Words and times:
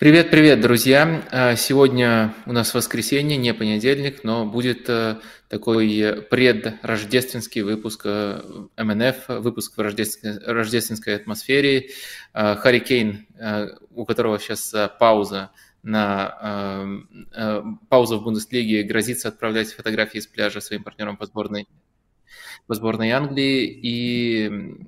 Привет, 0.00 0.30
привет, 0.30 0.62
друзья! 0.62 1.22
А, 1.30 1.56
сегодня 1.56 2.34
у 2.46 2.52
нас 2.52 2.72
воскресенье, 2.72 3.36
не 3.36 3.52
понедельник, 3.52 4.24
но 4.24 4.46
будет 4.46 4.88
э, 4.88 5.18
такой 5.50 6.22
предрождественский 6.30 7.60
выпуск 7.60 8.06
э, 8.06 8.40
МНФ, 8.78 9.28
выпуск 9.28 9.76
в 9.76 9.80
рождественской 9.82 11.16
атмосфере. 11.16 11.90
А, 12.32 12.56
Харри 12.56 12.78
Кейн, 12.78 13.26
э, 13.38 13.66
у 13.90 14.06
которого 14.06 14.38
сейчас 14.38 14.74
пауза 14.98 15.50
на 15.82 16.88
пауза 17.90 18.16
в 18.16 18.22
Бундеслиге, 18.22 18.84
грозится 18.84 19.28
отправлять 19.28 19.74
фотографии 19.74 20.20
с 20.20 20.26
пляжа 20.26 20.62
своим 20.62 20.82
партнерам 20.82 21.18
по 21.18 21.26
сборной, 21.26 21.68
по 22.66 22.74
сборной 22.74 23.10
Англии. 23.10 23.66
И 23.66 24.78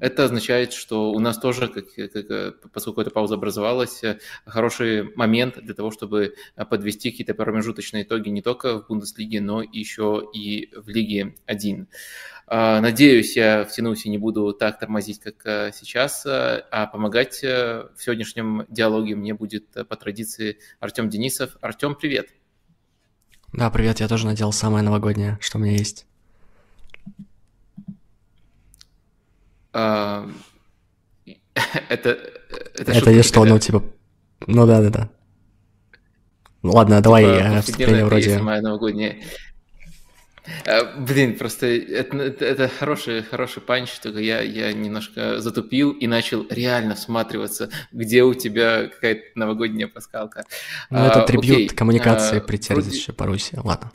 это 0.00 0.24
означает, 0.24 0.72
что 0.72 1.12
у 1.12 1.18
нас 1.20 1.38
тоже, 1.38 1.68
как, 1.68 1.86
как, 1.94 2.70
поскольку 2.72 3.00
эта 3.00 3.10
пауза 3.10 3.34
образовалась, 3.34 4.02
э, 4.02 4.18
хороший 4.44 5.14
момент 5.14 5.58
для 5.62 5.74
того, 5.74 5.90
чтобы 5.90 6.34
э, 6.56 6.64
подвести 6.64 7.10
какие-то 7.10 7.34
промежуточные 7.34 8.02
итоги 8.02 8.28
не 8.28 8.42
только 8.42 8.80
в 8.80 8.88
Бундеслиге, 8.88 9.40
но 9.40 9.62
еще 9.62 10.28
и 10.32 10.70
в 10.74 10.88
Лиге 10.88 11.34
1. 11.46 11.88
А, 12.46 12.80
надеюсь, 12.80 13.36
я 13.36 13.64
втянусь 13.64 14.04
и 14.04 14.10
не 14.10 14.18
буду 14.18 14.52
так 14.52 14.78
тормозить, 14.78 15.20
как 15.20 15.34
э, 15.46 15.70
сейчас, 15.72 16.24
а 16.26 16.86
помогать 16.92 17.42
в 17.42 17.96
сегодняшнем 17.98 18.66
диалоге 18.68 19.14
мне 19.14 19.32
будет 19.34 19.70
по 19.70 19.96
традиции 19.96 20.58
Артем 20.80 21.08
Денисов. 21.08 21.56
Артем, 21.60 21.94
привет! 21.94 22.28
Да, 23.52 23.70
привет, 23.70 24.00
я 24.00 24.08
тоже 24.08 24.26
надел 24.26 24.52
самое 24.52 24.82
новогоднее, 24.82 25.38
что 25.40 25.58
у 25.58 25.60
меня 25.60 25.76
есть. 25.76 26.06
это, 31.88 32.18
это, 32.74 32.92
это 32.92 33.10
есть 33.10 33.28
что, 33.28 33.44
ну, 33.44 33.58
типа, 33.58 33.82
ну 34.46 34.66
да, 34.66 34.80
да, 34.80 34.90
да. 34.90 35.10
Ну 36.62 36.72
ладно, 36.72 36.96
типа, 36.96 37.02
давай, 37.02 37.24
я 37.24 37.60
вступление 37.60 38.04
вроде... 38.04 38.38
Моя 38.38 38.62
новогодняя. 38.62 39.16
А, 40.66 40.94
блин, 40.98 41.38
просто 41.38 41.66
это, 41.66 42.18
это, 42.18 42.44
это 42.44 42.68
хороший, 42.68 43.22
хороший 43.22 43.62
панч, 43.62 43.98
только 43.98 44.20
я, 44.20 44.42
я 44.42 44.72
немножко 44.72 45.40
затупил 45.40 45.92
и 45.92 46.06
начал 46.06 46.46
реально 46.50 46.94
всматриваться, 46.94 47.70
где 47.92 48.22
у 48.22 48.34
тебя 48.34 48.88
какая-то 48.88 49.22
новогодняя 49.34 49.88
пасхалка. 49.88 50.44
Ну, 50.90 50.98
а, 50.98 51.08
это 51.08 51.22
трибют 51.22 51.44
окей. 51.44 51.68
коммуникации 51.68 52.38
а, 52.38 52.40
при 52.40 52.58
Терзище 52.58 53.12
вроде... 53.12 53.16
по 53.16 53.26
Руси, 53.26 53.56
ладно. 53.62 53.90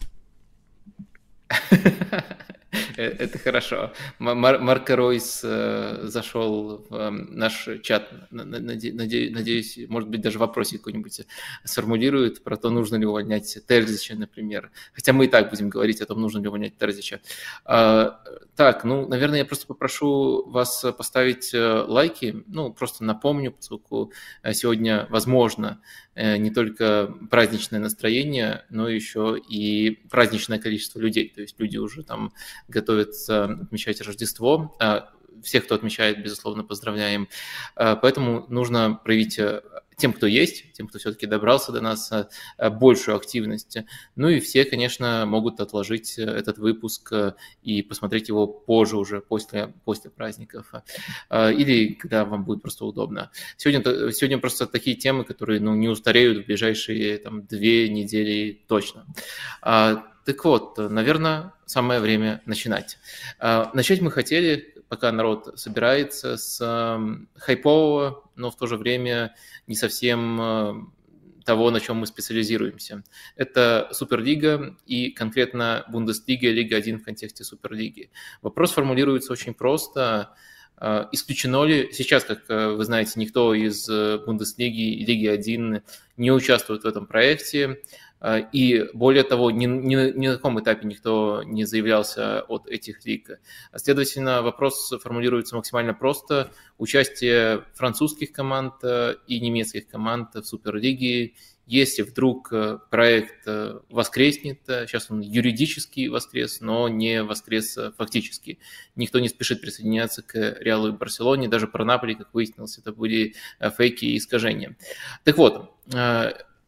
Э, 2.98 3.04
это 3.04 3.40
хорошо. 3.40 3.94
Мар 4.20 4.60
Марко 4.60 4.96
Ройс 4.96 5.42
э, 5.44 6.00
зашел 6.04 6.86
в 6.90 6.96
э, 6.96 7.10
наш 7.10 7.68
чат. 7.82 8.12
Надеюсь, 8.32 9.80
может 9.88 10.10
быть, 10.10 10.22
даже 10.22 10.40
вопросик 10.40 10.82
какой-нибудь 10.82 11.22
сформулирует 11.64 12.44
про 12.44 12.58
то, 12.58 12.70
нужно 12.70 12.98
ли 12.98 13.06
увольнять 13.06 13.58
Терзича, 13.68 14.16
например. 14.16 14.72
Хотя 14.94 15.14
мы 15.14 15.26
и 15.26 15.28
так 15.28 15.50
будем 15.50 15.70
говорить 15.70 16.02
о 16.02 16.06
том, 16.06 16.22
нужно 16.22 16.40
ли 16.40 16.48
увольнять 16.48 16.78
Терзича. 16.78 17.20
А, 17.66 18.22
так, 18.56 18.84
ну, 18.84 19.08
наверное, 19.08 19.40
я 19.40 19.46
просто 19.46 19.68
попрошу 19.68 20.50
вас 20.50 20.86
поставить 20.98 21.52
лайки. 21.54 22.44
Ну, 22.48 22.74
просто 22.74 23.04
напомню, 23.04 23.52
поскольку 23.52 24.12
сегодня, 24.52 25.08
возможно, 25.10 25.82
не 26.20 26.52
только 26.52 27.14
праздничное 27.30 27.80
настроение, 27.80 28.66
но 28.70 28.90
еще 28.90 29.38
и 29.38 30.00
праздничное 30.10 30.60
количество 30.60 31.00
людей. 31.00 31.32
То 31.34 31.42
есть 31.42 31.60
люди 31.60 31.78
уже 31.78 32.04
там 32.04 32.34
готовятся 32.68 33.46
отмечать 33.46 34.02
Рождество. 34.02 34.76
А, 34.80 35.10
всех, 35.44 35.66
кто 35.66 35.76
отмечает, 35.76 36.22
безусловно, 36.22 36.64
поздравляем. 36.64 37.30
А, 37.76 37.96
поэтому 37.96 38.46
нужно 38.50 39.00
проявить 39.04 39.40
э, 39.40 39.62
тем, 40.00 40.14
кто 40.14 40.26
есть, 40.26 40.74
тем, 40.74 40.88
кто 40.88 40.98
все-таки 40.98 41.28
добрался 41.28 41.72
до 41.72 41.82
нас, 41.82 42.12
э, 42.12 42.70
большую 42.70 43.18
активность. 43.18 43.78
Ну 44.16 44.30
и 44.30 44.40
все, 44.40 44.66
конечно, 44.66 45.26
могут 45.26 45.60
отложить 45.60 46.18
э, 46.18 46.24
этот 46.24 46.58
выпуск 46.58 47.14
и 47.62 47.82
посмотреть 47.82 48.30
его 48.30 48.48
позже 48.48 48.98
уже, 48.98 49.22
после, 49.22 49.74
после 49.86 50.10
праздников. 50.10 50.74
Или 51.32 51.94
когда 51.94 52.26
вам 52.26 52.46
будет 52.46 52.62
просто 52.62 52.86
удобно. 52.86 53.32
Сегодня, 53.58 54.12
сегодня 54.12 54.38
просто 54.40 54.66
такие 54.66 54.96
темы, 54.96 55.24
которые 55.24 55.60
ну, 55.60 55.76
не 55.76 55.88
устареют 55.88 56.44
в 56.44 56.46
ближайшие 56.48 57.18
там, 57.18 57.46
две 57.46 57.90
недели 57.90 58.62
точно. 58.68 59.06
А, 59.62 60.06
так 60.26 60.44
вот, 60.46 60.78
наверное, 60.78 61.54
самое 61.66 62.00
время 62.00 62.42
начинать. 62.46 62.98
А, 63.40 63.72
начать 63.74 64.02
мы 64.02 64.12
хотели, 64.12 64.79
пока 64.90 65.12
народ 65.12 65.60
собирается, 65.60 66.36
с 66.38 66.60
хайпового, 67.36 68.24
но 68.36 68.52
в 68.52 68.58
то 68.58 68.68
же 68.68 68.76
время 68.76 69.36
не 69.68 69.76
совсем 69.76 70.92
того, 71.46 71.72
на 71.72 71.80
чем 71.80 71.98
мы 71.98 72.06
специализируемся. 72.06 73.04
Это 73.36 73.90
Суперлига 73.92 74.78
и 74.86 75.10
конкретно 75.10 75.84
Бундеслига, 75.90 76.50
Лига 76.50 76.78
1 76.78 77.00
в 77.00 77.04
контексте 77.04 77.44
Суперлиги. 77.44 78.12
Вопрос 78.44 78.74
формулируется 78.74 79.34
очень 79.34 79.56
просто. 79.56 80.36
А, 80.78 81.10
исключено 81.12 81.64
ли 81.64 81.92
сейчас, 81.92 82.24
как 82.24 82.44
э, 82.50 82.70
вы 82.70 82.86
знаете, 82.86 83.14
никто 83.16 83.54
из 83.54 83.90
э, 83.90 84.20
Бундеслиги 84.26 84.94
и 84.94 85.06
Лиги 85.06 85.28
1 85.28 85.82
не 86.18 86.32
участвует 86.32 86.84
в 86.84 86.88
этом 86.88 87.06
проекте? 87.06 87.82
А, 88.22 88.38
и 88.40 88.86
более 88.94 89.24
того, 89.24 89.50
ни, 89.52 89.66
ни, 89.66 90.18
ни 90.18 90.28
на 90.28 90.36
каком 90.36 90.60
этапе 90.60 90.88
никто 90.88 91.42
не 91.44 91.64
заявлялся 91.64 92.42
от 92.42 92.68
этих 92.68 93.06
лиг. 93.06 93.40
Следовательно, 93.76 94.42
вопрос 94.42 94.94
формулируется 95.02 95.56
максимально 95.56 95.94
просто. 95.94 96.52
Участие 96.78 97.64
французских 97.76 98.32
команд 98.32 98.76
э, 98.84 99.16
и 99.28 99.40
немецких 99.40 99.88
команд 99.88 100.36
в 100.36 100.44
Суперлиге 100.44 101.34
если 101.72 102.02
вдруг 102.02 102.52
э, 102.52 102.80
проект 102.90 103.44
э, 103.46 103.80
воскреснет, 103.92 104.62
сейчас 104.66 105.12
он 105.12 105.22
юридически 105.22 106.08
воскрес, 106.08 106.62
но 106.62 106.90
не 106.90 107.22
воскрес 107.22 107.78
фактически. 107.96 108.58
Никто 108.96 109.20
не 109.20 109.30
спешит 109.30 109.62
присоединяться 109.62 110.24
к 110.24 110.58
Реалу 110.62 110.88
и 110.88 110.92
Барселоне, 110.94 111.48
даже 111.48 111.68
про 111.68 111.86
Наполи, 111.86 112.16
как 112.16 112.34
выяснилось, 112.34 112.80
это 112.80 112.92
были 112.92 113.36
фейки 113.78 114.06
и 114.06 114.18
искажения. 114.18 114.78
Так 115.24 115.38
вот, 115.38 115.76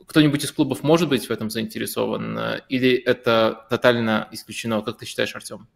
кто-нибудь 0.08 0.44
из 0.44 0.52
клубов 0.52 0.84
может 0.84 1.10
быть 1.10 1.28
в 1.28 1.32
этом 1.32 1.50
заинтересован, 1.50 2.38
э, 2.38 2.62
или 2.70 2.94
это 2.94 3.66
тотально 3.70 4.28
исключено? 4.32 4.82
Как 4.82 4.98
ты 4.98 5.06
считаешь, 5.06 5.36
Артем? 5.36 5.68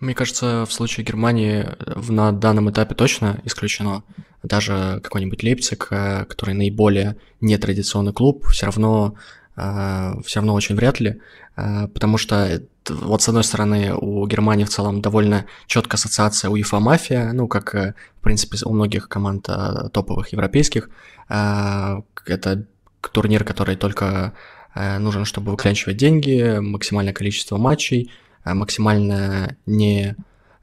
Мне 0.00 0.14
кажется, 0.14 0.64
в 0.66 0.72
случае 0.72 1.06
Германии 1.06 1.64
э, 1.64 2.12
на 2.12 2.32
данном 2.32 2.70
этапе 2.70 2.94
точно 2.94 3.40
исключено. 3.44 4.04
Даже 4.42 5.00
какой-нибудь 5.02 5.42
Лейпциг, 5.42 5.88
э, 5.90 6.24
который 6.24 6.54
наиболее 6.54 7.16
нетрадиционный 7.40 8.12
клуб, 8.12 8.46
все 8.48 8.66
равно, 8.66 9.14
все 9.56 10.40
равно 10.40 10.52
очень 10.52 10.76
вряд 10.76 11.00
ли, 11.00 11.22
потому 11.54 12.18
что 12.18 12.60
вот 12.90 13.22
с 13.22 13.28
одной 13.28 13.42
стороны 13.42 13.94
у 13.94 14.26
Германии 14.26 14.64
в 14.64 14.68
целом 14.68 15.00
довольно 15.00 15.46
четкая 15.66 15.94
ассоциация 15.94 16.50
УЕФА 16.50 16.78
мафия, 16.78 17.32
ну 17.32 17.48
как 17.48 17.72
в 17.72 17.94
принципе 18.20 18.58
у 18.66 18.74
многих 18.74 19.08
команд 19.08 19.48
топовых 19.94 20.34
европейских, 20.34 20.90
это 21.26 22.66
турнир, 23.08 23.44
который 23.44 23.76
только 23.76 24.32
э, 24.74 24.98
нужен, 24.98 25.24
чтобы 25.24 25.50
выклянчивать 25.50 25.96
деньги, 25.96 26.58
максимальное 26.58 27.12
количество 27.12 27.56
матчей, 27.56 28.10
э, 28.44 28.54
максимально 28.54 29.56
не 29.66 30.16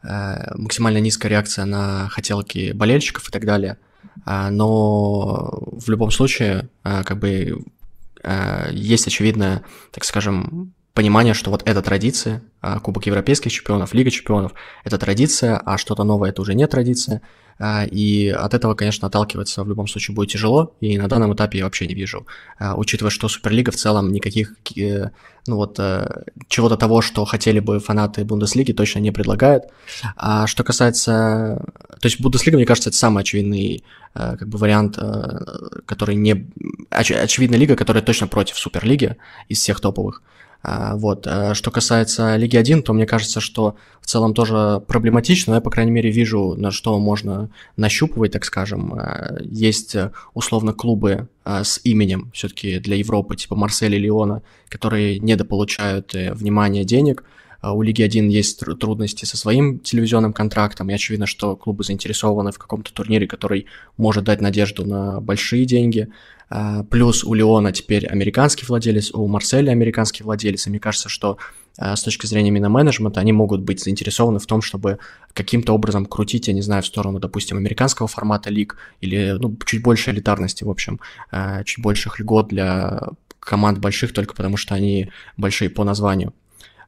э, 0.04 0.56
максимально 0.56 1.00
низкая 1.00 1.30
реакция 1.30 1.66
на 1.66 2.10
хотелки 2.10 2.72
болельщиков 2.72 3.28
и 3.30 3.32
так 3.32 3.46
далее. 3.46 3.78
Но 4.26 5.50
в 5.72 5.90
любом 5.90 6.12
случае, 6.12 6.70
как 6.84 7.18
бы 7.18 7.64
есть 8.72 9.08
очевидное, 9.08 9.64
так 9.92 10.04
скажем, 10.04 10.74
понимание, 10.94 11.34
что 11.34 11.50
вот 11.52 11.64
эта 11.66 11.82
традиция, 11.82 12.44
Кубок 12.84 13.06
Европейских 13.06 13.52
чемпионов, 13.52 13.94
Лига 13.94 14.12
чемпионов, 14.12 14.54
это 14.84 14.98
традиция, 14.98 15.58
а 15.58 15.78
что-то 15.78 16.04
новое 16.04 16.30
это 16.30 16.42
уже 16.42 16.54
не 16.54 16.68
традиция. 16.68 17.22
А, 17.60 17.86
и 17.86 18.30
от 18.30 18.54
этого, 18.54 18.74
конечно, 18.74 19.08
отталкиваться 19.08 19.64
в 19.64 19.70
любом 19.70 19.88
случае 19.88 20.16
будет 20.16 20.30
тяжело, 20.30 20.76
и 20.82 20.98
на 20.98 21.08
данном 21.08 21.34
этапе 21.34 21.60
я 21.60 21.66
вообще 21.66 21.88
не 21.88 21.94
вижу. 21.94 22.26
А, 22.60 22.76
учитывая, 22.76 23.12
что 23.12 23.28
Суперлига 23.28 23.72
в 23.72 23.76
целом 23.76 24.12
никаких, 24.12 24.56
э, 24.76 25.10
ну 25.48 25.56
вот, 25.56 25.76
э, 25.80 26.24
чего-то 26.48 26.78
того, 26.78 27.02
что 27.02 27.26
хотели 27.26 27.60
бы 27.60 27.80
фанаты 27.80 28.26
Бундеслиги, 28.26 28.72
точно 28.72 29.00
не 29.00 29.12
предлагает. 29.12 29.64
А 30.16 30.48
что 30.48 30.64
касается... 30.64 31.64
То 32.00 32.06
есть 32.08 32.20
Бундеслига, 32.20 32.58
мне 32.58 32.66
кажется, 32.66 32.90
это 32.90 32.98
самый 32.98 33.22
очевидный 33.22 33.84
э, 34.16 34.38
как 34.38 34.48
бы 34.48 34.58
вариант, 34.58 34.98
который 35.86 36.16
не... 36.16 36.50
Оч... 36.90 37.12
Очевидная 37.12 37.60
лига, 37.60 37.76
которая 37.76 38.04
точно 38.04 38.28
против 38.28 38.58
Суперлиги 38.58 39.18
из 39.48 39.60
всех 39.60 39.80
топовых. 39.80 40.22
А, 40.64 40.96
вот. 40.96 41.28
А 41.28 41.54
что 41.54 41.72
касается 41.72 42.36
Лиги 42.38 42.56
1, 42.56 42.84
то 42.84 42.94
мне 42.94 43.06
кажется, 43.06 43.42
что 43.42 43.76
в 44.02 44.06
целом 44.06 44.34
тоже 44.34 44.82
проблематично, 44.88 45.52
но 45.52 45.56
я, 45.58 45.62
по 45.62 45.70
крайней 45.70 45.92
мере, 45.92 46.10
вижу, 46.10 46.56
на 46.58 46.72
что 46.72 46.98
можно 47.00 47.50
нащупывать, 47.76 48.32
так 48.32 48.46
скажем. 48.46 48.94
А, 48.94 49.38
есть 49.42 49.96
условно 50.34 50.74
клубы 50.74 51.28
с 51.46 51.82
именем 51.84 52.32
все-таки 52.34 52.80
для 52.80 52.96
Европы, 52.96 53.36
типа 53.36 53.56
Марсель 53.56 53.96
и 53.96 54.00
Леона, 54.00 54.42
которые 54.70 55.20
недополучают 55.20 56.16
э, 56.16 56.34
внимания 56.34 56.86
денег, 56.86 57.26
у 57.72 57.82
Лиги 57.82 58.02
1 58.02 58.28
есть 58.28 58.60
трудности 58.60 59.24
со 59.24 59.38
своим 59.38 59.80
телевизионным 59.80 60.34
контрактом, 60.34 60.90
и 60.90 60.94
очевидно, 60.94 61.26
что 61.26 61.56
клубы 61.56 61.86
заинтересованы 61.86 62.52
в 62.52 62.58
каком-то 62.58 62.94
турнире, 62.94 63.26
который 63.26 63.68
может 63.96 64.26
дать 64.26 64.42
надежду 64.42 64.86
на 64.86 65.22
большие 65.22 65.66
деньги. 65.66 66.10
А, 66.56 66.84
плюс 66.84 67.24
у 67.24 67.34
Леона 67.34 67.72
теперь 67.72 68.06
американский 68.06 68.64
владелец, 68.68 69.10
у 69.12 69.28
Марселя 69.28 69.72
американский 69.72 70.24
владелец, 70.24 70.68
и 70.68 70.70
мне 70.70 70.80
кажется, 70.80 71.10
что 71.10 71.40
а, 71.80 71.96
с 71.96 72.04
точки 72.04 72.28
зрения 72.28 72.50
именно 72.50 72.70
менеджмента 72.70 73.20
они 73.20 73.32
могут 73.32 73.62
быть 73.62 73.84
заинтересованы 73.84 74.38
в 74.38 74.46
том, 74.46 74.62
чтобы 74.62 75.00
каким-то 75.34 75.74
образом 75.74 76.06
крутить, 76.06 76.48
я 76.48 76.54
не 76.54 76.62
знаю, 76.62 76.84
в 76.84 76.86
сторону, 76.86 77.18
допустим, 77.18 77.58
американского 77.58 78.08
формата 78.08 78.52
лиг 78.52 78.78
или 79.02 79.36
ну, 79.40 79.58
чуть 79.66 79.82
больше 79.82 80.12
элитарности, 80.12 80.64
в 80.64 80.70
общем, 80.70 81.00
а, 81.32 81.64
чуть 81.64 81.84
больших 81.84 82.20
льгот 82.20 82.50
для 82.50 83.02
команд 83.40 83.80
больших 83.80 84.14
только 84.14 84.36
потому, 84.36 84.56
что 84.56 84.76
они 84.76 85.10
большие 85.38 85.72
по 85.72 85.84
названию. 85.84 86.34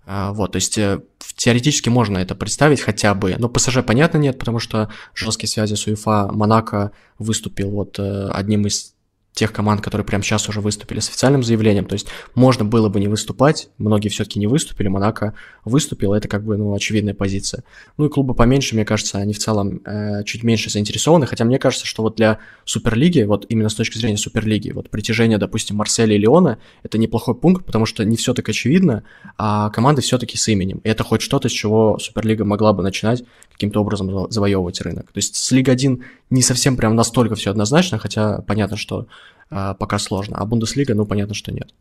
Вот, 0.06 0.52
то 0.52 0.58
есть 0.58 0.78
э, 0.78 1.02
теоретически 1.36 1.90
можно 1.90 2.20
это 2.20 2.36
представить 2.36 2.80
хотя 2.80 3.16
бы. 3.16 3.36
Но 3.40 3.50
ПСЖ, 3.50 3.80
понятно, 3.84 4.20
нет, 4.20 4.38
потому 4.38 4.60
что 4.60 4.92
жесткие 5.16 5.50
связи 5.50 5.74
с 5.74 5.88
УЕФА 5.88 6.30
Монако 6.32 6.92
выступил 7.18 7.72
вот 7.72 7.98
э, 7.98 8.30
одним 8.32 8.68
из 8.68 8.95
тех 9.36 9.52
команд, 9.52 9.82
которые 9.82 10.06
прямо 10.06 10.24
сейчас 10.24 10.48
уже 10.48 10.62
выступили 10.62 11.02
с 11.02 11.10
официальным 11.10 11.44
заявлением. 11.44 11.86
То 11.86 11.94
есть 11.94 12.08
можно 12.34 12.64
было 12.64 12.88
бы 12.88 13.02
не 13.02 13.10
выступать, 13.10 13.70
многие 13.78 14.08
все-таки 14.08 14.40
не 14.40 14.48
выступили, 14.48 14.88
Монако 14.88 15.34
выступил, 15.66 16.14
это 16.14 16.30
как 16.30 16.44
бы 16.44 16.56
ну, 16.56 16.74
очевидная 16.74 17.14
позиция. 17.14 17.66
Ну 17.98 18.06
и 18.06 18.10
клубы 18.10 18.34
поменьше, 18.34 18.76
мне 18.76 18.86
кажется, 18.86 19.18
они 19.18 19.34
в 19.34 19.40
целом 19.40 19.82
э, 19.86 20.24
чуть 20.24 20.44
меньше 20.44 20.70
заинтересованы, 20.70 21.28
хотя 21.28 21.44
мне 21.44 21.60
кажется, 21.60 21.86
что 21.86 22.02
вот 22.02 22.16
для 22.16 22.40
Суперлиги, 22.64 23.24
вот 23.24 23.46
именно 23.50 23.68
с 23.68 23.76
точки 23.76 23.98
зрения 23.98 24.18
Суперлиги, 24.18 24.72
вот 24.72 24.90
притяжение, 24.90 25.38
допустим, 25.38 25.76
Марселя 25.76 26.16
и 26.16 26.18
Леона, 26.18 26.58
это 26.84 26.98
неплохой 26.98 27.36
пункт, 27.36 27.66
потому 27.66 27.86
что 27.86 28.06
не 28.06 28.16
все 28.16 28.34
так 28.34 28.48
очевидно, 28.48 29.04
а 29.38 29.70
команды 29.70 30.02
все-таки 30.02 30.38
с 30.38 30.48
именем. 30.48 30.80
И 30.86 30.88
это 30.88 31.04
хоть 31.04 31.22
что-то, 31.22 31.50
с 31.50 31.52
чего 31.52 32.00
Суперлига 32.00 32.46
могла 32.46 32.72
бы 32.72 32.84
начинать 32.84 33.24
каким-то 33.52 33.82
образом 33.82 34.32
завоевывать 34.32 34.80
рынок. 34.82 35.12
То 35.12 35.18
есть 35.18 35.36
с 35.36 35.52
Лига 35.52 35.74
1 35.74 36.04
не 36.30 36.42
совсем 36.42 36.78
прям 36.78 36.96
настолько 36.96 37.36
все 37.36 37.52
однозначно, 37.52 37.98
хотя 37.98 38.42
понятно, 38.42 38.78
что 38.78 39.08
пока 39.50 40.00
сложно. 40.00 40.38
А 40.38 40.46
Бундеслига, 40.46 40.96
ну, 40.96 41.06
понятно, 41.06 41.34
что 41.34 41.52
нет. 41.52 41.74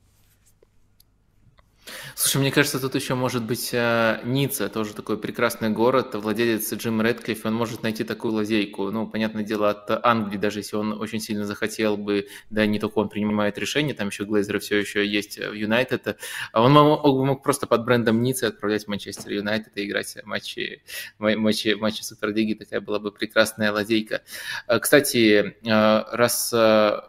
Слушай, 2.16 2.42
мне 2.42 2.52
кажется, 2.52 2.78
тут 2.78 2.94
еще 2.94 3.16
может 3.16 3.42
быть 3.42 3.70
э, 3.72 4.20
Ницца, 4.22 4.68
тоже 4.68 4.94
такой 4.94 5.18
прекрасный 5.18 5.70
город, 5.70 6.14
владелец 6.14 6.72
Джим 6.72 7.02
Редклифф, 7.02 7.44
он 7.44 7.54
может 7.54 7.82
найти 7.82 8.04
такую 8.04 8.34
лазейку, 8.34 8.92
ну, 8.92 9.08
понятное 9.08 9.42
дело, 9.42 9.70
от 9.70 9.90
Англии, 10.06 10.38
даже 10.38 10.60
если 10.60 10.76
он 10.76 10.92
очень 10.92 11.18
сильно 11.18 11.44
захотел 11.44 11.96
бы, 11.96 12.28
да, 12.50 12.66
не 12.66 12.78
только 12.78 12.98
он 12.98 13.08
принимает 13.08 13.58
решения, 13.58 13.94
там 13.94 14.08
еще 14.08 14.24
Глейзеры 14.26 14.60
все 14.60 14.78
еще 14.78 15.04
есть 15.04 15.38
в 15.38 15.54
Юнайтед, 15.54 16.16
а 16.52 16.62
он 16.62 16.72
мог, 16.72 17.04
мог 17.04 17.42
просто 17.42 17.66
под 17.66 17.84
брендом 17.84 18.22
Ницца 18.22 18.46
отправлять 18.46 18.84
в 18.84 18.88
Манчестер 18.88 19.32
Юнайтед 19.32 19.76
и 19.76 19.84
играть 19.84 20.16
матчи, 20.24 20.82
матчи, 21.18 21.74
матчи 21.74 22.02
Суперлиги, 22.02 22.54
такая 22.54 22.80
была 22.80 23.00
бы 23.00 23.10
прекрасная 23.10 23.72
лазейка. 23.72 24.22
Э, 24.68 24.78
кстати, 24.78 25.56
э, 25.66 26.16
раз 26.16 26.54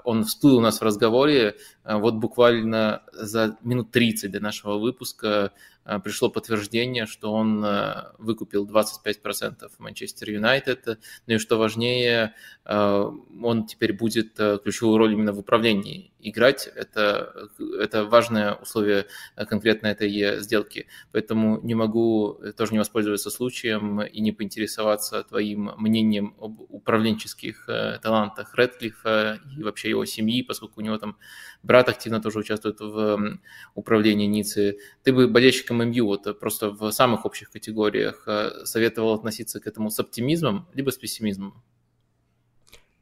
он 0.04 0.24
всплыл 0.24 0.58
у 0.58 0.62
нас 0.62 0.80
в 0.80 0.84
разговоре, 0.84 1.58
вот 1.86 2.16
буквально 2.16 3.04
за 3.14 3.58
минут 3.62 3.92
30 3.92 4.32
до 4.32 4.40
нашего 4.40 4.78
выпуска 4.78 5.52
Э, 5.86 6.00
пришло 6.00 6.30
подтверждение, 6.30 7.06
что 7.06 7.32
он 7.32 7.64
э, 7.64 8.12
выкупил 8.18 8.68
25% 8.68 9.70
Манчестер 9.78 10.32
Юнайтед. 10.32 11.00
Ну 11.28 11.34
и 11.34 11.38
что 11.38 11.58
важнее, 11.58 12.34
он 12.66 13.68
теперь 13.68 13.94
будет 13.94 14.36
ключевую 14.36 14.98
роль 14.98 15.14
именно 15.14 15.34
в 15.34 15.40
управлении 15.40 16.12
играть. 16.30 16.70
Это, 16.76 17.50
это 17.80 18.06
важное 18.06 18.54
условие 18.54 19.06
конкретно 19.36 19.88
этой 19.88 20.40
сделки. 20.42 20.88
Поэтому 21.12 21.60
не 21.62 21.76
могу 21.76 22.40
тоже 22.58 22.74
не 22.74 22.80
воспользоваться 22.80 23.30
случаем 23.30 24.02
и 24.02 24.22
не 24.22 24.32
поинтересоваться 24.32 25.24
твоим 25.24 25.72
мнением 25.78 26.36
об 26.40 26.62
управленческих 26.62 27.70
талантах 28.02 28.56
Редклифа 28.58 29.40
и 29.58 29.64
вообще 29.64 29.90
его 29.90 30.06
семьи, 30.06 30.42
поскольку 30.42 30.82
у 30.82 30.84
него 30.84 30.98
там 30.98 31.18
брат 31.64 31.90
активно 31.90 32.22
тоже 32.22 32.40
участвует 32.40 32.80
в 32.80 33.40
управлении 33.74 34.28
Ниццы. 34.28 34.80
Ты 35.04 35.14
бы 35.14 35.28
болельщиком 35.28 35.78
ММЮ 35.78 36.06
вот 36.06 36.28
э, 36.28 36.34
просто 36.34 36.70
в 36.70 36.92
самых 36.92 37.26
общих 37.26 37.50
категориях 37.50 38.24
э, 38.28 38.66
советовал 38.66 39.14
относиться 39.14 39.60
к 39.60 39.68
этому 39.68 39.90
с 39.90 40.00
оптимизмом 40.00 40.68
либо 40.74 40.92
с 40.92 40.98
пессимизмом? 40.98 41.64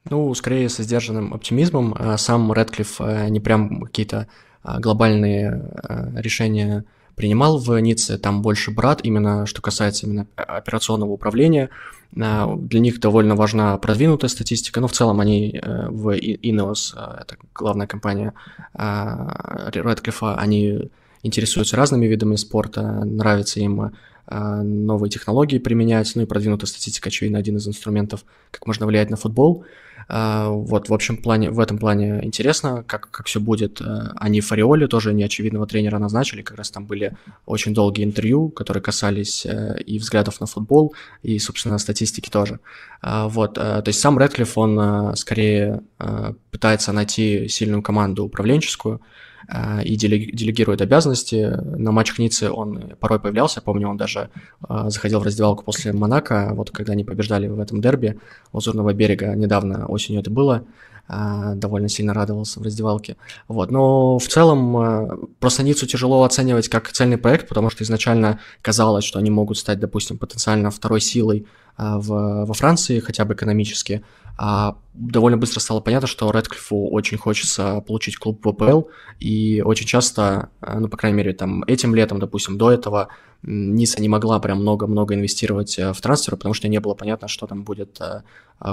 Ну, 0.09 0.33
скорее 0.33 0.69
со 0.69 0.83
сдержанным 0.83 1.33
оптимизмом. 1.33 1.95
А 1.97 2.17
сам 2.17 2.51
Редклифф 2.51 3.01
э, 3.01 3.29
не 3.29 3.39
прям 3.39 3.81
какие-то 3.81 4.27
а, 4.61 4.79
глобальные 4.79 5.71
решения 6.15 6.85
принимал 7.15 7.57
в 7.57 7.77
Ницце, 7.79 8.17
там 8.17 8.41
больше 8.41 8.71
брат, 8.71 9.01
именно 9.03 9.45
что 9.45 9.61
касается 9.61 10.07
именно 10.07 10.25
операционного 10.35 11.11
управления. 11.11 11.69
Для 12.11 12.79
них 12.79 12.99
довольно 12.99 13.35
важна 13.35 13.77
продвинутая 13.77 14.29
статистика, 14.29 14.81
но 14.81 14.87
в 14.87 14.93
целом 14.93 15.19
они 15.19 15.59
в 15.63 16.17
Ineos, 16.17 16.93
это 16.95 17.37
главная 17.53 17.85
компания 17.85 18.33
Редклифа, 18.73 20.35
они 20.35 20.89
интересуются 21.23 21.75
разными 21.75 22.05
видами 22.05 22.35
спорта, 22.35 22.81
нравится 22.81 23.59
им 23.59 23.91
а, 24.25 24.61
новые 24.61 25.09
технологии 25.09 25.57
применять, 25.57 26.11
ну 26.15 26.21
и 26.21 26.25
продвинутая 26.25 26.67
статистика, 26.67 27.09
очевидно, 27.09 27.39
один 27.39 27.57
из 27.57 27.67
инструментов, 27.67 28.23
как 28.51 28.67
можно 28.67 28.85
влиять 28.85 29.09
на 29.09 29.17
футбол. 29.17 29.65
А, 30.07 30.49
вот, 30.49 30.89
в 30.89 30.93
общем 30.93 31.17
плане, 31.17 31.49
в 31.49 31.59
этом 31.59 31.77
плане 31.77 32.19
интересно, 32.23 32.83
как, 32.87 33.09
как 33.11 33.27
все 33.27 33.39
будет. 33.39 33.81
А, 33.81 34.13
они 34.17 34.41
Фариоли 34.41 34.87
тоже 34.87 35.13
неочевидного 35.13 35.67
тренера 35.67 35.99
назначили, 35.99 36.41
как 36.41 36.57
раз 36.57 36.71
там 36.71 36.85
были 36.85 37.15
очень 37.45 37.73
долгие 37.73 38.03
интервью, 38.03 38.49
которые 38.49 38.81
касались 38.81 39.45
э, 39.45 39.79
и 39.85 39.99
взглядов 39.99 40.39
на 40.41 40.47
футбол, 40.47 40.93
и, 41.21 41.39
собственно, 41.39 41.77
статистики 41.77 42.29
тоже. 42.29 42.59
Вот, 43.01 43.55
то 43.55 43.83
есть 43.85 43.99
сам 43.99 44.17
Редклифф, 44.17 44.57
он 44.57 45.15
скорее 45.17 45.81
пытается 46.51 46.93
найти 46.93 47.49
сильную 47.49 47.81
команду 47.81 48.23
управленческую, 48.23 48.95
а, 48.95 49.07
и 49.83 49.95
делегирует 49.95 50.81
обязанности. 50.81 51.57
На 51.61 51.91
матчах 51.91 52.19
Ниццы 52.19 52.49
он 52.49 52.93
порой 52.99 53.19
появлялся, 53.19 53.61
помню, 53.61 53.89
он 53.89 53.97
даже 53.97 54.29
а, 54.61 54.89
заходил 54.89 55.19
в 55.19 55.23
раздевалку 55.23 55.63
после 55.63 55.91
Монако, 55.91 56.51
вот 56.53 56.71
когда 56.71 56.93
они 56.93 57.03
побеждали 57.03 57.47
в 57.47 57.59
этом 57.59 57.81
дерби 57.81 58.19
Лазурного 58.53 58.93
берега, 58.93 59.35
недавно 59.35 59.85
осенью 59.87 60.21
это 60.21 60.31
было, 60.31 60.63
а, 61.07 61.55
довольно 61.55 61.89
сильно 61.89 62.13
радовался 62.13 62.59
в 62.59 62.63
раздевалке. 62.63 63.17
Вот. 63.49 63.71
Но 63.71 64.17
в 64.17 64.27
целом 64.27 65.27
просто 65.39 65.63
Ниццу 65.63 65.85
тяжело 65.85 66.23
оценивать 66.23 66.69
как 66.69 66.91
цельный 66.91 67.17
проект, 67.17 67.49
потому 67.49 67.69
что 67.69 67.83
изначально 67.83 68.39
казалось, 68.61 69.03
что 69.03 69.19
они 69.19 69.29
могут 69.29 69.57
стать, 69.57 69.79
допустим, 69.79 70.17
потенциально 70.17 70.71
второй 70.71 71.01
силой 71.01 71.45
в, 71.77 72.45
во 72.45 72.53
Франции, 72.53 72.99
хотя 72.99 73.25
бы 73.25 73.33
экономически, 73.33 74.03
а 74.37 74.77
довольно 74.93 75.37
быстро 75.37 75.59
стало 75.59 75.79
понятно, 75.79 76.07
что 76.07 76.31
Редклифу 76.31 76.87
очень 76.89 77.17
хочется 77.17 77.81
получить 77.81 78.17
клуб 78.17 78.43
в 78.43 78.51
ВПЛ, 78.51 78.83
и 79.19 79.61
очень 79.63 79.85
часто, 79.85 80.49
э, 80.61 80.79
ну, 80.79 80.87
по 80.87 80.97
крайней 80.97 81.17
мере, 81.17 81.33
там, 81.33 81.63
этим 81.65 81.93
летом, 81.93 82.19
допустим, 82.19 82.57
до 82.57 82.71
этого, 82.71 83.09
Ниса 83.43 84.01
не 84.01 84.09
могла 84.09 84.39
прям 84.39 84.61
много-много 84.61 85.13
инвестировать 85.13 85.77
э, 85.77 85.93
в 85.93 86.01
трансферы, 86.01 86.37
потому 86.37 86.53
что 86.53 86.67
не 86.67 86.79
было 86.79 86.95
понятно, 86.95 87.27
что 87.27 87.45
там 87.45 87.63
будет, 87.63 88.01
э, 88.01 88.23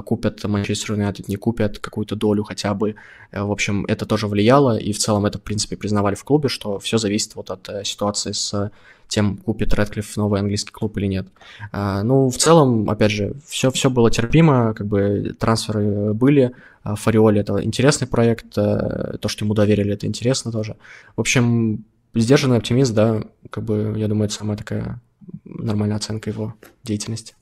купят 0.05 0.43
Манчестер 0.45 0.95
Юнайтед, 0.95 1.29
не 1.29 1.37
купят 1.37 1.79
какую-то 1.79 2.17
долю 2.17 2.45
хотя 2.45 2.75
бы. 2.75 2.95
В 3.33 3.51
общем, 3.51 3.85
это 3.87 4.07
тоже 4.07 4.27
влияло, 4.27 4.77
и 4.79 4.93
в 4.93 4.99
целом 4.99 5.27
это, 5.27 5.39
в 5.39 5.43
принципе, 5.43 5.77
признавали 5.77 6.15
в 6.15 6.25
клубе, 6.25 6.49
что 6.49 6.79
все 6.79 6.99
зависит 6.99 7.35
вот 7.35 7.51
от 7.51 7.87
ситуации 7.87 8.33
с 8.33 8.71
тем, 9.11 9.37
купит 9.37 9.75
Редклифф 9.75 10.17
новый 10.17 10.41
английский 10.41 10.71
клуб 10.71 10.97
или 10.97 11.07
нет. 11.07 11.27
А, 11.73 12.03
ну, 12.03 12.31
в 12.31 12.37
целом, 12.39 12.89
опять 12.89 13.11
же, 13.11 13.35
все, 13.47 13.71
все 13.71 13.91
было 13.91 14.11
терпимо, 14.11 14.73
как 14.73 14.87
бы 14.87 15.35
трансферы 15.39 16.15
были. 16.15 16.53
А, 16.85 16.95
Фариоли 16.95 17.41
это 17.41 17.63
интересный 17.63 18.07
проект, 18.07 18.57
э, 18.57 19.19
то, 19.21 19.29
что 19.29 19.45
ему 19.45 19.55
доверили, 19.55 19.93
это 19.93 20.07
интересно 20.07 20.53
тоже. 20.53 20.77
В 21.17 21.21
общем, 21.21 21.85
сдержанный 22.15 22.57
оптимист, 22.57 22.95
да, 22.95 23.23
как 23.51 23.65
бы, 23.65 23.95
я 23.97 24.07
думаю, 24.07 24.27
это 24.27 24.35
самая 24.35 24.57
такая 24.57 25.01
нормальная 25.45 25.97
оценка 25.97 26.31
его 26.31 26.55
деятельности. 26.85 27.35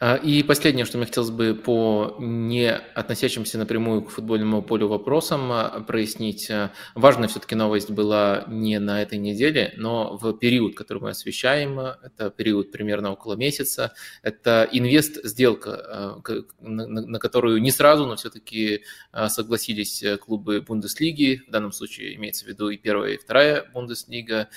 А, 0.00 0.16
и 0.16 0.42
последнее, 0.42 0.84
что 0.84 0.98
мне 0.98 1.06
хотелось 1.06 1.30
бы 1.30 1.54
по 1.54 2.16
не 2.18 2.70
относящимся 2.70 3.58
напрямую 3.58 4.02
к 4.02 4.10
футбольному 4.10 4.62
полю 4.62 4.88
вопросам 4.88 5.50
а, 5.52 5.80
прояснить. 5.80 6.50
А, 6.50 6.72
важная 6.94 7.28
все-таки 7.28 7.54
новость 7.54 7.90
была 7.90 8.44
не 8.48 8.78
на 8.78 9.02
этой 9.02 9.18
неделе, 9.18 9.74
но 9.76 10.16
в 10.16 10.32
период, 10.34 10.76
который 10.76 11.02
мы 11.02 11.10
освещаем, 11.10 11.78
это 11.78 12.30
период 12.30 12.70
примерно 12.72 13.12
около 13.12 13.34
месяца, 13.34 13.92
это 14.22 14.68
инвест-сделка, 14.70 16.20
на 16.60 17.18
которую 17.18 17.60
не 17.60 17.70
сразу, 17.70 18.06
но 18.06 18.16
все-таки 18.16 18.84
согласились 19.28 20.04
клубы 20.20 20.60
Бундеслиги, 20.60 21.42
в 21.48 21.50
данном 21.50 21.72
случае 21.72 22.14
имеется 22.16 22.44
в 22.44 22.48
виду 22.48 22.68
и 22.68 22.76
первая, 22.76 23.14
и 23.14 23.18
вторая 23.18 23.68
Бундеслига, 23.72 24.48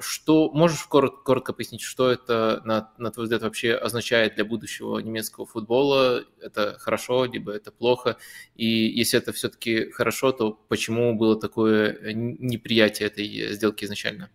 что 0.00 0.50
можешь 0.52 0.84
коротко, 0.84 1.22
коротко 1.22 1.52
пояснить, 1.52 1.80
что 1.80 2.10
это, 2.10 2.62
на, 2.64 2.92
на 2.98 3.10
твой 3.10 3.24
взгляд, 3.24 3.42
вообще 3.42 3.74
означает 3.74 4.36
для 4.36 4.44
будущего 4.44 4.98
немецкого 4.98 5.46
футбола? 5.46 6.24
Это 6.40 6.78
хорошо, 6.78 7.24
либо 7.24 7.52
это 7.52 7.72
плохо? 7.72 8.16
И 8.54 8.66
если 8.66 9.18
это 9.18 9.32
все-таки 9.32 9.90
хорошо, 9.90 10.32
то 10.32 10.52
почему 10.52 11.16
было 11.16 11.38
такое 11.38 12.12
неприятие 12.14 13.08
этой 13.08 13.52
сделки 13.52 13.84
изначально? 13.84 14.30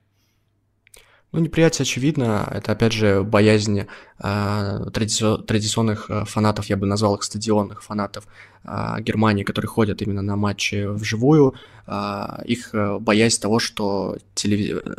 Ну, 1.35 1.41
неприятие 1.41 1.83
очевидно. 1.83 2.47
Это, 2.49 2.71
опять 2.71 2.93
же, 2.93 3.21
боязнь 3.23 3.87
э, 4.19 4.85
традицион, 4.93 5.43
традиционных 5.45 6.09
э, 6.09 6.23
фанатов, 6.23 6.67
я 6.67 6.77
бы 6.77 6.85
назвал 6.85 7.15
их 7.15 7.23
стадионных 7.23 7.83
фанатов 7.83 8.25
э, 8.63 9.01
Германии, 9.01 9.43
которые 9.43 9.67
ходят 9.67 10.01
именно 10.01 10.21
на 10.21 10.37
матчи 10.37 10.85
вживую. 10.87 11.55
Э, 11.87 12.41
их 12.45 12.73
э, 12.73 12.99
боязнь 12.99 13.41
того, 13.41 13.59
что 13.59 14.17
телевизор 14.33 14.95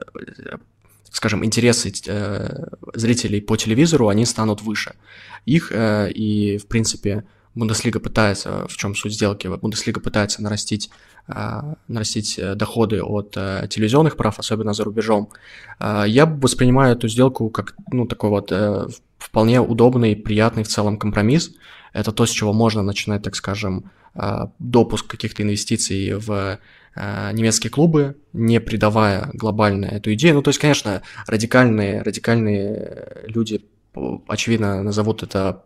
скажем, 1.11 1.43
интересы 1.43 1.91
э, 2.07 2.67
зрителей 2.93 3.41
по 3.41 3.57
телевизору, 3.57 4.09
они 4.09 4.27
станут 4.27 4.61
выше 4.61 4.95
их, 5.47 5.73
э, 5.73 6.11
и, 6.13 6.59
в 6.59 6.67
принципе, 6.67 7.25
Бундеслига 7.57 8.01
пытается, 8.01 8.67
в 8.69 8.77
чем 8.77 8.95
суть 8.95 9.15
сделки, 9.15 9.49
Бундеслига 9.49 10.01
пытается 10.01 10.43
нарастить, 10.43 10.91
э, 11.27 11.63
нарастить 11.89 12.39
э, 12.39 12.55
доходы 12.55 13.03
от 13.03 13.35
э, 13.37 13.67
телевизионных 13.71 14.17
прав, 14.17 14.39
особенно 14.39 14.75
за 14.75 14.85
рубежом. 14.85 15.31
Э, 15.81 16.05
я 16.07 16.27
воспринимаю 16.27 16.95
эту 16.95 17.09
сделку 17.09 17.49
как, 17.49 17.75
ну, 17.91 18.07
такой 18.07 18.29
вот 18.29 18.53
э, 18.53 18.87
вполне 19.19 19.61
удобный, 19.61 20.15
приятный 20.15 20.65
в 20.65 20.69
целом 20.69 20.99
компромисс. 20.99 21.51
Это 21.95 22.13
то, 22.13 22.27
с 22.27 22.31
чего 22.31 22.53
можно 22.53 22.83
начинать, 22.83 23.23
так 23.23 23.35
скажем, 23.35 23.91
э, 24.15 24.49
допуск 24.59 25.07
каких-то 25.07 25.43
инвестиций 25.43 26.15
в 26.15 26.59
немецкие 27.35 27.71
клубы, 27.71 28.17
не 28.33 28.59
придавая 28.59 29.29
глобально 29.35 29.85
эту 29.85 30.15
идею. 30.15 30.37
Ну, 30.37 30.43
то 30.43 30.49
есть, 30.49 30.59
конечно, 30.59 31.03
радикальные, 31.27 32.01
радикальные 32.01 33.27
люди, 33.27 33.61
очевидно, 34.27 34.83
назовут 34.83 35.23
это 35.23 35.63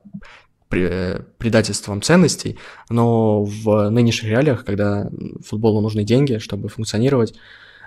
предательством 0.70 2.00
ценностей, 2.00 2.58
но 2.88 3.42
в 3.42 3.90
нынешних 3.90 4.30
реалиях, 4.30 4.64
когда 4.64 5.10
футболу 5.44 5.80
нужны 5.80 6.04
деньги, 6.04 6.38
чтобы 6.38 6.68
функционировать, 6.68 7.34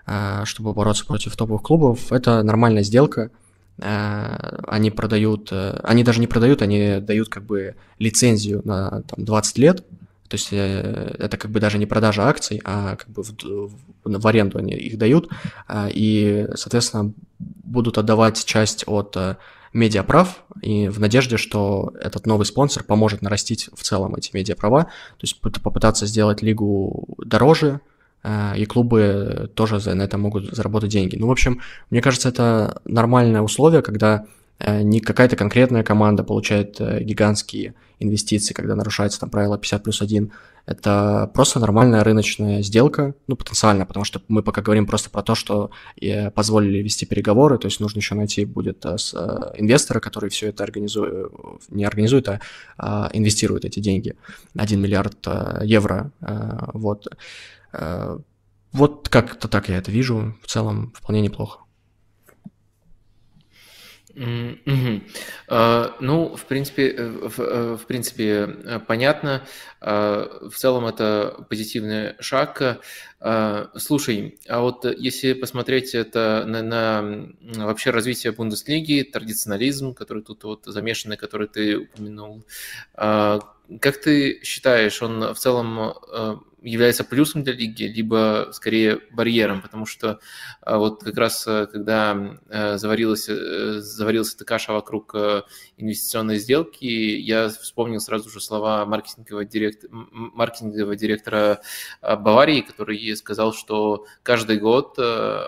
э, 0.06 0.42
чтобы 0.46 0.74
бороться 0.74 1.06
против 1.06 1.36
топовых 1.36 1.64
клубов, 1.64 2.12
это 2.12 2.44
нормальная 2.44 2.84
сделка. 2.84 3.32
Э, 3.80 4.60
они 4.68 4.92
продают, 4.92 5.52
они 5.52 6.04
даже 6.04 6.20
не 6.20 6.28
продают, 6.28 6.62
они 6.62 7.00
дают 7.00 7.30
как 7.30 7.46
бы 7.46 7.76
лицензию 8.00 8.62
на 8.66 9.02
там, 9.04 9.24
20 9.24 9.58
лет, 9.58 9.84
то 10.34 10.36
есть 10.36 10.48
э, 10.52 11.16
это 11.20 11.38
как 11.38 11.52
бы 11.52 11.60
даже 11.60 11.78
не 11.78 11.86
продажа 11.86 12.28
акций, 12.28 12.60
а 12.64 12.96
как 12.96 13.08
бы 13.10 13.22
в, 13.22 13.34
в, 13.44 13.76
в 14.04 14.28
аренду 14.28 14.58
они 14.58 14.74
их 14.74 14.98
дают, 14.98 15.30
а, 15.68 15.90
и, 15.94 16.48
соответственно, 16.56 17.14
будут 17.38 18.00
отдавать 18.00 18.44
часть 18.44 18.84
от 18.88 19.16
э, 19.16 19.36
медиаправ, 19.74 20.44
и 20.62 20.88
в 20.88 21.00
надежде, 21.00 21.38
что 21.38 21.94
этот 22.00 22.26
новый 22.26 22.46
спонсор 22.46 22.84
поможет 22.84 23.22
нарастить 23.22 23.70
в 23.74 23.84
целом 23.84 24.16
эти 24.16 24.30
медиаправа, 24.34 24.84
то 24.84 25.22
есть 25.22 25.40
попытаться 25.42 26.06
сделать 26.06 26.42
лигу 26.42 27.16
дороже, 27.18 27.82
э, 28.24 28.58
и 28.58 28.66
клубы 28.66 29.52
тоже 29.56 29.80
на 29.94 30.04
это 30.04 30.18
могут 30.18 30.56
заработать 30.56 30.92
деньги. 30.92 31.16
Ну, 31.16 31.28
в 31.28 31.32
общем, 31.32 31.62
мне 31.90 32.02
кажется, 32.02 32.30
это 32.30 32.82
нормальное 32.86 33.42
условие, 33.42 33.82
когда 33.82 34.26
не 34.60 35.02
какая-то 35.02 35.36
конкретная 35.36 35.84
команда 35.84 36.24
получает 36.24 36.80
гигантские 36.80 37.74
инвестиций, 38.00 38.54
когда 38.54 38.76
нарушается 38.76 39.20
там 39.20 39.30
правило 39.30 39.58
50 39.58 39.84
плюс 39.84 40.02
1, 40.02 40.32
это 40.66 41.30
просто 41.34 41.60
нормальная 41.60 42.04
рыночная 42.04 42.62
сделка, 42.62 43.16
ну, 43.28 43.36
потенциально, 43.36 43.86
потому 43.86 44.06
что 44.06 44.22
мы 44.30 44.44
пока 44.44 44.62
говорим 44.62 44.86
просто 44.86 45.10
про 45.10 45.22
то, 45.22 45.36
что 45.36 45.72
позволили 46.36 46.78
вести 46.78 47.06
переговоры, 47.06 47.58
то 47.58 47.68
есть 47.68 47.80
нужно 47.80 48.00
еще 48.00 48.16
найти 48.16 48.46
будет 48.46 48.86
э, 48.86 48.96
э, 49.14 49.52
инвестора, 49.58 50.00
который 50.00 50.30
все 50.30 50.48
это 50.48 50.64
организует, 50.64 51.32
не 51.70 51.84
организует, 51.84 52.30
а, 52.30 52.40
а 52.78 53.10
инвестирует 53.14 53.66
эти 53.66 53.80
деньги, 53.80 54.16
1 54.58 54.80
миллиард 54.80 55.18
э, 55.28 55.62
евро, 55.64 56.12
вот. 56.74 57.08
Вот 58.72 59.08
как-то 59.08 59.48
так 59.48 59.70
я 59.70 59.78
это 59.78 59.92
вижу, 59.92 60.36
в 60.42 60.48
целом 60.48 60.94
вполне 60.96 61.22
неплохо. 61.22 61.63
Mm-hmm. 64.16 65.02
Ну, 66.00 66.36
в 66.36 66.46
принципе, 66.46 66.90
э, 66.90 67.08
в, 67.08 67.40
э, 67.40 67.76
в 67.76 67.86
принципе, 67.86 68.58
э, 68.64 68.80
понятно. 68.86 69.44
В 69.82 70.52
целом 70.56 70.86
это 70.86 71.46
позитивный 71.50 72.14
шаг. 72.22 72.82
Слушай, 73.76 74.40
а 74.48 74.62
вот 74.62 74.86
если 74.86 75.34
посмотреть 75.34 75.94
это 75.94 76.46
на, 76.48 76.62
на 76.62 77.66
вообще 77.66 77.90
развитие 77.90 78.32
Бундеслиги, 78.32 79.04
традиционализм, 79.04 79.94
который 79.94 80.24
тут 80.24 80.46
вот 80.46 80.64
замешанный, 80.66 81.18
который 81.18 81.48
ты 81.48 81.80
упомянул, 81.80 82.46
как 82.94 83.98
ты 84.02 84.42
считаешь, 84.44 85.02
он 85.02 85.34
в 85.34 85.38
целом 85.38 86.46
является 86.64 87.04
плюсом 87.04 87.44
для 87.44 87.54
лиги, 87.54 87.84
либо 87.84 88.50
скорее 88.52 89.02
барьером, 89.12 89.62
потому 89.62 89.86
что 89.86 90.20
а, 90.62 90.78
вот 90.78 91.04
как 91.04 91.18
раз 91.18 91.46
э, 91.46 91.68
когда 91.68 92.38
э, 92.50 92.78
заварилась, 92.78 93.28
э, 93.28 93.80
заварилась 93.80 94.34
эта 94.34 94.46
каша 94.46 94.74
вокруг 94.74 95.14
инвестиционной 95.78 96.38
сделки, 96.38 96.86
я 96.86 97.50
вспомнил 97.50 98.00
сразу 98.00 98.30
же 98.30 98.40
слова 98.40 98.86
маркетингового, 98.86 99.46
директ, 99.46 99.86
маркетингового 99.90 100.96
директора 100.96 101.62
Баварии, 102.02 102.62
который 102.62 103.16
сказал, 103.16 103.54
что 103.54 104.06
каждый 104.24 104.58
год 104.58 104.98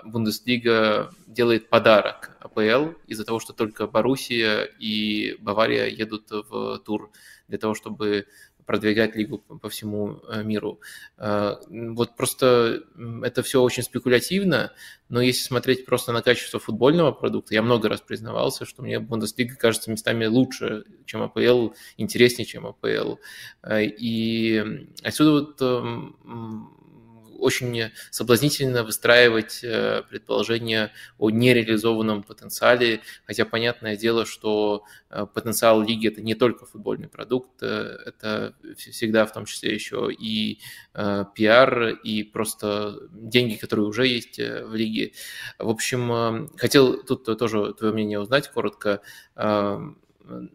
Бундеслига 0.04 1.10
делает 1.26 1.68
подарок 1.68 2.36
АПЛ 2.40 2.92
из-за 3.06 3.24
того, 3.24 3.40
что 3.40 3.52
только 3.52 3.86
Боруссия 3.86 4.64
и 4.78 5.36
Бавария 5.40 5.86
едут 5.86 6.30
в 6.30 6.78
тур 6.78 7.10
для 7.48 7.58
того, 7.58 7.74
чтобы 7.74 8.26
продвигать 8.66 9.14
лигу 9.16 9.38
по 9.38 9.68
всему 9.68 10.20
э, 10.28 10.42
миру. 10.42 10.80
Э, 11.16 11.54
вот 11.68 12.16
просто 12.16 12.82
это 13.22 13.42
все 13.42 13.62
очень 13.62 13.82
спекулятивно, 13.82 14.72
но 15.08 15.20
если 15.20 15.42
смотреть 15.42 15.86
просто 15.86 16.12
на 16.12 16.20
качество 16.20 16.58
футбольного 16.58 17.12
продукта, 17.12 17.54
я 17.54 17.62
много 17.62 17.88
раз 17.88 18.00
признавался, 18.00 18.64
что 18.64 18.82
мне 18.82 18.98
Бундеслига 18.98 19.54
кажется 19.54 19.90
местами 19.90 20.26
лучше, 20.26 20.84
чем 21.04 21.22
АПЛ, 21.22 21.70
интереснее, 21.96 22.44
чем 22.44 22.66
АПЛ. 22.66 23.16
Э, 23.62 23.84
и 23.84 24.88
отсюда 25.02 25.30
вот 25.32 25.60
очень 27.38 27.90
соблазнительно 28.10 28.82
выстраивать 28.82 29.60
э, 29.62 30.02
предположение 30.08 30.92
о 31.18 31.30
нереализованном 31.30 32.22
потенциале, 32.22 33.00
хотя 33.26 33.44
понятное 33.44 33.96
дело, 33.96 34.26
что 34.26 34.84
э, 35.10 35.26
потенциал 35.32 35.82
лиги– 35.82 36.08
это 36.08 36.22
не 36.22 36.34
только 36.34 36.66
футбольный 36.66 37.08
продукт, 37.08 37.62
э, 37.62 37.98
это 38.06 38.54
всегда 38.76 39.26
в 39.26 39.32
том 39.32 39.44
числе 39.44 39.74
еще 39.74 40.10
и 40.12 40.60
пиар, 41.34 41.88
и 41.88 42.22
просто 42.22 42.98
деньги, 43.12 43.56
которые 43.56 43.86
уже 43.86 44.06
есть 44.06 44.38
в 44.38 44.74
лиге. 44.74 45.12
В 45.58 45.68
общем, 45.68 46.48
хотел 46.56 47.02
тут 47.02 47.24
тоже 47.38 47.74
твое 47.74 47.92
мнение 47.92 48.18
узнать 48.18 48.50
коротко 48.50 49.02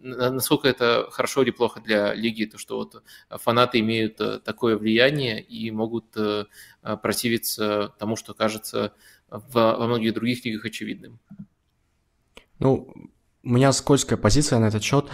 насколько 0.01 0.67
это 0.67 1.07
хорошо 1.11 1.43
или 1.43 1.51
плохо 1.51 1.81
для 1.81 2.13
лиги, 2.13 2.45
то 2.45 2.57
что 2.57 2.77
вот 2.77 3.03
фанаты 3.29 3.79
имеют 3.79 4.19
э, 4.19 4.39
такое 4.39 4.77
влияние 4.77 5.41
и 5.41 5.71
могут 5.71 6.05
э, 6.15 6.45
противиться 7.01 7.93
тому, 7.97 8.15
что 8.15 8.33
кажется 8.33 8.93
во 9.29 9.87
многих 9.87 10.13
других 10.13 10.43
лигах 10.43 10.65
очевидным. 10.65 11.19
Ну, 12.59 12.93
у 13.43 13.49
меня 13.49 13.71
скользкая 13.71 14.17
позиция 14.17 14.59
на 14.59 14.67
этот 14.67 14.83
счет, 14.83 15.05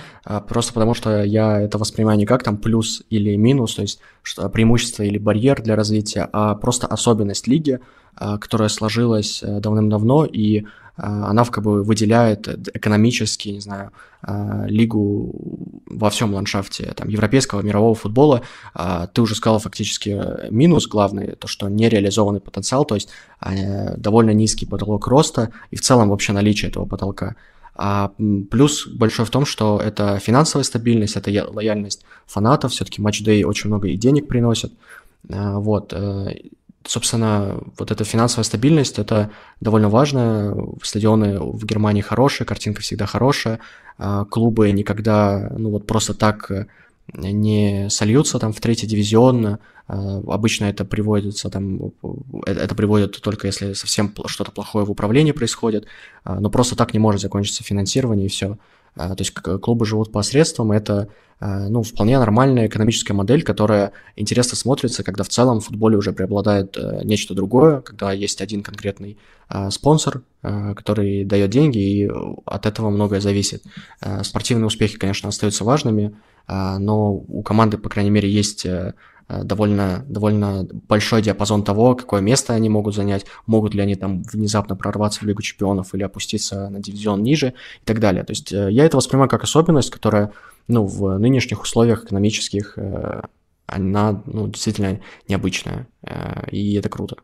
просто 0.47 0.73
потому 0.73 0.93
что 0.95 1.23
я 1.23 1.61
это 1.61 1.77
воспринимаю 1.77 2.17
не 2.17 2.25
как 2.25 2.43
там 2.43 2.57
плюс 2.57 3.03
или 3.09 3.35
минус, 3.35 3.75
то 3.75 3.83
есть 3.83 4.01
преимущество 4.51 5.03
или 5.03 5.17
барьер 5.17 5.61
для 5.61 5.75
развития, 5.75 6.27
а 6.33 6.55
просто 6.55 6.87
особенность 6.87 7.47
лиги, 7.47 7.79
которая 8.15 8.69
сложилась 8.69 9.43
э, 9.43 9.59
давным-давно, 9.59 10.25
и 10.25 10.65
она 10.97 11.45
как 11.45 11.63
бы 11.63 11.83
выделяет 11.83 12.47
экономически, 12.75 13.49
не 13.49 13.59
знаю, 13.59 13.91
лигу 14.67 15.31
во 15.85 16.09
всем 16.09 16.33
ландшафте 16.33 16.93
там, 16.95 17.07
европейского, 17.07 17.61
мирового 17.61 17.95
футбола. 17.95 18.41
Ты 19.13 19.21
уже 19.21 19.35
сказал 19.35 19.59
фактически 19.59 20.49
минус 20.49 20.87
главный, 20.87 21.35
то, 21.35 21.47
что 21.47 21.69
нереализованный 21.69 22.39
потенциал, 22.39 22.83
то 22.85 22.95
есть 22.95 23.09
довольно 23.41 24.31
низкий 24.31 24.65
потолок 24.65 25.07
роста 25.07 25.51
и 25.69 25.75
в 25.75 25.81
целом 25.81 26.09
вообще 26.09 26.33
наличие 26.33 26.69
этого 26.69 26.85
потолка. 26.85 27.35
А 27.79 28.11
плюс 28.49 28.87
большой 28.87 29.25
в 29.25 29.29
том, 29.29 29.45
что 29.45 29.79
это 29.79 30.17
финансовая 30.17 30.63
стабильность, 30.63 31.15
это 31.15 31.29
лояльность 31.47 32.05
фанатов, 32.25 32.71
все-таки 32.71 33.03
матчдей 33.03 33.43
очень 33.43 33.69
много 33.69 33.87
и 33.89 33.97
денег 33.97 34.27
приносит. 34.27 34.73
А, 35.29 35.59
вот, 35.59 35.93
э, 35.93 36.33
собственно, 36.87 37.59
вот 37.77 37.91
эта 37.91 38.03
финансовая 38.03 38.43
стабильность, 38.43 38.97
это 38.97 39.31
довольно 39.59 39.89
важно. 39.89 40.55
Стадионы 40.81 41.39
в 41.39 41.65
Германии 41.65 42.01
хорошие, 42.01 42.47
картинка 42.47 42.81
всегда 42.81 43.05
хорошая, 43.05 43.59
а, 43.97 44.25
клубы 44.25 44.71
никогда, 44.71 45.51
ну 45.57 45.71
вот 45.71 45.85
просто 45.85 46.13
так 46.13 46.49
э, 46.49 46.67
не 47.13 47.89
сольются 47.89 48.39
там 48.39 48.53
в 48.53 48.61
третий 48.61 48.87
дивизион. 48.87 49.59
А, 49.87 50.21
обычно 50.27 50.65
это 50.65 50.85
приводится 50.85 51.49
там, 51.49 51.91
это 52.45 52.75
приводит 52.75 53.21
только 53.21 53.47
если 53.47 53.73
совсем 53.73 54.13
что-то 54.25 54.51
плохое 54.51 54.85
в 54.85 54.91
управлении 54.91 55.33
происходит, 55.33 55.85
а, 56.23 56.39
но 56.39 56.49
просто 56.49 56.75
так 56.75 56.93
не 56.93 56.99
может 56.99 57.21
закончиться 57.21 57.63
финансирование 57.63 58.27
и 58.27 58.29
все. 58.29 58.57
То 58.95 59.15
есть 59.19 59.31
клубы 59.31 59.85
живут 59.85 60.11
посредством, 60.11 60.71
это 60.71 61.09
ну, 61.39 61.83
вполне 61.83 62.17
нормальная 62.17 62.67
экономическая 62.67 63.13
модель, 63.13 63.43
которая 63.43 63.91
интересно 64.15 64.55
смотрится, 64.55 65.03
когда 65.03 65.23
в 65.23 65.29
целом 65.29 65.59
в 65.59 65.65
футболе 65.65 65.97
уже 65.97 66.13
преобладает 66.13 66.77
нечто 67.03 67.35
другое, 67.35 67.81
когда 67.81 68.11
есть 68.11 68.41
один 68.41 68.63
конкретный 68.63 69.17
спонсор, 69.69 70.23
который 70.41 71.25
дает 71.25 71.51
деньги, 71.51 71.77
и 71.77 72.11
от 72.45 72.65
этого 72.65 72.89
многое 72.89 73.21
зависит. 73.21 73.63
Спортивные 74.23 74.65
успехи, 74.65 74.97
конечно, 74.97 75.29
остаются 75.29 75.63
важными, 75.63 76.15
но 76.47 77.13
у 77.13 77.43
команды, 77.43 77.77
по 77.77 77.89
крайней 77.89 78.11
мере, 78.11 78.29
есть 78.29 78.65
Э, 79.29 79.43
довольно, 79.43 80.05
довольно 80.07 80.65
большой 80.87 81.21
диапазон 81.21 81.63
того, 81.63 81.95
какое 81.95 82.21
место 82.21 82.53
они 82.53 82.69
могут 82.69 82.95
занять, 82.95 83.25
могут 83.45 83.73
ли 83.73 83.81
они 83.81 83.95
там 83.95 84.23
внезапно 84.23 84.75
прорваться 84.75 85.19
в 85.19 85.23
Лигу 85.23 85.41
Чемпионов 85.41 85.93
или 85.93 86.03
опуститься 86.03 86.69
на 86.69 86.79
дивизион 86.79 87.23
ниже 87.23 87.47
и 87.81 87.85
так 87.85 87.99
далее. 87.99 88.23
То 88.23 88.31
есть 88.31 88.53
э, 88.53 88.71
я 88.71 88.85
это 88.85 88.95
воспринимаю 88.95 89.29
как 89.29 89.43
особенность, 89.43 89.89
которая 89.89 90.31
ну, 90.67 90.85
в 90.85 91.17
нынешних 91.17 91.61
условиях 91.61 92.05
экономических 92.05 92.77
э, 92.77 93.21
она 93.65 94.23
ну, 94.25 94.47
действительно 94.47 95.01
необычная, 95.27 95.87
и 96.49 96.75
это 96.75 96.87
круто. 96.87 97.17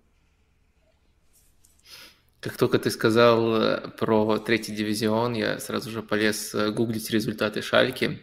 Как 2.42 2.58
только 2.58 2.80
ты 2.80 2.92
сказал 2.92 3.80
про 3.98 4.38
третий 4.40 4.76
дивизион, 4.76 5.34
я 5.34 5.60
сразу 5.60 5.90
же 5.90 6.04
полез 6.04 6.54
гуглить 6.74 7.10
результаты 7.10 7.62
Шальки. 7.62 8.20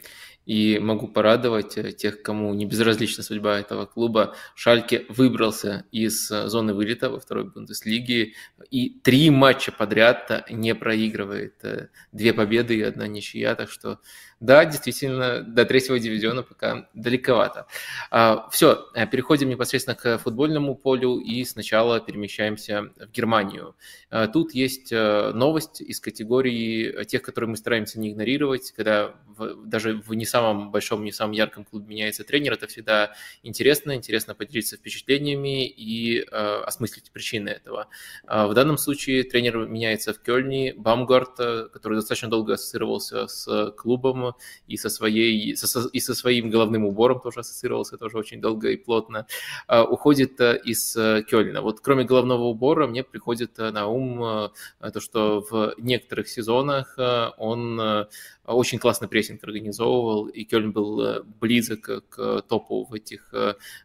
И 0.46 0.78
могу 0.78 1.06
порадовать 1.06 1.76
э, 1.76 1.92
тех, 1.92 2.22
кому 2.22 2.54
не 2.54 2.64
безразлична 2.64 3.22
судьба 3.22 3.60
этого 3.60 3.84
клуба. 3.86 4.34
Шальке 4.54 5.04
выбрался 5.08 5.84
из 5.92 6.30
э, 6.30 6.48
зоны 6.48 6.72
вылета 6.72 7.10
во 7.10 7.20
второй 7.20 7.44
Бундеслиге 7.44 8.32
и 8.70 8.90
три 8.90 9.30
матча 9.30 9.70
подряд 9.70 10.50
не 10.50 10.74
проигрывает. 10.74 11.62
Э, 11.62 11.88
две 12.10 12.32
победы 12.32 12.78
и 12.78 12.82
одна 12.82 13.06
ничья, 13.06 13.54
так 13.54 13.70
что 13.70 14.00
да, 14.40 14.64
действительно, 14.64 15.42
до 15.42 15.66
третьего 15.66 15.98
дивизиона 15.98 16.42
пока 16.42 16.88
далековато. 16.94 17.66
А, 18.10 18.48
Все, 18.50 18.86
э, 18.94 19.06
переходим 19.06 19.50
непосредственно 19.50 19.94
к 19.94 20.16
футбольному 20.16 20.74
полю 20.74 21.18
и 21.18 21.44
сначала 21.44 22.00
перемещаемся 22.00 22.90
в 22.96 23.10
Германию. 23.10 23.76
А, 24.08 24.28
тут 24.28 24.54
есть 24.54 24.92
э, 24.92 25.32
новость 25.34 25.82
из 25.82 26.00
категории 26.00 27.04
тех, 27.04 27.20
которые 27.20 27.50
мы 27.50 27.56
стараемся 27.58 28.00
не 28.00 28.12
игнорировать, 28.12 28.72
когда 28.72 29.14
в, 29.26 29.66
даже 29.66 30.00
в 30.06 30.14
не 30.14 30.24
самом 30.24 30.70
большом, 30.70 31.04
не 31.04 31.12
самом 31.12 31.32
ярком 31.32 31.66
клубе 31.66 31.86
меняется 31.88 32.24
тренер, 32.24 32.54
это 32.54 32.66
всегда 32.66 33.12
интересно, 33.42 33.94
интересно 33.94 34.34
поделиться 34.34 34.78
впечатлениями 34.78 35.68
и 35.68 36.20
э, 36.20 36.62
осмыслить 36.64 37.10
причины 37.10 37.50
этого. 37.50 37.88
А, 38.26 38.46
в 38.46 38.54
данном 38.54 38.78
случае 38.78 39.22
тренер 39.24 39.66
меняется 39.68 40.14
в 40.14 40.22
Кёльне, 40.22 40.72
Бамгарт, 40.72 41.36
который 41.72 41.96
достаточно 41.96 42.30
долго 42.30 42.54
ассоциировался 42.54 43.26
с 43.26 43.70
клубом, 43.72 44.29
и 44.66 44.76
со, 44.76 44.88
своей, 44.88 45.56
со, 45.56 45.88
и 45.88 46.00
со 46.00 46.14
своим 46.14 46.50
головным 46.50 46.84
убором 46.84 47.20
тоже 47.20 47.40
ассоциировался 47.40 47.96
тоже 47.96 48.18
очень 48.18 48.40
долго 48.40 48.70
и 48.70 48.76
плотно, 48.76 49.26
а, 49.66 49.84
уходит 49.84 50.40
э, 50.40 50.60
из 50.64 50.96
э, 50.96 51.22
Кёльна. 51.28 51.62
Вот 51.62 51.80
кроме 51.80 52.04
головного 52.04 52.44
убора 52.44 52.86
мне 52.86 53.02
приходит 53.02 53.58
э, 53.58 53.70
на 53.70 53.86
ум 53.86 54.50
то, 54.80 55.00
что 55.00 55.44
в 55.50 55.74
некоторых 55.78 56.28
сезонах 56.28 56.96
он 57.38 58.06
очень 58.44 58.78
классно 58.78 59.06
прессинг 59.06 59.44
организовывал, 59.44 60.26
и 60.26 60.44
Кёльн 60.44 60.72
был 60.72 61.24
близок 61.40 62.08
к 62.08 62.42
топу 62.42 62.84
в 62.84 62.94
этих 62.94 63.32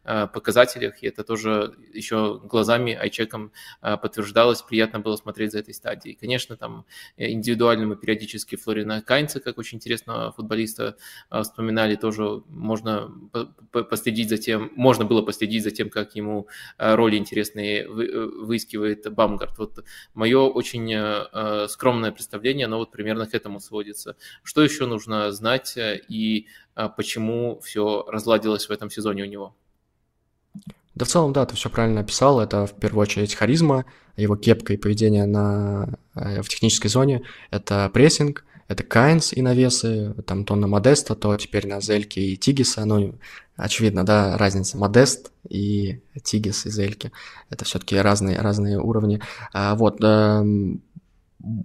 показателях, 0.04 1.04
и 1.04 1.08
это 1.08 1.24
тоже 1.24 1.76
еще 1.94 2.40
глазами, 2.44 2.94
айчеком 2.94 3.52
подтверждалось, 3.82 4.62
приятно 4.62 5.00
было 5.00 5.16
смотреть 5.18 5.52
за 5.52 5.60
этой 5.60 5.74
стадией. 5.74 6.16
Конечно, 6.16 6.58
там 6.58 6.86
индивидуально 7.18 7.86
мы 7.86 7.96
периодически 7.96 8.56
Флорина 8.56 9.02
Кайнца, 9.02 9.40
как 9.40 9.58
очень 9.58 9.78
интересного 9.78 10.32
футболиста 10.32 10.98
вспоминали, 11.30 11.96
тоже 11.96 12.44
можно 12.48 13.12
последить 13.72 14.30
за 14.30 14.38
тем, 14.38 14.72
можно 14.76 15.06
было 15.06 15.22
последить 15.22 15.64
за 15.64 15.72
тем, 15.72 15.90
как 15.90 16.16
ему 16.16 16.48
роли 16.78 17.18
интересные 17.18 17.84
э, 17.84 17.88
выискивает 17.88 19.14
Бамгард. 19.14 19.58
Вот 19.58 19.84
мое 20.14 20.40
очень 20.40 21.68
скромное 21.68 22.12
представление, 22.12 22.66
оно 22.66 22.78
вот 22.78 22.92
примерно 22.92 23.28
к 23.28 23.34
этому 23.34 23.60
сводится. 23.60 24.16
Что 24.46 24.64
еще 24.64 24.86
нужно 24.86 25.34
знать 25.34 25.76
э, 25.76 26.00
и 26.08 26.48
почему 26.96 27.60
все 27.62 28.06
разладилось 28.08 28.70
в 28.70 28.72
этом 28.72 28.90
сезоне 28.90 29.24
у 29.24 29.26
него? 29.26 29.56
Да 30.96 31.04
в 31.04 31.10
целом, 31.10 31.34
да, 31.34 31.46
ты 31.46 31.56
все 31.56 31.70
правильно 31.70 32.02
описал. 32.02 32.40
Это 32.40 32.66
в 32.66 32.74
первую 32.80 33.02
очередь 33.02 33.36
харизма, 33.36 33.86
его 34.16 34.38
кепка 34.38 34.74
и 34.74 34.78
поведение 34.78 35.26
на, 35.26 35.90
э, 36.16 36.42
в 36.42 36.48
технической 36.48 36.90
зоне. 36.90 37.24
Это 37.52 37.90
прессинг, 37.94 38.46
это 38.70 38.84
Кайнс 38.84 39.34
и 39.34 39.42
навесы, 39.42 40.16
там 40.26 40.46
то 40.46 40.56
на 40.56 40.68
Модеста, 40.68 41.16
то 41.16 41.36
теперь 41.36 41.68
на 41.68 41.82
Зельке 41.82 42.22
и 42.22 42.38
Тигиса, 42.38 42.86
ну, 42.86 43.16
очевидно, 43.58 44.06
да, 44.06 44.38
разница 44.38 44.78
Модест 44.78 45.32
и 45.50 46.00
Тигис 46.24 46.66
и 46.66 46.70
Зельки, 46.70 47.12
это 47.50 47.66
все-таки 47.66 47.98
разные, 47.98 48.40
разные 48.40 48.80
уровни. 48.80 49.22
А, 49.54 49.76
вот, 49.76 49.98
эм, 50.02 50.82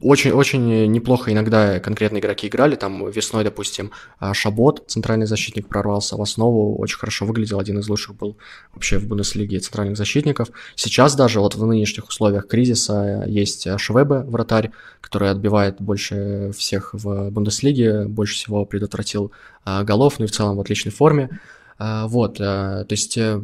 очень-очень 0.03 0.91
неплохо 0.91 1.33
иногда 1.33 1.81
конкретные 1.81 2.21
игроки 2.21 2.49
играли. 2.49 2.75
Там 2.77 3.09
весной, 3.09 3.45
допустим, 3.45 3.93
а, 4.19 4.35
Шабот, 4.35 4.85
центральный 4.89 5.27
защитник, 5.27 5.69
прорвался 5.69 6.17
в 6.17 6.23
основу, 6.23 6.77
очень 6.79 6.99
хорошо 6.99 7.25
выглядел, 7.25 7.59
один 7.59 7.79
из 7.79 7.89
лучших 7.89 8.17
был 8.17 8.37
вообще 8.75 8.99
в 8.99 9.07
Бундеслиге 9.07 9.59
центральных 9.61 9.97
защитников. 9.97 10.49
Сейчас 10.75 11.15
даже 11.15 11.41
вот 11.41 11.55
в 11.55 11.65
нынешних 11.65 12.09
условиях 12.09 12.47
кризиса 12.47 13.25
есть 13.27 13.67
Швебе, 13.79 14.21
вратарь, 14.21 14.73
который 15.01 15.31
отбивает 15.31 15.81
больше 15.81 16.53
всех 16.57 16.93
в 16.93 17.31
Бундеслиге, 17.31 18.07
больше 18.07 18.35
всего 18.35 18.67
предотвратил 18.67 19.33
а, 19.65 19.83
голов, 19.85 20.19
ну 20.19 20.27
и 20.27 20.29
в 20.29 20.33
целом 20.33 20.57
в 20.57 20.61
отличной 20.61 20.93
форме. 20.93 21.41
Вот, 21.79 22.37
то 22.37 22.87
есть 22.91 23.17
э, 23.17 23.43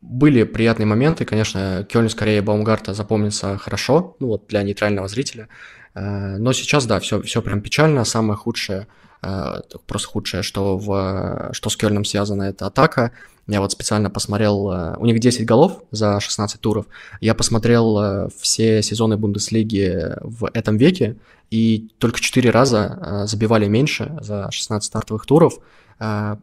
были 0.00 0.44
приятные 0.44 0.86
моменты, 0.86 1.24
конечно, 1.24 1.86
Кёльн 1.88 2.08
скорее 2.08 2.42
Баумгарта 2.42 2.94
запомнится 2.94 3.58
хорошо, 3.58 4.16
ну 4.18 4.28
вот 4.28 4.46
для 4.48 4.62
нейтрального 4.62 5.08
зрителя, 5.08 5.48
э, 5.94 6.36
но 6.38 6.52
сейчас, 6.52 6.86
да, 6.86 7.00
все, 7.00 7.20
все 7.22 7.42
прям 7.42 7.60
печально, 7.60 8.04
самое 8.04 8.36
худшее, 8.36 8.86
э, 9.22 9.60
просто 9.86 10.08
худшее, 10.08 10.42
что, 10.42 10.78
в, 10.78 11.50
что 11.52 11.68
с 11.68 11.76
Кёльном 11.76 12.04
связано, 12.04 12.44
это 12.44 12.66
атака, 12.66 13.12
я 13.46 13.60
вот 13.60 13.72
специально 13.72 14.08
посмотрел, 14.08 14.70
э, 14.70 14.96
у 14.96 15.04
них 15.04 15.20
10 15.20 15.44
голов 15.44 15.82
за 15.90 16.18
16 16.18 16.60
туров, 16.60 16.86
я 17.20 17.34
посмотрел 17.34 18.30
все 18.40 18.82
сезоны 18.82 19.18
Бундеслиги 19.18 20.14
в 20.22 20.48
этом 20.54 20.78
веке, 20.78 21.16
и 21.50 21.90
только 21.98 22.20
4 22.20 22.48
раза 22.50 23.24
забивали 23.26 23.66
меньше 23.66 24.16
за 24.22 24.50
16 24.50 24.86
стартовых 24.86 25.26
туров, 25.26 25.58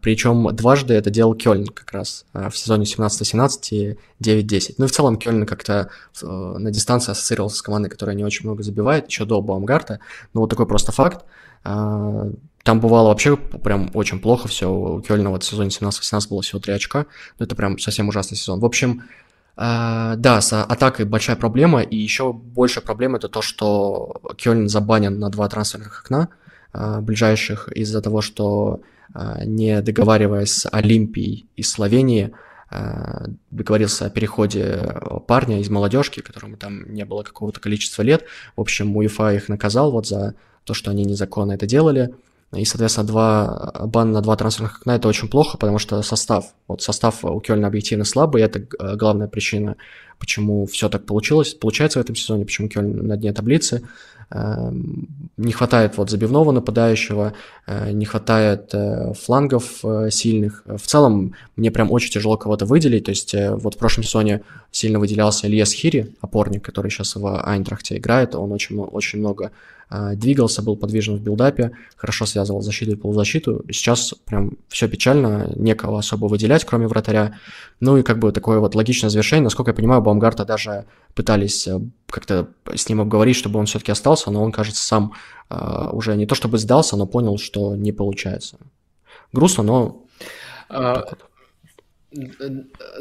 Причем 0.02 0.56
дважды 0.56 0.94
это 0.94 1.10
делал 1.10 1.34
Кёльн 1.34 1.66
как 1.66 1.92
раз 1.92 2.26
а, 2.32 2.52
в 2.52 2.58
сезоне 2.58 2.84
17-17 2.84 3.60
и 3.72 3.98
9-10. 4.22 4.76
Ну 4.78 4.86
и 4.86 4.88
в 4.88 4.92
целом 4.92 5.18
Кёльн 5.18 5.48
как-то 5.48 5.90
э, 6.22 6.28
на 6.28 6.70
дистанции 6.70 7.12
ассоциировался 7.12 7.58
с 7.58 7.62
командой, 7.64 7.90
которая 7.90 8.16
не 8.16 8.24
очень 8.24 8.46
много 8.46 8.62
забивает, 8.62 9.08
еще 9.08 9.26
до 9.26 9.42
Баумгарта. 9.42 10.00
Ну 10.36 10.42
вот 10.42 10.52
такой 10.52 10.68
просто 10.68 10.92
факт. 10.92 11.26
А, 11.64 12.28
там 12.62 12.80
бывало 12.80 13.08
вообще 13.08 13.36
прям 13.36 13.90
очень 13.96 14.20
плохо 14.20 14.48
все. 14.48 14.72
У 14.72 15.02
Кёльна 15.02 15.32
вот 15.32 15.42
в 15.42 15.48
сезоне 15.48 15.70
17-18 15.70 16.30
было 16.30 16.44
всего 16.44 16.60
3 16.60 16.74
очка. 16.74 17.08
Ну 17.40 17.46
это 17.48 17.56
прям 17.56 17.80
совсем 17.80 18.10
ужасный 18.10 18.38
сезон. 18.38 18.60
В 18.60 18.66
общем, 18.66 19.06
да, 19.56 20.40
с 20.40 20.54
атакой 20.54 21.06
большая 21.06 21.36
проблема, 21.36 21.82
и 21.82 21.96
еще 21.96 22.32
большая 22.32 22.84
проблема 22.84 23.18
это 23.18 23.28
то, 23.28 23.42
что 23.42 24.22
Кёльн 24.38 24.70
забанен 24.70 25.18
на 25.18 25.32
два 25.32 25.50
трансферных 25.50 26.02
окна 26.02 26.30
ближайших 26.74 27.70
из-за 27.70 28.04
того, 28.04 28.22
что 28.22 28.82
а, 28.82 28.97
не 29.46 29.82
договариваясь 29.82 30.54
с 30.54 30.70
Олимпией 30.72 31.48
из 31.56 31.72
Словении, 31.72 32.32
а, 32.70 33.26
договорился 33.50 34.06
о 34.06 34.10
переходе 34.10 34.82
парня 35.28 35.60
из 35.62 35.70
молодежки, 35.70 36.22
которому 36.22 36.58
там 36.58 36.94
не 36.94 37.06
было 37.06 37.24
какого-то 37.24 37.60
количества 37.60 38.02
лет. 38.02 38.26
В 38.56 38.62
общем, 38.62 38.96
УЕФА 38.96 39.34
их 39.36 39.50
наказал 39.50 39.92
вот 39.92 40.08
за 40.08 40.36
то, 40.66 40.74
что 40.74 40.92
они 40.92 41.06
незаконно 41.06 41.54
это 41.54 41.66
делали. 41.66 42.14
И, 42.56 42.64
соответственно, 42.64 43.08
два, 43.08 43.72
бан 43.88 44.12
на 44.12 44.22
два 44.22 44.36
трансферных 44.38 44.80
окна– 44.80 44.96
это 44.98 45.08
очень 45.08 45.28
плохо, 45.28 45.58
потому 45.58 45.80
что 45.80 46.02
состав, 46.02 46.54
вот 46.68 46.82
состав 46.82 47.24
у 47.26 47.40
Кёльна 47.42 47.68
объективно 47.68 48.06
слабый, 48.06 48.42
это 48.42 48.66
главная 48.96 49.28
причина, 49.28 49.76
почему 50.18 50.66
все 50.66 50.88
так 50.88 51.06
получилось, 51.06 51.54
получается 51.54 52.00
в 52.00 52.02
этом 52.02 52.16
сезоне, 52.16 52.46
почему 52.46 52.70
Кёльн 52.70 53.06
на 53.06 53.18
дне 53.18 53.34
таблицы. 53.34 53.88
Эм, 54.30 55.30
не 55.38 55.54
хватает 55.54 55.98
вот 55.98 56.10
забивного 56.10 56.52
нападающего, 56.52 57.32
э, 57.66 57.92
не 57.92 58.06
хватает 58.06 58.72
э, 58.74 59.14
флангов 59.14 59.86
э, 59.86 60.10
сильных. 60.12 60.64
В 60.66 60.86
целом, 60.86 61.34
мне 61.56 61.72
прям 61.72 61.92
очень 61.92 62.12
тяжело 62.12 62.36
кого-то 62.36 62.66
выделить. 62.66 63.06
То 63.06 63.12
есть 63.12 63.34
вот 63.34 63.76
в 63.76 63.78
прошлом 63.78 64.04
сезоне 64.04 64.42
сильно 64.70 65.00
выделялся 65.00 65.48
Ильяс 65.48 65.72
Хири, 65.72 66.14
опорник, 66.20 66.66
который 66.66 66.92
сейчас 66.92 67.16
в 67.16 67.42
Айнтрахте 67.42 67.98
играет. 67.98 68.36
Он 68.36 68.52
очень, 68.52 68.78
очень 68.78 69.20
много 69.20 69.52
двигался, 69.90 70.62
был 70.62 70.76
подвижен 70.76 71.16
в 71.16 71.22
билдапе, 71.22 71.72
хорошо 71.96 72.26
связывал 72.26 72.62
защиту 72.62 72.92
и 72.92 72.96
полузащиту. 72.96 73.64
Сейчас 73.72 74.14
прям 74.26 74.58
все 74.68 74.88
печально, 74.88 75.52
некого 75.56 76.00
особо 76.00 76.26
выделять, 76.26 76.66
кроме 76.66 76.88
вратаря. 76.88 77.36
Ну 77.80 77.98
и 77.98 78.04
как 78.04 78.20
бы 78.20 78.32
такое 78.32 78.60
вот 78.60 78.76
логичное 78.76 79.10
завершение. 79.10 79.44
Насколько 79.44 79.72
я 79.72 79.76
понимаю, 79.76 80.02
Баумгарта 80.02 80.46
даже 80.46 80.86
пытались 81.16 81.68
э, 81.68 81.80
как-то 82.10 82.50
с 82.74 82.90
ним 82.90 83.02
обговорить, 83.02 83.36
чтобы 83.36 83.60
он 83.60 83.66
все-таки 83.66 83.92
остался, 83.92 84.30
но 84.30 84.44
он, 84.44 84.52
кажется, 84.52 84.86
сам 84.86 85.14
э, 85.50 85.90
уже 85.92 86.16
не 86.16 86.26
то 86.26 86.36
чтобы 86.36 86.58
сдался, 86.58 86.98
но 86.98 87.08
понял, 87.08 87.38
что 87.38 87.76
не 87.76 87.92
получается. 87.92 88.58
Грустно, 89.32 89.64
но... 89.64 90.06
А, 90.70 91.06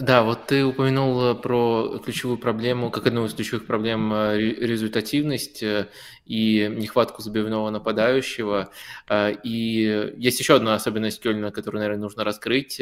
да, 0.00 0.24
вот 0.24 0.46
ты 0.46 0.64
упомянул 0.64 1.34
про 1.36 2.00
ключевую 2.04 2.38
проблему, 2.38 2.90
как 2.90 3.06
одну 3.06 3.24
из 3.24 3.34
ключевых 3.34 3.66
проблем 3.66 4.12
э, 4.12 4.38
результативность 4.38 5.62
э, 5.62 5.88
и 6.26 6.68
нехватку 6.68 7.22
забивного 7.22 7.70
нападающего. 7.70 8.70
Э, 9.08 9.32
и 9.42 10.12
есть 10.16 10.40
еще 10.40 10.56
одна 10.56 10.74
особенность 10.74 11.22
Кёльна, 11.22 11.52
которую, 11.52 11.80
наверное, 11.80 12.02
нужно 12.02 12.24
раскрыть. 12.24 12.80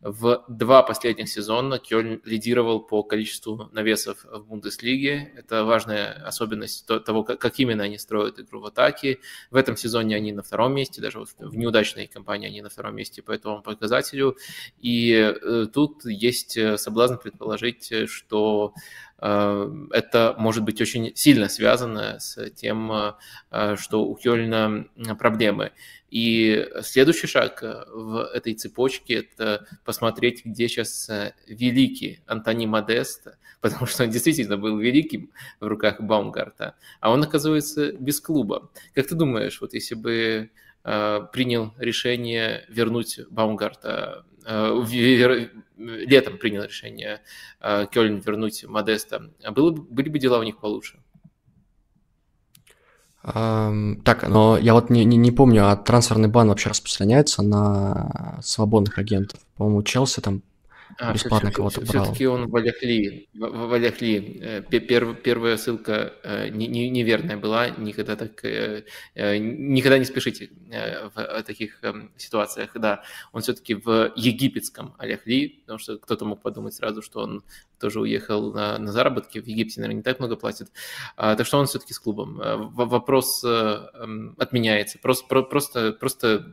В 0.00 0.44
два 0.48 0.82
последних 0.82 1.28
сезона 1.28 1.78
Кёльн 1.78 2.20
лидировал 2.24 2.80
по 2.80 3.02
количеству 3.02 3.70
навесов 3.72 4.24
в 4.24 4.46
Бундеслиге. 4.46 5.32
Это 5.36 5.64
важная 5.64 6.12
особенность 6.26 6.86
того, 6.86 7.22
как 7.22 7.58
именно 7.60 7.84
они 7.84 7.98
строят 7.98 8.40
игру 8.40 8.60
в 8.60 8.66
атаке. 8.66 9.20
В 9.50 9.56
этом 9.56 9.76
сезоне 9.76 10.16
они 10.16 10.32
на 10.32 10.42
втором 10.42 10.74
месте, 10.74 11.00
даже 11.00 11.20
в 11.20 11.56
неудачной 11.56 12.08
кампании 12.08 12.48
они 12.48 12.60
на 12.60 12.70
втором 12.70 12.96
месте 12.96 13.22
по 13.22 13.30
этому 13.30 13.62
показателю. 13.62 14.36
И 14.78 15.34
тут 15.72 16.04
есть 16.04 16.58
соблазн 16.76 17.16
предположить, 17.16 17.92
что 18.08 18.74
Э, 19.09 19.09
это 19.20 20.34
может 20.38 20.64
быть 20.64 20.80
очень 20.80 21.14
сильно 21.14 21.48
связано 21.48 22.18
с 22.18 22.50
тем, 22.50 22.90
э, 22.92 23.76
что 23.76 24.04
у 24.06 24.14
Кёльна 24.16 24.86
проблемы. 25.18 25.72
И 26.10 26.66
следующий 26.82 27.26
шаг 27.26 27.62
в 27.62 28.30
этой 28.34 28.54
цепочке– 28.54 29.14
это 29.32 29.66
посмотреть, 29.84 30.44
где 30.44 30.68
сейчас 30.68 31.08
великий 31.46 32.20
Антони 32.26 32.66
Модест, 32.66 33.28
потому 33.60 33.86
что 33.86 34.04
он 34.04 34.10
действительно 34.10 34.56
был 34.56 34.78
великим 34.78 35.30
в 35.60 35.66
руках 35.66 36.00
Баумгарта, 36.00 36.76
а 37.00 37.12
он 37.12 37.22
оказывается 37.22 37.92
без 37.92 38.20
клуба. 38.20 38.70
Как 38.94 39.06
ты 39.06 39.14
думаешь, 39.14 39.60
вот 39.60 39.74
если 39.74 39.94
бы 39.94 40.50
э, 40.82 41.20
принял 41.32 41.74
решение 41.78 42.64
вернуть 42.68 43.20
Баумгарта 43.30 44.24
летом 45.76 46.38
принял 46.38 46.62
решение 46.62 47.20
э, 47.60 47.86
Кёльн 47.90 48.18
вернуть 48.18 48.64
Модеста, 48.64 49.30
было, 49.50 49.70
были 49.70 50.08
бы 50.08 50.18
дела 50.18 50.38
у 50.38 50.42
них 50.42 50.58
получше? 50.58 50.98
Так, 53.22 54.26
но 54.26 54.56
я 54.56 54.72
вот 54.72 54.88
не, 54.88 55.04
не, 55.04 55.18
не 55.18 55.30
помню, 55.30 55.68
а 55.68 55.76
трансферный 55.76 56.28
бан 56.28 56.48
вообще 56.48 56.70
распространяется 56.70 57.42
на 57.42 58.38
свободных 58.42 58.98
агентов? 58.98 59.40
По-моему, 59.56 59.82
Челси 59.82 60.20
там 60.20 60.42
а, 61.00 61.14
бесплатно 61.14 61.50
кого-то 61.50 61.80
брал. 61.80 62.04
Все-таки 62.04 62.26
он 62.26 62.48
в 62.48 62.56
Аляхли. 62.56 63.28
В 63.32 63.72
Аляхли. 63.72 64.38
Э, 64.42 64.62
Перв, 64.62 65.22
первая 65.22 65.56
ссылка 65.56 66.12
э, 66.22 66.48
не, 66.50 66.66
не, 66.66 66.90
неверная 66.90 67.38
была. 67.38 67.70
Никогда 67.70 68.16
так... 68.16 68.44
Э, 68.44 68.84
никогда 69.14 69.98
не 69.98 70.04
спешите 70.04 70.50
в 71.14 71.42
таких 71.42 71.82
эм, 71.82 72.12
ситуациях. 72.18 72.72
Да, 72.74 73.02
он 73.32 73.40
все-таки 73.40 73.74
в 73.74 74.12
египетском 74.14 74.94
Аляхли, 74.98 75.60
потому 75.62 75.78
что 75.78 75.96
кто-то 75.98 76.26
мог 76.26 76.42
подумать 76.42 76.74
сразу, 76.74 77.00
что 77.00 77.20
он 77.20 77.42
тоже 77.78 78.00
уехал 78.00 78.52
на, 78.52 78.76
на 78.76 78.92
заработки. 78.92 79.38
В 79.38 79.46
Египте, 79.46 79.80
наверное, 79.80 79.98
не 79.98 80.02
так 80.02 80.18
много 80.18 80.36
платит. 80.36 80.68
А, 81.16 81.34
так 81.34 81.46
что 81.46 81.58
он 81.58 81.66
все-таки 81.66 81.94
с 81.94 81.98
клубом. 81.98 82.36
Вопрос 82.74 83.42
эм, 83.42 84.34
отменяется. 84.38 84.98
Просто, 84.98 85.42
просто, 85.42 85.92
просто 85.92 86.52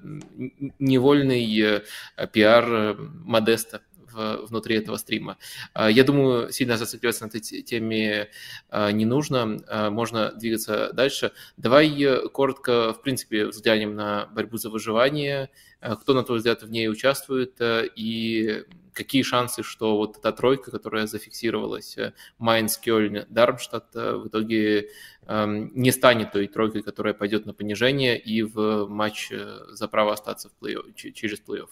невольный 0.79 1.83
пиар 2.31 2.95
Модеста 2.97 3.81
внутри 4.17 4.75
этого 4.75 4.97
стрима. 4.97 5.37
А, 5.73 5.89
я 5.89 6.03
думаю, 6.03 6.51
сильно 6.51 6.77
зацикливаться 6.77 7.25
на 7.25 7.29
этой 7.29 7.39
теме 7.39 8.29
а, 8.69 8.91
не 8.91 9.05
нужно, 9.05 9.59
а, 9.67 9.89
можно 9.89 10.31
двигаться 10.31 10.91
дальше. 10.93 11.31
Давай 11.57 11.89
э, 12.01 12.27
коротко, 12.29 12.93
в 12.93 13.01
принципе, 13.01 13.45
взглянем 13.45 13.95
на 13.95 14.27
борьбу 14.27 14.57
за 14.57 14.69
выживание, 14.69 15.49
кто, 15.79 16.13
на 16.13 16.23
твой 16.23 16.39
взгляд, 16.39 16.63
в 16.63 16.69
ней 16.69 16.89
участвует 16.89 17.59
э, 17.61 17.87
и 17.95 18.63
какие 18.93 19.21
шансы, 19.21 19.61
что 19.61 19.97
вот 19.97 20.17
эта 20.17 20.31
тройка, 20.31 20.71
которая 20.71 21.05
зафиксировалась, 21.05 21.97
э, 21.97 22.13
Майнс, 22.39 22.77
Кёльн, 22.77 23.25
Дармштадт, 23.29 23.93
в 23.93 24.27
итоге 24.27 24.89
эм, 25.27 25.71
не 25.75 25.91
станет 25.91 26.31
той 26.31 26.47
тройкой, 26.47 26.81
которая 26.81 27.13
пойдет 27.13 27.45
на 27.45 27.53
понижение 27.53 28.19
и 28.19 28.41
в 28.41 28.87
матч 28.87 29.31
за 29.69 29.87
право 29.87 30.13
остаться 30.13 30.49
в 30.49 30.53
плей 30.53 30.77
через 30.95 31.39
плей-офф. 31.39 31.69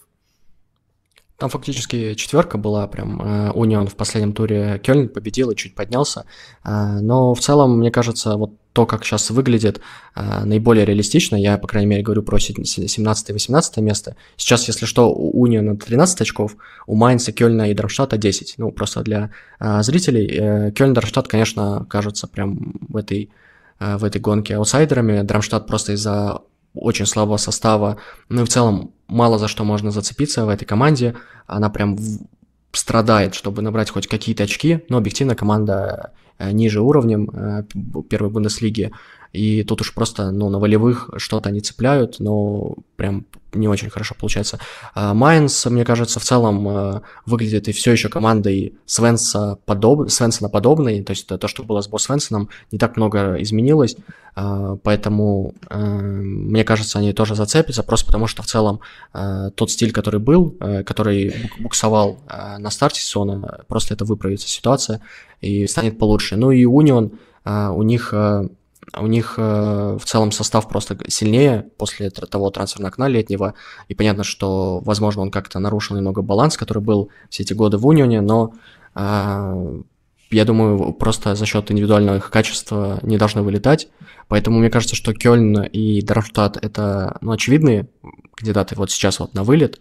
Там 1.38 1.50
фактически 1.50 2.14
четверка 2.14 2.56
была, 2.56 2.86
прям 2.86 3.20
э, 3.20 3.50
Унион 3.50 3.88
в 3.88 3.94
последнем 3.94 4.32
туре 4.32 4.80
Кёльн 4.82 5.10
победил 5.10 5.50
и 5.50 5.56
чуть 5.56 5.74
поднялся. 5.74 6.24
Э, 6.64 6.98
но 7.00 7.34
в 7.34 7.40
целом, 7.40 7.78
мне 7.78 7.90
кажется, 7.90 8.36
вот 8.36 8.52
то, 8.72 8.86
как 8.86 9.04
сейчас 9.04 9.30
выглядит, 9.30 9.82
э, 10.14 10.44
наиболее 10.44 10.86
реалистично. 10.86 11.36
Я, 11.36 11.58
по 11.58 11.68
крайней 11.68 11.88
мере, 11.90 12.02
говорю 12.02 12.22
про 12.22 12.38
17-18 12.38 13.82
место. 13.82 14.16
Сейчас, 14.38 14.66
если 14.66 14.86
что, 14.86 15.10
у 15.12 15.42
Униона 15.42 15.76
13 15.76 16.22
очков, 16.22 16.56
у 16.86 16.94
Майнца, 16.94 17.32
Кёльна 17.32 17.70
и 17.70 17.74
Дармштадта 17.74 18.16
10. 18.16 18.54
Ну, 18.56 18.72
просто 18.72 19.02
для 19.02 19.30
зрителей. 19.60 20.72
Кёльн, 20.72 20.94
Дармштадт, 20.94 21.28
конечно, 21.28 21.84
кажутся 21.90 22.28
прям 22.28 22.74
в 22.88 22.96
этой, 22.96 23.30
в 23.78 24.04
этой 24.04 24.22
гонке 24.22 24.56
аутсайдерами. 24.56 25.20
Дармштадт 25.20 25.66
просто 25.66 25.92
из-за 25.92 26.40
очень 26.76 27.06
слабого 27.06 27.36
состава. 27.36 27.98
Ну 28.28 28.42
и 28.42 28.44
в 28.44 28.48
целом 28.48 28.92
мало 29.08 29.38
за 29.38 29.48
что 29.48 29.64
можно 29.64 29.90
зацепиться 29.90 30.44
в 30.44 30.48
этой 30.48 30.64
команде. 30.64 31.14
Она 31.46 31.70
прям 31.70 31.96
страдает, 32.72 33.34
чтобы 33.34 33.62
набрать 33.62 33.90
хоть 33.90 34.06
какие-то 34.06 34.44
очки, 34.44 34.84
но 34.88 34.98
объективно 34.98 35.34
команда 35.34 36.12
ниже 36.38 36.80
уровнем 36.80 37.30
э, 37.30 37.64
первой 38.08 38.30
Бундеслиги. 38.30 38.92
И 39.32 39.64
тут 39.64 39.82
уж 39.82 39.92
просто, 39.92 40.30
ну, 40.30 40.48
на 40.48 40.58
волевых 40.58 41.10
что-то 41.18 41.50
они 41.50 41.60
цепляют, 41.60 42.20
но 42.20 42.74
прям 42.96 43.26
не 43.52 43.68
очень 43.68 43.90
хорошо 43.90 44.14
получается. 44.18 44.58
А 44.94 45.14
Майнс, 45.14 45.66
мне 45.66 45.84
кажется, 45.84 46.20
в 46.20 46.24
целом 46.24 46.68
э, 46.68 47.00
выглядит 47.24 47.68
и 47.68 47.72
все 47.72 47.92
еще 47.92 48.08
командой 48.08 48.74
Свенса 48.86 49.58
подоб... 49.64 50.10
Свенсона 50.10 50.48
подобной, 50.48 51.02
то 51.02 51.10
есть 51.10 51.26
то, 51.26 51.48
что 51.48 51.62
было 51.62 51.80
с 51.80 51.88
Босс 51.88 52.04
Свенсоном, 52.04 52.48
не 52.70 52.78
так 52.78 52.96
много 52.96 53.36
изменилось, 53.40 53.96
а, 54.34 54.76
поэтому 54.82 55.54
э, 55.70 55.78
мне 55.78 56.64
кажется, 56.64 56.98
они 56.98 57.12
тоже 57.12 57.34
зацепятся, 57.34 57.82
просто 57.82 58.06
потому 58.06 58.26
что 58.26 58.42
в 58.42 58.46
целом 58.46 58.80
э, 59.14 59.50
тот 59.54 59.70
стиль, 59.70 59.92
который 59.92 60.20
был, 60.20 60.56
который 60.84 61.34
буксовал 61.58 62.18
на 62.58 62.70
старте 62.70 63.00
сезона, 63.00 63.64
просто 63.68 63.94
это 63.94 64.04
выправится 64.04 64.48
ситуация 64.48 65.00
и 65.40 65.66
станет 65.66 65.98
получше. 65.98 66.36
Ну 66.36 66.50
и 66.50 66.64
Унион, 66.64 67.12
у 67.44 67.82
них 67.82 68.14
у 68.94 69.06
них 69.06 69.34
э, 69.36 69.98
в 70.00 70.04
целом 70.04 70.32
состав 70.32 70.68
просто 70.68 70.98
сильнее 71.08 71.66
после 71.76 72.10
того 72.10 72.50
трансферного 72.50 72.90
окна 72.90 73.08
летнего, 73.08 73.54
и 73.88 73.94
понятно, 73.94 74.24
что, 74.24 74.80
возможно, 74.80 75.22
он 75.22 75.30
как-то 75.30 75.58
нарушил 75.58 75.96
немного 75.96 76.22
баланс, 76.22 76.56
который 76.56 76.82
был 76.82 77.10
все 77.28 77.42
эти 77.42 77.52
годы 77.52 77.78
в 77.78 77.86
Унионе, 77.86 78.20
но 78.20 78.54
я 80.30 80.44
думаю, 80.44 80.94
просто 80.94 81.34
за 81.34 81.44
счет 81.44 81.70
индивидуального 81.70 82.16
их 82.16 82.30
качества 82.30 82.98
не 83.02 83.18
должны 83.18 83.42
вылетать. 83.42 83.88
Поэтому 84.28 84.58
мне 84.58 84.70
кажется, 84.70 84.96
что 84.96 85.12
Кёльн 85.12 85.64
и 85.64 86.00
Дармштадт 86.00 86.56
это 86.56 87.18
ну, 87.20 87.32
очевидные 87.32 87.88
кандидаты 88.34 88.74
вот 88.76 88.90
сейчас 88.90 89.20
вот 89.20 89.34
на 89.34 89.44
вылет. 89.44 89.80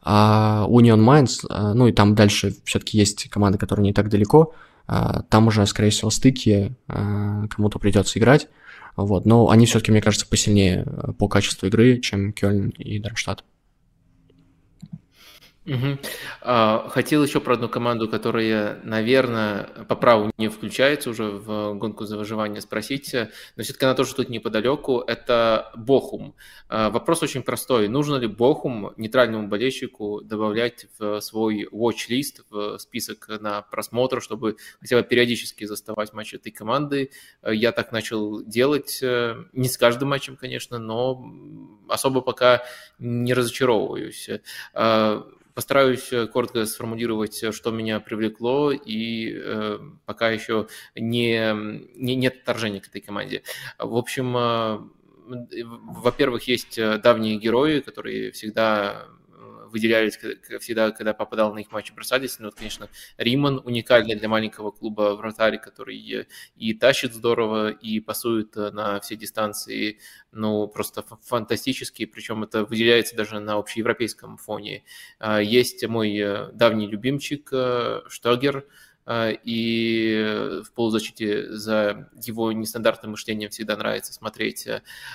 А 0.00 0.64
Union 0.68 1.00
Майнс, 1.00 1.42
ну 1.42 1.88
и 1.88 1.92
там 1.92 2.14
дальше 2.14 2.54
все-таки 2.64 2.98
есть 2.98 3.28
команды, 3.30 3.58
которые 3.58 3.84
не 3.84 3.92
так 3.92 4.08
далеко, 4.08 4.52
а, 4.52 4.56
там 4.86 5.46
уже, 5.46 5.66
скорее 5.66 5.90
всего, 5.90 6.10
стыки 6.10 6.74
а, 6.88 7.46
кому-то 7.48 7.78
придется 7.78 8.18
играть. 8.18 8.48
Вот. 8.96 9.24
Но 9.24 9.48
они 9.48 9.66
все-таки, 9.66 9.90
мне 9.90 10.02
кажется, 10.02 10.26
посильнее 10.26 10.84
э, 10.84 11.12
по 11.12 11.28
качеству 11.28 11.66
игры, 11.66 11.98
чем 11.98 12.32
Кёльн 12.32 12.68
и 12.70 12.98
Дармштадт. 12.98 13.44
Угу. 15.64 15.98
Хотел 16.90 17.22
еще 17.22 17.40
про 17.40 17.54
одну 17.54 17.68
команду, 17.68 18.08
которая, 18.08 18.80
наверное, 18.82 19.64
по 19.88 19.94
праву 19.94 20.32
не 20.36 20.48
включается 20.48 21.10
уже 21.10 21.24
в 21.24 21.74
гонку 21.74 22.04
за 22.04 22.18
выживание, 22.18 22.60
спросить, 22.60 23.14
но 23.56 23.62
все-таки 23.62 23.84
она 23.84 23.94
тоже 23.94 24.14
тут 24.16 24.28
неподалеку. 24.28 25.04
Это 25.06 25.70
Бохум. 25.76 26.34
А, 26.68 26.90
вопрос 26.90 27.22
очень 27.22 27.42
простой. 27.42 27.86
Нужно 27.86 28.16
ли 28.16 28.26
Бохум, 28.26 28.92
нейтральному 28.96 29.46
болельщику, 29.46 30.20
добавлять 30.22 30.86
в 30.98 31.20
свой 31.20 31.68
watch-лист, 31.70 32.42
в 32.50 32.78
список 32.78 33.28
на 33.40 33.62
просмотр, 33.62 34.20
чтобы 34.20 34.56
хотя 34.80 34.96
бы 34.96 35.04
периодически 35.04 35.64
заставать 35.64 36.12
матчи 36.12 36.36
этой 36.36 36.50
команды? 36.50 37.10
Я 37.46 37.70
так 37.70 37.92
начал 37.92 38.42
делать, 38.42 38.98
э, 39.00 39.44
не 39.52 39.68
с 39.68 39.76
каждым 39.76 40.08
матчем, 40.08 40.36
конечно, 40.36 40.78
но 40.78 41.24
особо 41.88 42.20
пока 42.20 42.64
не 42.98 43.32
разочаровываюсь. 43.32 44.28
А, 44.74 45.24
постараюсь 45.54 46.10
коротко 46.32 46.64
сформулировать, 46.66 47.54
что 47.54 47.70
меня 47.70 48.00
привлекло, 48.00 48.72
и 48.72 49.78
пока 50.06 50.30
еще 50.30 50.68
не, 50.94 51.52
не, 51.96 52.14
нет 52.14 52.36
отторжения 52.40 52.80
к 52.80 52.88
этой 52.88 53.00
команде. 53.00 53.42
В 53.78 53.96
общем, 53.96 54.90
во-первых, 55.24 56.44
есть 56.48 56.76
давние 56.76 57.36
герои, 57.38 57.80
которые 57.80 58.32
всегда 58.32 59.08
выделялись 59.72 60.18
всегда, 60.60 60.90
когда 60.92 61.14
попадал 61.14 61.52
на 61.54 61.58
их 61.58 61.72
матчи, 61.72 61.92
бросались. 61.92 62.38
Ну, 62.38 62.46
вот, 62.46 62.54
конечно, 62.54 62.88
Риман 63.16 63.60
уникальный 63.64 64.14
для 64.14 64.28
маленького 64.28 64.70
клуба 64.70 65.16
вратарь, 65.16 65.58
который 65.58 66.26
и 66.56 66.74
тащит 66.74 67.14
здорово, 67.14 67.70
и 67.70 68.00
пасует 68.00 68.56
э, 68.56 68.70
на 68.70 69.00
все 69.00 69.16
дистанции, 69.16 69.98
ну, 70.30 70.66
просто 70.68 71.04
фантастический, 71.24 72.06
причем 72.06 72.44
это 72.44 72.64
выделяется 72.64 73.16
даже 73.16 73.40
на 73.40 73.54
общеевропейском 73.54 74.36
фоне. 74.36 74.84
А, 75.18 75.40
есть 75.40 75.86
мой 75.86 76.16
э, 76.16 76.52
давний 76.52 76.86
любимчик 76.86 77.48
э, 77.52 78.02
Штогер, 78.08 78.66
и 79.10 80.60
в 80.64 80.72
полузащите 80.72 81.52
за 81.52 82.08
его 82.22 82.52
нестандартным 82.52 83.12
мышлением 83.12 83.50
всегда 83.50 83.76
нравится 83.76 84.12
смотреть. 84.12 84.68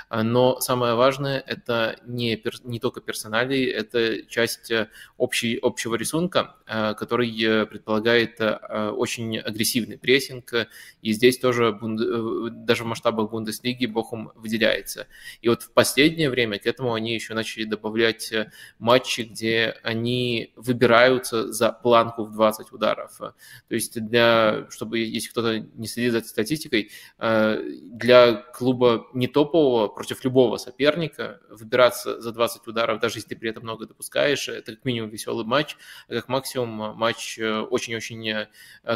А, 0.10 0.24
но 0.24 0.60
самое 0.60 0.96
важное– 0.96 1.44
это 1.48 1.98
не, 2.06 2.42
не 2.64 2.80
только 2.80 3.02
персоналии, 3.02 3.66
это 3.66 4.26
часть 4.26 4.72
общей, 5.18 5.58
общего 5.62 5.96
рисунка, 5.96 6.56
а, 6.66 6.94
который 6.94 7.28
предполагает 7.68 8.40
очень 8.40 9.40
агрессивный 9.40 9.98
прессинг, 9.98 10.54
и 11.02 11.12
здесь 11.14 11.38
тоже 11.38 11.78
э, 11.82 12.50
даже 12.52 12.84
в 12.84 12.88
масштабах 12.88 13.30
Бундеслиги 13.32 13.86
Бохум 13.86 14.32
выделяется. 14.36 15.08
И 15.42 15.50
вот 15.50 15.64
в 15.64 15.72
последнее 15.72 16.30
время 16.30 16.60
к 16.60 16.66
этому 16.66 16.94
они 16.94 17.14
еще 17.14 17.34
начали 17.34 17.64
добавлять 17.64 18.34
матчи, 18.80 19.22
где 19.22 19.76
они 19.84 20.52
выбираются 20.56 21.52
за 21.52 21.72
планку 21.72 22.24
в 22.24 22.34
20 22.34 22.72
ударов. 22.72 23.18
То 23.18 23.76
есть 23.78 24.00
для, 24.02 24.68
чтобы, 24.70 25.00
если 25.00 25.30
кто-то 25.30 25.60
не 25.60 25.88
следит 25.88 26.12
за 26.12 26.22
статистикой, 26.22 26.92
э, 27.20 27.62
для 27.82 28.34
клуба 28.34 29.08
не 29.14 29.28
топового 29.28 29.88
против 29.88 30.24
любого 30.24 30.58
соперника 30.58 31.40
выбираться 31.50 32.20
за 32.20 32.32
20 32.32 32.68
ударов, 32.68 33.00
даже 33.00 33.20
если 33.20 33.30
ты 33.30 33.36
при 33.36 33.50
этом 33.50 33.64
много 33.64 33.86
допускаешь, 33.86 34.50
это 34.50 34.76
как 34.76 34.86
минимум 34.86 35.10
веселый 35.10 35.46
матч, 35.46 35.78
а 36.08 36.14
как 36.14 36.28
максимум 36.28 36.96
матч 36.98 37.40
э, 37.40 37.60
очень-очень 37.62 38.30
э, 38.30 38.48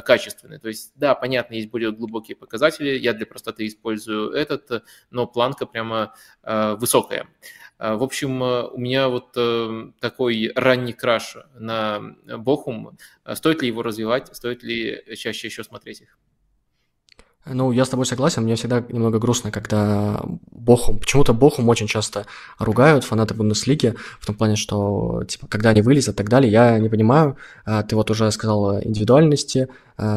качественный. 0.02 0.60
То 0.60 0.67
есть, 0.67 0.91
да, 0.96 1.15
понятно, 1.15 1.56
есть 1.56 1.70
более 1.70 1.91
глубокие 1.91 2.36
показатели, 2.36 2.98
я 2.98 3.13
для 3.13 3.26
простоты 3.26 3.65
использую 3.67 4.32
этот, 4.32 4.84
но 5.10 5.28
планка 5.28 5.65
прямо 5.65 6.13
высокая. 6.44 7.28
А, 7.82 7.96
в 7.96 8.04
общем, 8.04 8.44
э, 8.44 8.67
у 8.67 8.78
меня 8.78 9.10
вот 9.10 9.30
э, 9.36 9.88
такой 10.00 10.52
ранний 10.56 10.94
краш 10.94 11.38
на 11.56 12.13
Бохум. 12.38 12.96
А 13.24 13.36
стоит 13.36 13.63
ли 13.63 13.70
его 13.70 13.82
развивать, 13.82 14.36
стоит 14.36 14.62
ли 14.62 15.04
чаще 15.17 15.48
еще 15.48 15.63
смотреть 15.63 16.02
их? 16.02 16.20
Ну, 17.44 17.72
я 17.72 17.86
с 17.86 17.89
тобой 17.89 18.06
согласен, 18.06 18.44
мне 18.44 18.56
всегда 18.56 18.86
немного 18.88 19.17
грустно, 19.17 19.50
когда 19.50 20.22
Бохум, 20.52 21.00
почему-то 21.00 21.34
Бохум 21.34 21.70
очень 21.70 21.88
часто 21.88 22.28
ругают 22.60 23.04
фанаты 23.04 23.34
Бундеслиги, 23.34 23.96
в 24.20 24.28
том 24.28 24.36
плане, 24.36 24.58
что, 24.58 25.24
типа, 25.28 25.48
когда 25.48 25.72
они 25.72 25.82
вылезут 25.82 26.13
и 26.13 26.17
так 26.17 26.30
далее, 26.30 26.52
я 26.52 26.78
не 26.78 26.88
понимаю, 26.88 27.36
а, 27.65 27.82
ты 27.82 27.96
вот 27.96 28.12
уже 28.12 28.30
сказал 28.30 28.80
индивидуальности, 28.84 29.70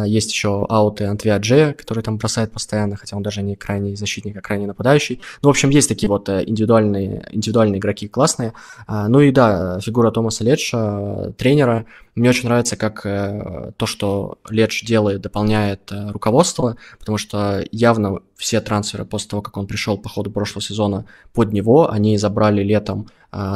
есть 0.07 0.33
еще 0.33 0.67
ауты 0.69 1.05
Антвиа 1.05 1.39
Джея, 1.39 1.73
который 1.73 2.03
там 2.03 2.17
бросает 2.19 2.53
постоянно, 2.53 2.97
хотя 2.97 3.17
он 3.17 3.23
даже 3.23 3.43
не 3.43 3.57
крайний 3.57 3.97
защитник, 3.97 4.37
а 4.37 4.41
крайний 4.41 4.67
нападающий. 4.67 5.21
Ну, 5.43 5.49
в 5.49 5.51
общем, 5.51 5.71
есть 5.71 5.89
такие 5.89 6.09
вот 6.09 6.29
э, 6.29 6.45
индивидуальные, 6.47 7.29
индивидуальные 7.31 7.79
игроки 7.79 8.09
классные. 8.09 8.53
А, 8.87 9.09
ну 9.09 9.21
и 9.21 9.31
да, 9.31 9.79
фигура 9.81 10.11
Томаса 10.11 10.45
Ледша, 10.45 11.33
тренера, 11.37 11.87
мне 12.15 12.29
очень 12.29 12.49
нравится, 12.49 12.77
как 12.77 13.05
э, 13.05 13.73
то, 13.77 13.87
что 13.87 14.39
Ледж 14.49 14.85
делает, 14.85 15.21
дополняет 15.21 15.91
э, 15.91 16.13
руководство, 16.13 16.77
потому 16.99 17.19
что 17.19 17.65
явно 17.73 18.21
все 18.37 18.61
трансферы 18.61 19.05
после 19.05 19.31
того, 19.31 19.43
как 19.43 19.57
он 19.57 19.67
пришел 19.67 19.99
по 19.99 20.09
ходу 20.09 20.31
прошлого 20.31 20.63
сезона 20.63 21.07
под 21.33 21.53
него, 21.53 21.91
они 21.91 22.17
забрали 22.19 22.63
летом 22.63 23.09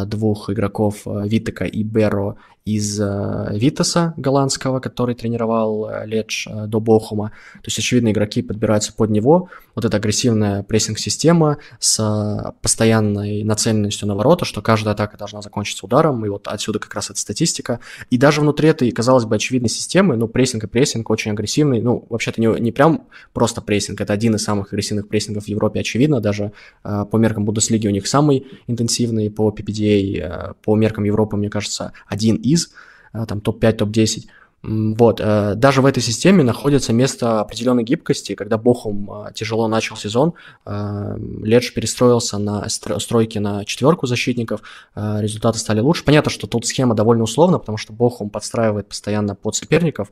двух 0.06 0.50
игроков 0.50 1.02
Витека 1.06 1.64
и 1.64 1.84
Берро 1.84 2.36
из 2.68 3.00
э, 3.00 3.48
Витаса 3.52 4.12
голландского, 4.18 4.78
который 4.80 5.14
тренировал 5.14 5.88
э, 5.88 6.06
Ледж 6.06 6.46
э, 6.46 6.66
до 6.66 6.80
Бохума. 6.80 7.30
То 7.54 7.68
есть, 7.68 7.78
очевидно, 7.78 8.10
игроки 8.10 8.42
подбираются 8.42 8.92
под 8.92 9.08
него. 9.08 9.48
Вот 9.74 9.86
эта 9.86 9.96
агрессивная 9.96 10.62
прессинг-система 10.62 11.58
с 11.78 12.54
постоянной 12.60 13.42
нацеленностью 13.42 14.06
на 14.06 14.14
ворота, 14.14 14.44
что 14.44 14.60
каждая 14.60 14.94
атака 14.94 15.16
должна 15.16 15.40
закончиться 15.40 15.86
ударом, 15.86 16.26
и 16.26 16.28
вот 16.28 16.46
отсюда 16.46 16.78
как 16.78 16.94
раз 16.94 17.10
эта 17.10 17.18
статистика. 17.18 17.80
И 18.10 18.18
даже 18.18 18.42
внутри 18.42 18.68
этой, 18.68 18.90
казалось 18.90 19.24
бы, 19.24 19.36
очевидной 19.36 19.70
системы, 19.70 20.16
ну, 20.16 20.28
прессинг 20.28 20.64
и 20.64 20.66
прессинг 20.66 21.08
очень 21.08 21.30
агрессивный, 21.30 21.80
ну, 21.80 22.04
вообще-то 22.10 22.40
не, 22.40 22.48
не 22.60 22.72
прям 22.72 23.06
просто 23.32 23.62
прессинг, 23.62 24.00
это 24.00 24.12
один 24.12 24.34
из 24.34 24.44
самых 24.44 24.67
агрессивных 24.68 25.08
прессингов 25.08 25.44
в 25.44 25.48
Европе, 25.48 25.80
очевидно, 25.80 26.20
даже 26.20 26.52
э, 26.84 27.04
по 27.10 27.16
меркам 27.16 27.44
Бундеслиги 27.44 27.88
у 27.88 27.90
них 27.90 28.06
самый 28.06 28.46
интенсивный, 28.66 29.30
по 29.30 29.50
PPDA, 29.50 30.20
э, 30.20 30.54
по 30.64 30.76
меркам 30.76 31.04
Европы, 31.04 31.36
мне 31.36 31.50
кажется, 31.50 31.92
один 32.06 32.36
из, 32.36 32.70
э, 33.12 33.24
там 33.26 33.40
топ-5, 33.40 33.72
топ-10. 33.72 34.24
Вот, 34.60 35.18
даже 35.18 35.82
в 35.82 35.86
этой 35.86 36.02
системе 36.02 36.42
находится 36.42 36.92
место 36.92 37.40
определенной 37.40 37.84
гибкости. 37.84 38.34
Когда 38.34 38.58
Бохум 38.58 39.28
тяжело 39.32 39.68
начал 39.68 39.96
сезон, 39.96 40.34
Ледж 40.66 41.72
перестроился 41.72 42.38
на 42.38 42.68
стройки 42.68 43.38
на 43.38 43.64
четверку 43.64 44.08
защитников, 44.08 44.62
результаты 44.96 45.60
стали 45.60 45.78
лучше. 45.78 46.04
Понятно, 46.04 46.32
что 46.32 46.48
тут 46.48 46.66
схема 46.66 46.96
довольно 46.96 47.22
условна, 47.22 47.60
потому 47.60 47.78
что 47.78 47.92
Бохум 47.92 48.30
подстраивает 48.30 48.88
постоянно 48.88 49.36
под 49.36 49.54
соперников 49.54 50.10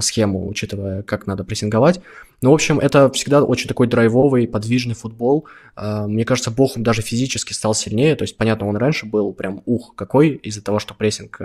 схему, 0.00 0.48
учитывая, 0.48 1.02
как 1.02 1.26
надо 1.26 1.44
прессинговать. 1.44 2.00
Ну, 2.42 2.50
в 2.50 2.54
общем, 2.54 2.80
это 2.80 3.08
всегда 3.12 3.44
очень 3.44 3.68
такой 3.68 3.86
драйвовый, 3.86 4.48
подвижный 4.48 4.96
футбол. 4.96 5.46
А, 5.76 6.08
мне 6.08 6.24
кажется, 6.24 6.50
Бохум 6.50 6.82
даже 6.82 7.00
физически 7.00 7.52
стал 7.52 7.72
сильнее. 7.72 8.16
То 8.16 8.24
есть, 8.24 8.36
понятно, 8.36 8.68
он 8.68 8.76
раньше 8.76 9.06
был 9.06 9.32
прям 9.32 9.62
ух 9.64 9.94
какой, 9.94 10.30
из-за 10.30 10.60
того, 10.60 10.80
что 10.80 10.92
прессинг 10.92 11.40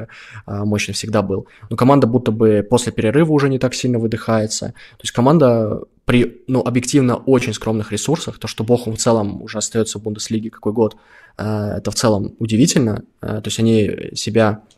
а, 0.45 0.65
мощный 0.65 0.93
всегда 0.93 1.21
был. 1.21 1.47
Но 1.69 1.77
команда 1.77 2.07
будто 2.07 2.31
бы 2.31 2.65
после 2.67 2.91
перерыва 2.91 3.31
уже 3.31 3.47
не 3.47 3.59
так 3.59 3.75
сильно 3.75 3.99
выдыхается. 3.99 4.67
То 4.97 5.03
есть 5.03 5.11
команда 5.11 5.83
при, 6.05 6.41
ну, 6.47 6.61
объективно 6.61 7.17
очень 7.17 7.53
скромных 7.53 7.91
ресурсах, 7.91 8.39
то, 8.39 8.47
что 8.47 8.63
Бохум 8.63 8.95
в 8.95 8.99
целом 8.99 9.43
уже 9.43 9.59
остается 9.59 9.99
в 9.99 10.01
Бундеслиге 10.01 10.49
какой 10.49 10.73
год, 10.73 10.97
а, 11.37 11.77
это 11.77 11.91
в 11.91 11.95
целом 11.95 12.33
удивительно. 12.39 13.03
То 13.21 13.43
есть 13.45 13.59
они 13.59 14.11
себя 14.15 14.63
Э, 14.67 14.76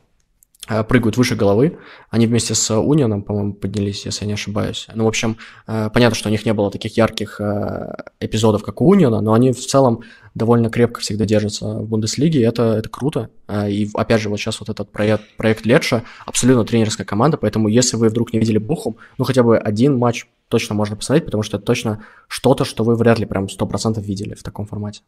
прыгают 0.87 1.17
выше 1.17 1.35
головы. 1.35 1.77
Они 2.09 2.27
вместе 2.27 2.53
с 2.53 2.73
Унионом, 2.77 3.23
по-моему, 3.23 3.53
поднялись, 3.53 4.05
если 4.05 4.25
я 4.25 4.27
не 4.27 4.33
ошибаюсь. 4.33 4.87
Ну, 4.93 5.05
в 5.05 5.07
общем, 5.07 5.37
э, 5.67 5.89
понятно, 5.93 6.15
что 6.15 6.29
у 6.29 6.31
них 6.31 6.45
не 6.45 6.53
было 6.53 6.71
таких 6.71 6.97
ярких 6.97 7.41
э, 7.41 7.95
эпизодов, 8.19 8.63
как 8.63 8.81
у 8.81 8.87
Униона, 8.87 9.21
но 9.21 9.33
они 9.33 9.51
в 9.51 9.65
целом 9.65 10.03
довольно 10.35 10.69
крепко 10.69 11.01
всегда 11.01 11.25
держатся 11.25 11.65
в 11.65 11.87
Бундеслиге, 11.87 12.39
и 12.39 12.43
это, 12.43 12.75
это 12.77 12.87
круто. 12.87 13.29
И 13.67 13.89
опять 13.95 14.21
же, 14.21 14.29
вот 14.29 14.37
сейчас 14.37 14.59
вот 14.59 14.69
этот 14.69 14.91
проект, 14.91 15.23
проект 15.37 15.65
Летша, 15.65 16.03
абсолютно 16.25 16.63
тренерская 16.65 17.05
команда, 17.05 17.37
поэтому 17.37 17.67
если 17.67 17.97
вы 17.97 18.09
вдруг 18.09 18.31
не 18.31 18.39
видели 18.39 18.59
Бухум, 18.59 18.97
ну, 19.17 19.25
хотя 19.25 19.41
бы 19.43 19.57
один 19.57 19.97
матч 19.97 20.27
точно 20.49 20.75
можно 20.75 20.95
посмотреть, 20.95 21.25
потому 21.25 21.43
что 21.43 21.57
это 21.57 21.65
точно 21.65 22.03
что-то, 22.27 22.65
что 22.65 22.83
вы 22.83 22.95
вряд 22.95 23.19
ли 23.19 23.25
прям 23.25 23.45
100% 23.45 24.01
видели 24.01 24.33
в 24.33 24.43
таком 24.43 24.65
формате. 24.65 25.01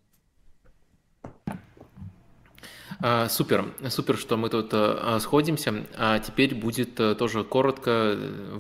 А, 3.04 3.28
супер, 3.30 3.66
супер, 3.90 4.16
что 4.16 4.38
мы 4.38 4.50
тут 4.50 4.70
а, 4.74 5.18
сходимся. 5.20 5.86
А 5.98 6.20
теперь 6.20 6.54
будет 6.54 7.00
э, 7.00 7.16
тоже 7.16 7.44
коротко 7.44 8.16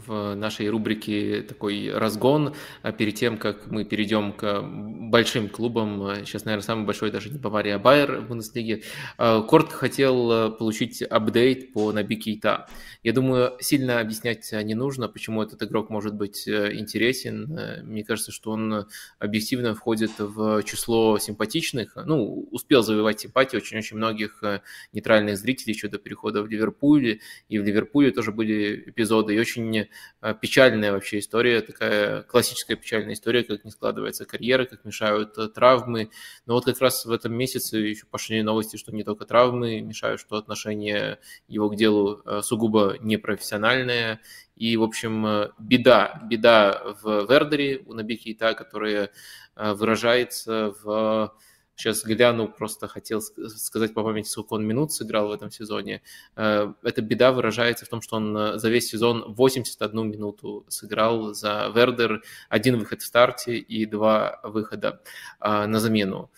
в 0.07 0.33
нашей 0.33 0.67
рубрике 0.69 1.43
такой 1.43 1.91
разгон 1.93 2.55
перед 2.97 3.13
тем, 3.13 3.37
как 3.37 3.67
мы 3.67 3.85
перейдем 3.85 4.33
к 4.33 4.61
большим 4.63 5.47
клубам. 5.47 6.25
Сейчас, 6.25 6.45
наверное, 6.45 6.65
самый 6.65 6.85
большой 6.85 7.11
даже 7.11 7.29
не 7.29 7.37
Бавария, 7.37 7.75
а 7.75 7.79
Байер 7.79 8.21
в 8.21 8.29
Бундеслиге. 8.29 8.81
Коротко 9.17 9.75
хотел 9.75 10.31
э, 10.31 10.49
получить 10.49 11.03
апдейт 11.03 11.71
по 11.73 11.91
Наби 11.91 12.15
Кейта. 12.15 12.67
Я 13.03 13.13
думаю, 13.13 13.53
сильно 13.59 13.99
объяснять 13.99 14.51
не 14.51 14.73
нужно, 14.73 15.07
почему 15.07 15.43
этот 15.43 15.61
игрок 15.61 15.91
может 15.91 16.15
быть 16.15 16.47
э, 16.47 16.73
интересен. 16.73 17.83
Мне 17.83 18.03
кажется, 18.03 18.31
что 18.31 18.51
он 18.51 18.87
объективно 19.19 19.75
входит 19.75 20.11
в 20.17 20.63
число 20.63 21.19
симпатичных. 21.19 21.95
Ну, 21.95 22.47
успел 22.51 22.81
завоевать 22.81 23.19
симпатии 23.19 23.57
очень-очень 23.57 23.97
многих 23.97 24.30
многих 24.31 24.43
э, 24.43 24.61
нейтральных 24.93 25.37
зрителей 25.37 25.73
еще 25.73 25.87
до 25.87 25.97
перехода 25.97 26.41
в 26.41 26.47
Ливерпуль, 26.47 27.19
и 27.49 27.59
в 27.59 27.63
Ливерпуле 27.63 28.11
тоже 28.11 28.31
были 28.31 28.83
эпизоды, 28.87 29.35
и 29.35 29.39
очень 29.39 29.87
э, 30.21 30.35
печальная 30.41 30.91
вообще 30.91 31.19
история, 31.19 31.61
такая 31.61 32.23
классическая 32.23 32.75
печальная 32.75 33.13
история, 33.13 33.43
как 33.43 33.65
не 33.65 33.71
складывается 33.71 34.25
карьера, 34.25 34.65
как 34.65 34.85
мешают 34.85 35.37
э, 35.37 35.47
травмы. 35.47 36.09
Но 36.45 36.53
вот 36.53 36.65
как 36.65 36.79
раз 36.81 37.05
в 37.05 37.11
этом 37.11 37.33
месяце 37.33 37.77
еще 37.77 38.05
пошли 38.05 38.41
новости, 38.43 38.77
что 38.77 38.91
не 38.91 39.03
только 39.03 39.25
травмы 39.25 39.81
мешают, 39.81 40.21
что 40.21 40.37
отношение 40.37 41.19
его 41.47 41.69
к 41.69 41.75
делу 41.75 42.23
сугубо 42.41 42.97
непрофессиональное, 42.99 44.19
и, 44.55 44.77
в 44.77 44.83
общем, 44.83 45.51
беда, 45.59 46.21
беда 46.29 46.81
в 47.01 47.25
Вердере 47.27 47.81
у 47.85 47.93
Наби 47.93 48.15
Кейта, 48.15 48.53
которая 48.53 49.09
выражается 49.55 50.73
в 50.83 51.33
сейчас 51.81 52.03
гляну, 52.03 52.47
просто 52.47 52.87
хотел 52.87 53.21
сказать 53.21 53.93
по 53.93 54.03
памяти, 54.03 54.29
сколько 54.29 54.53
он 54.53 54.65
минут 54.65 54.93
сыграл 54.93 55.27
в 55.27 55.31
этом 55.31 55.51
сезоне. 55.51 56.01
Э, 56.35 56.73
эта 56.83 57.01
беда 57.01 57.31
выражается 57.31 57.85
в 57.85 57.89
том, 57.89 58.01
что 58.01 58.17
он 58.17 58.37
э, 58.37 58.57
за 58.57 58.69
весь 58.69 58.89
сезон 58.89 59.33
81 59.33 60.09
минуту 60.09 60.65
сыграл 60.67 61.33
за 61.33 61.71
Вердер, 61.75 62.21
один 62.49 62.79
выход 62.79 63.01
в 63.01 63.05
старте 63.05 63.57
и 63.57 63.85
два 63.85 64.39
выхода 64.43 65.01
на 65.39 65.79
замену. 65.79 66.31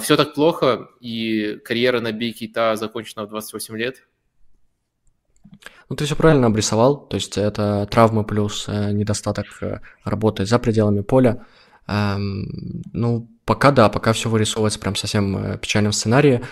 Все 0.00 0.16
так 0.16 0.34
плохо, 0.34 0.88
и 1.00 1.58
карьера 1.64 2.00
на 2.00 2.12
Кейта 2.12 2.76
закончена 2.76 3.24
в 3.24 3.28
28 3.28 3.76
лет. 3.76 4.06
Ну, 5.88 5.96
ты 5.96 6.04
все 6.04 6.16
правильно 6.16 6.48
обрисовал, 6.48 6.96
то 6.96 7.16
есть 7.16 7.38
это 7.38 7.86
травмы 7.90 8.24
плюс 8.24 8.68
э, 8.68 8.92
недостаток 8.92 9.46
э, 9.62 9.80
работы 10.04 10.44
за 10.44 10.58
пределами 10.58 11.00
поля. 11.00 11.46
Эм, 11.88 12.82
ну, 12.92 13.28
пока 13.44 13.70
да, 13.70 13.88
пока 13.88 14.12
все 14.12 14.28
вырисовывается 14.28 14.78
прям 14.78 14.94
совсем 14.94 15.36
э, 15.36 15.58
печальном 15.58 15.92
сценарии. 15.92 16.42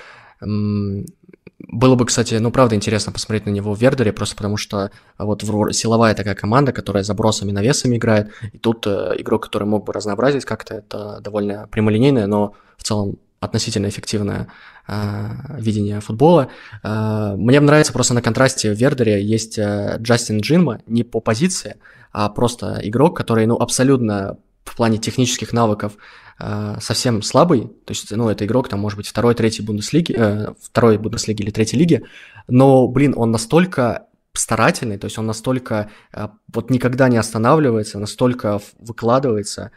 Было 1.59 1.95
бы, 1.95 2.05
кстати, 2.05 2.35
ну, 2.35 2.51
правда, 2.51 2.75
интересно 2.75 3.13
посмотреть 3.13 3.47
на 3.47 3.51
него 3.51 3.75
в 3.75 3.81
Вердере, 3.81 4.13
просто 4.13 4.37
потому 4.37 4.57
что 4.57 4.91
вот 5.19 5.43
силовая 5.75 6.15
такая 6.15 6.35
команда, 6.35 6.73
которая 6.73 7.03
забросами, 7.03 7.51
навесами 7.51 7.97
играет, 7.97 8.31
и 8.53 8.59
тут 8.59 8.87
э, 8.87 9.15
игрок, 9.19 9.45
который 9.45 9.65
мог 9.65 9.87
бы 9.87 9.93
разнообразить 9.93 10.45
как-то, 10.45 10.75
это 10.75 11.21
довольно 11.21 11.67
прямолинейное, 11.71 12.27
но 12.27 12.55
в 12.77 12.83
целом 12.83 13.19
относительно 13.41 13.89
эффективное 13.89 14.49
э, 14.87 15.29
видение 15.59 16.01
футбола. 16.01 16.49
Э, 16.83 17.35
мне 17.37 17.61
нравится 17.61 17.93
просто 17.93 18.15
на 18.15 18.23
контрасте 18.23 18.73
в 18.73 18.79
Вердере 18.79 19.23
есть 19.23 19.59
э, 19.59 19.97
Джастин 19.99 20.41
Джинма, 20.41 20.81
не 20.87 21.05
по 21.05 21.21
позиции, 21.21 21.77
а 22.13 22.29
просто 22.29 22.81
игрок, 22.83 23.17
который, 23.17 23.47
ну, 23.47 23.57
абсолютно 23.57 24.39
в 24.67 24.77
плане 24.77 24.99
технических 24.99 25.53
навыков 25.53 25.95
э, 26.39 26.77
совсем 26.81 27.23
слабый, 27.23 27.63
то 27.85 27.93
есть, 27.93 28.11
ну, 28.11 28.29
это 28.29 28.45
игрок, 28.45 28.69
там, 28.69 28.81
может 28.81 28.97
быть, 28.97 29.09
второй, 29.09 29.35
третий 29.35 29.63
Бундеслиги, 29.63 30.15
э, 30.17 30.55
второй 30.63 30.99
Бундеслиги 30.99 31.43
или 31.43 31.51
третьей 31.51 31.79
лиги, 31.79 32.03
но, 32.49 32.87
блин, 32.89 33.15
он 33.17 33.31
настолько 33.31 34.07
старательный, 34.35 34.99
то 34.99 35.07
есть 35.07 35.19
он 35.19 35.27
настолько 35.27 35.91
э, 36.13 36.29
вот 36.53 36.71
никогда 36.71 37.09
не 37.09 37.17
останавливается, 37.17 37.99
настолько 37.99 38.61
выкладывается, 38.79 39.71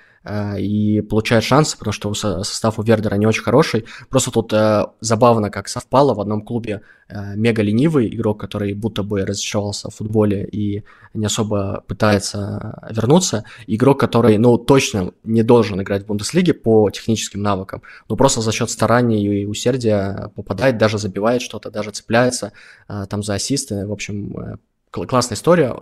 и 0.60 1.02
получает 1.02 1.44
шансы, 1.46 1.78
потому 1.78 1.94
что 1.94 2.14
состав 2.14 2.78
у 2.78 2.84
Вердера 2.84 3.16
не 3.16 3.26
очень 3.26 3.42
хороший. 3.42 3.86
Просто 4.10 4.32
тут 4.32 4.52
э, 4.52 4.86
забавно, 5.00 5.50
как 5.50 5.70
совпало 5.70 6.14
в 6.14 6.20
одном 6.20 6.42
клубе 6.42 6.82
э, 7.08 7.36
мега 7.36 7.62
ленивый 7.62 8.14
игрок, 8.14 8.40
который 8.40 8.74
будто 8.74 9.02
бы 9.02 9.26
разочаровался 9.26 9.90
в 9.90 9.96
футболе 9.96 10.44
и 10.44 10.84
не 11.14 11.26
особо 11.26 11.86
пытается 11.88 12.78
вернуться, 12.92 13.46
игрок, 13.66 14.00
который, 14.00 14.38
ну, 14.38 14.58
точно 14.58 15.14
не 15.24 15.42
должен 15.42 15.82
играть 15.82 16.04
в 16.04 16.08
Бундеслиге 16.08 16.54
по 16.54 16.90
техническим 16.92 17.42
навыкам, 17.42 17.82
но 18.10 18.18
просто 18.18 18.42
за 18.42 18.52
счет 18.52 18.70
стараний 18.70 19.44
и 19.44 19.46
усердия 19.46 20.32
попадает, 20.36 20.78
даже 20.78 20.98
забивает 20.98 21.42
что-то, 21.42 21.72
даже 21.72 21.92
цепляется 21.92 22.52
там 22.88 23.24
за 23.24 23.36
ассисты. 23.36 23.88
В 23.88 23.92
общем, 23.92 24.60
классная 24.92 25.38
история 25.38 25.74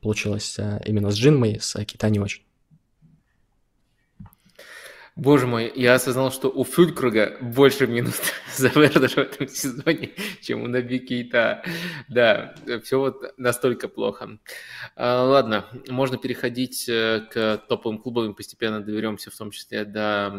получилась 0.00 0.56
именно 0.86 1.10
с 1.10 1.14
Джинмой, 1.16 1.58
с 1.60 1.78
Кита 1.84 2.08
не 2.08 2.18
очень. 2.18 2.47
Боже 5.18 5.48
мой, 5.48 5.72
я 5.74 5.94
осознал, 5.94 6.30
что 6.30 6.48
у 6.48 6.62
Фюлькруга 6.62 7.38
больше 7.40 7.88
минут 7.88 8.14
за 8.56 8.68
Вердер 8.68 9.10
в 9.10 9.18
этом 9.18 9.48
сезоне, 9.48 10.10
чем 10.40 10.62
у 10.62 10.68
Наби 10.68 11.00
Кейта. 11.00 11.64
Да, 12.08 12.54
все 12.84 13.00
вот 13.00 13.34
настолько 13.36 13.88
плохо. 13.88 14.38
А, 14.94 15.24
ладно, 15.24 15.64
можно 15.88 16.18
переходить 16.18 16.88
э, 16.88 17.26
к 17.32 17.64
топовым 17.68 17.98
клубам, 17.98 18.32
постепенно 18.32 18.80
доберемся 18.80 19.32
в 19.32 19.36
том 19.36 19.50
числе 19.50 19.84
до 19.84 20.32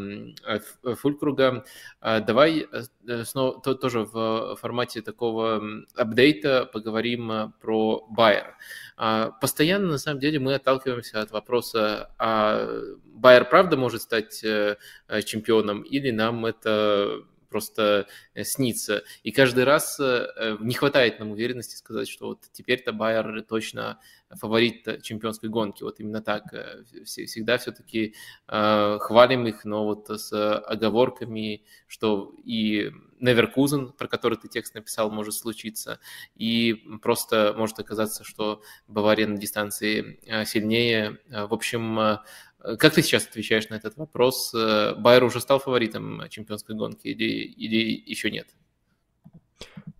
Фулькруга. 1.01 1.65
А, 1.99 2.21
давай 2.21 2.65
э, 3.05 3.23
снова 3.25 3.59
тоже 3.59 4.05
в 4.05 4.55
формате 4.61 5.01
такого 5.01 5.61
апдейта 5.93 6.63
поговорим 6.71 7.51
про 7.59 8.07
Байер. 8.09 8.55
А, 8.95 9.31
постоянно, 9.41 9.87
на 9.87 9.97
самом 9.97 10.21
деле, 10.21 10.39
мы 10.39 10.53
отталкиваемся 10.53 11.21
от 11.21 11.31
вопроса, 11.31 12.11
а 12.17 12.65
Байер 13.19 13.45
правда 13.45 13.75
может 13.75 14.01
стать 14.01 14.43
э, 14.43 14.77
чемпионом 15.25 15.82
или 15.82 16.12
нам 16.12 16.45
это 16.45 17.23
просто 17.49 18.08
э, 18.34 18.43
снится. 18.43 19.03
И 19.23 19.32
каждый 19.32 19.65
раз 19.65 19.99
э, 19.99 20.58
не 20.62 20.73
хватает 20.73 21.19
нам 21.19 21.32
уверенности 21.32 21.75
сказать, 21.75 22.08
что 22.08 22.27
вот 22.27 22.45
теперь-то 22.53 22.93
Байер 22.93 23.41
точно 23.41 23.99
фаворит 24.29 25.01
чемпионской 25.01 25.49
гонки. 25.49 25.84
Вот 25.84 25.99
именно 25.99 26.21
так. 26.21 26.43
Всегда 27.03 27.58
все-таки 27.58 28.13
хвалим 28.47 29.47
их, 29.47 29.65
но 29.65 29.86
вот 29.86 30.08
с 30.10 30.32
оговорками, 30.60 31.63
что 31.88 32.36
и 32.45 32.91
Неверкузен, 33.19 33.91
про 33.91 34.08
который 34.08 34.38
ты 34.38 34.47
текст 34.47 34.75
написал, 34.75 35.12
может 35.12 35.34
случиться, 35.34 35.99
и 36.36 36.73
просто 37.01 37.53
может 37.58 37.77
оказаться, 37.79 38.23
что 38.23 38.62
Бавария 38.88 39.27
на 39.27 39.38
дистанции 39.38 40.19
э, 40.25 40.45
сильнее. 40.45 41.19
Э, 41.29 41.45
в 41.45 41.53
общем, 41.53 41.99
э, 41.99 42.17
как 42.78 42.93
ты 42.93 43.02
сейчас 43.02 43.26
отвечаешь 43.26 43.70
на 43.70 43.76
этот 43.76 43.97
вопрос? 43.97 44.53
Байер 44.53 45.24
уже 45.24 45.39
стал 45.39 45.60
фаворитом 45.60 46.24
чемпионской 46.30 46.76
гонки 46.76 47.07
или, 47.07 48.03
еще 48.05 48.32
нет? 48.32 48.47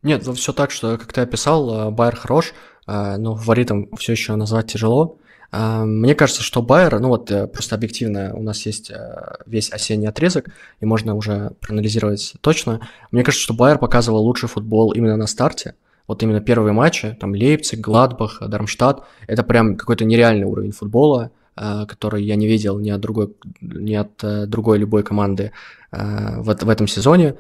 Нет, 0.04 0.24
ну, 0.26 0.34
все 0.34 0.54
так, 0.54 0.72
что, 0.72 0.98
как 0.98 1.12
ты 1.14 1.22
описал, 1.22 1.92
Байер 1.92 2.16
хорош, 2.16 2.54
но 2.88 3.36
фаворитом 3.36 3.90
все 3.98 4.14
еще 4.14 4.36
назвать 4.36 4.72
тяжело. 4.72 5.20
Мне 5.52 6.14
кажется, 6.14 6.44
что 6.44 6.62
Байер, 6.62 7.00
ну 7.00 7.08
вот 7.08 7.32
э, 7.32 7.48
просто 7.48 7.74
объективно 7.74 8.36
у 8.36 8.44
нас 8.44 8.64
есть 8.68 8.92
э, 8.92 9.38
весь 9.48 9.72
осенний 9.72 10.06
отрезок, 10.06 10.50
и 10.80 10.86
можно 10.86 11.16
уже 11.16 11.54
проанализировать 11.60 12.36
точно. 12.42 12.88
Мне 13.10 13.24
кажется, 13.24 13.46
что 13.46 13.56
Байер 13.56 13.80
показывал 13.80 14.24
лучший 14.24 14.48
футбол 14.48 14.92
именно 14.92 15.18
на 15.18 15.26
старте. 15.26 15.74
Вот 16.06 16.22
именно 16.22 16.40
первые 16.40 16.74
матчи, 16.74 17.18
там 17.20 17.34
Лейпциг, 17.34 17.80
Гладбах, 17.80 18.44
Дармштадт, 18.48 19.04
это 19.26 19.42
прям 19.42 19.76
какой-то 19.76 20.06
нереальный 20.06 20.46
уровень 20.46 20.72
футбола, 20.72 21.32
э, 21.32 21.39
который 21.88 22.24
я 22.24 22.36
не 22.36 22.48
видел 22.48 22.80
ни 22.80 22.90
от 22.90 23.02
другой, 23.02 23.36
ни 23.62 23.94
от 23.94 24.50
другой 24.50 24.78
любой 24.78 25.04
команды 25.04 25.52
в, 25.92 26.56
в 26.62 26.70
этом 26.70 26.88
сезоне. 26.88 27.36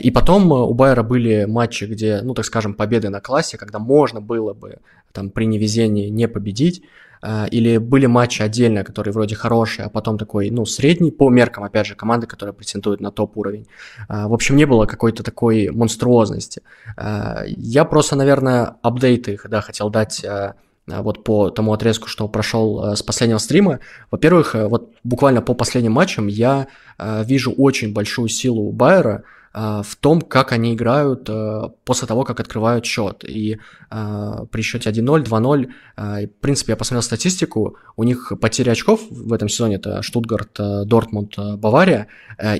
И 0.00 0.10
потом 0.10 0.52
у 0.52 0.72
Байера 0.74 1.02
были 1.02 1.44
матчи, 1.44 1.84
где, 1.84 2.20
ну, 2.22 2.34
так 2.34 2.44
скажем, 2.44 2.74
победы 2.74 3.08
на 3.08 3.20
классе, 3.20 3.58
когда 3.58 3.78
можно 3.78 4.20
было 4.20 4.54
бы 4.54 4.78
там 5.12 5.30
при 5.30 5.46
невезении 5.46 6.08
не 6.08 6.28
победить. 6.28 6.82
Или 7.50 7.78
были 7.78 8.06
матчи 8.06 8.42
отдельно, 8.42 8.84
которые 8.84 9.12
вроде 9.12 9.34
хорошие, 9.34 9.86
а 9.86 9.88
потом 9.88 10.18
такой, 10.18 10.50
ну, 10.50 10.64
средний, 10.64 11.10
по 11.10 11.28
меркам, 11.30 11.64
опять 11.64 11.88
же, 11.88 11.96
команды, 11.96 12.28
которые 12.28 12.54
претендуют 12.54 13.00
на 13.00 13.10
топ-уровень. 13.10 13.66
В 14.08 14.32
общем, 14.32 14.54
не 14.54 14.66
было 14.66 14.86
какой-то 14.86 15.24
такой 15.24 15.68
монструозности. 15.70 16.62
Я 17.46 17.84
просто, 17.86 18.14
наверное, 18.14 18.76
апдейты 18.82 19.36
да, 19.48 19.60
хотел 19.62 19.90
дать 19.90 20.24
вот 20.88 21.24
по 21.24 21.50
тому 21.50 21.72
отрезку, 21.72 22.08
что 22.08 22.28
прошел 22.28 22.94
с 22.96 23.02
последнего 23.02 23.38
стрима. 23.38 23.80
Во-первых, 24.10 24.54
вот 24.54 24.92
буквально 25.04 25.42
по 25.42 25.54
последним 25.54 25.92
матчам 25.92 26.26
я 26.26 26.66
вижу 26.98 27.52
очень 27.52 27.92
большую 27.92 28.28
силу 28.28 28.72
Байера, 28.72 29.24
в 29.58 29.96
том, 29.96 30.20
как 30.20 30.52
они 30.52 30.74
играют 30.74 31.28
а, 31.28 31.70
после 31.84 32.06
того, 32.06 32.24
как 32.24 32.38
открывают 32.38 32.84
счет. 32.84 33.24
И 33.26 33.58
а, 33.90 34.44
при 34.46 34.62
счете 34.62 34.90
1-0, 34.90 35.24
2-0, 35.24 36.26
в 36.26 36.40
принципе, 36.40 36.72
я 36.72 36.76
посмотрел 36.76 37.02
статистику, 37.02 37.76
у 37.96 38.04
них 38.04 38.32
потеря 38.40 38.72
очков 38.72 39.00
в 39.10 39.32
этом 39.32 39.48
сезоне 39.48 39.76
это 39.76 40.02
Штутгарт, 40.02 40.86
Дортмунд, 40.86 41.36
Бавария, 41.58 42.06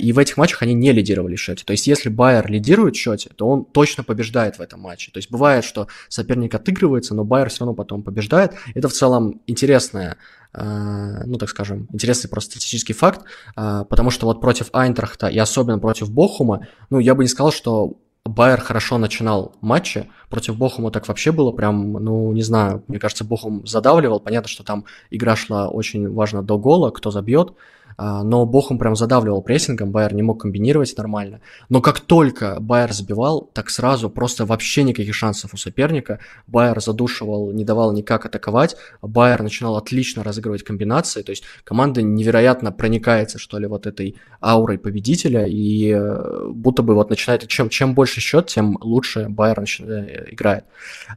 и 0.01 0.13
в 0.13 0.19
этих 0.19 0.37
матчах 0.37 0.63
они 0.63 0.75
не 0.75 0.93
лидировали 0.93 1.37
в 1.37 1.41
счете. 1.41 1.65
То 1.65 1.73
есть, 1.73 1.87
если 1.87 2.09
Байер 2.09 2.51
лидирует 2.51 2.97
в 2.97 2.99
счете, 2.99 3.31
то 3.37 3.47
он 3.47 3.65
точно 3.65 4.03
побеждает 4.03 4.59
в 4.59 4.61
этом 4.61 4.81
матче. 4.81 5.13
То 5.13 5.19
есть, 5.19 5.31
бывает, 5.31 5.65
что 5.65 5.87
соперник 6.09 6.55
отыгрывается, 6.55 7.15
но 7.15 7.25
Байер 7.25 7.49
все 7.49 7.61
равно 7.61 7.75
потом 7.75 8.03
побеждает. 8.03 8.55
Это 8.75 8.89
в 8.89 8.93
целом 8.93 9.41
интересная 9.47 10.17
Э, 10.17 10.38
ну, 10.55 11.37
так 11.39 11.49
скажем, 11.49 11.89
интересный 11.93 12.31
просто 12.31 12.53
статистический 12.53 12.95
факт, 12.95 13.25
э, 13.57 13.85
потому 13.89 14.11
что 14.11 14.27
вот 14.27 14.41
против 14.41 14.69
Айнтрахта 14.73 15.29
и 15.29 15.39
особенно 15.39 15.79
против 15.79 16.11
Бохума, 16.11 16.67
ну, 16.91 16.99
я 16.99 17.15
бы 17.15 17.23
не 17.23 17.29
сказал, 17.29 17.53
что 17.53 17.99
Байер 18.29 18.61
хорошо 18.61 18.99
начинал 18.99 19.55
матчи. 19.61 20.11
Против 20.29 20.57
Бохума 20.57 20.91
так 20.91 21.09
вообще 21.09 21.33
было 21.33 21.51
прям, 21.53 21.93
ну, 21.93 22.33
не 22.33 22.43
знаю, 22.43 22.85
мне 22.87 22.99
кажется, 22.99 23.25
Бохум 23.25 23.67
задавливал. 23.67 24.21
Понятно, 24.21 24.49
что 24.49 24.65
там 24.65 24.85
игра 25.11 25.35
шла 25.35 25.69
очень 25.69 26.11
важно 26.13 26.43
до 26.43 26.59
гола, 26.59 26.91
кто 26.91 27.11
забьет. 27.11 27.55
А, 27.99 28.23
но 28.23 28.47
Бохум 28.47 28.79
прям 28.79 28.95
задавливал 28.95 29.43
прессингом, 29.43 29.91
Байер 29.91 30.15
не 30.15 30.23
мог 30.23 30.41
комбинировать 30.41 30.97
нормально. 30.97 31.41
Но 31.69 31.81
как 31.81 31.99
только 31.99 32.59
Байер 32.61 32.93
забивал, 32.93 33.51
так 33.53 33.71
сразу 33.71 34.09
просто 34.09 34.47
вообще 34.47 34.85
никаких 34.85 35.15
шансов 35.15 35.53
у 35.53 35.57
соперника. 35.57 36.21
Байер 36.47 36.81
задушивал, 36.81 37.51
не 37.51 37.65
давал 37.65 37.93
никак 37.93 38.25
атаковать. 38.25 38.77
Байер 39.03 39.43
начинал 39.43 39.77
отлично 39.77 40.23
разыгрывать 40.23 40.63
комбинации, 40.63 41.23
то 41.23 41.31
есть 41.31 41.43
команда 41.65 42.01
невероятно 42.01 42.71
проникается, 42.71 43.39
что 43.39 43.59
ли, 43.59 43.67
вот 43.67 43.89
этой 43.89 44.15
аурой 44.41 44.79
победителя, 44.79 45.47
и 45.47 45.91
э, 45.91 46.49
будто 46.51 46.85
бы 46.85 46.95
вот 46.95 47.11
начинает, 47.11 47.49
чем, 47.49 47.69
чем 47.69 47.95
больше 47.95 48.21
счет, 48.21 48.47
тем 48.47 48.79
лучше 48.81 49.29
Байер 49.29 49.59
э, 49.61 50.33
играет. 50.33 50.65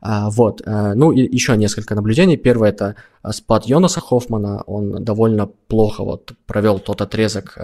А, 0.01 0.31
вот, 0.31 0.63
э, 0.65 0.93
ну 0.95 1.11
и 1.11 1.21
еще 1.31 1.55
несколько 1.55 1.93
наблюдений. 1.93 2.37
Первое 2.37 2.69
это 2.69 2.95
спад 3.29 3.65
Йонаса 3.65 4.01
Хоффмана, 4.01 4.63
он 4.65 5.03
довольно 5.03 5.45
плохо 5.45 6.03
вот 6.03 6.33
провел 6.47 6.70
тот 6.79 7.01
отрезок 7.01 7.57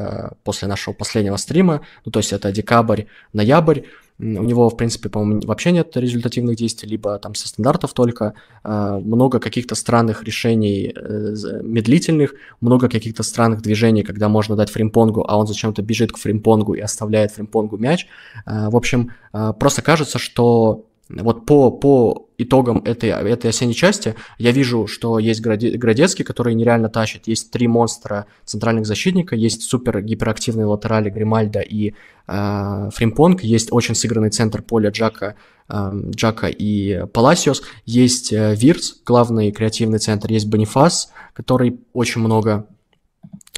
после 0.44 0.68
нашего 0.68 0.94
последнего 0.94 1.38
стрима, 1.38 1.82
ну, 2.06 2.12
то 2.12 2.20
есть 2.20 2.34
это 2.34 2.52
декабрь, 2.52 3.04
ноябрь, 3.34 3.82
у 4.20 4.24
него, 4.24 4.68
в 4.70 4.76
принципе, 4.78 5.10
по-моему, 5.10 5.42
вообще 5.46 5.72
нет 5.72 5.96
результативных 5.96 6.56
действий, 6.56 6.90
либо 6.90 7.20
там 7.20 7.36
со 7.36 7.48
стандартов 7.48 7.94
только. 7.94 8.34
А, 8.64 8.98
много 8.98 9.40
каких-то 9.40 9.76
странных 9.76 10.24
решений 10.24 10.92
э, 10.96 11.36
медлительных, 11.62 12.34
много 12.60 12.90
каких-то 12.90 13.22
странных 13.22 13.62
движений, 13.62 14.02
когда 14.02 14.28
можно 14.28 14.56
дать 14.56 14.72
Фримпонгу, 14.72 15.24
а 15.28 15.38
он 15.38 15.46
зачем-то 15.46 15.84
бежит 15.84 16.12
к 16.12 16.18
Фримпонгу 16.18 16.74
и 16.74 16.80
оставляет 16.80 17.32
Фримпонгу 17.32 17.78
мяч. 17.78 18.08
В 18.46 18.76
общем, 18.76 19.12
просто 19.32 19.84
кажется, 19.84 20.18
что 20.18 20.86
вот 21.10 21.46
по, 21.46 21.72
по 21.72 22.28
итогам 22.38 22.80
этой, 22.80 23.10
этой 23.10 23.50
осенней 23.50 23.74
части 23.74 24.16
я 24.38 24.52
вижу, 24.52 24.88
что 24.88 25.20
есть 25.20 25.42
Градецкий, 25.42 26.26
который 26.26 26.54
нереально 26.54 26.90
тащит, 26.90 27.28
есть 27.28 27.52
три 27.52 27.68
монстра 27.68 28.28
центральных 28.46 28.86
защитника, 28.86 29.36
есть 29.36 29.64
супер 29.64 30.02
гиперактивные 30.02 30.66
латерали 30.66 31.10
Гримальда 31.10 31.62
и 31.62 31.94
э, 32.28 32.90
Фримпонг, 32.94 33.44
есть 33.44 33.72
очень 33.72 33.96
сыгранный 33.96 34.30
центр 34.30 34.62
поля 34.62 34.90
Джака, 34.90 35.36
э, 35.70 35.92
Джака 36.10 36.48
и 36.48 37.06
Паласиос, 37.08 37.64
есть 37.86 38.34
э, 38.34 38.56
Вирц, 38.56 38.96
главный 39.06 39.52
креативный 39.52 40.00
центр, 40.00 40.30
есть 40.32 40.48
Бонифас, 40.48 41.12
который 41.34 41.80
очень 41.94 42.22
много 42.22 42.68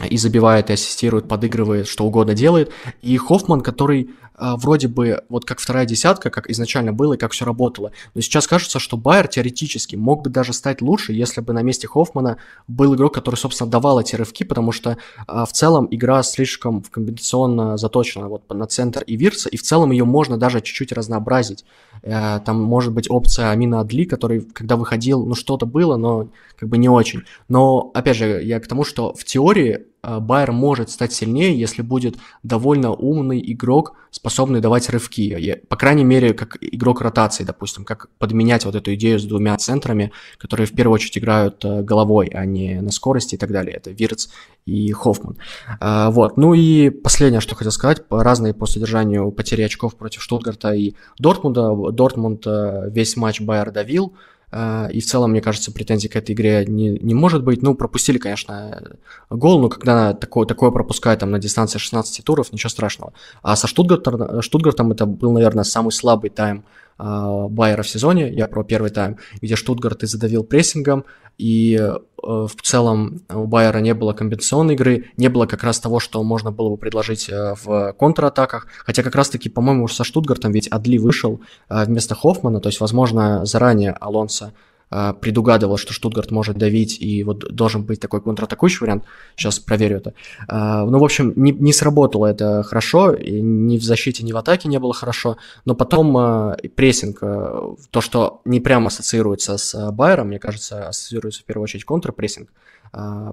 и 0.08 0.18
забивает, 0.18 0.70
и 0.70 0.74
ассистирует, 0.74 1.28
подыгрывает, 1.28 1.88
что 1.88 2.06
угодно 2.06 2.34
делает. 2.34 2.72
И 3.02 3.18
Хоффман, 3.18 3.60
который 3.62 4.12
вроде 4.40 4.88
бы 4.88 5.24
вот 5.30 5.46
как 5.46 5.60
вторая 5.60 5.86
десятка, 5.86 6.30
как 6.30 6.50
изначально 6.50 6.94
было 6.94 7.14
и 7.14 7.18
как 7.18 7.32
все 7.32 7.46
работало. 7.46 7.92
Но 8.14 8.22
сейчас 8.22 8.48
кажется, 8.48 8.80
что 8.80 8.98
Байер 8.98 9.28
теоретически 9.28 9.96
мог 9.96 10.24
бы 10.24 10.30
даже 10.30 10.54
стать 10.54 10.82
лучше, 10.82 11.14
если 11.14 11.42
бы 11.42 11.54
на 11.54 11.62
месте 11.62 11.88
Хоффмана 11.88 12.38
был 12.68 12.96
игрок, 12.96 13.14
который, 13.14 13.36
собственно, 13.36 13.70
давал 13.70 14.00
эти 14.00 14.16
рывки, 14.16 14.44
потому 14.44 14.72
что 14.72 14.98
а, 15.28 15.46
в 15.46 15.52
целом 15.52 15.88
игра 15.92 16.24
слишком 16.24 16.82
комбинационно 16.82 17.78
заточена 17.78 18.28
вот 18.28 18.44
на 18.50 18.68
центр 18.68 19.04
и 19.04 19.16
Вирса, 19.16 19.50
и 19.50 19.58
в 19.58 19.62
целом 19.62 19.92
ее 19.92 20.06
можно 20.06 20.38
даже 20.38 20.62
чуть-чуть 20.62 20.92
разнообразить. 20.92 21.66
А, 22.04 22.40
там 22.40 22.62
может 22.62 22.94
быть 22.94 23.10
опция 23.10 23.52
Амина 23.52 23.82
Адли, 23.82 24.06
который, 24.06 24.42
когда 24.42 24.76
выходил, 24.76 25.26
ну 25.26 25.36
что-то 25.36 25.66
было, 25.66 25.98
но 25.98 26.30
как 26.58 26.70
бы 26.70 26.78
не 26.78 26.90
очень. 26.90 27.22
Но, 27.48 27.92
опять 27.94 28.18
же, 28.18 28.42
я 28.44 28.60
к 28.60 28.68
тому, 28.68 28.84
что 28.84 29.14
в 29.14 29.24
теории 29.24 29.86
а, 29.99 29.99
Байер 30.02 30.52
может 30.52 30.90
стать 30.90 31.14
сильнее, 31.14 31.58
если 31.58 31.82
будет 31.82 32.18
довольно 32.44 32.92
умный 32.92 33.42
игрок, 33.54 33.96
способный 34.12 34.60
давать 34.60 34.90
рывки. 34.90 35.62
По 35.68 35.76
крайней 35.76 36.04
мере, 36.04 36.34
как 36.34 36.58
игрок 36.62 37.02
ротации, 37.02 37.44
допустим, 37.44 37.86
как 37.86 38.10
подменять 38.18 38.66
вот 38.66 38.76
эту 38.76 38.94
идею 38.96 39.20
с 39.20 39.26
двумя 39.26 39.58
центрами, 39.58 40.12
которые 40.38 40.68
в 40.68 40.74
первую 40.74 40.96
очередь 40.96 41.18
играют 41.18 41.64
э, 41.64 41.82
головой, 41.84 42.28
а 42.34 42.46
не 42.46 42.82
на 42.82 42.92
скорости 42.92 43.36
и 43.36 43.38
так 43.38 43.52
далее. 43.52 43.76
Это 43.76 43.92
Вирц 43.92 44.30
и 44.66 44.92
Хоффман. 44.92 45.38
А, 45.80 46.12
вот. 46.12 46.38
Ну 46.38 46.54
и 46.54 46.90
последнее, 46.90 47.42
что 47.42 47.56
хотел 47.56 47.72
сказать, 47.72 48.02
разные 48.10 48.54
по 48.54 48.66
содержанию 48.66 49.32
потери 49.32 49.62
очков 49.62 49.96
против 49.96 50.22
Штутгарта 50.22 50.74
и 50.74 50.94
Дортмунда. 51.18 51.92
Дортмунд 51.92 52.48
э, 52.48 52.90
весь 52.90 53.16
матч 53.16 53.42
Байер 53.42 53.72
давил, 53.72 54.16
и 54.52 55.00
в 55.00 55.06
целом, 55.06 55.32
мне 55.32 55.42
кажется, 55.42 55.72
претензий 55.72 56.08
к 56.08 56.16
этой 56.16 56.32
игре 56.34 56.66
не, 56.66 56.90
не 56.90 57.14
может 57.14 57.44
быть. 57.44 57.62
Ну, 57.62 57.76
пропустили, 57.76 58.18
конечно, 58.18 58.82
гол, 59.30 59.62
но 59.62 59.70
когда 59.70 60.14
такое, 60.14 60.48
такое 60.48 60.72
пропускают 60.72 61.20
там, 61.20 61.32
на 61.32 61.40
дистанции 61.40 61.78
16 61.78 62.24
туров, 62.24 62.52
ничего 62.52 62.70
страшного. 62.70 63.14
А 63.44 63.56
со 63.56 63.68
Штутгартом, 63.68 64.42
Штутгартом 64.42 64.92
это 64.92 65.06
был, 65.06 65.32
наверное, 65.34 65.64
самый 65.64 65.92
слабый 65.92 66.32
тайм 66.32 66.60
а, 66.60 66.89
Байера 67.00 67.82
в 67.82 67.88
сезоне, 67.88 68.32
я 68.32 68.48
про 68.48 68.64
первый 68.64 68.92
тайм, 68.92 69.18
где 69.42 69.56
Штутгарт 69.56 70.04
и 70.04 70.08
задавил 70.08 70.44
прессингом, 70.44 71.06
и 71.40 71.80
э, 71.80 71.98
в 72.22 72.62
целом 72.62 73.22
у 73.34 73.46
Байера 73.46 73.78
не 73.80 73.94
было 73.94 74.12
комбинационной 74.12 74.74
игры, 74.74 75.06
не 75.16 75.30
было 75.30 75.46
как 75.46 75.64
раз 75.64 75.80
того, 75.80 76.02
что 76.02 76.22
можно 76.22 76.52
было 76.52 76.72
бы 76.72 76.78
предложить 76.78 77.30
э, 77.30 77.56
в 77.64 77.94
контратаках, 77.94 78.68
хотя 78.86 79.04
как 79.04 79.16
раз-таки, 79.16 79.48
по-моему, 79.48 79.88
со 79.88 80.04
Штутгартом 80.04 80.52
ведь 80.52 80.68
Адли 80.70 80.98
вышел 80.98 81.40
э, 81.70 81.86
вместо 81.86 82.14
Хоффмана, 82.14 82.60
то 82.60 82.68
есть, 82.68 82.82
возможно, 82.82 83.46
заранее 83.46 83.94
Алонсо 83.94 84.48
а, 84.48 84.69
предугадывал, 84.90 85.78
что 85.78 85.94
Штутгарт 85.94 86.32
может 86.32 86.58
давить, 86.58 87.00
и 87.00 87.24
вот 87.24 87.40
должен 87.54 87.84
быть 87.84 88.00
такой 88.00 88.22
контратакующий 88.22 88.80
вариант. 88.82 89.04
Сейчас 89.36 89.60
проверю 89.60 89.98
это. 89.98 90.14
А, 90.48 90.86
ну, 90.86 91.00
в 91.00 91.04
общем, 91.04 91.34
не, 91.36 91.52
не 91.52 91.74
сработало 91.74 92.26
это 92.26 92.64
хорошо, 92.64 93.16
ни 93.16 93.78
в 93.78 93.84
защите, 93.84 94.24
ни 94.24 94.32
в 94.32 94.38
атаке 94.38 94.68
не 94.68 94.80
было 94.80 94.94
хорошо, 94.94 95.38
но 95.66 95.76
потом 95.76 96.18
а, 96.18 96.58
прессинг, 96.76 97.20
то, 97.20 98.02
что 98.02 98.42
не 98.46 98.60
прямо 98.60 98.88
ассоциируется 98.88 99.58
с 99.58 99.92
Байером, 99.92 100.28
мне 100.28 100.40
кажется, 100.40 100.88
ассоциируется 100.88 101.42
в 101.42 101.46
первую 101.46 101.64
очередь 101.64 101.86
контрпрессинг, 101.86 102.50
а, 102.50 102.79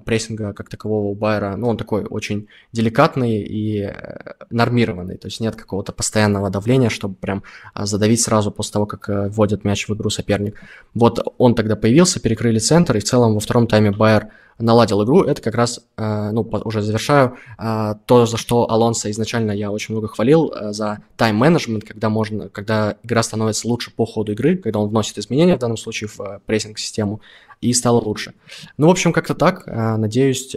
прессинга 0.05 0.53
как 0.53 0.69
такового 0.69 1.07
у 1.07 1.15
Байера, 1.15 1.55
ну, 1.55 1.67
он 1.67 1.77
такой 1.77 2.03
очень 2.03 2.47
деликатный 2.71 3.41
и 3.41 3.81
э, 3.81 4.33
нормированный, 4.49 5.17
то 5.17 5.27
есть 5.27 5.39
нет 5.39 5.55
какого-то 5.55 5.91
постоянного 5.91 6.49
давления, 6.49 6.89
чтобы 6.89 7.15
прям 7.15 7.43
а, 7.73 7.85
задавить 7.85 8.21
сразу 8.21 8.51
после 8.51 8.73
того, 8.73 8.85
как 8.85 9.09
э, 9.09 9.29
вводят 9.29 9.63
мяч 9.63 9.87
в 9.87 9.95
игру 9.95 10.09
соперник. 10.09 10.61
Вот 10.93 11.19
он 11.37 11.55
тогда 11.55 11.75
появился, 11.75 12.19
перекрыли 12.19 12.59
центр, 12.59 12.97
и 12.97 12.99
в 12.99 13.03
целом 13.03 13.33
во 13.33 13.39
втором 13.39 13.67
тайме 13.67 13.91
Байер 13.91 14.29
наладил 14.59 15.03
игру, 15.03 15.23
это 15.23 15.41
как 15.41 15.55
раз, 15.55 15.81
э, 15.97 16.29
ну, 16.31 16.41
уже 16.63 16.81
завершаю, 16.81 17.37
то, 17.57 18.25
за 18.25 18.37
что 18.37 18.69
Алонсо 18.71 19.11
изначально 19.11 19.51
я 19.51 19.71
очень 19.71 19.93
много 19.93 20.07
хвалил, 20.07 20.51
за 20.71 20.99
тайм-менеджмент, 21.15 21.83
когда 21.83 22.09
можно, 22.09 22.49
когда 22.49 22.95
игра 23.03 23.21
становится 23.21 23.67
лучше 23.67 23.91
по 23.91 24.05
ходу 24.05 24.31
игры, 24.31 24.57
когда 24.57 24.79
он 24.79 24.89
вносит 24.89 25.17
изменения, 25.19 25.55
в 25.55 25.59
данном 25.59 25.77
случае 25.77 26.07
в 26.07 26.41
прессинг-систему, 26.47 27.21
и 27.61 27.73
стало 27.73 27.99
лучше. 27.99 28.33
Ну, 28.77 28.87
в 28.87 28.91
общем, 28.91 29.13
как-то 29.13 29.35
так, 29.35 29.65
надеюсь, 29.67 30.55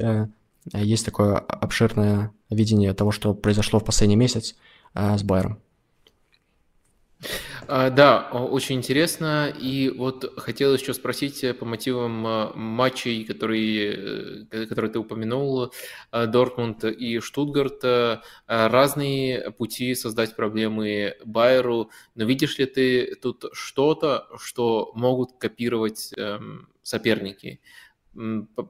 есть 0.73 1.05
такое 1.05 1.37
обширное 1.37 2.33
видение 2.51 2.93
того, 2.95 3.13
что 3.13 3.35
произошло 3.35 3.81
в 3.81 3.85
последний 3.85 4.17
месяц 4.17 4.55
с 4.95 5.23
Байером. 5.23 5.59
А, 7.73 7.89
да, 7.91 8.29
очень 8.33 8.79
интересно. 8.79 9.49
И 9.49 9.91
вот 9.91 10.33
хотел 10.39 10.75
еще 10.75 10.93
спросить 10.93 11.45
э, 11.45 11.55
по 11.55 11.65
мотивам 11.65 12.27
э, 12.27 12.53
матчей, 12.57 13.25
которые, 13.25 14.47
э, 14.51 14.67
которые 14.67 14.91
ты 14.91 14.99
упомянул, 14.99 15.73
Дортмунд 16.11 16.85
и 16.85 17.21
Штутгарт, 17.21 18.21
разные 18.47 19.53
пути 19.53 19.95
создать 19.95 20.35
проблемы 20.35 21.15
Байеру. 21.25 21.91
Но 22.17 22.25
видишь 22.25 22.59
ли 22.59 22.67
ты 22.67 23.15
тут 23.15 23.45
что-то, 23.53 24.27
что 24.39 24.91
могут 24.95 25.39
копировать 25.39 26.13
эм, 26.17 26.70
соперники? 26.83 27.61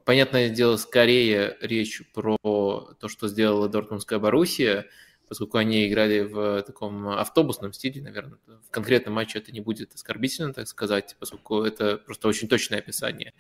Понятное 0.04 0.50
дело, 0.50 0.76
скорее 0.76 1.56
речь 1.60 2.02
про 2.12 2.36
то, 2.42 3.08
что 3.08 3.28
сделала 3.28 3.68
Дортмундская 3.68 4.18
Боруссия– 4.18 4.86
поскольку 5.30 5.58
они 5.58 5.86
играли 5.86 6.22
в 6.22 6.64
таком 6.64 7.08
автобусном 7.08 7.72
стиле, 7.72 8.02
наверное, 8.02 8.40
в 8.66 8.70
конкретном 8.72 9.14
матче 9.14 9.38
это 9.38 9.52
не 9.52 9.60
будет 9.60 9.94
оскорбительно, 9.94 10.52
так 10.52 10.66
сказать, 10.66 11.14
поскольку 11.20 11.62
это 11.62 11.98
просто 11.98 12.26
очень 12.26 12.48
точное 12.48 12.80
описание. 12.80 13.32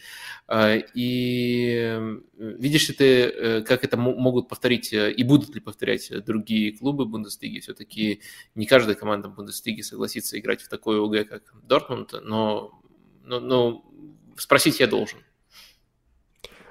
А, 0.46 0.76
и 0.76 2.00
видишь 2.36 2.88
ли 2.90 2.94
ты, 2.94 3.04
э, 3.04 3.62
как 3.62 3.82
это 3.82 3.96
могут 3.96 4.48
повторить 4.48 4.92
э, 4.92 5.10
и 5.10 5.24
будут 5.24 5.52
ли 5.52 5.60
повторять 5.60 6.12
другие 6.24 6.78
клубы 6.78 7.06
Бундеслиги? 7.06 7.58
Все-таки 7.58 8.22
не 8.54 8.66
каждая 8.66 8.94
команда 8.94 9.28
Бундеслиги 9.28 9.80
согласится 9.80 10.38
играть 10.38 10.62
в 10.62 10.68
такой 10.68 11.00
ОГ, 11.00 11.28
как 11.28 11.52
Дортмунд, 11.64 12.12
но, 12.22 12.80
но, 13.24 13.40
но 13.40 13.84
спросить 14.40 14.80
я 14.80 14.86
должен. 14.86 15.18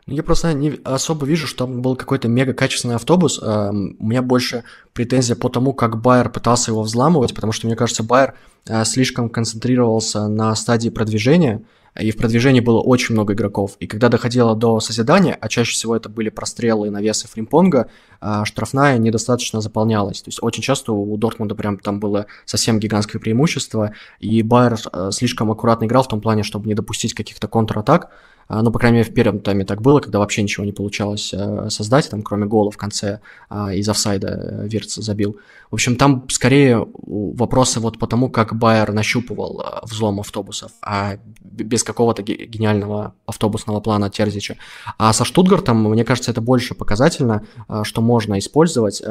Ну, 0.09 0.15
я 0.15 0.23
просто 0.23 0.53
не 0.53 0.79
особо 0.83 1.25
вижу, 1.27 1.45
что 1.45 1.65
там 1.65 1.83
был 1.83 1.95
какой-то 1.95 2.27
мега 2.27 2.53
качественный 2.53 2.95
автобус. 2.95 3.39
А, 3.41 3.69
у 3.69 4.07
меня 4.07 4.23
больше 4.23 4.63
претензия 4.93 5.35
по 5.35 5.49
тому, 5.49 5.71
как 5.73 6.01
Байер 6.01 6.29
пытался 6.29 6.71
его 6.71 6.81
взламывать, 6.81 7.35
потому 7.35 7.53
что, 7.53 7.67
мне 7.67 7.75
кажется, 7.75 8.01
Байер 8.01 8.33
а, 8.67 8.85
слишком 8.85 9.29
концентрировался 9.29 10.27
на 10.27 10.55
стадии 10.55 10.89
продвижения, 10.89 11.63
и 11.97 12.11
в 12.11 12.17
продвижении 12.17 12.59
было 12.59 12.79
очень 12.81 13.13
много 13.13 13.33
игроков. 13.33 13.75
И 13.79 13.87
когда 13.87 14.09
доходило 14.09 14.55
до 14.55 14.79
созидания, 14.79 15.37
а 15.39 15.49
чаще 15.49 15.73
всего 15.73 15.95
это 15.95 16.09
были 16.09 16.29
прострелы 16.29 16.87
и 16.87 16.89
навесы 16.89 17.27
фримпонга, 17.27 17.89
а, 18.21 18.45
штрафная 18.45 18.97
недостаточно 18.97 19.61
заполнялась. 19.61 20.21
То 20.21 20.29
есть 20.29 20.39
очень 20.41 20.63
часто 20.63 20.93
у 20.93 21.17
Дортмунда 21.17 21.55
прям 21.55 21.77
там 21.77 21.99
было 21.99 22.25
совсем 22.45 22.79
гигантское 22.79 23.21
преимущество, 23.21 23.93
и 24.19 24.41
Байер 24.43 24.77
слишком 25.11 25.51
аккуратно 25.51 25.85
играл 25.85 26.03
в 26.03 26.07
том 26.07 26.21
плане, 26.21 26.43
чтобы 26.43 26.67
не 26.67 26.73
допустить 26.73 27.13
каких-то 27.13 27.47
контратак, 27.47 28.05
а, 28.05 28.09
ну, 28.49 28.71
по 28.71 28.79
крайней 28.79 28.97
мере, 28.97 29.09
в 29.09 29.13
первом 29.13 29.39
тайме 29.39 29.63
так 29.63 29.81
было, 29.81 29.99
когда 29.99 30.17
вообще 30.19 30.41
ничего 30.41 30.65
не 30.65 30.71
получалось 30.71 31.33
э, 31.33 31.69
создать, 31.69 32.09
там, 32.09 32.23
кроме 32.23 32.47
гола 32.47 32.71
в 32.71 32.77
конце 32.77 33.19
а, 33.47 33.73
из 33.73 33.87
офсайда 33.87 34.27
э, 34.27 34.67
Вирц 34.67 34.95
забил. 34.95 35.37
В 35.69 35.75
общем, 35.75 35.95
там 35.95 36.25
скорее 36.29 36.87
вопросы 36.95 37.79
вот 37.79 37.99
по 37.99 38.07
тому, 38.07 38.29
как 38.29 38.55
Байер 38.55 38.91
нащупывал 38.91 39.61
э, 39.61 39.85
взлом 39.85 40.19
автобусов, 40.19 40.71
а 40.81 41.17
без 41.43 41.83
какого-то 41.83 42.23
гениального 42.23 43.13
автобусного 43.27 43.81
плана 43.81 44.09
Терзича. 44.09 44.55
А 44.97 45.13
со 45.13 45.25
Штутгартом, 45.25 45.83
мне 45.83 46.03
кажется, 46.03 46.31
это 46.31 46.41
больше 46.41 46.73
показательно, 46.73 47.45
что 47.83 48.01
можно 48.01 48.39
использовать. 48.39 49.03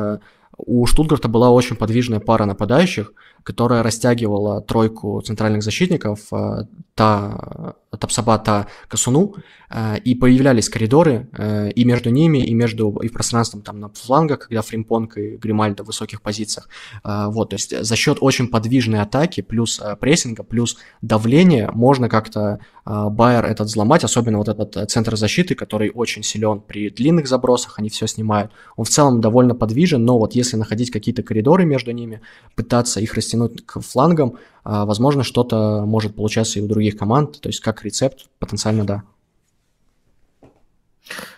У 0.58 0.86
Штутгарта 0.86 1.28
была 1.28 1.50
очень 1.50 1.76
подвижная 1.76 2.20
пара 2.20 2.44
нападающих, 2.44 3.12
которая 3.44 3.82
растягивала 3.82 4.60
тройку 4.60 5.22
центральных 5.22 5.62
защитников, 5.62 6.20
э, 6.32 6.64
та 6.94 7.74
Тапсаба, 7.98 8.38
та 8.38 8.66
Касуну, 8.88 9.36
э, 9.70 9.98
и 10.00 10.14
появлялись 10.14 10.68
коридоры 10.68 11.28
э, 11.32 11.70
и 11.70 11.84
между 11.84 12.10
ними, 12.10 12.38
и 12.38 12.54
между 12.54 12.90
и 13.02 13.08
пространством 13.08 13.62
там 13.62 13.80
на 13.80 13.88
флангах, 13.88 14.40
когда 14.40 14.60
Фримпонг 14.62 15.16
и 15.16 15.36
Гримальдо 15.36 15.84
в 15.84 15.86
высоких 15.86 16.20
позициях. 16.20 16.68
Вот, 17.04 17.50
то 17.50 17.54
есть 17.54 17.84
за 17.84 17.96
счет 17.96 18.18
очень 18.20 18.48
подвижной 18.48 19.00
атаки, 19.00 19.40
плюс 19.40 19.80
прессинга, 20.00 20.42
плюс 20.42 20.76
давления 21.02 21.70
можно 21.72 22.08
как-то 22.08 22.58
Байер 22.84 23.44
этот 23.44 23.68
взломать, 23.68 24.04
особенно 24.04 24.38
вот 24.38 24.48
этот 24.48 24.90
центр 24.90 25.16
защиты, 25.16 25.54
который 25.54 25.90
очень 25.94 26.22
силен 26.22 26.60
при 26.60 26.90
длинных 26.90 27.28
забросах, 27.28 27.78
они 27.78 27.88
все 27.88 28.06
снимают. 28.06 28.50
Он 28.76 28.84
в 28.84 28.88
целом 28.88 29.20
довольно 29.20 29.54
подвижен, 29.54 30.04
но 30.04 30.18
вот 30.18 30.34
если 30.34 30.47
находить 30.56 30.90
какие-то 30.90 31.22
коридоры 31.22 31.64
между 31.64 31.90
ними, 31.90 32.20
пытаться 32.54 33.00
их 33.00 33.14
растянуть 33.14 33.64
к 33.66 33.80
флангам, 33.80 34.38
а, 34.64 34.84
возможно, 34.84 35.22
что-то 35.22 35.84
может 35.86 36.14
получаться 36.14 36.58
и 36.58 36.62
у 36.62 36.66
других 36.66 36.96
команд, 36.96 37.40
то 37.40 37.48
есть 37.48 37.60
как 37.60 37.84
рецепт 37.84 38.28
потенциально 38.38 38.84
да. 38.84 39.02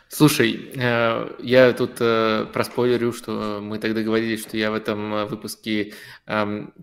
Слушай, 0.09 0.73
э, 0.75 1.37
я 1.39 1.73
тут 1.73 1.93
э, 2.01 2.47
проспойлерю, 2.53 3.13
что 3.13 3.61
мы 3.63 3.79
тогда 3.79 4.03
говорили, 4.03 4.37
что 4.37 4.57
я 4.57 4.73
в 4.73 4.75
этом 4.75 5.27
выпуске 5.29 5.95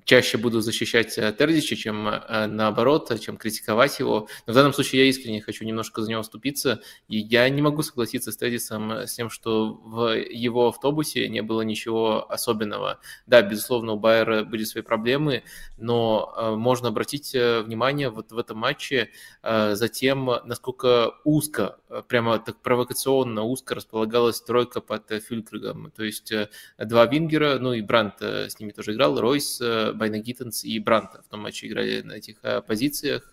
чаще 0.03 0.37
буду 0.37 0.61
защищать 0.61 1.15
Тердича, 1.15 1.75
чем 1.75 2.03
наоборот, 2.03 3.17
чем 3.19 3.37
критиковать 3.37 3.99
его. 3.99 4.27
Но 4.45 4.53
в 4.53 4.55
данном 4.55 4.73
случае 4.73 5.03
я 5.03 5.09
искренне 5.09 5.41
хочу 5.41 5.65
немножко 5.65 6.01
за 6.01 6.09
него 6.09 6.21
вступиться, 6.21 6.81
и 7.07 7.17
я 7.17 7.47
не 7.49 7.61
могу 7.61 7.81
согласиться 7.81 8.31
с 8.31 8.37
Тердисом 8.37 8.91
с 8.91 9.13
тем, 9.13 9.29
что 9.29 9.73
в 9.73 10.15
его 10.15 10.67
автобусе 10.69 11.29
не 11.29 11.41
было 11.41 11.61
ничего 11.61 12.29
особенного. 12.31 12.99
Да, 13.25 13.41
безусловно, 13.41 13.93
у 13.93 13.99
Байера 13.99 14.43
были 14.43 14.63
свои 14.63 14.83
проблемы, 14.83 15.43
но 15.77 16.55
можно 16.57 16.89
обратить 16.89 17.33
внимание 17.33 18.09
вот 18.09 18.31
в 18.31 18.37
этом 18.37 18.57
матче 18.57 19.11
за 19.43 19.87
тем, 19.87 20.29
насколько 20.45 21.13
узко, 21.23 21.77
прямо 22.07 22.39
так 22.39 22.61
провокационно 22.61 23.43
узко 23.43 23.75
располагалась 23.75 24.41
тройка 24.41 24.81
под 24.81 25.11
э, 25.11 25.19
Фюлькригом. 25.19 25.91
То 25.95 26.03
есть 26.03 26.31
э, 26.31 26.49
два 26.77 27.05
вингера, 27.05 27.59
ну 27.59 27.73
и 27.73 27.81
Брант 27.81 28.15
э, 28.21 28.49
с 28.49 28.59
ними 28.59 28.71
тоже 28.71 28.93
играл, 28.93 29.19
Ройс, 29.19 29.36
Байна 29.59 30.19
Гиттенс 30.19 30.63
и 30.63 30.79
Брант 30.79 31.11
в 31.25 31.29
том 31.29 31.41
матче 31.41 31.67
играли 31.67 32.01
на 32.01 32.13
этих 32.13 32.37
позициях. 32.65 33.31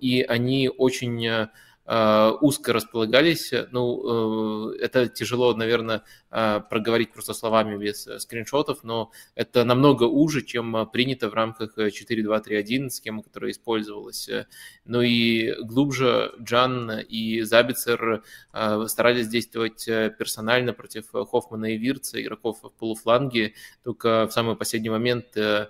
И 0.00 0.22
они 0.22 0.68
очень 0.68 1.26
Э, 1.26 1.46
узко 1.90 2.72
располагались. 2.72 3.52
Ну, 3.72 4.74
э, 4.74 4.76
это 4.80 5.08
тяжело, 5.08 5.54
наверное, 5.54 6.02
э, 6.30 6.60
проговорить 6.70 7.12
просто 7.12 7.34
словами 7.34 7.76
без 7.76 8.08
скриншотов, 8.18 8.84
но 8.84 9.10
это 9.34 9.64
намного 9.64 10.04
уже, 10.04 10.42
чем 10.42 10.88
принято 10.92 11.28
в 11.28 11.34
рамках 11.34 11.76
4-2-3-1, 11.76 12.90
схемы, 12.90 13.24
которая 13.24 13.50
использовалась. 13.50 14.30
Ну 14.84 15.02
и 15.02 15.52
глубже 15.62 16.32
Джан 16.40 17.00
и 17.00 17.42
Забицер 17.42 18.22
старались 18.86 19.28
действовать 19.28 19.84
персонально 19.84 20.72
против 20.72 21.06
Хоффмана 21.10 21.74
и 21.74 21.78
Вирца, 21.78 22.20
игроков 22.22 22.58
в 22.62 22.70
полуфланге, 22.70 23.54
только 23.82 24.28
в 24.28 24.32
самый 24.32 24.54
последний 24.54 24.90
момент 24.90 25.34
в 25.34 25.68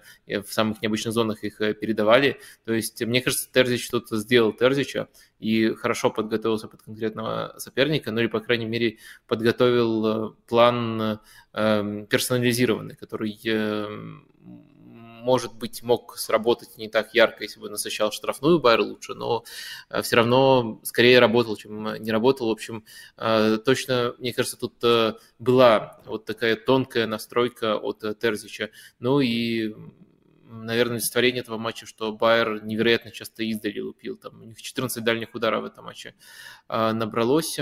самых 0.50 0.82
необычных 0.82 1.14
зонах 1.14 1.44
их 1.44 1.58
передавали. 1.58 2.40
То 2.64 2.74
есть, 2.74 3.02
мне 3.02 3.22
кажется, 3.22 3.48
Терзич 3.50 3.86
что-то 3.86 4.16
сделал 4.18 4.52
Терзича, 4.52 5.08
и 5.40 5.74
хорошо 5.74 6.10
подготовился 6.10 6.68
под 6.68 6.82
конкретного 6.82 7.54
соперника, 7.58 8.12
ну 8.12 8.20
или, 8.20 8.28
по 8.28 8.40
крайней 8.40 8.66
мере, 8.66 8.98
подготовил 9.26 10.06
э, 10.06 10.32
план 10.46 11.20
э, 11.54 12.06
персонализированный, 12.08 12.94
который, 12.94 13.40
э, 13.44 13.88
может 15.22 15.54
быть, 15.54 15.82
мог 15.82 16.16
сработать 16.16 16.76
не 16.76 16.88
так 16.88 17.14
ярко, 17.14 17.44
если 17.44 17.58
бы 17.58 17.70
насыщал 17.70 18.12
штрафную 18.12 18.60
Байер 18.60 18.80
лучше, 18.80 19.14
но 19.14 19.44
все 20.02 20.16
равно 20.16 20.80
скорее 20.82 21.18
работал, 21.18 21.56
чем 21.56 21.94
не 22.02 22.10
работал. 22.10 22.48
В 22.48 22.52
общем, 22.52 22.84
точно, 23.16 24.14
мне 24.18 24.32
кажется, 24.32 24.56
тут 24.56 24.82
была 25.38 26.00
вот 26.06 26.24
такая 26.24 26.56
тонкая 26.56 27.06
настройка 27.06 27.76
от 27.76 28.02
Терзича. 28.18 28.70
Ну 28.98 29.20
и 29.20 29.74
наверное, 30.50 30.96
олицетворение 30.96 31.42
этого 31.42 31.58
матча, 31.58 31.86
что 31.86 32.12
Байер 32.12 32.62
невероятно 32.64 33.10
часто 33.10 33.44
издали 33.44 33.80
лупил. 33.80 34.16
Там 34.16 34.42
у 34.42 34.44
них 34.44 34.60
14 34.60 35.02
дальних 35.04 35.34
ударов 35.34 35.62
в 35.62 35.66
этом 35.66 35.84
матче 35.84 36.14
а, 36.68 36.92
набралось. 36.92 37.58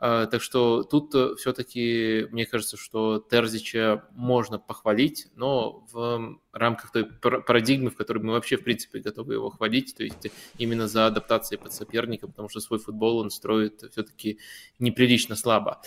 А, 0.00 0.26
так 0.26 0.42
что 0.42 0.84
тут 0.84 1.12
э, 1.16 1.34
все-таки, 1.36 2.28
мне 2.30 2.46
кажется, 2.46 2.76
что 2.76 3.18
Терзича 3.18 4.04
можно 4.12 4.58
похвалить, 4.58 5.26
но 5.34 5.84
в 5.90 6.38
рамках 6.52 6.92
той 6.92 7.04
парадигмы, 7.04 7.90
в 7.90 7.96
которой 7.96 8.18
мы 8.20 8.32
вообще, 8.32 8.56
в 8.56 8.62
принципе, 8.62 9.00
готовы 9.00 9.34
его 9.34 9.50
хвалить, 9.50 9.96
то 9.96 10.04
есть 10.04 10.30
именно 10.56 10.86
за 10.86 11.06
адаптацией 11.06 11.60
под 11.60 11.72
соперника, 11.72 12.28
потому 12.28 12.48
что 12.48 12.60
свой 12.60 12.78
футбол 12.78 13.18
он 13.18 13.30
строит 13.30 13.82
все-таки 13.90 14.38
неприлично 14.78 15.34
слабо. 15.34 15.82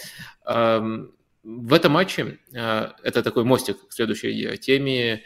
В 1.44 1.74
этом 1.74 1.94
матче, 1.94 2.38
а, 2.54 2.94
это 3.02 3.24
такой 3.24 3.46
мостик 3.46 3.88
к 3.88 3.94
следующей 3.94 4.58
теме, 4.58 5.24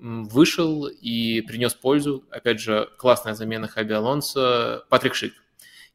вышел 0.00 0.86
и 0.86 1.42
принес 1.42 1.74
пользу. 1.74 2.24
Опять 2.30 2.60
же, 2.60 2.88
классная 2.98 3.34
замена 3.34 3.68
Хаби 3.68 3.92
Алонсо, 3.92 4.84
Патрик 4.88 5.14
Шик. 5.14 5.34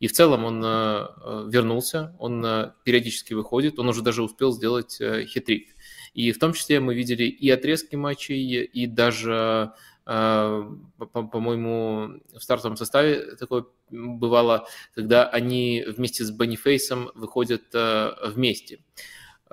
И 0.04 0.08
в 0.08 0.12
целом 0.12 0.44
он 0.44 0.62
э, 0.66 1.46
вернулся, 1.48 2.14
он 2.20 2.46
э, 2.46 2.74
периодически 2.84 3.34
выходит, 3.34 3.80
он 3.80 3.88
уже 3.88 4.02
даже 4.02 4.22
успел 4.22 4.52
сделать 4.52 5.00
э, 5.00 5.24
хитрик. 5.24 5.70
И 6.14 6.34
в 6.34 6.40
том 6.40 6.52
числе 6.52 6.82
мы 6.82 6.94
видели 6.94 7.24
и 7.24 7.50
отрезки 7.50 7.96
матчей, 7.96 8.66
и 8.66 8.86
даже, 8.86 9.72
по-моему, 10.06 12.22
в 12.38 12.40
стартовом 12.40 12.76
составе 12.76 13.36
такое 13.38 13.66
бывало, 13.90 14.68
когда 14.94 15.28
они 15.28 15.86
вместе 15.88 16.26
с 16.26 16.32
Бонифейсом 16.32 17.10
выходят 17.16 17.64
вместе. 17.74 18.80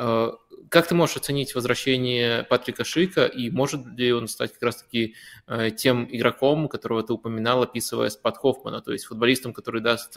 Э, 0.01 0.33
как 0.71 0.87
ты 0.87 0.95
можешь 0.95 1.17
оценить 1.17 1.55
возвращение 1.55 2.45
Патрика 2.45 2.85
Шика 2.85 3.27
и 3.27 3.51
может 3.51 3.85
ли 3.99 4.13
он 4.13 4.29
стать 4.29 4.55
как 4.55 4.63
раз-таки 4.63 5.15
э, 5.47 5.71
тем 5.73 6.09
игроком, 6.11 6.69
которого 6.69 7.03
ты 7.03 7.13
упоминал, 7.13 7.63
описывая 7.63 8.09
Спад 8.09 8.39
Хоффмана, 8.39 8.81
то 8.81 8.93
есть 8.93 9.05
футболистом, 9.05 9.53
который 9.53 9.83
даст 9.83 10.17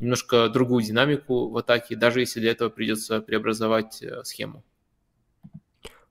немножко 0.00 0.48
другую 0.48 0.82
динамику 0.82 1.48
в 1.48 1.56
атаке, 1.56 1.96
даже 1.96 2.20
если 2.20 2.40
для 2.40 2.50
этого 2.50 2.68
придется 2.68 3.20
преобразовать 3.20 4.02
э, 4.02 4.22
схему? 4.24 4.64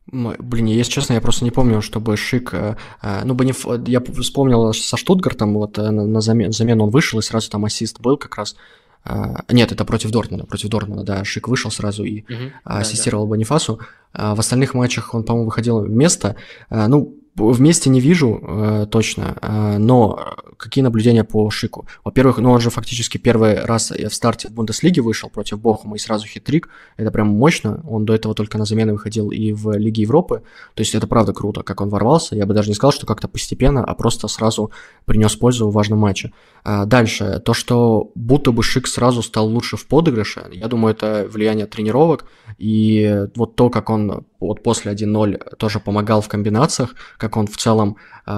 Блин, 0.07 0.65
если 0.65 0.91
честно, 0.91 1.13
я 1.13 1.21
просто 1.21 1.45
не 1.45 1.51
помню, 1.51 1.81
чтобы 1.81 2.17
Шик... 2.17 2.53
Ну, 2.53 3.33
Бониф... 3.33 3.65
я 3.87 4.01
вспомнил 4.01 4.73
со 4.73 4.97
Штутгартом, 4.97 5.53
вот 5.53 5.77
на 5.77 6.19
замену 6.21 6.83
он 6.85 6.89
вышел, 6.89 7.19
и 7.19 7.21
сразу 7.21 7.49
там 7.49 7.63
ассист 7.63 8.01
был 8.01 8.17
как 8.17 8.35
раз. 8.35 8.57
А, 9.03 9.43
нет, 9.49 9.71
это 9.71 9.85
против 9.85 10.11
Дортмунда. 10.11 10.45
Против 10.45 10.69
Дортмунда, 10.69 11.03
да. 11.03 11.23
Шик 11.23 11.47
вышел 11.47 11.71
сразу 11.71 12.03
и 12.03 12.21
угу, 12.23 12.51
ассистировал 12.63 13.25
да, 13.25 13.27
да. 13.27 13.31
Бонифасу. 13.31 13.79
А 14.13 14.35
в 14.35 14.39
остальных 14.39 14.73
матчах 14.73 15.13
он, 15.13 15.23
по-моему, 15.23 15.45
выходил 15.45 15.79
вместо. 15.79 16.35
А, 16.69 16.87
ну, 16.87 17.15
Вместе 17.49 17.89
не 17.89 17.99
вижу 17.99 18.39
э, 18.41 18.85
точно, 18.89 19.37
э, 19.41 19.77
но 19.77 20.35
какие 20.57 20.83
наблюдения 20.83 21.23
по 21.23 21.49
Шику? 21.49 21.87
Во-первых, 22.03 22.37
ну 22.37 22.51
он 22.51 22.59
же 22.59 22.69
фактически 22.69 23.17
первый 23.17 23.59
раз 23.59 23.91
в 23.91 24.13
старте 24.13 24.47
в 24.47 24.51
Бундеслиге 24.51 25.01
вышел 25.01 25.29
против 25.29 25.59
Бохума 25.59 25.95
и 25.95 25.99
сразу 25.99 26.27
хитрик. 26.27 26.69
Это 26.97 27.11
прям 27.11 27.27
мощно. 27.29 27.83
Он 27.87 28.05
до 28.05 28.13
этого 28.13 28.35
только 28.35 28.57
на 28.57 28.65
замены 28.65 28.93
выходил 28.93 29.31
и 29.31 29.53
в 29.53 29.71
Лиге 29.77 30.03
Европы. 30.03 30.43
То 30.75 30.81
есть 30.81 30.93
это 30.93 31.07
правда 31.07 31.33
круто, 31.33 31.63
как 31.63 31.81
он 31.81 31.89
ворвался. 31.89 32.35
Я 32.35 32.45
бы 32.45 32.53
даже 32.53 32.69
не 32.69 32.75
сказал, 32.75 32.91
что 32.91 33.07
как-то 33.07 33.27
постепенно, 33.27 33.83
а 33.83 33.95
просто 33.95 34.27
сразу 34.27 34.71
принес 35.05 35.35
пользу 35.35 35.69
в 35.69 35.73
важном 35.73 35.99
матче. 35.99 36.31
А 36.63 36.85
дальше, 36.85 37.41
то, 37.43 37.53
что 37.53 38.11
будто 38.15 38.51
бы 38.51 38.61
Шик 38.61 38.87
сразу 38.87 39.23
стал 39.23 39.47
лучше 39.47 39.77
в 39.77 39.87
подыгрыше, 39.87 40.47
я 40.51 40.67
думаю, 40.67 40.93
это 40.93 41.27
влияние 41.29 41.65
тренировок. 41.65 42.25
И 42.57 43.25
вот 43.35 43.55
то, 43.55 43.69
как 43.69 43.89
он 43.89 44.25
вот 44.47 44.63
после 44.63 44.91
1-0 44.91 45.55
тоже 45.55 45.79
помогал 45.79 46.21
в 46.21 46.27
комбинациях, 46.27 46.95
как 47.17 47.37
он 47.37 47.47
в 47.47 47.57
целом 47.57 47.97
э, 48.25 48.31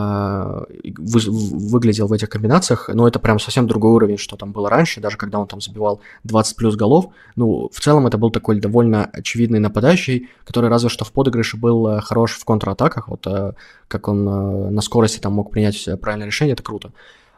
вы, 0.97 1.19
выглядел 1.27 2.07
в 2.07 2.13
этих 2.13 2.29
комбинациях, 2.29 2.89
но 2.93 3.07
это 3.07 3.19
прям 3.19 3.39
совсем 3.39 3.67
другой 3.67 3.93
уровень, 3.93 4.17
что 4.17 4.35
там 4.35 4.51
было 4.51 4.69
раньше, 4.69 5.01
даже 5.01 5.17
когда 5.17 5.39
он 5.39 5.47
там 5.47 5.61
забивал 5.61 6.01
20 6.25 6.57
плюс 6.57 6.75
голов. 6.75 7.07
Ну, 7.35 7.69
в 7.71 7.79
целом 7.79 8.05
это 8.05 8.17
был 8.17 8.31
такой 8.31 8.59
довольно 8.59 9.05
очевидный 9.05 9.59
нападающий, 9.59 10.29
который 10.45 10.69
разве 10.69 10.89
что 10.89 11.05
в 11.05 11.11
подыгрыше 11.11 11.57
был 11.57 11.87
э, 11.87 12.01
хорош 12.01 12.33
в 12.33 12.45
контратаках, 12.45 13.07
вот 13.07 13.25
э, 13.25 13.53
как 13.87 14.07
он 14.07 14.27
э, 14.27 14.69
на 14.71 14.81
скорости 14.81 15.19
там 15.19 15.33
мог 15.33 15.51
принять 15.51 15.87
правильное 16.01 16.27
решение, 16.27 16.53
это 16.53 16.63
круто. 16.63 16.91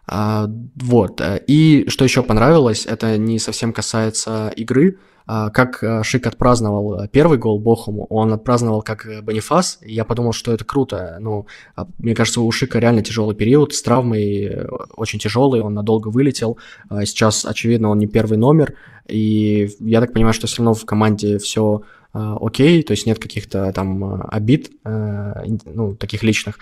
А, 0.08 0.48
вот. 0.76 1.22
И 1.48 1.86
что 1.88 2.04
еще 2.04 2.22
понравилось, 2.22 2.86
это 2.86 3.18
не 3.18 3.40
совсем 3.40 3.74
касается 3.74 4.52
игры, 4.56 5.00
как 5.26 5.84
э, 5.84 6.04
Шик 6.04 6.28
отпраздновал 6.28 7.02
э, 7.02 7.08
первый 7.08 7.38
гол 7.38 7.60
Бохуму, 7.60 8.06
он 8.10 8.32
отпраздновал 8.32 8.82
как 8.82 9.06
э, 9.08 9.22
Бонифас, 9.22 9.80
я 9.82 10.06
подумал, 10.06 10.34
что 10.34 10.52
это 10.54 10.64
круто. 10.66 11.18
Ну, 11.20 11.48
а, 11.76 11.88
мне 11.98 12.14
кажется, 12.14 12.42
у 12.42 12.52
Шика 12.52 12.80
реально 12.80 13.02
тяжелый 13.02 13.36
период 13.36 13.74
с 13.74 13.82
травмой, 13.82 14.68
очень 14.96 15.20
тяжелый, 15.20 15.62
он 15.62 15.74
надолго 15.74 16.10
вылетел. 16.10 16.60
А, 16.90 17.06
сейчас, 17.06 17.46
очевидно, 17.46 17.90
он 17.90 17.98
не 17.98 18.08
первый 18.08 18.38
номер, 18.38 18.76
и 19.08 19.70
я 19.80 20.00
так 20.00 20.14
понимаю, 20.14 20.34
что 20.34 20.48
все 20.48 20.58
равно 20.58 20.74
в 20.74 20.86
команде 20.86 21.40
все 21.40 21.82
окей, 22.16 22.82
то 22.82 22.92
есть 22.92 23.06
нет 23.06 23.20
каких-то 23.20 23.74
там 23.74 24.24
обид, 24.30 24.72
ну, 24.86 25.96
таких 26.00 26.24
личных. 26.24 26.60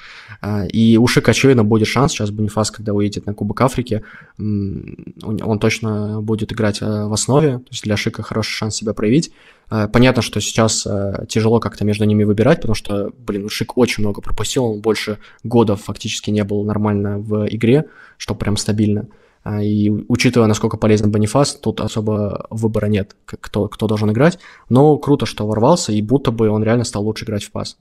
И 0.72 0.98
у 0.98 1.06
Шика, 1.06 1.32
очевидно, 1.32 1.64
будет 1.64 1.88
шанс, 1.88 2.12
сейчас 2.12 2.32
Бонифас, 2.32 2.72
когда 2.72 2.94
уедет 2.94 3.28
на 3.28 3.36
Кубок 3.36 3.62
Африки, 3.62 4.02
он 4.38 5.60
точно 5.60 6.22
будет 6.22 6.52
играть 6.52 6.82
в 6.82 7.14
основе, 7.14 7.60
то 7.60 7.68
есть 7.70 7.84
для 7.84 7.98
Шика 7.98 8.24
хороший 8.24 8.54
шанс 8.54 8.76
себя 8.76 8.94
проявить. 8.94 9.32
Понятно, 9.70 10.22
что 10.22 10.42
сейчас 10.42 10.88
тяжело 11.30 11.60
как-то 11.60 11.86
между 11.86 12.06
ними 12.06 12.24
выбирать, 12.24 12.58
потому 12.62 12.74
что, 12.76 13.12
блин, 13.20 13.48
Шик 13.50 13.78
очень 13.78 14.04
много 14.04 14.22
пропустил, 14.22 14.66
он 14.66 14.82
больше 14.82 15.20
года 15.44 15.76
фактически 15.76 16.32
не 16.32 16.44
был 16.44 16.64
нормально 16.64 17.20
в 17.20 17.46
игре, 17.48 17.86
что 18.18 18.34
прям 18.34 18.58
стабильно. 18.58 19.08
А, 19.44 19.62
и 19.62 19.90
учитывая, 19.90 20.48
насколько 20.48 20.78
полезен 20.78 21.12
Бонифас, 21.12 21.56
тут 21.56 21.82
особо 21.82 22.48
выбора 22.50 22.88
нет, 22.88 23.16
кто, 23.26 23.68
кто 23.68 23.88
должен 23.88 24.12
играть. 24.12 24.40
Но 24.70 24.98
круто, 24.98 25.26
что 25.26 25.46
ворвался, 25.46 25.92
и 25.92 26.02
будто 26.02 26.32
бы 26.32 26.50
он 26.50 26.64
реально 26.64 26.86
стал 26.86 27.04
лучше 27.04 27.26
играть 27.26 27.44
в 27.44 27.52
пас. 27.52 27.78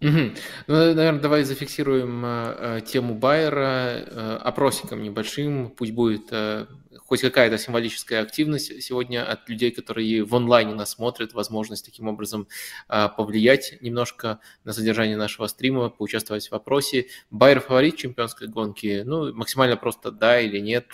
Угу. 0.00 0.32
Ну, 0.66 0.94
наверное, 0.94 1.20
давай 1.20 1.44
зафиксируем 1.44 2.22
э, 2.24 2.80
тему 2.86 3.14
Байера 3.14 3.92
э, 3.94 4.38
опросиком 4.42 5.02
небольшим. 5.02 5.70
Пусть 5.70 5.92
будет 5.92 6.28
э, 6.32 6.66
хоть 7.06 7.20
какая-то 7.20 7.56
символическая 7.58 8.22
активность 8.22 8.82
сегодня 8.82 9.24
от 9.24 9.48
людей, 9.48 9.70
которые 9.70 10.24
в 10.24 10.34
онлайне 10.34 10.74
нас 10.74 10.90
смотрят, 10.90 11.32
возможность 11.32 11.84
таким 11.84 12.08
образом 12.08 12.48
а, 12.88 13.08
повлиять 13.08 13.78
немножко 13.80 14.40
на 14.64 14.72
содержание 14.72 15.16
нашего 15.16 15.46
стрима, 15.46 15.88
поучаствовать 15.88 16.48
в 16.48 16.52
вопросе. 16.52 17.06
Байер 17.30 17.60
фаворит 17.60 17.96
чемпионской 17.96 18.48
гонки? 18.48 19.02
Ну, 19.04 19.32
максимально 19.34 19.76
просто 19.76 20.10
да 20.10 20.40
или 20.40 20.58
нет. 20.58 20.86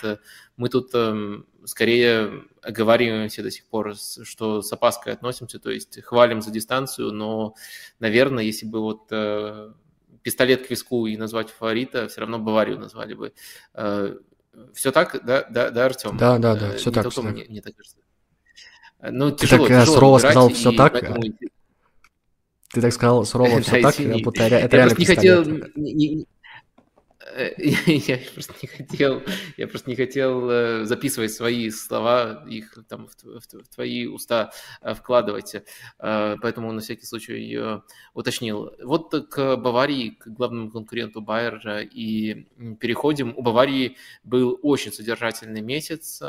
Мы 0.55 0.69
тут 0.69 0.93
эм, 0.93 1.47
скорее 1.65 2.43
оговариваемся 2.61 3.41
до 3.41 3.51
сих 3.51 3.65
пор, 3.65 3.95
что 3.95 4.61
с 4.61 4.71
опаской 4.71 5.13
относимся, 5.13 5.59
то 5.59 5.71
есть 5.71 6.01
хвалим 6.03 6.41
за 6.41 6.51
дистанцию, 6.51 7.11
но, 7.11 7.55
наверное, 7.99 8.43
если 8.43 8.65
бы 8.65 8.81
вот 8.81 9.07
э, 9.11 9.73
пистолет 10.21 10.67
к 10.67 10.69
виску 10.69 11.07
и 11.07 11.17
назвать 11.17 11.49
фаворита, 11.49 12.07
все 12.07 12.21
равно 12.21 12.39
Баварию 12.39 12.79
назвали 12.79 13.13
бы. 13.13 13.33
Э, 14.53 14.67
все 14.73 14.91
так, 14.91 15.23
да, 15.25 15.45
да, 15.49 15.69
да, 15.71 15.85
Артем? 15.85 16.17
Да, 16.17 16.37
да, 16.37 16.55
да, 16.55 16.73
все 16.73 16.91
так. 16.91 17.09
Все 17.09 17.21
так. 17.21 17.31
Мне, 17.33 17.45
мне 17.49 17.61
так 17.61 17.75
кажется. 17.75 17.97
Ну, 19.01 19.31
тяжело, 19.31 19.67
Ты 19.67 19.73
так 19.73 19.81
тяжело 19.81 19.95
сурово 19.95 20.17
сказал 20.19 20.49
все 20.49 20.71
так. 20.71 20.93
Поэтому... 20.93 21.21
Ты 22.71 22.81
так 22.81 22.93
сказал 22.93 23.25
сурово 23.25 23.61
все 23.61 23.81
так, 23.81 23.95
будто 24.23 24.43
это 24.43 24.77
реально 24.77 24.95
не 24.97 25.05
хотел, 25.05 25.43
Э, 25.43 26.25
я 27.87 28.19
просто 28.33 28.53
не 28.61 28.67
хотел, 28.67 29.21
я 29.57 29.67
просто 29.67 29.89
не 29.89 29.95
хотел 29.95 30.49
э, 30.49 30.85
записывать 30.85 31.31
свои 31.31 31.69
слова, 31.69 32.43
их 32.47 32.77
там 32.87 33.07
в, 33.07 33.15
в, 33.23 33.63
в 33.63 33.67
твои 33.73 34.05
уста 34.05 34.51
э, 34.81 34.93
вкладывать, 34.93 35.55
поэтому 35.97 36.71
на 36.71 36.81
всякий 36.81 37.05
случай 37.05 37.59
уточнил. 38.13 38.73
Вот 38.83 39.11
к 39.29 39.55
Баварии, 39.55 40.11
к 40.11 40.27
главному 40.27 40.69
конкуренту 40.69 41.21
Байера 41.21 41.81
и 41.81 42.45
переходим. 42.79 43.33
У 43.35 43.41
Баварии 43.41 43.97
был 44.23 44.59
очень 44.61 44.91
содержательный 44.91 45.61
месяц, 45.61 46.21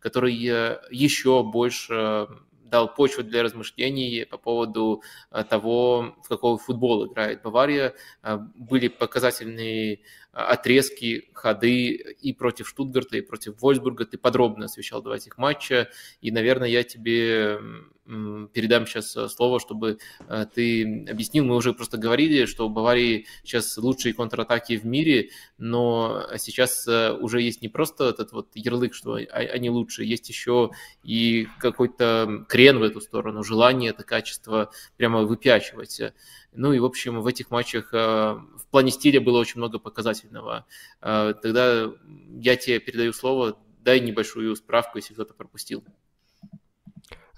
который 0.00 0.34
еще 0.34 1.42
больше 1.42 2.28
дал 2.70 2.94
почву 2.94 3.22
для 3.22 3.42
размышлений 3.42 4.24
по 4.24 4.38
поводу 4.38 5.02
того, 5.48 6.16
в 6.24 6.28
какой 6.28 6.56
футбол 6.58 7.06
играет 7.06 7.42
Бавария. 7.42 7.94
Были 8.54 8.88
показательные 8.88 10.00
отрезки, 10.32 11.30
ходы 11.32 11.90
и 11.90 12.32
против 12.32 12.68
Штутгарта, 12.68 13.16
и 13.16 13.20
против 13.20 13.60
Вольсбурга. 13.60 14.04
Ты 14.04 14.18
подробно 14.18 14.66
освещал 14.66 15.02
два 15.02 15.16
этих 15.16 15.38
матча, 15.38 15.90
и, 16.20 16.30
наверное, 16.30 16.68
я 16.68 16.84
тебе 16.84 17.58
передам 18.52 18.86
сейчас 18.86 19.16
э, 19.16 19.28
слово, 19.28 19.60
чтобы 19.60 19.98
э, 20.28 20.46
ты 20.52 21.06
объяснил. 21.08 21.44
Мы 21.44 21.54
уже 21.56 21.72
просто 21.72 21.96
говорили, 21.96 22.46
что 22.46 22.66
у 22.66 22.68
Баварии 22.68 23.26
сейчас 23.44 23.76
лучшие 23.76 24.14
контратаки 24.14 24.76
в 24.76 24.84
мире, 24.84 25.30
но 25.58 26.26
сейчас 26.36 26.86
э, 26.88 27.12
уже 27.12 27.40
есть 27.40 27.62
не 27.62 27.68
просто 27.68 28.08
этот 28.08 28.32
вот 28.32 28.48
ярлык, 28.54 28.94
что 28.94 29.14
они 29.14 29.70
лучшие, 29.70 30.08
есть 30.08 30.28
еще 30.28 30.70
и 31.02 31.46
какой-то 31.58 32.44
крен 32.48 32.78
в 32.78 32.82
эту 32.82 33.00
сторону, 33.00 33.44
желание 33.44 33.90
это 33.90 34.02
качество 34.02 34.70
прямо 34.96 35.22
выпячивать. 35.22 36.00
Ну 36.52 36.72
и, 36.72 36.80
в 36.80 36.84
общем, 36.84 37.20
в 37.20 37.26
этих 37.26 37.50
матчах 37.50 37.92
в 37.92 38.66
плане 38.70 38.90
стиля 38.90 39.20
было 39.20 39.38
очень 39.38 39.58
много 39.58 39.78
показательного. 39.78 40.66
Тогда 41.00 41.92
я 42.40 42.56
тебе 42.56 42.80
передаю 42.80 43.12
слово, 43.12 43.56
дай 43.84 44.00
небольшую 44.00 44.56
справку, 44.56 44.98
если 44.98 45.14
кто-то 45.14 45.34
пропустил. 45.34 45.84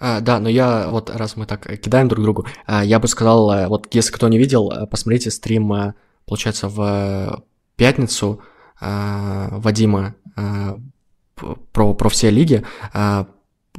А, 0.05 0.21
да, 0.21 0.41
но 0.41 0.49
я 0.49 0.89
вот, 0.89 1.11
раз 1.11 1.37
мы 1.37 1.47
так 1.47 1.79
кидаем 1.81 2.09
друг 2.09 2.25
другу, 2.25 2.47
а, 2.67 2.85
я 2.85 2.99
бы 2.99 3.07
сказал, 3.07 3.53
э, 3.53 3.69
вот 3.69 3.87
если 3.95 4.11
кто 4.11 4.27
не 4.27 4.37
видел, 4.37 4.73
э, 4.73 4.85
посмотрите 4.89 5.31
стрим, 5.31 5.73
э, 5.73 5.95
получается, 6.27 6.69
в 6.69 7.45
пятницу 7.77 8.41
Вадима 8.81 10.17
про, 11.73 11.95
про 11.95 12.09
все 12.09 12.31
лиги, 12.31 12.65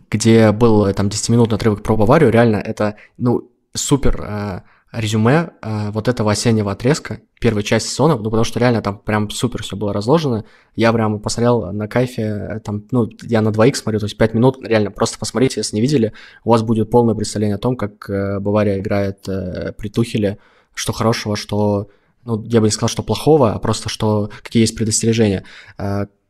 где 0.10 0.52
был 0.54 0.94
там 0.94 1.08
10-минутный 1.08 1.58
отрывок 1.58 1.84
про 1.84 1.98
Баварию, 1.98 2.32
реально 2.32 2.56
это, 2.58 2.96
ну, 3.18 3.52
супер 3.74 4.64
резюме 4.94 5.52
э, 5.62 5.90
вот 5.92 6.08
этого 6.08 6.32
осеннего 6.32 6.72
отрезка, 6.72 7.22
первой 7.40 7.64
части 7.64 7.90
сезона, 7.90 8.16
ну, 8.16 8.26
потому 8.26 8.44
что 8.44 8.60
реально 8.60 8.82
там 8.82 9.00
прям 9.00 9.30
супер 9.30 9.64
все 9.64 9.76
было 9.76 9.92
разложено. 9.92 10.46
Я 10.76 10.94
прям 10.94 11.20
посмотрел 11.20 11.74
на 11.74 11.88
кайфе, 11.88 12.22
э, 12.22 12.60
там, 12.60 12.84
ну, 12.92 13.10
я 13.24 13.42
на 13.42 13.50
2х 13.50 13.74
смотрю, 13.74 14.00
то 14.00 14.06
есть 14.06 14.18
5 14.18 14.34
минут, 14.36 14.58
реально, 14.64 14.92
просто 14.92 15.18
посмотрите, 15.18 15.60
если 15.60 15.76
не 15.76 15.82
видели, 15.82 16.14
у 16.44 16.52
вас 16.52 16.62
будет 16.62 16.92
полное 16.92 17.16
представление 17.16 17.56
о 17.56 17.60
том, 17.60 17.76
как 17.76 18.08
э, 18.10 18.40
Бавария 18.40 18.80
играет 18.80 19.28
э, 19.28 19.74
при 19.76 19.90
Тухеле, 19.90 20.38
что 20.76 20.94
хорошего, 20.94 21.36
что, 21.36 21.90
ну, 22.24 22.44
я 22.44 22.62
бы 22.62 22.68
не 22.68 22.72
сказал, 22.72 22.90
что 22.90 23.02
плохого, 23.02 23.54
а 23.54 23.60
просто, 23.60 23.90
что 23.90 24.30
какие 24.44 24.62
есть 24.62 24.76
предостережения. 24.76 25.44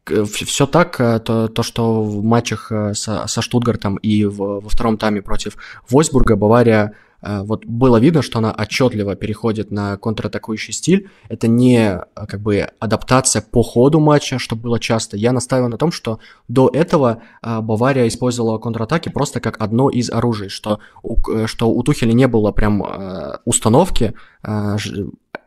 Все 0.06 0.68
так, 0.68 0.98
то, 0.98 1.48
то, 1.48 1.64
что 1.64 2.04
в 2.04 2.24
матчах 2.24 2.72
со, 2.94 3.26
со 3.28 3.42
Штутгартом 3.42 3.96
и 3.96 4.26
в, 4.26 4.36
во 4.36 4.70
втором 4.70 4.98
тайме 4.98 5.22
против 5.22 5.56
Войсбурга 5.90 6.36
Бавария 6.36 6.94
вот 7.24 7.66
было 7.66 7.98
видно, 7.98 8.22
что 8.22 8.40
она 8.40 8.52
отчетливо 8.52 9.16
переходит 9.16 9.72
на 9.72 9.98
контратакующий 9.98 10.74
стиль. 10.74 11.10
Это 11.30 11.48
не 11.48 11.78
э, 11.78 12.00
как 12.28 12.42
бы 12.42 12.70
адаптация 12.80 13.42
по 13.42 13.64
ходу 13.64 14.00
матча, 14.00 14.40
что 14.40 14.56
было 14.56 14.80
часто. 14.80 15.18
Я 15.18 15.32
настаиваю 15.32 15.70
на 15.70 15.78
том, 15.78 15.92
что 15.92 16.20
до 16.48 16.70
этого 16.74 17.22
э, 17.42 17.62
Бавария 17.62 18.08
использовала 18.08 18.58
контратаки 18.58 19.10
просто 19.10 19.40
как 19.40 19.62
одно 19.62 19.90
из 19.90 20.10
оружий, 20.10 20.50
что 20.50 20.80
у, 21.02 21.18
что 21.48 21.70
у 21.70 21.84
Тухеля 21.84 22.14
не 22.14 22.28
было 22.28 22.52
прям 22.52 22.84
установки 23.46 24.14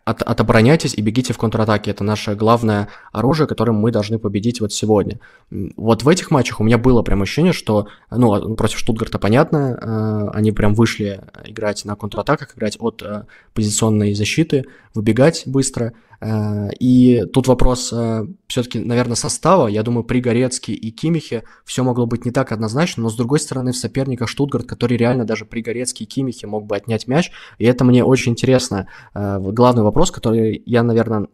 от, 0.05 0.23
отобороняйтесь 0.23 0.95
и 0.95 1.03
бегите 1.03 1.33
в 1.33 1.39
контратаке. 1.39 1.91
Это 1.91 2.05
наше 2.05 2.35
главное 2.35 2.89
оружие, 3.13 3.47
которым 3.47 3.77
мы 3.77 3.91
должны 3.91 4.19
победить 4.19 4.61
вот 4.61 4.73
сегодня. 4.73 5.19
Вот 5.51 6.05
в 6.05 6.09
этих 6.09 6.31
матчах 6.31 6.61
у 6.61 6.65
меня 6.65 6.79
было 6.79 7.03
прям 7.03 7.23
ощущение, 7.23 7.53
что, 7.53 7.89
ну, 8.11 8.33
а, 8.33 8.55
против 8.55 8.79
Штутгарта 8.79 9.19
понятно, 9.19 9.79
э, 9.81 10.37
они 10.37 10.53
прям 10.53 10.75
вышли 10.75 11.23
играть 11.45 11.85
на 11.85 11.97
контратаках, 11.97 12.57
играть 12.57 12.77
от 12.79 13.03
э, 13.03 13.25
позиционной 13.53 14.15
защиты, 14.15 14.67
выбегать 14.95 15.43
быстро– 15.47 15.93
Э, 16.06 16.06
и 16.21 17.25
тут 17.33 17.47
вопрос 17.47 17.93
э, 17.93 18.27
все-таки, 18.49 18.79
наверное, 18.79 19.17
состава. 19.17 19.69
Я 19.69 19.83
думаю, 19.83 20.05
при 20.05 20.21
Горецке 20.21 20.73
и 20.73 20.91
Кимихе 20.91 21.45
все 21.65 21.85
могло 21.85 22.07
быть 22.07 22.25
не 22.25 22.31
так 22.31 22.53
однозначно, 22.53 23.03
но 23.03 23.11
с 23.11 23.17
другой 23.17 23.39
стороны 23.39 23.73
в 23.73 23.77
соперниках 23.77 24.29
Штутгарт, 24.29 24.67
который 24.67 24.97
реально 24.97 25.25
даже 25.25 25.45
при 25.45 25.61
Горецке 25.61 26.05
и 26.05 26.07
Кимихе 26.07 26.47
мог 26.47 26.67
бы 26.67 26.77
отнять 26.77 27.07
мяч. 27.07 27.31
И 27.59 27.65
это 27.65 27.85
мне 27.85 28.03
очень 28.03 28.33
интересно. 28.33 28.89
Э, 29.15 29.39
главный 29.41 29.83
вопрос, 29.83 30.11
который 30.11 30.63
я, 30.65 30.83
наверное, 30.83 31.29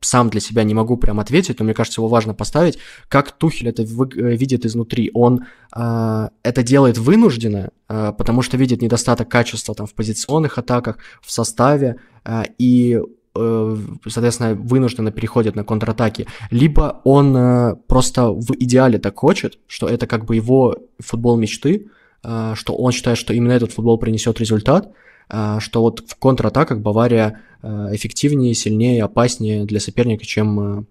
сам 0.00 0.30
для 0.30 0.40
себя 0.40 0.64
не 0.64 0.74
могу 0.74 0.96
прям 0.96 1.20
ответить, 1.20 1.58
но 1.58 1.64
мне 1.66 1.74
кажется, 1.74 2.00
его 2.00 2.08
важно 2.08 2.34
поставить. 2.34 2.78
Как 3.08 3.30
Тухель 3.30 3.68
это 3.68 3.82
видит 3.82 4.64
изнутри? 4.64 5.10
Он 5.12 5.44
это 5.70 6.62
делает 6.62 6.96
вынужденно, 6.96 7.70
потому 7.86 8.40
что 8.40 8.56
видит 8.56 8.80
недостаток 8.80 9.28
качества 9.28 9.74
там 9.74 9.86
в 9.86 9.94
позиционных 9.94 10.56
атаках, 10.58 10.96
в 11.20 11.30
составе, 11.30 12.00
и 12.58 12.98
Э, 12.98 13.02
соответственно, 13.34 14.54
вынужденно 14.54 15.10
переходит 15.10 15.56
на 15.56 15.64
контратаки, 15.64 16.26
либо 16.50 17.00
он 17.04 17.36
э, 17.36 17.76
просто 17.88 18.28
в 18.28 18.54
идеале 18.58 18.98
так 18.98 19.18
хочет, 19.18 19.58
что 19.66 19.88
это 19.88 20.06
как 20.06 20.24
бы 20.24 20.36
его 20.36 20.76
футбол 21.00 21.36
мечты, 21.36 21.88
э, 22.22 22.52
что 22.54 22.74
он 22.74 22.92
считает, 22.92 23.18
что 23.18 23.34
именно 23.34 23.52
этот 23.52 23.72
футбол 23.72 23.98
принесет 23.98 24.40
результат, 24.40 24.90
что 25.26 25.80
вот 25.80 26.04
в 26.06 26.16
контратаках 26.16 26.80
Бавария 26.80 27.40
эффективнее, 27.62 28.52
сильнее, 28.52 29.02
опаснее 29.02 29.64
для 29.64 29.80
соперника, 29.80 30.26
чем 30.26 30.86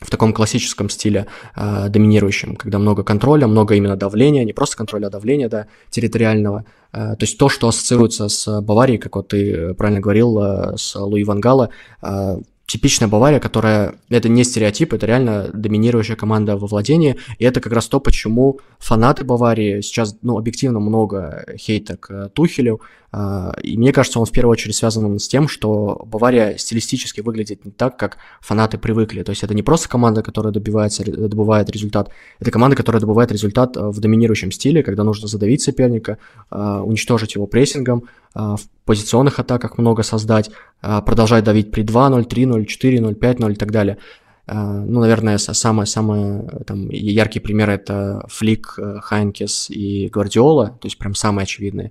в 0.00 0.10
таком 0.10 0.32
классическом 0.32 0.88
стиле 0.88 1.26
э, 1.54 1.88
доминирующем, 1.88 2.56
когда 2.56 2.78
много 2.78 3.02
контроля, 3.04 3.46
много 3.46 3.74
именно 3.74 3.96
давления, 3.96 4.44
не 4.44 4.52
просто 4.52 4.76
контроля, 4.76 5.06
а 5.06 5.10
давления, 5.10 5.48
да, 5.48 5.66
территориального. 5.90 6.64
Э, 6.92 7.16
то 7.16 7.22
есть 7.22 7.38
то, 7.38 7.48
что 7.48 7.68
ассоциируется 7.68 8.28
с 8.28 8.60
Баварией, 8.62 8.98
как 8.98 9.16
вот 9.16 9.28
ты 9.28 9.74
правильно 9.74 10.00
говорил, 10.00 10.38
э, 10.38 10.76
с 10.76 10.98
Луи 10.98 11.24
Вангала, 11.24 11.70
э, 12.02 12.38
типичная 12.70 13.08
Бавария, 13.08 13.40
которая... 13.40 13.96
Это 14.10 14.28
не 14.28 14.44
стереотип, 14.44 14.92
это 14.92 15.04
реально 15.04 15.50
доминирующая 15.52 16.14
команда 16.14 16.56
во 16.56 16.68
владении, 16.68 17.16
и 17.38 17.44
это 17.44 17.60
как 17.60 17.72
раз 17.72 17.88
то, 17.88 17.98
почему 17.98 18.60
фанаты 18.78 19.24
Баварии 19.24 19.80
сейчас, 19.80 20.16
ну, 20.22 20.38
объективно 20.38 20.78
много 20.78 21.44
хейта 21.58 21.96
к 21.96 22.28
Тухелю, 22.28 22.80
и 23.12 23.76
мне 23.76 23.92
кажется, 23.92 24.20
он 24.20 24.26
в 24.26 24.30
первую 24.30 24.52
очередь 24.52 24.76
связан 24.76 25.18
с 25.18 25.26
тем, 25.26 25.48
что 25.48 26.00
Бавария 26.06 26.56
стилистически 26.56 27.20
выглядит 27.20 27.64
не 27.64 27.72
так, 27.72 27.96
как 27.96 28.18
фанаты 28.40 28.78
привыкли. 28.78 29.24
То 29.24 29.30
есть 29.30 29.42
это 29.42 29.52
не 29.52 29.64
просто 29.64 29.88
команда, 29.88 30.22
которая 30.22 30.52
добивается, 30.52 31.04
добывает 31.04 31.68
результат, 31.70 32.10
это 32.38 32.52
команда, 32.52 32.76
которая 32.76 33.00
добывает 33.00 33.32
результат 33.32 33.76
в 33.76 33.98
доминирующем 33.98 34.52
стиле, 34.52 34.84
когда 34.84 35.02
нужно 35.02 35.26
задавить 35.26 35.60
соперника, 35.60 36.18
а, 36.50 36.82
уничтожить 36.82 37.34
его 37.34 37.46
прессингом, 37.46 38.04
а, 38.32 38.56
в 38.56 38.62
позиционных 38.84 39.38
атаках 39.38 39.78
много 39.78 40.02
создать, 40.02 40.50
а, 40.80 41.00
продолжать 41.02 41.44
давить 41.44 41.72
при 41.72 41.82
2-0, 41.82 42.24
3-0, 42.24 42.64
4-0, 42.64 43.14
5-0 43.14 43.52
и 43.52 43.56
так 43.56 43.72
далее. 43.72 43.98
А, 44.46 44.84
ну, 44.84 45.00
наверное, 45.00 45.38
самый-самый 45.38 46.48
там, 46.64 46.88
яркий 46.90 47.40
пример 47.40 47.70
это 47.70 48.24
Флик, 48.28 48.78
Хайнкес 49.02 49.70
и 49.70 50.08
Гвардиола, 50.08 50.78
то 50.80 50.86
есть 50.86 50.98
прям 50.98 51.14
самые 51.14 51.44
очевидные 51.44 51.90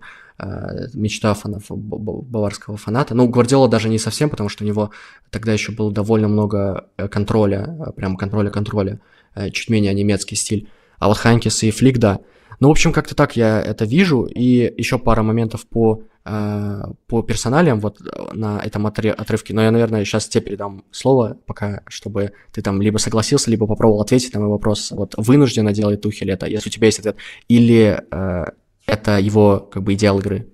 мечта 0.93 1.33
фанов, 1.33 1.65
баварского 1.69 2.77
фаната. 2.77 3.15
Ну, 3.15 3.27
Гвардиола 3.27 3.67
даже 3.67 3.89
не 3.89 3.99
совсем, 3.99 4.29
потому 4.29 4.49
что 4.49 4.63
у 4.63 4.67
него 4.67 4.91
тогда 5.29 5.53
еще 5.53 5.71
было 5.71 5.91
довольно 5.91 6.27
много 6.27 6.87
э, 6.97 7.07
контроля, 7.07 7.93
прям 7.95 8.15
контроля-контроля, 8.15 8.99
э, 9.35 9.49
чуть 9.49 9.69
менее 9.69 9.93
немецкий 9.93 10.35
стиль. 10.35 10.69
А 10.97 11.07
вот 11.07 11.17
Хайнкес 11.17 11.63
и 11.63 11.71
Флик, 11.71 11.97
да. 11.97 12.19
Ну, 12.59 12.67
в 12.67 12.71
общем, 12.71 12.91
как-то 12.91 13.15
так 13.15 13.35
я 13.35 13.61
это 13.61 13.85
вижу. 13.85 14.23
И 14.25 14.73
еще 14.77 14.99
пара 14.99 15.23
моментов 15.23 15.65
по 15.67 16.03
Э, 16.31 16.83
по 17.07 17.23
персоналиям 17.23 17.79
вот 17.79 18.01
э, 18.01 18.33
на 18.33 18.59
этом 18.59 18.85
отрывке, 18.85 19.53
но 19.53 19.63
я, 19.63 19.71
наверное, 19.71 20.05
сейчас 20.05 20.27
тебе 20.27 20.43
передам 20.43 20.83
слово, 20.91 21.37
пока, 21.47 21.81
чтобы 21.87 22.33
ты 22.51 22.61
там 22.61 22.81
либо 22.81 22.97
согласился, 22.97 23.49
либо 23.49 23.65
попробовал 23.65 24.01
ответить 24.01 24.33
на 24.35 24.41
мой 24.41 24.49
вопрос. 24.49 24.91
Вот 24.91 25.15
вынужденно 25.17 25.71
делает 25.71 26.01
Тухель 26.01 26.29
это, 26.29 26.45
если 26.45 26.69
у 26.69 26.71
тебя 26.71 26.85
есть 26.85 26.99
ответ, 26.99 27.15
или 27.47 28.03
э, 28.11 28.45
это 28.89 29.19
его 29.19 29.59
как 29.59 29.83
бы 29.83 29.93
идеал 29.93 30.19
игры? 30.19 30.47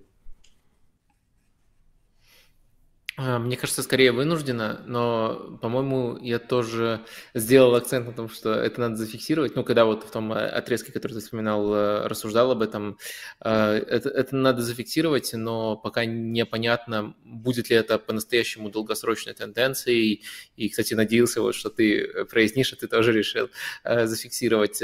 А, 3.05 3.05
мне 3.18 3.56
кажется, 3.56 3.82
скорее 3.82 4.12
вынуждена, 4.12 4.82
но, 4.86 5.58
по-моему, 5.62 6.18
я 6.18 6.38
тоже 6.38 7.06
сделал 7.34 7.74
акцент 7.76 8.08
на 8.08 8.14
том, 8.14 8.28
что 8.30 8.54
это 8.54 8.82
надо 8.82 8.98
зафиксировать. 8.98 9.56
Ну, 9.56 9.64
когда 9.64 9.86
вот 9.86 10.04
в 10.04 10.12
том 10.12 10.34
э, 10.34 10.46
отрезке, 10.48 10.92
который 10.92 11.14
ты 11.14 11.20
вспоминал, 11.22 11.74
э, 11.74 12.08
рассуждал 12.08 12.52
об 12.52 12.62
этом, 12.62 12.98
э, 13.40 13.50
это, 13.50 14.10
это 14.10 14.36
надо 14.36 14.62
зафиксировать, 14.62 15.32
но 15.34 15.78
пока 15.78 16.04
непонятно, 16.04 17.16
будет 17.24 17.70
ли 17.70 17.78
это 17.78 18.00
по-настоящему 18.00 18.70
долгосрочной 18.70 19.34
тенденцией. 19.34 20.24
И, 20.58 20.68
кстати, 20.68 20.94
надеялся, 20.94 21.42
вот, 21.42 21.56
что 21.56 21.70
ты 21.70 22.26
произнишь, 22.26 22.74
а 22.74 22.76
ты 22.76 22.88
тоже 22.88 23.14
решил 23.14 23.50
зафиксировать. 23.86 24.82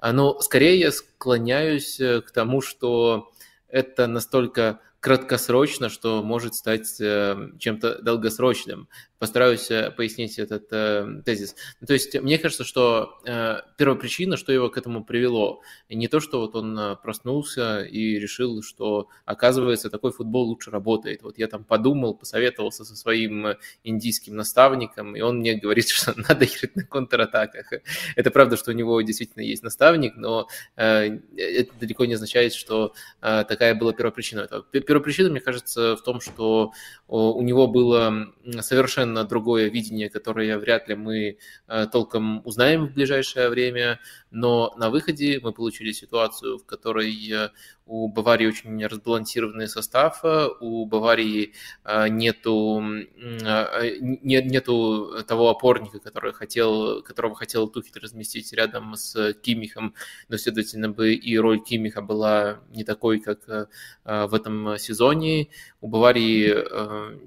Но 0.00 0.40
скорее 0.40 0.78
я 0.78 0.90
склоняюсь 0.90 1.96
к 1.98 2.30
тому, 2.32 2.62
что 2.62 3.30
это 3.68 4.06
настолько 4.06 4.80
краткосрочно, 5.04 5.90
что 5.90 6.22
может 6.22 6.54
стать 6.54 6.98
э, 6.98 7.50
чем-то 7.58 8.00
долгосрочным. 8.00 8.88
Постараюсь 9.18 9.70
э, 9.70 9.90
пояснить 9.90 10.38
этот 10.38 10.68
э, 10.70 11.20
тезис. 11.26 11.54
То 11.86 11.92
есть 11.92 12.18
мне 12.22 12.38
кажется, 12.38 12.64
что 12.64 13.18
э, 13.26 13.58
первая 13.76 13.98
причина, 13.98 14.38
что 14.38 14.50
его 14.50 14.70
к 14.70 14.78
этому 14.78 15.04
привело, 15.04 15.60
не 15.90 16.08
то, 16.08 16.20
что 16.20 16.40
вот 16.40 16.56
он 16.56 16.78
э, 16.78 16.96
проснулся 16.96 17.82
и 17.82 18.18
решил, 18.18 18.62
что 18.62 19.08
оказывается 19.26 19.90
такой 19.90 20.10
футбол 20.10 20.44
лучше 20.44 20.70
работает. 20.70 21.22
Вот 21.22 21.36
я 21.36 21.48
там 21.48 21.64
подумал, 21.64 22.14
посоветовался 22.14 22.86
со 22.86 22.96
своим 22.96 23.58
индийским 23.82 24.36
наставником, 24.36 25.16
и 25.16 25.20
он 25.20 25.40
мне 25.40 25.54
говорит, 25.54 25.88
что 25.90 26.14
надо 26.16 26.46
играть 26.46 26.76
на 26.76 26.82
контратаках. 26.82 27.74
Это 28.16 28.30
правда, 28.30 28.56
что 28.56 28.70
у 28.70 28.74
него 28.74 28.98
действительно 29.02 29.42
есть 29.42 29.62
наставник, 29.62 30.16
но 30.16 30.48
это 30.76 31.74
далеко 31.78 32.06
не 32.06 32.14
означает, 32.14 32.54
что 32.54 32.94
такая 33.20 33.74
была 33.74 33.92
первопричина 33.92 34.40
этого 34.40 34.62
Первопричина, 34.94 35.28
мне 35.30 35.40
кажется, 35.40 35.96
в 35.96 36.02
том, 36.02 36.20
что 36.20 36.72
у 37.08 37.42
него 37.42 37.66
было 37.66 38.32
совершенно 38.60 39.24
другое 39.24 39.68
видение, 39.68 40.08
которое 40.08 40.56
вряд 40.56 40.88
ли 40.88 40.94
мы 40.94 41.38
э, 41.66 41.86
толком 41.90 42.42
узнаем 42.46 42.86
в 42.86 42.94
ближайшее 42.94 43.48
время, 43.48 43.98
но 44.34 44.74
на 44.76 44.90
выходе 44.90 45.38
мы 45.40 45.52
получили 45.52 45.92
ситуацию, 45.92 46.58
в 46.58 46.66
которой 46.66 47.14
э, 47.30 47.50
у 47.86 48.08
Баварии 48.08 48.48
очень 48.48 48.84
разбалансированный 48.84 49.68
состав, 49.68 50.24
э, 50.24 50.48
у 50.60 50.84
Баварии 50.86 51.52
э, 51.84 52.08
нету, 52.08 52.82
нет, 52.82 54.46
нету 54.46 55.22
того 55.26 55.50
опорника, 55.50 56.00
который 56.00 56.32
хотел, 56.32 57.02
которого 57.02 57.36
хотел 57.36 57.68
Тухель 57.68 58.00
разместить 58.02 58.52
рядом 58.52 58.96
с 58.96 59.34
Кимихом, 59.34 59.94
но, 60.28 60.36
следовательно, 60.36 60.88
бы 60.90 61.14
и 61.14 61.38
роль 61.38 61.60
Кимиха 61.62 62.02
была 62.02 62.60
не 62.70 62.82
такой, 62.82 63.20
как 63.20 63.68
в 64.04 64.34
этом 64.34 64.78
сезоне. 64.78 65.48
У 65.84 65.88
Баварии 65.88 66.48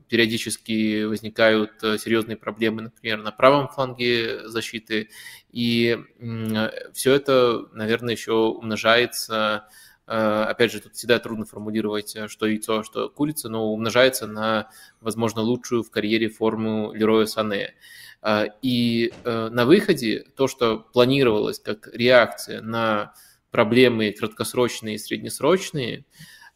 периодически 0.10 1.04
возникают 1.04 1.74
серьезные 1.80 2.38
проблемы, 2.38 2.82
например, 2.82 3.20
на 3.20 3.32
правом 3.32 3.68
фланге 3.68 4.48
защиты, 4.50 5.10
и 5.52 5.98
все 6.94 7.14
это, 7.14 7.68
наверное, 7.74 8.16
еще 8.16 8.32
умножается 8.32 9.68
Э, 10.08 10.46
опять 10.48 10.72
же, 10.72 10.80
тут 10.80 10.96
всегда 10.96 11.20
трудно 11.20 11.46
формулировать, 11.46 12.16
э, 12.16 12.30
что 12.30 12.46
яйцо, 12.46 12.84
что 12.84 13.10
курица, 13.10 13.50
но 13.50 13.74
умножается 13.74 14.26
на, 14.26 14.70
возможно, 15.02 15.42
лучшую 15.42 15.84
в 15.84 15.92
карьере 15.92 16.30
форму 16.30 16.94
Лероя 16.94 17.26
Сане. 17.26 17.76
Э, 18.22 18.46
и 18.62 19.14
на 19.26 19.66
выходе 19.66 20.26
то, 20.36 20.48
что 20.48 20.80
планировалось 20.80 21.60
как 21.60 21.90
реакция 21.94 22.62
на 22.62 23.14
проблемы 23.52 24.12
краткосрочные 24.12 24.96
и 24.96 24.98
среднесрочные, 24.98 26.06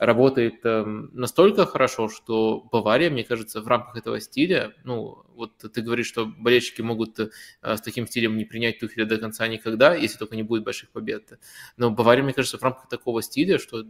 работает 0.02 0.62
настолько 0.64 1.68
хорошо, 1.68 2.10
что 2.10 2.64
Бавария, 2.72 3.12
мне 3.12 3.24
кажется, 3.24 3.62
в 3.62 3.68
рамках 3.68 3.97
этого 3.97 4.20
стиля, 4.20 4.74
ну, 4.84 5.24
вот 5.41 5.57
ты 5.73 5.81
говоришь, 5.81 6.07
что 6.07 6.25
болельщики 6.25 6.81
могут 6.81 7.19
э, 7.19 7.29
с 7.63 7.81
таким 7.81 8.07
стилем 8.07 8.37
не 8.37 8.45
принять 8.45 8.79
Тухеля 8.79 9.05
до 9.05 9.17
конца 9.17 9.47
никогда, 9.47 9.95
если 9.95 10.19
только 10.19 10.35
не 10.35 10.43
будет 10.43 10.63
больших 10.63 10.89
побед. 10.89 11.39
Но 11.77 11.89
Бавария, 11.89 12.23
мне 12.23 12.33
кажется, 12.33 12.59
в 12.59 12.63
рамках 12.63 12.87
такого 12.87 13.23
стиля, 13.23 13.57
что, 13.57 13.83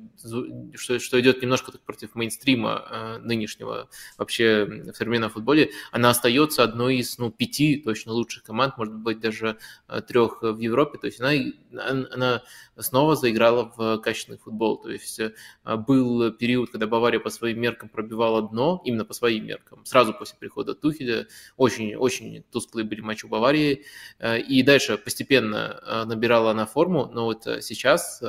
что, 0.76 1.00
что 1.00 1.20
идет 1.20 1.42
немножко 1.42 1.74
так 1.74 1.82
против 1.82 2.16
мейнстрима 2.16 2.86
э, 2.90 3.18
нынешнего 3.18 3.90
вообще 4.18 4.66
в 4.66 4.94
современном 4.94 5.30
футболе, 5.30 5.72
она 5.92 6.10
остается 6.12 6.64
одной 6.64 6.98
из 6.98 7.18
ну, 7.18 7.32
пяти 7.32 7.78
точно 7.78 8.14
лучших 8.14 8.44
команд, 8.44 8.78
может 8.78 8.96
быть, 8.96 9.20
даже 9.20 9.58
э, 9.90 10.02
трех 10.02 10.42
в 10.42 10.60
Европе. 10.60 10.98
То 11.00 11.08
есть 11.08 11.20
она, 11.20 11.34
она 12.12 12.44
снова 12.78 13.16
заиграла 13.16 13.74
в 13.76 13.98
качественный 13.98 14.38
футбол. 14.38 14.82
То 14.82 14.90
есть 14.90 15.20
был 15.66 16.32
период, 16.32 16.72
когда 16.72 16.88
Бавария 16.88 17.20
по 17.20 17.30
своим 17.30 17.60
меркам 17.60 17.90
пробивала 17.90 18.48
дно, 18.48 18.82
именно 18.86 19.04
по 19.04 19.14
своим 19.14 19.46
меркам, 19.46 19.86
сразу 19.86 20.14
после 20.14 20.38
прихода 20.40 20.76
Тухеля, 20.76 21.28
очень-очень 21.58 22.44
тусклые 22.52 22.86
были 22.86 23.02
матчи 23.02 23.26
у 23.26 23.30
Баварии. 23.30 23.86
Э, 24.20 24.40
и 24.40 24.64
дальше 24.64 24.98
постепенно 24.98 25.80
э, 25.82 26.04
набирала 26.06 26.52
она 26.52 26.66
форму, 26.66 27.08
но 27.12 27.26
вот 27.26 27.48
э, 27.48 27.62
сейчас 27.62 28.22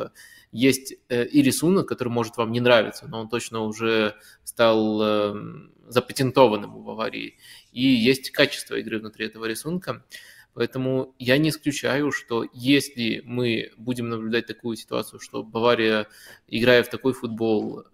есть 0.51 0.93
и 1.09 1.43
рисунок, 1.43 1.89
который 1.89 2.11
может 2.11 2.37
вам 2.37 2.53
не 2.53 2.61
нравиться, 2.61 3.09
но 3.09 3.21
он 3.23 3.31
точно 3.31 3.61
уже 3.61 4.17
стал 4.45 5.03
эм, 5.03 5.73
запатентованным 5.89 6.77
у 6.77 6.83
Баварии. 6.83 7.39
И 7.73 7.83
есть 7.83 8.31
качество 8.31 8.75
игры 8.75 8.99
внутри 8.99 9.27
этого 9.27 9.47
рисунка. 9.47 10.05
Поэтому 10.53 11.15
я 11.19 11.39
не 11.39 11.49
исключаю, 11.49 12.13
что 12.13 12.45
если 12.53 13.23
мы 13.25 13.71
будем 13.79 14.11
наблюдать 14.11 14.47
такую 14.47 14.77
ситуацию, 14.77 15.21
что 15.21 15.43
Бавария, 15.43 16.07
играя 16.47 16.83
в 16.83 16.91
такой 16.91 17.15
футбол, 17.15 17.85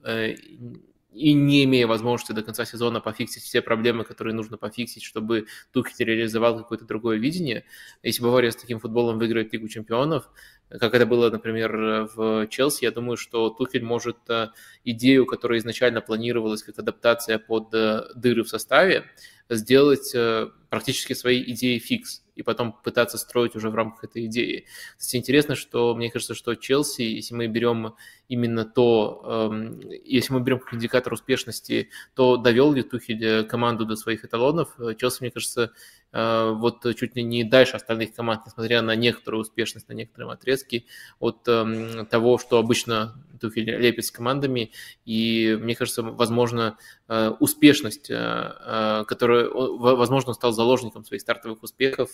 и 1.19 1.33
не 1.33 1.65
имея 1.65 1.87
возможности 1.87 2.33
до 2.33 2.43
конца 2.43 2.65
сезона 2.65 3.01
пофиксить 3.01 3.43
все 3.43 3.61
проблемы, 3.61 4.05
которые 4.05 4.35
нужно 4.35 4.57
пофиксить, 4.57 5.03
чтобы 5.03 5.47
Тухель 5.73 6.07
реализовал 6.07 6.59
какое-то 6.59 6.85
другое 6.85 7.19
видение. 7.19 7.65
Если 8.03 8.23
Бавария 8.23 8.51
с 8.51 8.57
таким 8.57 8.79
футболом 8.79 9.19
выиграет 9.19 9.53
Лигу 9.53 9.69
чемпионов, 9.69 10.31
как 10.71 10.95
это 10.95 11.07
было, 11.07 11.31
например, 11.31 12.09
в 12.15 12.47
Челси, 12.49 12.85
я 12.85 12.91
думаю, 12.91 13.17
что 13.17 13.51
Тухель 13.51 13.83
может 13.83 14.19
э, 14.29 14.49
идею, 14.85 15.25
которая 15.25 15.59
изначально 15.59 16.03
планировалась 16.03 16.63
как 16.63 16.79
адаптация 16.79 17.39
под 17.39 17.73
э, 17.75 18.03
дыры 18.15 18.45
в 18.45 18.49
составе, 18.49 19.05
сделать 19.49 20.15
э, 20.15 20.51
практически 20.69 21.15
своей 21.15 21.51
идеей 21.53 21.79
фикс 21.79 22.23
и 22.39 22.43
потом 22.43 22.73
пытаться 22.73 23.19
строить 23.19 23.57
уже 23.57 23.69
в 23.69 23.75
рамках 23.75 24.05
этой 24.05 24.27
идеи. 24.27 24.65
Кстати, 24.97 25.17
интересно, 25.17 25.57
что 25.57 25.95
мне 25.95 26.11
кажется, 26.11 26.35
что 26.35 26.55
Челси, 26.55 27.03
если 27.03 27.35
мы 27.35 27.49
берем 27.49 27.95
именно 28.29 28.65
то, 28.65 29.51
эм, 29.51 29.81
если 30.05 30.33
мы 30.33 30.41
берем 30.41 30.61
как 30.61 30.75
индикатор 30.75 31.13
успешности, 31.13 31.91
то 32.15 32.37
довел 32.37 32.73
ли 32.73 32.83
Тухель 32.83 33.45
команду 33.45 33.85
до 33.85 33.97
своих 33.97 34.25
эталонов. 34.25 34.77
Челси, 34.97 35.23
мне 35.23 35.31
кажется, 35.33 35.65
Э, 35.65 35.73
вот 36.13 36.87
чуть 36.97 37.17
ли 37.17 37.23
не 37.23 37.45
дальше 37.45 37.77
остальных 37.77 38.15
команд, 38.15 38.43
несмотря 38.47 38.81
на 38.83 38.97
некоторую 38.97 39.43
успешность 39.43 39.89
на 39.89 39.93
некоторые 39.93 40.33
отрезки 40.33 40.87
от 41.19 41.47
эм, 41.47 42.07
того, 42.07 42.39
что 42.39 42.59
обычно 42.59 43.23
Тухель 43.39 43.71
лепит 43.71 44.05
с 44.05 44.11
командами. 44.11 44.73
И 45.05 45.57
мне 45.61 45.75
кажется, 45.75 46.03
возможно, 46.03 46.77
э, 47.09 47.31
успешность, 47.41 48.11
э, 48.11 49.05
которая, 49.07 49.49
возможно, 49.49 50.33
стал 50.35 50.53
заложником 50.53 51.05
своих 51.05 51.23
стартовых 51.23 51.63
успехов 51.63 52.11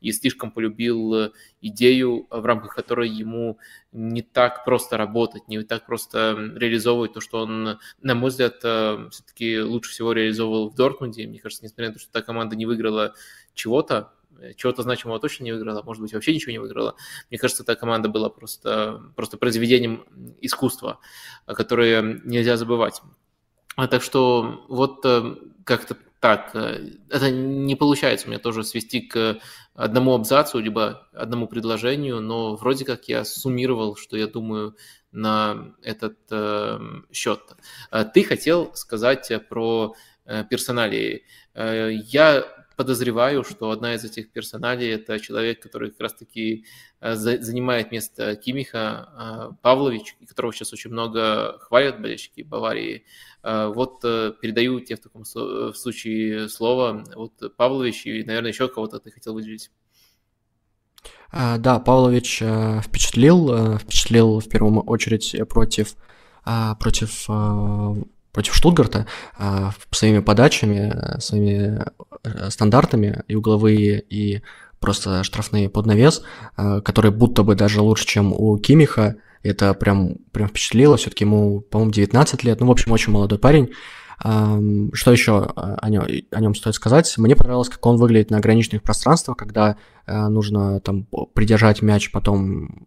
и 0.00 0.12
слишком 0.12 0.50
полюбил 0.50 1.32
идею, 1.60 2.26
в 2.30 2.44
рамках 2.44 2.74
которой 2.74 3.08
ему 3.08 3.58
не 3.92 4.22
так 4.22 4.64
просто 4.64 4.96
работать, 4.96 5.48
не 5.48 5.62
так 5.62 5.86
просто 5.86 6.36
реализовывать 6.54 7.12
то, 7.12 7.20
что 7.20 7.40
он, 7.40 7.78
на 8.00 8.14
мой 8.14 8.30
взгляд, 8.30 8.58
все-таки 8.58 9.60
лучше 9.60 9.90
всего 9.90 10.12
реализовывал 10.12 10.70
в 10.70 10.74
Дортмунде. 10.74 11.26
Мне 11.26 11.40
кажется, 11.40 11.64
несмотря 11.64 11.88
на 11.88 11.94
то, 11.94 12.00
что 12.00 12.12
та 12.12 12.22
команда 12.22 12.56
не 12.56 12.66
выиграла 12.66 13.14
чего-то, 13.54 14.12
э, 14.38 14.54
чего-то 14.54 14.82
значимого 14.82 15.18
точно 15.18 15.44
не 15.44 15.52
выиграла, 15.52 15.82
может 15.82 16.02
быть, 16.02 16.12
вообще 16.12 16.32
ничего 16.32 16.52
не 16.52 16.58
выиграла. 16.58 16.94
Мне 17.30 17.38
кажется, 17.38 17.62
эта 17.62 17.74
команда 17.74 18.08
была 18.08 18.28
просто, 18.30 19.02
просто 19.16 19.36
произведением 19.36 20.04
искусства, 20.40 21.00
которое 21.46 22.20
нельзя 22.24 22.56
забывать. 22.56 23.02
А 23.76 23.88
так 23.88 24.02
что 24.02 24.64
вот 24.68 25.00
э, 25.04 25.36
как-то 25.64 25.96
так. 26.20 26.54
Э, 26.54 26.78
это 27.08 27.30
не 27.30 27.74
получается 27.76 28.26
у 28.26 28.30
меня 28.30 28.38
тоже 28.38 28.62
свести 28.62 29.00
к 29.00 29.38
одному 29.74 30.14
абзацу, 30.14 30.58
либо 30.58 31.08
одному 31.12 31.48
предложению, 31.48 32.20
но 32.20 32.56
вроде 32.56 32.84
как 32.84 33.08
я 33.08 33.24
суммировал, 33.24 33.96
что 33.96 34.16
я 34.16 34.26
думаю 34.26 34.76
на 35.12 35.74
этот 35.82 36.18
э, 36.30 36.78
счет. 37.10 37.40
Ты 38.14 38.22
хотел 38.22 38.74
сказать 38.74 39.32
про 39.48 39.94
э, 40.26 40.44
персоналии. 40.44 41.24
Я 41.54 42.44
подозреваю, 42.80 43.44
что 43.44 43.70
одна 43.72 43.94
из 43.94 44.04
этих 44.04 44.32
персоналей– 44.32 44.88
это 44.94 45.20
человек, 45.20 45.60
который 45.60 45.90
как 45.90 46.00
раз-таки 46.00 46.64
э, 47.02 47.14
занимает 47.14 47.92
место 47.92 48.36
Кимиха, 48.36 49.50
э, 49.52 49.54
Павлович, 49.60 50.16
которого 50.26 50.50
сейчас 50.54 50.72
очень 50.72 50.90
много 50.90 51.58
хвалят 51.58 52.00
болельщики 52.00 52.40
Баварии. 52.40 53.04
Э, 53.42 53.70
вот 53.74 54.00
передаю 54.00 54.80
тебе 54.80 54.96
в 54.96 55.00
таком 55.00 55.26
случае 55.26 56.48
слово. 56.48 57.04
Вот 57.16 57.54
Павлович 57.54 58.06
и, 58.06 58.24
наверное, 58.24 58.50
еще 58.50 58.66
кого-то 58.66 58.98
ты 58.98 59.10
хотел 59.10 59.34
выделить. 59.34 59.70
Да, 61.32 61.80
Павлович 61.80 62.42
впечатлил, 62.82 63.76
впечатлил 63.76 64.40
в 64.40 64.48
первую 64.48 64.80
очередь 64.80 65.36
против, 65.50 65.96
против 66.78 67.28
против 68.32 68.54
Штутгарта 68.54 69.06
а, 69.38 69.72
своими 69.90 70.20
подачами, 70.20 71.20
своими 71.20 71.84
э, 72.24 72.50
стандартами 72.50 73.24
и 73.28 73.34
угловые, 73.34 74.00
и 74.00 74.42
просто 74.78 75.24
штрафные 75.24 75.68
под 75.68 75.86
навес, 75.86 76.22
а, 76.56 76.80
которые 76.80 77.12
будто 77.12 77.42
бы 77.42 77.54
даже 77.54 77.80
лучше, 77.80 78.06
чем 78.06 78.32
у 78.32 78.56
Кимиха. 78.58 79.16
Это 79.42 79.72
прям, 79.74 80.16
прям 80.32 80.48
впечатлило. 80.48 80.96
Все-таки 80.96 81.24
ему, 81.24 81.60
по-моему, 81.60 81.92
19 81.92 82.44
лет. 82.44 82.60
Ну, 82.60 82.66
в 82.66 82.70
общем, 82.70 82.92
очень 82.92 83.12
молодой 83.12 83.38
парень. 83.38 83.70
Что 84.18 85.12
еще 85.12 85.46
о 85.56 85.88
нем, 85.88 86.04
о 86.30 86.40
нем 86.42 86.54
стоит 86.54 86.74
сказать? 86.74 87.16
Мне 87.16 87.34
понравилось, 87.34 87.70
как 87.70 87.86
он 87.86 87.96
выглядит 87.96 88.30
на 88.30 88.36
ограниченных 88.36 88.82
пространствах, 88.82 89.38
когда 89.38 89.76
нужно 90.06 90.78
там 90.80 91.06
придержать 91.32 91.80
мяч, 91.80 92.12
потом 92.12 92.86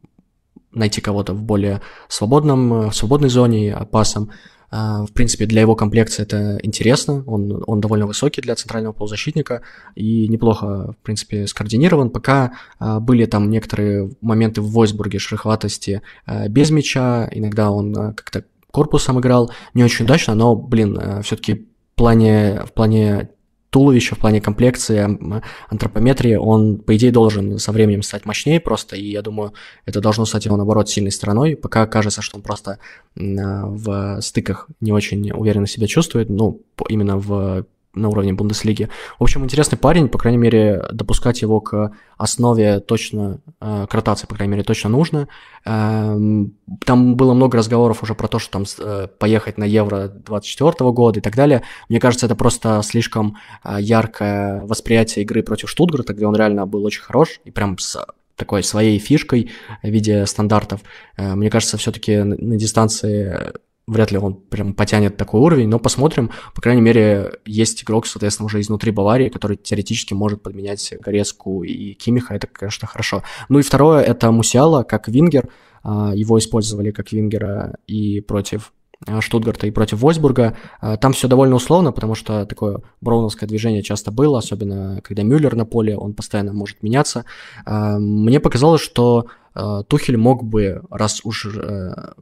найти 0.71 1.01
кого-то 1.01 1.33
в 1.33 1.41
более 1.41 1.81
свободном, 2.07 2.89
в 2.89 2.93
свободной 2.93 3.29
зоне 3.29 3.75
пасом. 3.91 4.29
А, 4.75 5.05
в 5.05 5.11
принципе, 5.11 5.45
для 5.45 5.61
его 5.61 5.75
комплекции 5.75 6.23
это 6.23 6.57
интересно. 6.63 7.23
Он, 7.27 7.63
он 7.67 7.79
довольно 7.79 8.07
высокий 8.07 8.41
для 8.41 8.55
центрального 8.55 8.91
полузащитника 8.91 9.61
и 9.93 10.27
неплохо, 10.27 10.93
в 10.93 11.03
принципе, 11.03 11.45
скоординирован. 11.45 12.09
Пока 12.09 12.53
а, 12.79 12.99
были 12.99 13.25
там 13.25 13.51
некоторые 13.51 14.09
моменты 14.21 14.61
в 14.61 14.71
Войсбурге 14.71 15.19
шероховатости 15.19 16.01
а, 16.25 16.47
без 16.47 16.71
мяча. 16.71 17.29
Иногда 17.31 17.69
он 17.69 17.93
как-то 18.15 18.45
корпусом 18.71 19.19
играл 19.19 19.51
не 19.75 19.83
очень 19.83 20.05
удачно, 20.05 20.33
но, 20.33 20.55
блин, 20.55 21.21
все-таки 21.21 21.67
в 21.93 21.95
плане, 21.95 22.63
в 22.65 22.73
плане 22.73 23.29
туловища, 23.73 24.15
в 24.15 24.19
плане 24.19 24.39
комплекции, 24.39 24.99
антропометрии, 25.69 26.35
он, 26.35 26.77
по 26.77 26.95
идее, 26.95 27.11
должен 27.11 27.57
со 27.57 27.71
временем 27.71 28.03
стать 28.03 28.25
мощнее 28.25 28.59
просто, 28.59 28.95
и 28.95 29.09
я 29.09 29.23
думаю, 29.23 29.53
это 29.87 29.99
должно 29.99 30.25
стать 30.25 30.45
его, 30.45 30.55
наоборот, 30.55 30.89
сильной 30.89 31.11
стороной. 31.11 31.55
Пока 31.55 31.87
кажется, 31.87 32.21
что 32.21 32.37
он 32.37 32.43
просто 32.43 32.77
в 33.15 34.21
стыках 34.21 34.67
не 34.79 34.91
очень 34.91 35.31
уверенно 35.31 35.67
себя 35.67 35.87
чувствует, 35.87 36.29
ну, 36.29 36.61
именно 36.87 37.17
в 37.17 37.65
на 37.95 38.09
уровне 38.09 38.33
Бундеслиги. 38.33 38.89
В 39.19 39.23
общем, 39.23 39.43
интересный 39.43 39.77
парень, 39.77 40.09
по 40.09 40.17
крайней 40.17 40.39
мере, 40.39 40.83
допускать 40.91 41.41
его 41.41 41.61
к 41.61 41.91
основе 42.17 42.79
точно, 42.79 43.39
э, 43.61 43.85
к 43.89 43.93
ротации, 43.93 44.25
по 44.25 44.35
крайней 44.35 44.51
мере, 44.51 44.63
точно 44.63 44.89
нужно. 44.89 45.27
Э, 45.65 46.17
там 46.85 47.15
было 47.15 47.33
много 47.33 47.57
разговоров 47.57 48.01
уже 48.01 48.15
про 48.15 48.27
то, 48.27 48.39
что 48.39 48.51
там 48.51 48.63
э, 48.79 49.07
поехать 49.19 49.57
на 49.57 49.63
Евро 49.63 50.07
24 50.07 50.91
года 50.91 51.19
и 51.19 51.21
так 51.21 51.35
далее. 51.35 51.61
Мне 51.87 51.99
кажется, 51.99 52.25
это 52.25 52.35
просто 52.35 52.81
слишком 52.83 53.37
э, 53.63 53.77
яркое 53.79 54.61
восприятие 54.61 55.23
игры 55.23 55.43
против 55.43 55.69
Штутгарта, 55.69 56.13
где 56.13 56.25
он 56.25 56.35
реально 56.35 56.65
был 56.65 56.83
очень 56.85 57.01
хорош 57.01 57.41
и 57.45 57.51
прям 57.51 57.77
с 57.77 58.03
такой 58.35 58.63
своей 58.63 58.97
фишкой 58.97 59.51
в 59.83 59.87
виде 59.87 60.25
стандартов. 60.25 60.81
Мне 61.17 61.51
кажется, 61.51 61.77
все-таки 61.77 62.17
на 62.17 62.57
дистанции 62.57 63.53
вряд 63.87 64.11
ли 64.11 64.17
он 64.17 64.35
прям 64.35 64.73
потянет 64.73 65.17
такой 65.17 65.41
уровень, 65.41 65.67
но 65.67 65.79
посмотрим. 65.79 66.31
По 66.55 66.61
крайней 66.61 66.81
мере, 66.81 67.33
есть 67.45 67.83
игрок, 67.83 68.07
соответственно, 68.07 68.45
уже 68.45 68.61
изнутри 68.61 68.91
Баварии, 68.91 69.29
который 69.29 69.57
теоретически 69.57 70.13
может 70.13 70.41
подменять 70.41 70.93
Горецку 71.01 71.63
и 71.63 71.93
Кимиха, 71.93 72.33
это, 72.33 72.47
конечно, 72.47 72.87
хорошо. 72.87 73.23
Ну 73.49 73.59
и 73.59 73.63
второе, 73.63 74.01
это 74.01 74.31
Мусиала, 74.31 74.83
как 74.83 75.07
вингер, 75.07 75.49
а, 75.83 76.13
его 76.15 76.39
использовали 76.39 76.91
как 76.91 77.11
вингера 77.11 77.75
и 77.87 78.21
против 78.21 78.71
а, 79.05 79.19
Штутгарта 79.19 79.67
и 79.67 79.71
против 79.71 79.99
Вольсбурга. 79.99 80.55
А, 80.79 80.95
там 80.95 81.11
все 81.11 81.27
довольно 81.27 81.55
условно, 81.55 81.91
потому 81.91 82.15
что 82.15 82.45
такое 82.45 82.81
броуновское 83.01 83.49
движение 83.49 83.83
часто 83.83 84.11
было, 84.11 84.39
особенно 84.39 85.01
когда 85.03 85.23
Мюллер 85.23 85.55
на 85.55 85.65
поле, 85.65 85.97
он 85.97 86.13
постоянно 86.13 86.53
может 86.53 86.81
меняться. 86.83 87.25
Мне 87.65 88.39
показалось, 88.39 88.81
что 88.81 89.27
Тухель 89.87 90.17
мог 90.17 90.43
бы, 90.43 90.81
раз 90.89 91.21
уж 91.23 91.45
э, 91.45 92.13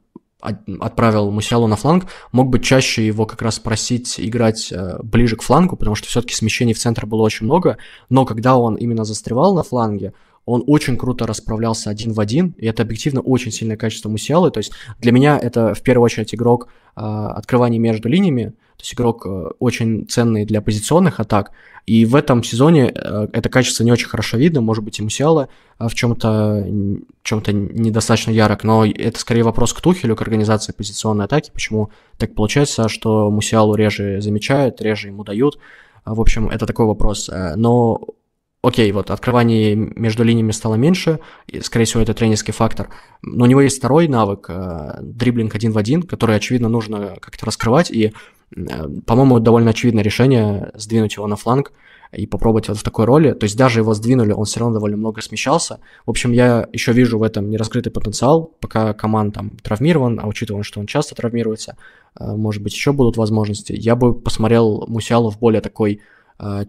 отправил 0.42 1.30
Мусиалу 1.30 1.66
на 1.66 1.76
фланг, 1.76 2.06
мог 2.32 2.48
бы 2.48 2.58
чаще 2.58 3.06
его 3.06 3.26
как 3.26 3.42
раз 3.42 3.58
просить 3.58 4.18
играть 4.18 4.72
э, 4.72 4.98
ближе 5.02 5.36
к 5.36 5.42
флангу, 5.42 5.76
потому 5.76 5.94
что 5.94 6.08
все-таки 6.08 6.34
смещений 6.34 6.74
в 6.74 6.78
центр 6.78 7.06
было 7.06 7.22
очень 7.22 7.46
много, 7.46 7.78
но 8.08 8.24
когда 8.24 8.56
он 8.56 8.74
именно 8.74 9.04
застревал 9.04 9.54
на 9.54 9.62
фланге, 9.62 10.12
он 10.44 10.64
очень 10.66 10.96
круто 10.96 11.26
расправлялся 11.26 11.90
один 11.90 12.12
в 12.12 12.20
один, 12.20 12.54
и 12.58 12.66
это 12.66 12.82
объективно 12.82 13.20
очень 13.20 13.52
сильное 13.52 13.76
качество 13.76 14.08
Мусиалы, 14.08 14.50
то 14.50 14.58
есть 14.58 14.72
для 14.98 15.12
меня 15.12 15.38
это 15.38 15.74
в 15.74 15.82
первую 15.82 16.04
очередь 16.04 16.34
игрок 16.34 16.68
э, 16.96 17.00
открывания 17.00 17.78
между 17.78 18.08
линиями, 18.08 18.54
то 18.82 18.84
есть 18.84 18.94
игрок 18.94 19.26
э, 19.26 19.50
очень 19.60 20.08
ценный 20.08 20.44
для 20.44 20.60
позиционных 20.60 21.20
атак, 21.20 21.52
и 21.86 22.04
в 22.04 22.16
этом 22.16 22.42
сезоне 22.42 22.92
э, 22.92 23.28
это 23.32 23.48
качество 23.48 23.84
не 23.84 23.92
очень 23.92 24.08
хорошо 24.08 24.38
видно, 24.38 24.60
может 24.60 24.82
быть 24.82 24.98
и 24.98 25.04
Мусиала 25.04 25.48
э, 25.78 25.86
в 25.86 25.94
чем-то 25.94 26.66
чем 27.22 27.42
недостаточно 27.46 28.32
ярок, 28.32 28.64
но 28.64 28.84
это 28.84 29.20
скорее 29.20 29.44
вопрос 29.44 29.72
к 29.72 29.80
Тухелю, 29.80 30.16
к 30.16 30.22
организации 30.22 30.72
позиционной 30.72 31.26
атаки, 31.26 31.52
почему 31.52 31.90
так 32.18 32.34
получается, 32.34 32.88
что 32.88 33.30
Мусиалу 33.30 33.76
реже 33.76 34.20
замечают, 34.20 34.82
реже 34.82 35.06
ему 35.08 35.22
дают, 35.22 35.60
в 36.04 36.20
общем, 36.20 36.48
это 36.48 36.66
такой 36.66 36.86
вопрос. 36.86 37.30
Но 37.54 38.00
окей, 38.62 38.90
вот 38.92 39.10
открывание 39.10 39.74
между 39.74 40.24
линиями 40.24 40.52
стало 40.52 40.76
меньше, 40.76 41.20
и, 41.46 41.60
скорее 41.60 41.84
всего, 41.84 42.02
это 42.02 42.14
тренерский 42.14 42.52
фактор. 42.52 42.88
Но 43.22 43.44
у 43.44 43.46
него 43.48 43.60
есть 43.60 43.78
второй 43.78 44.08
навык, 44.08 44.46
э, 44.48 44.98
дриблинг 45.02 45.54
один 45.54 45.72
в 45.72 45.78
один, 45.78 46.02
который, 46.02 46.36
очевидно, 46.36 46.68
нужно 46.68 47.16
как-то 47.20 47.46
раскрывать, 47.46 47.90
и, 47.90 48.12
э, 48.54 48.88
по-моему, 49.06 49.40
довольно 49.40 49.70
очевидное 49.70 50.04
решение 50.04 50.70
сдвинуть 50.74 51.16
его 51.16 51.26
на 51.26 51.36
фланг 51.36 51.72
и 52.12 52.26
попробовать 52.26 52.68
вот 52.68 52.78
в 52.78 52.82
такой 52.82 53.06
роли. 53.06 53.32
То 53.32 53.44
есть 53.44 53.56
даже 53.56 53.80
его 53.80 53.94
сдвинули, 53.94 54.32
он 54.32 54.44
все 54.44 54.60
равно 54.60 54.74
довольно 54.74 54.98
много 54.98 55.22
смещался. 55.22 55.80
В 56.06 56.10
общем, 56.10 56.32
я 56.32 56.68
еще 56.72 56.92
вижу 56.92 57.18
в 57.18 57.22
этом 57.22 57.50
нераскрытый 57.50 57.90
потенциал, 57.90 58.54
пока 58.60 58.92
команд 58.92 59.34
там 59.34 59.50
травмирован, 59.62 60.20
а 60.22 60.28
учитывая, 60.28 60.62
что 60.62 60.78
он 60.78 60.86
часто 60.86 61.14
травмируется, 61.14 61.76
э, 62.18 62.36
может 62.36 62.62
быть, 62.62 62.74
еще 62.74 62.92
будут 62.92 63.16
возможности. 63.16 63.72
Я 63.76 63.96
бы 63.96 64.14
посмотрел 64.14 64.84
Мусиалу 64.86 65.30
в 65.30 65.38
более 65.38 65.62
такой 65.62 66.00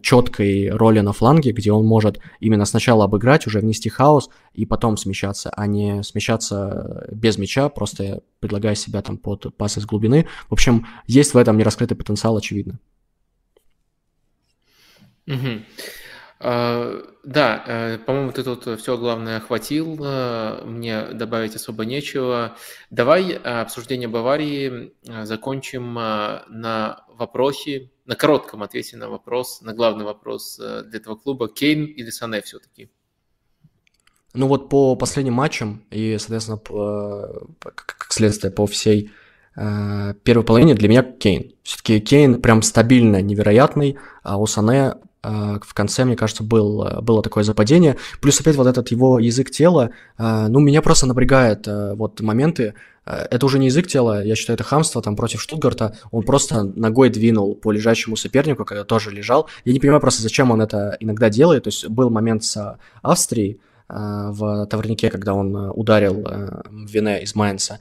четкой 0.02 0.70
роли 0.70 1.00
на 1.00 1.14
фланге, 1.14 1.52
где 1.52 1.72
он 1.72 1.86
может 1.86 2.20
именно 2.40 2.66
сначала 2.66 3.06
обыграть, 3.06 3.48
уже 3.48 3.60
внести 3.60 3.90
хаос 3.90 4.30
и 4.54 4.66
потом 4.66 4.98
смещаться, 4.98 5.50
а 5.50 5.68
не 5.68 6.04
смещаться 6.04 7.08
без 7.12 7.38
мяча, 7.38 7.70
просто 7.70 8.22
предлагая 8.40 8.76
себя 8.76 9.02
там 9.02 9.18
под 9.18 9.56
пасы 9.58 9.82
с 9.82 9.86
глубины. 9.86 10.28
В 10.50 10.54
общем, 10.54 10.86
есть 11.08 11.34
в 11.34 11.38
этом 11.38 11.58
нераскрытый 11.58 11.98
потенциал, 11.98 12.38
очевидно. 12.38 12.80
Угу. 15.28 15.62
А, 16.46 17.02
да, 17.24 17.64
э, 17.66 17.98
по-моему, 18.00 18.32
ты 18.34 18.44
тут 18.44 18.80
все 18.80 18.98
главное 18.98 19.38
охватил, 19.38 19.98
э, 20.04 20.64
мне 20.66 21.06
добавить 21.14 21.56
особо 21.56 21.86
нечего. 21.86 22.58
Давай 22.90 23.34
обсуждение 23.34 24.10
Баварии 24.10 24.94
закончим 25.24 25.94
на 25.94 27.06
вопросе, 27.08 27.92
на 28.06 28.16
коротком 28.16 28.62
ответе 28.62 28.98
на 28.98 29.08
вопрос, 29.10 29.62
на 29.62 29.74
главный 29.74 30.04
вопрос 30.04 30.58
для 30.58 31.00
этого 31.00 31.16
клуба. 31.16 31.48
Кейн 31.48 31.86
или 31.86 32.10
Сане 32.10 32.42
все-таки? 32.42 32.90
Ну 34.34 34.48
вот 34.48 34.70
по 34.70 34.96
последним 34.96 35.36
матчам 35.36 35.86
и, 35.92 36.18
соответственно, 36.18 36.60
как 37.60 38.08
следствие 38.10 38.52
по 38.52 38.66
всей 38.66 39.12
э, 39.56 40.14
первой 40.24 40.44
половине 40.44 40.74
для 40.74 40.90
меня 40.90 41.04
Кейн. 41.04 41.54
Все-таки 41.64 42.00
Кейн 42.00 42.42
прям 42.42 42.64
стабильно 42.64 43.22
невероятный, 43.22 43.98
а 44.24 44.38
у 44.38 44.48
Сане 44.48 44.94
э, 44.94 44.94
в 45.24 45.74
конце, 45.74 46.04
мне 46.06 46.16
кажется, 46.16 46.44
был, 46.44 46.86
было 47.02 47.24
такое 47.24 47.44
западение. 47.44 47.98
Плюс 48.22 48.40
опять 48.42 48.56
вот 48.56 48.68
этот 48.68 48.90
его 48.92 49.20
язык 49.20 49.52
тела, 49.52 49.92
э, 50.18 50.48
ну, 50.48 50.60
меня 50.60 50.82
просто 50.82 51.06
напрягает 51.06 51.68
э, 51.68 51.94
вот 51.96 52.20
моменты, 52.22 52.74
это 53.06 53.46
уже 53.46 53.60
не 53.60 53.66
язык 53.66 53.88
тела, 53.88 54.24
я 54.24 54.34
считаю, 54.34 54.56
это 54.56 54.64
хамство 54.64 55.02
там 55.02 55.18
против 55.18 55.42
Штутгарта. 55.42 55.98
Он 56.12 56.24
просто 56.24 56.64
ногой 56.64 57.10
двинул 57.10 57.54
по 57.54 57.72
лежащему 57.74 58.16
сопернику, 58.16 58.64
когда 58.64 58.86
тоже 58.86 59.12
лежал. 59.12 59.50
Я 59.66 59.74
не 59.74 59.82
понимаю 59.82 60.00
просто, 60.00 60.22
зачем 60.22 60.52
он 60.52 60.62
это 60.62 60.96
иногда 61.02 61.30
делает. 61.30 61.64
То 61.64 61.68
есть 61.68 61.86
был 61.90 62.10
момент 62.10 62.46
с 62.46 62.78
Австрией, 63.02 63.60
Э, 63.60 63.60
в 63.94 64.66
Таврнике, 64.66 65.10
когда 65.10 65.34
он 65.34 65.56
э, 65.56 65.70
ударил 65.70 66.26
э, 66.26 66.62
Вене 66.72 67.22
из 67.22 67.36
Майнца 67.36 67.80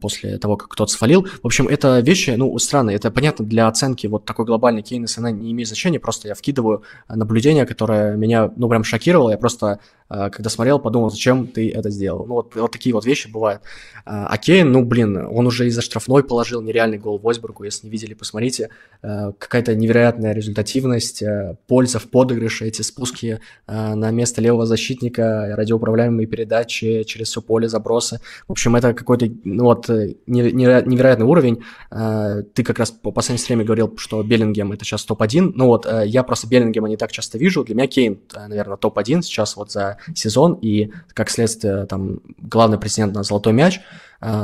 после 0.00 0.38
того, 0.38 0.56
как 0.56 0.68
кто-то 0.68 0.90
свалил. 0.90 1.26
В 1.42 1.46
общем, 1.46 1.68
это 1.68 2.00
вещи, 2.00 2.30
ну, 2.36 2.56
странные. 2.58 2.96
Это 2.96 3.10
понятно 3.10 3.44
для 3.44 3.68
оценки 3.68 4.06
вот 4.06 4.24
такой 4.24 4.44
глобальной 4.46 4.82
Кейнес, 4.82 5.16
она 5.18 5.30
не 5.30 5.52
имеет 5.52 5.68
значения, 5.68 6.00
просто 6.00 6.28
я 6.28 6.34
вкидываю 6.34 6.82
наблюдение, 7.08 7.66
которое 7.66 8.16
меня, 8.16 8.50
ну, 8.56 8.68
прям 8.68 8.84
шокировало. 8.84 9.30
Я 9.30 9.38
просто 9.38 9.80
а, 10.08 10.30
когда 10.30 10.48
смотрел, 10.48 10.78
подумал, 10.78 11.10
зачем 11.10 11.46
ты 11.46 11.70
это 11.70 11.90
сделал. 11.90 12.24
Ну, 12.26 12.34
вот, 12.34 12.54
вот 12.54 12.72
такие 12.72 12.94
вот 12.94 13.04
вещи 13.04 13.28
бывают. 13.28 13.62
А, 14.06 14.26
а 14.26 14.38
Кейн, 14.38 14.72
ну, 14.72 14.84
блин, 14.84 15.16
он 15.16 15.46
уже 15.46 15.66
из-за 15.66 15.82
штрафной 15.82 16.24
положил 16.24 16.62
нереальный 16.62 16.98
гол 16.98 17.18
Войсбургу, 17.18 17.64
если 17.64 17.86
не 17.86 17.90
видели, 17.90 18.14
посмотрите. 18.14 18.70
А, 19.02 19.32
какая-то 19.32 19.74
невероятная 19.74 20.32
результативность, 20.32 21.22
польза 21.66 21.98
в 21.98 22.08
подыгрыше, 22.08 22.66
эти 22.66 22.82
спуски 22.82 23.40
на 23.66 24.10
место 24.10 24.40
левого 24.40 24.66
защитника, 24.66 25.27
радиоуправляемые 25.54 26.26
передачи 26.26 27.02
через 27.04 27.28
все 27.28 27.42
поле, 27.42 27.68
забросы. 27.68 28.20
В 28.46 28.52
общем, 28.52 28.76
это 28.76 28.94
какой-то, 28.94 29.28
ну, 29.44 29.64
вот, 29.64 29.88
невероятный 29.88 31.26
уровень. 31.26 31.62
Ты 31.90 32.62
как 32.62 32.78
раз 32.78 32.90
по 32.90 33.10
последнее 33.10 33.46
время 33.46 33.64
говорил, 33.64 33.94
что 33.96 34.22
Беллингем 34.22 34.72
это 34.72 34.84
сейчас 34.84 35.04
топ-1. 35.04 35.52
Ну, 35.54 35.66
вот, 35.66 35.86
я 36.04 36.22
просто 36.22 36.46
Беллингема 36.48 36.88
не 36.88 36.96
так 36.96 37.12
часто 37.12 37.38
вижу. 37.38 37.64
Для 37.64 37.74
меня 37.74 37.86
Кейн, 37.86 38.20
наверное, 38.34 38.76
топ-1 38.76 39.22
сейчас 39.22 39.56
вот 39.56 39.70
за 39.70 39.98
сезон, 40.14 40.54
и 40.54 40.90
как 41.14 41.30
следствие 41.30 41.86
там 41.86 42.20
главный 42.38 42.78
претендент 42.78 43.14
на 43.14 43.22
золотой 43.22 43.52
мяч. 43.52 43.80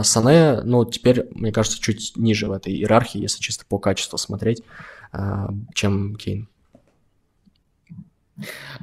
Сане, 0.03 0.61
ну, 0.63 0.85
теперь, 0.85 1.27
мне 1.33 1.51
кажется, 1.53 1.81
чуть 1.81 2.13
ниже 2.17 2.47
в 2.47 2.53
этой 2.53 2.73
иерархии, 2.73 3.21
если 3.21 3.41
чисто 3.41 3.65
по 3.69 3.79
качеству 3.79 4.19
смотреть, 4.19 4.63
чем 5.75 6.17
Кейн. 6.17 6.49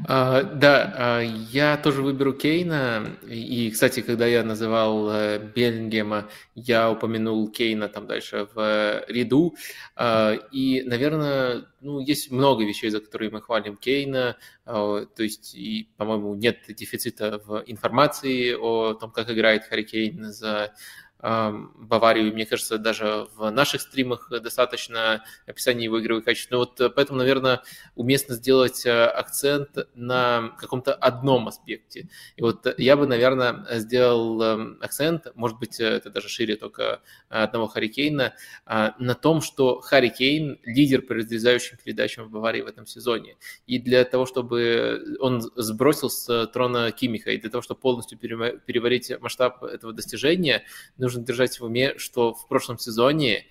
А, 0.08 0.44
да, 0.44 0.94
а, 0.98 1.20
я 1.20 1.78
тоже 1.78 2.02
выберу 2.02 2.34
Кейна. 2.34 3.18
И, 3.28 3.70
кстати, 3.72 4.02
когда 4.02 4.26
я 4.26 4.44
называл 4.44 5.10
э, 5.12 5.40
Беллингема, 5.40 6.30
я 6.56 6.90
упомянул 6.90 7.50
Кейна 7.52 7.90
там 7.90 8.08
дальше 8.08 8.48
в 8.54 8.60
э, 8.60 9.06
ряду. 9.12 9.56
А, 9.96 10.34
и, 10.52 10.84
наверное, 10.84 11.66
ну, 11.82 12.00
есть 12.00 12.32
много 12.32 12.64
вещей, 12.64 12.90
за 12.90 13.02
которые 13.02 13.30
мы 13.30 13.42
хвалим 13.42 13.76
Кейна. 13.78 14.38
То 14.64 15.08
есть, 15.18 15.56
и, 15.56 15.90
по-моему, 15.98 16.36
нет 16.36 16.60
дефицита 16.70 17.42
в 17.46 17.64
информации 17.66 18.54
о 18.54 18.94
том, 18.94 19.12
как 19.12 19.30
играет 19.30 19.66
Харри 19.66 19.84
Кейн 19.84 20.32
за 20.32 20.74
Баварию. 21.22 22.34
Мне 22.34 22.46
кажется, 22.46 22.78
даже 22.78 23.28
в 23.36 23.50
наших 23.52 23.82
стримах 23.82 24.30
достаточно 24.30 25.24
описания 25.46 25.86
его 25.86 26.00
игровых 26.02 26.26
качеств. 26.26 26.52
Но 26.52 26.58
вот 26.60 26.80
э, 26.82 26.90
поэтому, 26.90 27.20
наверное, 27.20 27.62
уместно 27.96 28.36
сделать 28.36 28.86
э, 28.86 29.06
акцент 29.06 29.70
на 29.94 30.56
каком-то 30.58 30.94
одном 30.94 31.48
аспекте. 31.48 32.10
И 32.36 32.42
вот 32.42 32.66
я 32.78 32.98
бы, 32.98 33.06
наверное, 33.08 33.66
сделал 33.80 34.42
эм, 34.42 34.78
акцент, 34.82 35.28
может 35.36 35.60
быть, 35.60 35.80
это 35.80 36.10
даже 36.10 36.30
шире 36.30 36.56
только 36.56 37.02
одного 37.30 37.68
Харикейна, 37.68 38.34
а, 38.66 38.96
на 39.00 39.16
том, 39.16 39.42
что 39.42 39.80
Харри 39.80 40.10
Кейн 40.10 40.60
лидер 40.64 41.02
по 41.02 41.14
разрезающим 41.14 41.78
передачам 41.84 42.26
в 42.26 42.32
Баварии 42.32 42.62
в 42.62 42.68
этом 42.68 42.86
сезоне. 42.86 43.38
И 43.68 43.80
для 43.80 44.04
того, 44.06 44.26
чтобы 44.26 45.18
он 45.20 45.42
сбросил 45.56 46.10
с 46.10 46.48
трона 46.48 46.92
Кимиха, 46.92 47.32
и 47.32 47.38
для 47.38 47.50
того, 47.50 47.62
чтобы 47.62 47.82
полностью 47.82 48.18
переварить 48.18 49.12
масштаб 49.20 49.64
этого 49.64 49.94
достижения, 49.94 50.64
нужно 50.98 51.11
нужно 51.12 51.26
держать 51.26 51.60
в 51.60 51.66
уме, 51.66 51.98
что 51.98 52.34
в 52.34 52.48
прошлом 52.48 52.80
сезоне 52.80 53.46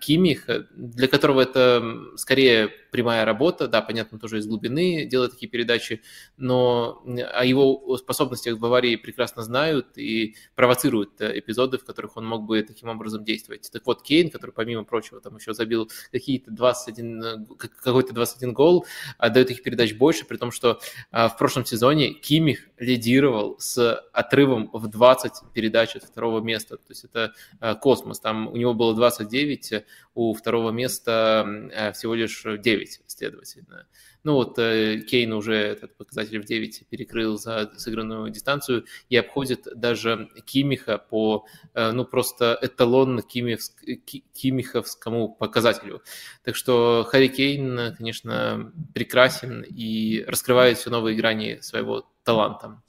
Кимих, 0.00 0.48
э, 0.48 0.64
для 0.74 1.06
которого 1.06 1.42
это 1.42 1.82
скорее 2.16 2.70
прямая 2.90 3.26
работа, 3.26 3.68
да, 3.68 3.82
понятно, 3.82 4.18
тоже 4.18 4.38
из 4.38 4.46
глубины 4.46 5.04
делает 5.04 5.32
такие 5.32 5.48
передачи, 5.48 6.00
но 6.38 7.02
о 7.04 7.44
его 7.44 7.98
способностях 7.98 8.54
в 8.56 8.58
Баварии 8.58 8.96
прекрасно 8.96 9.42
знают 9.42 9.98
и 9.98 10.34
провоцируют 10.54 11.20
э, 11.20 11.38
эпизоды, 11.38 11.76
в 11.76 11.84
которых 11.84 12.16
он 12.16 12.26
мог 12.26 12.44
бы 12.44 12.62
таким 12.62 12.88
образом 12.88 13.22
действовать. 13.22 13.68
Так 13.70 13.84
вот, 13.84 14.02
Кейн, 14.02 14.30
который, 14.30 14.52
помимо 14.52 14.84
прочего, 14.84 15.20
там 15.20 15.36
еще 15.36 15.52
забил 15.52 15.90
какие-то 16.10 16.50
21, 16.50 17.22
э, 17.22 17.36
какой-то 17.82 18.14
21 18.14 18.54
гол, 18.54 18.86
отдает 19.18 19.50
их 19.50 19.62
передач 19.62 19.94
больше, 19.94 20.24
при 20.24 20.38
том, 20.38 20.50
что 20.50 20.80
а, 21.10 21.28
в 21.28 21.36
прошлом 21.36 21.66
сезоне 21.66 22.14
Кимих 22.14 22.68
лидировал 22.78 23.56
с 23.58 23.94
отрывом 24.12 24.70
в 24.72 24.88
20 24.88 25.52
передач 25.52 25.96
от 25.96 26.04
второго 26.04 26.40
места. 26.40 26.76
То 26.76 26.90
есть 26.90 27.04
это 27.04 27.34
э, 27.60 27.74
космос. 27.74 28.20
Там 28.20 28.48
у 28.48 28.56
него 28.56 28.72
было 28.72 28.94
29, 28.94 29.65
у 30.14 30.34
второго 30.34 30.70
места 30.70 31.92
всего 31.94 32.14
лишь 32.14 32.42
9. 32.42 32.76
9, 32.86 33.00
следовательно. 33.06 33.86
Ну 34.24 34.34
вот 34.34 34.58
э, 34.58 35.00
Кейн 35.00 35.32
уже 35.32 35.54
этот 35.54 35.96
показатель 35.96 36.40
в 36.40 36.44
9 36.44 36.88
перекрыл 36.88 37.38
за 37.38 37.70
сыгранную 37.76 38.30
дистанцию 38.30 38.84
и 39.08 39.16
обходит 39.16 39.68
даже 39.74 40.28
Кимиха 40.44 40.98
по, 40.98 41.46
э, 41.74 41.92
ну 41.92 42.04
просто 42.04 42.58
эталонно 42.60 43.22
кимихск, 43.22 43.84
кимиховскому 44.32 45.28
показателю. 45.28 46.02
Так 46.44 46.56
что 46.56 47.06
Харри 47.08 47.28
Кейн, 47.28 47.94
конечно, 47.96 48.72
прекрасен 48.94 49.62
и 49.62 50.24
раскрывает 50.26 50.78
все 50.78 50.90
новые 50.90 51.16
грани 51.16 51.58
своего 51.60 52.08
таланта. 52.24 52.82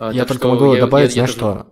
Я 0.00 0.24
так 0.24 0.28
только 0.28 0.48
могу 0.48 0.74
я, 0.74 0.80
добавить, 0.80 1.14
я, 1.14 1.26
знаешь, 1.26 1.30
я 1.30 1.36
что... 1.36 1.70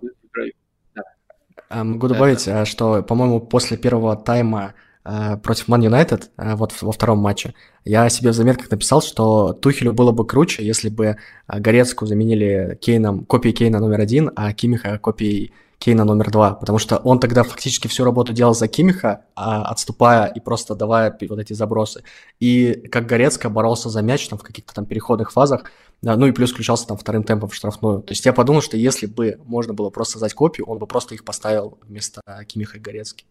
Могу 1.73 2.09
добавить, 2.09 2.45
да. 2.47 2.65
что, 2.65 3.03
по-моему, 3.03 3.41
после 3.41 3.77
первого 3.77 4.17
тайма 4.17 4.75
Э, 5.05 5.37
против 5.37 5.69
Man 5.69 5.81
United 5.81 6.29
э, 6.37 6.55
вот 6.55 6.81
во 6.81 6.93
втором 6.93 7.19
матче, 7.19 7.55
я 7.85 8.09
себе 8.09 8.31
в 8.31 8.35
заметках 8.35 8.71
написал, 8.71 9.03
что 9.03 9.53
Тухелю 9.53 9.93
было 9.93 10.13
бы 10.13 10.25
круче, 10.25 10.65
если 10.65 10.89
бы 10.89 11.05
э, 11.07 11.17
Горецкую 11.49 12.09
заменили 12.09 12.79
Кейном, 12.81 13.25
копией 13.25 13.55
Кейна 13.55 13.81
номер 13.81 14.01
один, 14.01 14.31
а 14.37 14.53
Кимиха 14.53 14.99
копией 14.99 15.53
Кейна 15.83 16.05
номер 16.05 16.31
два, 16.31 16.55
потому 16.55 16.79
что 16.79 16.99
он 16.99 17.19
тогда 17.19 17.43
фактически 17.43 17.89
всю 17.89 18.05
работу 18.05 18.33
делал 18.33 18.55
за 18.55 18.69
Кимиха, 18.69 19.25
а, 19.35 19.65
отступая 19.65 20.27
и 20.27 20.39
просто 20.39 20.77
давая 20.77 21.19
вот 21.29 21.41
эти 21.41 21.55
забросы. 21.55 22.05
И 22.39 22.73
как 22.93 23.07
Горецко 23.07 23.51
боролся 23.51 23.89
за 23.89 24.01
мяч 24.01 24.29
там 24.29 24.39
в 24.39 24.45
каких-то 24.45 24.73
там 24.75 24.87
переходных 24.87 25.33
фазах, 25.33 25.65
ну 26.01 26.25
и 26.27 26.31
плюс 26.31 26.53
включался 26.53 26.87
там 26.87 26.97
вторым 26.97 27.25
темпом 27.25 27.49
в 27.49 27.55
штрафную. 27.57 28.01
То 28.01 28.13
есть 28.13 28.25
я 28.25 28.33
подумал, 28.33 28.63
что 28.63 28.77
если 28.77 29.07
бы 29.07 29.41
можно 29.45 29.75
было 29.75 29.91
просто 29.91 30.13
создать 30.13 30.35
копию, 30.35 30.69
он 30.69 30.79
бы 30.79 30.87
просто 30.87 31.17
их 31.17 31.25
поставил 31.25 31.81
вместо 31.83 32.21
Кимиха 32.47 32.79
и 32.79 32.81
Горецки. 32.81 33.25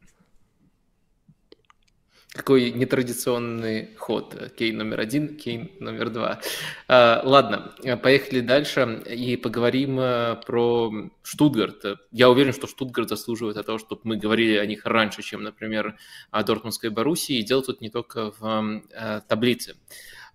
Какой 2.34 2.71
нетрадиционный 2.71 3.93
ход. 3.97 4.53
Кейн 4.57 4.77
номер 4.77 5.01
один, 5.01 5.36
Кейн 5.36 5.69
номер 5.82 6.09
два. 6.09 6.39
А, 6.88 7.21
ладно, 7.25 7.73
поехали 8.01 8.39
дальше 8.39 9.03
и 9.05 9.36
поговорим 9.36 9.99
э, 9.99 10.38
про 10.47 10.93
Штутгарт. 11.23 11.99
Я 12.11 12.29
уверен, 12.29 12.53
что 12.53 12.67
Штутгарт 12.67 13.09
заслуживает 13.09 13.65
того, 13.65 13.77
чтобы 13.79 14.01
мы 14.05 14.15
говорили 14.15 14.55
о 14.55 14.65
них 14.65 14.86
раньше, 14.86 15.23
чем, 15.23 15.43
например, 15.43 15.97
о 16.29 16.43
Дортмундской 16.43 16.89
Боруссии. 16.89 17.36
И 17.36 17.43
дело 17.43 17.63
тут 17.63 17.82
не 17.82 17.89
только 17.89 18.32
в 18.39 18.82
э, 18.91 19.21
таблице. 19.27 19.75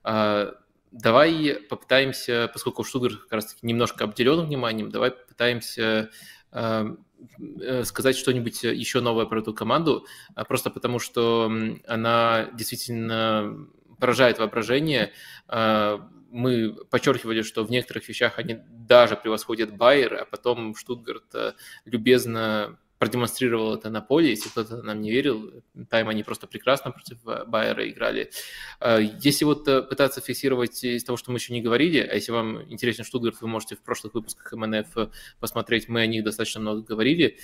А, 0.03 0.53
давай 0.92 1.55
попытаемся, 1.66 2.51
поскольку 2.53 2.84
Штутгарт 2.84 3.22
как 3.22 3.32
раз 3.32 3.55
таки 3.55 3.66
немножко 3.66 4.05
обделен 4.05 4.44
вниманием, 4.44 4.90
давай 4.90 5.12
попытаемся 5.12 6.11
Э, 6.53 6.86
сказать 7.85 8.17
что-нибудь 8.17 8.62
еще 8.62 9.01
новое 9.01 9.27
про 9.27 9.41
эту 9.41 9.55
команду, 9.55 10.07
а 10.35 10.45
просто 10.45 10.71
потому 10.71 10.99
что 10.99 11.51
она 11.87 12.51
действительно 12.55 13.69
поражает 13.99 14.39
воображение. 14.39 15.12
А, 15.49 16.09
мы 16.31 16.75
подчеркивали, 16.91 17.43
что 17.43 17.64
в 17.64 17.71
некоторых 17.71 18.09
вещах 18.09 18.39
они 18.39 18.59
даже 18.71 19.17
превосходят 19.17 19.75
Байер, 19.75 20.14
а 20.14 20.25
потом 20.25 20.75
Штутгарт 20.75 21.35
э, 21.35 21.53
любезно 21.85 22.79
продемонстрировал 22.99 23.74
это 23.74 23.90
на 23.90 24.01
поле, 24.01 24.30
если 24.30 24.49
кто-то 24.49 24.82
нам 24.82 25.01
не 25.01 25.11
верил, 25.11 25.53
тайм 25.90 26.09
они 26.09 26.22
просто 26.22 26.47
прекрасно 26.47 26.90
против 26.90 27.18
Байера 27.47 27.88
играли. 27.88 28.30
Если 29.20 29.44
вот 29.44 29.64
пытаться 29.64 30.20
фиксировать 30.20 30.82
из 30.82 31.05
того, 31.05 31.16
что 31.16 31.30
мы 31.30 31.38
еще 31.38 31.53
не 31.53 31.61
говорили, 31.61 31.99
а 31.99 32.14
если 32.14 32.32
вам 32.32 32.62
интересен 32.72 33.05
Штутгарт, 33.05 33.40
вы 33.40 33.49
можете 33.49 33.76
в 33.76 33.82
прошлых 33.82 34.14
выпусках 34.14 34.53
МНФ 34.53 35.11
посмотреть, 35.40 35.88
мы 35.88 36.01
о 36.01 36.07
них 36.07 36.24
достаточно 36.24 36.61
много 36.61 36.82
говорили. 36.82 37.38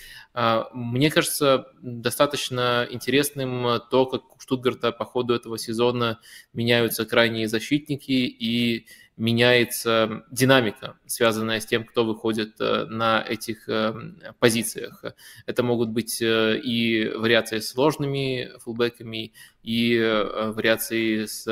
Мне 0.72 1.11
кажется, 1.11 1.66
достаточно 1.82 2.86
интересным 2.90 3.80
то, 3.90 4.07
как 4.07 4.36
у 4.36 4.40
Штутгарта 4.40 4.90
по 4.92 5.05
ходу 5.05 5.34
этого 5.34 5.59
сезона 5.59 6.18
меняются 6.53 7.05
крайние 7.05 7.46
защитники 7.48 8.12
и 8.12 8.86
меняется 9.16 10.24
динамика, 10.30 10.98
связанная 11.06 11.60
с 11.60 11.66
тем, 11.66 11.84
кто 11.84 12.04
выходит 12.04 12.60
э, 12.60 12.86
на 12.86 13.22
этих 13.22 13.68
э, 13.68 13.94
позициях. 14.38 15.04
Это 15.46 15.62
могут 15.62 15.90
быть 15.90 16.20
э, 16.22 16.58
и 16.58 17.08
вариации 17.08 17.58
с 17.58 17.70
сложными 17.70 18.50
фулбеками, 18.58 19.32
и 19.62 19.98
вариации 19.98 21.26
с 21.26 21.44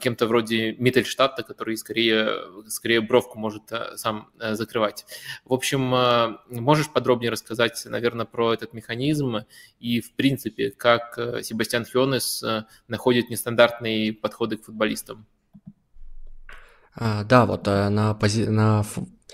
кем-то 0.00 0.26
вроде 0.26 0.72
Миттельштадта, 0.74 1.42
который 1.42 1.76
скорее, 1.76 2.30
скорее 2.68 3.00
бровку 3.00 3.38
может 3.38 3.70
э, 3.72 3.96
сам 3.96 4.30
э, 4.38 4.54
закрывать. 4.54 5.04
В 5.44 5.52
общем, 5.52 5.80
можешь 6.48 6.90
подробнее 6.90 7.30
рассказать, 7.30 7.82
наверное, 7.86 8.26
про 8.26 8.52
этот 8.52 8.72
механизм 8.72 9.38
и, 9.78 10.00
в 10.00 10.12
принципе, 10.12 10.70
как 10.70 11.18
Себастьян 11.42 11.84
Хионес 11.84 12.44
находит 12.88 13.30
нестандартные 13.30 14.12
подходы 14.12 14.56
к 14.56 14.64
футболистам? 14.64 15.26
А, 16.96 17.24
да, 17.24 17.46
вот 17.46 17.66
на, 17.66 18.14
пози... 18.14 18.46
на, 18.46 18.84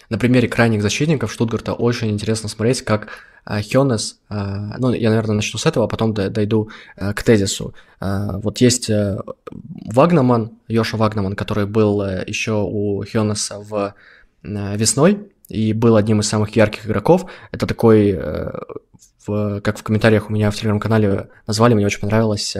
на 0.08 0.18
примере 0.18 0.48
крайних 0.48 0.82
защитников 0.82 1.32
Штутгарта 1.32 1.72
очень 1.72 2.10
интересно 2.10 2.48
смотреть, 2.48 2.82
как 2.82 3.08
а, 3.44 3.60
Хёнес, 3.62 4.18
а, 4.28 4.76
ну, 4.78 4.92
я, 4.92 5.10
наверное, 5.10 5.36
начну 5.36 5.58
с 5.58 5.66
этого, 5.66 5.86
а 5.86 5.88
потом 5.88 6.14
дойду 6.14 6.70
э, 6.96 7.12
к 7.12 7.22
тезису. 7.22 7.74
Вот 8.00 8.58
есть 8.58 8.90
э, 8.90 9.18
Вагнаман, 9.86 10.52
Йоша 10.68 10.96
Вагнаман, 10.96 11.34
который 11.34 11.66
был 11.66 12.02
э, 12.02 12.24
еще 12.26 12.62
у 12.64 13.04
Хёнеса 13.04 13.58
в 13.58 13.94
весной 14.42 15.28
и 15.48 15.72
был 15.72 15.94
одним 15.94 16.20
из 16.20 16.28
самых 16.28 16.56
ярких 16.56 16.86
игроков. 16.86 17.26
Это 17.52 17.66
такой, 17.66 18.18
как 19.24 19.78
в 19.78 19.82
комментариях 19.84 20.28
у 20.28 20.32
меня 20.32 20.50
в 20.50 20.56
телеграм-канале 20.56 21.28
назвали, 21.46 21.74
мне 21.74 21.86
очень 21.86 22.00
понравилось, 22.00 22.56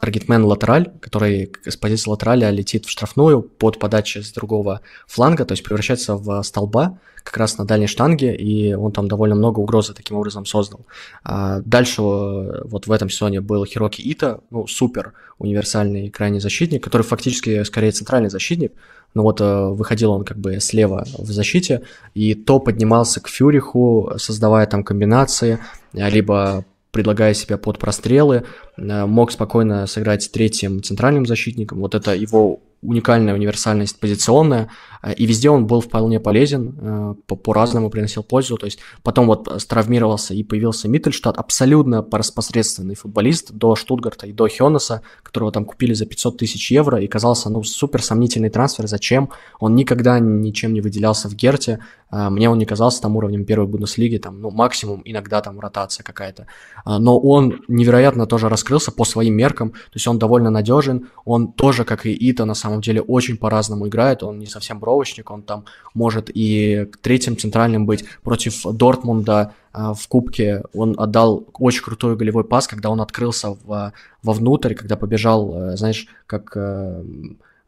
таргетмен 0.00 0.44
латераль, 0.44 0.90
который 1.00 1.52
с 1.64 1.76
позиции 1.76 2.10
латераля 2.10 2.50
летит 2.50 2.86
в 2.86 2.90
штрафную 2.90 3.42
под 3.42 3.78
подачей 3.78 4.22
с 4.22 4.32
другого 4.32 4.80
фланга, 5.06 5.44
то 5.44 5.52
есть 5.52 5.62
превращается 5.62 6.16
в 6.16 6.42
столба, 6.42 6.98
как 7.22 7.36
раз 7.36 7.58
на 7.58 7.64
дальней 7.64 7.86
штанге, 7.86 8.34
и 8.34 8.74
он 8.74 8.92
там 8.92 9.08
довольно 9.08 9.34
много 9.34 9.60
угрозы 9.60 9.94
таким 9.94 10.16
образом 10.16 10.44
создал. 10.44 10.86
А 11.22 11.60
дальше 11.60 12.02
вот 12.02 12.86
в 12.86 12.92
этом 12.92 13.08
сезоне 13.08 13.40
был 13.40 13.64
Хироки 13.64 14.02
Ита, 14.02 14.40
ну, 14.50 14.66
супер 14.66 15.12
универсальный 15.38 16.10
крайний 16.10 16.40
защитник, 16.40 16.82
который 16.82 17.02
фактически 17.02 17.62
скорее 17.62 17.92
центральный 17.92 18.30
защитник, 18.30 18.72
но 19.14 19.22
вот 19.22 19.40
э, 19.40 19.68
выходил 19.68 20.10
он 20.12 20.24
как 20.24 20.38
бы 20.38 20.58
слева 20.60 21.04
в 21.16 21.30
защите, 21.30 21.82
и 22.14 22.34
то 22.34 22.58
поднимался 22.58 23.20
к 23.20 23.28
Фюриху, 23.28 24.12
создавая 24.16 24.66
там 24.66 24.82
комбинации, 24.82 25.58
либо 25.92 26.64
предлагая 26.92 27.34
себя 27.34 27.58
под 27.58 27.78
прострелы, 27.78 28.44
э, 28.76 29.06
мог 29.06 29.32
спокойно 29.32 29.86
сыграть 29.86 30.30
третьим 30.30 30.82
центральным 30.82 31.26
защитником. 31.26 31.80
Вот 31.80 31.94
это 31.94 32.14
его 32.14 32.60
уникальная 32.82 33.34
универсальность 33.34 33.98
позиционная, 34.00 34.68
э, 35.02 35.14
и 35.14 35.24
везде 35.24 35.50
он 35.50 35.66
был 35.66 35.80
вполне 35.80 36.18
полезен, 36.20 36.76
э, 36.80 37.14
по-разному 37.36 37.90
приносил 37.90 38.24
пользу, 38.24 38.56
то 38.56 38.66
есть 38.66 38.80
потом 39.02 39.26
вот 39.26 39.48
травмировался 39.68 40.34
и 40.34 40.42
появился 40.42 40.88
Миттельштадт, 40.88 41.38
абсолютно 41.38 42.06
распосредственный 42.10 42.96
футболист 42.96 43.52
до 43.52 43.76
Штутгарта 43.76 44.26
и 44.26 44.32
до 44.32 44.48
Хёнеса, 44.48 45.02
которого 45.22 45.52
там 45.52 45.64
купили 45.64 45.94
за 45.94 46.06
500 46.06 46.38
тысяч 46.38 46.72
евро, 46.72 47.00
и 47.00 47.06
казался, 47.06 47.50
ну, 47.50 47.62
супер 47.62 48.02
сомнительный 48.02 48.50
трансфер, 48.50 48.88
зачем? 48.88 49.30
Он 49.60 49.74
никогда 49.76 50.18
ничем 50.18 50.72
не 50.72 50.80
выделялся 50.80 51.28
в 51.28 51.34
Герте, 51.34 51.78
э, 52.10 52.30
мне 52.30 52.50
он 52.50 52.58
не 52.58 52.66
казался 52.66 53.02
там 53.02 53.16
уровнем 53.16 53.44
первой 53.44 53.68
Бундеслиги, 53.68 54.18
там, 54.18 54.40
ну, 54.40 54.50
максимум 54.50 55.02
иногда 55.04 55.40
там 55.40 55.60
ротация 55.60 56.02
какая-то, 56.02 56.46
но 56.84 57.18
он 57.18 57.60
невероятно 57.68 58.26
тоже 58.26 58.48
раскрылся 58.48 58.90
по 58.90 59.04
своим 59.04 59.34
меркам, 59.34 59.70
то 59.70 59.94
есть 59.94 60.08
он 60.08 60.18
довольно 60.18 60.50
надежен, 60.50 61.08
он 61.24 61.52
тоже, 61.52 61.84
как 61.84 62.06
и 62.06 62.12
Ита, 62.12 62.44
на 62.44 62.54
самом 62.54 62.71
самом 62.72 62.82
деле 62.82 63.02
очень 63.02 63.36
по-разному 63.36 63.88
играет, 63.88 64.22
он 64.22 64.38
не 64.38 64.46
совсем 64.46 64.78
бровочник, 64.78 65.30
он 65.30 65.42
там 65.42 65.64
может 65.94 66.30
и 66.34 66.88
третьим 67.00 67.36
центральным 67.36 67.86
быть 67.86 68.04
против 68.22 68.62
Дортмунда 68.64 69.52
э, 69.72 69.92
в 69.94 70.08
Кубке, 70.08 70.62
он 70.74 70.94
отдал 70.98 71.44
очень 71.54 71.82
крутой 71.82 72.16
голевой 72.16 72.44
пас, 72.44 72.66
когда 72.66 72.90
он 72.90 73.00
открылся 73.00 73.50
в, 73.50 73.92
вовнутрь, 74.22 74.74
когда 74.74 74.96
побежал, 74.96 75.72
э, 75.72 75.76
знаешь, 75.76 76.06
как 76.26 76.56
э, 76.56 77.02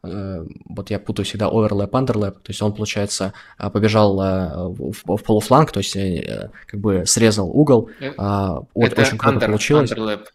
вот 0.03 0.91
я 0.91 0.99
путаю 0.99 1.25
всегда 1.25 1.47
overlap, 1.47 1.95
underlap, 1.95 2.35
то 2.35 2.49
есть 2.51 2.61
он, 2.61 2.73
получается, 2.73 3.33
побежал 3.57 4.15
в, 4.15 4.93
в 5.03 5.23
полуфланг, 5.23 5.71
то 5.71 5.79
есть 5.79 5.97
как 6.67 6.79
бы 6.79 7.05
срезал 7.07 7.49
угол, 7.49 7.89
это 7.99 8.61
вот, 8.75 8.99
очень 8.99 9.17
круто 9.17 9.37
under, 9.37 9.47
получилось. 9.47 9.91
Underlap. 9.91 10.25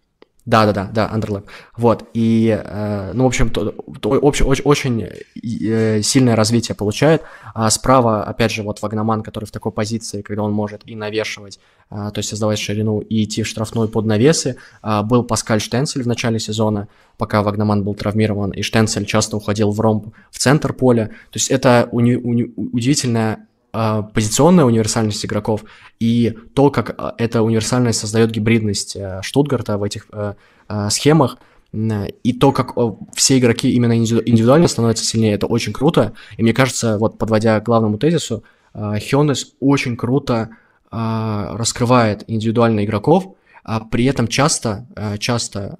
Да, 0.46 0.64
да, 0.64 0.72
да, 0.72 0.90
да, 0.92 1.10
Underlap. 1.14 1.44
Вот, 1.76 2.08
и, 2.14 2.58
э, 2.64 3.12
ну, 3.12 3.24
в 3.24 3.26
общем, 3.26 3.50
то, 3.50 3.72
то, 4.00 4.10
очень, 4.10 4.46
очень, 4.46 4.64
очень 4.64 5.08
э, 5.42 6.02
сильное 6.02 6.34
развитие 6.34 6.74
получает. 6.74 7.22
А 7.54 7.68
справа, 7.70 8.24
опять 8.24 8.50
же, 8.50 8.62
вот 8.62 8.80
Вагноман, 8.80 9.22
который 9.22 9.44
в 9.44 9.50
такой 9.50 9.70
позиции, 9.70 10.22
когда 10.22 10.42
он 10.42 10.52
может 10.52 10.82
и 10.86 10.96
навешивать, 10.96 11.60
э, 11.90 11.94
то 11.94 12.18
есть 12.18 12.30
создавать 12.30 12.58
ширину, 12.58 13.00
и 13.00 13.24
идти 13.24 13.42
в 13.42 13.46
штрафной 13.46 13.88
под 13.88 14.06
навесы. 14.06 14.56
Э, 14.82 15.02
был 15.02 15.24
Паскаль 15.24 15.60
Штенцель 15.60 16.02
в 16.02 16.06
начале 16.06 16.38
сезона, 16.38 16.88
пока 17.18 17.42
Вагнаман 17.42 17.84
был 17.84 17.94
травмирован, 17.94 18.52
и 18.52 18.62
Штенцель 18.62 19.04
часто 19.04 19.36
уходил 19.36 19.70
в 19.72 19.80
ромб 19.80 20.14
в 20.30 20.38
центр 20.38 20.72
поля. 20.72 21.08
То 21.30 21.36
есть 21.36 21.50
это 21.50 21.88
уни- 21.92 22.16
уни- 22.16 22.52
удивительная 22.56 23.46
позиционная 23.72 24.64
универсальность 24.64 25.24
игроков 25.24 25.64
и 26.00 26.36
то, 26.54 26.70
как 26.70 26.94
а, 26.98 27.14
эта 27.18 27.42
универсальность 27.42 28.00
создает 28.00 28.30
гибридность 28.30 28.96
э, 28.96 29.20
Штутгарта 29.22 29.78
в 29.78 29.82
этих 29.82 30.06
э, 30.12 30.34
э, 30.68 30.90
схемах, 30.90 31.38
и 31.72 32.32
то, 32.32 32.50
как 32.50 32.74
все 33.14 33.38
игроки 33.38 33.70
именно 33.70 33.96
индивидуально 33.96 34.66
становятся 34.66 35.04
сильнее, 35.04 35.34
это 35.34 35.46
очень 35.46 35.72
круто. 35.72 36.14
И 36.36 36.42
мне 36.42 36.52
кажется, 36.52 36.98
вот 36.98 37.16
подводя 37.16 37.60
к 37.60 37.64
главному 37.64 37.96
тезису, 37.96 38.42
Хионес 38.74 39.52
очень 39.60 39.96
круто 39.96 40.50
раскрывает 40.90 42.24
индивидуально 42.26 42.84
игроков, 42.84 43.36
а 43.62 43.78
при 43.78 44.04
этом 44.06 44.26
часто, 44.26 44.88
часто 45.20 45.78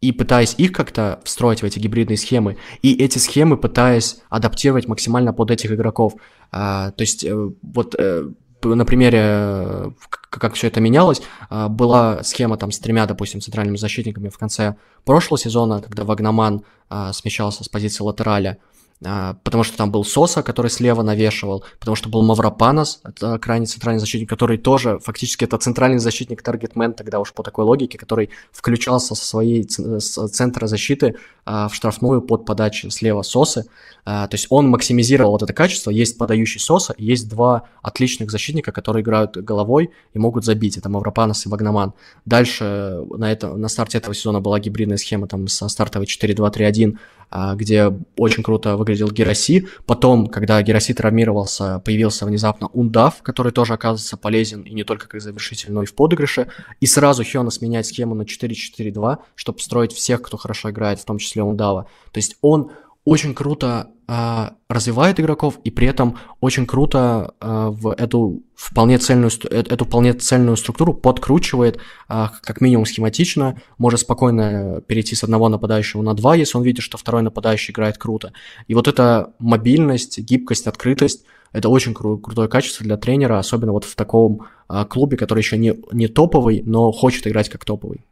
и 0.00 0.12
пытаясь 0.12 0.54
их 0.58 0.72
как-то 0.72 1.20
встроить 1.24 1.62
в 1.62 1.64
эти 1.64 1.78
гибридные 1.78 2.16
схемы, 2.16 2.56
и 2.82 2.94
эти 2.94 3.18
схемы 3.18 3.56
пытаясь 3.56 4.20
адаптировать 4.28 4.86
максимально 4.86 5.32
под 5.32 5.50
этих 5.50 5.72
игроков. 5.72 6.14
А, 6.52 6.92
то 6.92 7.02
есть 7.02 7.24
э, 7.24 7.34
вот 7.62 7.94
э, 7.98 8.28
на 8.62 8.84
примере, 8.84 9.18
э, 9.20 9.90
как 10.30 10.54
все 10.54 10.68
это 10.68 10.80
менялось, 10.80 11.22
была 11.50 12.22
схема 12.22 12.56
там 12.56 12.70
с 12.70 12.78
тремя, 12.78 13.06
допустим, 13.06 13.40
центральными 13.40 13.76
защитниками 13.76 14.28
в 14.28 14.38
конце 14.38 14.76
прошлого 15.04 15.38
сезона, 15.38 15.80
когда 15.80 16.04
Вагнаман 16.04 16.64
смещался 17.12 17.64
с 17.64 17.68
позиции 17.68 18.02
латераля, 18.02 18.58
а, 18.60 18.77
потому 19.00 19.62
что 19.64 19.76
там 19.76 19.90
был 19.90 20.04
Соса, 20.04 20.42
который 20.42 20.70
слева 20.70 21.02
навешивал, 21.02 21.64
потому 21.78 21.94
что 21.94 22.08
был 22.08 22.22
Мавропанос, 22.22 23.00
это 23.04 23.38
крайний 23.38 23.66
центральный 23.66 24.00
защитник, 24.00 24.28
который 24.28 24.58
тоже 24.58 24.98
фактически 24.98 25.44
это 25.44 25.56
центральный 25.58 25.98
защитник 25.98 26.42
таргетмен, 26.42 26.94
тогда 26.94 27.20
уж 27.20 27.32
по 27.32 27.42
такой 27.42 27.64
логике, 27.64 27.98
который 27.98 28.30
включался 28.52 29.14
со 29.14 29.24
своей 29.24 29.68
с 29.68 30.28
центра 30.28 30.66
защиты 30.66 31.16
а, 31.50 31.68
в 31.68 31.74
штрафную 31.74 32.20
под 32.20 32.44
подачей 32.44 32.90
слева 32.90 33.22
Сосы. 33.22 33.64
А, 34.04 34.26
то 34.28 34.34
есть 34.34 34.48
он 34.50 34.68
максимизировал 34.68 35.32
вот 35.32 35.42
это 35.42 35.54
качество. 35.54 35.90
Есть 35.90 36.18
подающий 36.18 36.60
Соса, 36.60 36.94
есть 36.98 37.26
два 37.28 37.68
отличных 37.82 38.30
защитника, 38.30 38.70
которые 38.70 39.02
играют 39.02 39.36
головой 39.36 39.90
и 40.12 40.18
могут 40.18 40.44
забить. 40.44 40.76
Это 40.76 40.90
Мавропанос 40.90 41.46
и 41.46 41.48
Вагнаман. 41.48 41.94
Дальше 42.26 43.02
на, 43.10 43.32
это, 43.32 43.54
на 43.54 43.68
старте 43.68 43.96
этого 43.96 44.14
сезона 44.14 44.40
была 44.40 44.60
гибридная 44.60 44.98
схема 44.98 45.26
там 45.26 45.48
со 45.48 45.68
стартовой 45.68 46.06
4-2-3-1, 46.06 46.96
а, 46.96 46.98
где 47.30 47.92
очень 48.16 48.42
круто 48.42 48.76
выглядел 48.76 49.10
Гераси. 49.10 49.68
Потом, 49.86 50.26
когда 50.28 50.60
Гераси 50.62 50.94
травмировался, 50.94 51.80
появился 51.80 52.26
внезапно 52.26 52.68
Ундав, 52.68 53.22
который 53.22 53.52
тоже 53.52 53.74
оказывается 53.74 54.16
полезен 54.16 54.62
и 54.62 54.72
не 54.72 54.84
только 54.84 55.08
как 55.08 55.20
завершитель, 55.20 55.72
но 55.72 55.82
и 55.82 55.86
в 55.86 55.94
подыгрыше. 55.94 56.48
И 56.80 56.86
сразу 56.86 57.22
Хионас 57.22 57.60
меняет 57.60 57.86
схему 57.86 58.14
на 58.14 58.22
4-4-2, 58.22 59.18
чтобы 59.34 59.58
строить 59.60 59.92
всех, 59.92 60.22
кто 60.22 60.36
хорошо 60.36 60.70
играет, 60.70 61.00
в 61.00 61.04
том 61.04 61.18
числе 61.18 61.42
Ундава. 61.42 61.86
То 62.12 62.18
есть 62.18 62.36
он 62.40 62.70
очень 63.04 63.34
круто 63.34 63.68
а, 63.76 63.90
развивает 64.08 65.20
игроков 65.20 65.58
и 65.64 65.70
при 65.70 65.86
этом 65.86 66.16
очень 66.40 66.66
круто 66.66 67.34
а, 67.40 67.70
в 67.70 67.90
эту 67.92 68.42
вполне 68.54 68.96
цельную, 68.96 69.30
э, 69.50 69.60
эту 69.60 69.84
вполне 69.84 70.14
цельную 70.14 70.56
структуру 70.56 70.94
подкручивает, 70.94 71.78
а, 72.08 72.32
как 72.42 72.62
минимум 72.62 72.86
схематично, 72.86 73.60
может 73.76 74.00
спокойно 74.00 74.80
перейти 74.86 75.14
с 75.14 75.24
одного 75.24 75.50
нападающего 75.50 76.00
на 76.00 76.14
два, 76.14 76.34
если 76.36 76.56
он 76.56 76.64
видит, 76.64 76.82
что 76.82 76.96
второй 76.96 77.22
нападающий 77.22 77.72
играет 77.72 77.98
круто. 77.98 78.32
И 78.66 78.74
вот 78.74 78.88
эта 78.88 79.34
мобильность, 79.38 80.18
гибкость, 80.18 80.66
открытость, 80.66 81.26
это 81.52 81.68
очень 81.68 81.92
кру- 81.92 82.18
крутое 82.18 82.48
качество 82.48 82.84
для 82.84 82.96
тренера, 82.96 83.38
особенно 83.38 83.72
вот 83.72 83.84
в 83.84 83.94
таком 83.94 84.46
клубе, 84.90 85.16
который 85.16 85.40
еще 85.40 85.56
не, 85.56 85.74
не 85.92 86.08
топовый, 86.08 86.62
но 86.64 86.92
хочет 86.92 87.26
играть 87.26 87.48
как 87.48 87.64
топовый. 87.64 88.04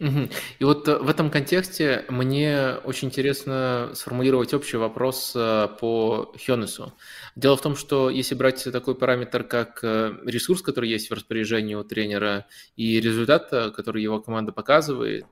И 0.00 0.64
вот 0.64 0.88
э, 0.88 0.96
в 0.96 1.10
этом 1.10 1.30
контексте 1.30 2.06
мне 2.08 2.76
очень 2.84 3.08
интересно 3.08 3.90
сформулировать 3.92 4.54
общий 4.54 4.78
вопрос 4.78 5.32
э, 5.36 5.68
по 5.78 6.32
Хёнесу. 6.42 6.94
Дело 7.36 7.56
в 7.58 7.60
том, 7.60 7.76
что 7.76 8.08
если 8.08 8.34
брать 8.34 8.64
такой 8.72 8.94
параметр, 8.94 9.44
как 9.44 9.80
э, 9.82 10.14
ресурс, 10.24 10.62
который 10.62 10.88
есть 10.88 11.10
в 11.10 11.14
распоряжении 11.14 11.74
у 11.74 11.84
тренера, 11.84 12.46
и 12.76 12.98
результат, 12.98 13.50
который 13.50 14.02
его 14.02 14.20
команда 14.20 14.52
показывает, 14.52 15.26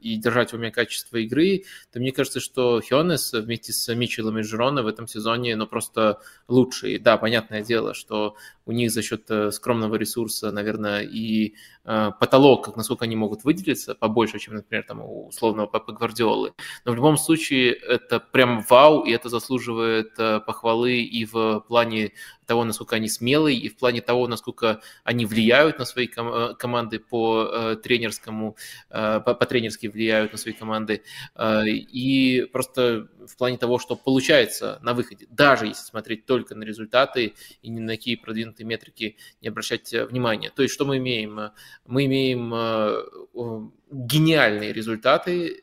и 0.00 0.16
держать 0.16 0.52
в 0.52 0.54
уме 0.54 0.70
качество 0.70 1.18
игры, 1.18 1.64
то 1.92 2.00
мне 2.00 2.12
кажется, 2.12 2.40
что 2.40 2.80
Хёнес 2.80 3.32
вместе 3.32 3.72
с 3.74 3.94
Мичелом 3.94 4.38
и 4.38 4.42
Жирона 4.42 4.82
в 4.82 4.86
этом 4.86 5.06
сезоне 5.08 5.56
ну, 5.56 5.66
просто 5.66 6.20
лучше. 6.48 6.92
И 6.92 6.98
да, 6.98 7.18
понятное 7.18 7.62
дело, 7.62 7.92
что 7.92 8.36
у 8.64 8.72
них 8.72 8.90
за 8.90 9.02
счет 9.02 9.30
скромного 9.50 9.96
ресурса, 9.96 10.50
наверное, 10.52 11.02
и 11.02 11.54
потолок, 11.86 12.64
как 12.64 12.76
насколько 12.76 13.04
они 13.04 13.16
могут 13.16 13.44
выделиться, 13.44 13.94
побольше, 13.94 14.38
чем, 14.38 14.54
например, 14.54 14.84
там, 14.84 15.00
у 15.00 15.28
условного 15.28 15.68
Пепа 15.68 15.92
Гвардиолы. 15.92 16.52
Но 16.84 16.92
в 16.92 16.96
любом 16.96 17.16
случае 17.16 17.72
это 17.74 18.20
прям 18.20 18.64
вау, 18.68 19.04
и 19.04 19.12
это 19.12 19.28
заслуживает 19.28 20.12
э, 20.18 20.40
похвалы 20.40 21.00
и 21.00 21.24
в 21.24 21.60
плане 21.68 22.12
того, 22.46 22.64
насколько 22.64 22.96
они 22.96 23.08
смелые, 23.08 23.58
и 23.58 23.68
в 23.68 23.76
плане 23.76 24.00
того, 24.00 24.26
насколько 24.28 24.80
они 25.04 25.26
влияют 25.26 25.78
на 25.78 25.84
свои 25.84 26.06
ком- 26.06 26.32
э, 26.32 26.54
команды 26.54 26.98
по 26.98 27.50
э, 27.52 27.76
тренерскому, 27.76 28.56
э, 28.90 29.20
по, 29.20 29.34
по 29.34 29.46
тренерски 29.46 29.88
влияют 29.88 30.32
на 30.32 30.38
свои 30.38 30.54
команды, 30.54 31.02
и 31.38 32.48
просто 32.52 33.08
в 33.26 33.36
плане 33.36 33.58
того, 33.58 33.78
что 33.78 33.96
получается 33.96 34.78
на 34.82 34.94
выходе, 34.94 35.26
даже 35.30 35.66
если 35.66 35.82
смотреть 35.82 36.26
только 36.26 36.54
на 36.54 36.62
результаты 36.64 37.34
и 37.62 37.68
ни 37.68 37.80
на 37.80 37.92
какие 37.92 38.16
продвинутые 38.16 38.66
метрики 38.66 39.16
не 39.42 39.48
обращать 39.48 39.92
внимания. 39.92 40.50
То 40.50 40.62
есть 40.62 40.74
что 40.74 40.84
мы 40.84 40.98
имеем? 40.98 41.50
Мы 41.86 42.06
имеем 42.06 43.72
гениальные 43.90 44.72
результаты, 44.72 45.56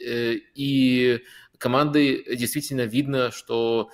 и 0.56 1.22
команды 1.58 2.36
действительно 2.36 2.82
видно, 2.82 3.32
что 3.32 3.90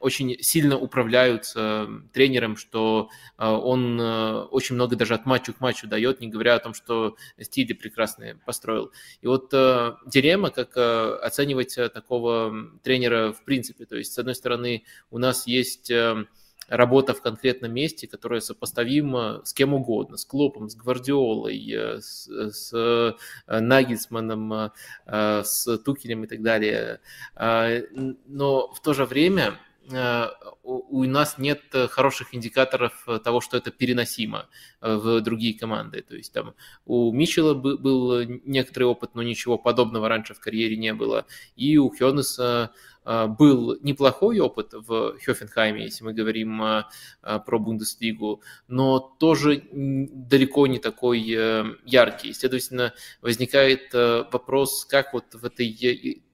очень 0.00 0.36
сильно 0.42 0.76
управляются 0.78 1.88
тренером, 2.12 2.56
что 2.56 3.10
э, 3.38 3.46
он 3.46 4.00
очень 4.00 4.74
много 4.74 4.96
даже 4.96 5.14
от 5.14 5.26
матча 5.26 5.52
к 5.52 5.60
матчу 5.60 5.86
дает, 5.86 6.20
не 6.20 6.28
говоря 6.28 6.54
о 6.54 6.58
том, 6.60 6.74
что 6.74 7.16
стили 7.40 7.72
прекрасные 7.72 8.36
построил. 8.46 8.92
И 9.20 9.26
вот 9.26 9.50
дилемма, 9.50 10.50
как 10.50 10.76
оценивать 10.76 11.74
такого 11.92 12.70
тренера 12.82 13.32
в 13.32 13.42
принципе. 13.44 13.84
То 13.86 13.96
есть, 13.96 14.12
с 14.12 14.18
одной 14.18 14.34
стороны, 14.34 14.84
у 15.10 15.18
нас 15.18 15.46
есть 15.46 15.90
работа 16.68 17.14
в 17.14 17.22
конкретном 17.22 17.72
месте, 17.72 18.06
которая 18.06 18.40
сопоставима 18.40 19.40
с 19.44 19.52
кем 19.52 19.74
угодно, 19.74 20.16
с 20.16 20.24
Клопом, 20.24 20.68
с 20.68 20.76
Гвардиолой, 20.76 21.70
э, 21.70 22.00
с, 22.00 22.28
с 22.28 22.72
э, 22.72 23.60
Нагельсманом, 23.60 24.52
э, 24.52 25.42
с 25.44 25.78
Тукелем 25.78 26.24
и 26.24 26.26
так 26.26 26.42
далее. 26.42 27.00
Но 27.36 28.72
в 28.72 28.80
то 28.82 28.94
же 28.94 29.04
время 29.04 29.58
у 29.90 31.04
нас 31.04 31.38
нет 31.38 31.62
хороших 31.90 32.34
индикаторов 32.34 33.06
того, 33.24 33.40
что 33.40 33.56
это 33.56 33.70
переносимо 33.70 34.48
в 34.80 35.20
другие 35.20 35.58
команды. 35.58 36.02
То 36.02 36.16
есть 36.16 36.32
там 36.32 36.54
у 36.84 37.12
Мичела 37.12 37.54
был 37.54 38.22
некоторый 38.44 38.84
опыт, 38.84 39.14
но 39.14 39.22
ничего 39.22 39.58
подобного 39.58 40.08
раньше 40.08 40.34
в 40.34 40.40
карьере 40.40 40.76
не 40.76 40.92
было. 40.94 41.26
И 41.56 41.78
у 41.78 41.88
Хёнеса 41.90 42.72
был 43.04 43.78
неплохой 43.80 44.38
опыт 44.38 44.74
в 44.74 45.16
Хёфенхайме, 45.24 45.84
если 45.84 46.04
мы 46.04 46.12
говорим 46.12 46.84
про 47.22 47.58
Бундеслигу, 47.58 48.42
но 48.66 48.98
тоже 48.98 49.62
далеко 49.72 50.66
не 50.66 50.78
такой 50.78 51.26
э, 51.30 51.64
яркий. 51.86 52.34
Следовательно, 52.34 52.92
возникает 53.22 53.94
э, 53.94 54.24
вопрос, 54.30 54.84
как 54.84 55.14
вот 55.14 55.32
в 55.32 55.44
этой 55.44 55.66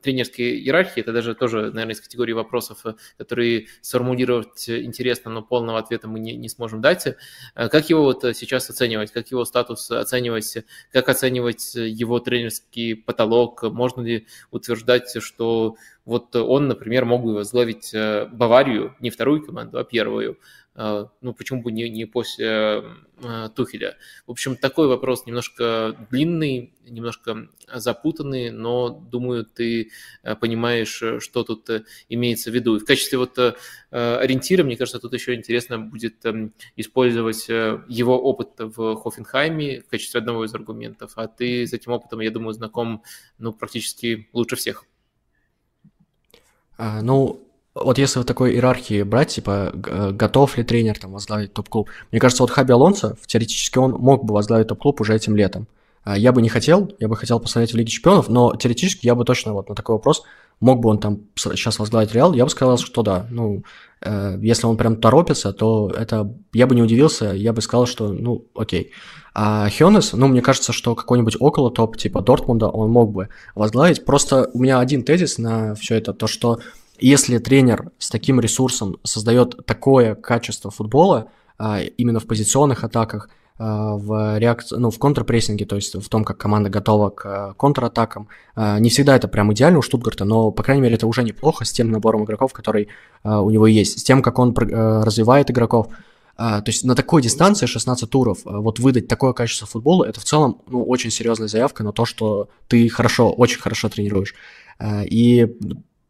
тренерской 0.05 0.57
иерархии, 0.59 1.01
это 1.01 1.13
даже 1.13 1.35
тоже, 1.35 1.73
наверное, 1.73 1.95
из 1.95 2.01
категории 2.01 2.33
вопросов, 2.33 2.87
э, 2.87 2.95
которые 3.19 3.67
сформулировать 3.81 4.69
интересно, 4.69 5.31
но 5.31 5.43
полного 5.43 5.79
ответа 5.79 6.07
мы 6.07 6.21
не, 6.21 6.37
не 6.37 6.49
сможем 6.49 6.81
дать. 6.81 7.07
Как 7.55 7.91
его 7.91 8.05
вот 8.05 8.23
сейчас 8.23 8.71
оценивать, 8.71 9.11
как 9.11 9.31
его 9.31 9.45
статус 9.45 9.91
оценивать, 9.91 10.59
как 10.93 11.09
оценивать 11.09 11.75
его 11.75 12.21
тренерский 12.21 12.95
потолок, 12.95 13.63
можно 13.65 14.03
ли 14.03 14.27
утверждать, 14.51 15.11
что 15.23 15.77
вот 16.05 16.37
он, 16.37 16.69
например, 16.69 17.05
мог 17.05 17.25
бы 17.25 17.35
возглавить 17.35 17.95
э, 17.95 18.27
Баварию, 18.27 18.95
не 19.01 19.11
вторую 19.11 19.45
команду, 19.45 19.79
а 19.79 19.85
первую. 19.85 20.39
Э, 20.77 21.07
ну, 21.21 21.35
почему 21.35 21.63
бы 21.63 21.71
не, 21.73 21.89
не 21.89 22.05
после 22.05 22.83
э, 23.23 23.49
Тухеля? 23.55 23.97
В 24.27 24.33
общем, 24.33 24.57
такой 24.57 24.89
вопрос 24.89 25.27
немножко 25.27 25.97
длинный, 26.11 26.75
немножко 26.87 27.49
запутанный, 27.73 28.51
но, 28.51 28.91
думаю, 28.91 29.45
ты 29.45 29.91
понимаешь, 30.41 31.03
что 31.21 31.45
тут 31.45 31.71
имеется 32.09 32.51
в 32.51 32.55
виду. 32.55 32.77
И 32.77 32.81
в 32.81 32.85
качестве 32.85 33.19
вот 33.19 33.39
ориентира, 33.91 34.65
мне 34.65 34.77
кажется, 34.77 34.99
тут 34.99 35.15
еще 35.15 35.35
интересно 35.35 35.79
будет 35.79 36.25
эм, 36.27 36.53
использовать 36.77 37.49
его 37.49 38.21
опыт 38.21 38.51
в 38.59 38.97
Хофенхайме 38.97 39.81
в 39.81 39.89
качестве 39.89 40.19
одного 40.19 40.45
из 40.45 40.55
аргументов, 40.55 41.13
а 41.17 41.27
ты 41.27 41.67
с 41.67 41.73
этим 41.73 41.93
опытом, 41.93 42.21
я 42.21 42.31
думаю, 42.31 42.53
знаком 42.53 43.03
ну, 43.39 43.53
практически 43.53 44.29
лучше 44.33 44.57
всех. 44.57 44.85
А, 46.77 47.03
ну, 47.03 47.47
вот 47.75 47.99
если 47.99 48.21
в 48.21 48.25
такой 48.25 48.53
иерархии 48.53 49.03
брать, 49.03 49.31
типа, 49.31 49.73
э, 49.75 50.11
готов 50.13 50.57
ли 50.57 50.65
тренер 50.65 50.99
там 50.99 51.13
возглавить 51.13 51.53
топ-клуб, 51.53 51.89
мне 52.13 52.21
кажется, 52.21 52.43
вот 52.43 52.51
Хаби 52.51 52.73
Алонсо, 52.73 53.17
теоретически 53.27 53.79
он 53.79 53.93
мог 53.93 54.25
бы 54.25 54.35
возглавить 54.35 54.69
топ-клуб 54.69 55.01
уже 55.01 55.15
этим 55.15 55.35
летом. 55.37 55.67
А, 56.05 56.17
я 56.17 56.33
бы 56.33 56.43
не 56.43 56.49
хотел, 56.49 56.93
я 57.01 57.09
бы 57.09 57.17
хотел 57.17 57.41
посмотреть 57.41 57.73
в 57.73 57.77
Лиге 57.77 57.91
Чемпионов, 57.91 58.29
но 58.29 58.55
теоретически 58.55 59.07
я 59.07 59.15
бы 59.15 59.25
точно 59.25 59.55
вот 59.55 59.69
на 59.69 59.75
такой 59.75 59.97
вопрос, 59.97 60.23
мог 60.61 60.81
бы 60.81 60.89
он 60.89 60.99
там 60.99 61.23
сейчас 61.37 61.79
возглавить 61.79 62.15
Реал, 62.15 62.33
я 62.35 62.45
бы 62.45 62.51
сказал, 62.51 62.79
что 62.79 63.03
да. 63.03 63.27
Ну, 63.31 63.65
э, 64.03 64.39
если 64.41 64.67
он 64.67 64.77
прям 64.77 64.97
торопится, 64.97 65.53
то 65.53 65.91
это 65.91 66.33
я 66.53 66.67
бы 66.67 66.75
не 66.75 66.83
удивился, 66.83 67.33
я 67.33 67.53
бы 67.53 67.61
сказал, 67.61 67.87
что 67.87 68.13
ну, 68.13 68.47
окей. 68.55 68.93
А 69.35 69.69
Хёнес, 69.69 70.13
ну, 70.13 70.29
мне 70.29 70.43
кажется, 70.43 70.73
что 70.73 70.95
какой-нибудь 70.95 71.37
около 71.41 71.73
топ, 71.73 71.97
типа 71.97 72.21
Дортмунда, 72.21 72.69
он 72.69 72.91
мог 72.91 73.11
бы 73.11 73.31
возглавить. 73.57 74.05
Просто 74.05 74.49
у 74.53 74.61
меня 74.61 74.79
один 74.79 75.03
тезис 75.03 75.39
на 75.39 75.75
все 75.75 75.97
это, 75.97 76.13
то 76.13 76.29
что 76.29 76.61
если 76.99 77.39
тренер 77.39 77.91
с 77.99 78.09
таким 78.09 78.41
ресурсом 78.41 78.99
создает 79.03 79.67
такое 79.67 80.15
качество 80.15 80.71
футбола, 80.71 81.31
а, 81.59 81.81
именно 81.81 82.21
в 82.21 82.27
позиционных 82.27 82.85
атаках, 82.85 83.29
а, 83.59 83.95
в 83.95 84.39
реакции, 84.39 84.77
ну, 84.77 84.91
в 84.91 84.99
контрпрессинге, 84.99 85.65
то 85.67 85.77
есть 85.77 85.95
в 85.95 86.09
том, 86.09 86.25
как 86.25 86.39
команда 86.39 86.71
готова 86.71 87.11
к 87.11 87.27
а, 87.27 87.55
контратакам. 87.55 88.29
Не 88.57 88.91
всегда 88.91 89.17
это 89.17 89.29
прям 89.29 89.53
идеально 89.53 89.79
у 89.79 89.83
Штутгарта, 89.83 90.25
но, 90.25 90.51
по 90.51 90.63
крайней 90.63 90.83
мере, 90.83 90.95
это 90.95 91.07
уже 91.07 91.23
неплохо 91.23 91.65
с 91.65 91.73
тем 91.73 91.91
набором 91.91 92.25
игроков, 92.25 92.53
который 92.53 92.89
у 93.25 93.51
него 93.51 93.67
есть, 93.67 94.01
с 94.01 94.05
тем, 94.05 94.23
как 94.23 94.39
он 94.39 94.55
развивает 94.55 95.51
игроков. 95.51 95.89
То 96.37 96.65
есть 96.67 96.85
на 96.85 96.97
такой 96.97 97.23
дистанции 97.23 97.67
16 97.67 98.11
туров 98.11 98.41
вот 98.45 98.81
выдать 98.81 99.07
такое 99.07 99.33
качество 99.33 99.69
футбола, 99.69 100.05
это 100.05 100.21
в 100.21 100.25
целом 100.25 100.63
ну, 100.69 100.83
очень 100.83 101.11
серьезная 101.11 101.47
заявка 101.47 101.85
на 101.85 101.93
то, 101.93 102.05
что 102.05 102.49
ты 102.67 102.89
хорошо, 102.89 103.31
очень 103.33 103.61
хорошо 103.61 103.89
тренируешь. 103.89 104.35
И 104.83 105.57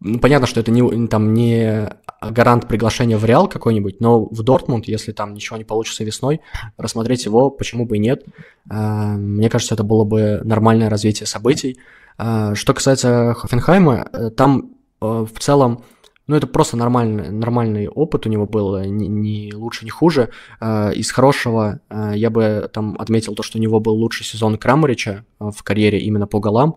ну, 0.05 0.19
понятно, 0.19 0.47
что 0.47 0.61
это 0.61 0.71
не, 0.71 1.07
там, 1.09 1.33
не 1.33 1.89
гарант 2.21 2.69
приглашения 2.69 3.17
в 3.17 3.25
Реал 3.25 3.49
какой-нибудь, 3.49 4.01
но 4.01 4.27
в 4.27 4.43
Дортмунд, 4.43 4.87
если 4.87 5.13
там 5.13 5.33
ничего 5.33 5.57
не 5.57 5.65
получится 5.65 6.05
весной, 6.05 6.43
рассмотреть 6.77 7.25
его, 7.25 7.49
почему 7.49 7.87
бы 7.87 7.97
и 7.97 8.01
нет. 8.01 8.23
А, 8.71 9.15
мне 9.15 9.49
кажется, 9.49 9.75
это 9.75 9.83
было 9.83 10.05
бы 10.05 10.43
нормальное 10.45 10.91
развитие 10.91 11.27
событий. 11.27 11.79
А, 12.19 12.55
что 12.55 12.75
касается 12.75 13.33
Хофенхайма, 13.35 14.07
э, 14.13 14.31
там 14.31 14.73
э, 15.01 15.07
в 15.07 15.41
целом 15.41 15.85
ну, 16.27 16.37
это 16.37 16.47
просто 16.47 16.77
нормальный, 16.77 17.31
нормальный 17.31 17.89
опыт 17.89 18.27
у 18.27 18.31
него 18.31 18.47
был, 18.47 18.79
не, 18.83 19.09
не 19.09 19.55
лучше, 19.55 19.87
не 19.87 19.91
хуже. 19.91 20.29
А, 20.61 20.91
из 20.91 21.11
хорошего 21.13 21.81
я 22.15 22.29
бы 22.29 22.69
там 22.73 22.97
отметил 22.99 23.35
то, 23.35 23.43
что 23.43 23.57
у 23.57 23.61
него 23.61 23.81
был 23.81 23.95
лучший 23.95 24.27
сезон 24.27 24.59
Крамарича 24.59 25.25
в 25.39 25.63
карьере 25.63 25.99
именно 26.01 26.27
по 26.27 26.41
голам. 26.41 26.77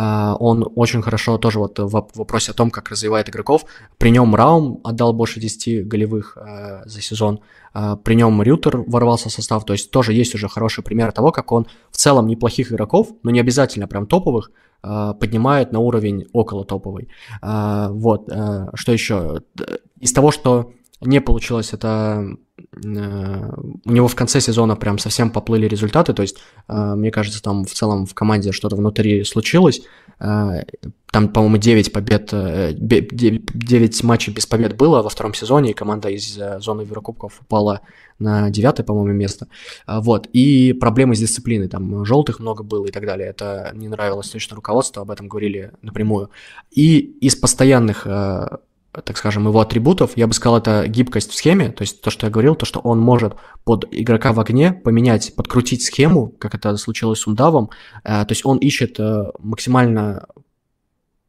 Он 0.00 0.64
очень 0.76 1.02
хорошо 1.02 1.38
тоже 1.38 1.58
вот 1.58 1.78
в 1.78 1.90
вопросе 2.14 2.52
о 2.52 2.54
том, 2.54 2.70
как 2.70 2.90
развивает 2.90 3.28
игроков. 3.28 3.64
При 3.96 4.10
нем 4.10 4.34
Раум 4.34 4.80
отдал 4.84 5.12
больше 5.12 5.40
10 5.40 5.88
голевых 5.88 6.38
за 6.84 7.00
сезон. 7.02 7.40
При 7.72 8.14
нем 8.14 8.40
Рютер 8.40 8.84
ворвался 8.86 9.28
в 9.28 9.32
состав. 9.32 9.64
То 9.64 9.72
есть 9.72 9.90
тоже 9.90 10.12
есть 10.12 10.34
уже 10.36 10.48
хороший 10.48 10.84
пример 10.84 11.10
того, 11.10 11.32
как 11.32 11.50
он 11.50 11.66
в 11.90 11.96
целом 11.96 12.28
неплохих 12.28 12.70
игроков, 12.70 13.08
но 13.24 13.32
не 13.32 13.40
обязательно 13.40 13.88
прям 13.88 14.06
топовых, 14.06 14.52
поднимает 14.82 15.72
на 15.72 15.80
уровень 15.80 16.26
около 16.32 16.64
топовый. 16.64 17.08
Вот, 17.42 18.30
что 18.74 18.92
еще? 18.92 19.42
Из 19.98 20.12
того, 20.12 20.30
что 20.30 20.72
не 21.00 21.20
получилось, 21.20 21.72
это 21.72 22.36
Э, 22.84 23.50
у 23.84 23.92
него 23.92 24.08
в 24.08 24.14
конце 24.14 24.40
сезона 24.40 24.76
прям 24.76 24.98
совсем 24.98 25.30
поплыли 25.30 25.66
результаты, 25.66 26.12
то 26.12 26.22
есть, 26.22 26.38
э, 26.68 26.94
мне 26.94 27.10
кажется, 27.10 27.42
там 27.42 27.64
в 27.64 27.72
целом 27.72 28.06
в 28.06 28.14
команде 28.14 28.52
что-то 28.52 28.76
внутри 28.76 29.24
случилось, 29.24 29.82
э, 30.20 30.62
там, 31.10 31.28
по-моему, 31.28 31.56
9 31.56 31.92
побед, 31.92 32.30
9 32.32 34.04
матчей 34.04 34.32
без 34.32 34.46
побед 34.46 34.76
было 34.76 35.02
во 35.02 35.08
втором 35.08 35.32
сезоне, 35.32 35.70
и 35.70 35.74
команда 35.74 36.10
из 36.10 36.38
зоны 36.60 36.82
Еврокубков 36.82 37.40
упала 37.40 37.80
на 38.18 38.50
девятое, 38.50 38.84
по-моему, 38.84 39.14
место. 39.14 39.46
Вот. 39.86 40.28
И 40.34 40.74
проблемы 40.74 41.14
с 41.14 41.20
дисциплиной, 41.20 41.68
там 41.68 42.04
желтых 42.04 42.40
много 42.40 42.62
было 42.62 42.86
и 42.86 42.90
так 42.90 43.06
далее. 43.06 43.28
Это 43.28 43.70
не 43.74 43.88
нравилось 43.88 44.28
точно 44.28 44.56
руководству, 44.56 45.00
об 45.00 45.10
этом 45.10 45.28
говорили 45.28 45.72
напрямую. 45.80 46.28
И 46.70 46.98
из 46.98 47.36
постоянных 47.36 48.06
так 49.04 49.16
скажем, 49.16 49.46
его 49.46 49.60
атрибутов, 49.60 50.16
я 50.16 50.26
бы 50.26 50.32
сказал, 50.32 50.58
это 50.58 50.86
гибкость 50.86 51.30
в 51.30 51.34
схеме, 51.34 51.70
то 51.70 51.82
есть 51.82 52.00
то, 52.00 52.10
что 52.10 52.26
я 52.26 52.32
говорил, 52.32 52.54
то, 52.54 52.66
что 52.66 52.80
он 52.80 52.98
может 52.98 53.34
под 53.64 53.86
игрока 53.90 54.32
в 54.32 54.40
огне 54.40 54.72
поменять, 54.72 55.34
подкрутить 55.34 55.82
схему, 55.82 56.28
как 56.28 56.54
это 56.54 56.76
случилось 56.76 57.20
с 57.20 57.26
Ундавом, 57.26 57.70
э, 58.04 58.24
то 58.24 58.30
есть 58.30 58.44
он 58.44 58.58
ищет 58.58 58.98
э, 58.98 59.24
максимально 59.38 60.26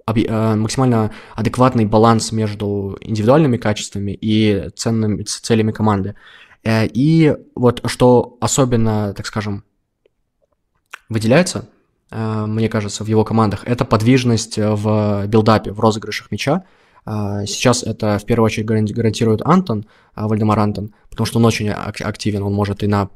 э, 0.08 0.56
максимально 0.56 1.12
адекватный 1.36 1.86
баланс 1.86 2.32
между 2.32 2.98
индивидуальными 3.02 3.58
качествами 3.58 4.12
и 4.12 4.70
ценными 4.76 5.24
целями 5.24 5.72
команды. 5.72 6.16
И 6.68 7.36
вот 7.56 7.82
что 7.86 8.38
особенно, 8.41 9.14
так 9.14 9.26
скажем, 9.26 9.64
выделяется, 11.08 11.70
мне 12.12 12.68
кажется, 12.68 13.06
в 13.06 13.08
его 13.08 13.24
командах, 13.24 13.64
это 13.66 13.86
подвижность 13.86 14.58
в 14.58 15.26
build-up 15.28 15.63
е, 15.63 15.72
в 15.72 15.80
розыгрышах 15.80 16.32
мяча. 16.32 16.66
А, 17.11 17.44
сейчас 17.48 17.81
это 17.81 18.19
в 18.19 18.26
первую 18.26 18.45
очередь 18.45 18.68
гарантирует 18.68 19.41
Антон, 19.44 19.88
а, 20.14 20.27
Вальдемар 20.27 20.60
Антон, 20.60 20.94
потому 21.10 21.26
что 21.26 21.40
он 21.40 21.45
очень 21.45 21.72
активен, 21.72 22.44
он 22.44 22.53
может 22.53 22.84
и 22.84 22.88
на 22.88 23.10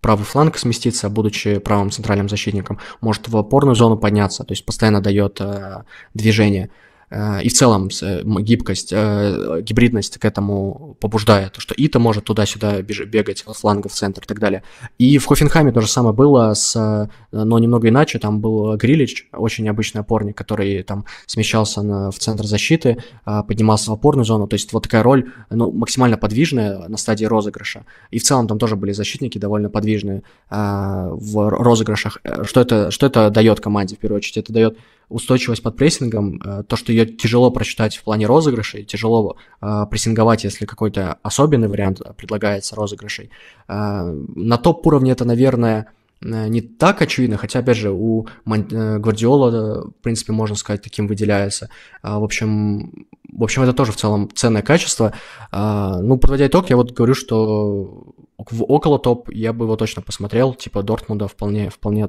правый 0.00 0.24
фланг 0.24 0.56
сместиться, 0.56 1.10
будучи 1.10 1.58
правым 1.58 1.90
центральным 1.90 2.30
защитником, 2.30 2.78
может 3.02 3.28
в 3.28 3.36
опорную 3.36 3.74
зону 3.74 3.98
подняться, 3.98 4.42
то 4.44 4.52
есть 4.52 4.64
постоянно 4.64 5.02
дает 5.02 5.38
э, 5.42 5.82
движение. 6.14 6.70
Э, 7.10 7.42
и 7.42 7.48
в 7.48 7.52
целом 7.52 7.88
э, 8.02 8.22
гибкость, 8.40 8.92
э, 8.92 9.60
гибридность 9.62 10.18
к 10.18 10.24
этому 10.24 10.96
побуждает, 11.00 11.54
что 11.58 11.74
Ито 11.76 11.98
может 11.98 12.24
туда-сюда 12.24 12.82
бегать, 12.82 13.42
фланга 13.42 13.88
в 13.88 13.92
центр 13.92 14.22
и 14.22 14.26
так 14.26 14.38
далее. 14.38 14.62
И 14.98 15.18
в 15.18 15.26
Хофенхайме 15.26 15.72
то 15.72 15.80
же 15.80 15.88
самое 15.88 16.14
было, 16.14 16.54
с, 16.54 17.08
но 17.30 17.58
немного 17.58 17.88
иначе, 17.88 18.18
там 18.18 18.40
был 18.40 18.76
Грилич, 18.76 19.28
очень 19.32 19.64
необычный 19.64 20.00
опорник, 20.00 20.36
который 20.36 20.82
там 20.82 21.04
смещался 21.26 21.82
на, 21.82 22.10
в 22.10 22.18
центр 22.18 22.44
защиты, 22.44 22.98
поднимался 23.24 23.90
в 23.90 23.94
опорную 23.94 24.24
зону, 24.24 24.46
то 24.46 24.54
есть 24.54 24.72
вот 24.72 24.84
такая 24.84 25.02
роль 25.02 25.32
ну, 25.50 25.70
максимально 25.72 26.16
подвижная 26.16 26.88
на 26.88 26.96
стадии 26.96 27.24
розыгрыша. 27.24 27.84
И 28.10 28.18
в 28.18 28.22
целом 28.22 28.48
там 28.48 28.58
тоже 28.58 28.76
были 28.76 28.92
защитники 28.92 29.38
довольно 29.38 29.70
подвижные 29.70 30.22
в 30.50 31.48
розыгрышах. 31.50 32.18
Что 32.42 32.60
это, 32.60 32.90
что 32.90 33.06
это 33.06 33.30
дает 33.30 33.60
команде 33.60 33.96
в 33.96 33.98
первую 33.98 34.18
очередь? 34.18 34.38
Это 34.38 34.52
дает 34.52 34.78
устойчивость 35.08 35.62
под 35.62 35.76
прессингом, 35.76 36.40
э, 36.40 36.62
то, 36.64 36.76
что 36.76 36.92
ее 36.92 37.06
тяжело 37.06 37.50
прочитать 37.50 37.96
в 37.96 38.02
плане 38.04 38.26
розыгрышей, 38.26 38.84
тяжело 38.84 39.36
э, 39.60 39.86
прессинговать, 39.90 40.44
если 40.44 40.66
какой-то 40.66 41.18
особенный 41.22 41.68
вариант 41.68 42.00
предлагается 42.16 42.76
розыгрышей. 42.76 43.30
Э, 43.68 44.02
на 44.34 44.58
топ-уровне 44.58 45.12
это, 45.12 45.24
наверное, 45.24 45.88
не 46.20 46.62
так 46.62 47.02
очевидно, 47.02 47.36
хотя, 47.36 47.58
опять 47.58 47.76
же, 47.76 47.90
у 47.90 48.26
Гвардиола, 48.46 49.88
в 49.88 50.02
принципе, 50.02 50.32
можно 50.32 50.56
сказать, 50.56 50.80
таким 50.80 51.06
выделяется. 51.06 51.68
В 52.02 52.24
общем, 52.24 53.06
в 53.30 53.42
общем, 53.42 53.62
это 53.62 53.74
тоже 53.74 53.92
в 53.92 53.96
целом 53.96 54.30
ценное 54.34 54.62
качество. 54.62 55.12
Ну, 55.52 56.16
подводя 56.16 56.46
итог, 56.46 56.70
я 56.70 56.76
вот 56.76 56.92
говорю, 56.92 57.14
что 57.14 58.14
в 58.38 58.62
около 58.62 58.98
топ 58.98 59.28
я 59.30 59.52
бы 59.52 59.66
его 59.66 59.76
точно 59.76 60.00
посмотрел, 60.00 60.54
типа 60.54 60.82
Дортмунда 60.82 61.28
вполне, 61.28 61.68
вполне 61.68 62.08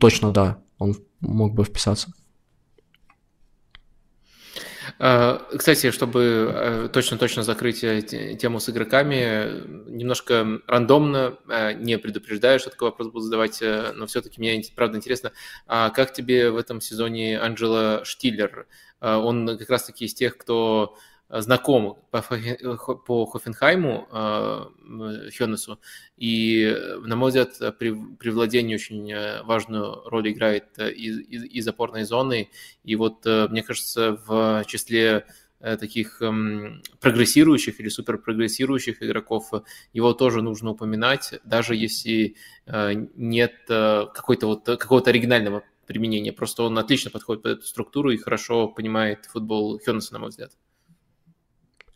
точно, 0.00 0.32
да, 0.32 0.58
он 0.78 0.96
мог 1.20 1.54
бы 1.54 1.64
вписаться. 1.64 2.12
А, 5.04 5.44
кстати, 5.58 5.90
чтобы 5.90 6.48
э, 6.54 6.88
точно-точно 6.92 7.42
закрыть 7.42 7.82
э, 7.82 8.02
тему 8.02 8.60
с 8.60 8.68
игроками, 8.68 9.66
немножко 9.90 10.60
рандомно, 10.68 11.38
э, 11.48 11.72
не 11.72 11.98
предупреждаю, 11.98 12.60
что 12.60 12.70
такой 12.70 12.90
вопрос 12.90 13.08
буду 13.08 13.24
задавать, 13.24 13.60
но 13.96 14.06
все-таки 14.06 14.38
мне 14.38 14.62
правда 14.76 14.98
интересно, 14.98 15.32
а 15.66 15.90
как 15.90 16.12
тебе 16.12 16.52
в 16.52 16.56
этом 16.56 16.80
сезоне 16.80 17.40
Анджела 17.40 18.04
Штиллер? 18.04 18.68
Он 19.00 19.58
как 19.58 19.68
раз-таки 19.68 20.04
из 20.04 20.14
тех, 20.14 20.38
кто 20.38 20.96
знаком 21.40 21.98
по, 22.10 22.22
по 23.06 23.26
Хофенхайму, 23.26 24.08
э, 24.12 25.30
Хёнесу, 25.36 25.80
и, 26.18 26.76
на 27.04 27.16
мой 27.16 27.30
взгляд, 27.30 27.58
при, 27.78 27.94
при 28.18 28.30
владении 28.30 28.74
очень 28.74 29.10
э, 29.10 29.42
важную 29.42 30.02
роль 30.08 30.30
играет 30.30 30.66
э, 30.76 30.92
из, 30.92 31.18
из, 31.20 31.44
из 31.44 31.68
опорной 31.68 32.04
зоны, 32.04 32.50
и 32.84 32.96
вот, 32.96 33.24
мне 33.24 33.62
кажется, 33.62 34.20
в 34.26 34.64
числе 34.66 35.26
таких 35.60 36.20
эм, 36.20 36.82
прогрессирующих 37.00 37.78
или 37.78 37.88
супер 37.88 38.18
прогрессирующих 38.18 39.00
игроков, 39.00 39.52
его 39.92 40.12
тоже 40.12 40.42
нужно 40.42 40.70
упоминать, 40.70 41.34
даже 41.44 41.76
если 41.76 42.34
нет 42.66 43.54
какой-то 43.68 44.48
вот, 44.48 44.64
какого-то 44.64 45.10
оригинального 45.10 45.62
применения. 45.86 46.32
Просто 46.32 46.64
он 46.64 46.76
отлично 46.78 47.12
подходит 47.12 47.42
под 47.44 47.52
эту 47.58 47.66
структуру 47.66 48.10
и 48.10 48.16
хорошо 48.16 48.66
понимает 48.66 49.26
футбол 49.26 49.78
Хёнеса, 49.78 50.12
на 50.14 50.18
мой 50.18 50.30
взгляд. 50.30 50.50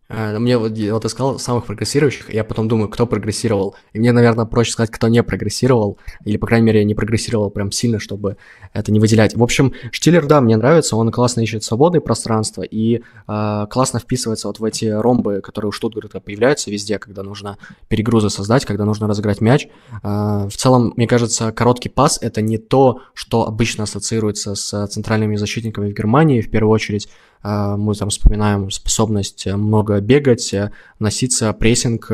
Э, 0.09 0.39
мне 0.39 0.57
вот, 0.59 0.73
вот 0.79 1.11
сказал 1.11 1.39
самых 1.39 1.67
прогрессирующих, 1.67 2.33
я 2.33 2.45
потом 2.45 2.69
думаю, 2.69 2.89
кто 2.89 3.07
прогрессировал. 3.07 3.77
И 3.93 3.99
мне, 3.99 4.13
наверное, 4.13 4.45
проще 4.45 4.73
сказать, 4.73 4.91
кто 4.91 5.09
не 5.09 5.23
прогрессировал, 5.23 5.99
или, 6.25 6.37
по 6.37 6.47
крайней 6.47 6.67
мере, 6.67 6.85
не 6.85 6.95
прогрессировал 6.95 7.51
прям 7.51 7.73
сильно, 7.73 7.99
чтобы 7.99 8.37
это 8.73 8.93
не 8.93 9.01
выделять. 9.01 9.37
В 9.37 9.43
общем, 9.43 9.73
Штиллер, 9.91 10.27
да, 10.27 10.41
мне 10.41 10.57
нравится, 10.57 10.97
он 10.97 11.11
классно 11.11 11.41
ищет 11.41 11.65
свободное 11.65 12.01
пространство 12.01 12.63
и 12.63 13.03
э, 13.27 13.67
классно 13.71 13.99
вписывается 13.99 14.49
вот 14.49 14.61
в 14.61 14.65
эти 14.65 14.87
ромбы, 14.87 15.41
которые 15.41 15.71
у 15.71 15.73
Штутгарта 15.73 16.21
появляются 16.21 16.71
везде, 16.71 16.99
когда 16.99 17.23
нужно 17.23 17.59
перегрузы 17.89 18.31
создать, 18.31 18.65
когда 18.65 18.85
нужно 18.85 19.09
разыграть 19.09 19.41
мяч. 19.41 19.69
Э, 20.03 20.49
в 20.49 20.57
целом, 20.57 20.93
мне 20.97 21.07
кажется, 21.07 21.53
короткий 21.53 21.89
пас— 21.89 22.19
это 22.23 22.43
не 22.43 22.59
то, 22.59 23.01
что 23.15 23.47
обычно 23.47 23.85
ассоциируется 23.85 24.55
с 24.55 24.87
центральными 24.87 25.37
защитниками 25.37 25.91
в 25.91 25.95
Германии, 25.95 26.41
в 26.41 26.51
первую 26.51 26.73
очередь 26.73 27.09
а, 27.36 27.36
мы 27.43 27.95
там 27.95 28.11
вспоминаем 28.11 28.71
способность 28.71 29.47
много 29.47 30.01
бегать, 30.01 30.55
носиться, 30.99 31.53
прессинг, 31.53 32.11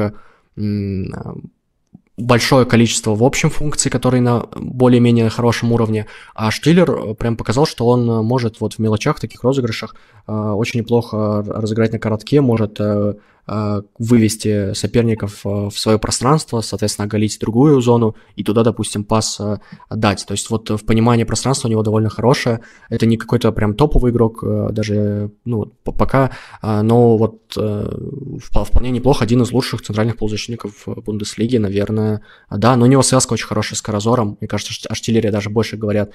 большое 2.16 2.66
количество 2.66 3.14
в 3.14 3.24
общем 3.24 3.50
функций, 3.50 3.90
которые 3.90 4.20
на 4.20 4.46
более-менее 4.54 5.28
хорошем 5.30 5.72
уровне. 5.72 6.06
А 6.34 6.50
Штиллер 6.50 7.14
прям 7.14 7.36
показал, 7.36 7.66
что 7.66 7.86
он 7.86 8.06
может 8.24 8.60
вот 8.60 8.74
в 8.74 8.78
мелочах, 8.78 9.20
таких 9.20 9.42
розыгрышах 9.42 9.94
а, 10.26 10.54
очень 10.54 10.80
неплохо 10.80 11.42
разыграть 11.46 11.92
на 11.92 11.98
коротке, 11.98 12.40
может 12.40 12.80
э, 12.80 13.14
а, 13.41 13.41
вывести 13.46 14.72
соперников 14.72 15.40
а, 15.44 15.68
в 15.68 15.76
свое 15.76 15.98
пространство, 15.98 16.60
соответственно, 16.60 17.06
оголить 17.06 17.38
другую 17.40 17.80
зону 17.80 18.14
и 18.36 18.44
туда, 18.44 18.62
допустим, 18.62 19.02
пас 19.02 19.40
а, 19.40 19.60
отдать. 19.88 20.24
То 20.26 20.32
есть 20.32 20.48
вот 20.48 20.70
в 20.70 20.84
понимании 20.84 21.24
пространства 21.24 21.66
у 21.66 21.70
него 21.70 21.82
довольно 21.82 22.08
хорошее. 22.08 22.60
Это 22.88 23.04
не 23.06 23.16
какой-то 23.16 23.50
прям 23.50 23.74
топовый 23.74 24.12
игрок, 24.12 24.44
даже, 24.72 25.32
ну, 25.44 25.66
пока, 25.82 26.30
но 26.62 27.16
вот 27.16 27.38
вполне 27.54 28.90
неплохо, 28.90 29.24
один 29.24 29.42
из 29.42 29.50
лучших 29.50 29.82
центральных 29.82 30.16
полузащитников 30.16 30.86
Бундеслиги, 30.86 31.56
наверное, 31.56 32.22
да, 32.50 32.76
но 32.76 32.84
у 32.84 32.88
него 32.88 33.02
связка 33.02 33.32
очень 33.32 33.46
хорошая 33.46 33.76
с 33.76 33.82
Каразором. 33.82 34.36
Мне 34.40 34.48
кажется, 34.48 34.72
что 34.72 34.88
артиллерия 34.88 35.30
даже 35.30 35.50
больше 35.50 35.76
говорят, 35.76 36.12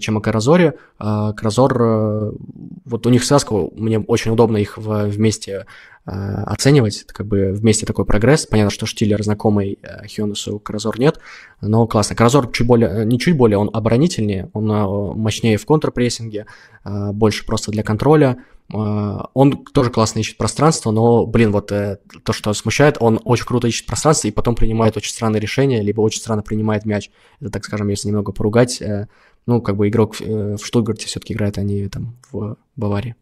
чем 0.00 0.18
о 0.18 0.20
Каразоре. 0.20 0.74
Каразор, 0.98 2.34
вот 2.84 3.06
у 3.06 3.10
них 3.10 3.24
связка, 3.24 3.54
мне 3.74 3.98
очень 3.98 4.32
удобно 4.32 4.58
их 4.58 4.76
вместе 4.76 5.46
Э, 5.56 5.95
оценивать, 6.06 7.02
это 7.02 7.12
как 7.12 7.26
бы 7.26 7.52
вместе 7.52 7.84
такой 7.84 8.04
прогресс. 8.04 8.46
Понятно, 8.46 8.70
что 8.70 8.86
Штиллер 8.86 9.22
знакомый 9.24 9.78
э, 9.82 10.06
Хионусу, 10.06 10.60
Кразор 10.60 11.00
нет, 11.00 11.18
но 11.60 11.86
классно. 11.88 12.14
Кразор 12.14 12.52
чуть 12.52 12.66
более, 12.66 12.88
э, 12.88 13.04
не 13.04 13.18
чуть 13.18 13.36
более, 13.36 13.58
он 13.58 13.70
оборонительнее, 13.72 14.48
он 14.52 14.66
мощнее 15.18 15.56
в 15.56 15.66
контрпрессинге, 15.66 16.46
больше 16.84 17.44
просто 17.44 17.72
для 17.72 17.82
контроля, 17.82 18.36
он 18.72 19.64
тоже 19.72 19.90
классно 19.90 20.20
ищет 20.20 20.38
пространство, 20.38 20.92
но, 20.92 21.26
блин, 21.26 21.50
вот 21.50 21.66
то, 21.66 22.32
что 22.32 22.52
смущает, 22.52 22.96
он 23.00 23.20
очень 23.24 23.44
круто 23.44 23.66
ищет 23.66 23.86
пространство 23.86 24.28
и 24.28 24.32
потом 24.32 24.54
принимает 24.54 24.96
очень 24.96 25.12
странные 25.12 25.40
решения, 25.40 25.82
либо 25.82 26.00
очень 26.00 26.20
странно 26.20 26.42
принимает 26.42 26.84
мяч. 26.84 27.10
Это, 27.40 27.50
так 27.50 27.64
скажем, 27.64 27.88
если 27.88 28.08
немного 28.08 28.30
поругать, 28.30 28.80
ну, 29.46 29.60
как 29.60 29.76
бы 29.76 29.88
игрок 29.88 30.18
в 30.20 30.58
Штутгарте 30.58 31.06
все-таки 31.06 31.34
играет, 31.34 31.58
а 31.58 31.62
не 31.62 31.88
там 31.88 32.16
в 32.30 32.56
Баварии. 32.76 33.16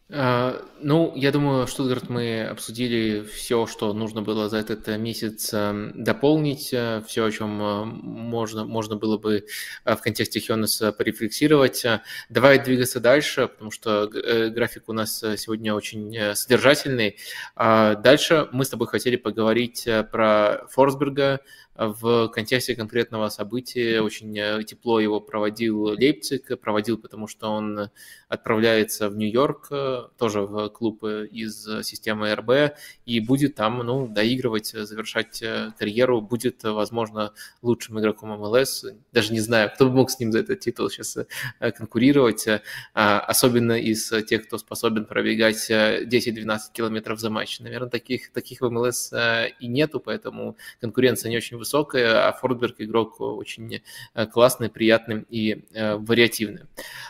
ну, 0.13 1.13
я 1.15 1.31
думаю, 1.31 1.67
Штутгарт 1.67 2.09
мы 2.09 2.43
обсудили 2.43 3.23
все, 3.23 3.65
что 3.65 3.93
нужно 3.93 4.21
было 4.21 4.49
за 4.49 4.57
этот 4.57 4.87
э, 4.89 4.97
месяц 4.97 5.53
эм, 5.53 5.93
дополнить, 5.95 6.73
э, 6.73 7.01
все, 7.07 7.25
о 7.25 7.31
чем 7.31 7.61
э, 7.61 7.85
можно, 7.85 8.65
можно 8.65 8.97
было 8.97 9.17
бы 9.17 9.45
в 9.85 9.95
контексте 9.97 10.41
Хионеса 10.41 10.91
порефлексировать. 10.91 11.85
Давай 12.29 12.59
двигаться 12.61 12.99
дальше, 12.99 13.47
потому 13.47 13.71
что 13.71 14.07
график 14.07 14.83
у 14.87 14.93
нас 14.93 15.23
сегодня 15.37 15.73
очень 15.73 16.35
содержательный. 16.35 17.17
А 17.55 17.95
дальше 17.95 18.49
мы 18.51 18.65
с 18.65 18.69
тобой 18.69 18.87
хотели 18.87 19.15
поговорить 19.15 19.87
про 20.11 20.65
Форсберга, 20.71 21.39
в 21.75 22.27
контексте 22.27 22.75
конкретного 22.75 23.29
события 23.29 24.01
очень 24.01 24.37
э, 24.37 24.63
тепло 24.63 24.99
его 24.99 25.21
проводил 25.21 25.85
Лейпциг, 25.85 26.59
проводил, 26.59 26.97
потому 26.97 27.27
что 27.27 27.47
он 27.49 27.89
отправляется 28.27 29.09
в 29.09 29.15
Нью-Йорк, 29.15 29.67
э, 29.71 30.01
тоже 30.17 30.41
в 30.41 30.69
клуб 30.69 31.03
из 31.03 31.63
системы 31.83 32.35
РБ, 32.35 32.75
и 33.05 33.19
будет 33.21 33.55
там 33.55 33.79
ну, 33.79 34.07
доигрывать, 34.07 34.67
завершать 34.67 35.41
э, 35.41 35.71
карьеру, 35.79 36.19
будет, 36.19 36.61
возможно, 36.63 37.33
лучшим 37.61 37.99
игроком 37.99 38.31
МЛС. 38.31 38.85
Даже 39.13 39.31
не 39.31 39.39
знаю, 39.39 39.71
кто 39.73 39.85
бы 39.85 39.93
мог 39.93 40.11
с 40.11 40.19
ним 40.19 40.33
за 40.33 40.39
этот 40.39 40.59
титул 40.59 40.89
сейчас 40.89 41.17
конкурировать, 41.59 42.47
особенно 42.93 43.79
из 43.79 44.11
тех, 44.27 44.45
кто 44.45 44.57
способен 44.57 45.05
пробегать 45.05 45.69
10-12 45.69 46.59
километров 46.73 47.19
за 47.19 47.29
матч. 47.29 47.59
Наверное, 47.59 47.89
таких, 47.89 48.31
таких 48.31 48.61
в 48.61 48.69
МЛС 48.69 49.13
и 49.59 49.67
нету, 49.67 49.99
поэтому 49.99 50.57
конкуренция 50.79 51.29
не 51.29 51.37
очень 51.37 51.60
высокая 51.61 52.27
а 52.27 52.33
Фордберг 52.33 52.75
игрок 52.79 53.21
очень 53.21 53.81
э, 54.13 54.25
классный, 54.25 54.69
приятный 54.69 55.25
и 55.29 55.65
э, 55.73 55.95
вариативный. 55.95 56.63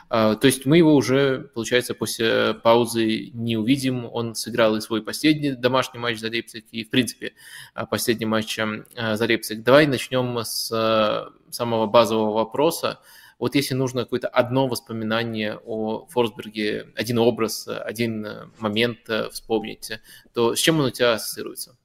А, 0.10 0.36
то 0.36 0.48
есть 0.48 0.65
мы 0.65 0.78
его 0.78 0.94
уже, 0.94 1.49
получается, 1.56 1.95
после 1.95 2.53
паузы 2.53 3.32
не 3.34 3.57
увидим. 3.57 4.06
Он 4.06 4.36
сыграл 4.36 4.76
и 4.76 4.82
свой 4.82 5.02
последний 5.02 5.52
домашний 5.52 5.99
матч 5.99 6.19
за 6.19 6.28
Лейпциг, 6.28 6.65
и, 6.72 6.84
в 6.84 6.90
принципе, 6.90 7.34
а, 7.73 7.86
последний 7.86 8.26
матч 8.26 8.60
э, 8.60 9.15
за 9.15 9.26
Лейпциг. 9.26 9.64
Давай 9.64 9.88
начнем 9.88 10.38
с 10.44 11.32
самого 11.49 11.88
базового 11.88 12.34
вопроса. 12.34 12.99
Вот 13.40 13.56
если 13.56 13.73
нужно 13.73 14.03
какое-то 14.03 14.28
одно 14.28 14.68
воспоминание 14.68 15.57
о 15.65 16.06
Форсберге, 16.10 16.90
один 16.95 17.18
образ, 17.18 17.68
один 17.68 18.52
момент 18.60 18.99
вспомнить, 19.32 19.91
то 20.34 20.56
с 20.56 20.60
чем 20.60 20.80
он 20.80 20.86
у 20.86 20.90
тебя 20.91 21.14
ассоциируется? 21.14 21.76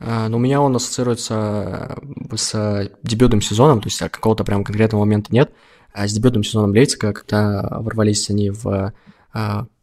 А, 0.00 0.28
но 0.28 0.36
у 0.36 0.40
меня 0.40 0.60
он 0.60 0.74
ассоциируется 0.76 1.96
э, 2.30 2.36
с 2.36 2.90
дебютным 3.02 3.40
сезоном, 3.40 3.80
то 3.80 3.86
есть 3.86 4.00
а, 4.02 4.08
какого-то 4.08 4.44
прям 4.44 4.64
конкретного 4.64 5.02
момента 5.04 5.32
нет. 5.32 5.52
А 5.92 6.08
с 6.08 6.12
дебютным 6.12 6.42
сезоном 6.42 6.72
Лейпцига, 6.72 7.12
когда 7.12 7.62
ворвались 7.70 8.28
они 8.28 8.50
в 8.50 8.92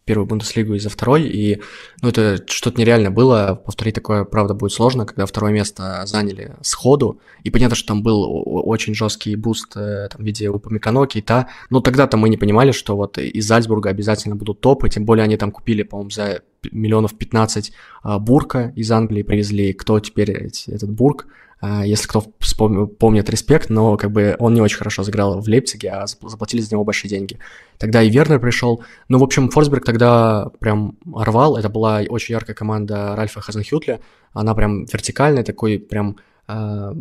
первую 0.06 0.26
Бундеслигу 0.26 0.74
и 0.74 0.80
за 0.80 0.90
второй, 0.90 1.24
и 1.24 1.62
ну, 2.02 2.10
это 2.10 2.44
что-то 2.48 2.80
нереально 2.80 3.12
было, 3.12 3.62
повторить 3.66 3.96
такое, 3.96 4.24
правда, 4.24 4.54
будет 4.54 4.72
сложно, 4.72 5.06
когда 5.06 5.26
второе 5.26 5.54
место 5.54 6.04
заняли 6.06 6.56
сходу, 6.62 7.20
и 7.44 7.50
понятно, 7.50 7.76
что 7.76 7.90
там 7.90 8.04
был 8.04 8.44
очень 8.46 8.96
жесткий 8.96 9.36
буст 9.36 9.76
э, 9.76 10.10
там, 10.12 10.22
в 10.22 10.26
виде 10.26 10.50
Упамекано, 10.50 11.06
Кейта, 11.06 11.48
но 11.70 11.82
тогда-то 11.82 12.18
мы 12.18 12.30
не 12.30 12.38
понимали, 12.38 12.72
что 12.72 12.96
вот 12.96 13.18
из 13.18 13.46
Зальцбурга 13.46 13.90
обязательно 13.90 14.36
будут 14.36 14.60
топы, 14.62 14.90
тем 14.90 15.06
более 15.06 15.24
они 15.24 15.38
там 15.38 15.52
купили, 15.52 15.84
по-моему, 15.84 16.10
за 16.10 16.42
миллионов 16.72 17.18
15 17.18 17.72
а, 18.04 18.20
Бурка 18.20 18.72
из 18.76 18.92
Англии 18.92 19.24
привезли, 19.24 19.74
кто 19.74 20.00
теперь 20.00 20.32
этот 20.32 20.90
Бурк, 20.90 21.28
если 21.62 22.08
кто 22.08 22.22
помнит 22.22 23.30
респект, 23.30 23.70
но 23.70 23.96
как 23.98 24.12
бы 24.12 24.36
он 24.40 24.54
не 24.54 24.62
очень 24.62 24.78
хорошо 24.78 25.04
сыграл 25.04 25.40
в 25.40 25.48
Лейпциге, 25.48 25.90
а 25.90 26.08
заплатили 26.08 26.62
за 26.62 26.72
него 26.72 26.84
большие 26.84 27.10
деньги. 27.10 27.38
Тогда 27.78 28.02
и 28.02 28.10
Вернер 28.10 28.40
пришел. 28.40 28.84
Ну, 29.10 29.20
в 29.20 29.24
общем, 29.24 29.50
Форсберг 29.50 29.86
тогда 29.86 30.50
прям 30.60 30.98
рвал. 31.06 31.58
Это 31.58 31.70
была 31.70 32.02
очень 32.10 32.34
яркая 32.34 32.56
команда 32.56 33.16
Ральфа 33.16 33.42
Хазенхютля. 33.42 34.00
Она 34.34 34.56
прям 34.56 34.86
вертикальная, 34.86 35.44
такой 35.44 35.78
прям 35.78 36.18
э, 36.48 36.94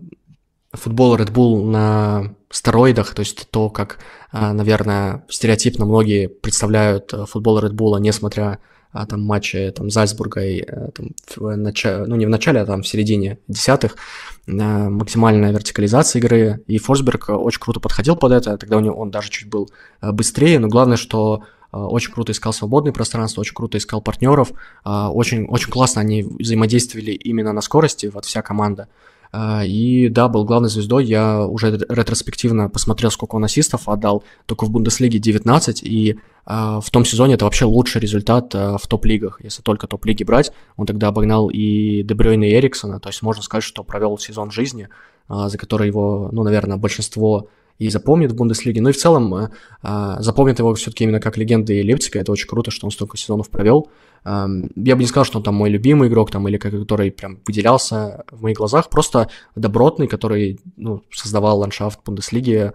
футбол 0.72 1.16
Red 1.16 1.32
Bull 1.32 1.64
на 1.64 2.34
стероидах, 2.50 3.14
то 3.14 3.20
есть 3.20 3.48
то, 3.50 3.70
как, 3.70 3.98
э, 4.32 4.52
наверное, 4.52 5.24
стереотипно 5.28 5.84
многие 5.86 6.28
представляют 6.28 7.12
футбол 7.28 7.60
Red 7.60 7.72
Bull, 7.72 7.98
несмотря 8.00 8.58
а, 8.92 9.06
там 9.06 9.22
матчи 9.22 9.70
там 9.70 9.88
Зальцбурга 9.90 10.44
и 10.44 10.62
э, 10.66 10.88
там, 10.92 11.10
в 11.36 11.56
начале, 11.56 12.06
ну 12.06 12.16
не 12.16 12.26
в 12.26 12.28
начале, 12.28 12.60
а 12.60 12.66
там 12.66 12.82
в 12.82 12.88
середине 12.88 13.38
десятых, 13.46 13.96
э, 14.46 14.52
максимальная 14.52 15.52
вертикализация 15.52 16.18
игры, 16.20 16.62
и 16.66 16.78
Форсберг 16.78 17.28
очень 17.28 17.60
круто 17.60 17.78
подходил 17.78 18.16
под 18.16 18.32
это, 18.32 18.56
тогда 18.56 18.78
у 18.78 18.80
него 18.80 18.96
он 18.96 19.10
даже 19.10 19.30
чуть 19.30 19.48
был 19.48 19.70
э, 20.00 20.10
быстрее, 20.10 20.58
но 20.58 20.68
главное, 20.68 20.96
что 20.96 21.44
очень 21.72 22.12
круто 22.12 22.32
искал 22.32 22.52
свободное 22.52 22.92
пространство, 22.92 23.42
очень 23.42 23.54
круто 23.54 23.78
искал 23.78 24.02
партнеров, 24.02 24.50
очень, 24.84 25.46
очень 25.46 25.70
классно 25.70 26.00
они 26.00 26.24
взаимодействовали 26.24 27.12
именно 27.12 27.52
на 27.52 27.60
скорости, 27.60 28.06
вот 28.12 28.24
вся 28.24 28.42
команда. 28.42 28.88
И 29.32 30.09
да, 30.11 30.28
был 30.28 30.44
главной 30.44 30.69
звездой. 30.69 31.05
Я 31.05 31.47
уже 31.47 31.70
ретроспективно 31.89 32.69
посмотрел, 32.69 33.11
сколько 33.11 33.36
он 33.36 33.44
ассистов 33.44 33.89
отдал. 33.89 34.24
Только 34.47 34.65
в 34.65 34.70
Бундеслиге 34.70 35.19
19, 35.19 35.82
и 35.82 36.19
в 36.44 36.85
том 36.90 37.05
сезоне 37.05 37.35
это 37.35 37.44
вообще 37.44 37.65
лучший 37.65 38.01
результат 38.01 38.55
в 38.55 38.81
топ-лигах. 38.89 39.40
Если 39.44 39.62
только 39.62 39.86
топ-лиги 39.86 40.24
брать, 40.24 40.52
он 40.77 40.86
тогда 40.86 41.09
обогнал 41.09 41.48
и 41.48 42.02
Дебрёйна, 42.02 42.44
и 42.44 42.55
Эриксона. 42.55 42.98
То 42.98 43.09
есть 43.09 43.23
можно 43.23 43.43
сказать, 43.43 43.62
что 43.62 43.85
провел 43.85 44.19
сезон 44.19 44.51
жизни, 44.51 44.89
за 45.28 45.57
который 45.59 45.86
его, 45.86 46.28
ну, 46.32 46.43
наверное, 46.43 46.77
большинство 46.77 47.48
и 47.81 47.89
запомнит 47.89 48.31
в 48.31 48.36
Бундеслиге. 48.36 48.82
Ну 48.82 48.90
и 48.90 48.93
в 48.93 48.97
целом 48.98 49.35
э, 49.35 49.48
э, 49.82 50.16
запомнит 50.19 50.59
его 50.59 50.74
все-таки 50.74 51.05
именно 51.05 51.19
как 51.19 51.39
легенды 51.39 51.82
Лейпцига. 51.82 52.20
Это 52.20 52.31
очень 52.31 52.47
круто, 52.47 52.70
что 52.70 52.86
он 52.86 52.90
столько 52.90 53.16
сезонов 53.16 53.48
провел. 53.48 53.89
Э, 54.24 54.47
я 54.77 54.97
бы 54.97 55.02
не 55.02 55.09
сказал, 55.09 55.24
что 55.24 55.39
он 55.39 55.44
там 55.44 55.55
мой 55.55 55.70
любимый 55.70 56.09
игрок, 56.09 56.31
там, 56.31 56.47
или 56.47 56.59
который 56.59 57.11
прям 57.11 57.40
выделялся 57.47 58.24
в 58.31 58.43
моих 58.43 58.59
глазах. 58.59 58.90
Просто 58.90 59.31
добротный, 59.57 60.09
который 60.09 60.61
ну, 60.77 61.02
создавал 61.11 61.59
ландшафт 61.61 62.01
Бундеслиги, 62.05 62.73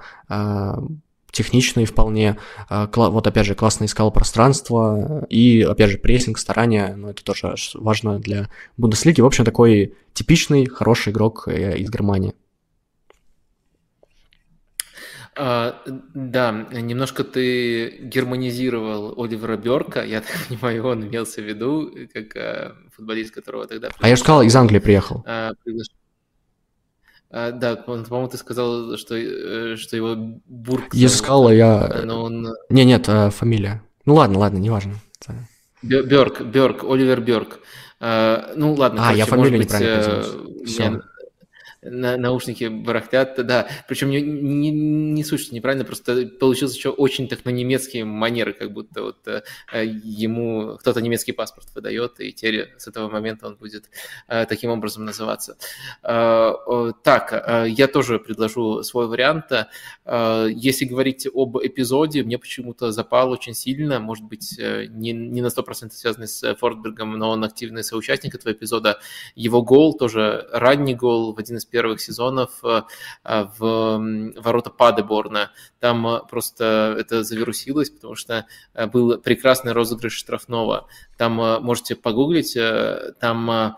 техничный 1.31 1.83
вполне, 1.83 2.37
вот 2.69 3.27
опять 3.27 3.45
же 3.45 3.55
классно 3.55 3.83
искал 3.83 4.09
пространство 4.09 5.25
и 5.29 5.63
опять 5.63 5.91
же 5.91 5.97
прессинг, 5.97 6.37
старания, 6.37 6.95
ну 6.95 7.09
это 7.09 7.25
тоже 7.25 7.55
важно 7.73 8.19
для 8.19 8.49
Бундеслиги. 8.77 9.19
В 9.19 9.25
общем, 9.25 9.43
такой 9.43 9.95
типичный 10.13 10.65
хороший 10.65 11.11
игрок 11.11 11.49
из 11.49 11.89
Германии. 11.89 12.33
А, 15.37 15.81
да, 16.13 16.65
немножко 16.71 17.25
ты 17.25 17.97
германизировал 17.99 19.21
Оливера 19.21 19.57
Берка, 19.57 20.03
я 20.03 20.21
так 20.21 20.31
понимаю, 20.47 20.85
он 20.85 21.03
имелся 21.03 21.41
в 21.41 21.45
виду, 21.45 21.91
как 22.13 22.35
а, 22.37 22.75
футболист, 22.95 23.33
которого 23.33 23.67
тогда... 23.67 23.89
А 23.99 24.07
я 24.07 24.15
же 24.15 24.21
сказал, 24.21 24.43
из 24.43 24.55
Англии 24.55 24.79
приехал. 24.79 25.23
А, 25.27 25.51
а, 27.31 27.51
да, 27.51 27.75
по-моему, 27.75 28.29
ты 28.29 28.37
сказал, 28.37 28.95
что, 28.97 29.15
э, 29.17 29.75
что 29.75 29.97
его 29.97 30.15
Бург... 30.45 30.93
Я 30.93 31.09
сказал, 31.09 31.51
я... 31.51 32.03
Но 32.05 32.23
он... 32.23 32.47
Не, 32.69 32.85
нет, 32.85 33.09
а, 33.09 33.29
фамилия. 33.29 33.83
Ну 34.05 34.15
ладно, 34.15 34.39
ладно, 34.39 34.57
неважно. 34.57 34.93
Бёрк, 35.81 36.41
Бёрк, 36.41 36.83
Оливер 36.83 37.19
Бёрк. 37.19 37.59
А, 37.99 38.53
ну 38.55 38.73
ладно, 38.73 39.01
а, 39.01 39.05
короче, 39.05 39.19
я 39.19 39.25
фамилию 39.25 39.59
неправильно. 39.59 40.23
Все 40.65 41.01
на, 41.89 42.17
наушники 42.17 42.65
барахтят, 42.65 43.45
да. 43.45 43.67
Причем 43.87 44.09
не, 44.09 44.21
не, 44.21 44.71
не 44.71 45.23
суть, 45.23 45.51
неправильно, 45.51 45.85
просто 45.85 46.27
получился 46.27 46.75
еще 46.75 46.89
очень 46.89 47.27
так 47.27 47.45
на 47.45 47.49
немецкие 47.49 48.05
манеры, 48.05 48.53
как 48.53 48.71
будто 48.71 49.03
вот 49.03 49.27
э, 49.27 49.41
ему 49.73 50.77
кто-то 50.79 51.01
немецкий 51.01 51.31
паспорт 51.31 51.67
выдает, 51.75 52.19
и 52.19 52.31
теперь 52.31 52.73
с 52.77 52.87
этого 52.87 53.09
момента 53.09 53.47
он 53.47 53.55
будет 53.55 53.89
э, 54.27 54.45
таким 54.45 54.71
образом 54.71 55.05
называться. 55.05 55.57
Э, 56.03 56.53
так, 57.03 57.33
э, 57.33 57.69
я 57.69 57.87
тоже 57.87 58.19
предложу 58.19 58.83
свой 58.83 59.07
вариант. 59.07 59.51
Э, 60.05 60.47
если 60.51 60.85
говорить 60.85 61.27
об 61.33 61.57
эпизоде, 61.57 62.23
мне 62.23 62.37
почему-то 62.37 62.91
запал 62.91 63.31
очень 63.31 63.53
сильно, 63.53 63.99
может 63.99 64.25
быть, 64.25 64.57
э, 64.59 64.85
не, 64.89 65.11
не 65.11 65.41
на 65.41 65.47
100% 65.47 65.91
связанный 65.91 66.27
с 66.27 66.55
Фортбергом, 66.55 67.17
но 67.17 67.31
он 67.31 67.43
активный 67.43 67.83
соучастник 67.83 68.35
этого 68.35 68.53
эпизода. 68.53 68.99
Его 69.35 69.61
гол, 69.61 69.97
тоже 69.97 70.47
ранний 70.51 70.95
гол 70.95 71.33
в 71.33 71.39
один 71.39 71.57
из 71.57 71.65
первых 71.75 71.99
сезонов 71.99 72.51
э, 72.63 72.83
э, 73.25 73.47
в 73.57 73.99
ворота 74.37 74.69
Падеборна. 74.69 75.51
Там 75.81 76.07
э, 76.07 76.21
просто 76.29 76.95
это 76.97 77.25
завирусилось, 77.25 77.89
потому 77.89 78.15
что 78.15 78.45
был 78.93 79.17
прекрасный 79.17 79.73
розыгрыш 79.73 80.13
штрафного. 80.13 80.87
Там 81.17 81.33
можете 81.61 81.95
погуглить, 81.95 82.57
там 83.19 83.75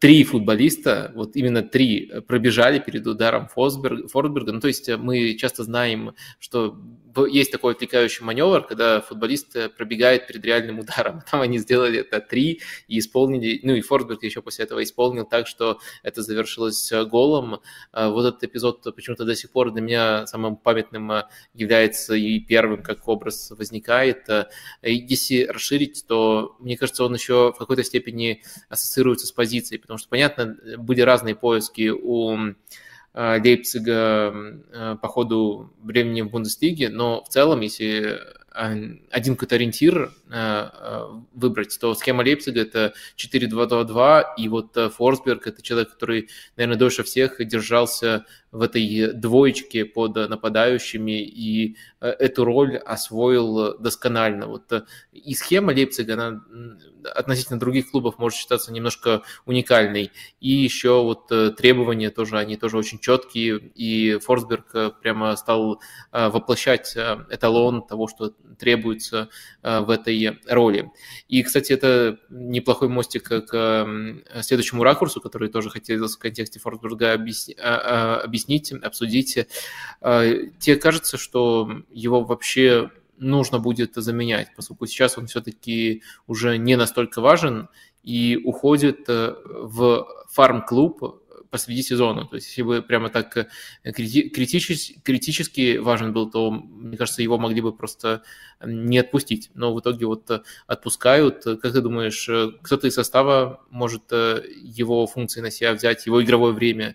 три 0.00 0.24
футболиста, 0.24 1.12
вот 1.14 1.36
именно 1.36 1.62
три, 1.62 2.10
пробежали 2.26 2.78
перед 2.78 3.06
ударом 3.06 3.48
Фордберга. 3.48 4.50
Ну, 4.50 4.60
то 4.60 4.68
есть 4.68 4.88
мы 4.88 5.34
часто 5.34 5.62
знаем, 5.62 6.14
что 6.38 6.80
есть 7.28 7.52
такой 7.52 7.74
отвлекающий 7.74 8.24
маневр, 8.24 8.66
когда 8.66 9.00
футболист 9.00 9.56
э, 9.56 9.68
пробегает 9.68 10.26
перед 10.26 10.44
реальным 10.44 10.78
ударом. 10.78 11.22
Там 11.30 11.40
они 11.40 11.58
сделали 11.58 12.00
это 12.00 12.20
три 12.20 12.60
и 12.88 12.98
исполнили, 12.98 13.60
ну 13.62 13.74
и 13.74 13.80
Фордберг 13.80 14.22
еще 14.22 14.42
после 14.42 14.64
этого 14.64 14.82
исполнил 14.82 15.24
так, 15.24 15.46
что 15.46 15.80
это 16.02 16.22
завершилось 16.22 16.90
э, 16.92 17.04
голом. 17.04 17.60
Э, 17.92 18.08
вот 18.08 18.26
этот 18.26 18.44
эпизод 18.44 18.82
почему-то 18.94 19.24
до 19.24 19.34
сих 19.34 19.50
пор 19.50 19.72
для 19.72 19.82
меня 19.82 20.26
самым 20.26 20.56
памятным 20.56 21.12
является 21.54 22.14
и 22.14 22.38
первым, 22.40 22.82
как 22.82 23.06
образ 23.08 23.50
возникает. 23.50 24.28
Если 24.82 25.44
расширить, 25.44 26.04
то 26.06 26.56
мне 26.60 26.76
кажется, 26.76 27.04
он 27.04 27.14
еще 27.14 27.52
в 27.52 27.58
какой-то 27.58 27.82
степени 27.84 28.42
ассоциируется 28.68 29.26
с 29.26 29.32
позицией, 29.32 29.78
потому 29.90 29.98
что, 29.98 30.08
понятно, 30.08 30.56
были 30.78 31.00
разные 31.00 31.34
поиски 31.34 31.90
у 31.90 32.54
Э, 33.12 33.40
Лейпцига 33.42 34.32
э, 34.72 34.96
по 35.02 35.08
ходу 35.08 35.72
времени 35.82 36.22
в 36.22 36.30
Бундеслиге, 36.30 36.90
но 36.90 37.24
в 37.24 37.28
целом, 37.28 37.60
если 37.60 38.20
один 38.52 39.36
какой-то 39.36 39.54
ориентир 39.54 40.12
э, 40.28 41.04
выбрать, 41.34 41.78
то 41.80 41.94
схема 41.94 42.24
Лейпцига 42.24 42.60
это 42.60 42.94
4-2-2-2, 43.16 44.24
и 44.38 44.48
вот 44.48 44.76
Форсберг 44.96 45.46
это 45.46 45.62
человек, 45.62 45.92
который, 45.92 46.28
наверное, 46.56 46.76
дольше 46.76 47.04
всех 47.04 47.44
держался 47.46 48.26
в 48.52 48.62
этой 48.62 49.12
двоечке 49.12 49.84
под 49.84 50.16
нападающими 50.16 51.22
и 51.22 51.76
э, 52.00 52.08
эту 52.08 52.44
роль 52.44 52.76
освоил 52.76 53.78
досконально. 53.78 54.46
Вот 54.46 54.72
э, 54.72 54.82
и 55.12 55.34
схема 55.34 55.72
Лейпцига, 55.72 56.14
она 56.14 56.42
относительно 57.14 57.60
других 57.60 57.90
клубов 57.90 58.18
может 58.18 58.38
считаться 58.38 58.72
немножко 58.72 59.22
уникальной. 59.46 60.10
И 60.40 60.50
еще 60.50 61.02
вот 61.02 61.30
э, 61.30 61.50
требования 61.50 62.10
тоже, 62.10 62.38
они 62.38 62.56
тоже 62.56 62.76
очень 62.76 62.98
четкие, 62.98 63.58
и 63.74 64.18
Форсберг 64.18 65.00
прямо 65.00 65.36
стал 65.36 65.80
воплощать 66.12 66.96
эталон 67.30 67.86
того, 67.86 68.08
что 68.08 68.34
требуется 68.58 69.28
в 69.62 69.90
этой 69.90 70.38
роли. 70.46 70.90
И, 71.28 71.42
кстати, 71.42 71.72
это 71.72 72.18
неплохой 72.28 72.88
мостик 72.88 73.28
к 73.28 73.88
следующему 74.42 74.82
ракурсу, 74.82 75.20
который 75.20 75.48
тоже 75.48 75.70
хотел 75.70 76.06
в 76.06 76.18
контексте 76.18 76.58
Форсберга 76.58 77.14
объяснить 77.14 78.39
объяснить, 78.40 78.72
обсудить. 78.72 79.38
Э, 80.00 80.34
тебе 80.58 80.76
кажется, 80.76 81.18
что 81.18 81.70
его 81.90 82.24
вообще 82.24 82.90
нужно 83.18 83.58
будет 83.58 83.94
заменять, 83.94 84.48
поскольку 84.56 84.86
сейчас 84.86 85.18
он 85.18 85.26
все-таки 85.26 86.02
уже 86.26 86.56
не 86.56 86.76
настолько 86.76 87.20
важен 87.20 87.68
и 88.02 88.40
уходит 88.42 89.08
э, 89.08 89.34
в 89.44 90.06
фарм-клуб 90.30 91.16
посреди 91.50 91.82
сезона. 91.82 92.26
То 92.26 92.36
есть, 92.36 92.46
если 92.46 92.62
бы 92.62 92.80
прямо 92.80 93.10
так 93.10 93.36
э, 93.36 93.92
критически, 93.92 95.00
критически 95.02 95.78
важен 95.78 96.12
был, 96.12 96.30
то, 96.30 96.50
мне 96.50 96.96
кажется, 96.96 97.22
его 97.22 97.38
могли 97.38 97.60
бы 97.60 97.72
просто 97.72 98.22
не 98.64 98.98
отпустить. 98.98 99.50
Но 99.54 99.74
в 99.74 99.80
итоге 99.80 100.06
вот 100.06 100.30
отпускают. 100.66 101.44
Как 101.44 101.72
ты 101.72 101.80
думаешь, 101.80 102.30
кто-то 102.62 102.86
из 102.86 102.94
состава 102.94 103.60
может 103.70 104.12
его 104.12 105.06
функции 105.06 105.40
на 105.40 105.50
себя 105.50 105.74
взять, 105.74 106.06
его 106.06 106.22
игровое 106.22 106.54
время 106.54 106.88
а, 106.90 106.94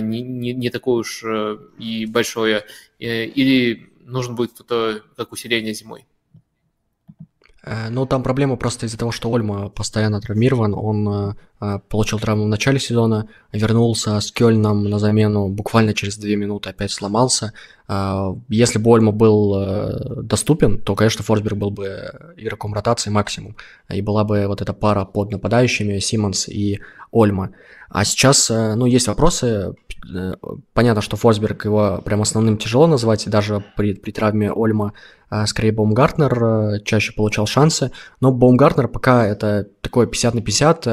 не, 0.00 0.22
не, 0.22 0.52
не 0.52 0.70
такое 0.70 1.00
уж 1.00 1.22
э, 1.24 1.58
и 1.78 2.06
большое, 2.06 2.64
э, 3.00 3.24
или 3.26 3.90
нужен 4.04 4.36
будет 4.36 4.52
кто-то 4.52 5.02
как 5.16 5.32
усиление 5.32 5.74
зимой? 5.74 6.06
Э, 7.64 7.88
ну, 7.90 8.06
там 8.06 8.22
проблема 8.22 8.56
просто 8.56 8.86
из-за 8.86 8.98
того, 8.98 9.12
что 9.12 9.30
Ольма 9.30 9.68
постоянно 9.68 10.20
травмирован. 10.20 10.74
Он 10.74 11.36
получил 11.88 12.18
травму 12.18 12.46
в 12.46 12.48
начале 12.48 12.80
сезона, 12.80 13.28
вернулся 13.52 14.18
с 14.20 14.32
Кёльном 14.32 14.90
на 14.90 14.98
замену 14.98 15.48
буквально 15.48 15.94
через 15.94 16.18
две 16.18 16.34
минуты, 16.34 16.70
опять 16.70 16.90
сломался. 16.90 17.52
Если 18.48 18.80
бы 18.80 18.90
Ольма 18.90 19.12
был 19.12 20.24
доступен, 20.24 20.80
то, 20.80 20.96
конечно, 20.96 21.22
Форсберг 21.22 21.56
был 21.56 21.70
бы 21.70 22.34
игроком 22.36 22.74
ротации 22.74 23.10
максимум. 23.10 23.54
И 23.88 24.02
была 24.02 24.24
бы 24.24 24.48
вот 24.48 24.60
эта 24.60 24.72
пара 24.72 25.04
под 25.04 25.30
нападающими, 25.30 26.00
Симмонс 26.00 26.48
и 26.48 26.80
Ольма. 27.12 27.50
А 27.92 28.04
сейчас, 28.04 28.50
э, 28.50 28.74
ну, 28.74 28.86
есть 28.86 29.06
вопросы. 29.06 29.74
Э, 30.10 30.34
понятно, 30.72 31.02
что 31.02 31.16
Форсберг 31.16 31.64
его 31.64 32.00
прям 32.04 32.22
основным 32.22 32.56
тяжело 32.56 32.86
назвать, 32.86 33.28
даже 33.28 33.64
при, 33.76 33.94
при 33.94 34.10
травме 34.10 34.50
Ольма 34.52 34.94
э, 35.30 35.46
скорее 35.46 35.72
Баумгартнер 35.72 36.80
чаще 36.82 37.12
получал 37.12 37.46
шансы, 37.46 37.92
но 38.20 38.32
Баумгартнер 38.32 38.88
пока 38.88 39.26
это 39.26 39.68
такое 39.80 40.06
50 40.06 40.34
на 40.34 40.42
50, 40.42 40.88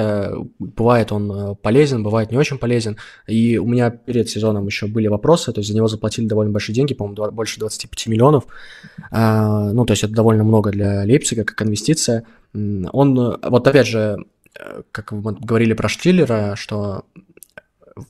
бывает 0.59 1.11
он 1.11 1.55
полезен, 1.57 2.03
бывает 2.03 2.31
не 2.31 2.37
очень 2.37 2.57
полезен, 2.57 2.97
и 3.27 3.57
у 3.57 3.65
меня 3.65 3.89
перед 3.89 4.29
сезоном 4.29 4.65
еще 4.65 4.87
были 4.87 5.07
вопросы, 5.07 5.51
то 5.51 5.59
есть 5.59 5.69
за 5.69 5.75
него 5.75 5.87
заплатили 5.87 6.27
довольно 6.27 6.51
большие 6.51 6.75
деньги, 6.75 6.93
по-моему, 6.93 7.31
больше 7.31 7.59
25 7.59 8.07
миллионов, 8.07 8.45
ну, 9.11 9.85
то 9.85 9.91
есть 9.91 10.03
это 10.03 10.13
довольно 10.13 10.43
много 10.43 10.71
для 10.71 11.03
Лейпцига 11.03 11.43
как 11.43 11.61
инвестиция, 11.61 12.25
он, 12.53 13.15
вот 13.15 13.67
опять 13.67 13.87
же, 13.87 14.17
Э, 14.57 14.81
как 14.91 15.11
мы 15.11 15.33
говорили 15.33 15.73
про 15.73 15.89
Штиллера, 15.89 16.55
что 16.55 17.05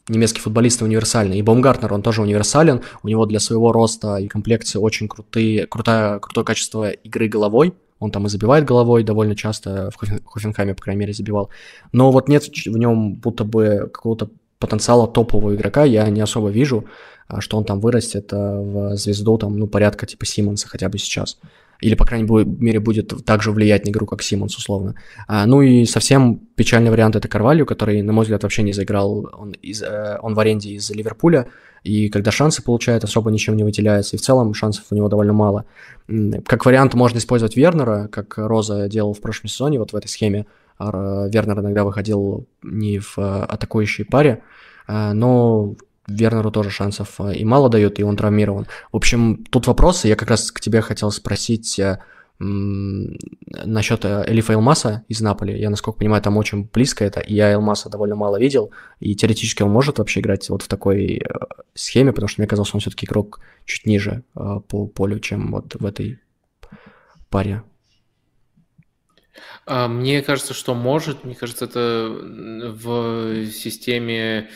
немецкий 0.07 0.41
футболист 0.41 0.81
универсальный. 0.81 1.37
И 1.37 1.41
Баумгартнер, 1.41 1.93
он 1.93 2.01
тоже 2.01 2.21
универсален. 2.21 2.81
У 3.03 3.07
него 3.07 3.25
для 3.25 3.39
своего 3.39 3.71
роста 3.71 4.17
и 4.17 4.27
комплекции 4.27 4.79
очень 4.79 5.07
крутые, 5.07 5.67
крутое, 5.67 6.19
крутое 6.19 6.45
качество 6.45 6.89
игры 6.89 7.27
головой. 7.27 7.73
Он 7.99 8.11
там 8.11 8.25
и 8.25 8.29
забивает 8.29 8.65
головой 8.65 9.03
довольно 9.03 9.35
часто, 9.35 9.91
в 9.91 10.25
Хофенхайме, 10.25 10.73
по 10.73 10.83
крайней 10.83 11.01
мере, 11.01 11.13
забивал. 11.13 11.49
Но 11.91 12.11
вот 12.11 12.29
нет 12.29 12.45
в 12.45 12.77
нем 12.77 13.15
будто 13.15 13.43
бы 13.43 13.89
какого-то 13.93 14.29
потенциала 14.59 15.07
топового 15.07 15.55
игрока, 15.55 15.83
я 15.85 16.09
не 16.09 16.21
особо 16.21 16.49
вижу, 16.49 16.85
а 17.27 17.41
что 17.41 17.57
он 17.57 17.63
там 17.63 17.79
вырастет 17.79 18.31
э, 18.33 18.35
в 18.35 18.95
звезду, 18.97 19.37
там, 19.37 19.57
ну, 19.57 19.67
порядка 19.67 20.05
типа 20.05 20.25
Симмонса 20.25 20.67
хотя 20.67 20.89
бы 20.89 20.97
сейчас 20.97 21.39
или, 21.81 21.95
по 21.95 22.05
крайней 22.05 22.27
мере, 22.27 22.79
будет 22.79 23.13
так 23.25 23.41
же 23.41 23.51
влиять 23.51 23.85
на 23.85 23.89
игру, 23.89 24.05
как 24.05 24.21
Симмонс, 24.21 24.57
условно. 24.57 24.95
А, 25.27 25.45
ну 25.45 25.61
и 25.61 25.85
совсем 25.85 26.37
печальный 26.55 26.91
вариант 26.91 27.15
это 27.15 27.27
Карвалью, 27.27 27.65
который, 27.65 28.01
на 28.01 28.11
мой 28.11 28.23
взгляд, 28.23 28.43
вообще 28.43 28.63
не 28.63 28.73
заиграл, 28.73 29.29
он, 29.33 29.51
из, 29.51 29.81
э, 29.81 30.17
он 30.21 30.33
в 30.33 30.39
аренде 30.39 30.71
из 30.71 30.89
Ливерпуля, 30.91 31.47
и 31.83 32.09
когда 32.09 32.31
шансы 32.31 32.61
получает, 32.61 33.03
особо 33.03 33.31
ничем 33.31 33.55
не 33.55 33.63
выделяется, 33.63 34.15
и 34.15 34.19
в 34.19 34.21
целом 34.21 34.53
шансов 34.53 34.85
у 34.91 34.95
него 34.95 35.07
довольно 35.07 35.33
мало. 35.33 35.65
Как 36.45 36.65
вариант 36.65 36.93
можно 36.93 37.17
использовать 37.17 37.55
Вернера, 37.55 38.09
как 38.11 38.37
Роза 38.37 38.89
делал 38.89 39.13
в 39.13 39.21
прошлом 39.21 39.47
сезоне, 39.47 39.79
вот 39.79 39.93
в 39.93 39.95
этой 39.95 40.07
схеме. 40.07 40.45
Вернер 40.79 41.59
иногда 41.59 41.83
выходил 41.83 42.47
не 42.63 42.99
в 42.99 43.17
э, 43.17 43.21
атакующей 43.21 44.05
паре, 44.05 44.43
э, 44.87 45.11
но 45.11 45.75
Вернеру 46.09 46.51
тоже 46.51 46.69
шансов 46.69 47.19
э, 47.19 47.35
и 47.35 47.45
мало 47.45 47.69
дают, 47.69 47.99
и 47.99 48.03
он 48.03 48.17
травмирован. 48.17 48.67
В 48.91 48.97
общем, 48.97 49.43
тут 49.49 49.67
вопросы. 49.67 50.07
Я 50.07 50.15
как 50.15 50.29
раз 50.29 50.51
к 50.51 50.59
тебе 50.59 50.81
хотел 50.81 51.11
спросить 51.11 51.79
э, 51.79 51.99
насчет 52.39 54.05
э, 54.05 54.23
Элифа 54.27 54.53
Элмаса 54.53 55.03
из 55.07 55.21
Наполи. 55.21 55.59
Я, 55.59 55.69
насколько 55.69 55.99
понимаю, 55.99 56.21
там 56.21 56.37
очень 56.37 56.69
близко 56.71 57.05
это, 57.05 57.19
и 57.19 57.33
я 57.33 57.51
Элмаса 57.51 57.89
довольно 57.89 58.15
мало 58.15 58.39
видел, 58.39 58.71
и 58.99 59.15
теоретически 59.15 59.63
он 59.63 59.71
может 59.71 59.99
вообще 59.99 60.19
играть 60.19 60.49
вот 60.49 60.61
в 60.61 60.67
такой 60.67 61.21
схеме, 61.73 62.11
потому 62.11 62.27
что 62.27 62.41
мне 62.41 62.47
казалось, 62.47 62.73
он 62.73 62.79
все-таки 62.79 63.05
игрок 63.05 63.39
чуть 63.65 63.85
ниже 63.85 64.23
по 64.33 64.87
полю, 64.87 65.19
чем 65.19 65.51
вот 65.51 65.75
в 65.75 65.85
этой 65.85 66.19
паре. 67.29 67.63
А, 69.65 69.87
мне 69.87 70.21
кажется, 70.21 70.53
что 70.53 70.73
может. 70.73 71.23
Мне 71.23 71.35
кажется, 71.35 71.65
это 71.65 72.09
в 72.09 73.45
системе 73.51 74.49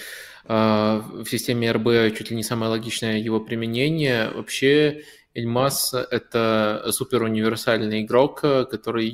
в 0.46 1.26
системе 1.26 1.72
РБ 1.72 2.16
чуть 2.18 2.30
ли 2.30 2.36
не 2.36 2.44
самое 2.44 2.70
логичное 2.70 3.18
его 3.18 3.40
применение. 3.40 4.30
Вообще 4.30 5.04
Эльмас– 5.34 5.94
это 6.12 6.86
супер 6.92 7.24
универсальный 7.24 8.02
игрок, 8.02 8.42
который 8.42 9.10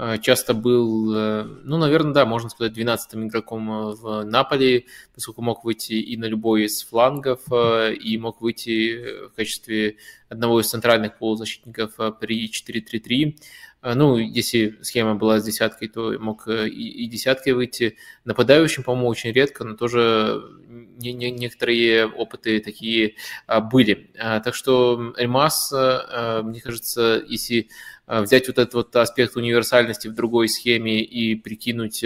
а, 0.00 0.16
часто 0.18 0.54
был, 0.54 1.12
э, 1.12 1.42
ну, 1.64 1.76
наверное, 1.76 2.12
да, 2.12 2.24
можно 2.24 2.48
сказать, 2.50 2.72
12-м 2.72 3.26
игроком 3.26 3.90
в 3.96 4.22
Наполе, 4.22 4.84
поскольку 5.12 5.42
мог 5.42 5.64
выйти 5.64 5.94
и 5.94 6.16
на 6.16 6.26
любой 6.26 6.66
из 6.66 6.84
флангов, 6.84 7.40
э, 7.50 7.94
и 7.94 8.16
мог 8.16 8.40
выйти 8.40 9.26
в 9.26 9.30
качестве 9.34 9.96
одного 10.28 10.60
из 10.60 10.68
центральных 10.68 11.18
полузащитников 11.18 11.96
при 12.20 12.48
4-3-3. 12.48 13.38
А, 13.80 13.94
ну, 13.94 14.16
если 14.16 14.78
схема 14.82 15.14
была 15.14 15.38
с 15.38 15.44
десяткой, 15.44 15.88
то 15.88 16.18
мог 16.18 16.48
э, 16.48 16.68
и, 16.68 17.04
и 17.04 17.06
десяткой 17.06 17.52
выйти. 17.52 17.96
Нападающим, 18.24 18.82
по-моему, 18.82 19.08
очень 19.08 19.32
редко, 19.32 19.64
но 19.64 19.76
тоже 19.76 20.42
не, 20.68 21.12
не, 21.12 21.30
некоторые 21.30 22.06
опыты 22.06 22.60
такие 22.60 23.14
а, 23.46 23.60
были. 23.60 24.10
А, 24.18 24.40
так 24.40 24.54
что 24.54 25.14
Эльмас, 25.16 25.72
мне 25.72 26.60
кажется, 26.60 27.22
если 27.28 27.68
взять 28.08 28.48
вот 28.48 28.58
этот 28.58 28.74
вот 28.74 28.96
аспект 28.96 29.36
универсальности 29.36 30.08
в 30.08 30.14
другой 30.14 30.48
схеме 30.48 31.02
и 31.02 31.34
прикинуть, 31.34 32.02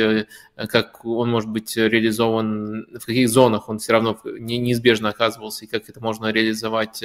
как 0.56 1.04
он 1.04 1.30
может 1.30 1.48
быть 1.48 1.76
реализован, 1.76 2.86
в 2.98 3.06
каких 3.06 3.28
зонах 3.28 3.68
он 3.68 3.78
все 3.78 3.92
равно 3.92 4.18
неизбежно 4.24 5.10
оказывался, 5.10 5.64
и 5.64 5.68
как 5.68 5.88
это 5.88 6.00
можно 6.02 6.32
реализовать 6.32 7.04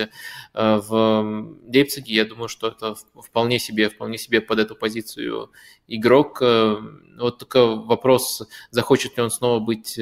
в 0.53 1.57
Лейпциге, 1.67 2.15
я 2.15 2.25
думаю, 2.25 2.47
что 2.47 2.69
это 2.69 2.95
вполне 2.95 3.59
себе, 3.59 3.89
вполне 3.89 4.17
себе 4.17 4.41
под 4.41 4.59
эту 4.59 4.75
позицию 4.75 5.51
игрок. 5.87 6.41
Вот 6.41 7.37
только 7.37 7.65
вопрос, 7.65 8.47
захочет 8.71 9.15
ли 9.17 9.23
он 9.23 9.29
снова 9.29 9.59
быть 9.59 9.99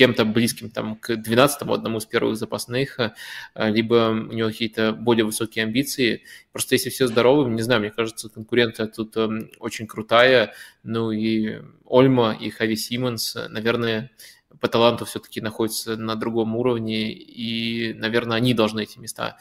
кем-то 0.00 0.24
близким 0.24 0.70
там, 0.70 0.96
к 0.96 1.10
12-му, 1.10 1.74
одному 1.74 1.98
из 1.98 2.06
первых 2.06 2.38
запасных, 2.38 2.98
э, 2.98 3.10
либо 3.54 4.08
у 4.12 4.32
него 4.32 4.48
какие-то 4.48 4.92
более 4.94 5.26
высокие 5.26 5.64
амбиции. 5.64 6.22
Просто 6.52 6.74
если 6.74 6.88
все 6.88 7.06
здоровы, 7.06 7.50
не 7.50 7.60
знаю, 7.60 7.82
мне 7.82 7.90
кажется, 7.90 8.30
конкуренция 8.30 8.86
тут 8.86 9.14
эм, 9.18 9.50
очень 9.58 9.86
крутая. 9.86 10.54
Ну 10.84 11.10
и 11.10 11.60
Ольма, 11.84 12.32
и 12.32 12.48
Хави 12.48 12.76
Симмонс, 12.76 13.36
наверное, 13.50 14.10
по 14.58 14.68
таланту 14.68 15.04
все-таки 15.04 15.42
находятся 15.42 15.98
на 15.98 16.14
другом 16.16 16.56
уровне, 16.56 17.12
и, 17.12 17.92
наверное, 17.92 18.38
они 18.38 18.54
должны 18.54 18.84
эти 18.84 18.98
места 18.98 19.36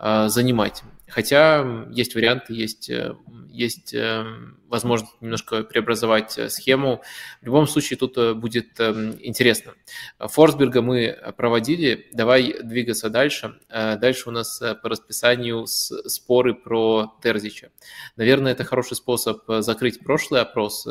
э, 0.00 0.26
занимать. 0.28 0.82
Хотя 1.10 1.88
есть 1.90 2.14
варианты, 2.14 2.54
есть, 2.54 2.88
э, 2.88 3.14
есть 3.48 3.92
э, 3.94 4.24
возможность 4.68 5.12
немножко 5.20 5.64
преобразовать 5.64 6.38
э, 6.38 6.48
схему. 6.48 7.02
В 7.42 7.46
любом 7.46 7.66
случае 7.66 7.98
тут 7.98 8.16
будет 8.36 8.80
интересно. 8.80 9.74
Форсберга 10.18 10.82
мы 10.82 11.18
проводили, 11.36 12.08
давай 12.12 12.62
двигаться 12.62 13.10
дальше. 13.10 13.58
Дальше 13.68 14.28
у 14.28 14.32
нас 14.32 14.62
по 14.82 14.88
расписанию 14.88 15.66
споры 15.66 16.54
про 16.54 17.18
Терзича. 17.22 17.70
Наверное, 18.16 18.52
это 18.52 18.64
хороший 18.64 18.96
способ 18.96 19.42
закрыть 19.46 20.00
прошлый 20.00 20.42
опрос, 20.42 20.86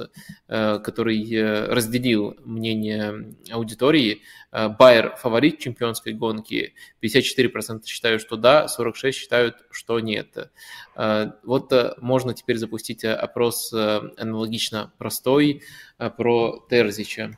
который 0.48 1.68
разделил 1.68 2.36
мнение 2.44 3.36
аудитории. 3.52 4.24
Байер 4.52 5.16
фаворит 5.16 5.60
чемпионской 5.60 6.14
гонки, 6.14 6.74
54% 7.02 7.86
считают, 7.86 8.22
что 8.22 8.36
да, 8.36 8.66
46% 8.66 9.12
считают, 9.12 9.56
что 9.70 10.00
нет. 10.00 10.09
Э, 10.96 11.32
вот 11.44 11.72
э, 11.72 11.94
можно 12.02 12.34
теперь 12.34 12.58
запустить 12.58 13.04
э, 13.04 13.14
опрос 13.14 13.74
аналогично 13.74 14.92
простой 14.98 15.64
про 16.18 16.66
Терзича. 16.70 17.32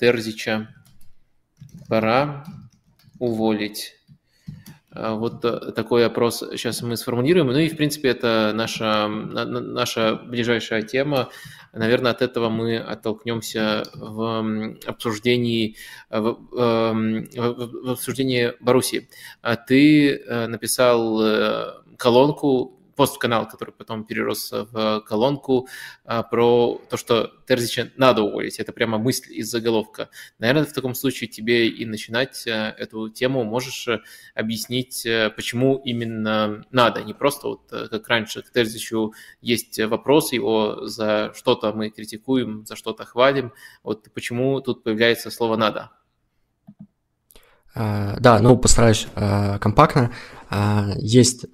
Терзича 0.00 0.68
пора 1.88 2.44
уволить. 3.18 3.94
Вот 4.90 5.42
такой 5.74 6.06
опрос 6.06 6.38
сейчас 6.52 6.80
мы 6.80 6.96
сформулируем. 6.96 7.48
Ну 7.48 7.58
и, 7.58 7.68
в 7.68 7.76
принципе, 7.76 8.08
это 8.08 8.52
наша, 8.54 9.08
наша 9.08 10.16
ближайшая 10.16 10.82
тема. 10.82 11.28
Наверное, 11.76 12.12
от 12.12 12.22
этого 12.22 12.48
мы 12.48 12.78
оттолкнемся 12.78 13.84
в 13.94 14.76
обсуждении, 14.86 15.76
в, 16.10 16.38
в 16.50 17.90
обсуждении 17.90 18.52
Баруси. 18.60 19.08
А 19.42 19.56
ты 19.56 20.24
написал 20.48 21.66
колонку 21.96 22.75
пост-канал, 22.96 23.46
который 23.46 23.72
потом 23.72 24.04
перерос 24.04 24.50
в 24.52 25.00
колонку, 25.06 25.68
а, 26.04 26.22
про 26.22 26.80
то, 26.90 26.96
что 26.96 27.32
Терзича 27.46 27.90
надо 27.96 28.22
уволить. 28.22 28.58
Это 28.58 28.72
прямо 28.72 28.98
мысль 28.98 29.32
из 29.32 29.50
заголовка. 29.50 30.08
Наверное, 30.38 30.64
в 30.64 30.72
таком 30.72 30.94
случае 30.94 31.28
тебе 31.28 31.68
и 31.68 31.84
начинать 31.84 32.46
э, 32.46 32.74
эту 32.78 33.08
тему 33.08 33.44
можешь 33.44 33.86
э, 33.86 34.00
объяснить, 34.34 35.04
э, 35.06 35.30
почему 35.30 35.80
именно 35.84 36.64
надо. 36.70 37.02
Не 37.04 37.14
просто 37.14 37.48
вот 37.48 37.62
как 37.70 38.08
раньше 38.08 38.42
к 38.42 38.50
Терзичу 38.50 39.12
есть 39.40 39.78
вопрос, 39.78 40.32
его 40.32 40.86
за 40.86 41.32
что-то 41.34 41.72
мы 41.72 41.90
критикуем, 41.90 42.66
за 42.66 42.76
что-то 42.76 43.04
хвалим. 43.04 43.52
Вот 43.82 44.08
почему 44.14 44.60
тут 44.60 44.82
появляется 44.82 45.30
слово 45.30 45.56
«надо». 45.56 45.90
А, 47.74 48.16
да, 48.20 48.40
ну 48.40 48.56
постараюсь 48.56 49.06
компактно. 49.60 50.12
А, 50.48 50.92
есть 50.96 51.44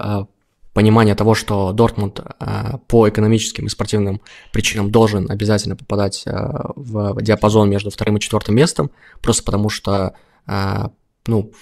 понимание 0.72 1.14
того, 1.14 1.34
что 1.34 1.72
Дортмунд 1.72 2.20
э, 2.20 2.78
по 2.88 3.08
экономическим 3.08 3.66
и 3.66 3.68
спортивным 3.68 4.20
причинам 4.52 4.90
должен 4.90 5.30
обязательно 5.30 5.76
попадать 5.76 6.22
э, 6.26 6.32
в 6.76 7.20
диапазон 7.20 7.68
между 7.68 7.90
вторым 7.90 8.16
и 8.16 8.20
четвертым 8.20 8.54
местом, 8.56 8.90
просто 9.20 9.44
потому 9.44 9.68
что, 9.68 10.14
э, 10.46 10.88
ну, 11.26 11.52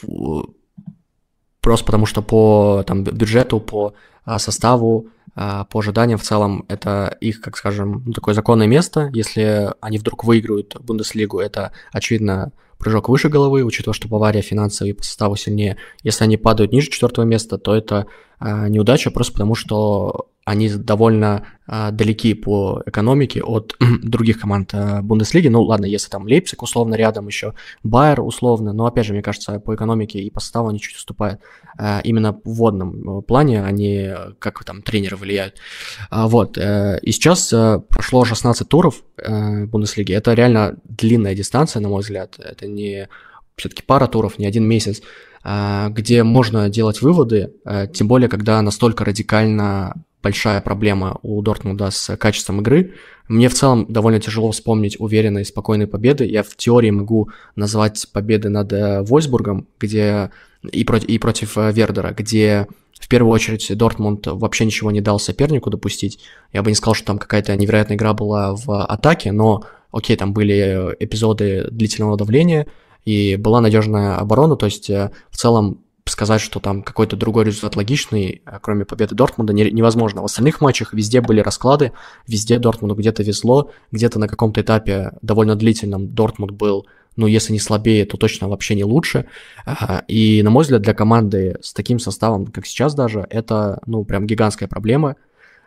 просто 1.61 1.85
потому 1.85 2.07
что 2.07 2.23
по 2.23 2.85
там, 2.87 3.05
бюджету, 3.05 3.61
по 3.61 3.95
составу, 4.39 5.09
по 5.35 5.79
ожиданиям 5.79 6.19
в 6.19 6.23
целом 6.23 6.65
это 6.69 7.17
их, 7.21 7.41
как 7.41 7.57
скажем, 7.57 8.03
ну, 8.07 8.13
такое 8.13 8.35
законное 8.35 8.67
место. 8.67 9.11
Если 9.13 9.73
они 9.81 9.99
вдруг 9.99 10.25
выиграют 10.25 10.77
Бундеслигу, 10.81 11.41
это, 11.41 11.73
очевидно, 11.93 12.53
прыжок 12.81 13.09
выше 13.09 13.29
головы, 13.29 13.63
учитывая, 13.63 13.95
что 13.95 14.09
Бавария 14.09 14.43
финансово 14.43 14.89
и 14.89 14.93
по 14.93 15.05
составу 15.05 15.37
сильнее. 15.37 15.77
Если 16.03 16.25
они 16.25 16.37
падают 16.37 16.73
ниже 16.73 16.91
четвертого 16.91 17.25
места, 17.25 17.59
то 17.59 17.75
это 17.77 18.07
а, 18.39 18.69
неудача 18.69 19.11
просто 19.11 19.35
потому, 19.35 19.55
что 19.55 20.29
они 20.51 20.69
довольно 20.69 21.47
а, 21.69 21.93
далеки 21.93 22.35
по 22.35 22.83
экономике 22.85 23.41
от 23.41 23.77
других 24.03 24.41
команд 24.41 24.71
а, 24.73 25.01
Бундеслиги. 25.01 25.47
Ну 25.47 25.63
ладно, 25.63 25.85
если 25.85 26.11
там 26.11 26.27
Лейпциг 26.27 26.63
условно 26.63 26.97
рядом 26.97 27.29
еще, 27.29 27.55
Байер 27.85 28.21
условно, 28.21 28.73
но 28.73 28.87
опять 28.87 29.07
же, 29.07 29.13
мне 29.13 29.23
кажется, 29.23 29.61
по 29.61 29.77
экономике 29.77 30.19
и 30.19 30.29
по 30.29 30.41
составу 30.41 30.69
они 30.69 30.81
чуть 30.81 30.97
уступают. 30.97 31.41
А, 31.79 32.01
именно 32.03 32.33
в 32.33 32.55
водном 32.55 33.19
э, 33.19 33.23
плане 33.23 33.63
они 33.63 34.11
как 34.41 34.65
там 34.65 34.83
тренеры 34.83 35.17
влияют. 35.17 35.55
А, 36.11 36.27
вот, 36.27 36.59
а, 36.59 36.97
и 36.97 37.13
сейчас 37.13 37.53
а, 37.53 37.79
прошло 37.79 38.25
16 38.25 38.69
туров 38.69 39.05
а, 39.23 39.67
Бундеслиги. 39.67 40.13
Это 40.13 40.35
реально 40.35 40.79
длинная 40.83 41.37
дистанция, 41.37 41.81
на 41.81 41.89
мой 41.89 42.03
взгляд. 42.03 42.41
Это 42.41 42.67
не 42.67 43.09
все-таки 43.55 43.85
пара 43.87 44.09
туров, 44.09 44.39
не 44.39 44.47
один 44.47 44.65
месяц. 44.65 45.01
А, 45.43 45.89
где 45.91 46.23
можно 46.23 46.69
делать 46.69 47.01
выводы, 47.01 47.55
а, 47.65 47.87
тем 47.87 48.09
более, 48.09 48.29
когда 48.29 48.61
настолько 48.61 49.05
радикально 49.05 50.05
большая 50.23 50.61
проблема 50.61 51.19
у 51.23 51.41
Дортмунда 51.43 51.91
с 51.91 52.17
качеством 52.17 52.61
игры. 52.61 52.95
Мне 53.29 53.49
в 53.49 53.55
целом 53.55 53.87
довольно 53.89 54.21
тяжело 54.21 54.51
вспомнить 54.51 54.99
уверенные 54.99 55.43
и 55.43 55.47
спокойные 55.47 55.87
победы. 55.87 56.25
Я 56.27 56.43
в 56.43 56.57
теории 56.57 56.91
могу 56.91 57.31
назвать 57.57 58.07
победы 58.13 58.49
над 58.49 58.73
э, 58.73 59.03
Вольсбургом, 59.03 59.67
где 59.79 60.31
и, 60.63 60.85
против, 60.85 61.09
и 61.09 61.19
против 61.19 61.57
э, 61.57 61.73
Вердера, 61.73 62.13
где 62.13 62.67
в 62.99 63.09
первую 63.09 63.33
очередь 63.33 63.67
Дортмунд 63.77 64.27
вообще 64.27 64.65
ничего 64.65 64.91
не 64.91 65.01
дал 65.01 65.19
сопернику 65.19 65.71
допустить. 65.71 66.19
Я 66.53 66.63
бы 66.63 66.71
не 66.71 66.75
сказал, 66.75 66.95
что 66.95 67.07
там 67.07 67.19
какая-то 67.19 67.57
невероятная 67.57 67.97
игра 67.97 68.13
была 68.13 68.55
в 68.55 68.85
атаке, 68.85 69.33
но 69.33 69.65
окей, 69.93 70.17
там 70.17 70.33
были 70.33 70.95
эпизоды 70.99 71.69
длительного 71.71 72.17
давления, 72.17 72.67
и 73.05 73.37
была 73.37 73.61
надежная 73.61 74.17
оборона, 74.17 74.57
то 74.57 74.67
есть 74.67 74.91
э, 74.91 75.11
в 75.31 75.37
целом 75.37 75.81
сказать, 76.05 76.41
что 76.41 76.61
там 76.61 76.83
какой-то 76.83 77.17
другой 77.17 77.45
результат 77.45 77.77
логичный, 77.77 78.43
э, 78.45 78.59
кроме 78.61 78.85
победы 78.85 79.15
Дортмунда, 79.15 79.53
невозможно. 79.53 80.23
В 80.23 80.25
остальных 80.25 80.61
матчах 80.61 80.93
везде 80.93 81.21
были 81.21 81.41
расклады, 81.41 81.93
везде 82.27 82.59
Дортмунду 82.59 82.95
где-то 82.95 83.23
везло, 83.23 83.71
где-то 83.93 84.19
на 84.19 84.29
каком-то 84.29 84.61
этапе 84.61 85.13
довольно 85.23 85.57
длительном 85.57 86.15
Дортмунд 86.15 86.53
был, 86.53 86.87
ну, 87.17 87.27
если 87.27 87.53
не 87.53 87.59
слабее, 87.59 88.07
то 88.07 88.17
точно 88.17 88.49
вообще 88.49 88.75
не 88.75 88.85
лучше. 88.85 89.27
И, 90.07 90.43
на 90.43 90.51
мой 90.51 90.63
взгляд, 90.63 90.83
для 90.83 90.95
команды 90.95 91.59
с 91.61 91.73
таким 91.73 91.99
составом, 91.99 92.47
как 92.47 92.67
сейчас 92.67 92.95
даже, 92.95 93.27
это, 93.29 93.81
ну, 93.87 94.05
прям 94.05 94.27
гигантская 94.27 94.69
проблема. 94.69 95.17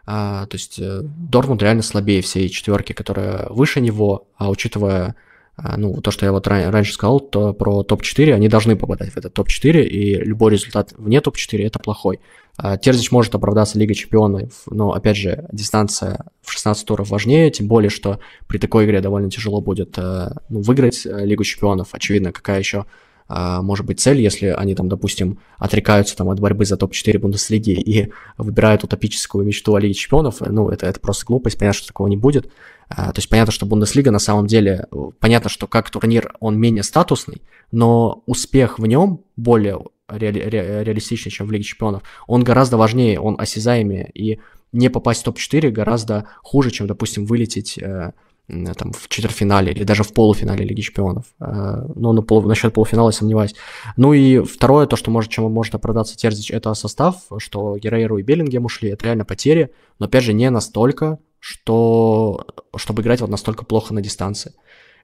То 0.05 0.47
есть 0.51 0.79
э, 0.79 1.01
Дортмунд 1.03 1.61
реально 1.61 1.81
слабее 1.81 2.21
всей 2.21 2.49
четверки, 2.49 2.91
которая 2.91 3.47
выше 3.49 3.79
него, 3.79 4.27
а 4.35 4.49
учитывая 4.49 5.05
а, 5.09 5.15
ну, 5.57 6.01
то, 6.01 6.11
что 6.11 6.25
я 6.25 6.31
вот 6.31 6.47
раньше 6.47 6.93
сказал, 6.93 7.19
то 7.19 7.53
про 7.53 7.83
топ-4, 7.83 8.33
они 8.33 8.47
должны 8.47 8.75
попадать 8.75 9.11
в 9.11 9.17
этот 9.17 9.33
топ-4, 9.33 9.83
и 9.83 10.15
любой 10.15 10.51
результат 10.51 10.93
вне 10.97 11.21
топ-4– 11.21 11.63
это 11.65 11.79
плохой. 11.79 12.19
А, 12.57 12.77
Терзич 12.77 13.11
может 13.11 13.33
оправдаться 13.33 13.79
Лигой 13.79 13.95
Чемпионов, 13.95 14.63
но, 14.67 14.93
опять 14.93 15.17
же, 15.17 15.47
дистанция 15.51 16.25
в 16.41 16.51
16 16.51 16.85
туров 16.85 17.09
важнее, 17.09 17.49
тем 17.51 17.67
более, 17.67 17.89
что 17.89 18.19
при 18.47 18.57
такой 18.57 18.85
игре 18.85 19.01
довольно 19.01 19.29
тяжело 19.29 19.59
будет 19.61 19.97
э, 19.97 20.29
ну, 20.49 20.61
выиграть 20.61 21.05
э, 21.05 21.25
Лигу 21.25 21.43
Чемпионов. 21.43 21.89
Очевидно, 21.93 22.31
какая 22.31 22.59
еще 22.59 22.79
а, 22.79 22.85
может 23.33 23.85
быть 23.85 23.99
цель, 23.99 24.21
если 24.21 24.47
они 24.47 24.75
там, 24.75 24.89
допустим, 24.89 25.39
отрекаются 25.57 26.15
там 26.15 26.29
от 26.29 26.39
борьбы 26.39 26.65
за 26.65 26.77
топ-4 26.77 27.19
Бундеслиги 27.19 27.71
и 27.71 28.11
выбирают 28.37 28.83
утопическую 28.83 29.45
мечту 29.45 29.73
о 29.73 29.79
Лиге 29.79 29.93
Чемпионов, 29.93 30.41
ну, 30.41 30.69
это, 30.69 30.85
это 30.85 30.99
просто 30.99 31.25
глупость, 31.25 31.57
понятно, 31.57 31.77
что 31.77 31.87
такого 31.87 32.07
не 32.07 32.17
будет. 32.17 32.51
А, 32.89 33.11
то 33.11 33.19
есть 33.19 33.29
понятно, 33.29 33.51
что 33.51 33.65
Бундеслига 33.65 34.11
на 34.11 34.19
самом 34.19 34.47
деле, 34.47 34.87
понятно, 35.19 35.49
что 35.49 35.67
как 35.67 35.89
турнир 35.89 36.35
он 36.39 36.59
менее 36.59 36.83
статусный, 36.83 37.41
но 37.71 38.23
успех 38.25 38.77
в 38.77 38.85
нем 38.85 39.21
более 39.35 39.79
реали, 40.09 40.39
ре, 40.39 40.83
реалистичный, 40.83 41.31
чем 41.31 41.47
в 41.47 41.51
Лиге 41.51 41.63
Чемпионов. 41.63 42.03
Он 42.27 42.43
гораздо 42.43 42.77
важнее, 42.77 43.19
он 43.19 43.35
осязаемее, 43.39 44.11
и 44.13 44.39
не 44.71 44.89
попасть 44.89 45.21
в 45.21 45.25
топ-4 45.25 45.69
гораздо 45.69 46.27
хуже, 46.41 46.71
чем, 46.71 46.87
допустим, 46.87 47.25
вылететь 47.25 47.77
э, 47.77 48.11
там, 48.47 48.91
в 48.91 49.07
четвертьфинале 49.07 49.71
или 49.71 49.83
даже 49.83 50.03
в 50.03 50.13
полуфинале 50.13 50.65
Лиги 50.65 50.81
Чемпионов. 50.81 51.25
Э, 51.39 51.85
но 51.95 52.11
на 52.13 52.21
пол, 52.21 52.41
насчет 52.43 52.73
полуфинала 52.73 53.11
сомневаюсь. 53.11 53.55
Ну 53.95 54.13
и 54.13 54.39
второе, 54.39 54.85
то, 54.85 54.95
что 54.95 55.11
может, 55.11 55.31
чем 55.31 55.49
может 55.51 55.75
оправдаться 55.75 56.17
Терзич, 56.17 56.51
это 56.51 56.73
состав, 56.73 57.15
что 57.37 57.77
Герейру 57.77 58.17
и 58.17 58.23
Беллингем 58.23 58.65
ушли, 58.65 58.89
это 58.89 59.05
реально 59.05 59.25
потери, 59.25 59.71
но 59.99 60.07
опять 60.07 60.23
же 60.23 60.33
не 60.33 60.49
настолько, 60.49 61.19
что, 61.39 62.45
чтобы 62.75 63.01
играть 63.01 63.21
вот 63.21 63.29
настолько 63.29 63.65
плохо 63.65 63.93
на 63.93 64.01
дистанции. 64.01 64.53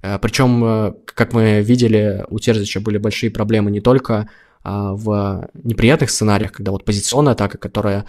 Э, 0.02 0.20
Причем, 0.20 0.64
э, 0.64 0.94
как 1.06 1.34
мы 1.34 1.62
видели, 1.62 2.26
у 2.30 2.40
Терзича 2.40 2.82
были 2.82 2.98
большие 2.98 3.32
проблемы 3.32 3.72
не 3.72 3.80
только 3.80 4.30
а, 4.62 4.94
в 4.94 5.50
неприятных 5.54 6.10
сценариях, 6.10 6.52
когда 6.52 6.72
вот 6.72 6.84
позиционная 6.84 7.34
атака, 7.34 7.58
которая 7.58 8.06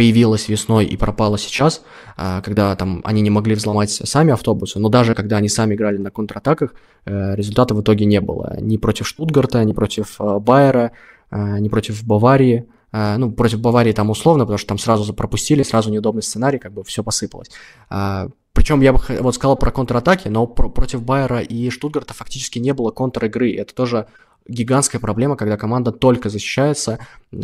появилась 0.00 0.48
весной 0.48 0.86
и 0.86 0.96
пропала 0.96 1.36
сейчас, 1.36 1.82
а, 2.16 2.40
когда 2.40 2.74
там 2.74 3.02
они 3.04 3.20
не 3.20 3.28
могли 3.28 3.54
взломать 3.54 3.90
сами 3.90 4.32
автобусы, 4.32 4.78
но 4.78 4.88
даже 4.88 5.14
когда 5.14 5.36
они 5.36 5.50
сами 5.50 5.74
играли 5.74 5.98
на 5.98 6.10
контратаках, 6.10 6.72
э, 7.04 7.36
результата 7.36 7.74
в 7.74 7.82
итоге 7.82 8.06
не 8.06 8.22
было. 8.22 8.56
Ни 8.62 8.78
против 8.78 9.06
Штутгарта, 9.06 9.62
ни 9.62 9.74
против 9.74 10.18
э, 10.18 10.38
Байера, 10.38 10.92
э, 11.30 11.58
ни 11.58 11.68
против 11.68 12.02
Баварии. 12.02 12.64
Ну, 12.92 13.30
против 13.30 13.60
Баварии 13.60 13.92
там 13.92 14.10
условно, 14.10 14.44
потому 14.44 14.58
что 14.58 14.68
там 14.68 14.78
сразу 14.78 15.14
пропустили, 15.14 15.62
сразу 15.62 15.90
неудобный 15.90 16.22
сценарий, 16.22 16.58
как 16.58 16.72
бы 16.72 16.82
все 16.82 17.04
посыпалось. 17.04 17.50
А, 17.88 18.28
Причем 18.52 18.80
я 18.80 18.92
бы 18.92 19.00
вот 19.20 19.34
сказал 19.34 19.56
про 19.56 19.70
контратаки, 19.70 20.28
но 20.28 20.46
против 20.46 21.02
Байера 21.02 21.40
и 21.40 21.70
Штутгарта 21.70 22.14
фактически 22.14 22.58
не 22.58 22.72
было 22.72 22.90
контр-игры. 22.90 23.54
Это 23.54 23.74
тоже 23.74 24.06
гигантская 24.48 25.00
проблема, 25.00 25.36
когда 25.36 25.56
команда 25.56 25.92
только 25.92 26.28
защищается. 26.28 26.98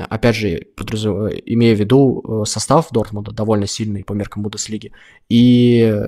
Опять 0.09 0.36
же, 0.36 0.66
имея 1.47 1.77
в 1.77 1.78
виду 1.78 2.43
э, 2.43 2.44
состав 2.47 2.89
Дортмунда 2.90 3.31
довольно 3.31 3.66
сильный 3.66 4.02
по 4.02 4.12
меркам 4.12 4.43
Бундеслиги 4.43 4.93
и 5.28 6.02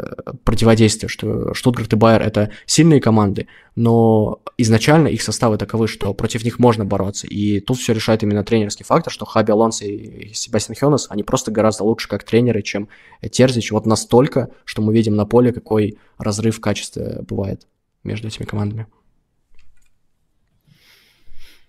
противодействие, 0.44 1.08
что 1.08 1.54
Штутгарт 1.54 1.92
и 1.92 1.96
Байер 1.96 2.22
это 2.22 2.50
сильные 2.66 3.00
команды, 3.00 3.46
но 3.76 4.40
изначально 4.56 5.08
их 5.08 5.22
составы 5.22 5.56
таковы, 5.56 5.86
что 5.86 6.12
против 6.14 6.44
них 6.44 6.58
можно 6.58 6.84
бороться. 6.84 7.26
И 7.26 7.60
тут 7.60 7.78
все 7.78 7.92
решает 7.92 8.22
именно 8.22 8.42
тренерский 8.42 8.84
фактор, 8.84 9.12
что 9.12 9.24
Хаби 9.24 9.52
Алонсо 9.52 9.84
и 9.84 10.32
Себастьян 10.34 10.76
Хёнес, 10.76 11.06
они 11.10 11.22
просто 11.22 11.52
гораздо 11.52 11.84
лучше 11.84 12.08
как 12.08 12.24
тренеры, 12.24 12.62
чем 12.62 12.88
Терзич. 13.30 13.70
Вот 13.70 13.86
настолько, 13.86 14.50
что 14.64 14.82
мы 14.82 14.92
видим 14.92 15.14
на 15.14 15.26
поле, 15.26 15.52
какой 15.52 15.98
разрыв 16.18 16.56
в 16.56 16.60
качестве 16.60 17.22
бывает 17.28 17.66
между 18.02 18.26
этими 18.28 18.44
командами. 18.44 18.86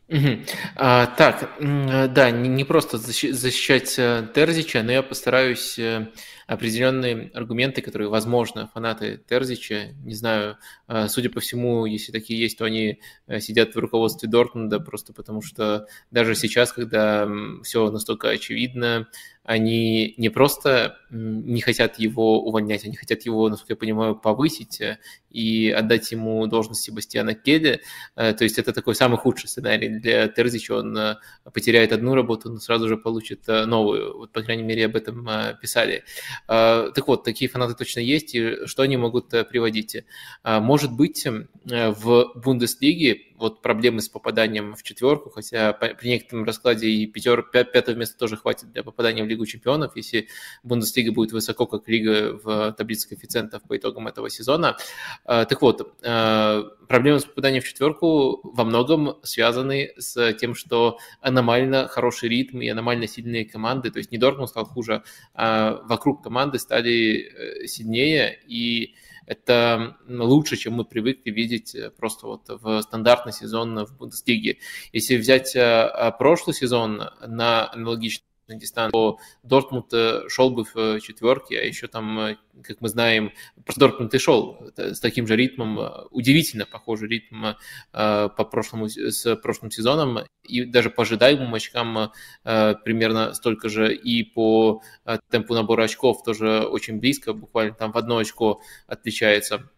Угу. 0.10 0.40
А, 0.76 1.06
так, 1.06 1.52
да, 1.60 2.32
не, 2.32 2.50
не 2.50 2.64
просто 2.64 2.98
защищать 2.98 3.94
э, 4.00 4.28
Терзича, 4.34 4.82
но 4.82 4.92
я 4.92 5.04
постараюсь 5.04 5.78
э, 5.78 6.08
определенные 6.48 7.30
аргументы, 7.36 7.84
которые, 7.84 8.10
возможно, 8.10 8.68
фанаты 8.74 9.22
Терзича, 9.30 9.90
не 10.04 10.16
знаю, 10.16 10.58
э, 10.88 11.08
судя 11.10 11.30
по 11.30 11.42
всему, 11.42 11.86
если 11.86 12.12
такие 12.12 12.40
есть, 12.40 12.58
то 12.58 12.66
они 12.66 13.00
сидят 13.38 13.76
в 13.76 13.80
руководстве 13.80 14.28
Дортмунда 14.28 14.80
просто 14.80 15.14
потому, 15.14 15.44
что 15.44 15.86
даже 16.10 16.34
сейчас, 16.34 16.74
когда 16.74 17.30
все 17.62 17.92
настолько 17.92 18.30
очевидно, 18.30 19.08
они 19.44 20.14
не 20.18 20.30
просто 20.30 21.00
не 21.10 21.62
хотят 21.62 21.98
его 21.98 22.40
увольнять, 22.44 22.86
они 22.86 22.96
хотят 22.96 23.24
его, 23.24 23.50
насколько 23.50 23.74
я 23.74 23.78
понимаю, 23.78 24.16
повысить 24.16 24.80
э, 24.80 25.00
и 25.32 25.72
отдать 25.72 26.12
ему 26.12 26.46
должность 26.46 26.84
Себастьяна 26.84 27.34
Кеде. 27.34 27.82
Э, 28.16 28.34
то 28.34 28.44
есть 28.44 28.60
это 28.60 28.74
такой 28.74 28.94
самый 28.94 29.18
худший 29.18 29.50
сценарий 29.50 29.90
для 29.90 30.28
Терзича. 30.28 30.76
Он 30.76 30.96
э, 30.96 31.16
потеряет 31.52 31.94
одну 31.94 32.14
работу, 32.14 32.52
но 32.52 32.60
сразу 32.60 32.88
же 32.88 32.98
получит 32.98 33.48
новую. 33.48 34.18
Вот, 34.20 34.32
по 34.32 34.44
крайней 34.44 34.64
мере, 34.64 34.86
об 34.86 34.96
этом 34.96 35.28
писали. 35.62 36.04
Так 36.48 37.08
вот, 37.08 37.24
такие 37.24 37.50
фанаты 37.50 37.74
точно 37.74 38.02
есть, 38.02 38.36
и 38.36 38.66
что 38.66 38.84
они 38.84 38.98
могут 38.98 39.30
приводить? 39.30 40.04
Может 40.44 40.92
быть, 40.92 41.26
в 41.66 42.32
Бундеслиге 42.36 43.22
вот 43.38 43.62
проблемы 43.62 44.02
с 44.02 44.10
попаданием 44.10 44.76
в 44.76 44.84
четверку, 44.84 45.30
хотя 45.30 45.74
при 45.74 46.10
некотором 46.10 46.44
раскладе 46.44 46.90
и 46.90 47.08
пятер, 47.08 47.42
пятое 47.44 47.96
место 47.96 48.18
тоже 48.18 48.38
хватит 48.38 48.72
для 48.72 48.84
попадания 48.84 49.24
в 49.24 49.28
Лигу 49.30 49.46
чемпионов, 49.46 49.96
если 49.96 50.28
Бундеслига 50.64 51.12
будет 51.12 51.32
высоко, 51.32 51.66
как 51.66 51.88
Лига 51.88 52.38
в 52.44 52.74
таблице 52.74 53.08
коэффициентов 53.10 53.64
по 53.68 53.78
итогам 53.78 54.08
этого 54.08 54.30
сезона. 54.30 54.78
А, 55.26 55.46
так 55.46 55.62
вот, 55.62 55.96
а, 56.04 56.64
проблемы 56.88 57.20
с 57.20 57.26
попаданием 57.26 57.62
в 57.62 57.68
четверку 57.68 58.42
во 58.44 58.64
многом 58.64 59.20
связаны 59.24 59.94
с 59.98 60.34
тем, 60.34 60.56
что 60.56 60.98
аномально 61.22 61.88
хороший 61.88 62.30
ритм 62.30 62.62
и 62.62 62.68
аномально 62.68 63.08
сильные 63.08 63.46
команды, 63.46 63.92
то 63.92 64.00
есть 64.00 64.12
не 64.12 64.18
Дортмунд 64.18 64.50
стал 64.50 64.66
хуже, 64.66 65.04
а 65.34 65.82
вокруг 65.84 66.24
команды 66.24 66.60
стали 66.60 67.64
э, 67.64 67.68
сильнее, 67.68 68.40
и 68.48 68.96
это 69.30 69.96
лучше, 70.08 70.58
чем 70.58 70.74
мы 70.74 70.86
привыкли 70.86 71.30
видеть 71.30 71.76
э, 71.76 71.92
просто 71.92 72.26
вот 72.26 72.46
в 72.48 72.82
стандартный 72.82 73.32
сезон 73.32 73.86
в 73.86 73.96
Бундеслиге. 73.96 74.58
Если 74.92 75.18
взять 75.18 75.56
э, 75.56 76.12
прошлый 76.18 76.56
сезон 76.56 77.04
на 77.26 77.72
аналогичный 77.72 78.26
на 78.50 78.56
дистанции, 78.56 78.92
то 78.92 79.20
Дортмунд 79.44 79.94
э, 79.94 80.28
шел 80.28 80.50
бы 80.50 80.66
в 80.66 81.00
четверке, 81.00 81.60
а 81.60 81.64
еще 81.64 81.88
там, 81.88 82.20
э, 82.20 82.38
как 82.64 82.82
мы 82.82 82.90
знаем, 82.90 83.32
просто 83.64 83.80
Дортмунд 83.80 84.14
и 84.14 84.18
шел 84.18 84.72
с 84.76 85.00
таким 85.00 85.28
же 85.28 85.36
ритмом, 85.36 85.80
э, 85.80 85.90
удивительно 86.12 86.66
похожий 86.66 87.08
ритм 87.08 87.46
по 87.92 88.30
прошлому, 88.52 88.90
с 88.90 89.36
прошлым 89.38 89.72
сезоном, 89.72 90.20
и 90.44 90.66
даже 90.66 90.90
по 90.90 91.04
ожидаемым 91.04 91.54
очкам 91.54 92.12
примерно 92.44 93.34
столько 93.34 93.70
же, 93.70 93.94
и 93.94 94.24
по 94.24 94.82
темпу 95.30 95.54
набора 95.54 95.84
очков 95.84 96.24
тоже 96.24 96.62
очень 96.62 97.00
близко, 97.00 97.34
буквально 97.34 97.74
там 97.74 97.92
в 97.92 97.98
одно 97.98 98.18
очко 98.18 98.62
отличается. 98.88 99.70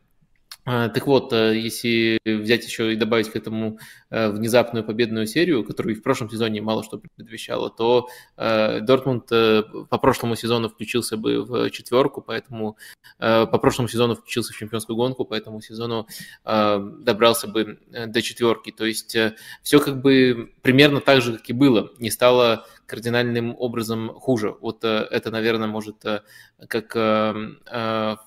А, 0.63 0.89
так 0.89 1.07
вот, 1.07 1.33
э, 1.33 1.57
если 1.57 2.19
взять 2.23 2.65
еще 2.65 2.93
и 2.93 2.95
добавить 2.95 3.31
к 3.31 3.35
этому 3.35 3.79
э, 4.11 4.29
внезапную 4.29 4.85
победную 4.85 5.25
серию, 5.25 5.63
которую 5.63 5.95
в 5.95 6.03
прошлом 6.03 6.29
сезоне 6.29 6.61
мало 6.61 6.83
что 6.83 7.01
предвещало, 7.15 7.71
то 7.71 8.09
э, 8.37 8.79
Дортмунд 8.81 9.27
по 9.27 9.97
прошлому 9.97 10.35
сезону 10.35 10.69
включился 10.69 11.17
бы 11.17 11.43
в 11.43 11.69
четверку, 11.71 12.21
поэтому 12.21 12.77
по 13.17 13.45
прошлому 13.45 13.87
сезону 13.87 14.15
включился 14.15 14.53
в 14.53 14.57
чемпионскую 14.57 14.95
гонку, 14.95 15.25
по 15.25 15.33
этому 15.33 15.61
сезону 15.61 16.07
добрался 16.43 17.47
бы 17.47 17.79
до 18.07 18.21
четверки. 18.21 18.71
То 18.71 18.85
есть 18.85 19.15
все 19.61 19.79
как 19.79 20.01
бы 20.01 20.51
примерно 20.61 21.01
так 21.01 21.21
же, 21.21 21.37
как 21.37 21.49
и 21.49 21.53
было, 21.53 21.91
не 21.99 22.09
стало 22.11 22.65
кардинальным 22.85 23.55
образом 23.57 24.09
хуже. 24.13 24.55
Вот 24.59 24.83
это, 24.83 25.31
наверное, 25.31 25.67
может 25.67 26.03
как 26.67 26.93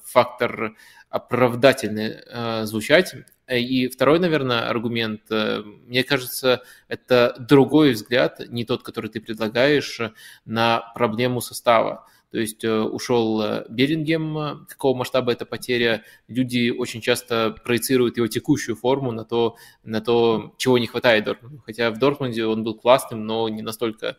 фактор 0.05 0.77
оправдательно 1.15 2.01
э, 2.01 2.66
звучать. 2.66 3.15
И 3.49 3.86
второй, 3.86 4.19
наверное, 4.19 4.69
аргумент, 4.69 5.20
э, 5.31 5.62
мне 5.62 6.03
кажется, 6.03 6.65
это 6.89 7.36
другой 7.39 7.93
взгляд, 7.93 8.41
не 8.49 8.65
тот, 8.65 8.82
который 8.82 9.11
ты 9.11 9.20
предлагаешь, 9.20 10.01
на 10.45 10.81
проблему 10.97 11.41
состава. 11.41 12.09
То 12.35 12.40
есть 12.40 12.65
э, 12.65 12.81
ушел 12.81 13.40
э, 13.43 13.65
Берингем, 13.69 14.66
какого 14.69 14.97
масштаба 14.97 15.31
эта 15.31 15.47
потеря. 15.47 16.02
Люди 16.27 16.69
очень 16.77 17.01
часто 17.01 17.55
проецируют 17.65 18.16
его 18.16 18.27
текущую 18.27 18.74
форму 18.74 19.12
на 19.12 19.24
то, 19.24 19.55
на 19.85 20.01
то 20.01 20.52
чего 20.56 20.77
не 20.78 20.89
хватает 20.89 21.27
Дортмунду. 21.27 21.62
Хотя 21.65 21.93
в 21.93 21.98
Дортмунде 22.01 22.44
он 22.44 22.65
был 22.65 22.74
классным, 22.74 23.24
но 23.24 23.48
не 23.48 23.62
настолько 23.62 24.16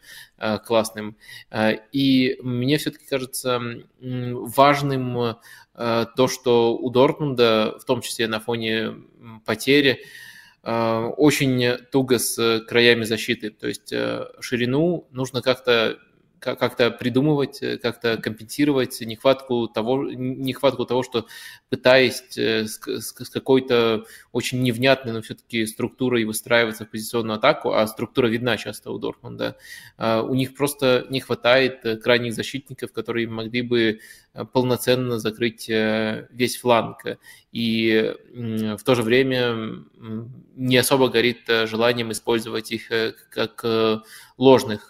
классным. 0.65 1.17
И 1.91 2.37
мне 2.41 2.77
все-таки 2.77 3.05
кажется 3.05 3.61
важным 3.99 5.35
то, 5.73 6.27
что 6.31 6.77
у 6.77 6.89
Дортмунда, 6.91 7.77
в 7.81 7.83
том 7.83 7.99
числе 7.99 8.29
на 8.29 8.39
фоне 8.39 8.93
потери, 9.45 10.05
очень 10.63 11.77
туго 11.91 12.17
с 12.17 12.61
краями 12.65 13.03
защиты. 13.03 13.49
То 13.49 13.67
есть 13.67 13.93
ширину 14.39 15.05
нужно 15.11 15.41
как-то 15.41 15.99
как-то 16.45 16.91
придумывать, 16.91 17.61
э, 17.61 17.77
как-то 17.77 18.17
компенсировать 18.17 19.01
нехватку 19.01 19.67
того, 19.67 20.11
нехватку 20.11 20.85
того, 20.85 21.03
что 21.03 21.25
пытаясь 21.69 22.23
э, 22.37 22.65
с, 22.65 22.79
с 22.79 23.29
какой-то 23.29 24.05
очень 24.31 24.61
невнятной, 24.61 25.11
но 25.11 25.21
все-таки 25.21 25.65
структурой 25.65 26.23
выстраиваться 26.25 26.85
в 26.85 26.89
позиционную 26.89 27.37
атаку, 27.37 27.73
а 27.73 27.87
структура 27.87 28.27
видна 28.27 28.57
часто 28.57 28.91
у 28.91 28.99
Дортмунда, 28.99 29.57
а, 29.97 30.21
у 30.21 30.35
них 30.35 30.55
просто 30.55 31.07
не 31.09 31.19
хватает 31.19 31.85
э, 31.85 31.97
крайних 31.97 32.33
защитников, 32.33 32.93
которые 32.93 33.27
могли 33.27 33.63
бы 33.63 33.99
полноценно 34.51 35.19
закрыть 35.19 35.67
весь 35.67 36.57
фланг. 36.57 37.03
И 37.51 38.13
в 38.33 38.83
то 38.83 38.95
же 38.95 39.01
время 39.01 39.83
не 40.55 40.77
особо 40.77 41.09
горит 41.09 41.43
желанием 41.47 42.11
использовать 42.11 42.71
их 42.71 42.91
как 43.29 43.65
ложных 44.37 44.89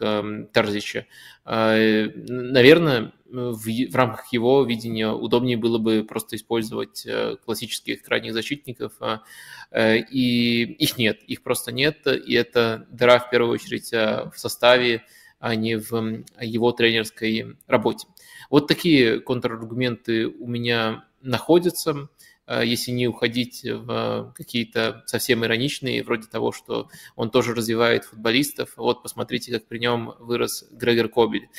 Тарзича. 0.51 1.05
Наверное, 1.45 3.13
в, 3.35 3.91
в 3.91 3.95
рамках 3.95 4.31
его 4.31 4.63
видения 4.63 5.09
удобнее 5.09 5.57
было 5.57 5.77
бы 5.77 6.03
просто 6.03 6.35
использовать 6.35 7.05
э, 7.05 7.37
классических 7.43 8.03
крайних 8.03 8.33
защитников, 8.33 8.93
а, 8.99 9.23
э, 9.71 9.99
и 9.99 10.63
их 10.63 10.97
нет, 10.97 11.21
их 11.23 11.43
просто 11.43 11.71
нет, 11.71 12.05
и 12.07 12.33
это 12.33 12.87
дыра 12.89 13.19
в 13.19 13.29
первую 13.29 13.53
очередь 13.53 13.91
э, 13.93 14.29
в 14.33 14.39
составе, 14.39 15.03
а 15.39 15.55
не 15.55 15.75
в 15.77 16.23
его 16.39 16.71
тренерской 16.71 17.57
работе. 17.67 18.07
Вот 18.49 18.67
такие 18.67 19.19
контраргументы 19.19 20.27
у 20.27 20.47
меня 20.47 21.05
находятся, 21.21 22.09
Э, 22.47 22.61
если 22.63 22.91
не 22.91 23.07
уходить 23.07 23.63
в 23.63 24.33
какие-то 24.35 25.03
совсем 25.05 25.43
ироничные, 25.43 26.03
вроде 26.03 26.27
того, 26.27 26.51
что 26.51 26.89
он 27.15 27.31
тоже 27.31 27.53
развивает 27.55 28.05
футболистов. 28.05 28.73
Вот 28.77 29.01
посмотрите, 29.01 29.51
как 29.51 29.67
при 29.67 29.79
нем 29.79 30.13
вырос 30.19 30.65
Грегор 30.71 31.09
Кобель. 31.09 31.49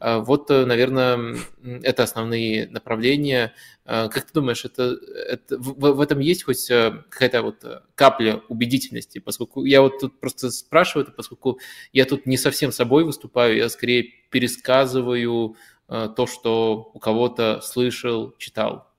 Э, 0.00 0.18
вот, 0.18 0.50
э, 0.50 0.64
наверное, 0.64 1.36
это 1.82 2.02
основные 2.02 2.68
направления. 2.68 3.52
Как 3.84 4.24
ты 4.24 4.32
думаешь, 4.32 4.64
это, 4.64 4.96
это, 5.28 5.58
в, 5.58 5.94
в 5.94 6.00
этом 6.00 6.20
есть 6.20 6.44
хоть 6.44 6.68
какая-то 6.68 7.42
вот 7.42 7.64
капля 7.96 8.40
убедительности? 8.48 9.18
Поскольку 9.18 9.64
я 9.64 9.82
вот 9.82 9.98
тут 9.98 10.20
просто 10.20 10.50
спрашиваю 10.52 11.06
это, 11.06 11.12
поскольку 11.12 11.58
я 11.92 12.04
тут 12.04 12.24
не 12.24 12.36
совсем 12.36 12.70
собой 12.70 13.02
выступаю, 13.02 13.56
я 13.56 13.68
скорее 13.68 14.04
пересказываю 14.30 15.56
то, 15.90 16.26
что 16.26 16.90
у 16.94 16.98
кого-то 16.98 17.60
слышал, 17.60 18.34
читал. 18.38 18.90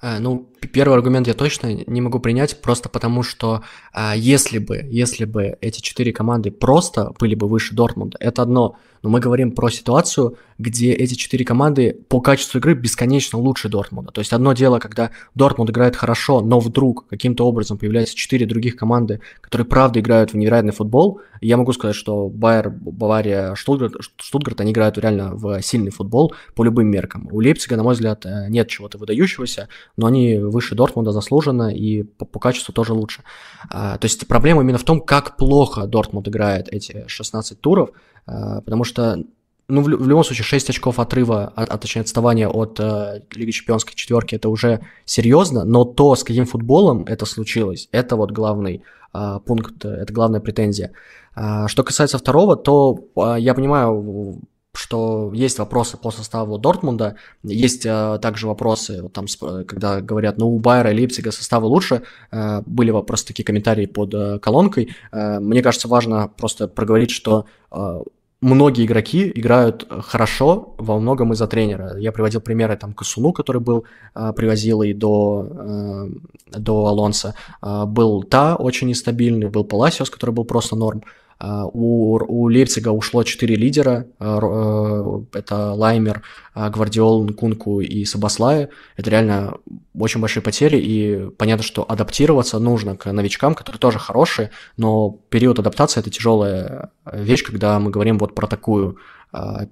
Э, 0.00 0.18
ну, 0.18 0.52
первый 0.66 0.94
аргумент 0.94 1.26
я 1.26 1.34
точно 1.34 1.84
не 1.86 2.00
могу 2.00 2.18
принять, 2.20 2.60
просто 2.60 2.88
потому 2.88 3.22
что 3.22 3.62
а, 3.92 4.14
если 4.16 4.58
бы, 4.58 4.84
если 4.90 5.24
бы 5.24 5.56
эти 5.60 5.80
четыре 5.80 6.12
команды 6.12 6.50
просто 6.50 7.12
были 7.18 7.34
бы 7.34 7.48
выше 7.48 7.74
Дортмунда, 7.74 8.16
это 8.20 8.42
одно, 8.42 8.76
но 9.02 9.10
мы 9.10 9.20
говорим 9.20 9.52
про 9.52 9.70
ситуацию, 9.70 10.36
где 10.58 10.92
эти 10.92 11.14
четыре 11.14 11.44
команды 11.44 11.96
по 12.08 12.20
качеству 12.20 12.58
игры 12.58 12.74
бесконечно 12.74 13.38
лучше 13.38 13.68
Дортмунда. 13.68 14.10
То 14.12 14.20
есть 14.20 14.32
одно 14.32 14.52
дело, 14.52 14.78
когда 14.80 15.10
Дортмунд 15.34 15.70
играет 15.70 15.94
хорошо, 15.94 16.40
но 16.40 16.58
вдруг 16.58 17.06
каким-то 17.08 17.46
образом 17.46 17.78
появляются 17.78 18.16
четыре 18.16 18.46
других 18.46 18.76
команды, 18.76 19.20
которые 19.40 19.66
правда 19.66 20.00
играют 20.00 20.32
в 20.32 20.36
невероятный 20.36 20.72
футбол. 20.72 21.20
я 21.40 21.56
могу 21.56 21.72
сказать, 21.72 21.94
что 21.94 22.28
Байер, 22.28 22.70
Бавария, 22.70 23.54
Штутгарт, 23.54 23.94
Штутгарт, 24.16 24.60
они 24.60 24.72
играют 24.72 24.98
реально 24.98 25.34
в 25.34 25.62
сильный 25.62 25.90
футбол 25.90 26.34
по 26.54 26.64
любым 26.64 26.88
меркам. 26.88 27.28
У 27.30 27.40
Лейпцига, 27.40 27.76
на 27.76 27.84
мой 27.84 27.94
взгляд, 27.94 28.26
э, 28.26 28.46
нет 28.48 28.68
чего-то 28.68 28.98
выдающегося, 28.98 29.68
но 29.96 30.06
они 30.06 30.38
выше 30.48 30.74
Дортмунда 30.74 31.12
заслуженно 31.12 31.74
и 31.74 32.02
по, 32.02 32.24
по 32.24 32.38
качеству 32.38 32.72
тоже 32.72 32.92
лучше. 32.92 33.22
А, 33.70 33.98
то 33.98 34.04
есть 34.06 34.26
проблема 34.26 34.62
именно 34.62 34.78
в 34.78 34.84
том, 34.84 35.00
как 35.00 35.36
плохо 35.36 35.86
Дортмунд 35.86 36.28
играет 36.28 36.68
эти 36.68 37.04
16 37.06 37.60
туров, 37.60 37.90
а, 38.26 38.60
потому 38.60 38.84
что 38.84 39.24
ну, 39.68 39.82
в, 39.82 39.84
в 39.84 40.08
любом 40.08 40.24
случае, 40.24 40.44
6 40.44 40.70
очков 40.70 40.98
отрыва, 40.98 41.52
а, 41.54 41.64
а 41.64 41.78
точнее 41.78 42.02
отставания 42.02 42.48
от 42.48 42.80
э, 42.80 43.22
Лиги 43.34 43.50
Чемпионской 43.50 43.94
четверки, 43.94 44.34
это 44.34 44.48
уже 44.48 44.80
серьезно, 45.04 45.64
но 45.64 45.84
то, 45.84 46.14
с 46.16 46.24
каким 46.24 46.46
футболом 46.46 47.04
это 47.04 47.26
случилось, 47.26 47.88
это 47.92 48.16
вот 48.16 48.30
главный 48.30 48.82
э, 49.12 49.38
пункт, 49.44 49.84
это 49.84 50.10
главная 50.12 50.40
претензия. 50.40 50.92
А, 51.34 51.68
что 51.68 51.84
касается 51.84 52.16
второго, 52.16 52.56
то 52.56 53.08
э, 53.16 53.36
я 53.40 53.54
понимаю, 53.54 54.40
что 54.74 55.32
есть 55.34 55.58
вопросы 55.58 55.96
по 55.96 56.10
составу 56.10 56.58
Дортмунда, 56.58 57.16
есть 57.42 57.84
э, 57.86 58.18
также 58.20 58.46
вопросы, 58.46 59.02
вот 59.02 59.12
там, 59.12 59.26
когда 59.66 60.00
говорят, 60.00 60.38
ну, 60.38 60.48
у 60.48 60.58
Байера 60.58 60.92
и 60.92 60.94
Лейпцига 60.94 61.32
составы 61.32 61.66
лучше, 61.66 62.02
э, 62.30 62.62
были 62.66 62.92
просто 63.02 63.28
такие 63.28 63.44
комментарии 63.44 63.86
под 63.86 64.14
э, 64.14 64.38
колонкой. 64.38 64.94
Э, 65.12 65.40
мне 65.40 65.62
кажется, 65.62 65.88
важно 65.88 66.28
просто 66.28 66.68
проговорить, 66.68 67.10
что 67.10 67.46
э, 67.70 68.02
многие 68.40 68.84
игроки 68.84 69.32
играют 69.34 69.86
э, 69.88 70.00
хорошо 70.00 70.74
во 70.78 70.98
многом 70.98 71.32
из-за 71.32 71.46
тренера. 71.46 71.96
Я 71.98 72.12
приводил 72.12 72.40
примеры 72.40 72.76
там 72.76 72.92
Косуну, 72.92 73.32
который 73.32 73.60
был, 73.60 73.84
э, 74.14 74.32
привозил 74.36 74.82
и 74.82 74.92
до, 74.92 75.46
э, 75.50 76.58
до 76.58 76.86
Алонса. 76.86 77.34
Э, 77.62 77.84
был 77.86 78.22
Та 78.22 78.56
очень 78.56 78.88
нестабильный, 78.88 79.48
был 79.48 79.64
Паласиос, 79.64 80.10
который 80.10 80.30
был 80.30 80.44
просто 80.44 80.76
норм. 80.76 81.02
А, 81.02 81.27
у, 81.40 82.18
у 82.18 82.48
Лейпцига 82.48 82.88
ушло 82.88 83.22
4 83.22 83.54
лидера. 83.54 84.06
А, 84.18 84.38
э, 84.42 85.38
это 85.38 85.72
Лаймер, 85.72 86.22
а, 86.54 86.68
Гвардиол, 86.68 87.24
Нкунку 87.24 87.80
и 87.80 88.04
Сабаслая. 88.04 88.70
Это 88.96 89.10
реально 89.10 89.58
очень 89.96 90.20
большие 90.20 90.42
потери, 90.42 90.78
и 90.78 91.30
понятно, 91.36 91.62
что 91.62 91.84
адаптироваться 91.88 92.58
нужно 92.58 92.96
к 92.96 93.12
новичкам, 93.12 93.54
которые 93.54 93.78
тоже 93.78 93.98
хорошие, 93.98 94.50
но 94.76 95.10
период 95.28 95.58
адаптации– 95.58 96.00
это 96.00 96.10
тяжелая 96.10 96.90
вещь, 97.12 97.44
когда 97.44 97.78
мы 97.78 97.90
говорим 97.90 98.18
вот 98.18 98.34
про 98.34 98.46
такую 98.46 98.98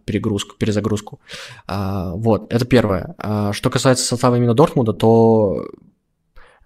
перегрузку, 0.05 0.55
перезагрузку. 0.57 1.19
Вот, 1.67 2.53
это 2.53 2.67
первое. 2.67 3.15
Что 3.53 3.71
касается 3.71 4.05
состава 4.05 4.37
именно 4.37 4.53
Дортмунда, 4.53 4.93
то 4.93 5.67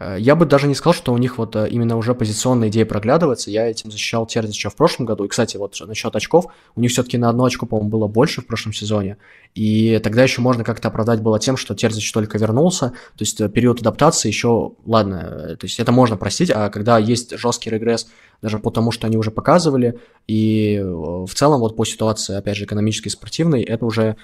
я 0.00 0.34
бы 0.34 0.46
даже 0.46 0.66
не 0.66 0.74
сказал, 0.74 0.94
что 0.94 1.12
у 1.12 1.18
них 1.18 1.36
вот 1.36 1.54
э, 1.56 1.68
именно 1.68 1.96
уже 1.98 2.14
позиционная 2.14 2.68
идея 2.68 2.86
проглядывается. 2.86 3.50
Я 3.50 3.68
этим 3.68 3.90
защищал 3.90 4.26
Терзича 4.26 4.70
в 4.70 4.76
прошлом 4.76 5.04
году. 5.04 5.24
И, 5.24 5.28
кстати, 5.28 5.58
вот 5.58 5.76
насчет 5.86 6.16
очков, 6.16 6.46
у 6.74 6.80
них 6.80 6.90
все-таки 6.90 7.18
на 7.18 7.28
одно 7.28 7.44
очко, 7.44 7.66
по-моему, 7.66 7.90
было 7.90 8.06
больше 8.06 8.40
в 8.40 8.46
прошлом 8.46 8.72
сезоне. 8.72 9.18
И 9.54 10.00
тогда 10.02 10.22
еще 10.22 10.40
можно 10.40 10.64
как-то 10.64 10.88
оправдать 10.88 11.20
было 11.20 11.38
тем, 11.38 11.58
что 11.58 11.74
Терзич 11.74 12.10
только 12.12 12.38
вернулся. 12.38 12.90
То 12.90 13.22
есть 13.22 13.40
э, 13.42 13.50
период 13.50 13.80
адаптации 13.80 14.28
еще, 14.28 14.72
ладно, 14.86 15.56
то 15.60 15.66
есть 15.66 15.78
это 15.78 15.92
можно 15.92 16.16
простить, 16.16 16.50
а 16.50 16.70
когда 16.70 16.98
есть 16.98 17.36
жесткий 17.36 17.68
регресс, 17.68 18.08
даже 18.40 18.58
потому 18.58 18.92
что 18.92 19.06
они 19.06 19.18
уже 19.18 19.30
показывали, 19.30 19.98
и 20.26 20.80
в 20.82 21.28
целом 21.34 21.60
вот 21.60 21.76
по 21.76 21.84
ситуации, 21.84 22.36
опять 22.36 22.56
же, 22.56 22.64
экономической 22.64 23.08
и 23.08 23.10
спортивной, 23.10 23.62
это 23.62 23.84
уже 23.84 24.16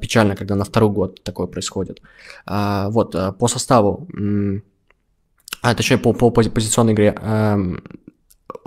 печально, 0.00 0.36
когда 0.36 0.54
на 0.54 0.64
второй 0.64 0.90
год 0.90 1.24
такое 1.24 1.48
происходит. 1.48 2.00
А, 2.46 2.88
вот, 2.90 3.16
по 3.38 3.48
составу 3.48 4.06
а, 5.64 5.74
точнее, 5.74 5.96
по, 5.96 6.12
по 6.12 6.30
позиционной 6.30 6.92
игре. 6.92 7.16
Эм, 7.22 7.82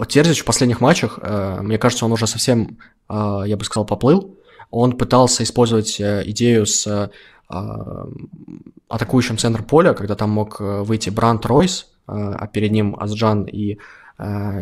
Терзич 0.08 0.42
в 0.42 0.46
последних 0.46 0.82
матчах, 0.82 1.20
э, 1.22 1.60
мне 1.62 1.78
кажется, 1.78 2.06
он 2.06 2.12
уже 2.12 2.26
совсем, 2.26 2.80
э, 3.08 3.44
я 3.46 3.56
бы 3.56 3.64
сказал, 3.64 3.86
поплыл. 3.86 4.36
Он 4.72 4.98
пытался 4.98 5.44
использовать 5.44 6.00
э, 6.00 6.24
идею 6.26 6.66
с 6.66 7.12
атакующим 8.90 9.38
центр 9.38 9.64
поля, 9.64 9.94
когда 9.94 10.16
там 10.16 10.32
мог 10.32 10.60
выйти 10.60 11.10
Брант 11.10 11.46
Ройс, 11.46 11.88
а 12.06 12.46
перед 12.48 12.72
ним 12.72 12.98
Азджан 13.00 13.46
и, 13.46 13.78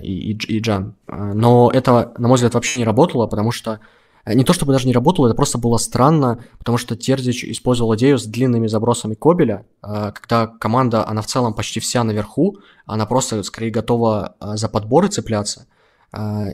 и, 0.04 0.38
и 0.48 0.60
Джан. 0.60 0.94
Но 1.08 1.72
это, 1.74 2.14
на 2.20 2.28
мой 2.28 2.36
взгляд, 2.36 2.54
вообще 2.54 2.82
не 2.82 2.86
работало, 2.86 3.26
потому 3.26 3.52
что 3.52 3.72
Э, 3.72 3.80
не 4.34 4.44
то 4.44 4.54
чтобы 4.54 4.74
даже 4.74 4.88
не 4.88 4.94
работало, 4.94 5.28
это 5.28 5.36
просто 5.36 5.58
было 5.60 5.78
странно, 5.78 6.44
потому 6.58 6.78
что 6.78 6.96
Терзич 6.96 7.44
использовал 7.44 7.96
идею 7.96 8.18
с 8.18 8.26
длинными 8.26 8.66
забросами 8.66 9.14
Кобеля, 9.14 9.66
э, 9.84 10.12
когда 10.14 10.48
команда, 10.48 11.08
она 11.08 11.22
в 11.22 11.28
целом 11.28 11.54
почти 11.54 11.80
вся 11.80 12.04
наверху, 12.04 12.58
она 12.88 13.06
просто 13.06 13.44
скорее 13.44 13.70
готова 13.70 14.36
э, 14.40 14.56
за 14.56 14.68
подборы 14.68 15.10
цепляться. 15.10 15.68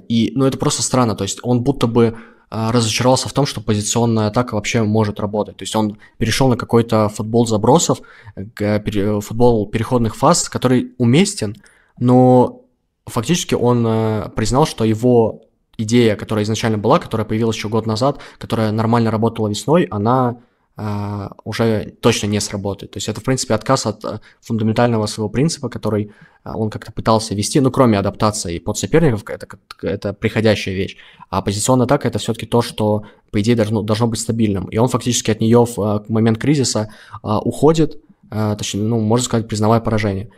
И, 0.09 0.31
ну, 0.33 0.45
это 0.45 0.57
просто 0.57 0.81
странно, 0.81 1.15
то 1.15 1.23
есть 1.23 1.39
он 1.43 1.61
будто 1.61 1.85
бы 1.85 2.17
разочаровался 2.49 3.29
в 3.29 3.33
том, 3.33 3.45
что 3.45 3.61
позиционная 3.61 4.27
атака 4.27 4.55
вообще 4.55 4.81
может 4.81 5.19
работать. 5.19 5.57
То 5.57 5.63
есть 5.63 5.75
он 5.75 5.99
перешел 6.17 6.49
на 6.49 6.57
какой-то 6.57 7.09
футбол 7.09 7.45
забросов, 7.45 8.01
футбол 8.35 9.67
переходных 9.67 10.15
фаз, 10.15 10.49
который 10.49 10.95
уместен, 10.97 11.55
но 11.99 12.63
фактически 13.05 13.53
он 13.53 14.31
признал, 14.31 14.65
что 14.65 14.83
его 14.83 15.43
идея, 15.83 16.15
которая 16.15 16.43
изначально 16.43 16.77
была, 16.77 16.99
которая 16.99 17.25
появилась 17.25 17.55
еще 17.55 17.69
год 17.69 17.85
назад, 17.85 18.19
которая 18.37 18.71
нормально 18.71 19.11
работала 19.11 19.47
весной, 19.47 19.83
она 19.91 20.37
э, 20.77 21.29
уже 21.43 21.93
точно 22.01 22.27
не 22.27 22.39
сработает. 22.39 22.91
То 22.91 22.97
есть 22.97 23.09
это, 23.09 23.19
в 23.21 23.23
принципе, 23.23 23.53
отказ 23.53 23.85
от 23.85 24.05
э, 24.05 24.19
фундаментального 24.41 25.05
своего 25.07 25.29
принципа, 25.29 25.69
который 25.69 26.11
э, 26.43 26.51
он 26.53 26.69
как-то 26.69 26.91
пытался 26.91 27.35
вести, 27.35 27.59
ну, 27.59 27.71
кроме 27.71 27.99
адаптации 27.99 28.59
под 28.59 28.77
соперников, 28.77 29.23
это, 29.27 29.47
это 29.81 30.13
приходящая 30.13 30.75
вещь. 30.75 30.97
А 31.29 31.41
позиционная 31.41 31.85
атака– 31.85 32.07
это 32.09 32.19
все-таки 32.19 32.45
то, 32.45 32.61
что, 32.61 33.03
по 33.31 33.39
идее, 33.39 33.55
должно, 33.55 33.81
должно 33.81 34.07
быть 34.07 34.19
стабильным. 34.19 34.65
И 34.65 34.77
он 34.77 34.87
фактически 34.87 35.31
от 35.31 35.41
нее 35.41 35.65
в 35.65 35.79
э, 35.79 36.11
момент 36.11 36.37
кризиса 36.37 36.89
уходит, 37.23 38.01
точнее, 38.29 38.83
ну, 38.83 38.99
можно 38.99 39.25
сказать, 39.25 39.47
признавая 39.47 39.81
поражение. 39.81 40.29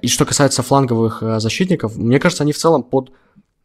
И 0.00 0.08
что 0.08 0.24
касается 0.24 0.62
фланговых 0.62 1.22
защитников, 1.38 1.96
мне 1.96 2.18
кажется, 2.18 2.44
они 2.44 2.52
в 2.52 2.56
целом 2.56 2.82
под 2.82 3.12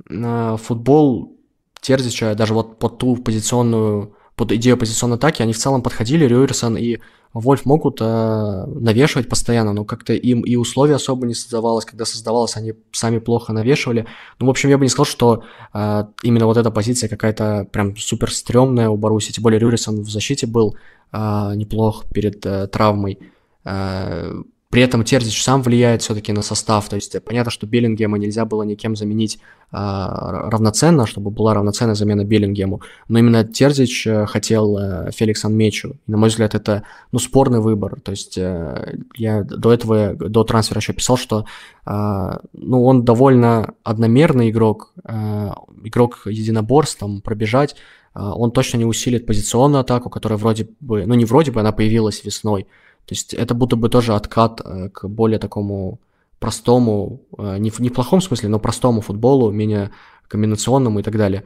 футбол 0.07 1.37
Терзича, 1.81 2.35
даже 2.35 2.53
вот 2.53 2.77
под 2.79 2.97
ту 2.97 3.15
позиционную, 3.17 4.15
под 4.35 4.51
идею 4.53 4.77
позиционной 4.77 5.17
атаки, 5.17 5.41
они 5.41 5.53
в 5.53 5.57
целом 5.57 5.81
подходили, 5.81 6.25
Рюерсон 6.25 6.77
и 6.77 6.99
Вольф 7.33 7.65
могут 7.65 7.99
э, 8.01 8.65
навешивать 8.67 9.29
постоянно, 9.29 9.71
но 9.71 9.85
как-то 9.85 10.13
им 10.13 10.41
и 10.41 10.57
условия 10.57 10.95
особо 10.95 11.25
не 11.25 11.33
создавалось, 11.33 11.85
когда 11.85 12.03
создавалось, 12.03 12.57
они 12.57 12.73
сами 12.91 13.19
плохо 13.19 13.53
навешивали. 13.53 14.05
Ну, 14.39 14.47
в 14.47 14.49
общем, 14.49 14.69
я 14.69 14.77
бы 14.77 14.83
не 14.83 14.89
сказал, 14.89 15.05
что 15.05 15.43
э, 15.73 16.03
именно 16.23 16.45
вот 16.45 16.57
эта 16.57 16.71
позиция 16.71 17.07
какая-то 17.07 17.67
прям 17.71 17.95
супер 17.95 18.33
стрёмная 18.33 18.89
у 18.89 18.97
Баруси, 18.97 19.31
тем 19.31 19.43
более 19.43 19.59
Рюрисон 19.59 20.01
в 20.01 20.09
защите 20.09 20.45
был 20.45 20.75
э, 21.13 21.51
неплох 21.55 22.03
перед 22.13 22.45
э, 22.45 22.67
травмой. 22.67 23.17
Э, 23.63 24.33
при 24.71 24.81
этом 24.81 25.03
Терзич 25.03 25.43
сам 25.43 25.61
влияет 25.61 26.01
все-таки 26.01 26.31
на 26.31 26.41
состав. 26.41 26.87
То 26.87 26.95
есть 26.95 27.21
понятно, 27.23 27.51
что 27.51 27.67
Беллингема 27.67 28.17
нельзя 28.17 28.45
было 28.45 28.63
никем 28.63 28.95
заменить 28.95 29.39
а, 29.69 30.49
равноценно, 30.49 31.05
чтобы 31.05 31.29
была 31.29 31.53
равноценная 31.53 31.93
замена 31.93 32.23
Беллингему. 32.23 32.81
Но 33.09 33.19
именно 33.19 33.43
Терзич 33.43 34.07
э, 34.07 34.25
хотел 34.25 34.77
а, 34.77 35.11
Феликс 35.11 35.43
Анмечу. 35.43 35.97
И, 36.07 36.11
на 36.11 36.17
мой 36.17 36.29
взгляд, 36.29 36.55
это 36.55 36.83
ну, 37.11 37.19
спорный 37.19 37.59
выбор. 37.59 37.99
То 37.99 38.11
есть 38.11 38.37
а, 38.37 38.95
я 39.15 39.43
до 39.43 39.73
этого, 39.73 40.13
до 40.13 40.45
трансфера 40.45 40.79
еще 40.79 40.93
писал, 40.93 41.17
что 41.17 41.45
а, 41.85 42.39
ну, 42.53 42.85
он 42.85 43.03
довольно 43.03 43.73
одномерный 43.83 44.51
игрок, 44.51 44.93
а, 45.03 45.53
игрок 45.83 46.21
единоборств, 46.25 46.97
там, 46.97 47.21
пробежать, 47.21 47.75
он 48.13 48.51
точно 48.51 48.77
не 48.77 48.83
усилит 48.83 49.25
позиционную 49.25 49.79
атаку, 49.79 50.09
которая 50.09 50.37
вроде 50.37 50.67
бы, 50.81 51.05
ну 51.05 51.13
не 51.13 51.23
вроде 51.23 51.51
бы, 51.51 51.61
она 51.61 51.71
появилась 51.71 52.25
весной. 52.25 52.67
То 53.05 53.13
есть 53.13 53.33
это 53.33 53.53
будто 53.53 53.75
бы 53.75 53.89
тоже 53.89 54.15
откат 54.15 54.61
к 54.93 55.07
более 55.07 55.39
такому 55.39 55.99
простому, 56.39 57.21
в, 57.31 57.57
не 57.57 57.69
в 57.69 57.93
плохом 57.93 58.21
смысле, 58.21 58.49
но 58.49 58.59
простому 58.59 59.01
футболу, 59.01 59.51
менее 59.51 59.91
комбинационному 60.27 60.99
и 60.99 61.03
так 61.03 61.17
далее. 61.17 61.43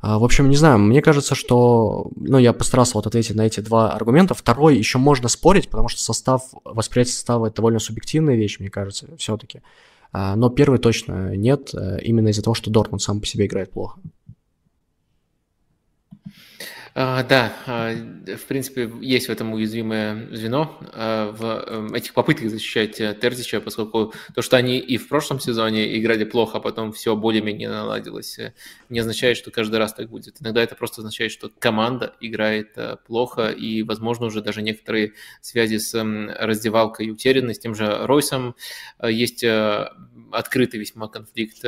В 0.00 0.22
общем, 0.22 0.48
не 0.48 0.56
знаю, 0.56 0.78
мне 0.78 1.02
кажется, 1.02 1.34
что... 1.34 2.08
Ну, 2.14 2.38
я 2.38 2.52
постарался 2.52 2.94
вот 2.94 3.08
ответить 3.08 3.34
на 3.34 3.42
эти 3.44 3.58
два 3.58 3.90
аргумента. 3.90 4.32
Второй 4.32 4.78
еще 4.78 4.98
можно 4.98 5.28
спорить, 5.28 5.68
потому 5.68 5.88
что 5.88 6.00
состав, 6.00 6.42
восприятие 6.64 7.14
состава– 7.14 7.46
это 7.48 7.56
довольно 7.56 7.80
субъективная 7.80 8.36
вещь, 8.36 8.60
мне 8.60 8.70
кажется, 8.70 9.08
все-таки. 9.16 9.60
Но 10.12 10.50
первый 10.50 10.78
точно 10.78 11.34
нет, 11.36 11.74
э, 11.74 12.00
именно 12.02 12.28
из-за 12.28 12.42
того, 12.42 12.54
что 12.54 12.70
Дортмунд 12.70 13.02
сам 13.02 13.20
по 13.20 13.26
себе 13.26 13.46
играет 13.46 13.72
плохо. 13.72 14.00
А, 17.00 17.22
да, 17.22 17.52
а, 17.66 17.94
в 17.94 18.46
принципе, 18.46 18.90
есть 19.00 19.28
в 19.28 19.30
этом 19.30 19.52
уязвимое 19.52 20.26
звено 20.32 20.76
а, 20.92 21.30
в 21.30 21.44
эм, 21.44 21.94
этих 21.94 22.12
попытках 22.12 22.50
защищать 22.50 23.00
э, 23.00 23.14
Терзича, 23.14 23.60
поскольку 23.60 24.12
то, 24.34 24.42
что 24.42 24.56
они 24.56 24.80
и 24.80 24.96
в 24.96 25.06
прошлом 25.06 25.38
сезоне 25.38 25.96
играли 25.96 26.24
плохо, 26.24 26.58
а 26.58 26.60
потом 26.60 26.92
все 26.92 27.14
более-менее 27.14 27.68
наладилось, 27.68 28.40
э, 28.40 28.52
не 28.88 28.98
означает, 28.98 29.36
что 29.36 29.52
каждый 29.52 29.76
раз 29.76 29.94
так 29.94 30.10
будет. 30.10 30.38
Иногда 30.40 30.60
это 30.60 30.74
просто 30.74 31.02
означает, 31.02 31.30
что 31.30 31.52
команда 31.60 32.16
играет 32.20 32.72
э, 32.74 32.96
плохо, 33.06 33.50
и, 33.50 33.84
возможно, 33.84 34.26
уже 34.26 34.42
даже 34.42 34.60
некоторые 34.60 35.12
связи 35.40 35.76
с 35.76 35.94
эм, 35.94 36.28
раздевалкой 36.36 37.12
утеряны. 37.12 37.54
С 37.54 37.60
тем 37.60 37.76
же 37.76 38.06
Ройсом 38.06 38.56
есть 39.00 39.44
открытый 40.32 40.80
весьма 40.80 41.08
конфликт 41.08 41.64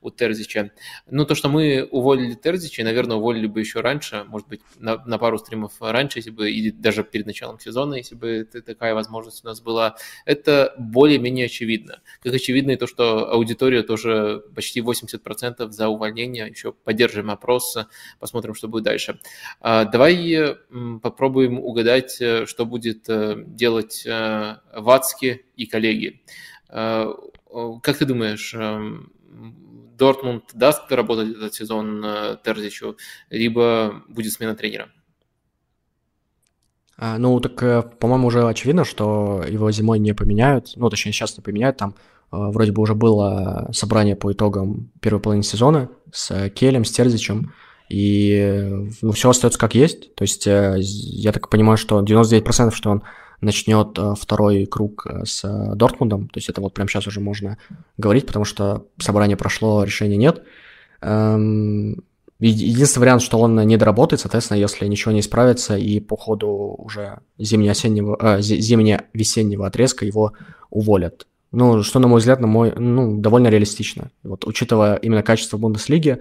у 0.00 0.10
Терзича. 0.10 0.70
Ну, 1.10 1.24
то, 1.24 1.34
что 1.34 1.48
мы 1.48 1.86
уволили 1.90 2.34
Терзича, 2.34 2.84
наверное, 2.84 3.16
уволили 3.16 3.46
бы 3.46 3.60
еще 3.60 3.80
раньше, 3.80 4.24
может 4.28 4.48
быть, 4.48 4.60
на, 4.78 5.02
на 5.04 5.18
пару 5.18 5.38
стримов 5.38 5.74
раньше, 5.80 6.18
если 6.18 6.30
бы, 6.30 6.50
или 6.50 6.70
даже 6.70 7.04
перед 7.04 7.26
началом 7.26 7.58
сезона, 7.58 7.94
если 7.94 8.14
бы 8.14 8.44
такая 8.44 8.94
возможность 8.94 9.44
у 9.44 9.48
нас 9.48 9.60
была, 9.60 9.96
это 10.24 10.74
более-менее 10.78 11.46
очевидно. 11.46 12.00
Как 12.22 12.34
очевидно 12.34 12.72
и 12.72 12.76
то, 12.76 12.86
что 12.86 13.32
аудитория 13.32 13.82
тоже 13.82 14.42
почти 14.54 14.80
80% 14.80 15.70
за 15.70 15.88
увольнение, 15.88 16.48
еще 16.48 16.72
поддержим 16.72 17.30
опрос, 17.30 17.76
посмотрим, 18.18 18.54
что 18.54 18.68
будет 18.68 18.84
дальше. 18.84 19.18
А, 19.60 19.84
давай 19.84 20.56
попробуем 21.02 21.58
угадать, 21.58 22.20
э, 22.20 22.46
что 22.46 22.66
будет 22.66 23.08
э, 23.08 23.42
делать 23.46 24.04
э, 24.06 24.56
Вацки 24.74 25.44
и 25.56 25.66
коллеги. 25.66 26.22
Как 27.82 27.98
ты 27.98 28.06
думаешь, 28.06 28.54
эм, 28.54 29.12
Дортмунд 29.98 30.44
даст 30.54 30.90
работать 30.90 31.36
этот 31.36 31.54
сезон 31.54 32.04
э, 32.04 32.36
Терзичу, 32.42 32.96
либо 33.30 34.02
будет 34.08 34.32
смена 34.32 34.54
тренера? 34.54 34.88
А, 36.96 37.18
ну, 37.18 37.38
так, 37.40 37.62
э, 37.62 37.82
по-моему, 37.82 38.28
уже 38.28 38.46
очевидно, 38.46 38.84
что 38.84 39.44
его 39.48 39.70
зимой 39.70 39.98
не 39.98 40.14
поменяют. 40.14 40.72
Ну, 40.76 40.88
точнее, 40.90 41.12
сейчас 41.12 41.36
не 41.36 41.42
поменяют. 41.42 41.76
Там 41.76 41.90
э, 41.90 42.36
вроде 42.36 42.72
бы 42.72 42.82
уже 42.82 42.94
было 42.94 43.68
собрание 43.72 44.16
по 44.16 44.32
итогам 44.32 44.90
первой 45.00 45.20
половины 45.20 45.44
сезона 45.44 45.90
с 46.12 46.48
Келем, 46.50 46.84
с 46.84 46.90
Терзичем. 46.90 47.52
И 47.88 48.88
ну, 49.02 49.12
все 49.12 49.30
остается 49.30 49.60
как 49.60 49.74
есть. 49.74 50.14
То 50.14 50.22
есть 50.22 50.46
я 50.46 51.32
так 51.32 51.50
понимаю, 51.50 51.76
что 51.76 52.00
99% 52.00 52.70
что 52.72 52.90
он 52.90 53.02
начнет 53.42 53.98
э, 53.98 54.14
второй 54.18 54.64
круг 54.66 55.06
э, 55.06 55.24
с 55.26 55.44
э, 55.44 55.74
Дортмундом. 55.74 56.28
То 56.28 56.38
есть 56.38 56.48
это 56.48 56.60
вот 56.60 56.72
прямо 56.72 56.88
сейчас 56.88 57.06
уже 57.06 57.20
можно 57.20 57.58
говорить, 57.98 58.26
потому 58.26 58.44
что 58.44 58.86
собрание 58.98 59.36
прошло, 59.36 59.84
решения 59.84 60.16
нет. 60.16 60.42
Эм, 61.02 62.04
единственный 62.38 63.02
вариант, 63.02 63.22
что 63.22 63.38
он 63.38 63.56
не 63.66 63.76
доработает, 63.76 64.20
соответственно, 64.20 64.58
если 64.58 64.86
ничего 64.86 65.12
не 65.12 65.20
исправится, 65.20 65.76
и 65.76 66.00
по 66.00 66.16
ходу 66.16 66.76
уже 66.78 67.18
зимне-осеннего, 67.38 68.16
э, 68.20 68.40
зимне-весеннего 68.40 69.66
отрезка 69.66 70.06
его 70.06 70.32
уволят. 70.70 71.26
Ну, 71.50 71.82
что, 71.82 71.98
на 71.98 72.08
мой 72.08 72.20
взгляд, 72.20 72.40
на 72.40 72.46
мой, 72.46 72.72
ну, 72.76 73.18
довольно 73.18 73.48
реалистично. 73.48 74.10
Вот, 74.22 74.46
учитывая 74.46 74.96
именно 74.96 75.22
качество 75.22 75.58
Бундеслиги, 75.58 76.20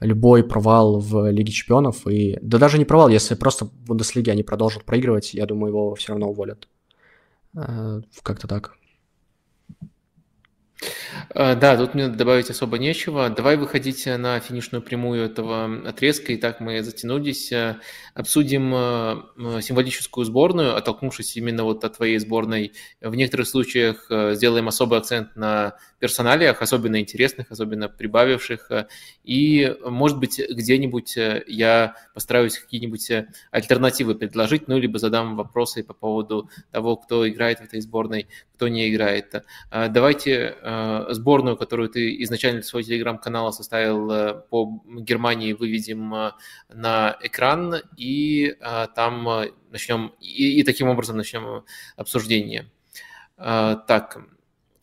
любой 0.00 0.44
провал 0.44 0.98
в 0.98 1.30
Лиге 1.30 1.52
Чемпионов, 1.52 2.06
и 2.06 2.38
да 2.42 2.58
даже 2.58 2.78
не 2.78 2.84
провал, 2.84 3.08
если 3.08 3.34
просто 3.34 3.66
в 3.66 3.72
Бундеслиге 3.86 4.32
они 4.32 4.42
продолжат 4.42 4.84
проигрывать, 4.84 5.34
я 5.34 5.46
думаю, 5.46 5.70
его 5.70 5.94
все 5.94 6.12
равно 6.12 6.30
уволят. 6.30 6.68
Э, 7.54 8.00
как-то 8.22 8.48
так. 8.48 8.76
Э, 11.34 11.54
да, 11.54 11.76
тут 11.76 11.94
мне 11.94 12.08
добавить 12.08 12.50
особо 12.50 12.78
нечего. 12.78 13.28
Давай 13.30 13.56
выходить 13.56 14.06
на 14.06 14.40
финишную 14.40 14.82
прямую 14.82 15.24
этого 15.24 15.88
отрезка. 15.88 16.32
И 16.32 16.36
так 16.36 16.60
мы 16.60 16.82
затянулись. 16.82 17.52
Э, 17.52 17.76
обсудим 18.14 18.72
символическую 19.62 20.24
сборную, 20.26 20.76
оттолкнувшись 20.76 21.36
именно 21.36 21.64
вот 21.64 21.82
от 21.84 21.96
твоей 21.96 22.18
сборной. 22.18 22.72
В 23.00 23.14
некоторых 23.14 23.48
случаях 23.48 24.06
сделаем 24.34 24.68
особый 24.68 24.98
акцент 24.98 25.34
на 25.34 25.76
персоналиях, 26.02 26.60
особенно 26.60 27.00
интересных, 27.00 27.52
особенно 27.52 27.88
прибавивших. 27.88 28.70
Э, 28.72 28.86
и, 29.22 29.72
может 29.84 30.18
быть, 30.18 30.40
где-нибудь 30.50 31.16
э, 31.16 31.44
я 31.46 31.94
постараюсь 32.12 32.58
какие-нибудь 32.58 33.08
э, 33.12 33.28
альтернативы 33.52 34.16
предложить, 34.16 34.66
ну, 34.66 34.78
либо 34.78 34.98
задам 34.98 35.36
вопросы 35.36 35.84
по 35.84 35.94
поводу 35.94 36.50
того, 36.72 36.96
кто 36.96 37.28
играет 37.28 37.60
в 37.60 37.62
этой 37.62 37.80
сборной, 37.80 38.26
кто 38.56 38.66
не 38.66 38.90
играет. 38.90 39.44
Давайте 39.70 40.56
сборную, 41.10 41.56
которую 41.56 41.88
ты 41.88 42.22
изначально 42.22 42.60
для 42.60 42.68
своего 42.68 42.86
телеграм-канала 42.86 43.50
составил 43.50 44.42
по 44.50 44.82
Германии, 44.86 45.52
выведем 45.52 46.32
на 46.68 47.16
экран, 47.22 47.76
и 47.96 48.56
там 48.94 49.28
начнем, 49.70 50.12
и, 50.20 50.60
и 50.60 50.62
таким 50.62 50.88
образом 50.88 51.16
начнем 51.16 51.64
обсуждение. 51.96 52.70
Так, 53.36 54.18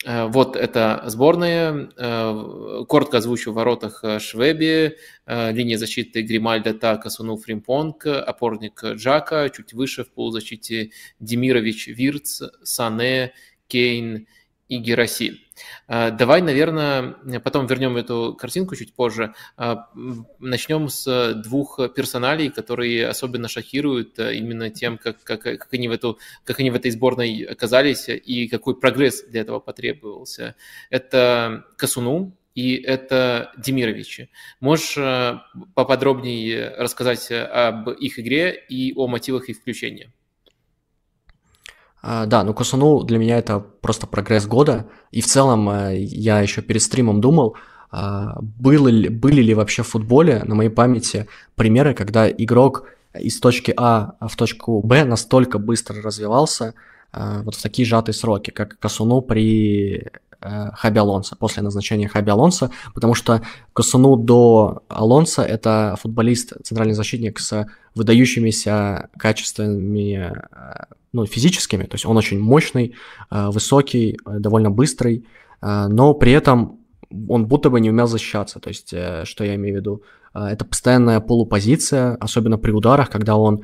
Э, 0.05 0.27
вот 0.27 0.55
эта 0.55 1.03
сборная. 1.07 1.89
Э, 1.97 2.83
коротко 2.87 3.17
озвучу 3.17 3.51
в 3.51 3.55
воротах 3.55 4.03
э, 4.03 4.19
Швебе, 4.19 4.95
линия 5.27 5.77
защиты 5.77 6.21
Гримальда, 6.21 6.73
Та, 6.73 7.09
Коссуну, 7.09 7.37
Фримпонг, 7.37 8.05
опорник 8.05 8.83
Джака, 8.83 9.49
чуть 9.49 9.73
выше 9.73 10.03
в 10.03 10.11
полузащите 10.11 10.91
Демирович, 11.19 11.87
Вирц, 11.87 12.41
Сане, 12.63 13.33
Кейн 13.67 14.27
и 14.69 14.77
Гераси. 14.77 15.41
А, 15.87 16.11
давай, 16.11 16.41
наверное, 16.41 17.15
потом 17.43 17.67
вернем 17.67 17.97
эту 17.97 18.35
картинку 18.39 18.75
чуть 18.75 18.93
позже. 18.93 19.33
А, 19.57 19.89
начнем 20.39 20.89
с 20.89 21.33
двух 21.33 21.79
персоналей, 21.95 22.49
которые 22.49 23.07
особенно 23.07 23.47
шокируют 23.47 24.19
а, 24.19 24.31
именно 24.31 24.69
тем, 24.69 24.97
как, 24.97 25.23
как, 25.23 25.41
как, 25.41 25.67
они, 25.73 25.87
в 25.87 25.91
эту, 25.91 26.19
как 26.43 26.59
они 26.59 26.71
в 26.71 26.75
этой 26.75 26.91
сборной 26.91 27.43
оказались 27.43 28.09
и 28.09 28.47
какой 28.47 28.79
прогресс 28.79 29.23
для 29.23 29.41
этого 29.41 29.59
потребовался. 29.59 30.55
Это 30.89 31.65
Касуну, 31.77 32.35
и 32.55 32.75
это 32.75 33.51
Демировичи. 33.57 34.29
Можешь 34.59 34.95
поподробнее 35.75 36.69
рассказать 36.77 37.31
об 37.31 37.89
их 37.89 38.19
игре 38.19 38.53
и 38.69 38.93
о 38.95 39.07
мотивах 39.07 39.49
их 39.49 39.57
включения? 39.57 40.11
А, 42.01 42.25
да, 42.25 42.43
ну 42.43 42.53
Косуну 42.53 43.03
для 43.03 43.17
меня 43.17 43.37
это 43.37 43.59
просто 43.59 44.07
прогресс 44.07 44.45
года. 44.45 44.87
И 45.11 45.21
в 45.21 45.27
целом 45.27 45.69
э, 45.69 45.97
я 45.97 46.39
еще 46.39 46.61
перед 46.61 46.81
стримом 46.81 47.21
думал, 47.21 47.55
а, 47.91 48.37
было 48.41 48.87
ли, 48.87 49.09
были 49.09 49.41
ли 49.41 49.53
вообще 49.53 49.83
в 49.83 49.87
футболе 49.87 50.43
на 50.45 50.55
моей 50.55 50.69
памяти 50.69 51.27
примеры, 51.55 51.93
когда 51.93 52.29
игрок 52.29 52.85
из 53.17 53.39
точки 53.39 53.73
А 53.75 54.15
в 54.21 54.35
точку 54.35 54.81
Б 54.81 55.03
настолько 55.03 55.57
быстро 55.57 56.01
развивался, 56.01 56.75
а, 57.11 57.41
вот 57.41 57.55
в 57.55 57.61
такие 57.61 57.85
сжатые 57.85 58.13
сроки, 58.13 58.51
как 58.51 58.77
Косуну 58.79 59.21
при 59.21 60.07
э, 60.41 60.71
Хаби 60.73 60.99
Алонсо, 60.99 61.35
после 61.35 61.63
назначения 61.63 62.07
Хаби 62.07 62.29
Алонсо, 62.29 62.69
потому 62.93 63.15
что 63.15 63.41
Косуну 63.73 64.15
до 64.15 64.83
Алонсо 64.87 65.41
это 65.41 65.97
футболист, 65.99 66.53
центральный 66.63 66.93
защитник 66.93 67.39
с 67.39 67.65
выдающимися 67.95 69.09
качествами 69.17 70.31
э, 70.31 70.83
ну, 71.13 71.25
физическими, 71.25 71.83
то 71.83 71.95
есть 71.95 72.05
он 72.05 72.17
очень 72.17 72.39
мощный, 72.39 72.95
э, 73.31 73.49
высокий, 73.49 74.17
э, 74.25 74.39
довольно 74.39 74.71
быстрый, 74.71 75.25
э, 75.61 75.87
но 75.87 76.13
при 76.13 76.31
этом 76.31 76.79
он 77.27 77.47
будто 77.47 77.69
бы 77.69 77.79
не 77.81 77.89
умел 77.89 78.07
защищаться, 78.07 78.59
то 78.59 78.69
есть 78.69 78.93
что 79.23 79.43
я 79.43 79.55
имею 79.55 79.75
в 79.75 79.77
виду, 79.79 80.03
это 80.35 80.63
постоянная 80.63 81.19
полупозиция, 81.21 82.15
особенно 82.19 82.59
при 82.59 82.71
ударах, 82.71 83.09
когда 83.09 83.35
он 83.35 83.61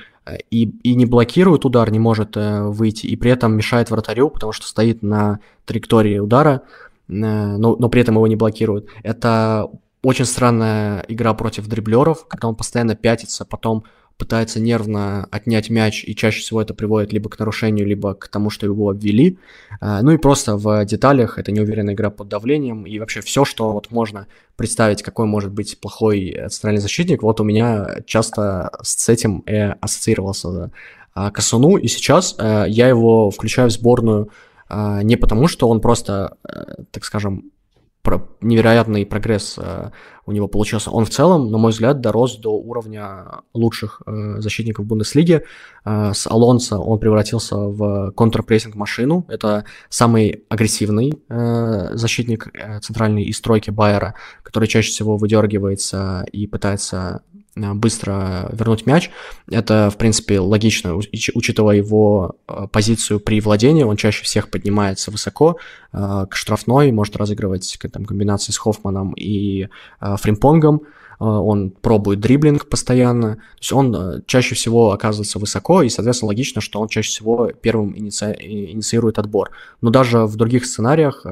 и, 0.49 0.63
и 0.63 0.95
не 0.95 1.05
блокирует 1.05 1.63
удар, 1.63 1.91
не 1.91 1.99
может 1.99 2.35
выйти, 2.35 3.05
и 3.05 3.15
при 3.15 3.29
этом 3.29 3.55
мешает 3.55 3.91
вратарю, 3.91 4.31
потому 4.31 4.51
что 4.51 4.65
стоит 4.65 5.03
на 5.03 5.41
траектории 5.65 6.17
удара, 6.17 6.63
но, 7.07 7.75
но 7.75 7.89
при 7.89 8.01
этом 8.01 8.15
его 8.15 8.25
не 8.25 8.35
блокирует. 8.35 8.87
Это 9.03 9.69
очень 10.01 10.25
странная 10.25 11.05
игра 11.07 11.35
против 11.35 11.67
дриблеров, 11.67 12.27
когда 12.27 12.47
он 12.47 12.55
постоянно 12.55 12.95
пятится, 12.95 13.45
потом 13.45 13.83
пытается 14.17 14.59
нервно 14.59 15.27
отнять 15.31 15.69
мяч, 15.69 16.03
и 16.05 16.15
чаще 16.15 16.39
всего 16.39 16.61
это 16.61 16.73
приводит 16.73 17.11
либо 17.11 17.29
к 17.29 17.37
нарушению, 17.37 17.85
либо 17.85 18.13
к 18.13 18.27
тому, 18.27 18.49
что 18.49 18.65
его 18.65 18.89
обвели. 18.89 19.37
А, 19.81 20.01
ну 20.01 20.11
и 20.11 20.17
просто 20.17 20.55
в 20.57 20.85
деталях 20.85 21.37
это 21.37 21.51
неуверенная 21.51 21.93
игра 21.93 22.09
под 22.09 22.29
давлением, 22.29 22.85
и 22.85 22.99
вообще 22.99 23.21
все, 23.21 23.45
что 23.45 23.73
вот 23.73 23.91
можно 23.91 24.27
представить, 24.55 25.03
какой 25.03 25.25
может 25.25 25.51
быть 25.51 25.79
плохой 25.79 26.37
центральный 26.49 26.81
защитник, 26.81 27.23
вот 27.23 27.41
у 27.41 27.43
меня 27.43 27.97
часто 28.05 28.71
с 28.81 29.09
этим 29.09 29.39
и 29.39 29.55
ассоциировался 29.55 30.71
Касуну, 31.13 31.77
и 31.77 31.87
сейчас 31.87 32.35
э, 32.37 32.65
я 32.67 32.89
его 32.89 33.31
включаю 33.31 33.69
в 33.69 33.73
сборную 33.73 34.29
не 34.67 35.15
потому, 35.15 35.47
что 35.47 35.69
он 35.69 35.79
просто, 35.79 36.37
э, 36.43 36.83
так 36.91 37.05
скажем, 37.05 37.51
про 38.05 38.21
невероятный 38.39 39.05
прогресс 39.05 39.55
э, 39.57 39.89
у 40.27 40.31
него 40.31 40.47
получился. 40.47 40.91
Он 40.91 41.05
в 41.05 41.09
целом, 41.09 41.51
на 41.51 41.57
мой 41.57 41.71
взгляд, 41.71 42.01
дорос 42.01 42.37
до 42.37 42.51
уровня 42.51 43.41
лучших 43.53 44.03
э, 44.05 44.39
защитников 44.39 44.85
Бундеслиги. 44.85 45.43
Э, 45.83 46.13
с 46.13 46.27
Алонсо 46.27 46.77
он 46.77 46.99
превратился 46.99 47.57
в 47.57 48.11
контрпрессинг-машину. 48.11 49.25
Это 49.27 49.65
самый 49.89 50.45
агрессивный 50.49 51.13
э, 51.27 51.95
защитник 51.97 52.47
э, 52.53 52.79
центральной 52.79 53.23
и 53.23 53.33
стройки 53.33 53.71
Байера, 53.71 54.13
который 54.43 54.67
чаще 54.67 54.91
всего 54.91 55.17
выдергивается 55.17 56.25
и 56.31 56.45
пытается 56.45 57.23
быстро 57.55 58.49
вернуть 58.51 58.85
мяч. 58.85 59.11
Это, 59.49 59.89
в 59.89 59.97
принципе, 59.97 60.39
логично, 60.39 60.95
учитывая 60.95 61.77
его 61.77 62.35
э, 62.47 62.67
позицию 62.71 63.19
при 63.19 63.39
владении. 63.39 63.83
Он 63.83 63.95
чаще 63.95 64.23
всех 64.23 64.49
поднимается 64.49 65.09
высоко 65.09 65.57
э, 65.93 66.25
к 66.29 66.35
штрафной, 66.35 66.91
может 66.91 67.15
разыгрывать 67.15 67.77
там, 67.91 68.05
комбинации 68.05 68.51
с 68.51 68.57
Хоффманом 68.57 69.13
и 69.13 69.69
Фримпонгом. 69.99 70.81
Он 71.17 71.69
пробует 71.69 72.19
дриблинг 72.19 72.67
постоянно. 72.67 73.35
То 73.35 73.59
есть 73.61 73.71
он 73.73 74.23
чаще 74.27 74.53
всего 74.53 74.91
оказывается 74.91 75.39
высоко, 75.39 75.81
и, 75.81 75.87
соответственно, 75.87 76.27
логично, 76.27 76.59
что 76.59 76.81
он 76.81 76.89
чаще 76.89 77.07
всего 77.07 77.51
первым 77.53 77.97
иници... 77.97 78.35
инициирует 78.37 79.17
отбор. 79.17 79.51
Но 79.79 79.91
даже 79.91 80.25
в 80.25 80.35
других 80.35 80.65
сценариях 80.65 81.25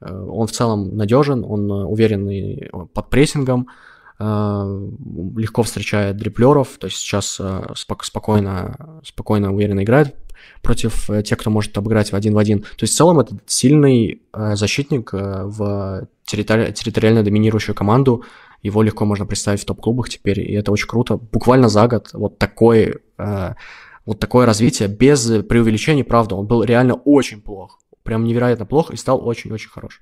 он 0.00 0.46
в 0.46 0.52
целом 0.52 0.94
надежен, 0.94 1.42
он 1.42 1.70
уверенный 1.70 2.70
под 2.92 3.08
прессингом, 3.08 3.68
Э, 3.68 3.70
легко 4.18 5.62
встречает 5.64 6.16
дриплеров, 6.16 6.78
то 6.78 6.86
есть 6.86 6.98
сейчас 6.98 7.38
э, 7.40 7.72
спокойно, 7.74 9.00
спокойно, 9.04 9.52
уверенно 9.52 9.82
играет 9.82 10.14
против 10.62 11.10
э, 11.10 11.22
тех, 11.22 11.38
кто 11.38 11.50
может 11.50 11.76
обыграть 11.76 12.12
в 12.12 12.16
один 12.16 12.34
в 12.34 12.38
один. 12.38 12.60
То 12.60 12.82
есть 12.82 12.94
в 12.94 12.96
целом 12.96 13.18
это 13.18 13.36
сильный 13.46 14.22
защитник 14.32 15.12
в 15.12 16.08
территори- 16.24 16.72
территориально 16.72 17.24
доминирующую 17.24 17.74
команду. 17.74 18.24
Его 18.62 18.82
легко 18.82 19.04
можно 19.04 19.26
представить 19.26 19.62
в 19.62 19.64
топ-клубах 19.64 20.08
теперь, 20.08 20.40
и 20.40 20.52
это 20.52 20.70
очень 20.70 20.86
круто. 20.86 21.16
Буквально 21.16 21.68
за 21.68 21.86
год 21.88 22.10
вот 22.12 22.38
такой, 22.38 23.02
вот 23.18 24.20
такое 24.20 24.46
развитие 24.46 24.88
без 24.88 25.26
преувеличений, 25.44 26.04
правда, 26.04 26.36
он 26.36 26.46
был 26.46 26.62
реально 26.62 26.94
очень 26.94 27.42
плох. 27.42 27.80
Прям 28.04 28.24
невероятно 28.24 28.64
плох 28.64 28.90
и 28.90 28.96
стал 28.96 29.26
очень-очень 29.26 29.70
хорош. 29.70 30.00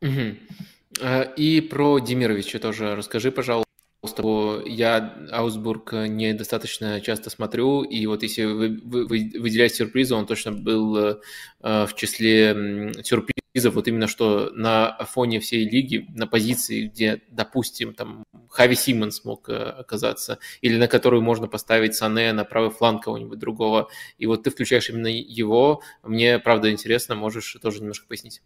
Угу. 0.00 0.36
Э, 1.00 1.34
и 1.36 1.60
про 1.60 1.98
Демировича 1.98 2.58
тоже 2.58 2.94
расскажи, 2.94 3.30
пожалуйста. 3.30 3.66
Я 4.66 5.16
Аусбург 5.32 5.92
недостаточно 5.92 7.00
часто 7.00 7.28
смотрю, 7.28 7.82
и 7.82 8.06
вот 8.06 8.22
если 8.22 8.44
вы, 8.44 8.80
вы, 8.84 9.06
выделять 9.06 9.74
сюрпризы, 9.74 10.14
он 10.14 10.26
точно 10.26 10.52
был 10.52 10.96
э, 10.96 11.16
в 11.60 11.90
числе 11.96 12.92
сюрпризов, 13.02 13.74
вот 13.74 13.88
именно 13.88 14.06
что 14.06 14.50
на 14.54 14.96
фоне 15.10 15.40
всей 15.40 15.68
лиги, 15.68 16.06
на 16.14 16.28
позиции, 16.28 16.86
где, 16.86 17.22
допустим, 17.30 17.94
там 17.94 18.22
Хави 18.50 18.76
Симмонс 18.76 19.24
мог 19.24 19.48
э, 19.48 19.54
оказаться, 19.54 20.38
или 20.60 20.76
на 20.78 20.86
которую 20.86 21.22
можно 21.22 21.48
поставить 21.48 21.96
Сане 21.96 22.32
на 22.32 22.44
правый 22.44 22.70
фланг 22.70 23.02
кого-нибудь 23.02 23.38
другого, 23.38 23.88
и 24.18 24.26
вот 24.26 24.44
ты 24.44 24.50
включаешь 24.50 24.88
именно 24.88 25.08
его, 25.08 25.82
мне, 26.04 26.38
правда, 26.38 26.70
интересно, 26.70 27.16
можешь 27.16 27.56
тоже 27.60 27.80
немножко 27.80 28.06
пояснить. 28.06 28.40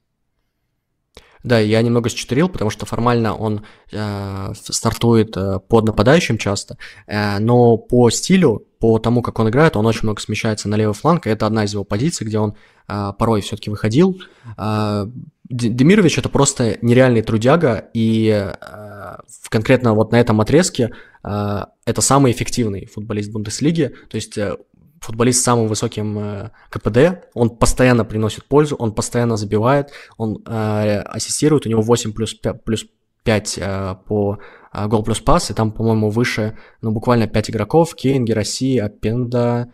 Да, 1.43 1.59
я 1.59 1.81
немного 1.83 2.11
счетырил, 2.11 2.49
потому 2.49 2.71
что 2.71 2.87
формально 2.87 3.35
он 3.35 3.65
э, 3.93 4.53
стартует 4.55 5.37
э, 5.37 5.59
под 5.69 5.87
нападающим 5.87 6.37
часто, 6.37 6.77
э, 7.07 7.39
но 7.39 7.79
по 7.79 8.11
стилю, 8.11 8.67
по 8.79 8.99
тому, 8.99 9.23
как 9.23 9.39
он 9.39 9.49
играет, 9.49 9.77
он 9.77 9.87
очень 9.87 10.03
много 10.03 10.21
смещается 10.21 10.69
на 10.69 10.75
левый 10.75 10.95
фланг, 10.95 11.27
и 11.27 11.31
это 11.31 11.47
одна 11.47 11.65
из 11.65 11.73
его 11.73 11.85
позиций, 11.85 12.27
где 12.27 12.39
он 12.39 12.57
э, 12.89 13.13
порой 13.19 13.41
все-таки 13.41 13.71
выходил. 13.71 14.21
Э, 14.59 15.07
Демирович 15.51 16.19
это 16.19 16.29
просто 16.29 16.79
нереальный 16.81 17.23
трудяга, 17.23 17.89
и 17.93 18.29
э, 18.29 19.17
конкретно 19.49 19.95
вот 19.95 20.13
на 20.13 20.21
этом 20.21 20.41
отрезке 20.41 20.93
э, 21.25 21.65
это 21.87 22.01
самый 22.03 22.33
эффективный 22.33 22.87
футболист 22.87 23.33
Бундеслиги, 23.33 23.95
то 24.09 24.15
есть 24.15 24.39
э, 24.39 24.57
футболист 25.01 25.41
с 25.41 25.45
самым 25.45 25.67
высоким 25.67 26.19
э, 26.19 26.51
КПД, 26.69 27.25
он 27.35 27.51
постоянно 27.51 28.05
приносит 28.05 28.45
пользу, 28.45 28.77
он 28.77 28.95
постоянно 28.95 29.37
забивает, 29.37 29.91
он 30.19 30.43
э, 30.47 31.01
ассистирует, 31.01 31.67
у 31.67 31.69
него 31.69 31.83
8 31.83 32.13
плюс 32.13 32.35
5, 32.35 32.65
плюс 32.65 32.87
5 33.25 33.59
э, 33.59 33.95
по 34.07 34.39
гол 34.73 35.03
плюс 35.03 35.21
пас, 35.21 35.51
и 35.51 35.55
там, 35.55 35.73
по-моему, 35.73 36.11
выше, 36.11 36.57
ну, 36.81 36.93
буквально 36.93 37.27
5 37.27 37.51
игроков, 37.51 37.97
Кейн, 37.97 38.25
Гераси, 38.25 38.79
Апенда, 38.79 39.73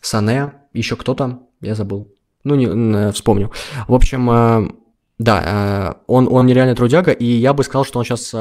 Сане, 0.00 0.52
еще 0.72 0.96
кто 0.96 1.14
там, 1.14 1.48
я 1.60 1.74
забыл, 1.74 2.08
ну, 2.42 2.54
не, 2.54 3.12
вспомню. 3.12 3.52
В 3.86 3.92
общем, 3.92 4.80
да, 5.18 5.98
он, 6.06 6.26
он 6.32 6.46
нереально 6.46 6.74
трудяга, 6.74 7.10
и 7.12 7.26
я 7.26 7.52
бы 7.52 7.64
сказал, 7.64 7.84
что 7.84 7.98
он 7.98 8.06
сейчас 8.06 8.34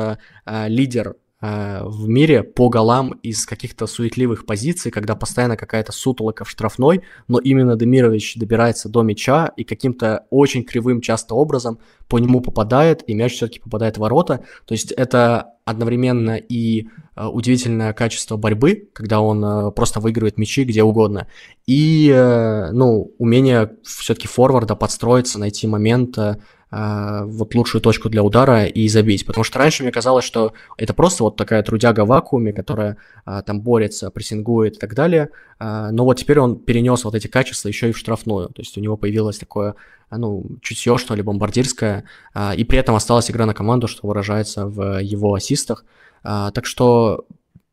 лидер 0.45 1.15
в 1.43 2.07
мире 2.07 2.41
по 2.41 2.69
голам 2.69 3.19
из 3.21 3.45
каких-то 3.45 3.85
суетливых 3.85 4.45
позиций, 4.45 4.91
когда 4.91 5.13
постоянно 5.13 5.57
какая-то 5.57 5.91
сутолока 5.91 6.45
в 6.45 6.49
штрафной, 6.49 7.01
но 7.27 7.37
именно 7.37 7.75
Демирович 7.75 8.35
добирается 8.37 8.87
до 8.87 9.01
мяча 9.01 9.51
и 9.57 9.65
каким-то 9.65 10.25
очень 10.29 10.63
кривым 10.63 11.01
часто 11.01 11.35
образом 11.35 11.79
по 12.07 12.17
нему 12.17 12.39
попадает, 12.39 13.03
и 13.07 13.13
мяч 13.13 13.33
все-таки 13.33 13.59
попадает 13.59 13.97
в 13.97 13.99
ворота. 13.99 14.45
То 14.65 14.73
есть 14.73 14.93
это 14.93 15.49
одновременно 15.65 16.37
и 16.37 16.87
э, 17.15 17.25
удивительное 17.25 17.91
качество 17.91 18.37
борьбы, 18.37 18.87
когда 18.93 19.19
он 19.19 19.43
э, 19.43 19.71
просто 19.71 19.99
выигрывает 19.99 20.37
мячи 20.37 20.63
где 20.63 20.81
угодно, 20.81 21.27
и 21.67 22.09
ну, 22.71 23.13
умение 23.17 23.71
все-таки 23.83 24.27
форварда 24.27 24.75
подстроиться, 24.75 25.39
найти 25.39 25.67
момент, 25.67 26.17
вот 26.75 27.53
лучшую 27.53 27.81
точку 27.81 28.09
для 28.09 28.23
удара 28.23 28.65
и 28.65 28.87
забить. 28.87 29.25
Потому 29.25 29.43
что 29.43 29.59
раньше 29.59 29.83
мне 29.83 29.91
казалось, 29.91 30.25
что 30.25 30.53
это 30.77 30.93
просто 30.93 31.23
вот 31.23 31.35
такая 31.35 31.61
трудяга 31.61 32.03
в 32.03 32.07
вакууме, 32.07 32.51
которая 32.51 32.97
а, 33.25 33.43
там 33.43 33.61
борется, 33.61 34.09
прессингует 34.09 34.77
и 34.77 34.79
так 34.79 34.95
далее. 34.95 35.29
А, 35.59 35.91
но 35.91 36.03
вот 36.03 36.15
теперь 36.15 36.39
он 36.39 36.57
перенес 36.57 37.03
вот 37.03 37.13
эти 37.13 37.27
качества 37.27 37.67
еще 37.67 37.89
и 37.89 37.91
в 37.91 37.97
штрафную. 37.97 38.47
То 38.47 38.61
есть 38.61 38.75
у 38.77 38.81
него 38.81 38.97
появилось 38.97 39.37
такое, 39.37 39.75
ну, 40.09 40.45
чутье, 40.61 40.97
что 40.97 41.13
ли, 41.13 41.21
бомбардирское. 41.21 42.05
И 42.57 42.63
при 42.63 42.79
этом 42.79 42.95
осталась 42.95 43.29
игра 43.29 43.45
на 43.45 43.53
команду, 43.53 43.87
что 43.87 44.07
выражается 44.07 44.65
в 44.65 44.99
его 44.99 45.35
ассистах. 45.35 45.85
Так 46.23 46.65
что 46.65 47.25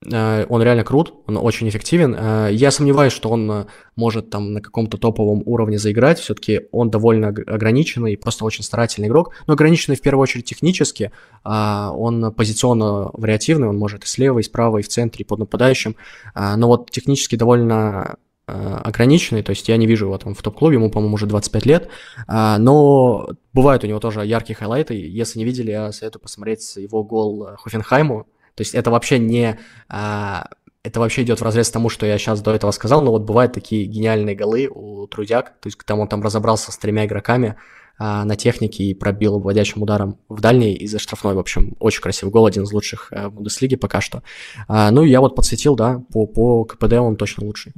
он 0.03 0.63
реально 0.63 0.83
крут, 0.83 1.13
он 1.27 1.37
очень 1.37 1.69
эффективен. 1.69 2.17
Э, 2.19 2.49
я 2.51 2.71
сомневаюсь, 2.71 3.13
что 3.13 3.29
он 3.29 3.51
э, 3.51 3.67
может 3.97 4.31
там 4.31 4.55
на 4.55 4.63
каком-то 4.63 4.97
топовом 4.97 5.43
уровне 5.45 5.79
заиграть. 5.79 6.19
Все-таки 6.19 6.63
он 6.73 6.91
довольно 6.91 7.29
ограниченный, 7.29 8.17
просто 8.17 8.47
очень 8.47 8.65
старательный 8.65 9.09
игрок. 9.09 9.35
Но 9.47 9.53
ограниченный 9.53 9.97
в 9.97 10.01
первую 10.01 10.23
очередь 10.23 10.47
технически. 10.47 11.13
А 11.45 11.93
он 11.93 12.33
позиционно 12.33 13.11
вариативный, 13.13 13.69
он 13.69 13.77
может 13.77 14.05
и 14.05 14.07
слева, 14.07 14.39
и 14.39 14.43
справа, 14.43 14.79
и 14.79 14.83
в 14.83 14.89
центре, 14.89 15.23
и 15.23 15.27
под 15.27 15.41
нападающим. 15.41 15.97
Но 16.35 16.67
вот 16.67 16.91
технически 16.91 17.37
довольно 17.37 18.17
ограниченный, 18.47 19.43
то 19.43 19.51
есть 19.51 19.69
я 19.69 19.77
не 19.77 19.87
вижу 19.87 20.07
его 20.07 20.19
там 20.19 20.35
в 20.35 20.43
топ-клубе, 20.43 20.75
ему, 20.75 20.91
по-моему, 20.91 21.15
уже 21.15 21.27
25 21.27 21.67
лет, 21.67 21.89
но 22.27 23.29
бывают 23.53 23.85
у 23.85 23.87
него 23.87 24.01
тоже 24.01 24.27
яркие 24.27 24.57
хайлайты, 24.57 24.95
если 24.95 25.39
не 25.39 25.45
видели, 25.45 25.71
я 25.71 25.93
советую 25.93 26.21
посмотреть 26.23 26.75
его 26.77 27.05
гол 27.05 27.51
Хофенхайму, 27.59 28.27
то 28.55 28.63
есть 28.63 28.75
это 28.75 28.91
вообще 28.91 29.19
не... 29.19 29.59
А, 29.89 30.49
это 30.83 31.01
вообще 31.01 31.23
идет 31.23 31.41
в 31.41 31.45
разрез 31.45 31.71
тому, 31.71 31.89
что 31.91 32.07
я 32.07 32.17
сейчас 32.17 32.41
до 32.41 32.55
этого 32.55 32.71
сказал, 32.71 33.03
но 33.03 33.11
вот 33.11 33.23
бывают 33.23 33.53
такие 33.53 33.85
гениальные 33.85 34.35
голы 34.35 34.69
у 34.69 35.07
Трудяк, 35.07 35.61
то 35.61 35.67
есть 35.67 35.79
там 35.85 36.01
он 36.01 36.09
там 36.09 36.23
разобрался 36.23 36.73
с 36.73 36.79
тремя 36.79 37.05
игроками 37.05 37.57
а, 37.99 38.25
на 38.25 38.35
технике 38.35 38.85
и 38.85 38.95
пробил 38.95 39.39
вводящим 39.39 39.83
ударом 39.83 40.19
в 40.31 40.41
дальний 40.41 40.75
из-за 40.75 40.99
штрафной, 40.99 41.35
в 41.35 41.39
общем, 41.39 41.77
очень 41.81 42.01
красивый 42.01 42.33
гол, 42.33 42.47
один 42.47 42.63
из 42.63 42.73
лучших 42.73 43.09
а, 43.13 43.29
в 43.29 43.35
Бундеслиге 43.35 43.77
пока 43.77 44.01
что. 44.01 44.23
А, 44.69 44.91
ну, 44.91 45.05
я 45.05 45.21
вот 45.21 45.37
подсветил, 45.37 45.77
да, 45.77 46.03
по, 46.11 46.27
по 46.27 46.65
КПД 46.65 46.95
он 46.95 47.17
точно 47.17 47.45
лучший. 47.45 47.75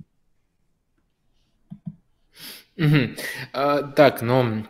Угу. 2.79 3.17
А, 3.53 3.83
так, 3.83 4.23
но 4.23 4.65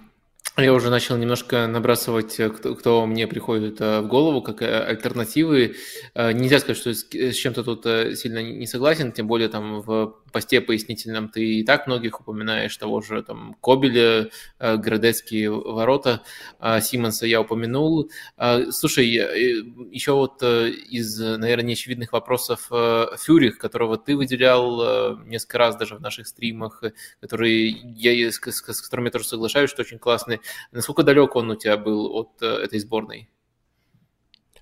я 0.59 0.75
уже 0.75 0.91
начал 0.91 1.17
немножко 1.17 1.67
набрасывать, 1.67 2.39
э, 2.39 2.51
кто, 2.51 2.75
кто 2.75 3.07
мне 3.07 3.27
приходит 3.27 3.81
э, 3.81 4.01
в 4.01 4.07
голову, 4.07 4.43
как 4.43 4.61
э, 4.61 4.85
альтернативы. 4.85 5.77
Нельзя 6.15 6.59
сказать, 6.59 6.77
что 6.77 6.93
с, 6.93 7.07
с 7.11 7.35
чем-то 7.35 7.65
тут 7.65 7.85
сильно 8.19 8.43
не 8.43 8.67
согласен, 8.67 9.13
тем 9.13 9.27
более 9.27 9.49
там 9.49 9.81
в 9.81 10.22
посте 10.33 10.61
пояснительном 10.61 11.29
ты 11.29 11.61
и 11.61 11.65
так 11.65 11.87
многих 11.87 12.21
упоминаешь, 12.21 12.77
того 12.77 13.01
же 13.01 13.23
там 13.23 13.57
Кобеля, 13.61 14.31
э, 14.59 14.77
Градецкие 14.77 15.51
ворота, 15.51 16.23
э, 16.61 16.81
Симонса 16.81 17.27
я 17.27 17.41
упомянул. 17.41 18.11
Э, 18.37 18.71
слушай, 18.71 19.07
еще 19.07 20.13
вот 20.13 20.43
из, 20.43 21.19
наверное, 21.19 21.67
неочевидных 21.67 22.13
вопросов 22.13 22.71
Фюрих, 23.19 23.59
которого 23.59 23.99
ты 23.99 24.17
выделял 24.17 25.19
несколько 25.25 25.59
раз 25.59 25.77
даже 25.77 25.97
в 25.97 26.01
наших 26.01 26.27
стримах, 26.27 26.83
который 27.21 27.69
я, 27.97 28.31
с, 28.31 28.37
с, 28.37 28.63
с 28.63 28.83
которым 28.83 29.07
я 29.07 29.11
тоже 29.11 29.27
соглашаюсь, 29.27 29.71
что 29.71 29.83
очень 29.83 29.99
классный. 29.99 30.41
Насколько 30.73 31.03
далек 31.03 31.37
он 31.37 31.51
у 31.51 31.57
тебя 31.57 31.77
был 31.77 32.07
от 32.17 32.43
этой 32.43 32.79
сборной? 32.79 33.29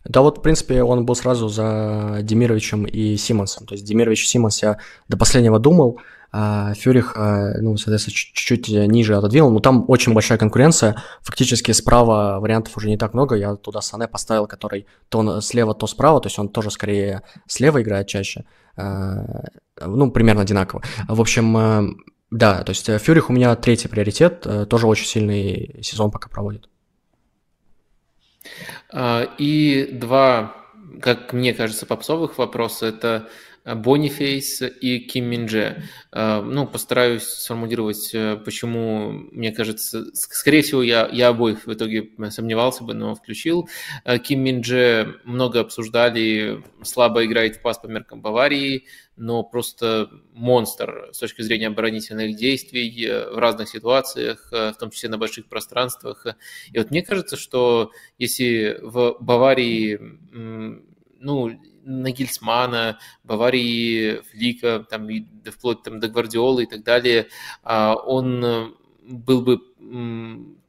Да 0.04 0.22
вот, 0.22 0.38
в 0.38 0.42
принципе, 0.42 0.82
он 0.82 1.04
был 1.04 1.14
сразу 1.14 1.48
за 1.48 2.20
Демировичем 2.22 2.84
и 2.84 3.16
Симонсом. 3.16 3.66
То 3.66 3.74
есть 3.74 3.84
Демирович 3.84 4.24
и 4.24 4.26
Симонс 4.26 4.62
я 4.62 4.78
до 5.08 5.16
последнего 5.16 5.58
думал, 5.58 6.00
а 6.32 6.74
Фюрих, 6.74 7.14
а, 7.16 7.54
ну, 7.60 7.76
соответственно, 7.76 8.14
чуть-чуть 8.14 8.68
ниже 8.68 9.16
отодвинул. 9.16 9.50
Но 9.50 9.60
там 9.60 9.84
очень 9.88 10.14
большая 10.14 10.38
конкуренция. 10.38 10.96
Фактически 11.22 11.72
справа 11.72 12.38
вариантов 12.40 12.76
уже 12.76 12.88
не 12.88 12.96
так 12.96 13.14
много. 13.14 13.34
Я 13.34 13.56
туда 13.56 13.80
Сане 13.80 14.06
поставил, 14.06 14.46
который 14.46 14.86
то 15.08 15.40
слева, 15.40 15.74
то 15.74 15.86
справа. 15.86 16.20
То 16.20 16.28
есть 16.28 16.38
он 16.38 16.48
тоже 16.48 16.70
скорее 16.70 17.22
слева 17.46 17.82
играет 17.82 18.06
чаще. 18.06 18.44
А, 18.76 19.24
ну, 19.84 20.10
примерно 20.12 20.42
одинаково. 20.42 20.82
В 21.08 21.20
общем, 21.20 21.56
э, 21.56 21.82
да, 22.30 22.62
то 22.62 22.70
есть 22.70 22.86
Фюрих 22.86 23.28
у 23.28 23.32
меня 23.32 23.56
третий 23.56 23.88
приоритет. 23.88 24.46
Э, 24.46 24.66
тоже 24.66 24.86
очень 24.86 25.06
сильный 25.06 25.80
сезон 25.82 26.12
пока 26.12 26.28
проводит. 26.28 26.68
А, 28.92 29.28
и 29.38 29.88
два, 29.92 30.56
как 31.00 31.32
мне 31.32 31.54
кажется, 31.54 31.86
попсовых 31.86 32.38
вопроса– 32.38 32.86
это 32.88 33.28
Бонифейс 33.64 34.62
и 34.62 34.98
Ким 35.00 35.26
Минже. 35.26 35.84
А, 36.12 36.42
ну, 36.42 36.66
постараюсь 36.66 37.24
сформулировать, 37.24 38.10
э, 38.14 38.36
почему, 38.36 39.10
мне 39.10 39.52
кажется, 39.52 40.06
скорее 40.14 40.62
всего, 40.62 40.82
я, 40.82 41.08
я 41.12 41.28
обоих 41.28 41.66
в 41.66 41.72
итоге 41.72 42.10
сомневался 42.30 42.84
бы, 42.84 42.94
но 42.94 43.14
включил. 43.14 43.68
Ким 44.24 44.40
Минже 44.40 45.20
много 45.24 45.60
обсуждали, 45.60 46.64
слабо 46.82 47.24
играет 47.24 47.56
в 47.56 47.62
пас 47.62 47.78
по 47.78 47.86
меркам 47.86 48.22
Баварии, 48.22 48.86
но 49.20 49.42
просто 49.42 50.08
монстр 50.32 51.10
с 51.12 51.18
точки 51.18 51.42
зрения 51.42 51.66
оборонительных 51.66 52.36
действий 52.36 53.06
э, 53.06 53.30
в 53.30 53.38
разных 53.38 53.68
ситуациях, 53.68 54.48
э, 54.52 54.72
в 54.72 54.78
том 54.78 54.90
числе 54.90 55.10
на 55.10 55.18
больших 55.18 55.46
пространствах. 55.46 56.26
И 56.72 56.78
вот 56.78 56.90
мне 56.90 57.02
кажется, 57.02 57.36
что 57.36 57.92
если 58.18 58.78
в 58.80 59.18
Баварии 59.20 60.00
ну, 61.20 61.60
Нагельсмана, 61.84 62.98
Баварии, 63.24 64.22
Флика, 64.30 64.86
там, 64.88 65.08
и 65.10 65.24
вплоть 65.50 65.82
там, 65.82 66.00
до 66.00 66.08
Гвардиолы 66.08 66.64
и 66.64 66.66
так 66.66 66.82
далее, 66.82 67.28
а, 67.62 67.94
он 67.94 68.76
был 69.02 69.42
бы 69.42 69.60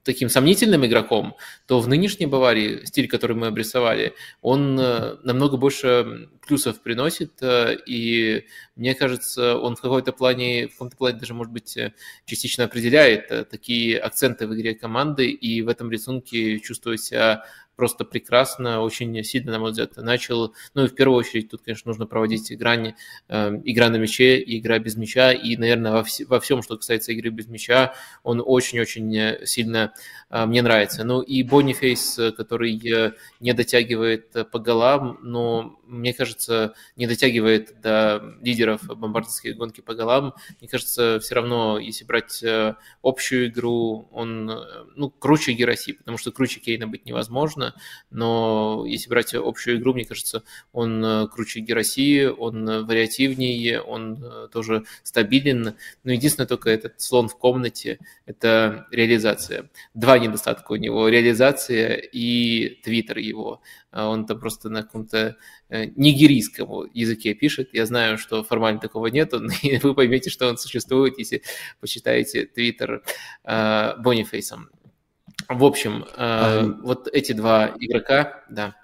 таким 0.04 0.30
сомнительным 0.30 0.86
игроком, 0.86 1.36
то 1.68 1.80
в 1.80 1.88
нынешней 1.88 2.26
Баварии, 2.26 2.86
стиль, 2.86 3.08
который 3.08 3.36
мы 3.36 3.48
обрисовали, 3.48 4.16
он 4.42 4.80
э, 4.80 5.18
намного 5.24 5.58
больше 5.58 6.30
плюсов 6.46 6.82
приносит, 6.82 7.34
э, 7.42 7.78
и 7.86 8.46
мне 8.76 8.96
кажется, 8.96 9.58
он 9.58 9.76
в 9.76 9.82
какой-то 9.82 10.12
плане, 10.12 10.68
в 10.68 10.72
каком-то 10.72 10.98
плане 10.98 11.20
даже, 11.20 11.34
может 11.34 11.54
быть, 11.54 11.78
э, 11.78 11.94
частично 12.26 12.64
определяет 12.64 13.50
такие 13.50 14.00
акценты 14.00 14.48
в 14.48 14.56
игре 14.56 14.74
команды, 14.74 15.30
и 15.30 15.62
в 15.62 15.68
этом 15.68 15.92
рисунке 15.92 16.60
чувствует 16.60 17.02
себя 17.02 17.46
просто 17.82 18.06
прекрасно, 18.06 18.82
очень 18.82 19.24
сильно, 19.24 19.54
на 19.54 19.58
мой 19.58 19.72
взгляд, 19.72 19.98
начал. 19.98 20.54
Ну 20.76 20.84
и 20.84 20.88
в 20.88 20.94
первую 20.94 21.18
очередь 21.18 21.50
тут, 21.50 21.64
конечно, 21.64 21.90
нужно 21.90 22.06
проводить 22.06 22.56
грани, 22.56 22.96
э, 23.28 23.60
игра 23.64 23.90
на 23.90 23.96
мяче 23.96 24.38
и 24.38 24.60
игра 24.60 24.78
без 24.78 24.98
мяча. 24.98 25.32
И, 25.32 25.58
наверное, 25.58 25.92
во, 25.94 26.02
вс- 26.02 26.24
во 26.28 26.40
всем, 26.40 26.62
что 26.62 26.78
касается 26.78 27.12
игры 27.12 27.32
без 27.32 27.48
мяча, 27.48 27.96
он 28.22 28.40
очень-очень 28.46 29.18
э, 29.18 29.46
сильно 29.48 29.94
э, 30.30 30.46
мне 30.46 30.62
нравится. 30.62 31.04
Ну 31.04 31.24
и 31.24 31.42
Бонифейс, 31.42 32.20
который 32.38 32.80
э, 32.88 33.14
не 33.40 33.54
дотягивает 33.54 34.52
по 34.52 34.60
голам, 34.60 35.18
но 35.24 35.80
мне 35.92 36.14
кажется, 36.14 36.74
не 36.96 37.06
дотягивает 37.06 37.82
до 37.82 38.22
лидеров 38.42 38.84
бомбардирской 38.84 39.54
гонки 39.54 39.82
по 39.82 39.94
голам. 39.94 40.34
Мне 40.60 40.70
кажется, 40.70 41.20
все 41.20 41.36
равно, 41.36 41.80
если 41.80 42.06
брать 42.06 42.42
э, 42.44 42.76
общую 43.02 43.48
игру, 43.48 44.08
он 44.12 44.50
э, 44.50 44.56
ну, 44.96 45.10
круче 45.10 45.52
Гераси, 45.54 45.94
потому 45.94 46.18
что 46.18 46.32
круче 46.32 46.60
Кейна 46.60 46.88
быть 46.88 47.06
невозможно, 47.06 47.71
но 48.10 48.86
если 48.88 49.10
брать 49.10 49.34
общую 49.34 49.78
игру, 49.78 49.94
мне 49.94 50.06
кажется, 50.06 50.44
он 50.72 51.04
э, 51.04 51.28
круче 51.28 51.60
Гераси, 51.60 52.26
он 52.26 52.86
вариативнее, 52.86 53.82
он 53.82 54.50
тоже 54.52 54.84
стабилен. 55.04 55.76
Но 56.04 56.12
единственное 56.12 56.48
только 56.48 56.70
этот 56.70 57.00
слон 57.02 57.28
в 57.28 57.38
комнате– 57.38 58.00
это 58.26 58.88
реализация. 58.92 59.70
Два 59.94 60.20
недостатка 60.20 60.74
у 60.74 60.76
него– 60.76 61.08
реализация 61.10 61.96
и 61.96 62.82
твиттер 62.84 63.18
его. 63.18 63.62
Он 63.92 64.26
там 64.26 64.40
просто 64.40 64.70
на 64.70 64.84
каком-то 64.84 65.38
э, 65.70 65.86
нигерийском 65.96 66.90
языке 66.94 67.34
пишет. 67.34 67.70
Я 67.74 67.86
знаю, 67.86 68.18
что 68.18 68.44
формально 68.44 68.80
такого 68.80 69.08
нету, 69.08 69.40
но 69.40 69.52
вы 69.84 69.94
поймете, 69.94 70.30
что 70.30 70.48
он 70.48 70.58
существует, 70.58 71.18
если 71.18 71.44
почитаете 71.80 72.46
твиттер 72.46 73.04
э, 73.44 73.94
Бонифейсом. 73.98 74.70
В 75.52 75.64
общем, 75.64 76.04
э, 76.04 76.06
а... 76.18 76.76
вот 76.84 77.08
эти 77.12 77.34
два 77.34 77.72
игрока, 77.80 78.42
да. 78.50 78.76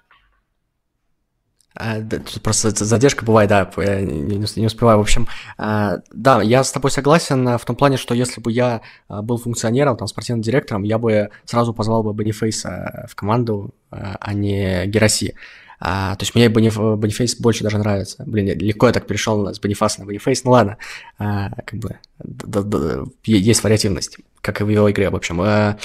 А, 1.74 1.98
просто 2.42 2.70
задержка 2.70 3.24
бывает, 3.24 3.48
да, 3.50 3.70
я 3.76 4.00
не 4.00 4.66
успеваю. 4.66 4.98
В 4.98 5.02
общем, 5.02 5.28
а, 5.56 5.98
да, 6.12 6.42
я 6.42 6.64
с 6.64 6.72
тобой 6.72 6.90
согласен 6.90 7.56
в 7.56 7.64
том 7.64 7.76
плане, 7.76 7.96
что 7.96 8.14
если 8.14 8.40
бы 8.40 8.50
я 8.50 8.80
был 9.08 9.38
функционером, 9.38 9.96
там, 9.96 10.08
спортивным 10.08 10.42
директором, 10.42 10.82
я 10.82 10.98
бы 10.98 11.30
сразу 11.44 11.72
позвал 11.72 12.02
бы 12.02 12.12
Бонифейса 12.12 13.06
в 13.08 13.14
команду, 13.14 13.74
а 13.90 14.34
не 14.34 14.86
Гераси. 14.86 15.36
А, 15.80 16.16
то 16.16 16.24
есть 16.24 16.34
мне 16.34 16.48
Бониф, 16.48 16.76
Бонифейс 16.76 17.36
больше 17.36 17.62
даже 17.62 17.78
нравится. 17.78 18.24
Блин, 18.26 18.58
легко 18.58 18.86
я 18.86 18.92
так 18.92 19.06
перешел 19.06 19.46
с 19.52 19.60
Бонифаса 19.60 20.00
на 20.00 20.06
Бонифейс, 20.06 20.44
ну 20.44 20.50
ладно, 20.50 20.78
а, 21.18 21.50
как 21.64 21.78
бы 21.78 21.98
да, 22.18 22.62
да, 22.62 23.04
есть 23.24 23.62
вариативность, 23.62 24.18
как 24.40 24.60
и 24.60 24.64
в 24.64 24.68
его 24.68 24.90
игре, 24.90 25.10
в 25.10 25.16
общем. 25.16 25.40
А, 25.40 25.78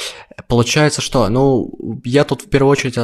получается, 0.47 1.01
что, 1.01 1.27
ну, 1.29 2.01
я 2.03 2.23
тут 2.23 2.41
в 2.41 2.49
первую 2.49 2.71
очередь 2.71 2.97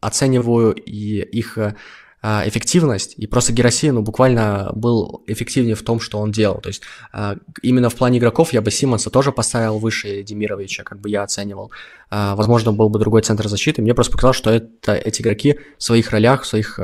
оцениваю 0.00 0.72
и 0.74 1.20
их 1.22 1.58
а, 1.58 1.76
эффективность, 2.22 3.14
и 3.16 3.26
просто 3.26 3.52
Герасин, 3.52 3.96
ну, 3.96 4.02
буквально 4.02 4.70
был 4.76 5.24
эффективнее 5.26 5.74
в 5.74 5.82
том, 5.82 5.98
что 5.98 6.18
он 6.18 6.30
делал. 6.30 6.60
То 6.60 6.68
есть 6.68 6.82
а, 7.12 7.36
именно 7.62 7.90
в 7.90 7.96
плане 7.96 8.18
игроков 8.18 8.52
я 8.52 8.62
бы 8.62 8.70
Симонса 8.70 9.10
тоже 9.10 9.32
поставил 9.32 9.78
выше 9.78 10.22
Демировича, 10.22 10.84
как 10.84 11.00
бы 11.00 11.10
я 11.10 11.24
оценивал. 11.24 11.72
А, 12.10 12.36
возможно, 12.36 12.72
был 12.72 12.88
бы 12.90 13.00
другой 13.00 13.22
центр 13.22 13.48
защиты. 13.48 13.82
Мне 13.82 13.92
просто 13.92 14.12
показалось, 14.12 14.36
что 14.36 14.50
это, 14.50 14.94
эти 14.94 15.20
игроки 15.20 15.58
в 15.78 15.82
своих 15.82 16.10
ролях, 16.12 16.42
в 16.42 16.46
своих 16.46 16.78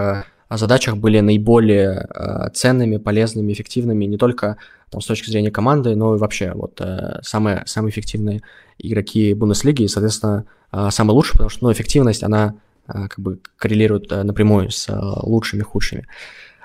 задачах 0.50 0.96
были 0.96 1.20
наиболее 1.20 2.08
ценными, 2.54 2.96
полезными, 2.96 3.52
эффективными 3.52 4.06
не 4.06 4.16
только 4.16 4.56
там, 4.90 5.00
с 5.00 5.06
точки 5.06 5.30
зрения 5.30 5.52
команды, 5.52 5.94
но 5.94 6.16
и 6.16 6.18
вообще 6.18 6.52
вот 6.52 6.80
самые, 7.22 7.62
самые 7.66 7.92
эффективные 7.92 8.42
игроки 8.78 9.34
Бундеслиги, 9.34 9.82
и, 9.82 9.88
соответственно, 9.88 10.46
самые 10.90 11.14
лучшие, 11.14 11.34
потому 11.34 11.50
что 11.50 11.64
ну, 11.64 11.72
эффективность, 11.72 12.22
она 12.22 12.54
Э, 12.54 12.67
как 12.88 13.18
бы 13.18 13.40
коррелируют 13.56 14.10
э, 14.10 14.22
напрямую 14.22 14.70
с 14.70 14.88
э, 14.88 14.96
лучшими, 14.96 15.62
худшими. 15.62 16.06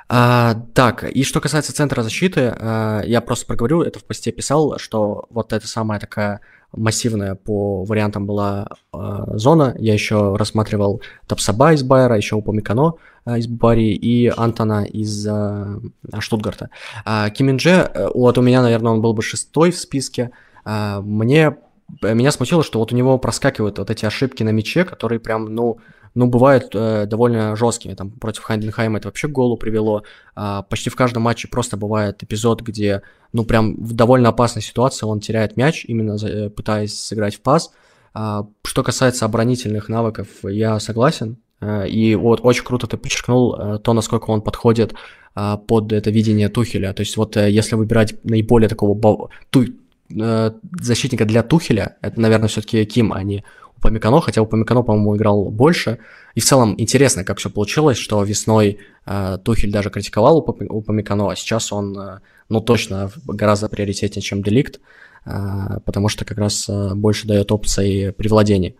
А, 0.09 0.55
так, 0.73 1.03
и 1.03 1.23
что 1.23 1.41
касается 1.41 1.73
центра 1.73 2.03
защиты, 2.03 2.53
а, 2.55 3.01
я 3.01 3.21
просто 3.21 3.45
проговорю, 3.45 3.81
это 3.81 3.99
в 3.99 4.03
посте 4.03 4.31
писал, 4.31 4.77
что 4.77 5.25
вот 5.29 5.53
эта 5.53 5.67
самая 5.67 5.99
такая 5.99 6.41
массивная 6.71 7.35
по 7.35 7.83
вариантам 7.83 8.25
была 8.25 8.67
а, 8.91 9.37
зона. 9.37 9.75
Я 9.79 9.93
еще 9.93 10.35
рассматривал 10.35 11.01
Тапсаба 11.27 11.73
из 11.73 11.83
Байера, 11.83 12.17
еще 12.17 12.35
Упомикано 12.35 12.93
а, 13.25 13.37
из 13.37 13.47
Баварии 13.47 13.95
и 13.95 14.27
Антона 14.35 14.83
из 14.85 15.25
а, 15.27 15.79
Штутгарта. 16.19 16.69
А, 17.05 17.29
Киминже, 17.29 17.91
вот 18.13 18.37
у 18.37 18.41
меня, 18.41 18.61
наверное, 18.61 18.91
он 18.91 19.01
был 19.01 19.13
бы 19.13 19.21
шестой 19.21 19.71
в 19.71 19.77
списке. 19.77 20.31
А, 20.65 21.01
мне 21.01 21.57
меня 22.01 22.31
смутило, 22.31 22.63
что 22.63 22.79
вот 22.79 22.91
у 22.91 22.95
него 22.95 23.17
проскакивают 23.17 23.77
вот 23.77 23.89
эти 23.89 24.05
ошибки 24.05 24.43
на 24.43 24.49
мяче, 24.49 24.83
которые 24.83 25.19
прям, 25.19 25.53
ну, 25.53 25.77
ну, 26.15 26.27
бывают 26.27 26.69
э, 26.73 27.05
довольно 27.05 27.55
жесткими. 27.55 27.93
Там 27.93 28.11
против 28.11 28.43
Хайнденхайма 28.43 28.99
это 28.99 29.07
вообще 29.07 29.27
к 29.27 29.31
голу 29.31 29.57
привело. 29.57 30.03
А, 30.35 30.61
почти 30.63 30.89
в 30.89 30.95
каждом 30.95 31.23
матче 31.23 31.47
просто 31.47 31.77
бывает 31.77 32.21
эпизод, 32.23 32.61
где, 32.61 33.01
ну, 33.31 33.45
прям 33.45 33.75
в 33.75 33.93
довольно 33.93 34.29
опасной 34.29 34.61
ситуации 34.61 35.05
он 35.05 35.19
теряет 35.19 35.57
мяч, 35.57 35.85
именно 35.85 36.17
за, 36.17 36.27
э, 36.27 36.49
пытаясь 36.49 36.97
сыграть 36.99 37.35
в 37.35 37.41
пас. 37.41 37.71
А, 38.13 38.45
что 38.63 38.83
касается 38.83 39.25
оборонительных 39.25 39.89
навыков, 39.89 40.27
я 40.43 40.79
согласен. 40.79 41.37
А, 41.63 41.83
и 41.85 42.15
вот 42.15 42.41
очень 42.43 42.63
круто 42.63 42.87
ты 42.87 42.97
подчеркнул 42.97 43.55
а, 43.55 43.77
то, 43.79 43.93
насколько 43.93 44.29
он 44.29 44.41
подходит 44.41 44.93
а, 45.35 45.57
под 45.57 45.91
это 45.93 46.11
видение 46.11 46.49
Тухеля. 46.49 46.93
То 46.93 47.01
есть 47.01 47.17
вот 47.17 47.35
если 47.35 47.75
выбирать 47.75 48.23
наиболее 48.23 48.69
такого 48.69 49.29
ту, 49.49 49.65
защитника 50.09 51.25
для 51.25 51.41
Тухеля, 51.41 51.97
это, 52.01 52.19
наверное, 52.19 52.47
все-таки 52.47 52.85
Ким, 52.85 53.13
а 53.13 53.23
не 53.23 53.43
Памикано, 53.83 54.21
хотя 54.21 54.41
у 54.41 54.45
Памикано, 54.45 54.81
по-моему, 54.83 55.15
играл 55.15 55.51
больше. 55.51 55.99
И 56.35 56.39
в 56.39 56.45
целом 56.45 56.75
интересно, 56.77 57.23
как 57.23 57.37
все 57.37 57.49
получилось, 57.49 57.97
что 57.97 58.23
весной 58.23 58.79
э, 59.05 59.37
Тухель 59.43 59.71
даже 59.71 59.89
критиковал 59.89 60.37
у 60.37 60.81
Памикано, 60.81 61.29
а 61.29 61.35
сейчас 61.35 61.73
он, 61.73 61.99
э, 61.99 62.19
ну, 62.49 62.61
точно 62.61 63.11
гораздо 63.25 63.67
приоритетнее, 63.67 64.21
чем 64.21 64.41
Деликт, 64.41 64.79
э, 65.25 65.79
потому 65.85 66.07
что 66.07 66.23
как 66.25 66.37
раз 66.37 66.69
э, 66.69 66.95
больше 66.95 67.27
дает 67.27 67.51
опций 67.51 68.13
при 68.17 68.29
владении. 68.29 68.77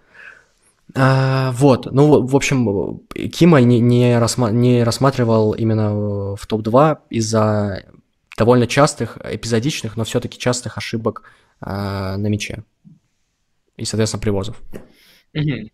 А, 0.96 1.52
вот, 1.52 1.92
ну, 1.92 2.26
в 2.26 2.36
общем, 2.36 3.00
Кима 3.10 3.62
не, 3.62 3.80
не, 3.80 4.18
рассма- 4.18 4.52
не 4.52 4.84
рассматривал 4.84 5.54
именно 5.54 6.36
в 6.36 6.48
топ-2 6.48 6.98
из-за 7.10 7.84
довольно 8.38 8.68
частых, 8.68 9.18
эпизодичных, 9.24 9.98
но 9.98 10.04
все-таки 10.04 10.38
частых 10.38 10.78
ошибок 10.78 11.24
а, 11.62 12.18
на 12.18 12.28
мяче 12.28 12.64
и, 13.78 13.86
соответственно, 13.86 14.22
привозов. 14.22 14.62
Угу. 15.36 15.70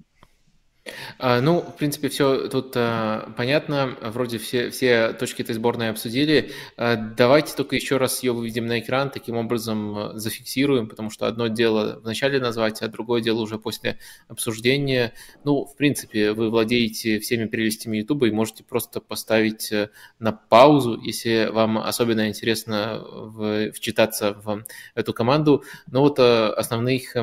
А, 1.18 1.42
ну, 1.42 1.62
в 1.62 1.76
принципе, 1.76 2.10
все 2.10 2.48
тут 2.48 2.74
а, 2.76 3.32
понятно. 3.36 3.98
Вроде 4.02 4.38
все, 4.38 4.70
все 4.70 5.14
точки 5.14 5.42
этой 5.42 5.56
сборной 5.56 5.90
обсудили. 5.90 6.52
А, 6.78 6.96
давайте 6.96 7.56
только 7.56 7.76
еще 7.76 7.98
раз 7.98 8.24
ее 8.24 8.34
выведем 8.34 8.68
на 8.68 8.80
экран, 8.80 9.10
таким 9.10 9.36
образом 9.36 10.18
зафиксируем, 10.18 10.88
потому 10.88 11.10
что 11.10 11.28
одно 11.28 11.48
дело 11.48 12.00
вначале 12.02 12.40
назвать, 12.40 12.82
а 12.82 12.88
другое 12.88 13.22
дело 13.22 13.42
уже 13.42 13.60
после 13.60 14.00
обсуждения. 14.28 15.14
Ну, 15.44 15.66
в 15.66 15.76
принципе, 15.76 16.32
вы 16.34 16.50
владеете 16.50 17.20
всеми 17.20 17.46
прелестями 17.46 17.98
YouTube 17.98 18.24
и 18.24 18.32
можете 18.32 18.64
просто 18.64 19.02
поставить 19.02 19.72
э, 19.72 19.90
на 20.20 20.32
паузу, 20.32 21.00
если 21.02 21.50
вам 21.52 21.78
особенно 21.78 22.28
интересно 22.28 23.02
в, 23.04 23.72
вчитаться 23.72 24.34
в 24.44 24.64
эту 24.96 25.14
команду. 25.14 25.64
Но 25.92 26.02
вот 26.02 26.20
а, 26.20 26.54
основных 26.54 27.16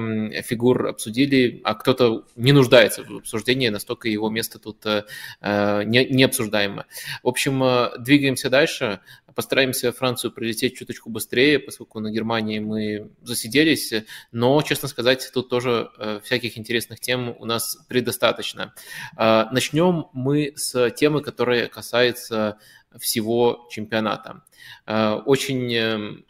фигур 0.44 0.86
обсудили, 0.86 1.60
а 1.64 1.74
кто-то 1.74 2.24
не 2.36 2.52
нуждается 2.52 3.02
в 3.02 3.16
обсуждении 3.16 3.55
обсуждения, 3.56 3.70
настолько 3.70 4.08
его 4.08 4.30
место 4.30 4.58
тут 4.58 4.86
э, 4.86 5.04
э, 5.40 5.84
не, 5.84 6.04
не 6.06 6.24
обсуждаемо. 6.24 6.84
В 7.22 7.28
общем, 7.28 7.62
э, 7.62 7.98
двигаемся 7.98 8.50
дальше, 8.50 9.00
постараемся 9.34 9.92
Францию 9.92 10.32
прилететь 10.32 10.76
чуточку 10.76 11.10
быстрее, 11.10 11.58
поскольку 11.58 12.00
на 12.00 12.10
Германии 12.10 12.58
мы 12.58 13.10
засиделись, 13.22 13.92
но, 14.32 14.62
честно 14.62 14.88
сказать, 14.88 15.30
тут 15.34 15.50
тоже 15.50 15.90
всяких 16.22 16.56
интересных 16.56 17.00
тем 17.00 17.36
у 17.38 17.44
нас 17.44 17.76
предостаточно. 17.88 18.72
Начнем 19.16 20.06
мы 20.14 20.52
с 20.56 20.90
темы, 20.90 21.20
которая 21.20 21.68
касается 21.68 22.56
всего 22.98 23.66
чемпионата. 23.70 24.42
Очень, 24.86 26.24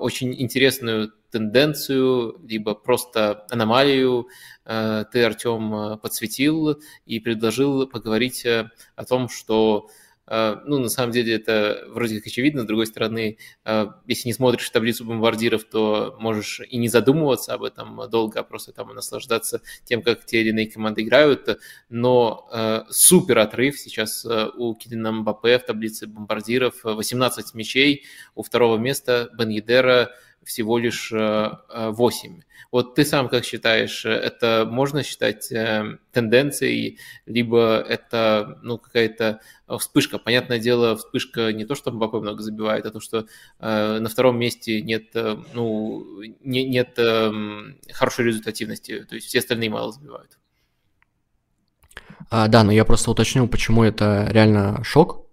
очень 0.00 0.34
интересную 0.42 1.12
тенденцию, 1.34 2.40
либо 2.48 2.74
просто 2.74 3.44
аномалию 3.50 4.28
э, 4.64 5.04
ты, 5.10 5.24
Артем, 5.24 5.74
э, 5.74 5.96
подсветил 5.96 6.80
и 7.06 7.18
предложил 7.18 7.88
поговорить 7.88 8.46
э, 8.46 8.70
о 8.94 9.04
том, 9.04 9.28
что 9.28 9.88
ну, 10.26 10.78
на 10.78 10.88
самом 10.88 11.12
деле 11.12 11.34
это 11.34 11.84
вроде 11.88 12.16
как 12.16 12.28
очевидно, 12.28 12.62
с 12.62 12.64
другой 12.64 12.86
стороны, 12.86 13.36
если 14.06 14.28
не 14.28 14.32
смотришь 14.32 14.70
таблицу 14.70 15.04
бомбардиров, 15.04 15.64
то 15.64 16.16
можешь 16.18 16.62
и 16.66 16.78
не 16.78 16.88
задумываться 16.88 17.52
об 17.52 17.62
этом 17.62 18.08
долго, 18.08 18.40
а 18.40 18.42
просто 18.42 18.72
там 18.72 18.94
наслаждаться 18.94 19.60
тем, 19.84 20.00
как 20.00 20.24
те 20.24 20.40
или 20.40 20.48
иные 20.48 20.70
команды 20.70 21.02
играют, 21.02 21.60
но 21.90 22.48
супер 22.88 23.40
отрыв 23.40 23.78
сейчас 23.78 24.24
у 24.24 24.74
Килина 24.74 25.12
Мбаппе 25.12 25.58
в 25.58 25.66
таблице 25.66 26.06
бомбардиров, 26.06 26.84
18 26.84 27.52
мячей, 27.52 28.04
у 28.34 28.42
второго 28.42 28.78
места. 28.78 29.28
Бен 29.36 29.50
Едера 29.50 30.10
всего 30.44 30.78
лишь 30.78 31.10
8. 31.10 31.18
Э, 31.20 32.38
э, 32.38 32.42
вот 32.70 32.94
ты 32.94 33.04
сам 33.04 33.28
как 33.28 33.44
считаешь, 33.44 34.04
это 34.04 34.66
можно 34.68 35.02
считать 35.02 35.50
э, 35.52 35.98
тенденцией, 36.12 36.98
либо 37.26 37.84
это 37.88 38.58
ну, 38.62 38.78
какая-то 38.78 39.40
вспышка? 39.78 40.18
Понятное 40.18 40.58
дело, 40.58 40.96
вспышка 40.96 41.52
не 41.52 41.64
то, 41.64 41.74
что 41.74 41.92
Мбаппе 41.92 42.18
много 42.18 42.42
забивает, 42.42 42.86
а 42.86 42.90
то, 42.90 43.00
что 43.00 43.26
на 43.58 44.08
втором 44.08 44.38
месте 44.38 44.82
нет, 44.82 45.14
ну, 45.54 46.04
не, 46.40 46.68
нет 46.68 46.98
эм, 46.98 47.78
хорошей 47.92 48.26
результативности, 48.26 49.04
то 49.04 49.14
есть 49.14 49.28
все 49.28 49.38
остальные 49.38 49.70
мало 49.70 49.92
забивают. 49.92 50.38
А, 52.30 52.48
да, 52.48 52.64
но 52.64 52.72
я 52.72 52.84
просто 52.84 53.10
уточню, 53.10 53.46
почему 53.46 53.84
это 53.84 54.26
реально 54.30 54.82
шок. 54.84 55.24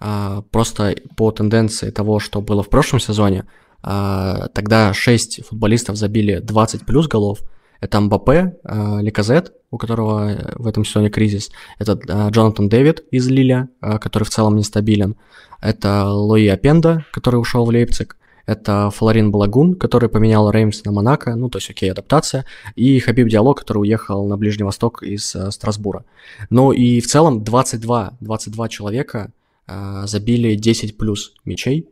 А, 0.00 0.42
просто 0.42 0.96
по 1.16 1.30
тенденции 1.30 1.90
того, 1.90 2.20
что 2.20 2.40
было 2.40 2.62
в 2.62 2.68
прошлом 2.68 3.00
сезоне, 3.00 3.46
тогда 3.82 4.92
6 4.92 5.46
футболистов 5.46 5.96
забили 5.96 6.40
20 6.40 6.84
плюс 6.84 7.06
голов. 7.06 7.40
Это 7.80 8.00
Мбаппе, 8.00 8.56
а, 8.64 8.98
Ликазет, 9.00 9.52
у 9.70 9.78
которого 9.78 10.54
в 10.56 10.66
этом 10.66 10.84
сезоне 10.84 11.10
кризис. 11.10 11.50
Это 11.78 11.98
а, 12.08 12.30
Джонатан 12.30 12.68
Дэвид 12.68 13.04
из 13.10 13.28
Лиля, 13.28 13.68
который 13.80 14.24
в 14.24 14.30
целом 14.30 14.56
нестабилен. 14.56 15.16
Это 15.60 16.08
Луи 16.08 16.48
Апенда, 16.48 17.04
который 17.12 17.36
ушел 17.36 17.64
в 17.64 17.70
Лейпциг. 17.70 18.16
Это 18.46 18.90
Флорин 18.90 19.30
Балагун, 19.30 19.74
который 19.74 20.08
поменял 20.08 20.50
Реймс 20.50 20.82
на 20.84 20.90
Монако, 20.90 21.34
ну, 21.34 21.50
то 21.50 21.58
есть, 21.58 21.68
окей, 21.68 21.92
адаптация. 21.92 22.46
И 22.76 22.98
Хабиб 22.98 23.28
Диалог, 23.28 23.58
который 23.58 23.78
уехал 23.80 24.26
на 24.26 24.38
Ближний 24.38 24.64
Восток 24.64 25.02
из 25.02 25.36
Страсбура. 25.50 26.06
Ну 26.48 26.72
и 26.72 27.00
в 27.00 27.06
целом 27.06 27.44
22, 27.44 28.16
22 28.20 28.68
человека 28.70 29.32
забили 30.04 30.54
10 30.54 30.96
плюс 30.96 31.34
мячей. 31.44 31.90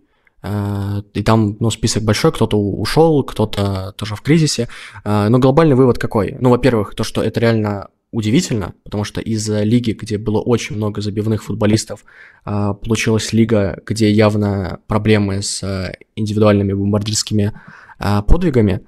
И 1.14 1.23
там, 1.23 1.56
ну, 1.60 1.70
список 1.70 2.05
большой, 2.05 2.32
кто-то 2.32 2.59
ушел, 2.59 3.24
кто-то 3.24 3.93
тоже 3.97 4.14
в 4.14 4.23
кризисе. 4.23 4.68
Э, 5.05 5.28
но 5.28 5.39
глобальный 5.39 5.74
вывод 5.74 5.98
какой? 5.98 6.36
Ну, 6.40 6.51
во-первых, 6.51 6.94
то, 6.94 7.05
что 7.05 7.23
это 7.23 7.40
реально 7.40 7.89
удивительно, 8.12 8.74
потому 8.85 9.05
что 9.05 9.20
из 9.20 9.48
лиги, 9.48 9.93
где 9.93 10.18
было 10.18 10.40
очень 10.40 10.77
много 10.77 11.01
забивных 11.01 11.43
футболистов, 11.44 12.05
э, 12.44 12.74
получилась 12.82 13.32
лига, 13.32 13.81
где 13.86 14.10
явно 14.10 14.81
проблемы 14.86 15.43
с 15.43 15.93
индивидуальными 16.14 16.73
бомбардирскими 16.73 17.52
подвигами. 17.98 18.82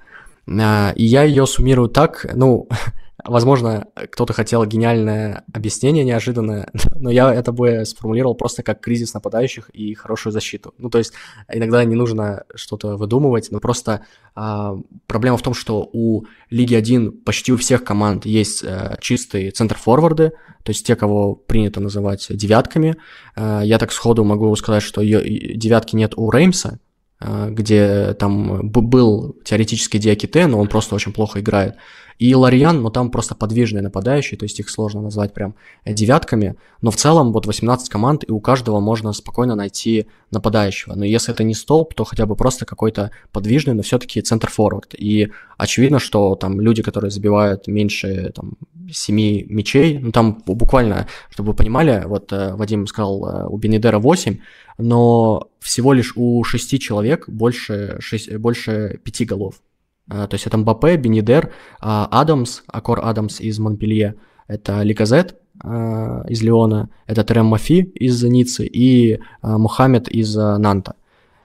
И 0.47 1.03
я 1.05 1.23
ее 1.23 1.47
суммирую 1.47 1.89
так, 1.89 2.27
ну, 2.35 2.67
Возможно, 3.29 3.87
кто-то 3.95 4.33
хотел 4.33 4.65
гениальное 4.65 5.43
объяснение 5.53 6.03
неожиданное, 6.03 6.69
но 6.95 7.09
я 7.11 7.33
это 7.33 7.51
бы 7.51 7.85
сформулировал 7.85 8.35
просто 8.35 8.63
как 8.63 8.81
кризис 8.81 9.13
нападающих 9.13 9.69
и 9.69 9.93
хорошую 9.93 10.33
защиту. 10.33 10.73
Ну, 10.77 10.89
то 10.89 10.97
есть 10.97 11.13
иногда 11.51 11.83
не 11.83 11.95
нужно 11.95 12.43
что-то 12.55 12.97
выдумывать, 12.97 13.51
но 13.51 13.59
просто 13.59 14.05
а, 14.35 14.75
проблема 15.07 15.37
в 15.37 15.41
том, 15.41 15.53
что 15.53 15.89
у 15.93 16.25
Лиги 16.49 16.73
1 16.73 17.21
почти 17.23 17.53
у 17.53 17.57
всех 17.57 17.83
команд 17.83 18.25
есть 18.25 18.63
а, 18.63 18.97
чистые 18.99 19.51
центр-форварды, 19.51 20.31
то 20.63 20.71
есть 20.71 20.85
те, 20.85 20.95
кого 20.95 21.35
принято 21.35 21.79
называть 21.79 22.27
девятками. 22.29 22.95
А, 23.35 23.61
я 23.61 23.77
так 23.77 23.91
сходу 23.91 24.23
могу 24.23 24.55
сказать, 24.55 24.83
что 24.83 25.01
ее, 25.01 25.55
девятки 25.55 25.95
нет 25.95 26.13
у 26.15 26.31
Реймса, 26.31 26.79
а, 27.19 27.49
где 27.49 28.13
там 28.13 28.69
был 28.69 29.35
теоретически 29.43 29.97
Диаките, 29.97 30.47
но 30.47 30.59
он 30.59 30.67
просто 30.67 30.95
очень 30.95 31.13
плохо 31.13 31.41
играет. 31.41 31.75
И 32.19 32.35
Лариан, 32.35 32.81
но 32.81 32.89
там 32.89 33.11
просто 33.11 33.33
подвижные 33.33 33.81
нападающие, 33.81 34.37
то 34.37 34.43
есть 34.43 34.59
их 34.59 34.69
сложно 34.69 35.01
назвать 35.01 35.33
прям 35.33 35.55
девятками, 35.85 36.57
но 36.81 36.91
в 36.91 36.97
целом 36.97 37.31
вот 37.31 37.45
18 37.45 37.87
команд, 37.87 38.25
и 38.27 38.31
у 38.31 38.41
каждого 38.41 38.81
можно 38.81 39.13
спокойно 39.13 39.55
найти 39.55 40.07
нападающего. 40.29 40.95
Но 40.95 41.05
если 41.05 41.33
это 41.33 41.45
не 41.45 41.53
столб, 41.53 41.93
то 41.93 42.03
хотя 42.03 42.25
бы 42.25 42.35
просто 42.35 42.65
какой-то 42.65 43.11
подвижный, 43.31 43.73
но 43.73 43.83
все-таки 43.83 44.21
центр-форвард. 44.21 44.95
И 44.97 45.31
очевидно, 45.57 45.99
что 45.99 46.35
там 46.35 46.59
люди, 46.59 46.83
которые 46.83 47.09
забивают 47.09 47.67
меньше 47.67 48.33
там, 48.35 48.57
7 48.91 49.15
мячей, 49.47 49.97
ну 49.97 50.11
там 50.11 50.43
буквально, 50.45 51.07
чтобы 51.29 51.51
вы 51.51 51.55
понимали, 51.55 52.03
вот 52.05 52.33
э, 52.33 52.53
Вадим 52.55 52.85
сказал, 52.87 53.25
э, 53.25 53.47
у 53.47 53.57
Бенедера 53.57 53.99
8, 53.99 54.39
но 54.77 55.49
всего 55.61 55.93
лишь 55.93 56.13
у 56.17 56.43
6 56.43 56.81
человек 56.81 57.29
больше, 57.29 57.95
6, 58.01 58.35
больше 58.37 58.99
5 59.05 59.25
голов. 59.25 59.61
А, 60.09 60.27
то 60.27 60.35
есть 60.35 60.47
это 60.47 60.57
Мбаппе, 60.57 60.97
Бенидер, 60.97 61.53
а, 61.79 62.07
Адамс, 62.11 62.63
Акор 62.67 62.99
Адамс 63.03 63.39
из 63.39 63.59
Монпелье, 63.59 64.15
это 64.47 64.81
Ликазет 64.81 65.37
а, 65.63 66.23
из 66.27 66.41
Леона, 66.41 66.89
это 67.05 67.23
Терем 67.23 67.45
Мафи 67.45 67.81
из 67.81 68.21
Ниццы 68.23 68.65
и 68.65 69.19
Мухаммед 69.41 70.09
из 70.09 70.35
Нанта. 70.35 70.95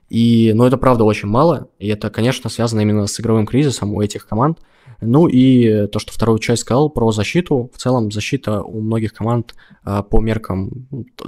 И, 0.08 0.52
ну, 0.54 0.64
это 0.64 0.76
правда 0.76 1.04
очень 1.04 1.28
мало, 1.28 1.68
и 1.78 1.88
это, 1.88 2.10
конечно, 2.10 2.48
связано 2.48 2.80
именно 2.80 3.06
с 3.06 3.20
игровым 3.20 3.46
кризисом 3.46 3.94
у 3.94 4.00
этих 4.00 4.26
команд. 4.26 4.58
Ну 5.00 5.26
и 5.26 5.86
то, 5.88 5.98
что 5.98 6.12
вторую 6.12 6.38
часть 6.38 6.62
сказал 6.62 6.88
про 6.88 7.10
защиту, 7.10 7.70
в 7.74 7.78
целом 7.78 8.12
защита 8.12 8.62
у 8.62 8.80
многих 8.80 9.12
команд 9.12 9.54
по 9.82 10.20
меркам 10.20 10.86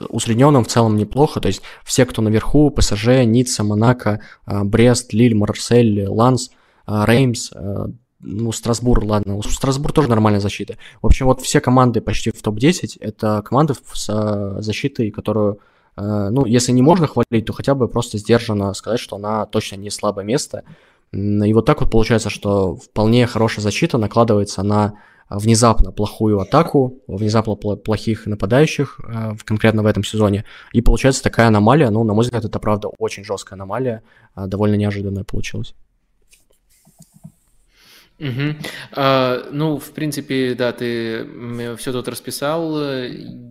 усредненным 0.09 0.65
в 0.65 0.69
целом 0.69 0.97
неплохо, 0.97 1.41
то 1.41 1.49
есть 1.49 1.63
все, 1.85 2.07
кто 2.07 2.23
наверху, 2.23 2.71
ПСЖ, 2.71 3.25
Ницца, 3.25 3.65
Монако, 3.65 4.21
Брест, 4.47 5.13
Лиль, 5.13 5.35
Марсель, 5.35 6.07
Ланс– 6.07 6.51
Реймс, 6.87 7.51
э, 7.53 7.87
ну, 8.21 8.53
Страсбур, 8.53 9.05
ладно, 9.05 9.37
у 9.37 9.43
Страсбур 9.43 9.93
тоже 9.93 10.09
нормальная 10.09 10.41
защита. 10.41 10.77
В 11.03 11.07
общем, 11.07 11.27
вот 11.27 11.41
все 11.43 11.61
команды 11.61 12.01
почти 12.01 12.31
в 12.31 12.41
топ-10 12.41 12.99
это 13.01 13.43
команды 13.43 13.75
с 13.93 14.09
э, 14.09 14.63
защитой, 14.63 15.11
которую, 15.11 15.61
э, 15.97 16.29
ну, 16.31 16.47
если 16.47 16.73
не 16.73 16.83
можно 16.83 17.07
хвалить, 17.07 17.47
то 17.47 17.53
хотя 17.53 17.75
бы 17.75 17.89
просто 17.89 18.19
сдержанно 18.19 18.73
сказать, 18.75 19.01
что 19.01 19.17
она 19.17 19.47
точно 19.47 19.77
не 19.77 19.91
слабое 19.91 20.25
место. 20.25 20.65
И 21.13 21.53
вот 21.53 21.67
так 21.67 21.81
вот 21.81 21.91
получается, 21.91 22.31
что 22.31 22.77
вполне 22.77 23.27
хорошая 23.27 23.63
защита 23.63 23.97
накладывается 23.99 24.63
на 24.63 24.95
внезапно 25.29 25.91
плохую 25.91 26.39
атаку, 26.41 27.01
внезапно 27.09 27.55
плохих 27.57 28.27
нападающих, 28.27 29.01
конкретно 29.45 29.83
в 29.83 29.87
этом 29.87 30.05
сезоне. 30.05 30.45
И 30.73 30.83
получается 30.83 31.23
такая 31.23 31.49
аномалия, 31.49 31.91
ну, 31.91 32.05
на 32.05 32.13
мой 32.13 32.25
взгляд, 32.25 32.45
это 32.45 32.59
правда 32.59 32.89
очень 32.99 33.25
жесткая 33.25 33.57
аномалия, 33.57 34.03
довольно 34.37 34.75
неожиданная 34.75 35.25
получилась. 35.25 35.75
Угу. 38.19 38.57
А, 38.93 39.49
ну, 39.51 39.79
в 39.79 39.93
принципе, 39.93 40.55
да, 40.55 40.73
ты 40.73 41.27
все 41.77 41.93
тут 41.93 42.09
расписал. 42.09 42.81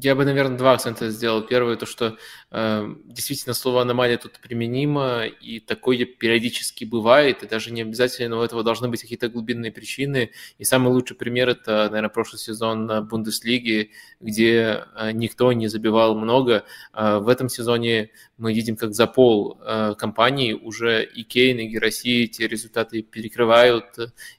Я 0.01 0.15
бы, 0.15 0.25
наверное, 0.25 0.57
два 0.57 0.73
акцента 0.73 1.09
сделал. 1.09 1.43
Первое, 1.43 1.75
то, 1.75 1.85
что 1.85 2.17
действительно 2.55 3.53
слово 3.53 3.81
аномалия 3.81 4.17
тут 4.17 4.39
применимо, 4.39 5.25
и 5.25 5.59
такое 5.59 6.05
периодически 6.05 6.85
бывает, 6.85 7.43
и 7.43 7.47
даже 7.47 7.71
не 7.71 7.81
обязательно 7.81 8.39
у 8.39 8.43
этого 8.43 8.63
должны 8.63 8.87
быть 8.87 9.01
какие-то 9.01 9.27
глубинные 9.27 9.73
причины. 9.73 10.31
И 10.57 10.63
самый 10.63 10.93
лучший 10.93 11.17
пример– 11.17 11.49
это, 11.49 11.89
наверное, 11.89 12.09
прошлый 12.09 12.39
сезон 12.39 13.07
Бундеслиги, 13.07 13.91
где 14.21 14.85
э, 14.95 15.11
никто 15.11 15.51
не 15.51 15.67
забивал 15.67 16.15
много. 16.15 16.63
А 16.93 17.19
в 17.19 17.27
этом 17.27 17.49
сезоне 17.49 18.11
мы 18.37 18.53
видим, 18.53 18.77
как 18.77 18.93
за 18.93 19.07
пол 19.07 19.59
э, 19.61 19.93
компании 19.97 20.53
уже 20.53 21.03
и 21.03 21.23
Кейн, 21.23 21.59
и 21.59 21.67
Героси 21.67 22.23
эти 22.23 22.43
результаты 22.43 23.01
перекрывают, 23.01 23.85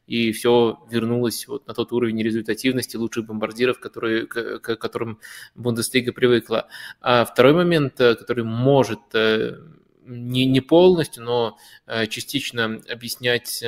и 0.06 0.32
все 0.32 0.78
вернулось 0.90 1.46
вот 1.48 1.66
на 1.66 1.74
тот 1.74 1.92
уровень 1.92 2.22
результативности 2.22 2.96
лучших 2.96 3.26
бомбардиров, 3.26 3.78
которые, 3.78 4.26
к, 4.26 4.58
которым 4.58 5.18
Бундеслига 5.54 6.12
привыкла. 6.12 6.68
А 7.00 7.24
второй 7.24 7.52
момент, 7.52 8.00
э, 8.00 8.05
который 8.14 8.44
может 8.44 9.00
э, 9.14 9.58
не, 10.04 10.46
не 10.46 10.60
полностью, 10.60 11.24
но 11.24 11.58
э, 11.86 12.06
частично 12.06 12.80
объяснять 12.88 13.62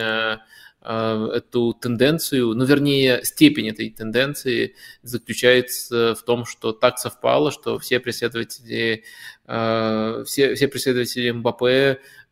эту 0.81 1.75
тенденцию, 1.75 2.55
ну, 2.55 2.65
вернее, 2.65 3.21
степень 3.25 3.69
этой 3.69 3.91
тенденции 3.91 4.77
заключается 5.03 6.15
в 6.15 6.23
том, 6.23 6.47
что 6.47 6.73
так 6.73 6.99
совпало, 6.99 7.51
что 7.51 7.81
все 7.81 7.99
преследователи, 7.99 9.03
все, 9.45 10.55
все 10.55 10.69
преследователи 10.69 11.33
Эм, 11.33 11.43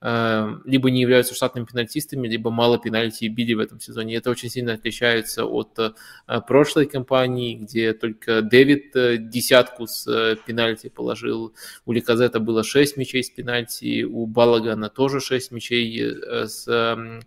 либо 0.02 0.90
не 0.90 1.00
являются 1.00 1.34
штатными 1.34 1.64
пенальтистами, 1.64 2.28
либо 2.28 2.50
мало 2.50 2.78
пенальти 2.78 3.24
били 3.26 3.54
в 3.54 3.60
этом 3.60 3.80
сезоне. 3.80 4.16
Это 4.16 4.30
очень 4.30 4.50
сильно 4.50 4.74
отличается 4.74 5.44
от 5.46 5.78
э, 5.78 6.40
прошлой 6.46 6.86
кампании, 6.86 7.54
где 7.54 7.94
только 7.94 8.42
Дэвид 8.42 8.94
э, 8.94 9.16
десятку 9.16 9.86
с 9.86 10.06
э, 10.06 10.36
пенальти 10.46 10.88
положил. 10.90 11.54
У 11.86 11.92
Ликазета 11.92 12.40
было 12.40 12.62
6 12.62 12.98
мячей 12.98 13.24
с 13.24 13.30
пенальти, 13.30 14.04
у 14.04 14.26
Балагана 14.26 14.90
тоже 14.90 15.20
6 15.20 15.50
мячей 15.52 16.14
с 16.46 16.68
эм, 16.68 17.22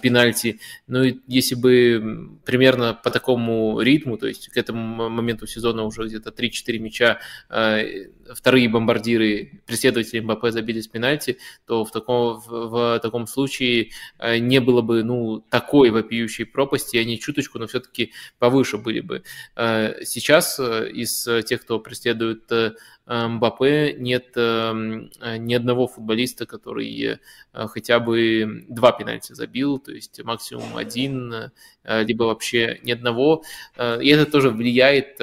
пенальти. 0.00 0.60
Ну 0.86 1.02
и 1.02 1.18
если 1.26 1.56
бы 1.56 2.38
примерно 2.44 2.94
по 2.94 3.10
такому 3.10 3.80
ритму, 3.80 4.16
то 4.16 4.28
есть 4.28 4.48
к 4.48 4.56
этому 4.56 5.10
моменту 5.10 5.46
сезона 5.46 5.82
уже 5.82 6.06
где-то 6.06 6.30
3-4 6.30 6.78
мяча 6.78 7.18
вторые 8.34 8.68
бомбардиры, 8.68 9.62
преследователи 9.66 10.20
МБП 10.20 10.50
забили 10.50 10.80
с 10.80 10.88
пенальти, 10.88 11.38
то 11.66 11.84
в 11.84 11.90
таком, 12.00 12.40
в, 12.46 13.00
таком 13.00 13.26
случае 13.26 13.90
э, 14.18 14.38
не 14.38 14.60
было 14.60 14.82
бы 14.82 15.02
ну, 15.02 15.40
такой 15.50 15.90
вопиющей 15.90 16.44
пропасти, 16.44 16.96
они 16.96 17.18
чуточку, 17.18 17.58
но 17.58 17.66
все-таки 17.66 18.12
повыше 18.38 18.78
были 18.78 19.00
бы. 19.00 19.22
Э, 19.56 20.04
сейчас 20.04 20.58
э, 20.60 20.90
из 20.90 21.28
тех, 21.46 21.62
кто 21.62 21.78
преследует 21.78 22.50
Мбаппе, 23.06 23.94
нет 24.00 24.34
ни 24.34 25.54
одного 25.54 25.86
футболиста, 25.86 26.44
который 26.44 27.20
хотя 27.52 28.00
бы 28.00 28.64
два 28.68 28.90
пенальти 28.90 29.32
забил, 29.32 29.78
то 29.78 29.92
есть 29.92 30.20
максимум 30.24 30.76
один, 30.76 31.52
либо 31.84 32.24
вообще 32.24 32.80
ни 32.82 32.90
одного. 32.90 33.44
И 33.78 34.08
это 34.08 34.28
тоже 34.28 34.50
влияет, 34.50 35.18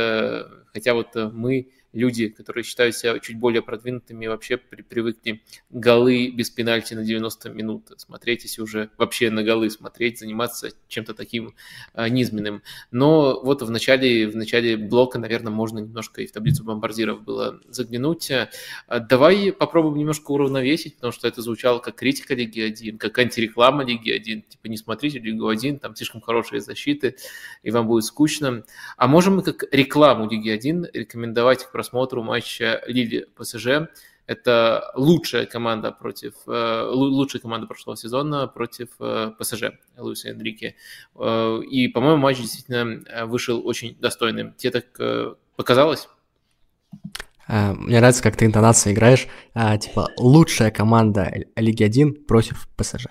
хотя 0.71 0.93
вот 0.93 1.09
мы 1.33 1.67
люди, 1.93 2.27
которые 2.27 2.63
считают 2.63 2.95
себя 2.95 3.17
чуть 3.19 3.37
более 3.37 3.61
продвинутыми, 3.61 4.27
вообще 4.27 4.57
при, 4.57 4.81
привыкли 4.81 5.43
голы 5.69 6.31
без 6.31 6.49
пенальти 6.49 6.93
на 6.95 7.03
90 7.03 7.49
минут 7.51 7.91
смотреть, 7.97 8.43
если 8.43 8.61
уже 8.61 8.89
вообще 8.97 9.29
на 9.29 9.43
голы 9.43 9.69
смотреть, 9.69 10.19
заниматься 10.19 10.71
чем-то 10.87 11.13
таким 11.13 11.55
а, 11.93 12.09
низменным. 12.09 12.63
Но 12.91 13.39
вот 13.43 13.61
в 13.61 13.69
начале, 13.69 14.27
в 14.27 14.35
начале 14.35 14.75
блока, 14.75 15.19
наверное, 15.19 15.51
можно 15.51 15.79
немножко 15.79 16.21
и 16.21 16.27
в 16.27 16.31
таблицу 16.31 16.63
бомбардиров 16.63 17.23
было 17.23 17.61
заглянуть. 17.69 18.29
А, 18.31 18.99
давай 18.99 19.53
попробуем 19.53 19.97
немножко 19.97 20.31
уравновесить, 20.31 20.95
потому 20.95 21.13
что 21.13 21.27
это 21.27 21.41
звучало 21.41 21.79
как 21.79 21.95
критика 21.95 22.33
Лиги 22.33 22.59
1, 22.59 22.97
как 22.97 23.17
антиреклама 23.19 23.83
Лиги 23.83 24.11
1. 24.11 24.41
Типа 24.43 24.67
не 24.67 24.77
смотрите 24.77 25.19
Лигу 25.19 25.47
1, 25.47 25.79
там 25.79 25.95
слишком 25.95 26.21
хорошие 26.21 26.59
защиты, 26.59 27.15
и 27.61 27.69
вам 27.69 27.87
будет 27.87 28.05
скучно. 28.05 28.63
А 28.97 29.07
можем 29.07 29.35
мы 29.35 29.43
как 29.43 29.65
рекламу 29.71 30.29
Лиги 30.29 30.49
1 30.49 30.87
рекомендовать 30.93 31.65
к 31.65 31.71
просмотру 31.83 32.23
матча 32.23 32.81
Лили 32.87 33.27
ПСЖ. 33.35 33.89
Это 34.25 34.91
лучшая 34.95 35.45
команда 35.45 35.91
против 35.91 36.33
э, 36.47 36.87
лучшая 36.89 37.41
команда 37.41 37.67
прошлого 37.67 37.97
сезона 37.97 38.47
против 38.47 38.87
э, 39.01 39.31
ПСЖ 39.37 39.63
Луиса 39.97 40.29
Энрике. 40.29 40.75
Э, 41.15 41.59
и, 41.69 41.89
по-моему, 41.89 42.21
матч 42.21 42.37
действительно 42.37 43.25
вышел 43.25 43.67
очень 43.67 43.97
достойным. 43.99 44.53
Тебе 44.53 44.71
так 44.71 45.37
показалось? 45.57 46.07
Мне 47.49 47.99
нравится, 47.99 48.23
как 48.23 48.37
ты 48.37 48.45
интонация 48.45 48.93
играешь. 48.93 49.27
Типа, 49.81 50.07
лучшая 50.17 50.71
команда 50.71 51.29
Лиги 51.57 51.83
1 51.83 52.23
против 52.23 52.69
ПСЖ. 52.77 53.07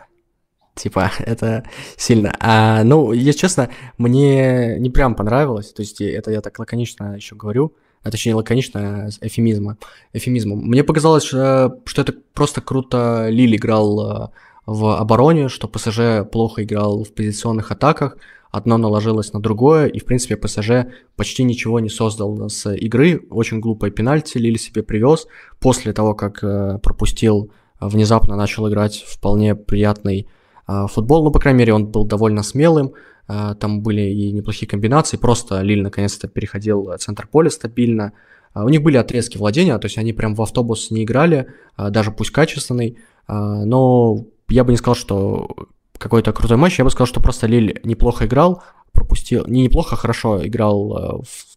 Типа, 0.75 1.13
это 1.19 1.69
сильно. 1.99 2.35
А, 2.41 2.83
ну, 2.85 3.13
если 3.13 3.39
честно, 3.41 3.69
мне 3.99 4.79
не 4.79 4.89
прям 4.89 5.15
понравилось. 5.15 5.75
То 5.75 5.83
есть, 5.83 6.01
это 6.01 6.31
я 6.31 6.41
так 6.41 6.59
лаконично 6.59 7.17
еще 7.17 7.37
говорю 7.37 7.77
а 8.03 8.11
точнее 8.11 8.35
лаконично, 8.35 9.09
эфемизма, 9.21 9.77
эфемизмом. 10.13 10.59
Мне 10.59 10.85
показалось, 10.85 11.33
э, 11.33 11.71
что 11.85 12.03
это 12.03 12.15
просто 12.35 12.61
круто 12.61 13.29
Лили 13.29 13.57
играл 13.57 14.01
э, 14.01 14.29
в 14.67 14.99
обороне, 14.99 15.49
что 15.49 15.69
ПСЖ 15.69 16.29
плохо 16.31 16.65
играл 16.65 17.05
в 17.05 17.13
позиционных 17.13 17.71
атаках, 17.71 18.17
одно 18.51 18.77
наложилось 18.77 19.33
на 19.33 19.41
другое, 19.41 19.87
и, 19.87 19.99
в 19.99 20.05
принципе, 20.05 20.37
ПСЖ 20.37 20.87
почти 21.17 21.43
ничего 21.43 21.81
не 21.81 21.89
создал 21.89 22.49
с 22.49 22.71
игры, 22.75 23.23
очень 23.31 23.61
глупые 23.61 23.91
пенальти 23.91 24.39
Лили 24.39 24.59
себе 24.59 24.83
привез, 24.83 25.27
после 25.61 25.93
того, 25.93 26.15
как 26.15 26.43
э, 26.43 26.79
пропустил, 26.83 27.51
внезапно 27.81 28.37
начал 28.37 28.69
играть 28.69 29.05
вполне 29.07 29.55
приятный 29.55 30.29
футбол, 30.67 31.25
ну, 31.25 31.31
по 31.31 31.41
крайней 31.41 31.59
мере, 31.59 31.75
он 31.75 31.87
был 31.87 32.05
довольно 32.05 32.43
смелым, 32.43 32.95
а, 33.29 33.55
там 33.55 33.83
были 33.83 34.03
и 34.03 34.33
неплохие 34.33 34.69
комбинации, 34.69 35.17
просто 35.17 35.61
Лиль 35.63 35.83
наконец-то 35.83 36.29
переходил 36.29 36.93
центр 36.99 37.27
поля 37.27 37.51
стабильно. 37.51 38.13
А, 38.53 38.65
у 38.65 38.69
них 38.69 38.83
были 38.83 38.97
отрезки 38.97 39.39
владения, 39.39 39.79
то 39.79 39.87
есть 39.87 39.99
они 39.99 40.13
прям 40.13 40.35
в 40.35 40.43
автобус 40.43 40.91
не 40.91 41.05
играли, 41.05 41.49
а, 41.77 41.91
даже 41.91 42.11
пусть 42.11 42.31
качественный, 42.31 42.99
но 43.29 44.27
я 44.49 44.65
бы 44.65 44.73
не 44.73 44.77
сказал, 44.77 44.97
что 44.97 45.49
какой-то 45.97 46.33
крутой 46.33 46.57
матч, 46.57 46.79
я 46.79 46.85
бы 46.85 46.91
сказал, 46.91 47.07
что 47.07 47.21
просто 47.21 47.47
Лиль 47.47 47.81
неплохо 47.85 48.27
играл, 48.27 48.63
пропустил, 48.91 49.47
не 49.47 49.63
неплохо, 49.63 49.95
хорошо 49.95 50.45
играл 50.45 51.23
в 51.23 51.52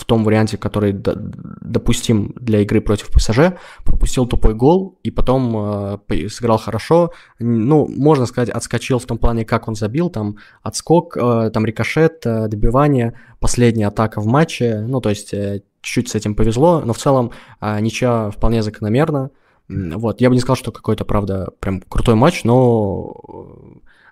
в 0.00 0.04
том 0.04 0.24
варианте, 0.24 0.56
который 0.56 0.92
допустим 0.92 2.32
для 2.40 2.60
игры 2.60 2.80
против 2.80 3.08
ПСЖ, 3.08 3.52
пропустил 3.84 4.26
тупой 4.26 4.54
гол 4.54 4.98
и 5.02 5.10
потом 5.10 6.00
э, 6.08 6.28
сыграл 6.28 6.58
хорошо. 6.58 7.12
Ну, 7.38 7.86
можно 7.86 8.26
сказать, 8.26 8.48
отскочил 8.48 8.98
в 8.98 9.04
том 9.04 9.18
плане, 9.18 9.44
как 9.44 9.68
он 9.68 9.74
забил, 9.74 10.10
там 10.10 10.36
отскок, 10.62 11.16
э, 11.16 11.50
там 11.52 11.66
рикошет, 11.66 12.26
э, 12.26 12.48
добивание, 12.48 13.12
последняя 13.40 13.88
атака 13.88 14.20
в 14.20 14.26
матче, 14.26 14.80
ну, 14.88 15.00
то 15.00 15.10
есть 15.10 15.34
э, 15.34 15.62
чуть-чуть 15.82 16.08
с 16.08 16.14
этим 16.14 16.34
повезло, 16.34 16.80
но 16.80 16.92
в 16.92 16.98
целом 16.98 17.32
э, 17.60 17.80
ничья 17.80 18.30
вполне 18.30 18.62
закономерна. 18.62 19.30
Вот, 19.68 20.20
я 20.20 20.30
бы 20.30 20.34
не 20.34 20.40
сказал, 20.40 20.56
что 20.56 20.72
какой-то, 20.72 21.04
правда, 21.04 21.50
прям 21.60 21.82
крутой 21.82 22.14
матч, 22.14 22.44
но 22.44 23.14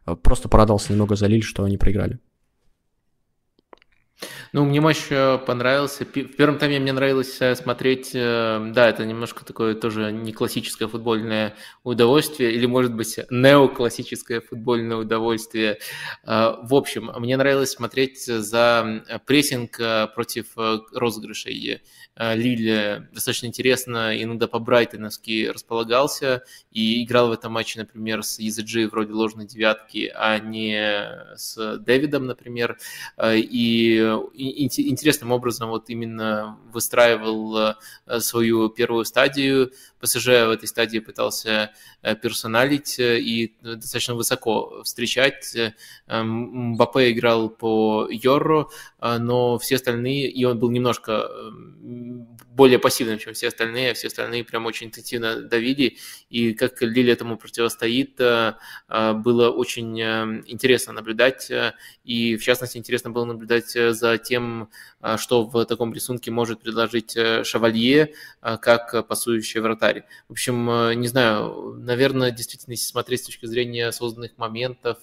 э, 0.06 0.16
просто 0.16 0.48
порадовался 0.48 0.92
немного 0.92 1.16
за 1.16 1.26
Лиль, 1.26 1.42
что 1.42 1.64
они 1.64 1.78
проиграли. 1.78 2.18
Ну, 4.52 4.64
мне 4.64 4.80
матч 4.80 5.06
э, 5.10 5.38
понравился. 5.38 6.04
В 6.04 6.08
первом 6.08 6.58
тайме 6.58 6.80
мне 6.80 6.92
нравилось 6.92 7.36
э, 7.40 7.54
смотреть, 7.54 8.12
э, 8.14 8.70
да, 8.72 8.88
это 8.88 9.04
немножко 9.04 9.44
такое 9.44 9.74
тоже 9.74 10.10
не 10.10 10.32
классическое 10.32 10.88
футбольное 10.88 11.54
удовольствие, 11.84 12.52
или, 12.52 12.64
может 12.64 12.94
быть, 12.94 13.18
неоклассическое 13.30 14.40
футбольное 14.40 14.96
удовольствие. 14.96 15.78
В 16.24 16.74
общем, 16.74 17.10
мне 17.18 17.36
нравилось 17.36 17.72
смотреть 17.72 18.24
за 18.24 19.04
прессинг 19.26 19.78
против 20.14 20.46
розыгрышей. 20.92 21.82
Лиль 22.16 23.08
достаточно 23.12 23.46
интересно 23.46 24.22
иногда 24.22 24.46
по-брайтоновски 24.48 25.46
располагался 25.46 26.42
и 26.72 27.04
играл 27.04 27.28
в 27.28 27.32
этом 27.32 27.52
матче, 27.52 27.80
например, 27.80 28.22
с 28.22 28.38
EZG 28.38 28.88
вроде 28.88 29.12
ложной 29.12 29.46
девятки, 29.46 30.12
а 30.14 30.38
не 30.38 31.36
с 31.36 31.78
Дэвидом, 31.78 32.26
например. 32.26 32.78
И 33.22 34.18
интересным 34.38 35.32
образом 35.32 35.70
вот 35.70 35.90
именно 35.90 36.58
выстраивал 36.72 37.74
свою 38.18 38.68
первую 38.68 39.04
стадию. 39.04 39.72
ПСЖ 40.00 40.26
в 40.26 40.50
этой 40.50 40.68
стадии 40.68 41.00
пытался 41.00 41.72
персоналить 42.22 42.96
и 43.00 43.56
достаточно 43.60 44.14
высоко 44.14 44.82
встречать. 44.84 45.56
Мбаппе 46.06 47.10
играл 47.10 47.50
по 47.50 48.06
Йорро, 48.10 48.68
но 49.00 49.58
все 49.58 49.74
остальные, 49.74 50.30
и 50.30 50.44
он 50.44 50.58
был 50.58 50.70
немножко 50.70 51.28
более 52.58 52.80
пассивным, 52.80 53.18
чем 53.18 53.34
все 53.34 53.48
остальные, 53.48 53.92
а 53.92 53.94
все 53.94 54.08
остальные 54.08 54.42
прям 54.42 54.66
очень 54.66 54.88
интенсивно 54.88 55.42
давили, 55.42 55.96
и 56.28 56.54
как 56.54 56.82
Лили 56.82 57.12
этому 57.12 57.38
противостоит, 57.38 58.20
э, 58.20 58.54
э, 58.88 59.12
было 59.12 59.48
очень 59.50 59.98
э, 60.00 60.42
интересно 60.46 60.92
наблюдать, 60.92 61.52
и 62.02 62.36
в 62.36 62.42
частности 62.42 62.76
интересно 62.76 63.10
было 63.10 63.24
наблюдать 63.26 63.70
за 63.70 64.18
тем, 64.18 64.70
что 65.18 65.44
в 65.44 65.64
таком 65.66 65.94
рисунке 65.94 66.32
может 66.32 66.60
предложить 66.60 67.16
Шавалье 67.44 68.14
как 68.40 69.06
пасующий 69.06 69.60
вратарь. 69.60 70.02
В 70.28 70.32
общем, 70.32 70.98
не 70.98 71.06
знаю, 71.06 71.76
наверное, 71.78 72.32
действительно, 72.32 72.72
если 72.72 72.86
смотреть 72.86 73.22
с 73.22 73.26
точки 73.26 73.46
зрения 73.46 73.92
созданных 73.92 74.36
моментов 74.36 74.98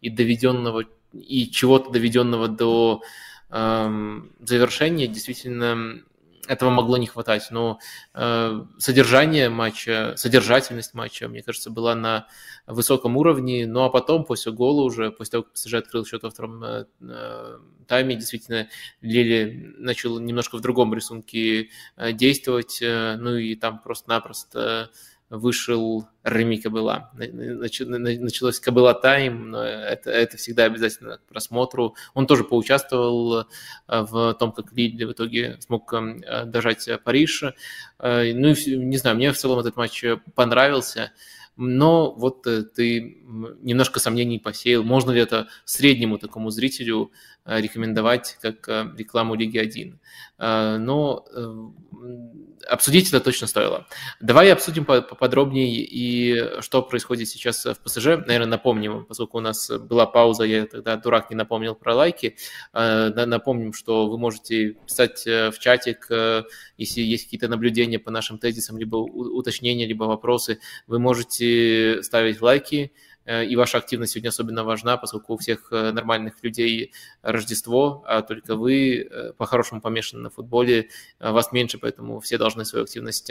и 0.00 0.10
доведенного, 0.10 0.84
и 1.12 1.48
чего-то 1.50 1.90
доведенного 1.90 2.48
до 2.48 3.02
эм, 3.50 4.32
завершения, 4.40 5.06
действительно 5.06 6.02
этого 6.48 6.70
могло 6.70 6.96
не 6.96 7.06
хватать. 7.06 7.48
Но 7.50 7.78
э, 8.14 8.64
содержание 8.78 9.48
матча, 9.48 10.14
содержательность 10.16 10.94
матча, 10.94 11.28
мне 11.28 11.42
кажется, 11.42 11.70
была 11.70 11.94
на 11.94 12.26
высоком 12.66 13.16
уровне. 13.16 13.66
Ну 13.66 13.84
а 13.84 13.90
потом, 13.90 14.24
после 14.24 14.52
гола 14.52 14.82
уже, 14.82 15.10
после 15.10 15.32
того, 15.32 15.44
как 15.44 15.52
ПСЖ 15.54 15.74
открыл 15.74 16.04
счет 16.04 16.22
во 16.22 16.30
втором 16.30 16.62
э, 16.64 16.84
э, 17.00 17.58
тайме, 17.86 18.16
действительно, 18.16 18.68
Лили 19.00 19.74
начал 19.78 20.18
немножко 20.18 20.56
в 20.56 20.60
другом 20.60 20.94
рисунке 20.94 21.70
э, 21.96 22.12
действовать. 22.12 22.80
Э, 22.82 23.16
ну 23.16 23.36
и 23.36 23.54
там 23.54 23.80
просто-напросто 23.80 24.90
вышел 25.30 26.06
Реми 26.22 26.56
Кабыла. 26.58 27.10
Началось 27.14 28.60
Кабыла 28.60 28.94
Тайм, 28.94 29.50
но 29.50 29.62
это, 29.62 30.10
это 30.10 30.36
всегда 30.36 30.64
обязательно 30.64 31.18
к 31.18 31.22
просмотру. 31.22 31.94
Он 32.14 32.26
тоже 32.26 32.44
поучаствовал 32.44 33.40
э, 33.40 33.44
в 33.88 34.34
том, 34.34 34.52
как 34.52 34.72
Лиль 34.72 35.04
в 35.04 35.12
итоге 35.12 35.56
смог 35.60 35.92
э, 35.92 36.44
дожать 36.46 36.88
Париж. 37.04 37.44
Э, 37.98 38.32
ну, 38.32 38.48
не 38.48 38.96
знаю, 38.96 39.16
мне 39.16 39.32
в 39.32 39.36
целом 39.36 39.58
этот 39.58 39.76
матч 39.76 40.04
понравился. 40.34 41.12
Но 41.56 42.12
вот 42.12 42.42
ты 42.42 43.18
немножко 43.62 44.00
сомнений 44.00 44.38
посеял. 44.38 44.82
Можно 44.82 45.12
ли 45.12 45.20
это 45.20 45.48
среднему 45.64 46.18
такому 46.18 46.50
зрителю 46.50 47.12
рекомендовать 47.44 48.38
как 48.40 48.68
рекламу 48.96 49.34
Лиги 49.34 49.58
1? 49.58 49.98
Но 50.38 51.24
обсудить 52.68 53.08
это 53.08 53.20
точно 53.20 53.46
стоило. 53.46 53.86
Давай 54.20 54.52
обсудим 54.52 54.84
поподробнее 54.84 55.68
и 55.68 56.60
что 56.60 56.82
происходит 56.82 57.28
сейчас 57.28 57.64
в 57.64 57.76
ПСЖ. 57.76 58.06
Наверное, 58.26 58.46
напомним, 58.46 59.04
поскольку 59.04 59.38
у 59.38 59.40
нас 59.40 59.70
была 59.70 60.06
пауза, 60.06 60.44
я 60.44 60.66
тогда 60.66 60.96
дурак 60.96 61.30
не 61.30 61.36
напомнил 61.36 61.74
про 61.74 61.94
лайки. 61.94 62.36
Э, 62.72 63.08
напомним, 63.26 63.72
что 63.72 64.08
вы 64.08 64.18
можете 64.18 64.76
писать 64.86 65.26
э, 65.26 65.50
в 65.50 65.58
чатик, 65.58 66.06
э, 66.10 66.44
если 66.76 67.00
есть 67.00 67.24
какие-то 67.24 67.48
наблюдения 67.48 67.98
по 67.98 68.10
нашим 68.10 68.38
тезисам, 68.38 68.78
либо 68.78 68.96
уточнения, 68.96 69.86
либо 69.86 70.04
вопросы. 70.04 70.58
Вы 70.86 70.98
можете 70.98 71.45
ставить 72.02 72.40
лайки, 72.40 72.92
Э, 73.26 73.44
и 73.44 73.56
ваша 73.56 73.78
активность 73.78 74.12
сегодня 74.12 74.28
особенно 74.28 74.64
важна, 74.64 74.96
поскольку 74.96 75.34
у 75.34 75.36
всех 75.36 75.68
э, 75.72 75.90
нормальных 75.90 76.42
людей 76.42 76.92
Рождество, 77.22 78.04
а 78.06 78.22
только 78.22 78.54
вы 78.54 79.08
э, 79.10 79.32
по-хорошему 79.36 79.80
помешаны 79.80 80.22
на 80.22 80.30
футболе, 80.30 80.88
вас 81.18 81.52
меньше, 81.52 81.78
поэтому 81.78 82.20
все 82.20 82.38
должны 82.38 82.64
свою 82.64 82.84
активность 82.84 83.26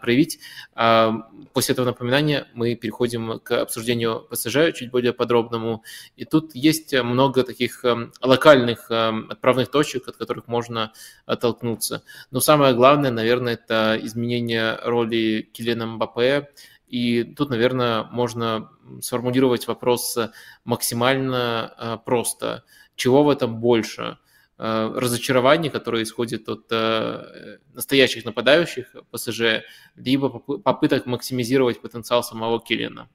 проявить. 0.00 0.40
А 0.74 1.12
после 1.52 1.74
этого 1.74 1.86
напоминания 1.86 2.48
мы 2.54 2.74
переходим 2.74 3.38
к 3.40 3.60
обсуждению 3.60 4.26
ПСЖ 4.30 4.72
чуть 4.74 4.90
более 4.90 5.12
подробному. 5.12 5.82
И 6.16 6.24
тут 6.24 6.54
есть 6.54 6.94
много 6.94 7.42
таких 7.42 7.84
локальных 8.22 8.90
отправных 8.90 9.70
точек, 9.70 10.08
от 10.08 10.16
которых 10.16 10.46
можно 10.46 10.92
оттолкнуться. 11.26 12.02
Но 12.30 12.40
самое 12.40 12.74
главное, 12.74 13.10
наверное, 13.10 13.54
это 13.54 13.98
изменение 14.00 14.78
роли 14.82 15.48
Килена 15.52 15.86
Мбаппе, 15.86 16.48
и 16.88 17.22
тут, 17.22 17.50
наверное, 17.50 18.04
можно 18.04 18.70
сформулировать 19.02 19.66
вопрос 19.66 20.18
максимально 20.64 21.74
э, 21.76 21.98
просто. 22.04 22.64
Чего 22.96 23.24
в 23.24 23.28
этом 23.28 23.60
больше? 23.60 24.16
Э, 24.56 24.90
разочарование, 24.96 25.70
которое 25.70 26.02
исходит 26.02 26.48
от 26.48 26.66
э, 26.70 27.58
настоящих 27.74 28.24
нападающих 28.24 28.96
ПСЖ, 29.10 29.64
либо 29.96 30.30
попыток 30.30 31.04
максимизировать 31.04 31.80
потенциал 31.82 32.22
самого 32.22 32.58
Киллина. 32.60 33.08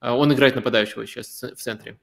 Он 0.00 0.34
играет 0.34 0.56
нападающего 0.56 1.06
сейчас 1.06 1.42
в 1.42 1.62
центре. 1.62 1.96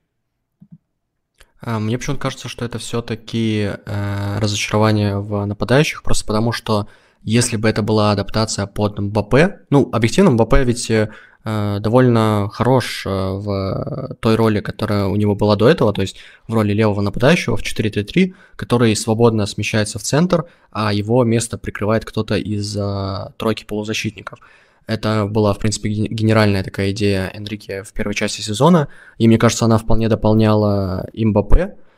Мне 1.61 1.97
почему-то 1.97 2.21
кажется, 2.21 2.47
что 2.47 2.63
это 2.63 2.79
все-таки 2.79 3.71
разочарование 3.85 5.19
в 5.19 5.43
нападающих, 5.43 6.01
просто 6.01 6.25
потому 6.25 6.53
что 6.53 6.87
если 7.23 7.57
бы 7.57 7.69
это 7.69 7.81
была 7.81 8.11
адаптация 8.11 8.65
под 8.65 8.99
Мбаппе, 8.99 9.59
ну, 9.69 9.89
объективно, 9.91 10.31
Мбаппе 10.31 10.63
ведь 10.63 10.89
э, 10.89 11.09
довольно 11.43 12.49
хорош 12.51 13.05
э, 13.05 13.09
в 13.09 14.15
той 14.19 14.35
роли, 14.35 14.59
которая 14.61 15.05
у 15.05 15.15
него 15.15 15.35
была 15.35 15.55
до 15.55 15.67
этого, 15.67 15.93
то 15.93 16.01
есть 16.01 16.17
в 16.47 16.53
роли 16.53 16.73
левого 16.73 17.01
нападающего 17.01 17.57
в 17.57 17.61
4-3-3, 17.61 18.33
который 18.55 18.95
свободно 18.95 19.45
смещается 19.45 19.99
в 19.99 20.03
центр, 20.03 20.45
а 20.71 20.93
его 20.93 21.23
место 21.23 21.57
прикрывает 21.57 22.05
кто-то 22.05 22.35
из 22.35 22.75
э, 22.77 23.31
тройки 23.37 23.65
полузащитников. 23.65 24.39
Это 24.87 25.27
была, 25.27 25.53
в 25.53 25.59
принципе, 25.59 25.89
генеральная 25.89 26.63
такая 26.63 26.91
идея 26.91 27.29
Энрике 27.33 27.83
в 27.83 27.93
первой 27.93 28.15
части 28.15 28.41
сезона, 28.41 28.87
и 29.19 29.27
мне 29.27 29.37
кажется, 29.37 29.65
она 29.65 29.77
вполне 29.77 30.09
дополняла 30.09 31.07
Мбаппе, 31.13 31.63
а, 31.63 31.88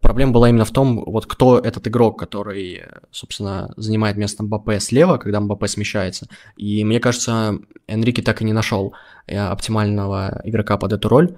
проблема 0.00 0.32
была 0.32 0.48
именно 0.48 0.64
в 0.64 0.70
том, 0.70 1.04
вот 1.04 1.26
кто 1.26 1.58
этот 1.58 1.86
игрок, 1.88 2.18
который, 2.18 2.82
собственно, 3.10 3.72
занимает 3.76 4.16
место 4.16 4.42
Мбаппе 4.42 4.80
слева, 4.80 5.18
когда 5.18 5.40
Мбаппе 5.40 5.68
смещается. 5.68 6.28
И 6.56 6.84
мне 6.84 7.00
кажется, 7.00 7.58
Энрике 7.86 8.22
так 8.22 8.40
и 8.40 8.44
не 8.44 8.52
нашел 8.52 8.94
э, 9.26 9.38
оптимального 9.38 10.40
игрока 10.44 10.76
под 10.76 10.92
эту 10.92 11.08
роль. 11.08 11.36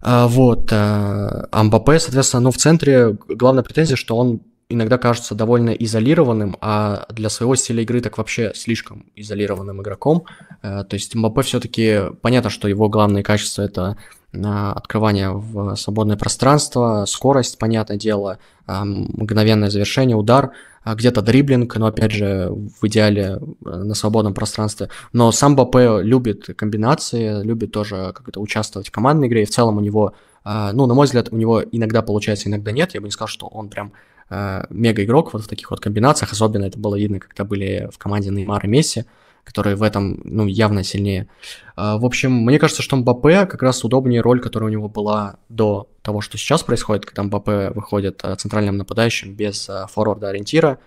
А, 0.00 0.28
вот. 0.28 0.72
Э, 0.72 1.46
а 1.50 1.62
Мбаппе, 1.62 1.98
соответственно, 1.98 2.42
ну, 2.42 2.50
в 2.50 2.56
центре 2.56 3.16
главная 3.28 3.62
претензия, 3.62 3.96
что 3.96 4.16
он 4.16 4.40
иногда 4.68 4.98
кажется 4.98 5.34
довольно 5.34 5.70
изолированным, 5.70 6.56
а 6.60 7.06
для 7.10 7.28
своего 7.28 7.54
стиля 7.56 7.82
игры 7.82 8.00
так 8.00 8.18
вообще 8.18 8.52
слишком 8.54 9.06
изолированным 9.16 9.82
игроком. 9.82 10.24
Э, 10.62 10.84
то 10.84 10.94
есть 10.94 11.14
Мбаппе 11.14 11.42
все-таки 11.42 12.00
понятно, 12.22 12.50
что 12.50 12.68
его 12.68 12.88
главные 12.88 13.22
качества 13.22 13.62
это 13.62 13.96
открывание 14.42 15.30
в 15.30 15.76
свободное 15.76 16.16
пространство, 16.16 17.04
скорость, 17.06 17.56
понятное 17.56 17.96
дело, 17.96 18.38
мгновенное 18.66 19.70
завершение, 19.70 20.16
удар, 20.16 20.50
а 20.82 20.94
где-то 20.94 21.22
дриблинг, 21.22 21.76
но 21.76 21.86
опять 21.86 22.12
же 22.12 22.50
в 22.50 22.86
идеале 22.86 23.38
э, 23.38 23.68
на 23.68 23.94
свободном 23.94 24.34
пространстве. 24.34 24.90
Но 25.12 25.32
сам 25.32 25.56
БП 25.56 25.76
любит 26.02 26.46
комбинации, 26.56 27.42
любит 27.42 27.72
тоже 27.72 28.12
как-то 28.14 28.40
участвовать 28.40 28.88
в 28.88 28.92
командной 28.92 29.28
игре, 29.28 29.42
и 29.42 29.46
в 29.46 29.50
целом 29.50 29.78
у 29.78 29.80
него, 29.80 30.12
а, 30.44 30.72
ну, 30.72 30.86
на 30.86 30.92
мой 30.92 31.06
взгляд, 31.06 31.28
у 31.30 31.36
него 31.36 31.62
иногда 31.62 32.02
получается, 32.02 32.50
иногда 32.50 32.70
нет. 32.70 32.92
Я 32.92 33.00
бы 33.00 33.06
не 33.06 33.12
сказал, 33.12 33.28
что 33.28 33.46
он 33.46 33.70
прям 33.70 33.92
э, 34.30 34.64
мега 34.70 35.04
игрок 35.04 35.32
вот 35.32 35.44
в 35.44 35.48
таких 35.48 35.70
вот 35.70 35.80
комбинациях, 35.80 36.32
особенно 36.32 36.64
это 36.64 36.78
было 36.78 36.96
видно, 36.96 37.20
когда 37.20 37.44
были 37.44 37.88
в 37.92 37.98
команде 37.98 38.30
Неймар 38.30 38.64
и 38.64 38.68
Месси 38.68 39.04
который 39.44 39.74
в 39.74 39.82
этом, 39.82 40.22
ну, 40.24 40.46
явно 40.46 40.82
сильнее. 40.82 41.28
А, 41.76 41.98
в 41.98 42.06
общем, 42.06 42.32
мне 42.32 42.58
кажется, 42.58 42.82
что 42.82 42.96
Мбаппе 42.96 43.44
как 43.44 43.62
раз 43.62 43.84
удобнее 43.84 44.22
роль, 44.22 44.40
которая 44.40 44.70
у 44.70 44.72
него 44.72 44.88
была 44.88 45.36
до 45.50 45.90
того, 46.00 46.22
что 46.22 46.38
сейчас 46.38 46.62
происходит, 46.62 47.04
когда 47.04 47.24
Мбаппе 47.24 47.70
выходит 47.74 48.20
а, 48.24 48.36
центральным 48.36 48.78
нападающим 48.78 49.34
без 49.34 49.68
форварда 49.90 50.30
ориентира. 50.30 50.78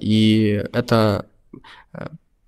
И 0.00 0.62
это 0.74 1.26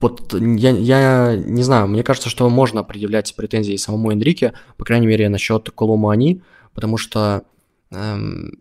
вот 0.01 0.35
я, 0.35 0.71
я 0.71 1.37
не 1.37 1.63
знаю, 1.63 1.89
мне 1.89 2.03
кажется, 2.03 2.29
что 2.29 2.51
можно 2.51 2.85
предъявлять 2.85 3.35
претензии 3.35 3.77
самому 3.77 4.13
Энрике, 4.13 4.53
по 4.77 4.85
крайней 4.85 5.07
мере, 5.07 5.31
насчет 5.31 5.71
Колумани, 5.71 6.43
потому 6.75 6.99
что 6.99 7.45
эм, 7.91 8.59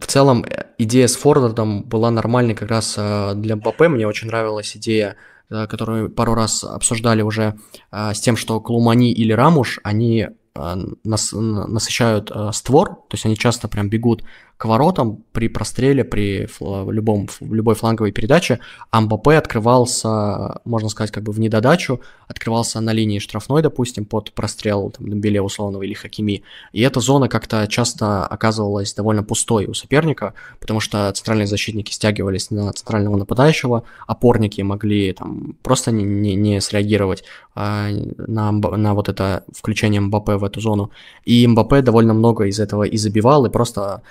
в 0.00 0.06
целом 0.06 0.44
идея 0.78 1.06
с 1.06 1.16
форвардом 1.16 1.82
была 1.82 2.10
нормальной 2.10 2.54
как 2.54 2.70
раз 2.70 2.94
для 2.94 3.56
Мбаппе. 3.56 3.88
Мне 3.88 4.06
очень 4.06 4.28
нравилась 4.28 4.76
идея 4.76 5.16
Э, 5.48 5.66
которую 5.68 6.10
пару 6.10 6.34
раз 6.34 6.64
обсуждали 6.64 7.22
уже, 7.22 7.54
э, 7.92 8.14
с 8.14 8.20
тем, 8.20 8.36
что 8.36 8.60
Клумани 8.60 9.12
или 9.12 9.32
Рамуш, 9.32 9.78
они 9.84 10.26
э, 10.56 10.74
нас, 11.04 11.32
насыщают 11.32 12.32
створ, 12.52 12.88
то 12.88 13.14
есть 13.14 13.26
они 13.26 13.36
часто 13.36 13.68
прям 13.68 13.88
бегут 13.88 14.24
к 14.56 14.64
воротам 14.64 15.22
при 15.32 15.48
простреле, 15.48 16.02
при 16.02 16.48
любом, 16.60 17.28
любой 17.40 17.74
фланговой 17.74 18.10
передаче, 18.12 18.58
а 18.90 19.02
Мбаппе 19.02 19.36
открывался, 19.36 20.60
можно 20.64 20.88
сказать, 20.88 21.10
как 21.10 21.24
бы 21.24 21.32
в 21.32 21.40
недодачу, 21.40 22.00
открывался 22.26 22.80
на 22.80 22.94
линии 22.94 23.18
штрафной, 23.18 23.62
допустим, 23.62 24.06
под 24.06 24.32
прострел 24.32 24.90
там, 24.90 25.08
Дембеле 25.08 25.42
условного 25.42 25.82
или 25.82 25.92
Хакими, 25.92 26.42
и 26.72 26.80
эта 26.80 27.00
зона 27.00 27.28
как-то 27.28 27.66
часто 27.68 28.26
оказывалась 28.26 28.94
довольно 28.94 29.22
пустой 29.22 29.66
у 29.66 29.74
соперника, 29.74 30.32
потому 30.58 30.80
что 30.80 31.12
центральные 31.12 31.46
защитники 31.46 31.92
стягивались 31.92 32.50
на 32.50 32.72
центрального 32.72 33.16
нападающего, 33.16 33.82
опорники 34.06 34.62
могли 34.62 35.12
там 35.12 35.54
просто 35.62 35.92
не, 35.92 36.04
не, 36.04 36.34
не 36.34 36.60
среагировать 36.62 37.24
а, 37.54 37.88
на, 38.16 38.52
на 38.52 38.94
вот 38.94 39.10
это 39.10 39.44
включение 39.54 40.00
Мбаппе 40.00 40.36
в 40.36 40.44
эту 40.44 40.60
зону, 40.60 40.90
и 41.26 41.46
Мбаппе 41.46 41.82
довольно 41.82 42.14
много 42.14 42.44
из 42.44 42.58
этого 42.58 42.84
и 42.84 42.96
забивал, 42.96 43.44
и 43.44 43.50
просто 43.50 44.02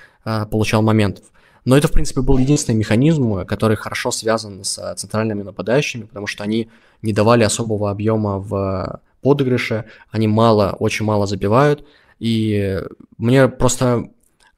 получал 0.51 0.81
моментов. 0.81 1.25
Но 1.63 1.77
это, 1.77 1.87
в 1.87 1.91
принципе, 1.91 2.21
был 2.21 2.37
единственный 2.37 2.75
механизм, 2.75 3.45
который 3.45 3.77
хорошо 3.77 4.11
связан 4.11 4.63
с 4.63 4.95
центральными 4.95 5.41
нападающими, 5.41 6.03
потому 6.03 6.27
что 6.27 6.43
они 6.43 6.69
не 7.01 7.13
давали 7.13 7.43
особого 7.43 7.89
объема 7.89 8.39
в 8.39 9.01
подыгрыше, 9.21 9.85
они 10.11 10.27
мало, 10.27 10.75
очень 10.77 11.05
мало 11.05 11.25
забивают. 11.25 11.85
И 12.19 12.81
мне 13.17 13.47
просто 13.47 14.09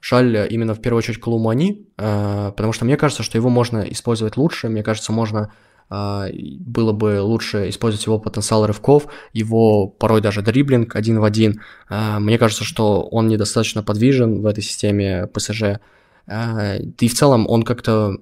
жаль 0.02 0.48
именно 0.50 0.74
в 0.74 0.82
первую 0.82 1.00
очередь 1.00 1.20
Колумани, 1.22 1.88
потому 1.96 2.74
что 2.74 2.84
мне 2.86 2.98
кажется, 2.98 3.24
что 3.24 3.38
его 3.38 3.50
можно 3.50 3.80
использовать 3.80 4.36
лучше, 4.36 4.68
мне 4.68 4.84
кажется, 4.84 5.12
можно 5.14 5.54
было 5.90 6.92
бы 6.92 7.22
лучше 7.22 7.70
использовать 7.70 8.06
его 8.06 8.20
потенциал 8.20 8.66
рывков, 8.66 9.08
его 9.34 9.88
порой 9.88 10.22
даже 10.22 10.42
дриблинг 10.42 10.96
один 10.96 11.20
в 11.20 11.24
один. 11.24 11.62
Мне 11.90 12.38
кажется, 12.38 12.64
что 12.64 13.04
он 13.04 13.28
недостаточно 13.28 13.84
подвижен 13.84 14.42
в 14.42 14.46
этой 14.46 14.64
системе 14.64 15.28
ПСЖ. 15.28 15.80
Да 16.26 16.78
и 16.78 17.08
в 17.08 17.14
целом 17.14 17.48
он 17.48 17.64
как-то... 17.64 18.18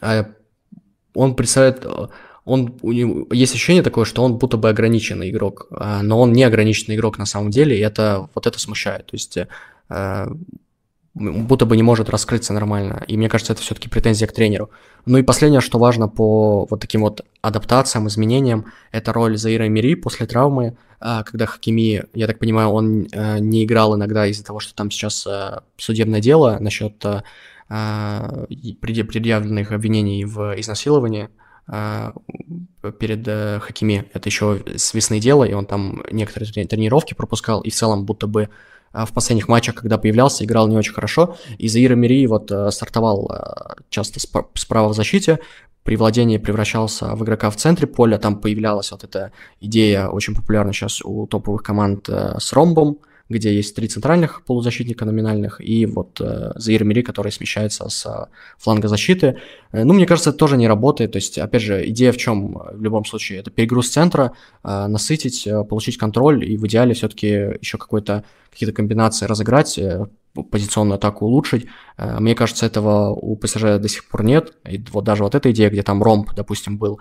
А, 0.00 0.26
он 1.14 1.34
представляет... 1.36 1.86
Он, 2.44 2.78
у 2.80 2.92
него, 2.92 3.26
есть 3.32 3.54
ощущение 3.54 3.82
такое, 3.82 4.04
что 4.04 4.22
он 4.22 4.38
будто 4.38 4.56
бы 4.56 4.68
ограниченный 4.68 5.30
игрок, 5.30 5.66
а, 5.72 6.02
но 6.02 6.20
он 6.20 6.32
не 6.32 6.44
ограниченный 6.44 6.94
игрок 6.94 7.18
на 7.18 7.26
самом 7.26 7.50
деле, 7.50 7.76
и 7.76 7.80
это, 7.80 8.28
вот 8.34 8.46
это 8.46 8.58
смущает. 8.60 9.06
То 9.06 9.14
есть 9.14 9.36
а, 9.88 10.28
будто 11.16 11.64
бы 11.64 11.76
не 11.76 11.82
может 11.82 12.10
раскрыться 12.10 12.52
нормально. 12.52 13.02
И 13.08 13.16
мне 13.16 13.28
кажется, 13.28 13.54
это 13.54 13.62
все-таки 13.62 13.88
претензия 13.88 14.28
к 14.28 14.32
тренеру. 14.32 14.70
Ну 15.06 15.18
и 15.18 15.22
последнее, 15.22 15.60
что 15.60 15.78
важно 15.78 16.08
по 16.08 16.66
вот 16.68 16.80
таким 16.80 17.00
вот 17.00 17.24
адаптациям, 17.40 18.06
изменениям, 18.06 18.66
это 18.92 19.12
роль 19.12 19.38
Заира 19.38 19.68
Мири 19.68 19.94
после 19.94 20.26
травмы, 20.26 20.76
когда 20.98 21.46
Хакими, 21.46 22.04
я 22.14 22.26
так 22.26 22.38
понимаю, 22.38 22.68
он 22.68 23.08
не 23.40 23.64
играл 23.64 23.96
иногда 23.96 24.26
из-за 24.26 24.44
того, 24.44 24.60
что 24.60 24.74
там 24.74 24.90
сейчас 24.90 25.26
судебное 25.76 26.20
дело 26.20 26.58
насчет 26.60 27.02
предъявленных 27.68 29.72
обвинений 29.72 30.24
в 30.24 30.60
изнасиловании. 30.60 31.28
А, 31.68 32.12
перед 33.00 33.26
э, 33.26 33.58
Хакими. 33.60 34.04
Это 34.12 34.28
еще 34.28 34.62
с 34.76 34.94
весны 34.94 35.18
дело, 35.18 35.42
и 35.42 35.52
он 35.52 35.66
там 35.66 36.04
некоторые 36.12 36.66
тренировки 36.66 37.14
пропускал, 37.14 37.60
и 37.62 37.70
в 37.70 37.74
целом 37.74 38.04
будто 38.04 38.28
бы 38.28 38.44
а, 38.44 38.48
в 38.92 39.12
последних 39.12 39.48
матчах, 39.48 39.74
когда 39.74 39.98
появлялся, 39.98 40.44
играл 40.44 40.68
не 40.68 40.76
очень 40.76 40.92
хорошо. 40.92 41.36
И 41.58 41.68
Заира 41.68 41.94
Мири 41.94 42.26
вот 42.26 42.50
э, 42.50 42.70
стартовал 42.70 43.30
э, 43.30 43.82
часто 43.90 44.20
справа 44.54 44.88
в 44.88 44.94
защите, 44.94 45.38
при 45.82 45.96
владении 45.96 46.38
превращался 46.38 47.14
в 47.14 47.22
игрока 47.22 47.48
в 47.50 47.56
центре 47.56 47.86
поля, 47.86 48.18
там 48.18 48.40
появлялась 48.40 48.90
вот 48.90 49.04
эта 49.04 49.30
идея, 49.60 50.08
очень 50.08 50.34
популярна 50.34 50.72
сейчас 50.72 51.00
у 51.04 51.26
топовых 51.26 51.62
команд 51.62 52.08
с 52.08 52.52
ромбом, 52.52 52.98
где 53.28 53.54
есть 53.54 53.74
три 53.74 53.88
центральных 53.88 54.44
полузащитника 54.44 55.04
номинальных 55.04 55.60
и 55.60 55.84
вот 55.86 56.20
э, 56.20 56.52
Заир 56.54 56.84
Мири, 56.84 57.02
который 57.02 57.32
смещается 57.32 57.88
с 57.88 58.06
э, 58.06 58.26
фланга 58.58 58.88
защиты. 58.88 59.38
Э, 59.72 59.84
ну, 59.84 59.94
мне 59.94 60.06
кажется, 60.06 60.30
это 60.30 60.38
тоже 60.38 60.56
не 60.56 60.68
работает. 60.68 61.12
То 61.12 61.16
есть, 61.16 61.38
опять 61.38 61.62
же, 61.62 61.88
идея 61.88 62.12
в 62.12 62.16
чем 62.16 62.58
в 62.72 62.80
любом 62.80 63.04
случае? 63.04 63.40
Это 63.40 63.50
перегруз 63.50 63.90
центра, 63.90 64.32
э, 64.62 64.86
насытить, 64.86 65.46
э, 65.46 65.64
получить 65.64 65.98
контроль 65.98 66.44
и 66.44 66.56
в 66.56 66.66
идеале 66.66 66.94
все-таки 66.94 67.26
еще 67.60 67.78
какой-то 67.78 68.24
какие-то 68.52 68.74
комбинации 68.74 69.26
разыграть, 69.26 69.76
э, 69.78 70.06
позиционную 70.50 70.96
атаку 70.96 71.26
улучшить. 71.26 71.66
Э, 71.96 72.20
мне 72.20 72.36
кажется, 72.36 72.64
этого 72.64 73.10
у 73.10 73.34
ПСЖ 73.36 73.78
до 73.78 73.88
сих 73.88 74.06
пор 74.06 74.22
нет. 74.22 74.52
И 74.68 74.82
вот 74.92 75.02
даже 75.02 75.24
вот 75.24 75.34
эта 75.34 75.50
идея, 75.50 75.68
где 75.70 75.82
там 75.82 76.02
ромб, 76.02 76.32
допустим, 76.34 76.78
был 76.78 77.00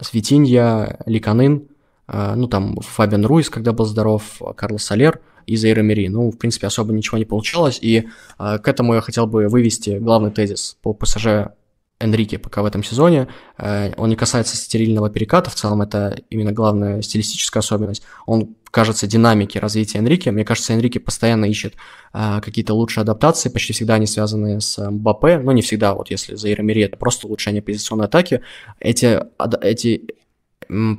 Светинья, 0.00 1.00
Ликанын, 1.06 1.66
ну, 2.08 2.48
там, 2.48 2.76
Фабиан 2.80 3.24
Руис, 3.24 3.48
когда 3.48 3.72
был 3.72 3.84
здоров, 3.84 4.40
Карлос 4.56 4.84
Солер 4.84 5.20
и 5.46 5.56
Зейра 5.56 5.82
Мири. 5.82 6.08
Ну, 6.08 6.30
в 6.30 6.38
принципе, 6.38 6.66
особо 6.66 6.92
ничего 6.92 7.18
не 7.18 7.24
получалось, 7.24 7.78
и 7.80 8.08
э, 8.38 8.58
к 8.58 8.68
этому 8.68 8.94
я 8.94 9.00
хотел 9.00 9.26
бы 9.26 9.48
вывести 9.48 9.98
главный 9.98 10.30
тезис 10.30 10.76
по 10.82 10.92
ПСЖ 10.92 11.52
Энрике 11.98 12.38
пока 12.38 12.62
в 12.62 12.66
этом 12.66 12.82
сезоне. 12.82 13.28
Э, 13.58 13.92
он 13.96 14.08
не 14.08 14.16
касается 14.16 14.56
стерильного 14.56 15.10
переката, 15.10 15.50
в 15.50 15.54
целом 15.54 15.82
это 15.82 16.18
именно 16.30 16.52
главная 16.52 17.02
стилистическая 17.02 17.60
особенность. 17.60 18.02
Он 18.26 18.56
кажется 18.70 19.06
динамики 19.06 19.58
развития 19.58 19.98
Энрике. 19.98 20.30
Мне 20.30 20.44
кажется, 20.44 20.72
Энрике 20.72 20.98
постоянно 20.98 21.44
ищет 21.44 21.74
какие-то 22.12 22.72
лучшие 22.72 23.02
адаптации, 23.02 23.50
почти 23.50 23.74
всегда 23.74 23.94
они 23.94 24.06
связаны 24.06 24.62
с 24.62 24.78
Мбаппе, 24.78 25.38
но 25.38 25.52
не 25.52 25.60
всегда, 25.60 25.94
вот 25.94 26.10
если 26.10 26.36
за 26.36 26.48
Мири 26.48 26.82
это 26.84 26.96
просто 26.96 27.26
улучшение 27.26 27.60
позиционной 27.60 28.06
атаки. 28.06 28.40
Эти, 28.80 29.20
эти 29.60 30.14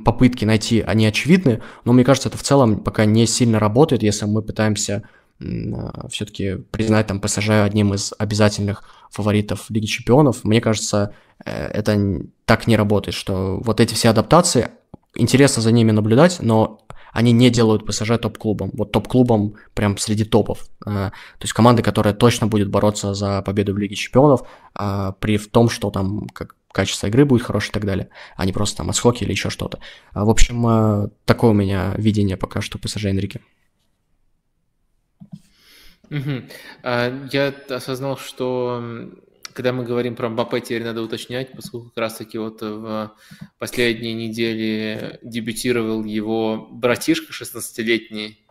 попытки 0.04 0.44
найти, 0.44 0.80
они 0.80 1.06
очевидны, 1.06 1.62
но 1.84 1.92
мне 1.92 2.04
кажется, 2.04 2.28
это 2.28 2.38
в 2.38 2.42
целом 2.42 2.80
пока 2.80 3.04
не 3.04 3.26
сильно 3.26 3.58
работает, 3.58 4.02
если 4.02 4.26
мы 4.26 4.42
пытаемся 4.42 5.02
а, 5.40 6.08
все-таки 6.08 6.56
признать 6.70 7.06
там 7.06 7.20
ПСЖ 7.20 7.50
одним 7.50 7.94
из 7.94 8.12
обязательных 8.18 8.84
фаворитов 9.10 9.66
Лиги 9.68 9.86
Чемпионов. 9.86 10.44
Мне 10.44 10.60
кажется, 10.60 11.14
э, 11.44 11.66
это 11.66 12.22
так 12.44 12.66
не 12.66 12.76
работает, 12.76 13.14
что 13.14 13.60
вот 13.62 13.80
эти 13.80 13.94
все 13.94 14.10
адаптации, 14.10 14.70
интересно 15.14 15.62
за 15.62 15.72
ними 15.72 15.90
наблюдать, 15.90 16.38
но 16.40 16.84
они 17.12 17.30
не 17.32 17.48
делают 17.48 17.86
ПСЖ 17.86 18.18
топ-клубом. 18.20 18.70
Вот 18.74 18.90
топ-клубом 18.90 19.54
прям 19.74 19.96
среди 19.98 20.24
топов. 20.24 20.66
А, 20.84 21.10
то 21.10 21.42
есть 21.42 21.52
команды, 21.52 21.82
которая 21.82 22.12
точно 22.12 22.48
будет 22.48 22.68
бороться 22.68 23.14
за 23.14 23.40
победу 23.42 23.72
в 23.72 23.78
Лиге 23.78 23.94
Чемпионов, 23.94 24.42
а, 24.74 25.12
при 25.12 25.36
в 25.36 25.48
том, 25.48 25.68
что 25.68 25.90
там 25.90 26.26
как 26.28 26.56
качество 26.74 27.06
игры 27.06 27.24
будет 27.24 27.42
хорошее 27.42 27.70
и 27.70 27.74
так 27.74 27.84
далее, 27.84 28.08
а 28.36 28.44
не 28.44 28.52
просто 28.52 28.78
там 28.78 28.90
отскоки 28.90 29.22
или 29.22 29.30
еще 29.30 29.48
что-то. 29.48 29.78
А, 30.12 30.24
в 30.24 30.30
общем, 30.30 30.66
э, 30.66 31.08
такое 31.24 31.52
у 31.52 31.54
меня 31.54 31.94
видение 31.96 32.36
пока 32.36 32.60
что 32.60 32.78
ПСЖ 32.78 33.06
Энрике. 33.06 33.40
Угу. 36.10 36.42
Я 36.82 37.54
осознал, 37.70 38.18
что 38.18 39.08
когда 39.52 39.72
мы 39.72 39.84
говорим 39.84 40.16
про 40.16 40.28
Мбаппе, 40.28 40.60
теперь 40.60 40.82
надо 40.82 41.00
уточнять, 41.00 41.52
поскольку 41.52 41.88
как 41.90 41.98
раз-таки 41.98 42.38
вот 42.38 42.60
в 42.60 43.12
последние 43.58 44.12
недели 44.12 45.18
дебютировал 45.22 46.04
его 46.04 46.68
братишка 46.70 47.32
16-летний, 47.32 48.43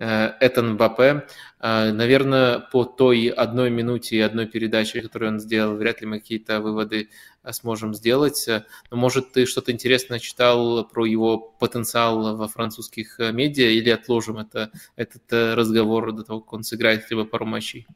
Э, 0.00 0.32
Этан 0.40 0.72
Мбаппе. 0.72 1.26
Э, 1.60 1.92
наверное, 1.92 2.58
по 2.58 2.84
той 2.84 3.26
одной 3.26 3.68
минуте 3.68 4.16
и 4.16 4.20
одной 4.20 4.46
передаче, 4.46 5.02
которую 5.02 5.32
он 5.32 5.40
сделал, 5.40 5.76
вряд 5.76 6.00
ли 6.00 6.06
мы 6.06 6.20
какие-то 6.20 6.62
выводы 6.62 7.10
э, 7.42 7.52
сможем 7.52 7.92
сделать. 7.92 8.48
Но, 8.90 8.96
может, 8.96 9.32
ты 9.32 9.44
что-то 9.44 9.72
интересное 9.72 10.18
читал 10.18 10.86
про 10.86 11.04
его 11.04 11.36
потенциал 11.36 12.34
во 12.34 12.48
французских 12.48 13.18
медиа 13.18 13.68
или 13.68 13.90
отложим 13.90 14.38
это, 14.38 14.70
этот 14.96 15.22
разговор 15.30 16.12
до 16.12 16.24
того, 16.24 16.40
как 16.40 16.54
он 16.54 16.62
сыграет 16.62 17.10
либо 17.10 17.26
пару 17.26 17.44
матчей? 17.44 17.86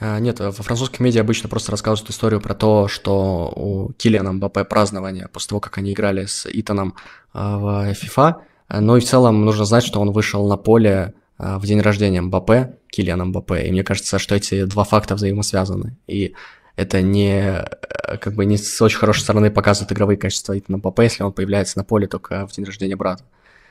Нет, 0.00 0.40
во 0.40 0.52
французских 0.52 1.00
медиа 1.00 1.20
обычно 1.20 1.50
просто 1.50 1.70
рассказывают 1.70 2.08
историю 2.08 2.40
про 2.40 2.54
то, 2.54 2.88
что 2.88 3.52
у 3.54 3.92
Киллиана 3.92 4.32
Мбаппе 4.32 4.64
празднование 4.64 5.28
после 5.28 5.50
того, 5.50 5.60
как 5.60 5.76
они 5.76 5.92
играли 5.92 6.24
с 6.24 6.48
Итаном 6.50 6.96
в 7.34 7.92
FIFA, 7.92 8.36
ну 8.80 8.96
и 8.96 9.00
в 9.00 9.04
целом 9.04 9.44
нужно 9.44 9.64
знать, 9.64 9.84
что 9.84 10.00
он 10.00 10.12
вышел 10.12 10.46
на 10.48 10.56
поле 10.56 11.14
а, 11.38 11.58
в 11.58 11.66
день 11.66 11.80
рождения 11.80 12.20
Мбаппе, 12.20 12.78
Килиана 12.90 13.24
Мбаппе, 13.24 13.66
и 13.66 13.72
мне 13.72 13.84
кажется, 13.84 14.18
что 14.18 14.34
эти 14.34 14.64
два 14.64 14.84
факта 14.84 15.14
взаимосвязаны. 15.14 15.96
И 16.06 16.34
это 16.76 17.02
не 17.02 17.60
э, 17.60 18.16
как 18.18 18.34
бы 18.34 18.44
не 18.44 18.56
с 18.56 18.80
очень 18.80 18.98
хорошей 18.98 19.22
стороны 19.22 19.50
показывает 19.50 19.92
игровые 19.92 20.16
качества 20.16 20.58
Итана 20.58 20.78
Мбаппе, 20.78 21.04
если 21.04 21.22
он 21.22 21.32
появляется 21.32 21.78
на 21.78 21.84
поле 21.84 22.06
только 22.06 22.46
в 22.46 22.52
день 22.52 22.64
рождения 22.64 22.96
брата. 22.96 23.24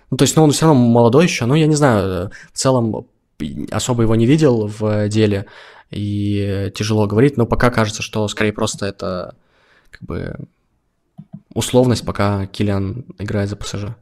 Ну, 0.09 0.17
то 0.17 0.23
есть, 0.23 0.35
ну, 0.35 0.43
он 0.43 0.51
все 0.51 0.65
равно 0.65 0.81
молодой 0.81 1.23
еще, 1.23 1.45
ну, 1.45 1.55
я 1.55 1.67
не 1.67 1.75
знаю, 1.75 2.31
в 2.51 2.57
целом 2.57 3.07
особо 3.71 4.03
его 4.03 4.15
не 4.15 4.25
видел 4.25 4.67
в 4.67 5.07
деле, 5.07 5.47
и 5.89 6.71
тяжело 6.75 7.07
говорить, 7.07 7.37
но 7.37 7.45
пока 7.45 7.69
кажется, 7.69 8.01
что 8.01 8.27
скорее 8.27 8.53
просто 8.53 8.85
это 8.85 9.35
как 9.89 10.03
бы 10.03 10.35
условность, 11.53 12.05
пока 12.05 12.45
Килиан 12.47 13.05
играет 13.17 13.49
за 13.49 13.55
ПСЖ. 13.55 13.95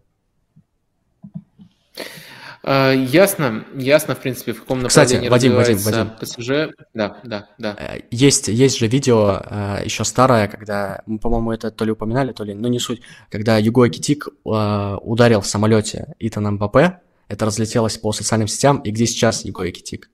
А, 2.72 2.92
ясно, 2.92 3.66
ясно, 3.74 4.14
в 4.14 4.20
принципе, 4.20 4.54
в 4.54 4.60
каком 4.60 4.84
направлении 4.84 5.16
Кстати, 5.16 5.28
Вадим, 5.28 5.56
Вадим, 5.56 5.78
Вадим. 5.80 6.12
ПСЖ. 6.22 6.76
Да, 6.94 7.18
да, 7.24 7.50
да. 7.58 7.76
Э, 7.76 8.02
есть, 8.12 8.48
есть 8.48 8.78
же 8.78 8.86
видео 8.86 9.42
э, 9.44 9.82
еще 9.86 10.04
старое, 10.04 10.48
когда, 10.48 11.02
мы, 11.08 11.18
по-моему, 11.18 11.52
это 11.52 11.72
то 11.72 11.84
ли 11.84 11.90
упоминали, 11.92 12.32
то 12.32 12.44
ли, 12.44 12.54
ну 12.54 12.68
не 12.68 12.78
суть, 12.78 13.02
когда 13.32 13.58
Юго 13.58 13.90
Китик 13.90 14.28
э, 14.28 14.98
ударил 15.02 15.42
в 15.42 15.48
самолете 15.48 16.14
Итана 16.20 16.52
Мбаппе, 16.52 17.00
это 17.28 17.46
разлетелось 17.46 17.98
по 17.98 18.12
социальным 18.12 18.48
сетям, 18.48 18.78
и 18.82 18.92
где 18.92 19.08
сейчас 19.08 19.46
Юго 19.46 19.72
Китик? 19.72 20.12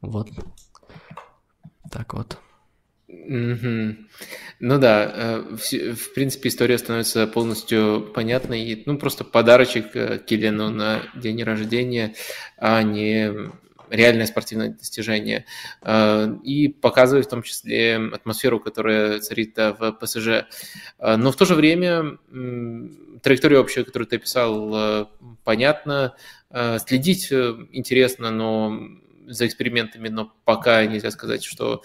Вот. 0.00 0.28
Так 1.90 2.14
вот. 2.14 2.38
Mm-hmm. 3.10 3.96
Ну 4.60 4.78
да, 4.78 5.12
э, 5.14 5.56
в, 5.56 6.14
принципе, 6.14 6.48
история 6.48 6.78
становится 6.78 7.26
полностью 7.26 8.10
понятной. 8.14 8.82
Ну, 8.86 8.98
просто 8.98 9.24
подарочек 9.24 9.96
э, 9.96 10.18
Киллиану 10.18 10.70
на 10.70 11.02
день 11.14 11.42
рождения, 11.42 12.14
а 12.58 12.82
не 12.82 13.32
реальное 13.88 14.26
спортивное 14.26 14.70
достижение. 14.70 15.46
Э, 15.82 16.28
и 16.44 16.68
показывает 16.68 17.26
в 17.26 17.30
том 17.30 17.42
числе 17.42 17.96
атмосферу, 18.12 18.60
которая 18.60 19.20
царит 19.20 19.56
в 19.56 19.92
ПСЖ. 19.92 20.46
Но 20.98 21.32
в 21.32 21.36
то 21.36 21.44
же 21.46 21.54
время 21.54 22.18
траектория 23.22 23.58
общая, 23.58 23.84
которую 23.84 24.08
ты 24.08 24.16
описал, 24.16 25.08
понятна. 25.44 26.14
Следить 26.78 27.32
интересно, 27.32 28.30
но 28.30 28.78
за 29.30 29.46
экспериментами, 29.46 30.08
но 30.08 30.32
пока 30.44 30.84
нельзя 30.86 31.10
сказать, 31.10 31.44
что 31.44 31.82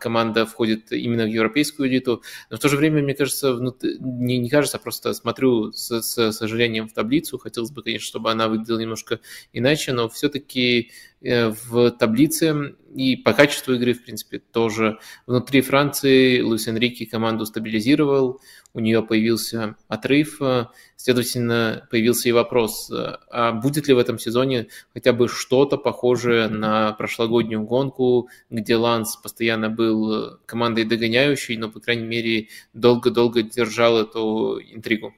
команда 0.00 0.46
входит 0.46 0.92
именно 0.92 1.24
в 1.24 1.28
европейскую 1.28 1.88
элиту. 1.88 2.22
Но 2.50 2.56
в 2.56 2.60
то 2.60 2.68
же 2.68 2.76
время, 2.76 3.02
мне 3.02 3.14
кажется, 3.14 3.52
внутри, 3.52 3.96
не, 4.00 4.38
не 4.38 4.48
кажется, 4.48 4.78
а 4.78 4.80
просто 4.80 5.12
смотрю 5.14 5.72
с, 5.72 6.02
с 6.02 6.32
сожалением 6.32 6.88
в 6.88 6.92
таблицу. 6.92 7.38
Хотелось 7.38 7.70
бы, 7.70 7.82
конечно, 7.82 8.06
чтобы 8.06 8.30
она 8.30 8.48
выглядела 8.48 8.78
немножко 8.78 9.20
иначе, 9.52 9.92
но 9.92 10.08
все-таки 10.08 10.90
э, 11.20 11.48
в 11.48 11.90
таблице 11.92 12.74
и 12.94 13.16
по 13.16 13.32
качеству 13.32 13.74
игры, 13.74 13.92
в 13.92 14.04
принципе, 14.04 14.38
тоже 14.38 14.98
внутри 15.26 15.60
Франции 15.60 16.40
Луис 16.40 16.66
Энрике 16.68 17.06
команду 17.06 17.44
стабилизировал, 17.44 18.40
у 18.74 18.80
нее 18.80 19.02
появился 19.02 19.76
отрыв, 19.88 20.40
э, 20.40 20.66
следовательно, 20.96 21.86
появился 21.90 22.28
и 22.28 22.32
вопрос, 22.32 22.90
э, 22.90 23.16
а 23.30 23.52
будет 23.52 23.88
ли 23.88 23.94
в 23.94 23.98
этом 23.98 24.18
сезоне 24.18 24.68
хотя 24.92 25.12
бы 25.12 25.28
что-то 25.28 25.76
похожее 25.76 26.48
на 26.48 26.92
прошлогоднюю 26.92 27.62
гонку, 27.62 28.28
где 28.50 28.76
Ланс 28.76 29.16
постоянно 29.16 29.67
был 29.68 30.38
командой 30.46 30.84
догоняющей, 30.84 31.56
но, 31.56 31.68
по 31.70 31.80
крайней 31.80 32.06
мере, 32.06 32.48
долго-долго 32.74 33.42
держал 33.42 33.98
эту 33.98 34.60
интригу? 34.60 35.14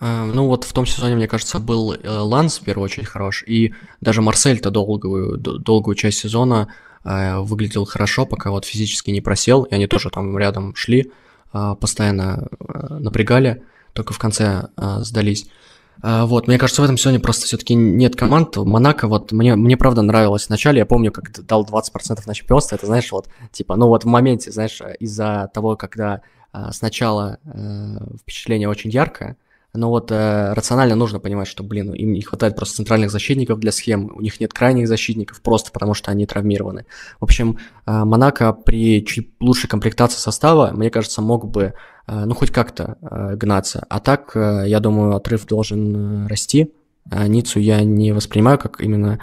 Э, 0.00 0.24
ну 0.24 0.46
вот 0.46 0.64
в 0.64 0.72
том 0.72 0.86
сезоне, 0.86 1.16
мне 1.16 1.28
кажется, 1.28 1.58
был 1.58 1.96
Ланс 2.04 2.58
в 2.58 2.64
первую 2.64 2.84
очередь 2.84 3.08
хорош, 3.08 3.44
и 3.46 3.74
даже 4.00 4.22
Марсель-то 4.22 4.70
долгую, 4.70 5.36
долгую 5.38 5.94
часть 5.94 6.18
сезона 6.18 6.72
выглядел 7.04 7.84
хорошо, 7.84 8.26
пока 8.26 8.50
вот 8.50 8.64
физически 8.64 9.12
не 9.12 9.20
просел, 9.20 9.62
и 9.62 9.72
они 9.72 9.86
тоже 9.86 10.10
там 10.10 10.36
рядом 10.36 10.74
шли. 10.74 11.12
А, 11.52 11.74
постоянно 11.74 12.48
а, 12.58 12.98
напрягали, 12.98 13.62
только 13.94 14.12
в 14.12 14.18
конце 14.18 14.68
а, 14.76 15.00
сдались. 15.02 15.48
Вот, 16.02 16.46
мне 16.46 16.58
кажется, 16.58 16.82
в 16.82 16.84
этом 16.84 16.96
сезоне 16.98 17.18
просто 17.20 17.46
все-таки 17.46 17.74
нет 17.74 18.16
команд. 18.16 18.56
Монако, 18.56 19.08
вот, 19.08 19.32
мне, 19.32 19.56
мне 19.56 19.76
правда 19.76 20.02
нравилось 20.02 20.48
вначале. 20.48 20.78
Я 20.78 20.86
помню, 20.86 21.10
как 21.10 21.30
дал 21.46 21.64
20% 21.64 22.20
на 22.26 22.34
чемпионство. 22.34 22.76
Это, 22.76 22.86
знаешь, 22.86 23.10
вот, 23.12 23.28
типа, 23.50 23.76
ну 23.76 23.88
вот 23.88 24.04
в 24.04 24.06
моменте, 24.06 24.50
знаешь, 24.50 24.80
из-за 25.00 25.50
того, 25.54 25.76
когда 25.76 26.20
сначала 26.70 27.38
э, 27.44 27.96
впечатление 28.20 28.68
очень 28.68 28.90
яркое, 28.90 29.36
но 29.76 29.90
вот 29.90 30.10
э, 30.10 30.52
рационально 30.54 30.96
нужно 30.96 31.20
понимать, 31.20 31.48
что, 31.48 31.62
блин, 31.62 31.92
им 31.92 32.12
не 32.12 32.22
хватает 32.22 32.56
просто 32.56 32.76
центральных 32.76 33.10
защитников 33.10 33.58
для 33.58 33.72
схем, 33.72 34.10
у 34.14 34.20
них 34.20 34.40
нет 34.40 34.52
крайних 34.52 34.88
защитников, 34.88 35.40
просто 35.40 35.72
потому 35.72 35.94
что 35.94 36.10
они 36.10 36.26
травмированы. 36.26 36.86
В 37.20 37.24
общем, 37.24 37.58
э, 37.86 38.04
Монако 38.04 38.52
при 38.52 39.04
чуть 39.04 39.30
лучшей 39.40 39.68
комплектации 39.68 40.18
состава, 40.18 40.70
мне 40.72 40.90
кажется, 40.90 41.22
мог 41.22 41.48
бы, 41.50 41.74
э, 42.06 42.24
ну, 42.24 42.34
хоть 42.34 42.50
как-то 42.50 42.96
э, 43.00 43.36
гнаться. 43.36 43.84
А 43.88 44.00
так, 44.00 44.36
э, 44.36 44.64
я 44.66 44.80
думаю, 44.80 45.14
отрыв 45.14 45.46
должен 45.46 46.24
э, 46.24 46.28
расти. 46.28 46.72
А 47.10 47.28
Ниццу 47.28 47.60
я 47.60 47.82
не 47.82 48.12
воспринимаю 48.12 48.58
как 48.58 48.80
именно 48.80 49.20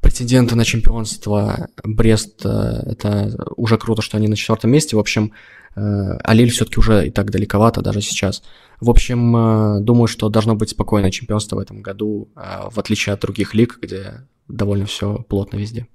претендента 0.00 0.56
на 0.56 0.64
чемпионство. 0.64 1.68
Брест, 1.84 2.44
э, 2.44 2.48
это 2.48 3.36
уже 3.56 3.78
круто, 3.78 4.02
что 4.02 4.16
они 4.16 4.28
на 4.28 4.36
четвертом 4.36 4.70
месте. 4.70 4.96
В 4.96 4.98
общем, 4.98 5.32
Э, 5.74 6.18
Алиль 6.24 6.50
все-таки 6.50 6.78
уже 6.78 7.06
и 7.06 7.10
так 7.10 7.30
далековато 7.30 7.82
даже 7.82 8.00
сейчас. 8.00 8.42
В 8.80 8.90
общем, 8.90 9.36
э, 9.36 9.80
думаю, 9.80 10.06
что 10.06 10.28
должно 10.28 10.54
быть 10.54 10.70
спокойное 10.70 11.10
чемпионство 11.10 11.56
в 11.56 11.60
этом 11.60 11.82
году, 11.82 12.28
э, 12.36 12.68
в 12.70 12.78
отличие 12.78 13.14
от 13.14 13.20
других 13.20 13.54
лиг, 13.54 13.78
где 13.80 14.26
довольно 14.48 14.86
все 14.86 15.24
плотно 15.28 15.56
везде. 15.56 15.86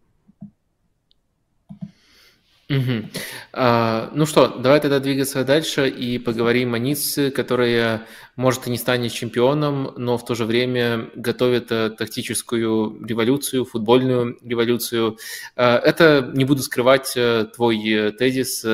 Угу. 2.70 3.06
А, 3.54 4.12
ну 4.14 4.26
что, 4.26 4.50
давай 4.50 4.82
тогда 4.82 5.00
двигаться 5.00 5.46
дальше 5.46 5.88
и 5.88 6.20
поговорим 6.20 6.74
о 6.74 6.80
Ницце, 6.80 7.32
которая, 7.32 8.06
может, 8.36 8.68
и 8.68 8.70
не 8.70 8.78
станет 8.78 9.14
чемпионом, 9.14 9.94
но 9.96 10.18
в 10.18 10.26
то 10.26 10.36
же 10.36 10.44
время 10.44 11.10
готовит 11.16 11.72
э, 11.72 11.92
тактическую 11.92 13.06
революцию, 13.06 13.64
футбольную 13.64 14.38
революцию. 14.44 15.18
А, 15.56 15.78
это, 15.78 16.30
не 16.34 16.44
буду 16.44 16.62
скрывать, 16.62 17.14
э, 17.16 17.46
твой 17.56 17.90
э, 17.90 18.12
тезис, 18.12 18.66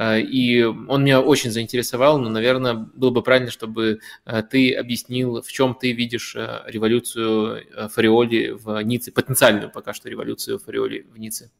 и 0.00 0.62
он 0.62 1.04
меня 1.04 1.20
очень 1.20 1.50
заинтересовал, 1.50 2.18
но, 2.18 2.30
наверное, 2.30 2.74
было 2.74 3.10
бы 3.10 3.22
правильно, 3.22 3.50
чтобы 3.50 4.00
ты 4.50 4.72
объяснил, 4.74 5.42
в 5.42 5.52
чем 5.52 5.74
ты 5.74 5.92
видишь 5.92 6.34
революцию 6.34 7.62
Фариоли 7.90 8.56
в 8.58 8.80
Ницце, 8.82 9.12
потенциальную 9.12 9.70
пока 9.70 9.92
что 9.92 10.08
революцию 10.08 10.58
Фариоли 10.58 11.06
в 11.12 11.18
Ницце. 11.18 11.50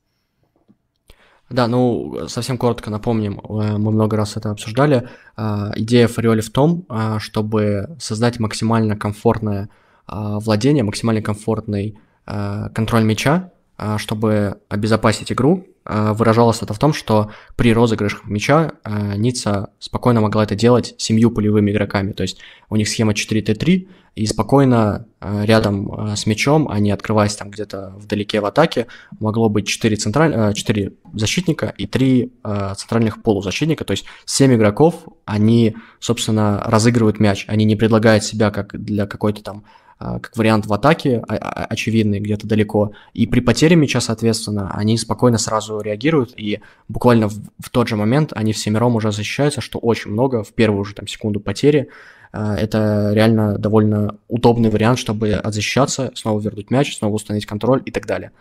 Да, 1.54 1.68
ну, 1.68 2.26
совсем 2.26 2.58
коротко 2.58 2.90
напомним, 2.90 3.38
э, 3.38 3.78
мы 3.78 3.92
много 3.92 4.16
раз 4.16 4.36
это 4.36 4.50
обсуждали. 4.50 5.08
А, 5.36 5.70
идея 5.76 6.08
Фариоли 6.08 6.40
в 6.40 6.50
том, 6.50 6.84
а, 6.88 7.20
чтобы 7.20 7.94
создать 8.00 8.40
максимально 8.40 8.96
комфортное 8.96 9.68
владение, 10.06 10.84
максимально 10.84 11.22
комфортный 11.22 11.96
контроль 12.26 13.04
мяча, 13.04 13.52
чтобы 13.96 14.58
обезопасить 14.68 15.32
игру. 15.32 15.66
Выражалось 15.86 16.60
это 16.60 16.74
в 16.74 16.78
том, 16.78 16.92
что 16.92 17.30
при 17.56 17.72
розыгрышах 17.72 18.26
мяча 18.26 18.72
Ницца 19.16 19.70
спокойно 19.78 20.20
могла 20.20 20.44
это 20.44 20.54
делать 20.54 20.94
семью 20.98 21.30
полевыми 21.30 21.70
игроками. 21.70 22.12
То 22.12 22.22
есть 22.22 22.38
у 22.68 22.76
них 22.76 22.86
схема 22.90 23.14
4Т3, 23.14 23.88
и 24.14 24.26
спокойно 24.26 25.06
э, 25.20 25.44
рядом 25.44 26.12
э, 26.12 26.16
с 26.16 26.26
мячом, 26.26 26.68
а 26.70 26.78
не 26.78 26.92
открываясь 26.92 27.34
там 27.34 27.50
где-то 27.50 27.94
вдалеке 27.96 28.40
в 28.40 28.46
атаке, 28.46 28.86
могло 29.18 29.48
быть 29.48 29.66
4, 29.66 29.96
централь... 29.96 30.54
4 30.54 30.86
э, 30.86 30.90
защитника 31.14 31.74
и 31.76 31.86
3 31.86 32.32
центральных 32.76 33.22
полузащитника, 33.22 33.84
то 33.84 33.92
есть 33.92 34.04
7 34.24 34.54
игроков, 34.54 35.06
они, 35.24 35.76
собственно, 35.98 36.62
разыгрывают 36.64 37.20
мяч, 37.20 37.44
они 37.48 37.64
не 37.64 37.76
предлагают 37.76 38.24
себя 38.24 38.50
как 38.50 38.80
для 38.80 39.06
какой-то 39.06 39.42
там 39.42 39.64
как 39.96 40.36
вариант 40.36 40.66
в 40.66 40.72
атаке, 40.72 41.22
а, 41.28 41.36
а, 41.36 41.64
очевидный, 41.66 42.18
где-то 42.18 42.48
далеко. 42.48 42.92
И 43.14 43.26
при 43.28 43.40
потере 43.40 43.76
мяча, 43.76 44.00
соответственно, 44.00 44.70
они 44.74 44.98
спокойно 44.98 45.38
сразу 45.38 45.80
реагируют, 45.80 46.34
и 46.36 46.60
буквально 46.88 47.28
в, 47.28 47.34
в 47.60 47.70
тот 47.70 47.88
же 47.88 47.96
момент 47.96 48.32
они 48.34 48.52
всемиром 48.52 48.96
уже 48.96 49.12
защищаются, 49.12 49.60
что 49.60 49.78
очень 49.78 50.10
много, 50.10 50.42
в 50.42 50.52
первую 50.52 50.84
же 50.84 50.94
там 50.94 51.06
секунду 51.06 51.38
потери. 51.38 51.88
А, 52.36 52.56
это 52.56 53.12
реально 53.12 53.58
довольно 53.58 54.16
удобный 54.26 54.68
вариант, 54.68 54.98
чтобы 54.98 55.40
защищаться, 55.44 56.10
снова 56.16 56.40
вернуть 56.40 56.68
мяч, 56.68 56.96
снова 56.96 57.14
установить 57.14 57.46
контроль 57.46 57.80
и 57.84 57.92
так 57.92 58.06
далее. 58.06 58.32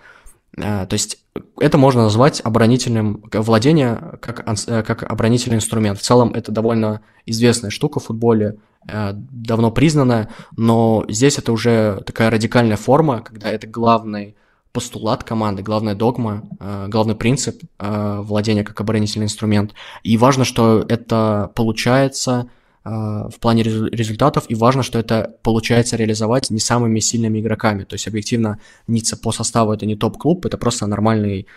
А, 0.57 0.87
то 0.87 0.95
есть 0.95 1.19
это 1.59 1.77
можно 1.77 2.01
назвать 2.01 2.41
оборонительным 2.43 3.23
владение 3.31 4.17
как, 4.19 4.47
э, 4.67 4.81
как 4.81 5.03
оборонительный 5.03 5.57
инструмент. 5.57 5.99
В 5.99 6.01
целом 6.01 6.33
это 6.33 6.51
довольно 6.51 7.01
известная 7.27 7.69
штука 7.69 7.99
в 7.99 8.05
футболе, 8.05 8.57
э, 8.91 9.11
давно 9.13 9.69
признанная, 9.69 10.29
но 10.57 11.05
здесь 11.07 11.37
это 11.37 11.51
уже 11.51 12.01
такая 12.03 12.31
радикальная 12.31 12.77
форма, 12.77 13.21
когда 13.21 13.51
это 13.51 13.67
главный 13.67 14.35
постулат 14.71 15.23
команды, 15.23 15.61
главная 15.61 15.93
догма, 15.93 16.41
э, 16.59 16.87
главный 16.87 17.13
принцип 17.13 17.61
владения 17.77 18.63
как 18.63 18.81
оборонительный 18.81 19.25
инструмент. 19.25 19.73
И 20.01 20.17
важно, 20.17 20.45
что 20.45 20.83
это 20.89 21.51
получается 21.53 22.49
в 22.83 23.39
плане 23.39 23.63
результатов, 23.63 24.45
и 24.49 24.55
важно, 24.55 24.83
что 24.83 24.99
это 24.99 25.37
получается 25.41 25.95
реализовать 25.95 26.49
не 26.49 26.59
самыми 26.59 26.99
сильными 26.99 27.39
игроками. 27.39 27.85
То 27.85 27.93
есть, 27.93 28.07
объективно, 28.07 28.59
Ницца 28.87 29.15
по 29.15 29.31
составу 29.31 29.71
это 29.71 29.85
не 29.85 29.95
топ-клуб, 29.95 30.45
это 30.45 30.57
просто 30.57 30.85
нормальный 30.85 31.47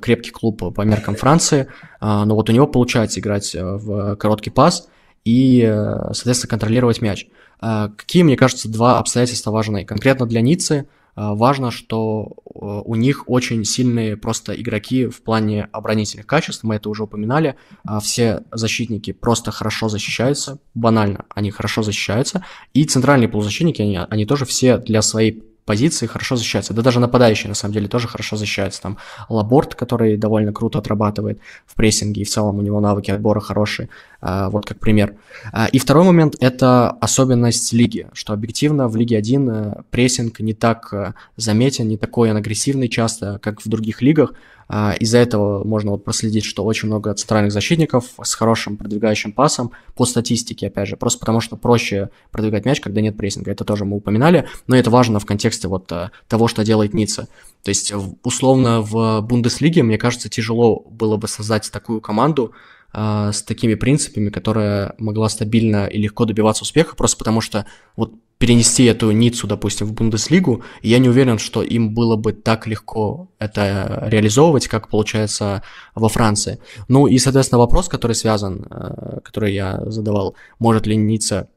крепкий 0.00 0.30
клуб 0.30 0.74
по 0.74 0.80
меркам 0.82 1.16
Франции, 1.16 1.66
а, 2.00 2.24
но 2.24 2.34
вот 2.34 2.48
у 2.48 2.52
него 2.52 2.66
получается 2.66 3.20
играть 3.20 3.54
э, 3.54 3.62
в 3.62 4.16
короткий 4.16 4.50
пас 4.50 4.88
и, 5.24 5.62
э, 5.62 6.12
соответственно, 6.12 6.50
контролировать 6.50 7.02
мяч. 7.02 7.26
А, 7.60 7.88
какие, 7.88 8.22
мне 8.22 8.36
кажется, 8.36 8.70
два 8.70 8.98
обстоятельства 8.98 9.50
важны? 9.50 9.84
Конкретно 9.84 10.26
для 10.26 10.40
Ниццы– 10.40 10.86
а, 10.98 10.98
важно, 11.16 11.70
что 11.70 12.36
э, 12.44 12.58
у 12.84 12.94
них 12.94 13.24
очень 13.28 13.64
сильные 13.64 14.16
просто 14.16 14.52
игроки 14.54 15.06
в 15.06 15.22
плане 15.22 15.68
оборонительных 15.72 16.26
качеств, 16.26 16.64
мы 16.64 16.76
это 16.76 16.88
уже 16.88 17.04
упоминали, 17.04 17.56
а, 17.84 18.00
все 18.00 18.44
защитники 18.52 19.12
просто 19.12 19.50
хорошо 19.50 19.88
защищаются, 19.88 20.58
банально, 20.74 21.24
они 21.34 21.50
хорошо 21.50 21.82
защищаются, 21.82 22.44
и 22.74 22.84
центральные 22.84 23.28
полузащитники, 23.28 23.82
они, 23.82 23.98
они 23.98 24.26
тоже 24.26 24.44
все 24.44 24.78
для 24.78 25.02
своей 25.02 25.49
позиции 25.64 26.06
хорошо 26.06 26.36
защищаются. 26.36 26.74
Да 26.74 26.82
даже 26.82 27.00
нападающие, 27.00 27.48
на 27.48 27.54
самом 27.54 27.74
деле, 27.74 27.88
тоже 27.88 28.08
хорошо 28.08 28.36
защищаются. 28.36 28.82
Там 28.82 28.98
Лаборт, 29.28 29.74
который 29.74 30.16
довольно 30.16 30.52
круто 30.52 30.78
отрабатывает 30.78 31.40
в 31.66 31.74
прессинге, 31.74 32.22
и 32.22 32.24
в 32.24 32.30
целом 32.30 32.58
у 32.58 32.62
него 32.62 32.80
навыки 32.80 33.10
отбора 33.10 33.40
хорошие. 33.40 33.88
А, 34.20 34.50
вот 34.50 34.66
как 34.66 34.78
пример. 34.78 35.14
А, 35.52 35.66
и 35.66 35.78
второй 35.78 36.04
момент– 36.04 36.36
это 36.40 36.90
особенность 36.90 37.72
лиги, 37.72 38.08
что 38.12 38.32
объективно 38.32 38.88
в 38.88 38.96
Лиге 38.96 39.16
1 39.16 39.50
э, 39.50 39.82
прессинг 39.90 40.40
не 40.40 40.52
так 40.52 40.92
э, 40.92 41.14
заметен, 41.36 41.88
не 41.88 41.96
такой 41.96 42.30
он 42.30 42.36
агрессивный 42.36 42.88
часто, 42.88 43.38
как 43.42 43.64
в 43.64 43.68
других 43.68 44.02
лигах. 44.02 44.34
А, 44.72 44.92
из-за 44.92 45.18
этого 45.18 45.64
можно 45.64 45.90
вот 45.90 46.04
проследить, 46.04 46.44
что 46.44 46.64
очень 46.64 46.86
много 46.86 47.12
центральных 47.12 47.50
защитников 47.50 48.04
с 48.22 48.34
хорошим 48.36 48.76
продвигающим 48.76 49.32
пасом 49.32 49.72
по 49.96 50.06
статистике, 50.06 50.68
опять 50.68 50.86
же, 50.86 50.96
просто 50.96 51.18
потому 51.18 51.40
что 51.40 51.56
проще 51.56 52.10
продвигать 52.30 52.64
мяч, 52.64 52.80
когда 52.80 53.00
нет 53.00 53.16
прессинга. 53.16 53.50
Это 53.50 53.64
тоже 53.64 53.84
мы 53.84 53.96
упоминали, 53.96 54.48
но 54.68 54.76
это 54.76 54.88
важно 54.88 55.18
в 55.18 55.26
контексте 55.26 55.66
вот 55.66 55.90
э, 55.90 56.10
того, 56.28 56.46
что 56.46 56.62
делает 56.62 56.94
Ницца. 56.94 57.26
То 57.64 57.70
есть, 57.70 57.92
условно, 58.22 58.80
в 58.80 59.22
Бундеслиге, 59.22 59.82
мне 59.82 59.98
кажется, 59.98 60.28
тяжело 60.28 60.86
было 60.88 61.16
бы 61.16 61.26
создать 61.26 61.68
такую 61.72 62.00
команду, 62.00 62.52
э, 62.92 63.30
с 63.32 63.42
такими 63.42 63.74
принципами, 63.74 64.30
которая 64.30 64.94
могла 64.98 65.28
стабильно 65.28 65.86
и 65.86 65.98
легко 65.98 66.24
добиваться 66.24 66.62
успеха, 66.62 66.96
просто 66.96 67.16
потому 67.16 67.40
что 67.40 67.66
вот 67.96 68.12
перенести 68.40 68.84
эту 68.84 69.10
Ниццу, 69.10 69.46
допустим, 69.46 69.86
в 69.86 69.92
Бундеслигу, 69.92 70.64
и 70.80 70.88
я 70.88 70.98
не 70.98 71.10
уверен, 71.10 71.38
что 71.38 71.62
им 71.62 71.92
было 71.92 72.16
бы 72.16 72.32
так 72.32 72.66
легко 72.66 73.28
это 73.38 74.04
реализовывать, 74.06 74.66
как 74.66 74.88
получается 74.88 75.62
во 75.94 76.08
Франции. 76.08 76.58
Ну 76.88 77.06
и, 77.06 77.18
соответственно, 77.18 77.58
вопрос, 77.58 77.88
который 77.88 78.16
связан, 78.16 78.66
э, 78.70 79.18
который 79.22 79.52
я 79.52 79.82
задавал, 79.84 80.36
может 80.58 80.86
ли 80.86 80.96
Ницца 80.96 81.48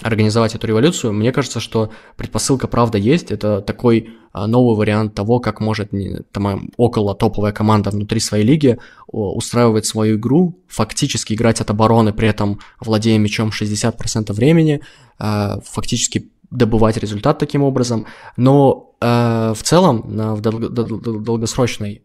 организовать 0.00 0.54
эту 0.54 0.66
революцию, 0.66 1.12
мне 1.12 1.32
кажется, 1.32 1.60
что 1.60 1.90
предпосылка 2.16 2.66
правда 2.66 2.98
есть. 2.98 3.30
Это 3.30 3.60
такой 3.60 4.10
а, 4.32 4.46
новый 4.46 4.76
вариант 4.76 5.14
того, 5.14 5.38
как 5.38 5.60
может 5.60 5.90
там, 6.32 6.70
около 6.76 7.14
топовая 7.14 7.52
команда 7.52 7.90
внутри 7.90 8.18
своей 8.18 8.44
лиги 8.44 8.78
устраивать 9.06 9.84
свою 9.84 10.16
игру, 10.16 10.58
фактически 10.66 11.34
играть 11.34 11.60
от 11.60 11.70
обороны, 11.70 12.12
при 12.12 12.28
этом 12.28 12.60
владея 12.80 13.18
мячом 13.18 13.50
60% 13.50 14.32
времени, 14.32 14.80
а, 15.18 15.60
фактически 15.64 16.30
добывать 16.50 16.96
результат 16.96 17.38
таким 17.38 17.62
образом. 17.62 18.06
Но 18.36 18.94
э, 19.00 19.54
в 19.56 19.62
целом, 19.62 20.02
в 20.06 20.40
долгосрочной 20.42 22.02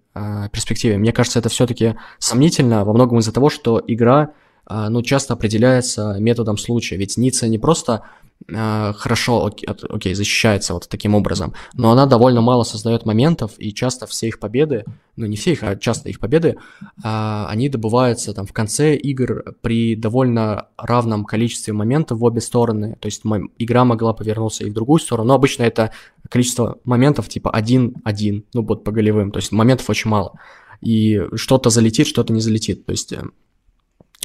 перспективе, 0.53 0.97
мне 0.97 1.11
кажется, 1.11 1.39
это 1.39 1.49
все-таки 1.49 1.95
сомнительно 2.17 2.85
во 2.85 2.93
многом 2.93 3.19
из-за 3.19 3.33
того, 3.33 3.49
что 3.49 3.83
игра 3.85 4.21
а, 4.21 4.31
ну, 4.69 5.01
часто 5.01 5.33
определяется 5.33 6.17
методом 6.19 6.57
случая. 6.57 6.97
Ведь 6.97 7.17
Ницца 7.17 7.47
не 7.47 7.57
просто 7.57 8.03
э, 8.47 8.93
хорошо, 8.93 9.51
окей, 9.89 10.13
защищается 10.13 10.73
вот 10.73 10.87
таким 10.89 11.15
образом, 11.15 11.53
но 11.73 11.91
она 11.91 12.05
довольно 12.05 12.41
мало 12.41 12.63
создает 12.63 13.05
моментов, 13.05 13.53
и 13.57 13.73
часто 13.73 14.07
все 14.07 14.27
их 14.27 14.39
победы, 14.39 14.83
ну 15.15 15.25
не 15.25 15.35
все 15.37 15.53
их, 15.53 15.63
а 15.63 15.75
часто 15.75 16.09
их 16.09 16.19
победы, 16.19 16.57
э, 16.81 16.85
они 17.03 17.69
добываются 17.69 18.33
там 18.33 18.45
в 18.45 18.53
конце 18.53 18.95
игр 18.95 19.55
при 19.61 19.95
довольно 19.95 20.67
равном 20.77 21.25
количестве 21.25 21.73
моментов 21.73 22.19
в 22.19 22.23
обе 22.23 22.41
стороны. 22.41 22.97
То 22.99 23.07
есть 23.07 23.21
игра 23.57 23.85
могла 23.85 24.13
повернуться 24.13 24.65
и 24.65 24.69
в 24.69 24.73
другую 24.73 24.99
сторону, 24.99 25.29
но 25.29 25.33
обычно 25.35 25.63
это 25.63 25.91
количество 26.29 26.77
моментов 26.83 27.29
типа 27.29 27.53
1-1, 27.57 28.43
ну 28.53 28.61
вот 28.63 28.83
по 28.83 28.91
голевым, 28.91 29.31
то 29.31 29.37
есть 29.37 29.51
моментов 29.51 29.89
очень 29.89 30.09
мало. 30.09 30.39
И 30.81 31.21
что-то 31.35 31.69
залетит, 31.71 32.05
что-то 32.05 32.33
не 32.33 32.41
залетит. 32.41 32.85
То 32.85 32.91
есть 32.91 33.11
Э, 33.11 33.23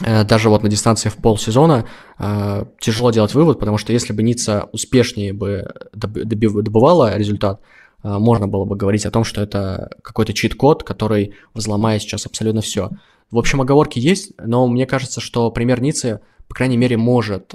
даже 0.01 0.49
вот 0.49 0.63
на 0.63 0.69
дистанции 0.69 1.11
в 1.11 1.17
полсезона 1.17 1.87
э, 2.19 2.65
тяжело 2.81 3.11
делать 3.11 3.35
вывод, 3.35 3.59
потому 3.59 3.79
что 3.79 3.93
если 3.93 4.13
бы 4.13 4.23
Ницца 4.23 4.69
успешнее 4.73 5.33
бы 5.33 5.71
добывала 5.93 7.17
результат, 7.17 7.61
э, 8.03 8.09
можно 8.09 8.49
было 8.49 8.65
бы 8.65 8.75
говорить 8.75 9.05
о 9.05 9.11
том, 9.11 9.23
что 9.23 9.43
это 9.43 9.91
какой-то 10.03 10.33
чит-код, 10.33 10.83
который 10.83 11.35
взломает 11.55 12.03
сейчас 12.03 12.27
абсолютно 12.27 12.63
все. 12.63 12.91
В 13.31 13.39
общем, 13.39 13.61
оговорки 13.61 13.99
есть, 13.99 14.33
но 14.39 14.67
мне 14.67 14.87
кажется, 14.87 15.21
что 15.21 15.51
пример 15.51 15.81
Ниццы, 15.81 16.21
по 16.49 16.55
крайней 16.55 16.77
мере, 16.77 16.97
может 16.97 17.55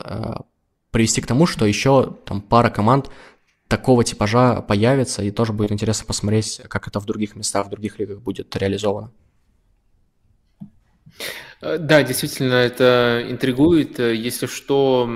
привести 0.92 1.22
к 1.22 1.28
тому, 1.28 1.46
что 1.46 1.66
еще 1.66 2.16
там 2.26 2.42
пара 2.42 2.70
команд 2.70 3.12
такого 3.68 4.04
типажа 4.04 4.62
появится, 4.62 5.24
и 5.24 5.32
тоже 5.32 5.54
будет 5.54 5.72
интересно 5.72 6.06
посмотреть, 6.06 6.62
как 6.68 6.88
это 6.88 7.00
в 7.00 7.06
других 7.06 7.36
местах, 7.36 7.68
в 7.68 7.70
других 7.70 8.00
лигах 8.00 8.22
будет 8.22 8.56
реализовано. 8.56 9.12
Э, 11.62 11.78
да, 11.78 12.04
действительно, 12.04 12.54
это 12.54 13.26
интригует. 13.28 14.00
Э, 14.00 14.16
если 14.16 14.46
что, 14.46 15.10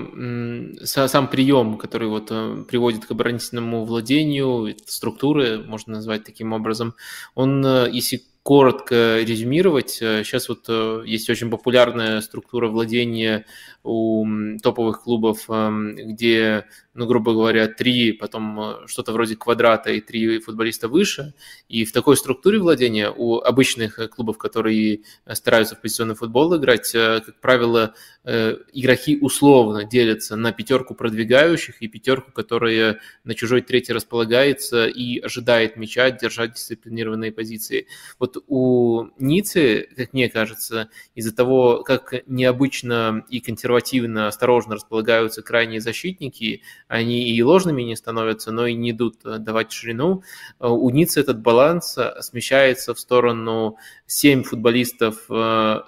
сам 0.83 1.27
прием, 1.27 1.77
который 1.77 2.07
вот 2.07 2.27
э, 2.31 2.63
приводит 2.67 3.05
к 3.05 3.11
оборонительному 3.11 3.85
владению, 3.85 4.75
структуры, 4.85 5.59
можно 5.59 5.93
назвать 5.95 6.23
таким 6.23 6.53
образом, 6.53 6.95
он, 7.35 7.65
если 7.91 8.23
коротко 8.43 9.19
резюмировать, 9.21 9.91
сейчас 9.91 10.49
вот 10.49 10.67
есть 11.05 11.29
очень 11.29 11.49
популярная 11.49 12.21
структура 12.21 12.67
владения 12.67 13.45
у 13.83 14.25
топовых 14.61 15.03
клубов, 15.03 15.47
где 15.47 16.65
ну, 16.93 17.05
грубо 17.05 17.33
говоря, 17.33 17.67
три, 17.67 18.11
потом 18.11 18.59
э, 18.59 18.87
что-то 18.87 19.13
вроде 19.13 19.37
квадрата 19.37 19.91
и 19.91 20.01
три 20.01 20.39
футболиста 20.39 20.89
выше. 20.89 21.33
И 21.69 21.85
в 21.85 21.93
такой 21.93 22.17
структуре 22.17 22.59
владения 22.59 23.09
у 23.09 23.39
обычных 23.39 23.97
э, 23.97 24.09
клубов, 24.09 24.37
которые 24.37 25.01
э, 25.25 25.35
стараются 25.35 25.75
в 25.75 25.81
позиционный 25.81 26.15
футбол 26.15 26.57
играть, 26.57 26.91
как 26.91 27.39
правило, 27.39 27.93
игроки 28.23 29.17
условно 29.19 29.83
делятся 29.83 30.35
на 30.35 30.51
пятерку 30.51 30.93
продвигающих 30.93 31.81
и 31.81 31.87
пятерку, 31.87 32.31
которая 32.31 32.99
на 33.23 33.33
чужой 33.33 33.61
третьей 33.61 33.95
располагается 33.95 34.85
и 34.87 35.19
ожидает 35.19 35.77
мяча, 35.77 36.11
держать 36.11 36.53
дисциплинированные 36.53 37.31
позиции. 37.31 37.87
Вот 38.19 38.30
у 38.47 39.07
Ниццы, 39.17 39.87
как 39.95 40.13
мне 40.13 40.29
кажется, 40.29 40.89
из-за 41.15 41.35
того, 41.35 41.83
как 41.83 42.13
необычно 42.27 43.23
и 43.29 43.39
консервативно, 43.39 44.27
осторожно 44.27 44.75
располагаются 44.75 45.41
крайние 45.41 45.81
защитники, 45.81 46.61
они 46.87 47.29
и 47.29 47.43
ложными 47.43 47.81
не 47.83 47.95
становятся, 47.95 48.51
но 48.51 48.67
и 48.67 48.73
не 48.73 48.91
идут 48.91 49.25
э, 49.25 49.37
давать 49.37 49.71
ширину. 49.71 50.23
Э, 50.59 50.67
у 50.67 50.89
Ниццы 50.89 51.19
этот 51.19 51.39
баланс 51.41 51.97
э, 51.97 52.21
смещается 52.21 52.93
в 52.93 52.99
сторону 52.99 53.77
7 54.07 54.43
футболистов 54.43 55.27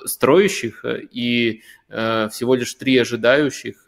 строящих 0.05 0.85
и 0.85 1.61
всего 1.87 2.55
лишь 2.55 2.73
3 2.73 2.97
ожидающих. 2.99 3.85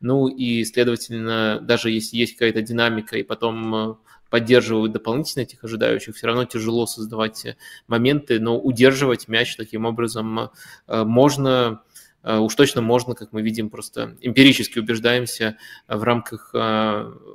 Ну 0.00 0.28
и, 0.28 0.64
следовательно, 0.64 1.60
даже 1.60 1.90
если 1.90 2.16
есть 2.16 2.34
какая-то 2.34 2.62
динамика 2.62 3.16
и 3.16 3.22
потом 3.22 3.98
поддерживают 4.30 4.92
дополнительно 4.92 5.42
этих 5.42 5.62
ожидающих, 5.64 6.16
все 6.16 6.26
равно 6.26 6.44
тяжело 6.44 6.86
создавать 6.86 7.56
моменты, 7.88 8.40
но 8.40 8.58
удерживать 8.58 9.28
мяч 9.28 9.56
таким 9.56 9.84
образом 9.84 10.50
можно 10.86 11.82
Э, 12.22 12.38
уж 12.38 12.54
точно 12.54 12.82
можно, 12.82 13.14
как 13.14 13.32
мы 13.32 13.42
видим, 13.42 13.70
просто 13.70 14.16
эмпирически 14.20 14.78
убеждаемся 14.78 15.56
в 15.88 16.02
рамках, 16.02 16.50
э, 16.54 16.58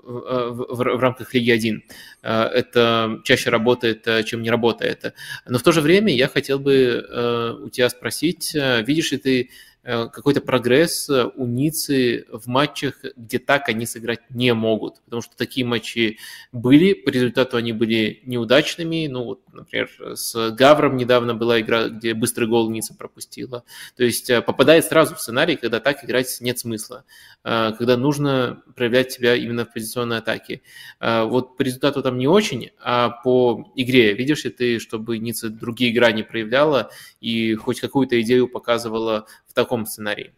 в, 0.03 0.99
рамках 0.99 1.33
Лиги 1.33 1.51
1. 1.51 1.83
Э, 2.21 2.43
это 2.43 3.19
чаще 3.23 3.49
работает, 3.49 4.07
чем 4.25 4.41
не 4.41 4.49
работает. 4.49 5.13
Но 5.47 5.57
в 5.57 5.63
то 5.63 5.71
же 5.71 5.81
время 5.81 6.13
я 6.13 6.27
хотел 6.27 6.59
бы 6.59 7.55
у 7.63 7.69
тебя 7.69 7.89
спросить, 7.89 8.53
видишь 8.53 9.11
ли 9.11 9.17
ты 9.17 9.49
Э, 9.74 9.74
какой-то 9.85 10.41
прогресс 10.41 11.07
э, 11.09 11.29
у 11.35 11.45
Ниццы 11.45 12.25
в 12.31 12.47
матчах, 12.47 13.05
где 13.15 13.37
так 13.37 13.69
они 13.69 13.85
сыграть 13.85 14.21
не 14.31 14.51
могут. 14.53 14.99
Потому 15.05 15.21
что 15.21 15.37
такие 15.37 15.65
матчи 15.65 16.17
были, 16.51 16.93
по 16.93 17.09
результату 17.09 17.57
они 17.57 17.71
были 17.71 18.21
неудачными. 18.25 19.05
Ну, 19.05 19.23
вот, 19.25 19.41
например, 19.53 19.89
с 20.15 20.51
Гавром 20.51 20.97
недавно 20.97 21.35
была 21.35 21.61
игра, 21.61 21.89
где 21.89 22.15
быстрый 22.15 22.47
гол 22.47 22.69
Ницца 22.71 22.95
пропустила. 22.95 23.63
То 23.95 24.03
есть 24.03 24.29
э, 24.31 24.41
попадает 24.41 24.85
сразу 24.85 25.13
в 25.15 25.21
сценарий, 25.21 25.55
когда 25.55 25.79
так 25.79 26.03
играть 26.03 26.35
нет 26.41 26.57
смысла. 26.57 27.05
Когда 27.43 27.95
нужно 27.95 28.63
проявлять 28.75 29.11
себя 29.11 29.35
именно 29.35 29.65
в 29.65 29.71
позиционной 29.71 30.17
атаке. 30.17 30.61
Вот 30.99 31.57
по 31.57 31.61
результату 31.61 32.01
там 32.01 32.17
не 32.17 32.27
очень, 32.27 32.71
а 32.81 33.09
по 33.09 33.71
игре 33.75 34.13
видишь 34.13 34.45
ли 34.45 34.49
ты, 34.49 34.79
чтобы 34.79 35.19
Ницца 35.19 35.49
другие 35.49 35.93
грани 35.93 36.23
проявляла 36.23 36.89
и 37.21 37.53
хоть 37.53 37.81
какую-то 37.81 38.19
идею 38.21 38.47
показывала 38.47 39.27
таком 39.55 39.85
сценарии? 39.85 40.33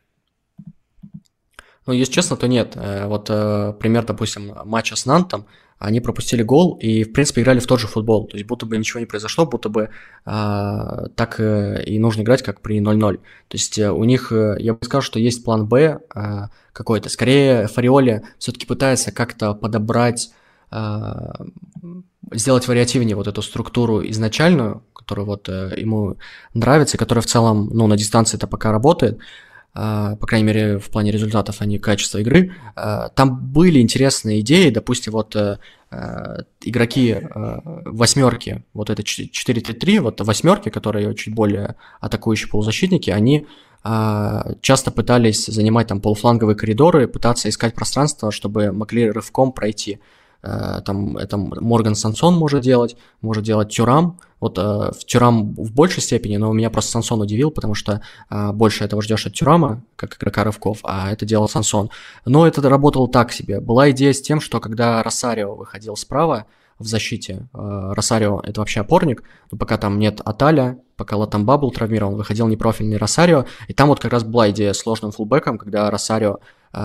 Ну, 1.85 1.93
если 1.93 2.13
честно, 2.13 2.35
то 2.35 2.47
нет. 2.47 2.73
Э, 2.75 3.07
вот 3.07 3.29
э, 3.29 3.73
пример, 3.79 4.05
допустим, 4.05 4.53
матча 4.65 4.95
с 4.95 5.05
Нантом, 5.05 5.45
они 5.79 5.99
пропустили 5.99 6.43
гол 6.43 6.77
и, 6.81 7.03
в 7.03 7.13
принципе, 7.13 7.41
играли 7.41 7.59
в 7.59 7.67
тот 7.67 7.79
же 7.79 7.87
футбол. 7.87 8.27
То 8.27 8.35
есть, 8.35 8.47
будто 8.47 8.65
бы 8.65 8.77
ничего 8.77 8.99
не 8.99 9.05
произошло, 9.05 9.45
будто 9.45 9.69
бы 9.69 9.89
а, 10.25 11.07
так 11.09 11.39
и 11.39 11.99
нужно 11.99 12.23
играть, 12.23 12.41
как 12.41 12.61
при 12.61 12.79
0-0. 12.79 13.17
То 13.17 13.21
есть, 13.51 13.77
у 13.77 14.03
них, 14.03 14.31
я 14.31 14.73
бы 14.73 14.79
сказал, 14.81 15.03
что 15.03 15.19
есть 15.19 15.43
план 15.43 15.67
Б 15.67 15.99
а, 16.15 16.49
какой-то. 16.73 17.09
Скорее, 17.09 17.67
Фариоли 17.67 18.23
все-таки 18.39 18.65
пытается 18.65 19.11
как-то 19.11 19.53
подобрать, 19.53 20.31
а, 20.71 21.45
сделать 22.31 22.67
вариативнее 22.67 23.15
вот 23.15 23.27
эту 23.27 23.41
структуру 23.41 24.01
изначальную, 24.07 24.83
который 25.07 25.25
вот 25.25 25.47
э, 25.47 25.71
ему 25.77 26.17
нравится, 26.53 26.97
и 26.97 26.99
который 26.99 27.19
в 27.19 27.25
целом, 27.25 27.69
ну, 27.71 27.87
на 27.87 27.95
дистанции 27.95 28.37
это 28.37 28.47
пока 28.47 28.71
работает. 28.71 29.19
по 29.73 30.27
крайней 30.27 30.47
мере, 30.47 30.77
в 30.79 30.89
плане 30.89 31.11
результатов, 31.11 31.57
а 31.59 31.65
не 31.65 31.77
качества 31.77 32.17
игры. 32.19 32.51
Там 33.15 33.39
были 33.53 33.79
интересные 33.79 34.39
идеи, 34.39 34.71
допустим, 34.71 35.13
вот 35.13 35.35
игроки 36.65 37.15
восьмерки, 37.85 38.63
вот 38.73 38.89
это 38.89 39.03
4-3-3, 39.03 39.99
вот 39.99 40.21
восьмерки, 40.21 40.69
которые 40.69 41.13
чуть 41.15 41.35
более 41.35 41.75
атакующие 42.01 42.49
полузащитники, 42.49 43.11
они 43.11 43.45
часто 44.61 44.91
пытались 44.91 45.45
занимать 45.45 45.87
там 45.87 46.01
полуфланговые 46.01 46.55
коридоры, 46.55 47.07
пытаться 47.07 47.47
искать 47.47 47.75
пространство, 47.75 48.31
чтобы 48.31 48.71
могли 48.71 49.11
рывком 49.11 49.51
пройти. 49.51 49.99
Э, 50.43 50.81
там 50.85 51.17
это 51.17 51.37
Морган 51.37 51.95
Сансон 51.95 52.35
может 52.35 52.61
делать, 52.61 52.95
может 53.21 53.43
делать 53.43 53.69
Тюрам. 53.69 54.19
Вот 54.39 54.57
э, 54.57 54.91
Тюрам 55.05 55.53
в 55.55 55.73
большей 55.73 56.01
степени, 56.01 56.37
но 56.37 56.51
меня 56.53 56.69
просто 56.69 56.91
Сансон 56.91 57.21
удивил, 57.21 57.51
потому 57.51 57.73
что 57.73 58.01
э, 58.29 58.51
больше 58.51 58.83
этого 58.83 59.01
ждешь 59.01 59.25
от 59.25 59.33
Тюрама, 59.33 59.83
как 59.95 60.17
игрока 60.17 60.43
рывков, 60.43 60.79
а 60.83 61.11
это 61.11 61.25
делал 61.25 61.49
Сансон. 61.49 61.89
Но 62.25 62.47
это 62.47 62.67
работало 62.67 63.09
так 63.09 63.31
себе. 63.31 63.59
Была 63.59 63.91
идея 63.91 64.13
с 64.13 64.21
тем, 64.21 64.39
что 64.39 64.59
когда 64.59 65.01
Росарио 65.03 65.55
выходил 65.55 65.95
справа, 65.95 66.45
в 66.79 66.85
защите. 66.85 67.47
Росарио 67.53 68.39
это 68.43 68.61
вообще 68.61 68.81
опорник, 68.81 69.23
но 69.51 69.57
пока 69.57 69.79
там 69.79 69.97
нет 69.97 70.21
Аталя, 70.23 70.77
пока 70.95 71.17
Латамба 71.17 71.57
был 71.57 71.71
травмирован, 71.71 72.15
выходил 72.15 72.47
непрофильный 72.47 72.97
Росарио, 72.97 73.47
и 73.67 73.73
там 73.73 73.87
вот 73.87 73.99
как 73.99 74.13
раз 74.13 74.23
была 74.23 74.51
идея 74.51 74.73
с 74.73 74.77
сложным 74.77 75.11
фулбеком, 75.11 75.57
когда 75.57 75.89
Росарио 75.89 76.37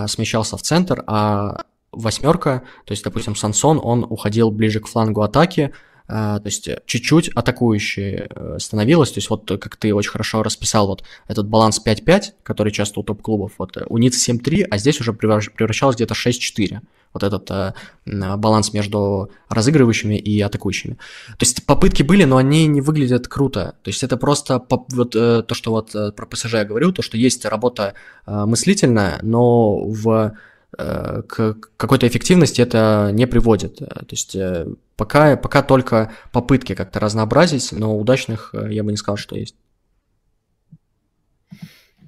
смещался 0.07 0.57
в 0.57 0.63
центр, 0.63 1.05
а 1.07 1.65
восьмерка, 1.93 2.63
то 2.85 2.93
есть, 2.93 3.05
допустим, 3.05 3.37
Сансон, 3.37 3.81
он 3.83 4.05
уходил 4.09 4.51
ближе 4.51 4.81
к 4.81 4.89
флангу 4.89 5.23
атаки, 5.23 5.73
а, 6.09 6.41
то 6.41 6.47
есть 6.47 6.69
чуть-чуть 6.87 7.29
атакующей 7.29 8.27
э, 8.29 8.59
становилось, 8.59 9.13
то 9.13 9.19
есть 9.19 9.31
вот 9.31 9.49
как 9.49 9.77
ты 9.77 9.95
очень 9.95 10.11
хорошо 10.11 10.43
расписал 10.43 10.87
вот 10.89 11.05
этот 11.29 11.49
баланс 11.49 11.81
5-5, 11.85 12.23
который 12.43 12.73
часто 12.73 13.01
у 13.01 13.03
топ-клубов, 13.03 13.53
вот 13.59 13.79
у 13.87 13.99
Ниц 13.99 14.29
7-3, 14.29 14.65
а 14.71 14.79
здесь 14.79 15.01
уже 15.01 15.13
превращалось 15.13 15.97
где-то 15.97 16.15
6-4, 16.15 16.81
вот 17.15 17.23
этот 17.23 17.51
э, 17.51 17.75
баланс 18.05 18.73
между 18.73 19.31
разыгрывающими 19.49 20.17
и 20.17 20.41
атакующими. 20.41 20.95
То 20.95 21.47
есть 21.47 21.65
попытки 21.65 22.03
были, 22.03 22.25
но 22.25 22.37
они 22.37 22.67
не 22.67 22.81
выглядят 22.81 23.29
круто, 23.29 23.77
то 23.83 23.89
есть 23.89 24.03
это 24.03 24.17
просто 24.17 24.63
вот 24.69 25.15
э, 25.15 25.43
то, 25.43 25.55
что 25.55 25.71
вот 25.71 25.95
э, 25.95 26.11
про 26.13 26.27
ПСЖ 26.27 26.55
я 26.55 26.65
говорю, 26.65 26.93
то, 26.93 27.03
что 27.03 27.17
есть 27.17 27.45
работа 27.45 27.95
э, 28.27 28.45
мыслительная, 28.45 29.19
но 29.23 29.79
в 29.79 30.09
Э, 30.15 30.33
к 30.77 31.55
какой-то 31.77 32.07
эффективности 32.09 32.61
это 32.61 33.11
не 33.13 33.27
приводит. 33.27 33.83
Э, 33.83 33.87
то 33.87 34.07
есть 34.11 34.35
э, 34.35 34.67
пока, 34.97 35.37
пока 35.37 35.63
только 35.63 36.13
попытки 36.33 36.75
как-то 36.75 37.01
разнообразить, 37.01 37.73
но 37.73 37.97
удачных 37.97 38.55
я 38.71 38.83
бы 38.83 38.91
не 38.91 38.97
сказал, 38.97 39.17
что 39.17 39.37
есть. 39.37 39.57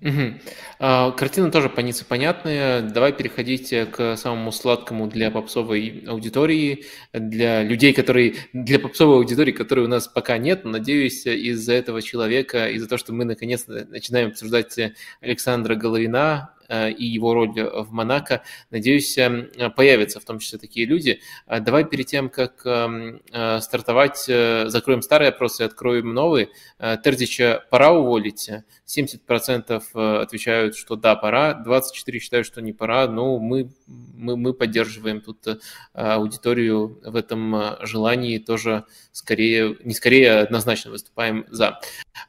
Угу. 0.01 0.35
А, 0.81 1.13
картина 1.13 1.51
тоже 1.51 1.71
по 1.71 1.81
Ницце 1.81 2.05
понятная. 2.05 2.83
Давай 2.83 3.15
переходить 3.15 3.73
к 3.91 4.17
самому 4.19 4.53
сладкому 4.53 5.07
для 5.07 5.31
попсовой 5.31 6.05
аудитории, 6.07 6.85
для 7.15 7.63
людей, 7.63 7.95
которые... 7.95 8.35
Для 8.53 8.79
попсовой 8.79 9.17
аудитории, 9.17 9.53
которой 9.53 9.87
у 9.87 9.89
нас 9.89 10.07
пока 10.07 10.37
нет, 10.37 10.67
надеюсь, 10.67 11.25
из-за 11.25 11.73
этого 11.73 12.03
человека, 12.03 12.69
из-за 12.69 12.87
того, 12.87 12.99
что 12.99 13.15
мы 13.15 13.25
наконец 13.25 13.65
начинаем 13.67 14.29
обсуждать 14.29 14.79
Александра 15.23 15.75
Головина, 15.75 16.54
Э, 16.54 16.54
и 16.69 17.05
его 17.05 17.35
роль 17.35 17.53
в 17.53 17.93
Монако, 17.93 18.43
надеюсь, 18.71 19.17
эм, 19.19 19.51
появятся 19.77 20.21
в 20.21 20.25
том 20.25 20.39
числе 20.39 20.59
такие 20.59 20.87
люди. 20.87 21.21
А 21.47 21.61
давай 21.61 21.85
перед 21.85 22.07
тем, 22.07 22.29
как 22.29 22.63
э, 22.65 23.61
стартовать, 23.61 24.25
э, 24.29 24.69
закроем 24.69 25.03
старые 25.03 25.31
опросы 25.31 25.63
и 25.63 25.67
откроем 25.67 26.15
новые. 26.15 26.49
Тердича 26.79 27.65
пора 27.71 27.93
уволить? 27.93 28.51
70% 28.87 30.21
отвечают, 30.21 30.77
что 30.77 30.97
да, 30.97 31.17
пора, 31.17 31.63
24% 31.67 32.19
считают, 32.19 32.47
что 32.47 32.61
не 32.61 32.73
пора. 32.73 33.09
Ну, 33.09 33.39
мы, 33.39 33.71
мы, 33.87 34.37
мы 34.37 34.55
поддерживаем 34.55 35.21
тут 35.21 35.47
аудиторию 35.93 37.01
в 37.05 37.17
этом 37.17 37.77
желании, 37.81 38.39
тоже 38.39 38.85
скорее, 39.13 39.77
не 39.85 39.95
скорее, 39.95 40.33
а 40.33 40.41
однозначно 40.43 40.91
выступаем 40.91 41.47
за. 41.49 41.81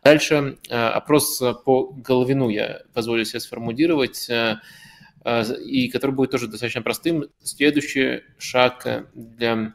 Дальше 0.03 0.57
опрос 0.69 1.41
по 1.63 1.91
Головину 1.93 2.49
я 2.49 2.81
позволю 2.93 3.25
себе 3.25 3.39
сформулировать 3.39 4.29
э, 4.29 4.57
э, 5.23 5.43
и 5.63 5.89
который 5.89 6.11
будет 6.11 6.31
тоже 6.31 6.47
достаточно 6.47 6.81
простым. 6.81 7.25
Следующий 7.43 8.21
шаг 8.37 9.09
для 9.13 9.73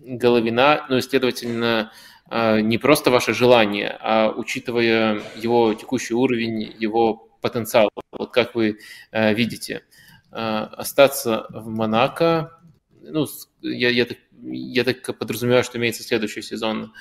Головина, 0.00 0.86
ну 0.88 0.96
и, 0.96 1.00
следовательно, 1.00 1.92
э, 2.30 2.60
не 2.60 2.78
просто 2.78 3.10
ваше 3.10 3.34
желание, 3.34 3.96
а 4.00 4.30
учитывая 4.30 5.22
его 5.36 5.74
текущий 5.74 6.14
уровень, 6.14 6.74
его 6.78 7.28
потенциал, 7.40 7.90
вот 8.12 8.32
как 8.32 8.54
вы 8.54 8.78
видите, 9.12 9.82
остаться 10.30 11.46
в 11.50 11.68
Монако, 11.68 12.62
ну, 13.02 13.26
я, 13.60 13.90
я, 13.90 14.06
так, 14.06 14.18
я 14.42 14.84
так 14.84 15.18
подразумеваю, 15.18 15.64
что 15.64 15.78
имеется 15.78 16.02
следующий 16.02 16.42
сезон, 16.42 16.92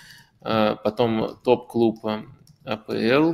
потом 0.42 1.38
топ-клуб 1.44 2.06
АПЛ, 2.66 3.34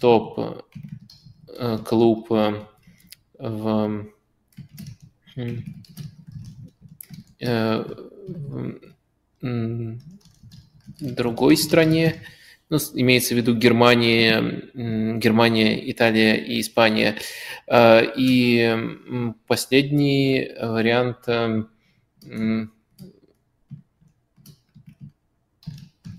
топ-клуб 0.00 0.66
э, 2.32 2.54
в, 3.38 4.06
э, 7.40 7.84
другой 11.00 11.56
стране, 11.56 12.22
ну, 12.68 12.78
имеется 12.94 13.34
в 13.34 13.38
виду 13.38 13.54
Германия, 13.56 14.70
Германия, 14.74 15.90
Италия 15.90 16.36
и 16.36 16.60
Испания. 16.60 17.16
Э, 17.66 18.02
и 18.16 18.76
последний 19.46 20.50
вариант 20.60 21.26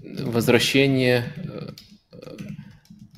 возвращение 0.03 1.33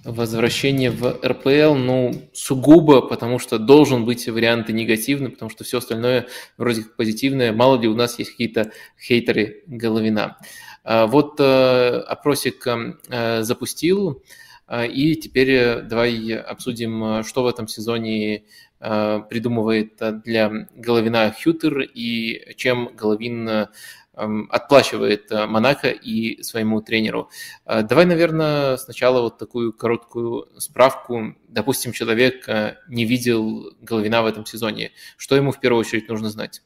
возвращение 0.03 0.91
в 0.91 1.19
РПЛ, 1.25 1.75
ну, 1.75 2.29
сугубо, 2.33 3.01
потому 3.01 3.39
что 3.39 3.57
должен 3.57 4.05
быть 4.05 4.27
вариант 4.27 4.69
и 4.69 4.73
негативный, 4.73 5.29
потому 5.29 5.49
что 5.49 5.63
все 5.63 5.77
остальное 5.77 6.27
вроде 6.57 6.83
как 6.83 6.95
позитивное. 6.95 7.53
Мало 7.53 7.79
ли 7.79 7.87
у 7.87 7.95
нас 7.95 8.19
есть 8.19 8.31
какие-то 8.31 8.71
хейтеры 8.99 9.63
Головина. 9.67 10.37
А, 10.83 11.07
вот 11.07 11.39
э, 11.39 11.43
опросик 11.43 12.67
э, 12.67 13.43
запустил, 13.43 14.23
а, 14.67 14.85
и 14.85 15.15
теперь 15.15 15.81
давай 15.83 16.35
обсудим, 16.35 17.23
что 17.23 17.43
в 17.43 17.47
этом 17.47 17.69
сезоне 17.69 18.43
э, 18.81 19.21
придумывает 19.29 19.93
для 20.25 20.67
Головина 20.75 21.31
Хютер 21.31 21.79
и 21.81 22.53
чем 22.55 22.89
Головин 22.93 23.67
отплачивает 24.15 25.31
э, 25.31 25.45
Монако 25.47 25.89
и 25.89 26.41
своему 26.43 26.81
тренеру. 26.81 27.29
Э, 27.65 27.81
давай, 27.81 28.05
наверное, 28.05 28.77
сначала 28.77 29.21
вот 29.21 29.37
такую 29.37 29.73
короткую 29.73 30.47
справку. 30.59 31.35
Допустим, 31.47 31.91
человек 31.93 32.47
э, 32.47 32.77
не 32.87 33.05
видел 33.05 33.71
Головина 33.81 34.21
в 34.21 34.25
этом 34.25 34.45
сезоне. 34.45 34.91
Что 35.17 35.35
ему 35.35 35.51
в 35.51 35.59
первую 35.59 35.79
очередь 35.79 36.09
нужно 36.09 36.29
знать? 36.29 36.61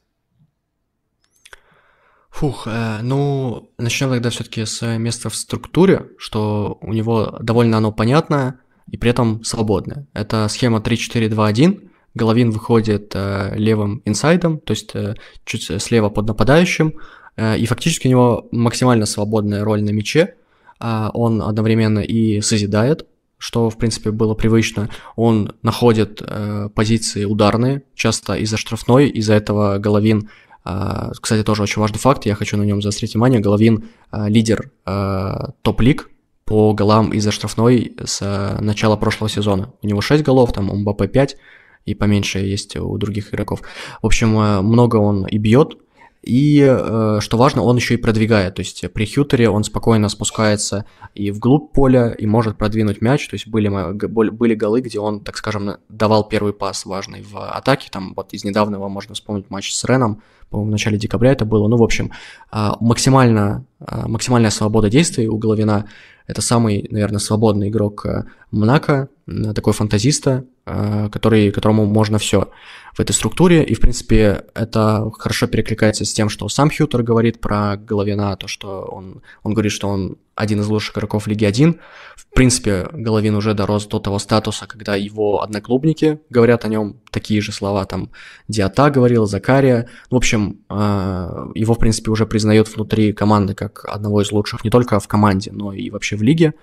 Фух, 2.30 2.66
э, 2.66 2.98
ну, 3.02 3.72
начнем 3.78 4.10
тогда 4.10 4.30
все-таки 4.30 4.64
с 4.64 4.86
места 4.98 5.30
в 5.30 5.34
структуре, 5.34 6.10
что 6.18 6.78
у 6.82 6.92
него 6.92 7.38
довольно 7.40 7.78
оно 7.78 7.92
понятное 7.92 8.60
и 8.90 8.96
при 8.96 9.10
этом 9.10 9.42
свободное. 9.42 10.06
Это 10.12 10.48
схема 10.48 10.78
3-4-2-1, 10.78 11.88
Головин 12.14 12.50
выходит 12.50 13.12
э, 13.14 13.54
левым 13.56 14.02
инсайдом, 14.04 14.60
то 14.60 14.72
есть 14.72 14.94
э, 14.94 15.14
чуть 15.44 15.82
слева 15.82 16.10
под 16.10 16.26
нападающим, 16.26 16.94
и 17.38 17.66
фактически 17.66 18.08
у 18.08 18.10
него 18.10 18.48
максимально 18.50 19.06
свободная 19.06 19.64
роль 19.64 19.82
на 19.82 19.90
мяче. 19.90 20.34
А, 20.80 21.10
он 21.14 21.42
одновременно 21.42 22.00
и 22.00 22.40
созидает, 22.40 23.06
что, 23.38 23.70
в 23.70 23.78
принципе, 23.78 24.10
было 24.10 24.34
привычно. 24.34 24.90
Он 25.16 25.52
находит 25.62 26.20
э, 26.24 26.68
позиции 26.74 27.24
ударные, 27.24 27.82
часто 27.94 28.34
из-за 28.34 28.56
штрафной, 28.56 29.08
из-за 29.08 29.34
этого 29.34 29.78
Головин, 29.78 30.28
э, 30.64 31.12
кстати, 31.20 31.44
тоже 31.44 31.62
очень 31.62 31.80
важный 31.80 31.98
факт, 31.98 32.26
я 32.26 32.34
хочу 32.34 32.56
на 32.56 32.62
нем 32.62 32.82
заострить 32.82 33.14
внимание, 33.14 33.40
Головин 33.40 33.84
э, 34.12 34.28
лидер 34.28 34.72
э, 34.86 35.34
топ-лиг 35.62 36.10
по 36.44 36.72
голам 36.72 37.10
из-за 37.12 37.30
штрафной 37.30 37.94
с 38.04 38.20
э, 38.22 38.60
начала 38.60 38.96
прошлого 38.96 39.28
сезона. 39.28 39.72
У 39.82 39.86
него 39.86 40.00
6 40.00 40.24
голов, 40.24 40.52
там 40.52 40.70
у 40.70 40.74
Мбаппе 40.74 41.06
5, 41.06 41.36
и 41.84 41.94
поменьше 41.94 42.40
есть 42.40 42.76
у 42.76 42.96
других 42.98 43.32
игроков. 43.32 43.62
В 44.02 44.06
общем, 44.06 44.36
э, 44.36 44.62
много 44.62 44.96
он 44.96 45.26
и 45.26 45.38
бьет, 45.38 45.78
и, 46.22 46.64
э, 46.68 47.18
что 47.20 47.36
важно, 47.36 47.62
он 47.62 47.76
еще 47.76 47.94
и 47.94 47.96
продвигает. 47.96 48.56
То 48.56 48.60
есть 48.60 48.84
при 48.92 49.06
Хьютере 49.06 49.48
он 49.48 49.64
спокойно 49.64 50.08
спускается 50.08 50.84
и 51.14 51.30
вглубь 51.30 51.72
поля, 51.72 52.10
и 52.10 52.26
может 52.26 52.58
продвинуть 52.58 53.00
мяч. 53.00 53.28
То 53.28 53.34
есть 53.34 53.46
были, 53.46 53.68
были 53.68 54.54
голы, 54.54 54.80
где 54.80 54.98
он, 54.98 55.20
так 55.20 55.36
скажем, 55.36 55.76
давал 55.88 56.28
первый 56.28 56.52
пас 56.52 56.84
важный 56.86 57.22
в 57.22 57.38
атаке. 57.38 57.88
Там 57.90 58.14
вот 58.14 58.32
из 58.32 58.44
недавнего 58.44 58.88
можно 58.88 59.14
вспомнить 59.14 59.48
матч 59.50 59.72
с 59.72 59.84
Реном, 59.84 60.22
по-моему, 60.50 60.70
в 60.70 60.72
начале 60.72 60.98
декабря 60.98 61.32
это 61.32 61.44
было. 61.44 61.68
Ну, 61.68 61.76
в 61.76 61.82
общем, 61.82 62.10
а, 62.50 62.76
максимально, 62.80 63.64
а, 63.80 64.08
максимальная 64.08 64.50
свобода 64.50 64.88
действий 64.88 65.28
у 65.28 65.36
Головина. 65.36 65.86
Это 66.26 66.42
самый, 66.42 66.88
наверное, 66.90 67.20
свободный 67.20 67.68
игрок 67.68 68.06
Монако, 68.50 69.08
такой 69.54 69.72
фантазиста, 69.72 70.44
который, 70.64 71.50
которому 71.50 71.86
можно 71.86 72.18
все 72.18 72.50
в 72.94 73.00
этой 73.00 73.12
структуре, 73.12 73.62
и, 73.62 73.74
в 73.74 73.80
принципе, 73.80 74.44
это 74.54 75.10
хорошо 75.18 75.46
перекликается 75.46 76.04
с 76.04 76.12
тем, 76.12 76.28
что 76.28 76.48
сам 76.48 76.70
Хьютер 76.70 77.02
говорит 77.02 77.40
про 77.40 77.76
Головина, 77.76 78.36
то, 78.36 78.48
что 78.48 78.82
он, 78.82 79.22
он 79.42 79.54
говорит, 79.54 79.72
что 79.72 79.88
он 79.88 80.16
один 80.34 80.60
из 80.60 80.68
лучших 80.68 80.96
игроков 80.96 81.26
Лиги 81.26 81.44
1. 81.44 81.80
В 82.16 82.34
принципе, 82.34 82.88
Головин 82.92 83.34
уже 83.34 83.54
дорос 83.54 83.86
до 83.86 83.98
того 83.98 84.18
статуса, 84.18 84.66
когда 84.66 84.94
его 84.96 85.42
одноклубники 85.42 86.20
говорят 86.30 86.64
о 86.64 86.68
нем 86.68 87.00
такие 87.10 87.40
же 87.40 87.52
слова, 87.52 87.84
там, 87.84 88.10
Диата 88.46 88.90
говорил, 88.90 89.26
Закария. 89.26 89.88
В 90.10 90.16
общем, 90.16 90.60
а, 90.68 91.48
его, 91.54 91.74
в 91.74 91.78
принципе, 91.78 92.10
уже 92.10 92.26
признают 92.26 92.68
внутри 92.74 93.12
команды 93.12 93.54
как 93.54 93.84
одного 93.84 94.22
из 94.22 94.32
лучших 94.32 94.64
не 94.64 94.70
только 94.70 95.00
в 95.00 95.08
команде, 95.08 95.50
но 95.52 95.72
и 95.72 95.90
вообще 95.90 96.16
в 96.16 96.22
лиге. 96.22 96.54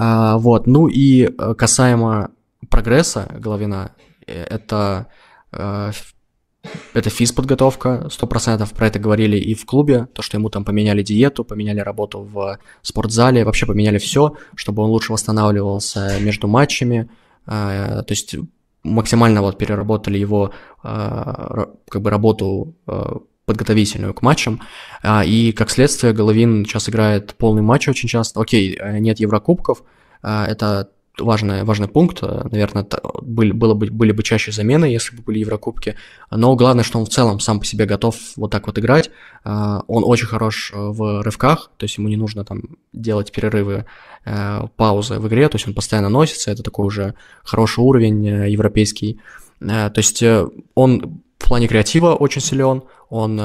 А, 0.00 0.38
вот, 0.38 0.68
ну 0.68 0.86
и 0.86 1.24
э, 1.24 1.54
касаемо 1.54 2.30
прогресса 2.70 3.28
Головина, 3.36 3.90
э, 4.28 4.44
это 4.44 5.08
э, 5.50 5.90
это 6.94 7.10
физподготовка, 7.10 8.06
100%, 8.08 8.74
про 8.76 8.86
это 8.86 9.00
говорили 9.00 9.36
и 9.36 9.54
в 9.54 9.66
клубе, 9.66 10.06
то, 10.12 10.22
что 10.22 10.36
ему 10.36 10.50
там 10.50 10.64
поменяли 10.64 11.02
диету, 11.02 11.44
поменяли 11.44 11.80
работу 11.80 12.20
в 12.20 12.58
спортзале, 12.82 13.44
вообще 13.44 13.66
поменяли 13.66 13.98
все, 13.98 14.34
чтобы 14.54 14.84
он 14.84 14.90
лучше 14.90 15.12
восстанавливался 15.12 16.20
между 16.20 16.46
матчами, 16.46 17.08
то 17.46 18.06
есть 18.08 18.36
максимально 18.84 19.40
вот 19.40 19.56
переработали 19.56 20.18
его 20.18 20.52
как 20.82 22.02
бы 22.02 22.10
работу 22.10 22.74
подготовительную 23.48 24.14
к 24.14 24.22
матчам, 24.22 24.62
и 25.04 25.52
как 25.56 25.70
следствие 25.70 26.12
Головин 26.12 26.64
сейчас 26.64 26.88
играет 26.88 27.34
полный 27.34 27.62
матч 27.62 27.88
очень 27.88 28.08
часто, 28.08 28.40
окей, 28.40 28.78
нет 29.00 29.18
Еврокубков, 29.18 29.82
это 30.22 30.90
важный, 31.20 31.64
важный 31.64 31.88
пункт. 31.88 32.22
Наверное, 32.22 32.86
были, 33.22 33.52
было 33.52 33.74
бы, 33.74 33.86
были 33.86 34.12
бы 34.12 34.22
чаще 34.22 34.52
замены, 34.52 34.86
если 34.86 35.16
бы 35.16 35.22
были 35.22 35.40
Еврокубки. 35.40 35.96
Но 36.30 36.54
главное, 36.56 36.84
что 36.84 36.98
он 36.98 37.06
в 37.06 37.08
целом 37.08 37.40
сам 37.40 37.60
по 37.60 37.66
себе 37.66 37.86
готов 37.86 38.16
вот 38.36 38.50
так 38.50 38.66
вот 38.66 38.78
играть. 38.78 39.10
А, 39.44 39.82
он 39.86 40.04
очень 40.04 40.26
хорош 40.26 40.72
э, 40.74 40.76
в 40.78 41.22
рывках, 41.22 41.70
то 41.76 41.84
есть 41.84 41.98
ему 41.98 42.08
не 42.08 42.16
нужно 42.16 42.44
там 42.44 42.62
делать 42.92 43.32
перерывы, 43.32 43.86
э, 44.24 44.60
паузы 44.76 45.18
в 45.18 45.28
игре, 45.28 45.48
то 45.48 45.56
есть 45.56 45.66
он 45.68 45.74
постоянно 45.74 46.08
носится, 46.08 46.50
это 46.50 46.62
такой 46.62 46.86
уже 46.86 47.14
хороший 47.42 47.80
уровень 47.80 48.26
э, 48.26 48.50
европейский. 48.50 49.20
То 49.60 49.92
есть 49.96 50.22
он 50.76 51.22
в 51.38 51.48
плане 51.48 51.68
креатива 51.68 52.14
очень 52.14 52.40
силен, 52.40 52.82
он 53.08 53.40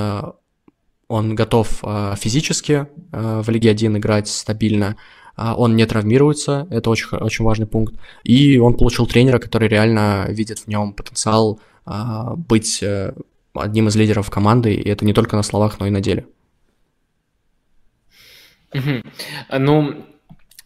он 1.09 1.35
готов 1.35 1.83
физически 2.17 2.87
в 3.11 3.49
Лиге 3.49 3.69
1 3.69 3.97
играть 3.97 4.27
стабильно, 4.27 4.95
а, 5.35 5.55
он 5.55 5.75
не 5.75 5.85
травмируется, 5.85 6.67
это 6.69 6.89
очень, 6.89 7.07
очень 7.09 7.43
важный 7.43 7.65
пункт, 7.65 7.95
и 8.23 8.59
он 8.59 8.75
получил 8.75 9.07
тренера, 9.07 9.39
который 9.39 9.67
реально 9.67 10.25
видит 10.29 10.59
в 10.59 10.67
нем 10.67 10.93
потенциал 10.93 11.59
а, 11.85 12.35
быть 12.35 12.83
э, 12.83 13.13
одним 13.53 13.87
из 13.87 13.95
лидеров 13.95 14.29
команды, 14.29 14.75
и 14.75 14.89
это 14.89 15.05
не 15.05 15.13
только 15.13 15.35
на 15.35 15.43
словах, 15.43 15.79
но 15.79 15.87
и 15.87 15.89
на 15.89 16.01
деле. 16.01 16.27
Ну, 19.51 20.05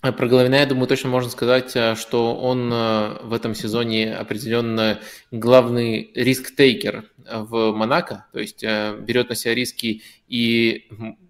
про 0.02 0.28
Головина, 0.28 0.56
я 0.56 0.66
думаю, 0.66 0.88
точно 0.88 1.10
можно 1.10 1.30
сказать, 1.30 1.76
э, 1.76 1.96
что 1.96 2.36
он 2.36 2.72
э, 2.72 3.20
в 3.24 3.34
этом 3.34 3.56
сезоне 3.56 4.14
определенно 4.14 5.00
главный 5.32 6.12
риск-тейкер 6.14 7.06
в 7.30 7.72
Монако, 7.72 8.26
то 8.32 8.40
есть 8.40 8.64
берет 8.64 9.30
на 9.30 9.36
себя 9.36 9.56
риски 9.56 10.02
и 10.28 10.88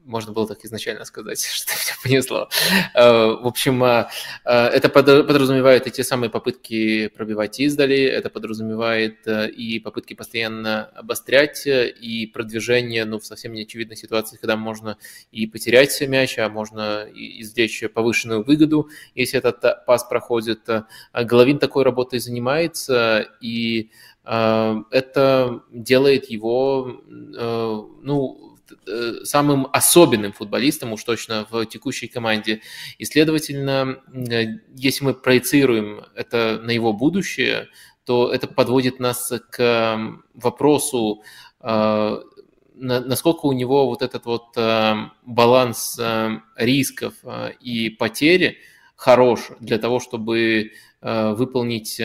можно 0.07 0.31
было 0.31 0.47
так 0.47 0.63
изначально 0.63 1.05
сказать, 1.05 1.41
что 1.51 1.71
меня 1.73 1.95
понесло. 2.01 2.49
Э, 2.95 3.35
в 3.41 3.45
общем, 3.45 3.83
э, 3.83 4.07
э, 4.45 4.51
это 4.51 4.89
подразумевает 4.89 5.85
и 5.85 5.91
те 5.91 6.03
самые 6.03 6.29
попытки 6.29 7.07
пробивать 7.09 7.59
издали, 7.59 8.01
это 8.01 8.29
подразумевает 8.29 9.27
и 9.27 9.79
попытки 9.79 10.13
постоянно 10.13 10.85
обострять, 10.85 11.67
и 11.67 12.31
продвижение 12.33 13.05
ну, 13.05 13.19
в 13.19 13.25
совсем 13.25 13.53
неочевидной 13.53 13.97
ситуации, 13.97 14.37
когда 14.37 14.55
можно 14.55 14.97
и 15.31 15.45
потерять 15.45 15.99
мяч, 16.07 16.39
а 16.39 16.49
можно 16.49 17.05
извлечь 17.13 17.83
повышенную 17.93 18.43
выгоду, 18.43 18.89
если 19.13 19.39
этот 19.39 19.85
пас 19.85 20.05
проходит. 20.05 20.67
Головин 21.13 21.59
такой 21.59 21.83
работой 21.83 22.19
занимается, 22.19 23.27
и 23.41 23.91
это 24.27 25.63
делает 25.71 26.29
его, 26.29 27.01
ну, 27.07 28.47
Э, 28.85 29.23
самым 29.23 29.67
особенным 29.71 30.33
футболистом, 30.33 30.93
уж 30.93 31.03
точно 31.03 31.45
в 31.49 31.65
текущей 31.65 32.07
команде. 32.07 32.61
И, 32.97 33.05
следовательно, 33.05 33.99
э, 34.13 34.59
если 34.75 35.05
мы 35.05 35.13
проецируем 35.13 36.03
это 36.15 36.59
на 36.61 36.71
его 36.71 36.93
будущее, 36.93 37.67
то 38.05 38.31
это 38.31 38.47
подводит 38.47 38.99
нас 38.99 39.31
к 39.51 40.19
вопросу, 40.33 41.21
э, 41.61 42.21
насколько 42.75 43.45
у 43.45 43.51
него 43.53 43.87
вот 43.87 44.01
этот 44.01 44.25
вот 44.25 44.55
баланс 45.25 45.99
рисков 46.55 47.15
и 47.59 47.89
потери 47.89 48.59
хорош 48.95 49.49
для 49.59 49.79
того, 49.79 49.99
чтобы 49.99 50.71
выполнить 51.01 52.01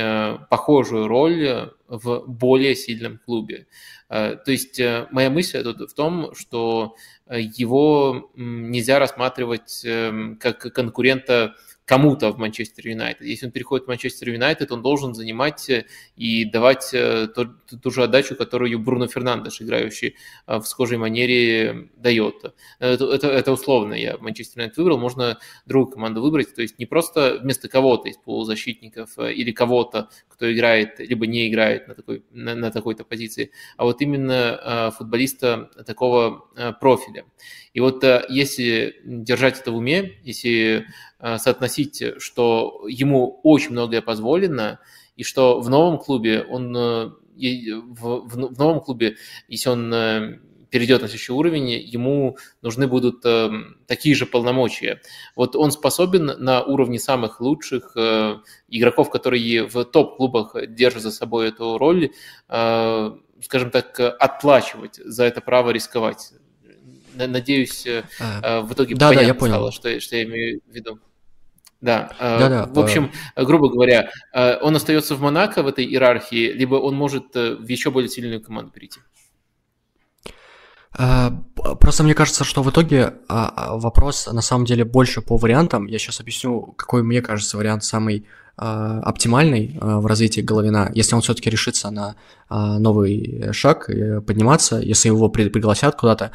похожую 0.50 1.08
роль 1.08 1.72
в 1.88 2.24
более 2.26 2.74
сильном 2.74 3.18
клубе. 3.24 3.66
Э, 4.12 4.36
то 4.36 4.52
есть 4.52 4.78
э, 4.78 5.06
моя 5.10 5.30
мысль 5.30 5.62
тут 5.62 5.90
в 5.90 5.94
том, 5.94 6.34
что 6.34 6.96
э, 7.26 7.40
его 7.40 8.30
нельзя 8.36 8.98
рассматривать 8.98 9.82
эм, 9.86 10.36
как 10.36 10.58
конкурента 10.74 11.54
кому-то 11.92 12.32
в 12.32 12.38
Манчестер 12.38 12.88
Юнайтед. 12.88 13.20
Если 13.20 13.44
он 13.44 13.52
переходит 13.52 13.84
в 13.84 13.88
Манчестер 13.88 14.30
Юнайтед, 14.30 14.72
он 14.72 14.80
должен 14.80 15.12
занимать 15.12 15.68
э, 15.68 15.84
и 16.16 16.46
давать 16.46 16.88
э, 16.94 17.26
ту, 17.26 17.48
ту 17.82 17.90
же 17.90 18.04
отдачу, 18.04 18.34
которую 18.34 18.78
Бруно 18.78 19.08
Фернандеш, 19.08 19.60
играющий 19.60 20.16
э, 20.46 20.56
в 20.56 20.64
схожей 20.64 20.96
манере, 20.96 21.90
дает. 21.96 22.54
Это, 22.78 23.04
это, 23.12 23.28
это 23.28 23.52
условно. 23.52 23.92
Я 23.92 24.16
Манчестер 24.16 24.60
Юнайтед 24.60 24.78
выбрал, 24.78 24.98
можно 24.98 25.38
другую 25.66 25.92
команду 25.92 26.22
выбрать. 26.22 26.54
То 26.54 26.62
есть 26.62 26.78
не 26.78 26.86
просто 26.86 27.40
вместо 27.42 27.68
кого-то 27.68 28.08
из 28.08 28.16
полузащитников 28.16 29.18
или 29.18 29.52
кого-то, 29.52 30.08
кто 30.28 30.50
играет, 30.50 30.98
либо 30.98 31.26
не 31.26 31.50
играет 31.50 31.88
на, 31.88 31.94
такой, 31.94 32.24
на, 32.30 32.54
на 32.54 32.70
такой-то 32.70 33.04
позиции, 33.04 33.50
а 33.76 33.84
вот 33.84 34.00
именно 34.00 34.90
футболиста 34.96 35.70
такого 35.86 36.48
профиля. 36.80 37.26
И 37.74 37.80
вот 37.80 38.04
если 38.28 38.96
держать 39.04 39.60
это 39.60 39.72
в 39.72 39.76
уме, 39.76 40.18
если 40.22 40.86
соотносить, 41.22 42.02
что 42.18 42.84
ему 42.88 43.40
очень 43.42 43.70
многое 43.70 44.02
позволено, 44.02 44.80
и 45.16 45.24
что 45.24 45.60
в 45.60 45.70
новом 45.70 45.98
клубе 45.98 46.42
он 46.42 46.76
э, 46.76 47.10
в, 47.36 48.28
в, 48.28 48.58
новом 48.58 48.80
клубе, 48.80 49.16
если 49.48 49.68
он 49.68 49.92
э, 49.92 50.38
перейдет 50.70 51.02
на 51.02 51.08
следующий 51.08 51.32
уровень, 51.32 51.70
ему 51.70 52.38
нужны 52.62 52.86
будут 52.88 53.24
э, 53.24 53.50
такие 53.86 54.14
же 54.14 54.26
полномочия. 54.26 55.00
Вот 55.36 55.54
он 55.54 55.70
способен 55.70 56.26
на 56.38 56.62
уровне 56.62 56.98
самых 56.98 57.40
лучших 57.40 57.92
э, 57.94 58.36
игроков, 58.68 59.10
которые 59.10 59.66
в 59.66 59.84
топ-клубах 59.84 60.56
держат 60.68 61.02
за 61.02 61.10
собой 61.10 61.48
эту 61.48 61.76
роль, 61.76 62.12
э, 62.48 63.12
скажем 63.42 63.70
так, 63.70 64.00
отплачивать 64.00 64.96
за 64.96 65.24
это 65.24 65.40
право 65.42 65.70
рисковать. 65.70 66.32
Надеюсь, 67.14 67.86
а, 68.18 68.62
в 68.62 68.72
итоге 68.72 68.94
да, 68.94 69.08
понятно 69.08 69.22
да, 69.22 69.26
я 69.26 69.34
понял. 69.34 69.54
стало, 69.54 69.72
что, 69.72 70.00
что 70.00 70.16
я 70.16 70.22
имею 70.22 70.60
в 70.66 70.74
виду. 70.74 70.98
Да, 71.82 72.12
э, 72.20 72.38
да, 72.38 72.48
да 72.48 72.66
в 72.66 72.78
общем, 72.78 73.10
по... 73.34 73.44
грубо 73.44 73.68
говоря, 73.68 74.08
э, 74.32 74.56
он 74.60 74.76
остается 74.76 75.16
в 75.16 75.20
Монако 75.20 75.64
в 75.64 75.66
этой 75.66 75.84
иерархии, 75.84 76.52
либо 76.52 76.76
он 76.76 76.94
может 76.94 77.34
э, 77.34 77.56
в 77.56 77.68
еще 77.68 77.90
более 77.90 78.08
сильную 78.08 78.40
команду 78.40 78.70
перейти. 78.70 79.00
Просто 81.80 82.04
мне 82.04 82.14
кажется, 82.14 82.44
что 82.44 82.62
в 82.62 82.70
итоге 82.70 83.14
вопрос 83.26 84.26
на 84.30 84.42
самом 84.42 84.66
деле 84.66 84.84
больше 84.84 85.22
по 85.22 85.38
вариантам. 85.38 85.86
Я 85.86 85.98
сейчас 85.98 86.20
объясню, 86.20 86.74
какой 86.76 87.02
мне 87.02 87.22
кажется 87.22 87.56
вариант 87.56 87.82
самый 87.82 88.26
оптимальный 88.64 89.78
в 89.80 90.06
развитии 90.06 90.40
Головина, 90.40 90.90
если 90.94 91.14
он 91.14 91.20
все-таки 91.20 91.50
решится 91.50 91.90
на 91.90 92.14
новый 92.50 93.52
шаг, 93.52 93.90
подниматься, 94.26 94.78
если 94.78 95.08
его 95.08 95.28
пригласят 95.28 95.96
куда-то, 95.96 96.30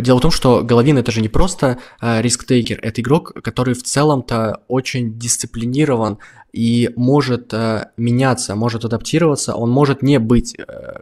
Дело 0.00 0.18
в 0.18 0.22
том, 0.22 0.30
что 0.30 0.62
Головин 0.62 0.98
это 0.98 1.12
же 1.12 1.20
не 1.20 1.28
просто 1.28 1.78
э, 2.00 2.22
риск-тейкер, 2.22 2.78
это 2.82 3.00
игрок, 3.00 3.32
который 3.42 3.74
в 3.74 3.82
целом-то 3.82 4.62
очень 4.68 5.18
дисциплинирован 5.18 6.18
и 6.52 6.90
может 6.96 7.52
э, 7.52 7.90
меняться, 7.96 8.54
может 8.54 8.84
адаптироваться, 8.84 9.54
он 9.54 9.70
может 9.70 10.02
не 10.02 10.18
быть 10.18 10.54
э, 10.58 11.00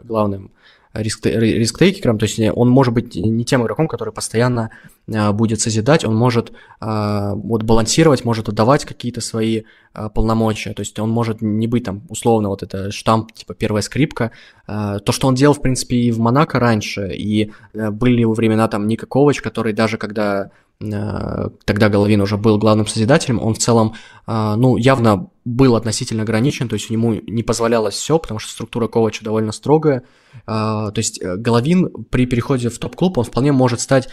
главным 0.93 1.25
риск-тейкером, 1.25 2.17
то 2.17 2.25
есть 2.25 2.39
он 2.39 2.69
может 2.69 2.93
быть 2.93 3.15
не 3.15 3.45
тем 3.45 3.63
игроком, 3.63 3.87
который 3.87 4.13
постоянно 4.13 4.71
а, 5.13 5.31
будет 5.31 5.61
созидать, 5.61 6.03
он 6.03 6.15
может 6.15 6.51
а, 6.79 7.33
вот 7.35 7.63
балансировать, 7.63 8.25
может 8.25 8.49
отдавать 8.49 8.85
какие-то 8.85 9.21
свои 9.21 9.63
полномочия, 10.13 10.73
то 10.73 10.81
есть 10.81 10.97
он 10.99 11.09
может 11.09 11.41
не 11.41 11.67
быть 11.67 11.83
там 11.83 12.03
условно 12.09 12.49
вот 12.49 12.63
это 12.63 12.91
штамп, 12.91 13.33
типа 13.33 13.53
первая 13.53 13.81
скрипка, 13.81 14.31
то, 14.65 15.11
что 15.11 15.27
он 15.27 15.35
делал, 15.35 15.53
в 15.53 15.61
принципе, 15.61 15.97
и 15.97 16.11
в 16.11 16.19
Монако 16.19 16.59
раньше, 16.59 17.13
и 17.13 17.51
были 17.73 18.23
времена 18.23 18.69
там 18.69 18.87
Ника 18.87 19.05
Ковач, 19.05 19.41
который 19.41 19.73
даже 19.73 19.97
когда 19.97 20.51
тогда 20.79 21.89
Головин 21.89 22.21
уже 22.21 22.37
был 22.37 22.57
главным 22.57 22.87
созидателем, 22.87 23.41
он 23.41 23.53
в 23.53 23.59
целом, 23.59 23.95
ну, 24.25 24.77
явно 24.77 25.27
был 25.43 25.75
относительно 25.75 26.23
ограничен, 26.23 26.69
то 26.69 26.75
есть 26.75 26.89
ему 26.89 27.13
не 27.13 27.43
позволялось 27.43 27.95
все, 27.95 28.17
потому 28.17 28.39
что 28.39 28.51
структура 28.51 28.87
Ковача 28.87 29.23
довольно 29.23 29.51
строгая. 29.51 30.03
То 30.45 30.93
есть 30.95 31.21
э, 31.21 31.35
Головин 31.37 31.89
при 32.09 32.25
переходе 32.25 32.69
в 32.69 32.77
топ-клуб, 32.79 33.17
он 33.17 33.23
вполне 33.23 33.51
может 33.51 33.79
стать 33.79 34.09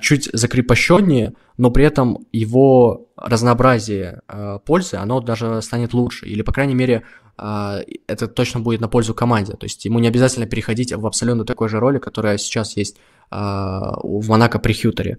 чуть 0.00 0.28
закрепощеннее, 0.32 1.34
но 1.56 1.70
при 1.70 1.84
этом 1.84 2.26
его 2.32 3.08
разнообразие 3.16 4.20
пользы, 4.64 4.96
оно 4.96 5.20
даже 5.20 5.62
станет 5.62 5.94
лучше, 5.94 6.26
или, 6.26 6.42
по 6.42 6.52
крайней 6.52 6.74
мере, 6.74 7.02
это 7.36 8.28
точно 8.28 8.60
будет 8.60 8.80
на 8.80 8.88
пользу 8.88 9.14
команде. 9.14 9.52
То 9.52 9.64
есть 9.64 9.84
ему 9.84 9.98
не 9.98 10.08
обязательно 10.08 10.46
переходить 10.46 10.92
в 10.92 11.06
абсолютно 11.06 11.44
такой 11.44 11.68
же 11.68 11.80
роли, 11.80 11.98
которая 11.98 12.38
сейчас 12.38 12.76
есть 12.76 12.96
в 13.30 14.28
Монако 14.28 14.58
при 14.58 14.72
Хьютере. 14.72 15.18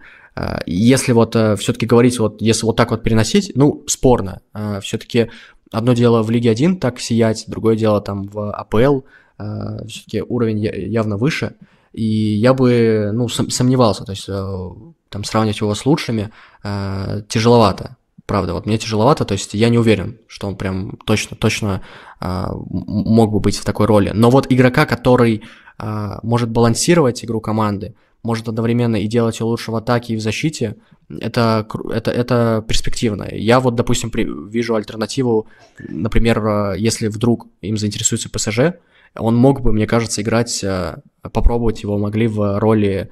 Если 0.65 1.13
вот 1.13 1.35
э, 1.35 1.55
все-таки 1.55 1.85
говорить, 1.85 2.19
вот 2.19 2.41
если 2.41 2.65
вот 2.65 2.75
так 2.75 2.91
вот 2.91 3.03
переносить, 3.03 3.51
ну, 3.55 3.83
спорно. 3.88 4.41
Все-таки 4.81 5.30
одно 5.71 5.93
дело 5.93 6.21
в 6.21 6.30
Лиге 6.30 6.51
1 6.51 6.77
так 6.77 6.99
сиять, 6.99 7.45
другое 7.47 7.75
дело 7.75 8.01
там 8.01 8.23
в 8.23 8.51
АПЛ, 8.51 9.01
все-таки 9.87 10.21
уровень 10.21 10.59
явно 10.59 11.17
выше. 11.17 11.55
И 11.93 12.03
я 12.03 12.53
бы, 12.53 13.11
ну, 13.13 13.27
сомневался, 13.27 14.05
то 14.05 14.11
есть 14.13 14.29
э, 14.29 14.69
там 15.09 15.23
сравнивать 15.25 15.59
его 15.59 15.75
с 15.75 15.85
лучшими 15.85 16.31
э, 16.63 17.23
тяжеловато 17.27 17.97
правда, 18.31 18.53
вот 18.53 18.65
мне 18.65 18.77
тяжеловато, 18.77 19.25
то 19.25 19.33
есть 19.33 19.53
я 19.53 19.67
не 19.67 19.77
уверен, 19.77 20.17
что 20.27 20.47
он 20.47 20.55
прям 20.55 20.97
точно, 21.05 21.35
точно 21.35 21.81
а, 22.21 22.53
мог 22.53 23.29
бы 23.29 23.41
быть 23.41 23.57
в 23.57 23.65
такой 23.65 23.87
роли. 23.87 24.11
Но 24.13 24.29
вот 24.29 24.47
игрока, 24.49 24.85
который 24.85 25.43
может 26.23 26.49
балансировать 26.49 27.25
игру 27.25 27.41
команды, 27.41 27.95
может 28.23 28.47
одновременно 28.47 28.95
и 28.95 29.07
делать 29.07 29.39
ее 29.39 29.47
лучше 29.47 29.71
в 29.71 29.75
атаке 29.75 30.13
и 30.13 30.15
в 30.15 30.21
защите, 30.21 30.75
это, 31.09 31.67
это, 31.91 32.11
это 32.11 32.63
перспективно. 32.67 33.27
Я 33.31 33.59
вот, 33.59 33.75
допустим, 33.75 34.11
при, 34.11 34.23
вижу 34.23 34.75
альтернативу, 34.75 35.47
например, 35.79 36.75
если 36.77 37.07
вдруг 37.07 37.47
им 37.61 37.77
заинтересуется 37.77 38.29
ПСЖ, 38.29 38.75
он 39.15 39.35
мог 39.35 39.61
бы, 39.61 39.73
мне 39.73 39.88
кажется, 39.88 40.22
играть, 40.22 40.64
а, 40.64 41.01
попробовать 41.22 41.83
его 41.83 41.98
могли 41.98 42.27
в 42.27 42.59
роли 42.59 43.11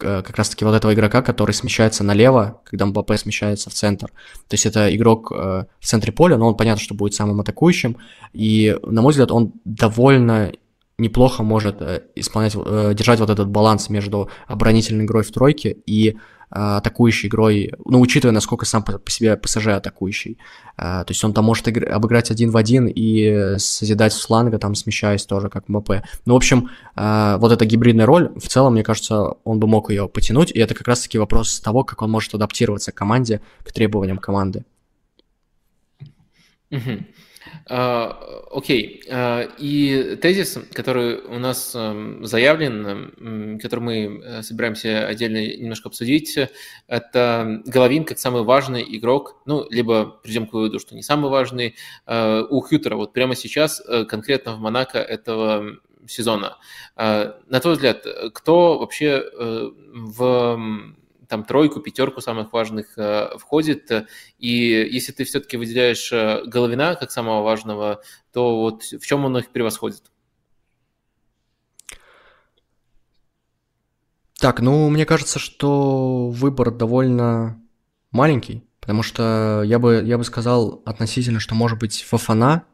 Э, 0.00 0.22
как 0.22 0.36
раз-таки 0.36 0.64
вот 0.64 0.74
этого 0.74 0.92
игрока, 0.92 1.22
который 1.22 1.52
смещается 1.52 2.02
налево, 2.02 2.60
когда 2.64 2.86
МБП 2.86 3.12
смещается 3.16 3.70
в 3.70 3.74
центр. 3.74 4.08
То 4.48 4.54
есть 4.54 4.66
это 4.66 4.94
игрок 4.94 5.32
э, 5.32 5.64
в 5.78 5.86
центре 5.86 6.12
поля, 6.12 6.36
но 6.36 6.48
он 6.48 6.56
понятно, 6.56 6.82
что 6.82 6.94
будет 6.94 7.14
самым 7.14 7.40
атакующим. 7.40 7.96
И, 8.32 8.76
на 8.82 9.02
мой 9.02 9.12
взгляд, 9.12 9.30
он 9.30 9.52
довольно 9.64 10.52
неплохо 10.98 11.42
может 11.42 11.80
э, 11.80 12.02
исполнять, 12.16 12.54
держать 12.96 13.20
вот 13.20 13.30
этот 13.30 13.48
баланс 13.48 13.88
между 13.88 14.28
оборонительной 14.48 15.04
игрой 15.04 15.22
в 15.22 15.30
тройке 15.30 15.76
и 15.86 16.18
атакующей 16.50 17.28
игрой, 17.28 17.72
ну, 17.84 18.00
учитывая, 18.00 18.32
насколько 18.32 18.64
сам 18.64 18.82
по, 18.82 19.00
себе 19.10 19.36
ПСЖ 19.36 19.68
атакующий. 19.68 20.38
А, 20.76 21.04
то 21.04 21.10
есть 21.12 21.22
он 21.24 21.32
там 21.32 21.44
может 21.44 21.66
обыграть 21.68 22.30
один 22.30 22.50
в 22.50 22.56
один 22.56 22.86
и 22.86 23.56
созидать 23.58 24.12
с 24.12 24.20
фланга, 24.20 24.58
там, 24.58 24.74
смещаясь 24.74 25.24
тоже, 25.24 25.48
как 25.48 25.68
МБП. 25.68 26.02
Ну, 26.26 26.34
в 26.34 26.36
общем, 26.36 26.70
а, 26.94 27.38
вот 27.38 27.52
эта 27.52 27.64
гибридная 27.64 28.06
роль, 28.06 28.32
в 28.36 28.48
целом, 28.48 28.74
мне 28.74 28.82
кажется, 28.82 29.34
он 29.44 29.58
бы 29.58 29.66
мог 29.66 29.90
ее 29.90 30.08
потянуть, 30.08 30.50
и 30.50 30.58
это 30.58 30.74
как 30.74 30.88
раз-таки 30.88 31.18
вопрос 31.18 31.60
того, 31.60 31.84
как 31.84 32.02
он 32.02 32.10
может 32.10 32.34
адаптироваться 32.34 32.92
к 32.92 32.94
команде, 32.94 33.40
к 33.64 33.72
требованиям 33.72 34.18
команды. 34.18 34.64
Mm-hmm. 36.70 37.04
А, 37.66 38.44
окей. 38.52 39.02
Uh, 39.08 39.50
и 39.58 40.16
тезис, 40.16 40.58
который 40.72 41.18
у 41.20 41.38
нас 41.38 41.74
uh, 41.74 42.24
заявлен, 42.24 43.58
который 43.60 43.80
мы 43.80 44.22
э, 44.22 44.42
собираемся 44.42 45.06
отдельно 45.06 45.46
немножко 45.56 45.88
обсудить, 45.88 46.38
это 46.86 47.62
Головин 47.66 48.04
как 48.04 48.18
самый 48.18 48.42
важный 48.42 48.84
игрок, 48.96 49.40
ну, 49.46 49.66
либо 49.70 50.20
придем 50.22 50.46
к 50.46 50.52
выводу, 50.52 50.78
что 50.78 50.94
не 50.94 51.02
самый 51.02 51.30
важный, 51.30 51.76
у 52.06 52.60
Хьютера. 52.60 52.96
Вот 52.96 53.12
прямо 53.12 53.34
сейчас, 53.34 53.82
э, 53.86 54.04
конкретно 54.04 54.54
в 54.54 54.60
Монако 54.60 54.98
этого 54.98 55.78
сезона. 56.06 56.58
На 56.96 57.60
твой 57.60 57.74
взгляд, 57.74 58.06
кто 58.34 58.78
вообще 58.78 59.22
э, 59.24 59.70
в 59.94 60.60
там 61.28 61.44
тройку, 61.44 61.80
пятерку 61.80 62.20
самых 62.20 62.52
важных 62.52 62.96
э, 62.96 63.36
входит. 63.38 63.90
И 64.38 64.48
если 64.48 65.12
ты 65.12 65.24
все-таки 65.24 65.56
выделяешь 65.56 66.12
э, 66.12 66.42
Головина 66.46 66.96
как 66.96 67.10
самого 67.10 67.42
важного, 67.42 68.02
то 68.32 68.60
вот 68.60 68.82
в 68.82 69.06
чем 69.06 69.24
он 69.24 69.38
их 69.38 69.48
превосходит? 69.50 70.02
Так, 74.38 74.60
ну, 74.60 74.90
мне 74.90 75.06
кажется, 75.06 75.38
что 75.38 76.28
выбор 76.28 76.70
довольно 76.70 77.60
маленький, 78.10 78.64
потому 78.80 79.02
что 79.02 79.62
я 79.64 79.78
бы, 79.78 80.02
я 80.04 80.18
бы 80.18 80.24
сказал 80.24 80.82
относительно, 80.84 81.40
что 81.40 81.54
может 81.54 81.78
быть 81.78 82.02
Фафана, 82.02 82.64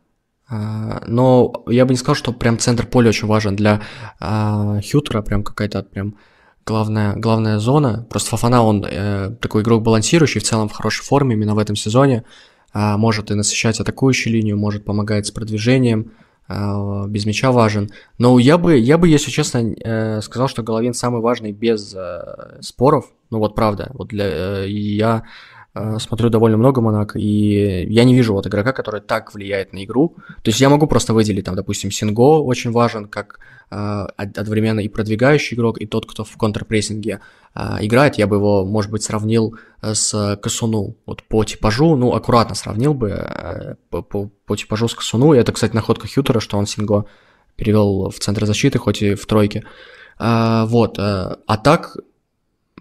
а, 0.49 1.03
но 1.07 1.65
я 1.69 1.85
бы 1.85 1.93
не 1.93 1.97
сказал, 1.97 2.17
что 2.17 2.33
прям 2.33 2.59
центр 2.59 2.87
поля 2.87 3.11
очень 3.11 3.29
важен 3.29 3.55
для 3.55 3.83
а, 4.19 4.81
Хютера, 4.81 5.23
прям 5.23 5.45
какая-то 5.45 5.85
прям 5.85 6.17
главная, 6.67 7.17
главная 7.17 7.59
зона. 7.59 8.07
Просто 8.11 8.31
Фафана, 8.31 8.63
он 8.63 8.85
э, 8.85 9.31
такой 9.41 9.63
игрок 9.63 9.83
балансирующий, 9.83 10.41
в 10.41 10.45
целом 10.45 10.69
в 10.69 10.73
хорошей 10.73 11.05
форме 11.05 11.35
именно 11.35 11.55
в 11.55 11.59
этом 11.59 11.77
сезоне. 11.77 12.25
Э, 12.75 12.97
может 12.97 13.31
и 13.31 13.35
насыщать 13.35 13.81
атакующую 13.81 14.33
линию, 14.33 14.59
может 14.59 14.85
помогать 14.85 15.27
с 15.27 15.31
продвижением, 15.31 16.13
э, 16.49 17.07
без 17.09 17.27
мяча 17.27 17.53
важен. 17.53 17.91
Но 18.19 18.39
я 18.39 18.59
бы, 18.59 18.77
я 18.77 18.99
бы 18.99 19.09
если 19.09 19.31
честно, 19.31 19.59
э, 19.59 20.21
сказал, 20.21 20.49
что 20.49 20.63
Головин 20.63 20.95
самый 20.95 21.21
важный 21.21 21.53
без 21.53 21.95
э, 21.95 22.59
споров. 22.61 23.07
Ну 23.31 23.39
вот 23.39 23.55
правда, 23.55 23.91
вот 23.95 24.09
для, 24.09 24.27
э, 24.27 24.67
я 24.69 25.25
Э, 25.73 25.99
смотрю 26.01 26.31
довольно 26.31 26.57
много 26.57 26.81
Монако, 26.81 27.19
и 27.19 27.87
я 27.89 28.03
не 28.03 28.15
вижу 28.15 28.35
вот 28.35 28.47
игрока, 28.47 28.73
который 28.73 29.01
так 29.01 29.33
влияет 29.35 29.73
на 29.73 29.85
игру. 29.85 30.17
То 30.43 30.49
есть 30.49 30.61
я 30.61 30.69
могу 30.69 30.89
просто 30.89 31.15
выделить, 31.15 31.45
там, 31.45 31.55
допустим, 31.55 31.93
Синго 31.93 32.41
очень 32.43 32.73
важен, 32.73 33.07
как 33.07 33.39
одновременно 33.71 34.81
и 34.81 34.89
продвигающий 34.89 35.57
игрок, 35.57 35.81
и 35.81 35.87
тот, 35.87 36.05
кто 36.05 36.25
в 36.25 36.37
контрпрессинге 36.37 37.21
э, 37.55 37.77
играет. 37.81 38.17
Я 38.17 38.27
бы 38.27 38.37
его, 38.37 38.65
может 38.65 38.91
быть, 38.91 39.03
сравнил 39.05 39.57
с 39.81 40.39
Касуну, 40.43 40.97
вот 41.07 41.23
по 41.23 41.45
типажу, 41.45 41.97
ну, 41.97 42.13
аккуратно 42.13 42.55
сравнил 42.57 42.95
бы 42.95 43.11
э, 43.11 43.75
по, 43.89 44.03
по, 44.03 44.31
по 44.45 44.57
типажу 44.57 44.89
с 44.89 44.95
Касуну. 44.95 45.35
И 45.35 45.39
это, 45.39 45.53
кстати, 45.53 45.75
находка 45.75 46.09
Хьютера, 46.09 46.41
что 46.41 46.59
он 46.59 46.67
Синго 46.67 47.07
перевел 47.57 48.11
в 48.11 48.19
центр 48.19 48.45
защиты, 48.45 48.79
хоть 48.79 49.03
и 49.03 49.15
в 49.15 49.25
тройке. 49.27 49.65
Э, 50.19 50.65
вот, 50.67 50.99
э, 50.99 51.37
а 51.47 51.57
так, 51.57 51.97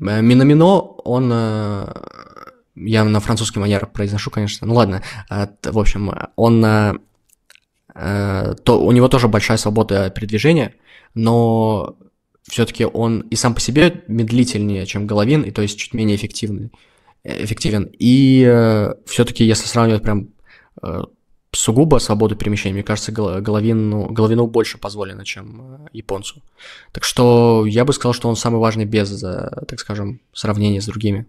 э, 0.01 0.21
Минамино, 0.21 0.79
он... 0.79 1.29
Э, 1.31 1.93
я 2.75 3.03
на 3.03 3.19
французский 3.19 3.59
манер 3.59 3.87
произношу, 3.87 4.31
конечно. 4.31 4.65
Ну 4.65 4.73
ладно, 4.73 5.03
э, 5.29 5.47
в 5.63 5.77
общем, 5.77 6.11
он... 6.35 6.99
Э, 7.99 8.51
э, 8.51 8.55
то, 8.63 8.81
у 8.81 8.91
него 8.91 9.07
тоже 9.07 9.27
большая 9.27 9.57
свобода 9.57 10.09
передвижения, 10.09 10.75
но 11.13 11.97
все-таки 12.43 12.85
он 12.85 13.21
и 13.21 13.35
сам 13.35 13.53
по 13.53 13.61
себе 13.61 14.03
медлительнее, 14.07 14.85
чем 14.85 15.05
Головин, 15.05 15.43
и 15.43 15.51
то 15.51 15.61
есть 15.61 15.77
чуть 15.77 15.93
менее 15.93 16.15
эффективный, 16.15 16.71
эффективен. 17.23 17.89
И 17.99 18.43
э, 18.47 18.93
все-таки, 19.05 19.43
если 19.43 19.67
сравнивать 19.67 20.03
прям 20.03 20.29
э, 20.81 21.03
сугубо 21.51 21.97
свободу 21.99 22.35
перемещения, 22.35 22.73
мне 22.73 22.83
кажется, 22.83 23.11
Головину, 23.11 24.07
Головину 24.09 24.47
больше 24.47 24.77
позволено, 24.77 25.25
чем 25.25 25.87
японцу. 25.91 26.41
Так 26.91 27.03
что 27.03 27.65
я 27.65 27.85
бы 27.85 27.93
сказал, 27.93 28.13
что 28.13 28.29
он 28.29 28.35
самый 28.35 28.59
важный 28.59 28.85
без, 28.85 29.19
так 29.19 29.79
скажем, 29.79 30.21
сравнения 30.33 30.81
с 30.81 30.85
другими. 30.85 31.25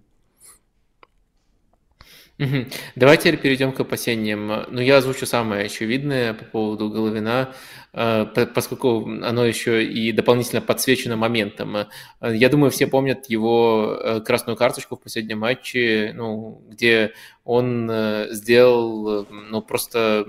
Давайте 2.96 3.24
теперь 3.24 3.38
перейдем 3.38 3.72
к 3.72 3.80
опасениям. 3.80 4.64
Ну, 4.70 4.80
я 4.80 4.96
озвучу 4.96 5.26
самое 5.26 5.66
очевидное 5.66 6.32
по 6.32 6.44
поводу 6.44 6.88
Головина, 6.88 7.52
э, 7.92 8.26
поскольку 8.54 9.04
оно 9.04 9.44
еще 9.44 9.84
и 9.84 10.10
дополнительно 10.12 10.62
подсвечено 10.62 11.16
моментом. 11.16 11.76
Э, 11.76 11.86
я 12.22 12.48
думаю, 12.48 12.70
все 12.70 12.86
помнят 12.86 13.26
его 13.28 13.94
э, 14.02 14.20
красную 14.20 14.56
карточку 14.56 14.96
в 14.96 15.02
последнем 15.02 15.40
матче, 15.40 16.12
ну, 16.14 16.62
где 16.70 17.12
он 17.44 17.90
сделал 18.30 19.26
ну, 19.30 19.60
просто 19.60 20.24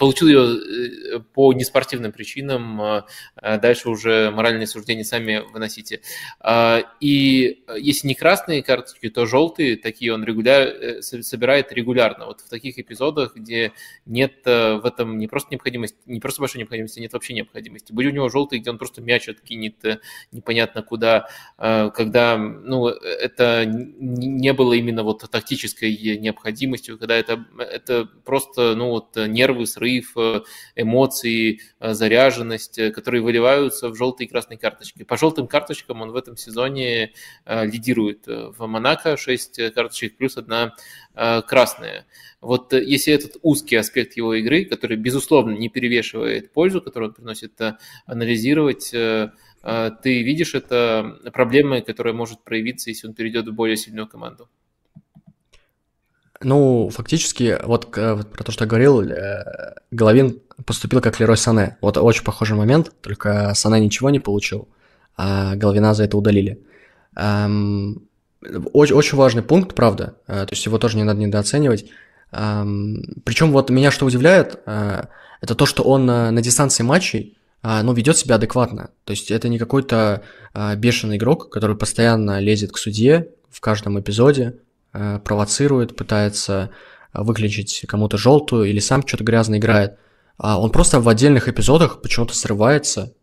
получил 0.00 0.28
ее 0.28 1.16
э, 1.16 1.20
по 1.34 1.52
неспортивным 1.52 2.10
причинам, 2.10 2.80
а, 2.80 3.06
а 3.36 3.58
дальше 3.58 3.90
уже 3.90 4.30
моральные 4.30 4.66
суждения 4.66 5.04
сами 5.04 5.42
выносите. 5.52 6.00
А, 6.40 6.82
и 7.00 7.62
если 7.76 8.08
не 8.08 8.14
красные 8.14 8.62
карточки, 8.62 9.10
то 9.10 9.26
желтые, 9.26 9.76
такие 9.76 10.14
он 10.14 10.24
регуляр, 10.24 10.68
э, 10.68 11.02
собирает 11.02 11.70
регулярно. 11.72 12.24
Вот 12.24 12.40
в 12.40 12.48
таких 12.48 12.78
эпизодах, 12.78 13.36
где 13.36 13.72
нет 14.06 14.36
э, 14.46 14.76
в 14.76 14.86
этом 14.86 15.18
не 15.18 15.28
просто 15.28 15.50
необходимости, 15.50 15.98
не 16.06 16.18
просто 16.18 16.40
большой 16.40 16.60
необходимости, 16.60 16.98
нет 16.98 17.12
вообще 17.12 17.34
необходимости. 17.34 17.92
Были 17.92 18.08
у 18.08 18.12
него 18.12 18.30
желтые, 18.30 18.60
где 18.60 18.70
он 18.70 18.78
просто 18.78 19.02
мяч 19.02 19.28
откинет 19.28 19.84
непонятно 20.32 20.82
куда, 20.82 21.28
когда 21.58 22.38
ну, 22.38 22.88
это 22.88 23.66
не 23.66 24.52
было 24.54 24.72
именно 24.72 25.02
вот 25.02 25.30
тактической 25.30 25.94
необходимостью, 26.16 26.98
когда 26.98 27.16
это, 27.16 27.44
это 27.58 28.06
просто 28.24 28.74
ну, 28.74 28.88
вот, 28.88 29.16
нервы, 29.16 29.66
срыв, 29.66 29.89
порыв, 29.90 30.44
эмоции, 30.76 31.60
заряженность, 31.80 32.92
которые 32.92 33.22
выливаются 33.22 33.88
в 33.88 33.96
желтые 33.96 34.26
и 34.26 34.30
красные 34.30 34.58
карточки. 34.58 35.02
По 35.02 35.16
желтым 35.16 35.46
карточкам 35.46 36.02
он 36.02 36.10
в 36.10 36.16
этом 36.16 36.36
сезоне 36.36 37.12
лидирует. 37.46 38.26
В 38.26 38.66
Монако 38.66 39.16
6 39.16 39.72
карточек 39.72 40.16
плюс 40.16 40.36
одна 40.36 40.74
красная. 41.14 42.06
Вот 42.40 42.72
если 42.72 43.12
этот 43.12 43.36
узкий 43.42 43.76
аспект 43.76 44.16
его 44.16 44.34
игры, 44.34 44.64
который, 44.64 44.96
безусловно, 44.96 45.52
не 45.52 45.68
перевешивает 45.68 46.52
пользу, 46.52 46.80
которую 46.80 47.10
он 47.10 47.14
приносит, 47.14 47.60
анализировать 48.06 48.90
ты 48.90 50.22
видишь 50.22 50.54
это 50.54 51.18
проблемой, 51.32 51.82
которая 51.82 52.14
может 52.14 52.42
проявиться, 52.44 52.90
если 52.90 53.08
он 53.08 53.14
перейдет 53.14 53.46
в 53.48 53.52
более 53.52 53.76
сильную 53.76 54.06
команду? 54.06 54.48
Ну, 56.42 56.88
фактически, 56.90 57.58
вот, 57.64 57.90
про 57.90 58.44
то, 58.44 58.50
что 58.50 58.64
я 58.64 58.68
говорил, 58.68 59.02
э, 59.02 59.74
Головин 59.90 60.40
поступил 60.64 61.02
как 61.02 61.20
Лерой 61.20 61.36
Сане. 61.36 61.76
Вот 61.82 61.98
очень 61.98 62.24
похожий 62.24 62.56
момент, 62.56 62.92
только 63.02 63.52
Сане 63.54 63.84
ничего 63.84 64.08
не 64.08 64.20
получил, 64.20 64.68
а 65.16 65.54
Головина 65.56 65.92
за 65.92 66.04
это 66.04 66.16
удалили. 66.16 66.62
Эм, 67.14 68.08
очень, 68.72 68.94
очень 68.94 69.18
важный 69.18 69.42
пункт, 69.42 69.74
правда, 69.74 70.16
э, 70.26 70.46
то 70.46 70.52
есть 70.52 70.64
его 70.64 70.78
тоже 70.78 70.96
не 70.96 71.02
надо 71.02 71.20
недооценивать. 71.20 71.84
Эм, 72.32 73.20
причем 73.24 73.52
вот 73.52 73.68
меня 73.68 73.90
что 73.90 74.06
удивляет, 74.06 74.60
э, 74.64 75.04
это 75.42 75.54
то, 75.54 75.66
что 75.66 75.82
он 75.82 76.06
на 76.06 76.40
дистанции 76.40 76.82
матчей 76.82 77.36
а, 77.62 77.82
ну, 77.82 77.92
ведет 77.92 78.16
себя 78.16 78.36
адекватно. 78.36 78.90
То 79.04 79.10
есть 79.10 79.30
это 79.30 79.48
не 79.50 79.58
какой-то 79.58 80.22
бешеный 80.76 81.18
игрок, 81.18 81.50
который 81.50 81.76
постоянно 81.76 82.40
лезет 82.40 82.72
к 82.72 82.78
судье 82.78 83.28
в 83.50 83.60
каждом 83.60 84.00
эпизоде, 84.00 84.58
провоцирует, 84.92 85.96
пытается 85.96 86.70
выключить 87.12 87.84
кому-то 87.88 88.16
желтую 88.16 88.68
или 88.70 88.78
сам 88.78 89.06
что-то 89.06 89.24
грязно 89.24 89.58
играет. 89.58 89.98
А 90.36 90.60
он 90.60 90.70
просто 90.70 91.00
в 91.00 91.08
отдельных 91.08 91.48
эпизодах 91.48 92.00
почему-то 92.00 92.34
срывается, 92.34 93.14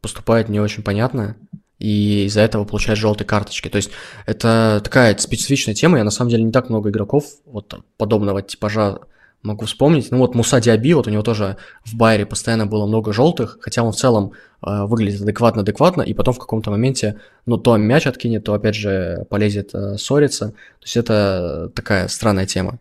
поступает 0.00 0.48
не 0.48 0.60
очень 0.60 0.82
понятно, 0.82 1.36
и 1.78 2.24
из-за 2.24 2.40
этого 2.40 2.64
получает 2.64 2.98
желтые 2.98 3.26
карточки. 3.26 3.68
То 3.68 3.76
есть 3.76 3.90
это 4.26 4.80
такая 4.82 5.16
специфичная 5.16 5.74
тема. 5.74 5.98
Я 5.98 6.04
на 6.04 6.10
самом 6.10 6.30
деле 6.30 6.42
не 6.42 6.52
так 6.52 6.68
много 6.68 6.90
игроков 6.90 7.24
вот 7.44 7.74
подобного 7.96 8.42
типажа 8.42 9.00
могу 9.46 9.64
вспомнить. 9.64 10.10
Ну 10.10 10.18
вот 10.18 10.34
Муса 10.34 10.60
Диаби, 10.60 10.92
вот 10.94 11.06
у 11.06 11.10
него 11.10 11.22
тоже 11.22 11.56
в 11.84 11.94
Байере 11.94 12.26
постоянно 12.26 12.66
было 12.66 12.86
много 12.86 13.12
желтых, 13.12 13.58
хотя 13.60 13.82
он 13.82 13.92
в 13.92 13.96
целом 13.96 14.32
э, 14.62 14.84
выглядит 14.84 15.22
адекватно-адекватно, 15.22 16.02
и 16.02 16.14
потом 16.14 16.34
в 16.34 16.38
каком-то 16.38 16.70
моменте, 16.70 17.20
ну, 17.46 17.56
то 17.56 17.76
мяч 17.76 18.06
откинет, 18.06 18.44
то 18.44 18.54
опять 18.54 18.74
же 18.74 19.26
полезет 19.30 19.70
э, 19.74 19.96
ссориться. 19.96 20.48
То 20.48 20.84
есть 20.84 20.96
это 20.96 21.70
такая 21.74 22.08
странная 22.08 22.46
тема. 22.46 22.78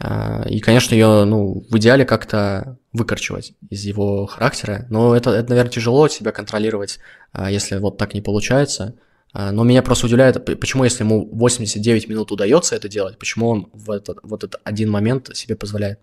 Э, 0.00 0.48
и, 0.48 0.60
конечно, 0.60 0.94
ее, 0.94 1.24
ну, 1.24 1.64
в 1.70 1.78
идеале 1.78 2.04
как-то 2.04 2.76
выкорчевать 2.92 3.52
из 3.70 3.84
его 3.84 4.26
характера, 4.26 4.86
но 4.90 5.16
это, 5.16 5.30
это 5.30 5.50
наверное, 5.50 5.72
тяжело 5.72 6.08
себя 6.08 6.32
контролировать, 6.32 6.98
э, 7.32 7.46
если 7.50 7.78
вот 7.78 7.96
так 7.96 8.14
не 8.14 8.20
получается. 8.20 8.94
А, 9.32 9.50
но 9.50 9.64
меня 9.64 9.82
просто 9.82 10.06
удивляет, 10.06 10.44
почему, 10.44 10.84
если 10.84 11.04
ему 11.04 11.28
89 11.32 12.08
минут 12.08 12.32
удается 12.32 12.76
это 12.76 12.88
делать, 12.88 13.18
почему 13.18 13.48
он 13.48 13.68
в 13.72 13.90
этот, 13.90 14.18
вот 14.22 14.44
этот 14.44 14.60
один 14.64 14.90
момент 14.90 15.34
себе 15.34 15.56
позволяет. 15.56 15.98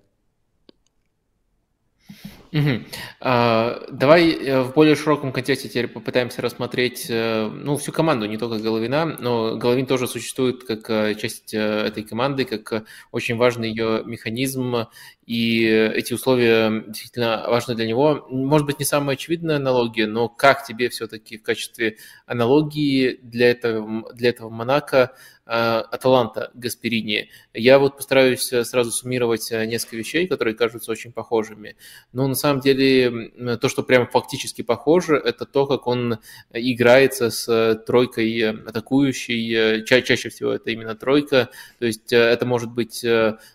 Угу. 2.52 2.84
А, 3.22 3.86
давай 3.92 4.32
э, 4.32 4.64
в 4.64 4.74
более 4.74 4.96
широком 4.96 5.32
контексте 5.32 5.70
теперь 5.70 5.88
попытаемся 5.88 6.42
рассмотреть 6.42 7.06
э, 7.08 7.48
ну, 7.48 7.78
всю 7.78 7.92
команду, 7.92 8.26
не 8.26 8.38
только 8.38 8.58
Головина, 8.58 9.06
но 9.06 9.56
Головин 9.56 9.86
тоже 9.86 10.08
существует 10.08 10.64
как 10.64 10.90
э, 10.90 11.14
часть 11.14 11.54
этой 11.54 12.02
команды, 12.02 12.46
как 12.46 12.86
очень 13.12 13.38
важный 13.38 13.70
ее 13.70 14.02
механизм, 14.04 14.88
и 15.30 15.64
эти 15.64 16.16
условия 16.16 16.86
действительно 16.88 17.46
важны 17.48 17.76
для 17.76 17.86
него. 17.86 18.26
Может 18.32 18.66
быть, 18.66 18.80
не 18.80 18.86
самая 18.86 19.16
очевидная 19.16 19.58
аналогия, 19.58 20.08
но 20.08 20.28
как 20.28 20.66
тебе 20.66 20.90
все-таки 20.90 21.38
в 21.38 21.44
качестве 21.44 21.98
аналогии 22.26 23.20
для 23.22 23.52
этого, 23.52 24.12
для 24.12 24.30
этого 24.30 24.50
Монако 24.50 25.14
Э, 25.52 25.80
Аталанта 25.90 26.52
Гасперини. 26.54 27.32
Я 27.56 27.80
вот 27.80 27.98
постараюсь 27.98 28.54
э, 28.54 28.64
сразу 28.64 28.92
суммировать 28.92 29.52
э, 29.52 29.66
несколько 29.66 29.96
вещей, 29.96 30.28
которые 30.28 30.54
кажутся 30.54 30.92
очень 30.92 31.12
похожими. 31.12 31.76
Но 32.14 32.28
на 32.28 32.36
самом 32.36 32.60
деле 32.60 33.58
то, 33.58 33.68
что 33.68 33.82
прям 33.82 34.06
фактически 34.06 34.62
похоже, 34.62 35.16
это 35.16 35.48
то, 35.48 35.66
как 35.66 35.88
он 35.88 36.20
играется 36.54 37.32
с 37.32 37.82
тройкой 37.88 38.52
атакующей. 38.52 39.84
Ча 39.86 40.04
чаще 40.04 40.30
всего 40.30 40.52
это 40.52 40.70
именно 40.70 40.94
тройка. 40.94 41.50
То 41.80 41.88
есть 41.88 42.14
это 42.14 42.46
может 42.46 42.72
быть 42.72 43.04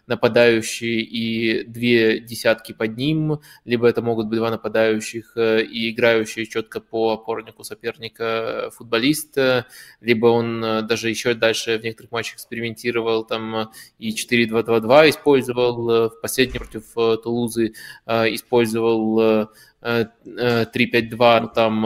нападающий 0.09 1.01
и 1.01 1.64
две 1.67 2.21
десятки 2.21 2.73
под 2.73 2.97
ним, 2.97 3.41
либо 3.65 3.87
это 3.89 4.03
могут 4.03 4.27
быть 4.27 4.39
два 4.39 4.51
нападающих 4.51 5.37
и 5.37 5.91
играющие 5.91 6.47
четко 6.47 6.81
по 6.81 7.13
опорнику 7.13 7.65
соперника 7.65 8.71
футболиста, 8.75 9.67
либо 10.01 10.27
он 10.27 10.61
даже 10.87 11.09
еще 11.11 11.35
дальше 11.35 11.79
некоторых 11.85 12.11
матчах 12.11 12.35
экспериментировал, 12.35 13.25
там 13.25 13.57
э, 13.57 13.67
и 13.99 14.11
4-2-2-2 14.11 15.11
использовал, 15.11 15.91
э, 15.91 16.09
в 16.09 16.21
последнем 16.21 16.61
против 16.61 16.85
э, 16.97 17.17
Тулузы 17.23 17.75
использовал 18.07 19.49
3-5-2, 19.85 21.41
ну, 21.41 21.49
там 21.49 21.83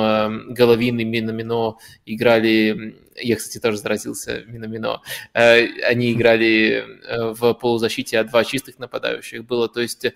Головин 0.55 1.01
и 1.01 1.05
Минамино 1.05 1.79
играли, 2.07 2.97
я, 3.17 3.37
кстати, 3.37 3.61
тоже 3.61 3.79
заразился 3.79 4.45
Минамино, 4.47 5.03
они 5.33 6.13
играли 6.13 6.85
в 7.35 7.55
полузащите, 7.55 8.21
а 8.21 8.25
два 8.25 8.45
чистых 8.45 8.79
нападающих 8.79 9.45
было, 9.45 9.69
то 9.69 9.81
есть 9.81 10.07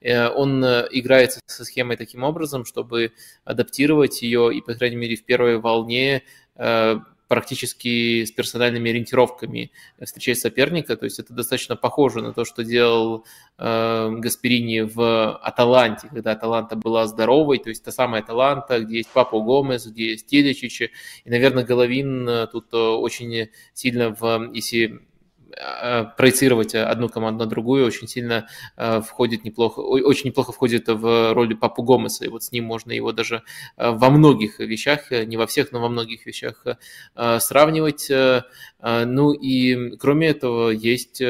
он 0.00 0.64
играет 0.64 1.40
со 1.46 1.64
схемой 1.64 1.96
таким 1.96 2.22
образом, 2.22 2.64
чтобы 2.64 3.10
адаптировать 3.44 4.22
ее 4.22 4.54
и, 4.54 4.60
по 4.60 4.74
крайней 4.74 4.94
мере, 4.96 5.16
в 5.16 5.24
первой 5.24 5.58
волне 5.58 6.22
практически 7.28 8.24
с 8.24 8.32
персональными 8.32 8.90
ориентировками 8.90 9.70
встречать 10.02 10.38
соперника. 10.38 10.96
То 10.96 11.04
есть 11.04 11.18
это 11.18 11.34
достаточно 11.34 11.76
похоже 11.76 12.22
на 12.22 12.32
то, 12.32 12.44
что 12.44 12.64
делал 12.64 13.26
э, 13.58 14.10
Гасперини 14.18 14.80
в 14.80 15.36
Аталанте, 15.36 16.08
когда 16.08 16.32
Аталанта 16.32 16.74
была 16.74 17.06
здоровой. 17.06 17.58
То 17.58 17.68
есть 17.68 17.84
та 17.84 17.92
самая 17.92 18.22
Аталанта, 18.22 18.80
где 18.80 18.98
есть 18.98 19.10
Папа 19.12 19.38
Гомес, 19.40 19.86
где 19.86 20.12
есть 20.12 20.26
Теличич. 20.26 20.80
И, 20.80 20.90
наверное, 21.30 21.64
Головин 21.64 22.28
э, 22.28 22.46
тут 22.46 22.72
э, 22.72 22.76
очень 22.76 23.48
сильно, 23.74 24.14
в, 24.18 24.50
если 24.54 25.00
проецировать 26.16 26.74
одну 26.74 27.08
команду 27.08 27.44
на 27.44 27.50
другую 27.50 27.86
очень 27.86 28.08
сильно 28.08 28.48
э, 28.76 29.00
входит 29.00 29.44
неплохо, 29.44 29.80
очень 29.80 30.28
неплохо 30.28 30.52
входит 30.52 30.88
в 30.88 31.32
роли 31.32 31.54
Папу 31.54 31.82
Гомеса, 31.82 32.24
и 32.24 32.28
вот 32.28 32.44
с 32.44 32.52
ним 32.52 32.64
можно 32.64 32.92
его 32.92 33.12
даже 33.12 33.42
э, 33.76 33.90
во 33.90 34.10
многих 34.10 34.58
вещах, 34.60 35.10
не 35.10 35.36
во 35.36 35.46
всех, 35.46 35.72
но 35.72 35.80
во 35.80 35.88
многих 35.88 36.26
вещах 36.26 36.64
сравнивать. 37.40 38.10
Ну 38.80 39.32
и 39.32 39.96
кроме 39.96 40.28
этого 40.28 40.70
есть 40.70 41.22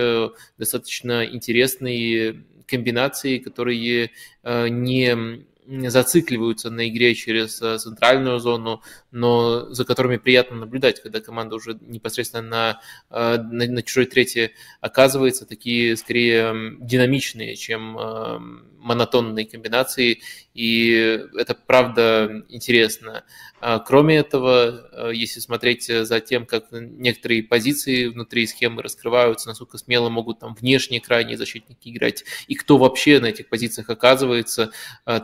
достаточно 0.59 1.25
интересные 1.25 2.45
комбинации, 2.67 3.39
которые 3.39 4.11
не 4.45 5.47
зацикливаются 5.69 6.71
на 6.71 6.89
игре 6.89 7.15
через 7.15 7.61
э, 7.61 7.77
центральную 7.79 8.41
зону, 8.41 8.81
но 9.11 9.73
за 9.73 9.85
которыми 9.85 10.17
приятно 10.17 10.57
наблюдать, 10.57 11.03
когда 11.03 11.21
команда 11.21 11.57
уже 11.57 11.79
непосредственно 11.81 12.43
на, 12.43 12.81
э, 13.11 13.39
на, 13.39 13.67
на 13.67 13.83
чужой 13.83 14.07
трети 14.07 14.53
оказывается, 14.81 15.47
такие 15.47 15.97
скорее 15.97 16.77
динамичные, 16.81 17.57
чем 17.57 17.99
э, 17.99 18.39
монотонные 18.79 19.47
комбинации, 19.47 20.21
и 20.55 21.21
это 21.37 21.55
правда 21.55 22.45
интересно. 22.49 23.25
А, 23.61 23.79
кроме 23.81 24.17
этого, 24.19 24.89
э, 24.93 25.11
если 25.15 25.41
смотреть 25.41 25.87
за 25.87 26.21
тем, 26.21 26.47
как 26.47 26.67
некоторые 26.71 27.43
позиции 27.43 28.07
внутри 28.07 28.47
схемы 28.47 28.83
раскрываются, 28.83 29.49
насколько 29.49 29.79
смело 29.79 30.09
могут 30.11 30.41
там 30.41 30.55
внешние 30.55 31.01
крайние 31.01 31.37
защитники 31.37 31.89
играть, 31.89 32.25
и 32.47 32.55
кто 32.55 32.79
вообще 32.79 33.21
на 33.21 33.27
этих 33.27 33.49
позициях 33.49 33.89
оказывается, 33.89 34.71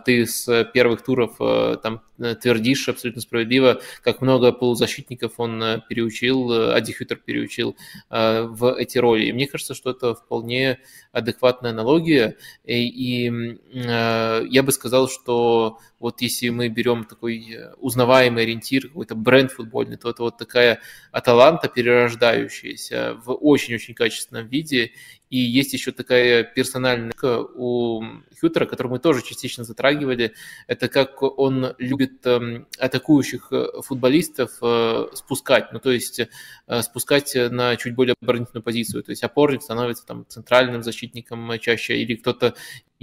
ты 0.05 0.27
с 0.27 0.65
первых 0.73 1.03
туров 1.03 1.37
там 1.83 2.03
твердишь 2.41 2.89
абсолютно 2.89 3.23
справедливо, 3.23 3.74
как 4.03 4.21
много 4.21 4.53
полузащитников 4.53 5.35
он 5.39 5.83
переучил, 5.89 6.73
Адихютер 6.73 7.19
переучил 7.19 7.77
в 8.11 8.75
эти 8.77 8.99
роли. 8.99 9.27
И 9.27 9.33
мне 9.33 9.47
кажется, 9.47 9.75
что 9.75 9.91
это 9.91 10.15
вполне 10.15 10.79
адекватная 11.13 11.71
аналогия, 11.71 12.37
и, 12.65 12.89
и 12.89 13.59
я 13.73 14.63
бы 14.63 14.73
сказал, 14.73 15.09
что 15.09 15.79
вот 16.01 16.21
если 16.21 16.51
мы 16.51 16.69
берем 16.69 17.05
такой 17.05 17.57
узнаваемый 17.79 18.43
ориентир, 18.43 18.89
какой-то 18.89 19.15
бренд 19.15 19.53
футбольный, 19.53 19.97
то 19.97 20.11
это 20.11 20.23
вот 20.23 20.37
такая 20.39 20.81
Аталанта 21.13 21.69
перерождающаяся 21.69 23.17
в 23.25 23.33
очень-очень 23.33 23.95
качественном 23.95 24.47
виде. 24.49 24.93
И 25.35 25.39
есть 25.39 25.73
еще 25.73 25.91
такая 25.91 26.45
персональная 26.45 27.13
у 27.57 28.05
Хютера, 28.41 28.67
которую 28.67 28.93
мы 28.93 28.99
тоже 29.01 29.21
частично 29.21 29.65
затрагивали. 29.65 30.33
Это 30.69 30.87
как 30.89 31.23
он 31.23 31.75
любит 31.79 32.25
эм, 32.25 32.69
атакующих 32.79 33.49
э, 33.51 33.67
футболистов 33.83 34.53
э, 34.63 35.07
спускать, 35.13 35.73
ну 35.73 35.81
то 35.81 35.91
есть 35.91 36.21
э, 36.21 36.83
спускать 36.83 37.35
на 37.35 37.75
чуть 37.75 37.97
более 37.97 38.15
оборонительную 38.23 38.63
позицию. 38.63 39.03
То 39.03 39.11
есть 39.11 39.25
опорник 39.25 39.63
становится 39.63 40.07
там 40.07 40.25
центральным 40.29 40.85
защитником 40.85 41.59
чаще, 41.59 41.97
или 41.97 42.15
кто-то 42.15 42.55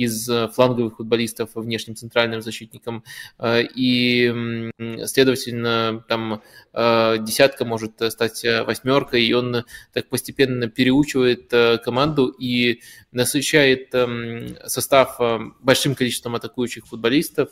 из 0.03 0.29
фланговых 0.53 0.97
футболистов 0.97 1.49
внешним 1.55 1.95
центральным 1.95 2.41
защитником. 2.41 3.03
И, 3.41 4.69
следовательно, 5.05 6.03
там 6.07 6.41
десятка 6.73 7.65
может 7.65 8.01
стать 8.11 8.43
восьмеркой, 8.43 9.23
и 9.23 9.33
он 9.33 9.65
так 9.93 10.07
постепенно 10.09 10.67
переучивает 10.67 11.51
команду 11.83 12.27
и 12.27 12.81
насыщает 13.11 13.93
состав 14.65 15.19
большим 15.59 15.95
количеством 15.95 16.35
атакующих 16.35 16.87
футболистов, 16.87 17.49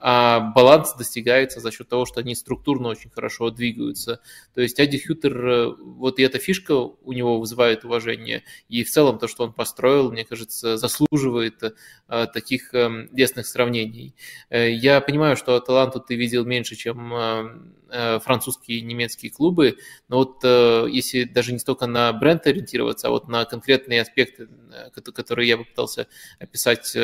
а 0.00 0.40
баланс 0.40 0.94
достигается 0.94 1.60
за 1.60 1.72
счет 1.72 1.88
того, 1.88 2.06
что 2.06 2.20
они 2.20 2.34
структурно 2.34 2.88
очень 2.88 3.10
хорошо 3.10 3.50
двигаются. 3.50 4.20
То 4.54 4.60
есть 4.60 4.78
Ади 4.78 4.98
Хютер, 4.98 5.46
э, 5.46 5.74
вот 5.76 6.18
и 6.18 6.22
эта 6.22 6.38
фишка 6.38 6.72
у 6.72 7.12
него 7.12 7.40
вызывает 7.40 7.84
уважение, 7.84 8.44
и 8.68 8.84
в 8.84 8.90
целом 8.90 9.18
то, 9.18 9.26
что 9.26 9.44
он 9.44 9.52
построил, 9.52 10.12
мне 10.12 10.24
кажется, 10.24 10.76
заслуживает 10.76 11.62
э, 11.62 12.26
таких 12.32 12.72
э, 12.74 13.08
лестных 13.12 13.46
сравнений. 13.46 14.14
Я 14.50 15.00
понимаю, 15.00 15.36
что 15.36 15.56
Аталанту 15.56 16.00
ты 16.00 16.14
видел 16.14 16.44
меньше, 16.44 16.76
чем 16.76 17.74
французские 17.88 18.78
и 18.78 18.82
немецкие 18.82 19.30
клубы, 19.30 19.78
но 20.08 20.18
вот 20.18 20.44
если 20.90 21.24
даже 21.24 21.52
не 21.52 21.58
столько 21.58 21.86
на 21.86 22.12
бренд 22.12 22.46
ориентироваться, 22.46 23.08
а 23.08 23.10
вот 23.10 23.28
на 23.28 23.46
конкретные 23.46 24.02
аспекты, 24.02 24.48
которые 25.14 25.48
я 25.48 25.56
попытался 25.56 26.06
описать 26.38 26.94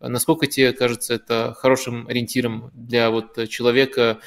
Насколько 0.00 0.46
тебе 0.46 0.72
кажется 0.72 1.14
это 1.14 1.54
хорошим 1.56 2.06
ориентиром 2.06 2.70
для 2.74 3.10
вот 3.10 3.48
человека, 3.48 4.20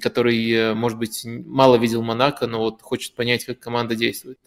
который, 0.00 0.74
может 0.74 0.98
быть, 0.98 1.24
мало 1.24 1.76
видел 1.76 2.02
Монако, 2.02 2.46
но 2.48 2.58
вот 2.58 2.82
хочет 2.82 3.14
понять, 3.14 3.44
как 3.44 3.60
команда 3.60 3.94
действует? 3.94 4.38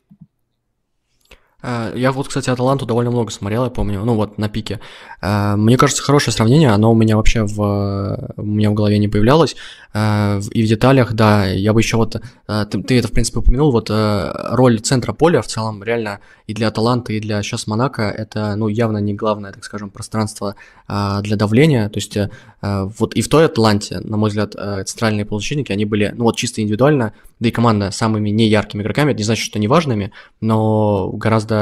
Э, 1.66 1.92
я 1.96 2.12
вот, 2.12 2.28
кстати, 2.28 2.50
Аталанту 2.50 2.86
довольно 2.86 3.10
много 3.10 3.32
смотрел, 3.32 3.64
я 3.64 3.72
помню, 3.72 4.06
ну 4.06 4.14
вот 4.14 4.38
на 4.38 4.50
пике. 4.50 4.80
Э, 5.22 5.56
мне 5.56 5.78
кажется, 5.78 6.04
хорошее 6.04 6.34
сравнение, 6.34 6.70
оно 6.70 6.92
у 6.92 6.96
меня 6.96 7.18
вообще 7.18 7.44
в, 7.44 8.34
у 8.38 8.44
меня 8.44 8.70
в 8.70 8.76
голове 8.76 9.00
не 9.00 9.08
появлялось. 9.08 9.56
Э, 9.94 10.40
и 10.52 10.64
в 10.64 10.68
деталях, 10.68 11.14
да, 11.14 11.48
я 11.48 11.74
бы 11.74 11.82
еще 11.82 11.98
вот, 11.98 12.22
ты, 12.48 12.84
ты 12.84 13.00
это, 13.00 13.08
в 13.08 13.12
принципе, 13.12 13.40
упомянул, 13.40 13.72
вот 13.72 13.90
роль 13.90 14.80
центра 14.80 15.14
поля 15.14 15.42
в 15.42 15.48
целом 15.48 15.84
реально 15.84 16.20
и 16.46 16.54
для 16.54 16.68
Аталанты, 16.68 17.18
и 17.18 17.20
для 17.20 17.42
сейчас 17.42 17.66
Монако, 17.66 18.04
это, 18.04 18.56
ну, 18.56 18.68
явно 18.68 19.00
не 19.00 19.16
главное, 19.16 19.52
так 19.52 19.64
скажем, 19.64 19.90
пространство 19.90 20.56
для 20.88 21.36
давления. 21.36 21.90
То 21.90 21.98
есть 21.98 22.18
вот 22.62 23.16
и 23.16 23.22
в 23.22 23.30
той 23.30 23.46
Атланте, 23.46 24.00
на 24.02 24.18
мой 24.18 24.30
взгляд, 24.30 24.54
центральные 24.54 25.26
полузащитники, 25.26 25.72
они 25.72 25.86
были, 25.86 26.14
ну 26.16 26.26
вот 26.26 26.36
чисто 26.36 26.62
индивидуально, 26.62 27.14
да 27.40 27.50
и 27.50 27.52
команда 27.52 27.90
самыми 27.92 28.30
неяркими 28.30 28.84
игроками, 28.84 29.12
это 29.12 29.18
не 29.18 29.24
значит, 29.24 29.46
что 29.46 29.60
неважными, 29.60 30.12
но 30.40 31.10
гораздо 31.14 31.55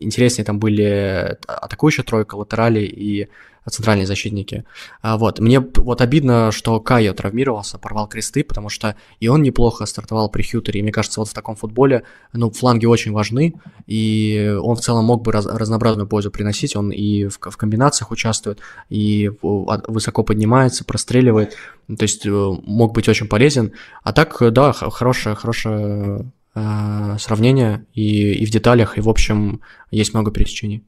интереснее 0.00 0.44
там 0.44 0.58
были 0.58 1.38
атакующая 1.46 2.04
тройка, 2.04 2.36
латерали 2.36 2.80
и 2.80 3.28
центральные 3.70 4.06
защитники. 4.06 4.64
А, 5.02 5.16
вот. 5.16 5.38
Мне 5.38 5.60
вот 5.60 6.00
обидно, 6.00 6.50
что 6.52 6.80
Кайо 6.80 7.12
травмировался, 7.12 7.78
порвал 7.78 8.08
кресты, 8.08 8.44
потому 8.44 8.68
что 8.68 8.96
и 9.20 9.28
он 9.28 9.42
неплохо 9.42 9.86
стартовал 9.86 10.30
при 10.30 10.42
Хьютере, 10.42 10.80
и 10.80 10.82
мне 10.82 10.92
кажется, 10.92 11.20
вот 11.20 11.28
в 11.28 11.34
таком 11.34 11.56
футболе, 11.56 12.04
ну, 12.32 12.50
фланги 12.50 12.86
очень 12.86 13.12
важны, 13.12 13.54
и 13.86 14.56
он 14.62 14.76
в 14.76 14.80
целом 14.80 15.04
мог 15.04 15.22
бы 15.22 15.32
раз, 15.32 15.46
разнообразную 15.46 16.08
пользу 16.08 16.30
приносить, 16.30 16.76
он 16.76 16.90
и 16.90 17.26
в, 17.26 17.38
в 17.38 17.56
комбинациях 17.56 18.10
участвует, 18.10 18.60
и 18.88 19.30
высоко 19.42 20.22
поднимается, 20.22 20.84
простреливает, 20.84 21.56
то 21.86 22.02
есть 22.02 22.26
э, 22.26 22.30
мог 22.30 22.92
быть 22.92 23.08
очень 23.08 23.28
полезен. 23.28 23.72
А 24.02 24.12
так, 24.12 24.36
да, 24.52 24.72
хорошее, 24.72 25.34
хорошее 25.34 26.30
э, 26.58 27.18
сравнение 27.18 27.86
и, 27.94 28.32
и 28.34 28.44
в 28.46 28.50
деталях, 28.50 28.98
и 28.98 29.00
в 29.00 29.08
общем 29.08 29.60
есть 29.90 30.14
много 30.14 30.30
пересечений. 30.30 30.84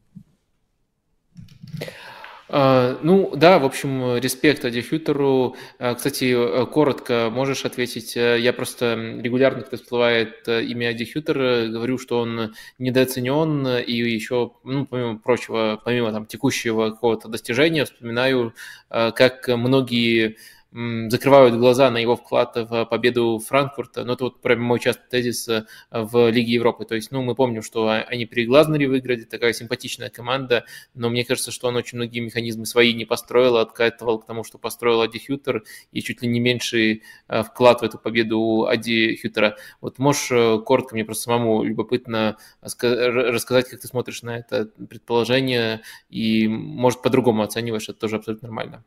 А, 2.52 2.99
ну 3.02 3.32
да, 3.36 3.60
в 3.60 3.65
общем, 3.65 4.16
респект 4.16 4.65
Ади 4.65 4.82
Хьютеру. 4.82 5.55
А, 5.78 5.94
кстати, 5.94 6.66
коротко 6.66 7.31
можешь 7.31 7.65
ответить? 7.65 8.16
Я 8.16 8.52
просто 8.52 8.97
регулярно, 9.23 9.62
когда 9.62 9.76
всплывает 9.76 10.49
имя 10.49 10.89
Ади 10.89 11.05
Хьютера, 11.05 11.68
говорю, 11.68 11.97
что 11.97 12.18
он 12.18 12.55
недооценен, 12.78 13.78
и 13.78 13.92
еще, 13.92 14.52
ну, 14.65 14.84
помимо 14.84 15.18
прочего, 15.18 15.81
помимо 15.84 16.10
там 16.10 16.26
текущего 16.26 16.90
какого-то 16.90 17.28
достижения, 17.28 17.84
вспоминаю, 17.84 18.52
как 18.89 19.47
многие 19.47 20.36
закрывают 20.73 21.57
глаза 21.57 21.90
на 21.90 21.99
его 21.99 22.15
вклад 22.16 22.55
в 22.55 22.84
победу 22.84 23.40
Франкфурта. 23.44 24.05
Но 24.05 24.12
это 24.12 24.24
вот 24.24 24.40
прям 24.40 24.60
мой 24.60 24.78
частый 24.78 25.05
тезис 25.10 25.49
э, 25.49 25.65
в 25.90 26.31
Лиге 26.31 26.52
Европы. 26.52 26.84
То 26.84 26.94
есть, 26.94 27.10
ну, 27.10 27.23
мы 27.23 27.34
помним, 27.34 27.62
что 27.62 27.89
они 27.89 28.26
при 28.26 28.47
Глазнере 28.47 28.86
выиграли, 28.86 29.24
такая 29.24 29.52
симпатичная 29.52 30.10
команда, 30.10 30.65
но 30.94 31.10
мне 31.10 31.24
кажется, 31.24 31.50
что 31.50 31.68
он 31.68 31.76
очень 31.76 31.99
многие 31.99 32.20
механизмы 32.20 32.66
свои 32.66 32.94
не 32.94 33.05
построил, 33.05 33.57
откатывал 33.57 34.20
к 34.20 34.26
тому, 34.26 34.44
что 34.44 34.58
построил 34.58 35.00
Ади 35.00 35.18
Хютер, 35.18 35.65
и 35.90 36.02
чуть 36.02 36.23
ли 36.23 36.28
не 36.28 36.39
меньший 36.39 37.02
э, 37.28 37.42
вклад 37.42 37.81
в 37.81 37.84
эту 37.84 37.99
победу 37.99 38.39
у 38.39 38.65
Ади 38.66 39.18
Хютера. 39.20 39.57
Вот 39.81 39.99
можешь 39.99 40.31
э, 40.31 40.58
коротко, 40.65 40.94
мне 40.94 41.05
просто 41.05 41.24
самому 41.24 41.65
любопытно 41.65 42.36
рассказать, 42.62 43.68
как 43.68 43.81
ты 43.81 43.89
смотришь 43.89 44.23
на 44.23 44.39
это 44.39 44.66
предположение, 44.89 45.81
и, 46.08 46.47
может, 46.47 47.02
по-другому 47.02 47.42
оцениваешь, 47.42 47.89
это 47.89 47.99
тоже 47.99 48.16
абсолютно 48.16 48.49
нормально. 48.49 48.84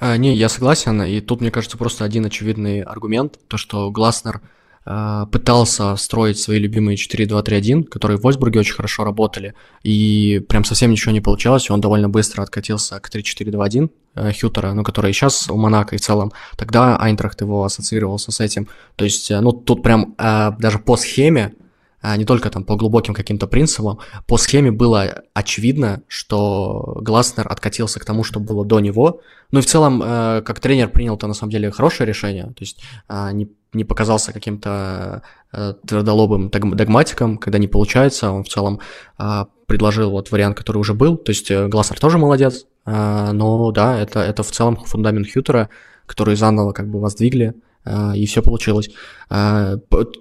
А, 0.00 0.16
не, 0.16 0.34
я 0.34 0.48
согласен, 0.48 1.02
и 1.02 1.20
тут, 1.20 1.40
мне 1.40 1.50
кажется, 1.50 1.78
просто 1.78 2.04
один 2.04 2.26
очевидный 2.26 2.82
аргумент, 2.82 3.38
то, 3.48 3.56
что 3.56 3.90
Гласнер 3.90 4.40
а, 4.86 5.26
пытался 5.26 5.96
строить 5.96 6.38
свои 6.38 6.58
любимые 6.58 6.96
4-2-3-1, 6.96 7.84
которые 7.84 8.18
в 8.18 8.22
Вольсбурге 8.22 8.60
очень 8.60 8.74
хорошо 8.74 9.04
работали, 9.04 9.54
и 9.82 10.44
прям 10.48 10.64
совсем 10.64 10.90
ничего 10.90 11.12
не 11.12 11.20
получалось, 11.20 11.70
и 11.70 11.72
он 11.72 11.80
довольно 11.80 12.08
быстро 12.08 12.42
откатился 12.42 12.98
к 13.00 13.08
3-4-2-1 13.08 13.90
э, 14.16 14.32
Хьютера, 14.32 14.72
ну, 14.72 14.82
который 14.82 15.12
сейчас 15.12 15.48
у 15.48 15.56
Монако 15.56 15.94
и 15.94 15.98
в 15.98 16.02
целом, 16.02 16.32
тогда 16.56 16.96
Айнтрахт 16.96 17.40
его 17.40 17.64
ассоциировался 17.64 18.32
с 18.32 18.40
этим, 18.40 18.68
то 18.96 19.04
есть, 19.04 19.30
э, 19.30 19.40
ну, 19.40 19.52
тут 19.52 19.82
прям 19.82 20.14
э, 20.18 20.52
даже 20.58 20.78
по 20.78 20.96
схеме 20.96 21.54
а 21.54 21.63
не 22.16 22.24
только 22.24 22.50
там 22.50 22.64
по 22.64 22.76
глубоким 22.76 23.14
каким-то 23.14 23.46
принципам, 23.46 23.98
по 24.26 24.36
схеме 24.36 24.70
было 24.70 25.22
очевидно, 25.32 26.02
что 26.06 26.98
Гласнер 27.00 27.46
откатился 27.48 27.98
к 27.98 28.04
тому, 28.04 28.24
что 28.24 28.40
было 28.40 28.64
до 28.64 28.80
него. 28.80 29.20
Ну 29.50 29.60
и 29.60 29.62
в 29.62 29.66
целом, 29.66 30.02
э, 30.02 30.42
как 30.42 30.60
тренер 30.60 30.88
принял 30.88 31.16
это 31.16 31.26
на 31.26 31.34
самом 31.34 31.52
деле 31.52 31.70
хорошее 31.70 32.06
решение, 32.06 32.44
то 32.44 32.60
есть 32.60 32.82
э, 33.08 33.30
не, 33.32 33.48
не 33.72 33.84
показался 33.84 34.32
каким-то 34.32 35.22
э, 35.52 35.74
твердолобым 35.86 36.50
догматиком, 36.50 37.38
когда 37.38 37.58
не 37.58 37.68
получается, 37.68 38.30
он 38.30 38.44
в 38.44 38.48
целом 38.48 38.80
предложил 39.66 40.10
вот 40.10 40.30
вариант, 40.30 40.58
который 40.58 40.78
уже 40.78 40.92
был, 40.92 41.16
то 41.16 41.30
есть 41.30 41.50
Гласнер 41.50 41.98
тоже 41.98 42.18
молодец, 42.18 42.66
но 42.84 43.70
да, 43.70 43.98
это, 43.98 44.20
это 44.20 44.42
в 44.42 44.50
целом 44.50 44.76
фундамент 44.76 45.26
Хьютера, 45.32 45.70
который 46.04 46.36
заново 46.36 46.72
как 46.72 46.90
бы 46.90 47.00
воздвигли, 47.00 47.46
а, 47.46 47.54
и 47.86 48.26
все 48.26 48.42
получилось. 48.42 48.90
А, 49.28 49.74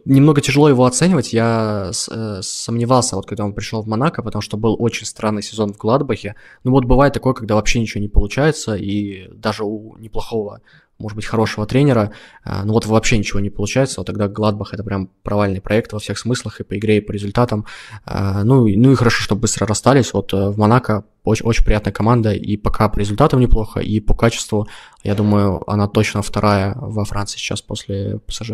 немного 0.05 0.41
тяжело 0.41 0.69
его 0.69 0.85
оценивать, 0.85 1.33
я 1.33 1.91
э, 1.91 2.39
сомневался, 2.41 3.15
вот 3.15 3.25
когда 3.25 3.45
он 3.45 3.53
пришел 3.53 3.81
в 3.81 3.87
Монако, 3.87 4.21
потому 4.23 4.41
что 4.41 4.57
был 4.57 4.75
очень 4.79 5.05
странный 5.05 5.43
сезон 5.43 5.73
в 5.73 5.77
Гладбахе. 5.77 6.35
Ну 6.63 6.71
вот 6.71 6.85
бывает 6.85 7.13
такое, 7.13 7.33
когда 7.33 7.55
вообще 7.55 7.79
ничего 7.79 8.01
не 8.01 8.07
получается, 8.09 8.75
и 8.75 9.29
даже 9.33 9.63
у 9.63 9.97
неплохого 9.97 10.61
может 11.03 11.15
быть, 11.15 11.25
хорошего 11.25 11.65
тренера, 11.67 12.11
а, 12.43 12.65
ну 12.65 12.73
вот 12.73 12.85
вообще 12.85 13.17
ничего 13.17 13.39
не 13.39 13.49
получается, 13.49 13.99
вот 13.99 14.07
тогда 14.07 14.27
Гладбах 14.27 14.73
это 14.73 14.83
прям 14.83 15.09
провальный 15.21 15.61
проект 15.61 15.93
во 15.93 15.99
всех 15.99 16.17
смыслах, 16.17 16.59
и 16.59 16.63
по 16.63 16.77
игре, 16.77 16.97
и 16.97 17.01
по 17.01 17.11
результатам. 17.11 17.65
А, 18.05 18.43
ну, 18.43 18.67
ну 18.67 18.91
и 18.91 18.95
хорошо, 18.95 19.21
что 19.21 19.35
быстро 19.35 19.67
расстались, 19.67 20.13
вот 20.13 20.33
э, 20.33 20.49
в 20.49 20.57
Монако 20.57 21.05
очень, 21.23 21.45
очень 21.45 21.63
приятная 21.63 21.93
команда, 21.93 22.33
и 22.33 22.57
пока 22.57 22.89
по 22.89 22.99
результатам 22.99 23.39
неплохо, 23.39 23.79
и 23.79 23.99
по 23.99 24.13
качеству, 24.13 24.67
я 25.03 25.13
думаю, 25.13 25.69
она 25.69 25.87
точно 25.87 26.21
вторая 26.21 26.73
во 26.75 27.05
Франции 27.05 27.37
сейчас 27.37 27.61
после 27.61 28.19
ПСЖ. 28.25 28.53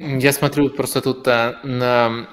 Я 0.00 0.32
смотрю 0.32 0.70
просто 0.70 1.00
тут 1.00 1.26
а, 1.26 1.58
на 1.64 2.28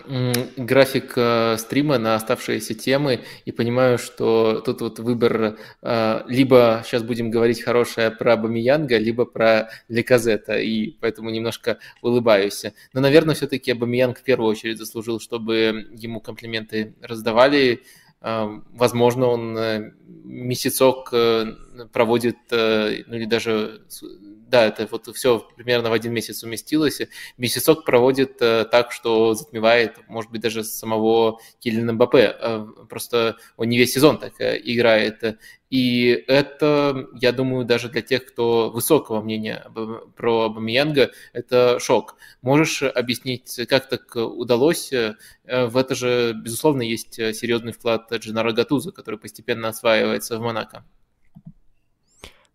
график 0.56 1.14
а, 1.18 1.58
стрима, 1.58 1.98
на 1.98 2.14
оставшиеся 2.14 2.76
темы 2.76 3.22
и 3.44 3.52
понимаю, 3.52 3.98
что 3.98 4.62
тут 4.64 4.82
вот 4.82 5.00
выбор 5.00 5.58
а, 5.82 6.24
либо 6.28 6.84
сейчас 6.86 7.02
будем 7.02 7.32
говорить 7.32 7.64
хорошее 7.64 8.12
про 8.12 8.38
Бамиянга, 8.38 8.98
либо 9.00 9.26
про 9.26 9.72
Леказета, 9.88 10.60
и 10.60 10.92
поэтому 11.00 11.32
немножко 11.32 11.80
улыбаюсь. 12.04 12.66
Но, 12.94 13.02
наверное, 13.02 13.34
все-таки 13.34 13.74
Бамиянг 13.74 14.20
в 14.20 14.24
первую 14.24 14.52
очередь 14.52 14.78
заслужил, 14.78 15.20
чтобы 15.20 15.88
ему 15.92 16.20
комплименты 16.20 16.94
раздавали. 17.02 17.82
Возможно, 18.22 19.28
он 19.28 19.94
месяцок 20.24 21.10
проводит, 21.92 22.38
ну 22.52 23.16
или 23.16 23.26
даже 23.26 23.82
да, 24.48 24.66
это 24.66 24.88
вот 24.92 25.14
все 25.16 25.40
примерно 25.56 25.90
в 25.90 25.94
один 25.94 26.14
месяц 26.14 26.44
уместилось. 26.44 27.02
Месяцок 27.38 27.84
проводит 27.84 28.38
так, 28.38 28.92
что 28.92 29.34
затмевает, 29.34 29.98
может 30.08 30.32
быть, 30.32 30.42
даже 30.42 30.64
самого 30.64 31.40
Килина 31.60 31.94
Мбаппе. 31.94 32.36
Просто 32.90 33.38
он 33.58 33.70
не 33.70 33.78
весь 33.78 33.94
сезон 33.94 34.20
так 34.20 34.34
играет. 34.40 35.40
И 35.72 36.24
это, 36.28 37.08
я 37.20 37.32
думаю, 37.32 37.66
даже 37.66 37.90
для 37.90 38.02
тех, 38.02 38.26
кто 38.26 38.70
высокого 38.70 39.22
мнения 39.22 39.66
про 40.16 40.44
Абамиянга, 40.44 41.12
это 41.34 41.80
шок. 41.80 42.16
Можешь 42.42 42.84
объяснить, 42.84 43.60
как 43.68 43.90
так 43.90 44.16
удалось? 44.16 44.92
В 44.92 45.78
это 45.78 45.96
же, 45.96 46.34
безусловно, 46.34 46.84
есть 46.84 47.16
серьезный 47.16 47.74
вклад 47.74 48.14
Джинара 48.14 48.52
Гатуза, 48.52 48.92
который 48.92 49.20
постепенно 49.20 49.70
осваивается 49.70 50.38
в 50.38 50.42
Монако. 50.42 50.86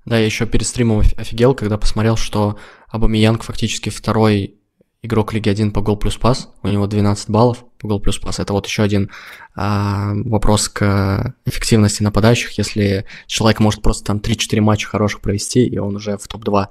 Да, 0.04 0.18
я 0.18 0.24
еще 0.24 0.46
перед 0.46 0.66
стримом 0.66 1.00
офигел, 1.16 1.54
когда 1.54 1.78
посмотрел, 1.78 2.16
что 2.16 2.58
Абамиянг 2.88 3.42
фактически 3.42 3.90
второй 3.90 4.56
игрок 5.02 5.32
Лиги 5.32 5.48
1 5.48 5.72
по 5.72 5.80
гол 5.80 5.96
плюс 5.96 6.16
пас, 6.16 6.50
у 6.62 6.68
него 6.68 6.86
12 6.86 7.30
баллов 7.30 7.64
по 7.78 7.88
гол 7.88 8.00
плюс 8.00 8.18
пас. 8.18 8.38
Это 8.38 8.52
вот 8.52 8.66
еще 8.66 8.82
один 8.82 9.10
а, 9.54 10.12
вопрос 10.24 10.68
к 10.68 11.34
эффективности 11.46 12.02
нападающих, 12.02 12.56
если 12.58 13.06
человек 13.26 13.60
может 13.60 13.82
просто 13.82 14.04
там 14.04 14.18
3-4 14.18 14.60
матча 14.60 14.88
хороших 14.88 15.20
провести, 15.20 15.66
и 15.66 15.78
он 15.78 15.96
уже 15.96 16.18
в 16.18 16.28
топ-2. 16.28 16.66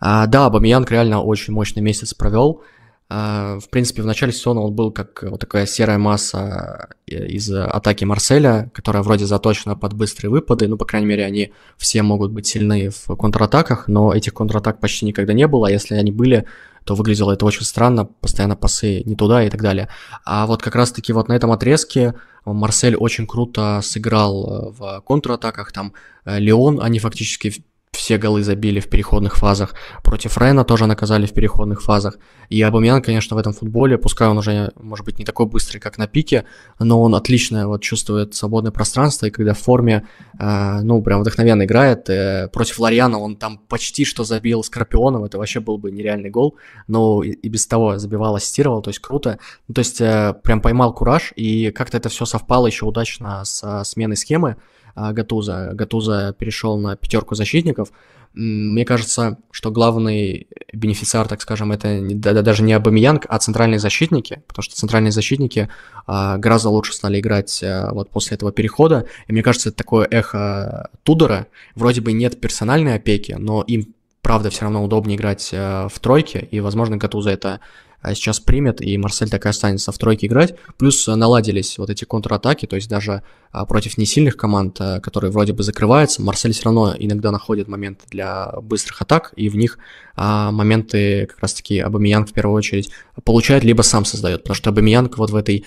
А, 0.00 0.26
да, 0.26 0.48
Бамиянг 0.48 0.90
реально 0.90 1.20
очень 1.20 1.52
мощный 1.52 1.82
месяц 1.82 2.14
провел. 2.14 2.62
А, 3.08 3.60
в 3.60 3.68
принципе, 3.70 4.02
в 4.02 4.06
начале 4.06 4.32
сезона 4.32 4.60
он 4.62 4.74
был 4.74 4.90
как 4.90 5.22
вот 5.22 5.40
такая 5.40 5.64
серая 5.66 5.96
масса 5.96 6.88
э, 7.06 7.26
из 7.28 7.48
атаки 7.52 8.04
Марселя, 8.04 8.70
которая 8.74 9.02
вроде 9.04 9.26
заточена 9.26 9.76
под 9.76 9.92
быстрые 9.92 10.30
выпады, 10.30 10.66
ну, 10.66 10.76
по 10.76 10.84
крайней 10.84 11.06
мере, 11.06 11.24
они 11.24 11.52
все 11.76 12.02
могут 12.02 12.32
быть 12.32 12.46
сильны 12.46 12.90
в 12.90 13.14
контратаках, 13.16 13.86
но 13.86 14.12
этих 14.12 14.34
контратак 14.34 14.80
почти 14.80 15.06
никогда 15.06 15.34
не 15.34 15.46
было, 15.46 15.68
а 15.68 15.70
если 15.70 15.94
они 15.94 16.10
были, 16.10 16.46
то 16.84 16.96
выглядело 16.96 17.32
это 17.32 17.46
очень 17.46 17.64
странно, 17.64 18.06
постоянно 18.06 18.56
пасы 18.56 19.02
не 19.04 19.14
туда 19.14 19.44
и 19.44 19.50
так 19.50 19.62
далее. 19.62 19.88
А 20.24 20.46
вот 20.46 20.62
как 20.62 20.74
раз-таки 20.74 21.12
вот 21.12 21.28
на 21.28 21.34
этом 21.34 21.52
отрезке 21.52 22.14
Марсель 22.44 22.96
очень 22.96 23.26
круто 23.28 23.80
сыграл 23.84 24.46
э, 24.46 24.72
в 24.72 25.00
контратаках, 25.06 25.70
там 25.70 25.92
э, 26.24 26.40
Леон, 26.40 26.80
они 26.82 26.98
фактически 26.98 27.64
все 27.96 28.18
голы 28.18 28.42
забили 28.42 28.80
в 28.80 28.88
переходных 28.88 29.36
фазах. 29.36 29.74
Против 30.02 30.38
Рена 30.38 30.64
тоже 30.64 30.86
наказали 30.86 31.26
в 31.26 31.32
переходных 31.32 31.82
фазах. 31.82 32.18
И 32.48 32.62
Абумян, 32.62 33.02
конечно, 33.02 33.36
в 33.36 33.38
этом 33.38 33.52
футболе, 33.52 33.98
пускай 33.98 34.28
он 34.28 34.38
уже, 34.38 34.72
может 34.76 35.04
быть, 35.04 35.18
не 35.18 35.24
такой 35.24 35.46
быстрый, 35.46 35.78
как 35.78 35.98
на 35.98 36.06
пике, 36.06 36.44
но 36.78 37.00
он 37.00 37.14
отлично 37.14 37.66
вот 37.66 37.82
чувствует 37.82 38.34
свободное 38.34 38.70
пространство, 38.72 39.26
и 39.26 39.30
когда 39.30 39.54
в 39.54 39.58
форме, 39.58 40.06
э, 40.38 40.80
ну, 40.82 41.02
прям 41.02 41.20
вдохновенно 41.22 41.64
играет. 41.64 42.08
Э, 42.08 42.48
против 42.52 42.78
Лариана 42.78 43.18
он 43.18 43.36
там 43.36 43.58
почти 43.58 44.04
что 44.04 44.24
забил 44.24 44.62
Скорпионом, 44.62 45.24
это 45.24 45.38
вообще 45.38 45.60
был 45.60 45.78
бы 45.78 45.90
нереальный 45.90 46.30
гол, 46.30 46.56
но 46.86 47.22
и, 47.22 47.30
и 47.30 47.48
без 47.48 47.66
того 47.66 47.98
забивал, 47.98 48.36
ассистировал, 48.36 48.82
то 48.82 48.90
есть 48.90 49.00
круто. 49.00 49.38
Ну, 49.68 49.74
то 49.74 49.80
есть 49.80 50.00
э, 50.00 50.34
прям 50.42 50.60
поймал 50.60 50.92
кураж, 50.92 51.32
и 51.36 51.70
как-то 51.70 51.96
это 51.96 52.08
все 52.08 52.26
совпало 52.26 52.66
еще 52.66 52.84
удачно 52.84 53.44
с 53.44 53.84
сменой 53.84 54.16
схемы. 54.16 54.56
А, 54.96 55.12
Гатуза. 55.12 55.72
Гатуза 55.74 56.34
перешел 56.38 56.78
на 56.78 56.96
пятерку 56.96 57.34
защитников. 57.34 57.92
Мне 58.32 58.84
кажется, 58.84 59.38
что 59.50 59.70
главный 59.70 60.48
бенефициар, 60.72 61.28
так 61.28 61.40
скажем, 61.42 61.72
это 61.72 62.02
даже 62.42 62.62
не 62.62 62.72
Абамиянг, 62.72 63.26
а 63.28 63.38
центральные 63.38 63.78
защитники, 63.78 64.42
потому 64.46 64.62
что 64.62 64.74
центральные 64.74 65.12
защитники 65.12 65.68
а, 66.06 66.38
гораздо 66.38 66.70
лучше 66.70 66.94
стали 66.94 67.20
играть 67.20 67.62
а, 67.62 67.92
вот 67.92 68.10
после 68.10 68.36
этого 68.36 68.52
перехода. 68.52 69.06
И 69.26 69.32
мне 69.32 69.42
кажется, 69.42 69.68
это 69.68 69.78
такое 69.78 70.06
эхо 70.10 70.90
Тудора. 71.02 71.46
Вроде 71.74 72.00
бы 72.00 72.12
нет 72.12 72.40
персональной 72.40 72.94
опеки, 72.94 73.36
но 73.38 73.62
им 73.66 73.94
правда 74.22 74.48
все 74.48 74.62
равно 74.62 74.82
удобнее 74.82 75.16
играть 75.16 75.50
в 75.52 75.92
тройке, 76.00 76.40
и, 76.50 76.58
возможно, 76.58 76.96
Гатуза 76.96 77.30
это 77.30 77.60
а 78.06 78.14
сейчас 78.14 78.38
примет, 78.38 78.80
и 78.80 78.96
Марсель 78.98 79.28
так 79.28 79.46
и 79.46 79.48
останется 79.48 79.90
в 79.90 79.98
тройке 79.98 80.28
играть. 80.28 80.54
Плюс 80.78 81.08
наладились 81.08 81.76
вот 81.76 81.90
эти 81.90 82.04
контратаки, 82.04 82.64
то 82.66 82.76
есть 82.76 82.88
даже 82.88 83.24
а, 83.50 83.66
против 83.66 83.98
несильных 83.98 84.36
команд, 84.36 84.76
а, 84.78 85.00
которые 85.00 85.32
вроде 85.32 85.52
бы 85.52 85.64
закрываются, 85.64 86.22
Марсель 86.22 86.52
все 86.52 86.66
равно 86.66 86.94
иногда 86.96 87.32
находит 87.32 87.66
моменты 87.66 88.04
для 88.08 88.52
быстрых 88.62 89.02
атак, 89.02 89.32
и 89.34 89.48
в 89.48 89.56
них 89.56 89.78
моменты 90.16 91.26
как 91.26 91.40
раз-таки 91.40 91.80
Абамиянг 91.80 92.30
в 92.30 92.32
первую 92.32 92.56
очередь 92.56 92.90
получает, 93.24 93.64
либо 93.64 93.82
сам 93.82 94.04
создает, 94.04 94.44
потому 94.44 94.54
что 94.54 94.70
Абамиянг 94.70 95.18
вот 95.18 95.30
в 95.30 95.36
этой 95.36 95.66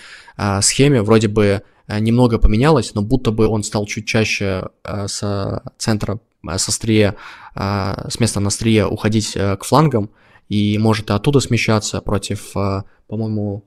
схеме 0.62 1.02
вроде 1.02 1.28
бы 1.28 1.62
немного 1.88 2.38
поменялось, 2.38 2.94
но 2.94 3.02
будто 3.02 3.30
бы 3.30 3.46
он 3.46 3.62
стал 3.62 3.86
чуть 3.86 4.06
чаще 4.06 4.70
с 4.82 5.62
центра, 5.78 6.18
с 6.42 6.68
острия, 6.68 7.14
с 7.54 8.18
места 8.18 8.40
на 8.40 8.48
острие 8.48 8.88
уходить 8.88 9.34
к 9.34 9.62
флангам, 9.62 10.10
и 10.50 10.76
может 10.78 11.08
и 11.08 11.12
оттуда 11.12 11.38
смещаться 11.40 12.02
против, 12.02 12.56
э, 12.56 12.82
по-моему, 13.06 13.64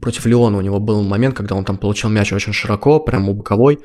против 0.00 0.26
Леона 0.26 0.58
у 0.58 0.60
него 0.60 0.80
был 0.80 1.02
момент, 1.02 1.36
когда 1.36 1.54
он 1.54 1.64
там 1.64 1.76
получил 1.76 2.10
мяч 2.10 2.32
очень 2.32 2.52
широко, 2.52 3.00
прямо 3.00 3.30
у 3.30 3.34
боковой, 3.34 3.80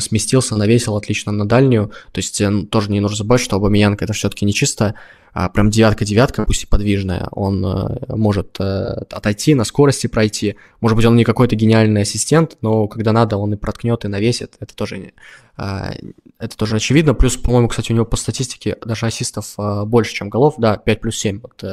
сместился, 0.00 0.56
навесил 0.56 0.96
отлично 0.96 1.32
на 1.32 1.46
дальнюю. 1.46 1.92
То 2.12 2.18
есть 2.18 2.40
э, 2.40 2.64
тоже 2.70 2.90
не 2.90 3.00
нужно 3.00 3.16
забывать, 3.16 3.40
что 3.40 3.56
Абамиянка 3.56 4.04
это 4.04 4.12
все-таки 4.12 4.44
не 4.44 4.52
чисто 4.52 4.94
а 5.34 5.50
прям 5.50 5.70
девятка-девятка, 5.70 6.44
пусть 6.44 6.64
и 6.64 6.66
подвижная. 6.66 7.28
Он 7.30 7.64
э, 7.64 8.16
может 8.16 8.58
отойти, 8.58 9.54
на 9.54 9.62
скорости 9.62 10.08
пройти. 10.08 10.56
Может 10.80 10.96
быть, 10.96 11.06
он 11.06 11.14
не 11.14 11.22
какой-то 11.22 11.54
гениальный 11.54 12.02
ассистент, 12.02 12.56
но 12.60 12.88
когда 12.88 13.12
надо, 13.12 13.36
он 13.36 13.52
и 13.52 13.56
проткнет, 13.56 14.04
и 14.04 14.08
навесит. 14.08 14.56
Это 14.58 14.74
тоже, 14.74 15.12
это 15.56 16.56
тоже 16.56 16.76
очевидно. 16.76 17.14
Плюс, 17.14 17.36
по-моему, 17.36 17.68
кстати, 17.68 17.92
у 17.92 17.94
него 17.94 18.06
по 18.06 18.16
статистике 18.16 18.78
даже 18.84 19.06
ассистов 19.06 19.54
больше, 19.86 20.14
чем 20.14 20.28
голов. 20.28 20.54
Да, 20.58 20.76
5 20.76 21.00
плюс 21.00 21.16
7. 21.16 21.40
Вот, 21.40 21.64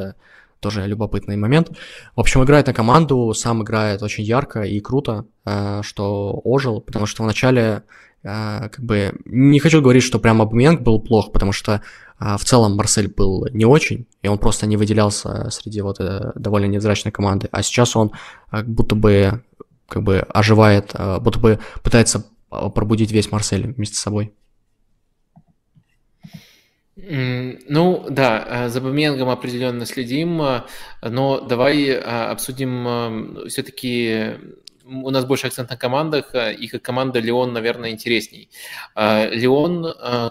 тоже 0.66 0.84
любопытный 0.86 1.36
момент. 1.36 1.70
В 2.16 2.20
общем, 2.20 2.42
играет 2.42 2.66
на 2.66 2.74
команду, 2.74 3.32
сам 3.34 3.62
играет 3.62 4.02
очень 4.02 4.24
ярко 4.24 4.62
и 4.62 4.80
круто, 4.80 5.24
э, 5.44 5.82
что 5.82 6.40
ожил, 6.44 6.80
потому 6.80 7.06
что 7.06 7.22
вначале 7.22 7.84
э, 8.24 8.68
как 8.68 8.80
бы 8.80 9.12
не 9.26 9.60
хочу 9.60 9.80
говорить, 9.80 10.02
что 10.02 10.18
прям 10.18 10.42
Абменг 10.42 10.80
был 10.80 11.00
плох, 11.00 11.30
потому 11.30 11.52
что 11.52 11.82
э, 12.18 12.36
в 12.36 12.44
целом 12.44 12.74
Марсель 12.74 13.06
был 13.06 13.46
не 13.52 13.64
очень, 13.64 14.06
и 14.22 14.28
он 14.28 14.38
просто 14.38 14.66
не 14.66 14.76
выделялся 14.76 15.50
среди 15.50 15.82
вот 15.82 16.00
довольно 16.34 16.66
невзрачной 16.66 17.12
команды. 17.12 17.48
А 17.52 17.62
сейчас 17.62 17.94
он 17.94 18.10
будто 18.64 18.96
бы 18.96 19.42
как 19.88 20.02
бы 20.02 20.18
оживает, 20.34 20.96
будто 21.20 21.38
бы 21.38 21.60
пытается 21.84 22.24
пробудить 22.50 23.12
весь 23.12 23.30
Марсель 23.30 23.72
вместе 23.72 23.94
с 23.94 24.00
собой. 24.00 24.32
Ну 26.96 28.06
да, 28.08 28.46
э, 28.48 28.68
за 28.70 28.80
Бамингом 28.80 29.28
определенно 29.28 29.84
следим, 29.84 30.40
э, 30.40 30.62
но 31.02 31.40
давай 31.40 31.84
э, 31.88 32.00
обсудим 32.00 33.48
все-таки 33.48 34.38
у 34.84 35.10
нас 35.10 35.26
больше 35.26 35.48
акцент 35.48 35.68
на 35.68 35.76
командах, 35.76 36.34
и 36.34 36.68
как 36.68 36.80
команда 36.80 37.18
Леон, 37.18 37.52
наверное, 37.52 37.90
интересней. 37.90 38.50
Леон, 38.94 39.82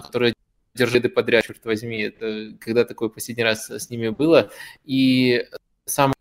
который 0.02 0.34
держит 0.74 1.14
подряд, 1.14 1.44
черт 1.44 1.64
возьми, 1.66 2.02
это 2.04 2.54
когда 2.62 2.86
такое 2.86 3.10
последний 3.10 3.44
раз 3.44 3.70
с 3.70 3.90
ними 3.90 4.10
было, 4.10 4.50
и 4.86 5.46
самое 5.84 6.16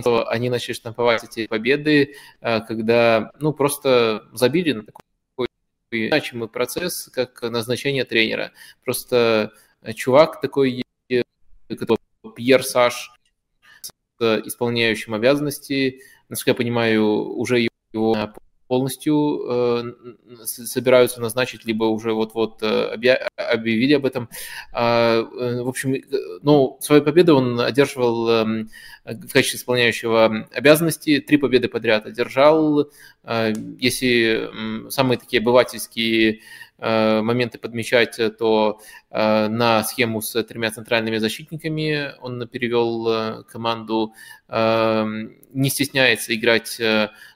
что 0.00 0.28
они 0.28 0.48
начали 0.48 0.74
штамповать 0.74 1.24
эти 1.24 1.48
победы, 1.48 2.14
когда, 2.40 3.32
ну, 3.40 3.52
просто 3.52 4.28
забили 4.32 4.74
на 4.74 4.84
такой 4.84 5.48
значимый 5.90 6.48
процесс, 6.48 7.10
как 7.12 7.42
назначение 7.42 8.04
тренера. 8.04 8.52
Просто 8.84 9.52
чувак 9.94 10.40
такой, 10.40 10.82
Пьер 12.36 12.62
Саш, 12.64 13.12
исполняющим 14.20 15.14
обязанности, 15.14 16.00
насколько 16.28 16.50
я 16.50 16.54
понимаю, 16.54 17.04
уже 17.34 17.68
его 17.92 18.16
полностью 18.72 19.42
э, 19.50 19.82
собираются 20.44 21.20
назначить, 21.20 21.66
либо 21.66 21.84
уже 21.84 22.14
вот-вот 22.14 22.62
э, 22.62 22.94
объявили 23.36 23.92
об 23.92 24.06
этом. 24.06 24.30
А, 24.72 25.18
э, 25.18 25.62
в 25.62 25.68
общем, 25.68 25.94
ну, 26.40 26.78
свою 26.80 27.02
победу 27.02 27.36
он 27.36 27.60
одерживал 27.60 28.30
эм, 28.30 28.70
в 29.04 29.30
качестве 29.30 29.58
исполняющего 29.58 30.48
обязанности. 30.54 31.20
Три 31.20 31.36
победы 31.36 31.68
подряд 31.68 32.06
одержал. 32.06 32.90
Если 33.78 34.88
самые 34.88 35.18
такие 35.18 35.42
обывательские 35.42 36.40
Э, 36.71 36.71
моменты 36.82 37.58
подмечать, 37.58 38.18
э, 38.18 38.30
то 38.30 38.80
э, 39.10 39.48
на 39.48 39.84
схему 39.84 40.20
с 40.20 40.42
тремя 40.42 40.70
центральными 40.70 41.18
защитниками 41.18 42.12
он 42.20 42.48
перевел 42.48 43.44
команду, 43.44 44.14
не 44.48 45.70
стесняется 45.70 46.34
играть 46.34 46.78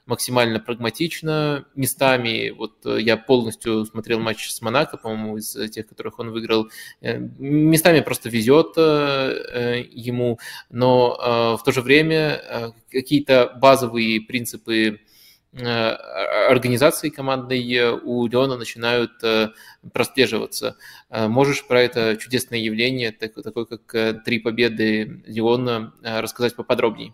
максимально 0.05 0.59
прагматично 0.59 1.65
местами. 1.73 2.51
Вот 2.51 2.85
я 2.85 3.17
полностью 3.17 3.85
смотрел 3.85 4.19
матч 4.19 4.49
с 4.49 4.61
Монако, 4.61 4.97
по-моему, 4.97 5.37
из 5.37 5.57
тех, 5.71 5.87
которых 5.87 6.19
он 6.19 6.29
выиграл. 6.29 6.69
Местами 7.01 8.01
просто 8.01 8.29
везет 8.29 8.77
ему, 8.77 10.39
но 10.69 11.57
в 11.59 11.63
то 11.63 11.71
же 11.71 11.81
время 11.81 12.73
какие-то 12.91 13.57
базовые 13.59 14.21
принципы 14.21 14.99
Э, 15.59 15.95
организацией 16.49 17.11
командной 17.11 17.91
у 18.03 18.27
Леона 18.27 18.57
начинают 18.57 19.11
прослеживаться. 19.93 20.77
Можешь 21.09 21.67
про 21.67 21.81
это 21.81 22.17
чудесное 22.17 22.59
явление, 22.59 23.11
такое 23.11 23.65
как 23.65 24.23
три 24.23 24.39
победы 24.39 25.23
Леона, 25.25 25.93
рассказать 26.01 26.55
поподробнее? 26.55 27.13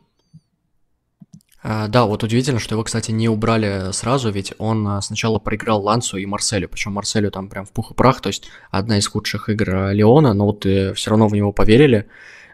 А, 1.65 1.87
да, 1.87 2.05
вот 2.05 2.23
удивительно, 2.23 2.59
что 2.59 2.75
его, 2.75 2.83
кстати, 2.83 3.11
не 3.11 3.29
убрали 3.29 3.93
сразу, 3.93 4.29
ведь 4.29 4.53
он 4.57 4.85
а, 4.85 5.01
сначала 5.01 5.39
проиграл 5.39 5.81
Лансу 5.81 6.17
и 6.17 6.25
Марселю, 6.25 6.67
причем 6.67 6.91
Марселю 6.91 7.31
там 7.31 7.47
прям 7.47 7.65
в 7.65 7.71
пух 7.71 7.91
и 7.91 7.93
прах, 7.93 8.19
то 8.19 8.27
есть 8.27 8.49
одна 8.69 8.97
из 8.97 9.07
худших 9.07 9.47
игр 9.47 9.69
а, 9.73 9.93
Леона, 9.93 10.33
но 10.33 10.47
вот 10.47 10.65
э, 10.65 10.93
все 10.93 11.11
равно 11.11 11.29
в 11.29 11.33
него 11.33 11.53
поверили, 11.53 12.09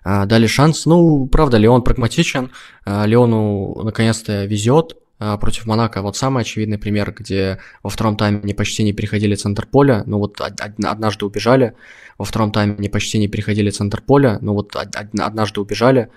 дали 0.05 0.47
шанс. 0.47 0.85
Ну, 0.85 1.27
правда, 1.27 1.57
Леон 1.57 1.83
прагматичен, 1.83 2.51
Леону 2.85 3.83
наконец-то 3.83 4.45
везет, 4.45 4.95
против 5.19 5.65
Монако 5.65 6.01
вот 6.01 6.15
самый 6.15 6.41
очевидный 6.41 6.77
пример, 6.77 7.13
где 7.17 7.59
во 7.83 7.89
втором 7.89 8.15
тайме 8.15 8.53
почти 8.53 8.83
не 8.83 8.93
переходили 8.93 9.35
центр 9.35 9.65
поля, 9.65 10.03
ну 10.05 10.17
вот 10.17 10.39
однажды 10.39 11.25
убежали, 11.25 11.73
во 12.17 12.25
втором 12.25 12.51
тайме 12.51 12.89
почти 12.89 13.19
не 13.19 13.27
переходили 13.27 13.69
центр 13.69 14.01
поля, 14.01 14.37
ну 14.41 14.53
вот 14.53 14.75
однажды 14.75 15.59
убежали, 15.61 16.09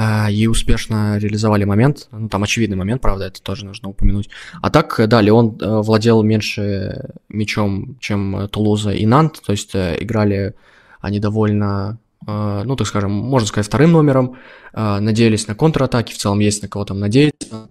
а, 0.00 0.30
и 0.30 0.46
успешно 0.46 1.18
реализовали 1.18 1.64
момент. 1.64 2.08
Ну, 2.12 2.28
там 2.28 2.44
очевидный 2.44 2.76
момент, 2.76 3.02
правда, 3.02 3.26
это 3.26 3.42
тоже 3.42 3.64
нужно 3.64 3.88
упомянуть. 3.88 4.30
А 4.62 4.70
так, 4.70 5.00
да, 5.08 5.20
Леон 5.20 5.58
э, 5.60 5.80
владел 5.80 6.22
меньше 6.22 7.14
мячом, 7.28 7.96
чем 7.98 8.48
Тулуза 8.48 8.92
и 8.92 9.06
Нант, 9.06 9.42
то 9.44 9.50
есть 9.50 9.74
э, 9.74 9.96
играли 9.98 10.54
они 11.00 11.18
довольно, 11.18 11.98
э, 12.26 12.62
ну, 12.64 12.76
так 12.76 12.86
скажем, 12.86 13.10
можно 13.10 13.48
сказать, 13.48 13.66
вторым 13.66 13.90
номером, 13.92 14.36
надеялись 14.72 15.48
на 15.48 15.56
контратаки, 15.56 16.12
в 16.12 16.18
целом 16.18 16.38
есть 16.38 16.62
на 16.62 16.68
кого 16.68 16.84
там 16.84 17.00
надеяться. 17.00 17.68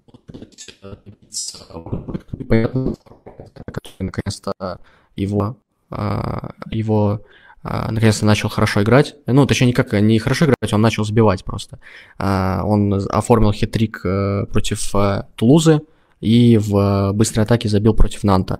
Понятно, 2.47 2.93
наконец-то 3.99 4.79
его, 5.15 5.57
его 6.71 7.21
а, 7.69 7.91
наконец-то 7.91 8.25
начал 8.25 8.47
хорошо 8.47 8.81
играть. 8.83 9.15
Ну, 9.25 9.45
точнее, 9.45 9.67
никак 9.67 9.91
не 9.93 10.19
хорошо 10.19 10.45
играть, 10.45 10.71
он 10.71 10.81
начал 10.81 11.03
забивать 11.03 11.43
просто. 11.43 11.79
А, 12.17 12.61
он 12.63 12.93
оформил 13.09 13.51
хитрик 13.51 14.01
э, 14.05 14.45
против 14.45 14.95
э, 14.95 15.23
Тулузы 15.35 15.81
и 16.21 16.57
в 16.57 17.11
быстрой 17.13 17.43
атаке 17.43 17.67
забил 17.67 17.93
против 17.93 18.23
Нанта. 18.23 18.59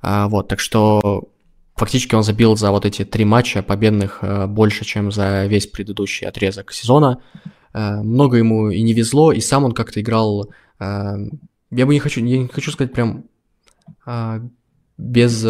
А, 0.00 0.28
вот, 0.28 0.48
так 0.48 0.60
что 0.60 1.24
фактически 1.74 2.14
он 2.14 2.22
забил 2.22 2.56
за 2.56 2.70
вот 2.70 2.86
эти 2.86 3.04
три 3.04 3.26
матча 3.26 3.62
победных 3.62 4.20
э, 4.22 4.46
больше, 4.46 4.86
чем 4.86 5.12
за 5.12 5.44
весь 5.44 5.66
предыдущий 5.66 6.26
отрезок 6.26 6.72
сезона. 6.72 7.20
Много 7.74 8.38
ему 8.38 8.70
и 8.70 8.80
не 8.80 8.94
везло, 8.94 9.32
и 9.32 9.40
сам 9.40 9.64
он 9.64 9.72
как-то 9.72 10.00
играл... 10.00 10.48
Я 10.78 11.86
бы 11.86 11.94
не 11.94 12.00
хочу, 12.00 12.24
я 12.24 12.38
не 12.38 12.48
хочу 12.48 12.70
сказать 12.70 12.92
прям 12.92 13.24
без 14.98 15.44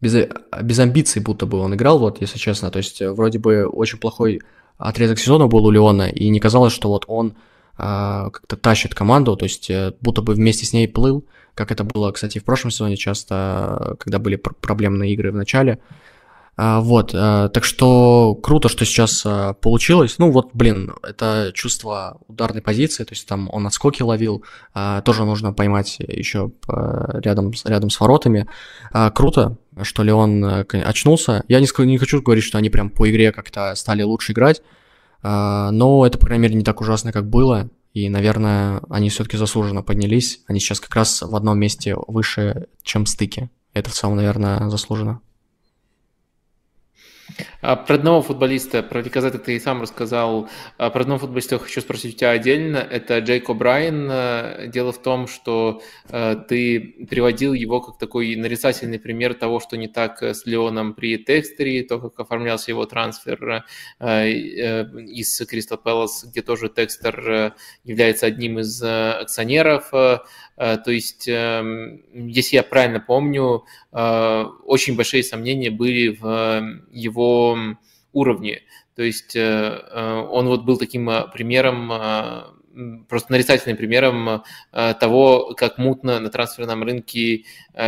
без, 0.00 0.28
без 0.62 0.78
амбиций 0.78 1.22
будто 1.22 1.46
бы 1.46 1.58
он 1.58 1.74
играл, 1.74 1.98
вот, 1.98 2.20
если 2.20 2.38
честно. 2.38 2.70
То 2.70 2.78
есть, 2.78 3.00
э, 3.00 3.10
вроде 3.10 3.38
бы 3.38 3.66
очень 3.66 3.98
плохой 3.98 4.40
отрезок 4.78 5.18
сезона 5.18 5.46
был 5.46 5.64
у 5.64 5.70
Леона, 5.70 6.08
и 6.08 6.28
не 6.28 6.40
казалось, 6.40 6.72
что 6.72 6.88
вот 6.88 7.04
он 7.08 7.34
а, 7.78 8.30
как-то 8.30 8.56
тащит 8.56 8.94
команду, 8.94 9.36
то 9.36 9.44
есть, 9.44 9.70
э, 9.70 9.94
будто 10.00 10.22
бы 10.22 10.34
вместе 10.34 10.66
с 10.66 10.72
ней 10.72 10.86
плыл, 10.88 11.24
как 11.54 11.72
это 11.72 11.84
было, 11.84 12.12
кстати, 12.12 12.38
в 12.38 12.44
прошлом 12.44 12.70
сезоне 12.70 12.96
часто, 12.96 13.96
когда 13.98 14.18
были 14.18 14.36
пр- 14.36 14.54
проблемные 14.54 15.12
игры 15.12 15.32
в 15.32 15.34
начале. 15.34 15.72
А, 15.72 15.78
вот, 16.56 17.10
а, 17.14 17.50
так 17.50 17.64
что 17.64 18.34
круто, 18.34 18.68
что 18.68 18.86
сейчас 18.86 19.22
а, 19.26 19.52
получилось. 19.52 20.16
Ну 20.18 20.30
вот, 20.30 20.50
блин, 20.54 20.94
это 21.02 21.50
чувство 21.54 22.18
ударной 22.28 22.62
позиции, 22.62 23.04
то 23.04 23.12
есть 23.12 23.28
там 23.28 23.50
он 23.52 23.66
отскоки 23.66 24.02
ловил, 24.02 24.42
тоже 25.04 25.24
нужно 25.24 25.52
поймать 25.52 25.96
еще 25.98 26.52
рядом, 26.66 27.52
рядом 27.64 27.90
с 27.90 28.00
воротами. 28.00 28.48
Круто, 29.14 29.58
что 29.82 30.02
ли 30.02 30.12
он 30.12 30.42
очнулся. 30.44 31.44
Я 31.48 31.60
не, 31.60 31.68
не 31.84 31.98
хочу 31.98 32.22
говорить, 32.22 32.44
что 32.44 32.58
они 32.58 32.70
прям 32.70 32.88
по 32.88 33.10
игре 33.10 33.32
как-то 33.32 33.74
стали 33.74 34.02
лучше 34.02 34.32
играть, 34.32 34.62
но 35.22 36.04
это, 36.06 36.18
по 36.18 36.26
крайней 36.26 36.44
мере, 36.44 36.54
не 36.54 36.64
так 36.64 36.80
ужасно, 36.80 37.12
как 37.12 37.28
было. 37.28 37.68
И, 37.92 38.08
наверное, 38.08 38.82
они 38.90 39.08
все-таки 39.08 39.36
заслуженно 39.36 39.82
поднялись. 39.82 40.40
Они 40.46 40.60
сейчас 40.60 40.80
как 40.80 40.94
раз 40.94 41.22
в 41.22 41.34
одном 41.34 41.58
месте 41.58 41.96
выше, 42.06 42.68
чем 42.82 43.06
стыки. 43.06 43.50
Это 43.72 43.90
в 43.90 43.94
целом, 43.94 44.16
наверное, 44.16 44.68
заслуженно. 44.68 45.20
А 47.60 47.76
про 47.76 47.96
одного 47.96 48.22
футболиста, 48.22 48.82
про 48.82 49.02
Ликазета 49.02 49.38
ты 49.38 49.56
и 49.56 49.60
сам 49.60 49.82
рассказал. 49.82 50.48
А 50.78 50.90
про 50.90 51.02
одного 51.02 51.20
футболиста 51.20 51.58
хочу 51.58 51.80
спросить 51.80 52.14
у 52.14 52.18
тебя 52.18 52.30
отдельно. 52.30 52.76
Это 52.76 53.18
Джейк 53.18 53.48
О'Брайен. 53.48 54.68
Дело 54.68 54.92
в 54.92 55.02
том, 55.02 55.26
что 55.26 55.82
э, 56.08 56.36
ты 56.48 57.06
приводил 57.08 57.52
его 57.52 57.80
как 57.80 57.98
такой 57.98 58.36
нарицательный 58.36 58.98
пример 58.98 59.34
того, 59.34 59.60
что 59.60 59.76
не 59.76 59.88
так 59.88 60.22
с 60.22 60.46
Леоном 60.46 60.94
при 60.94 61.18
Текстере, 61.18 61.82
то, 61.82 61.98
как 61.98 62.20
оформлялся 62.20 62.70
его 62.70 62.86
трансфер 62.86 63.64
э, 64.00 64.30
из 64.30 65.38
Кристал 65.46 65.78
Пэлас, 65.78 66.24
где 66.24 66.42
тоже 66.42 66.68
Текстер 66.68 67.30
э, 67.30 67.52
является 67.84 68.26
одним 68.26 68.60
из 68.60 68.82
акционеров. 68.82 69.92
То 70.56 70.90
есть, 70.90 71.28
эм, 71.28 72.02
если 72.12 72.56
я 72.56 72.62
правильно 72.62 72.98
помню, 72.98 73.64
очень 73.92 74.96
большие 74.96 75.22
сомнения 75.22 75.70
были 75.70 76.08
в 76.08 76.80
его 76.90 77.76
уровне. 78.16 78.62
То 78.96 79.02
есть 79.02 79.36
э, 79.36 79.40
э, 79.40 80.26
он 80.30 80.48
вот 80.48 80.64
был 80.64 80.78
таким 80.78 81.08
э, 81.10 81.28
примером, 81.30 81.92
просто 83.08 83.32
нарицательным 83.32 83.76
примером 83.76 84.42
того, 84.70 85.54
как 85.56 85.78
мутно 85.78 86.20
на 86.20 86.28
трансферном 86.28 86.82
рынке 86.82 87.44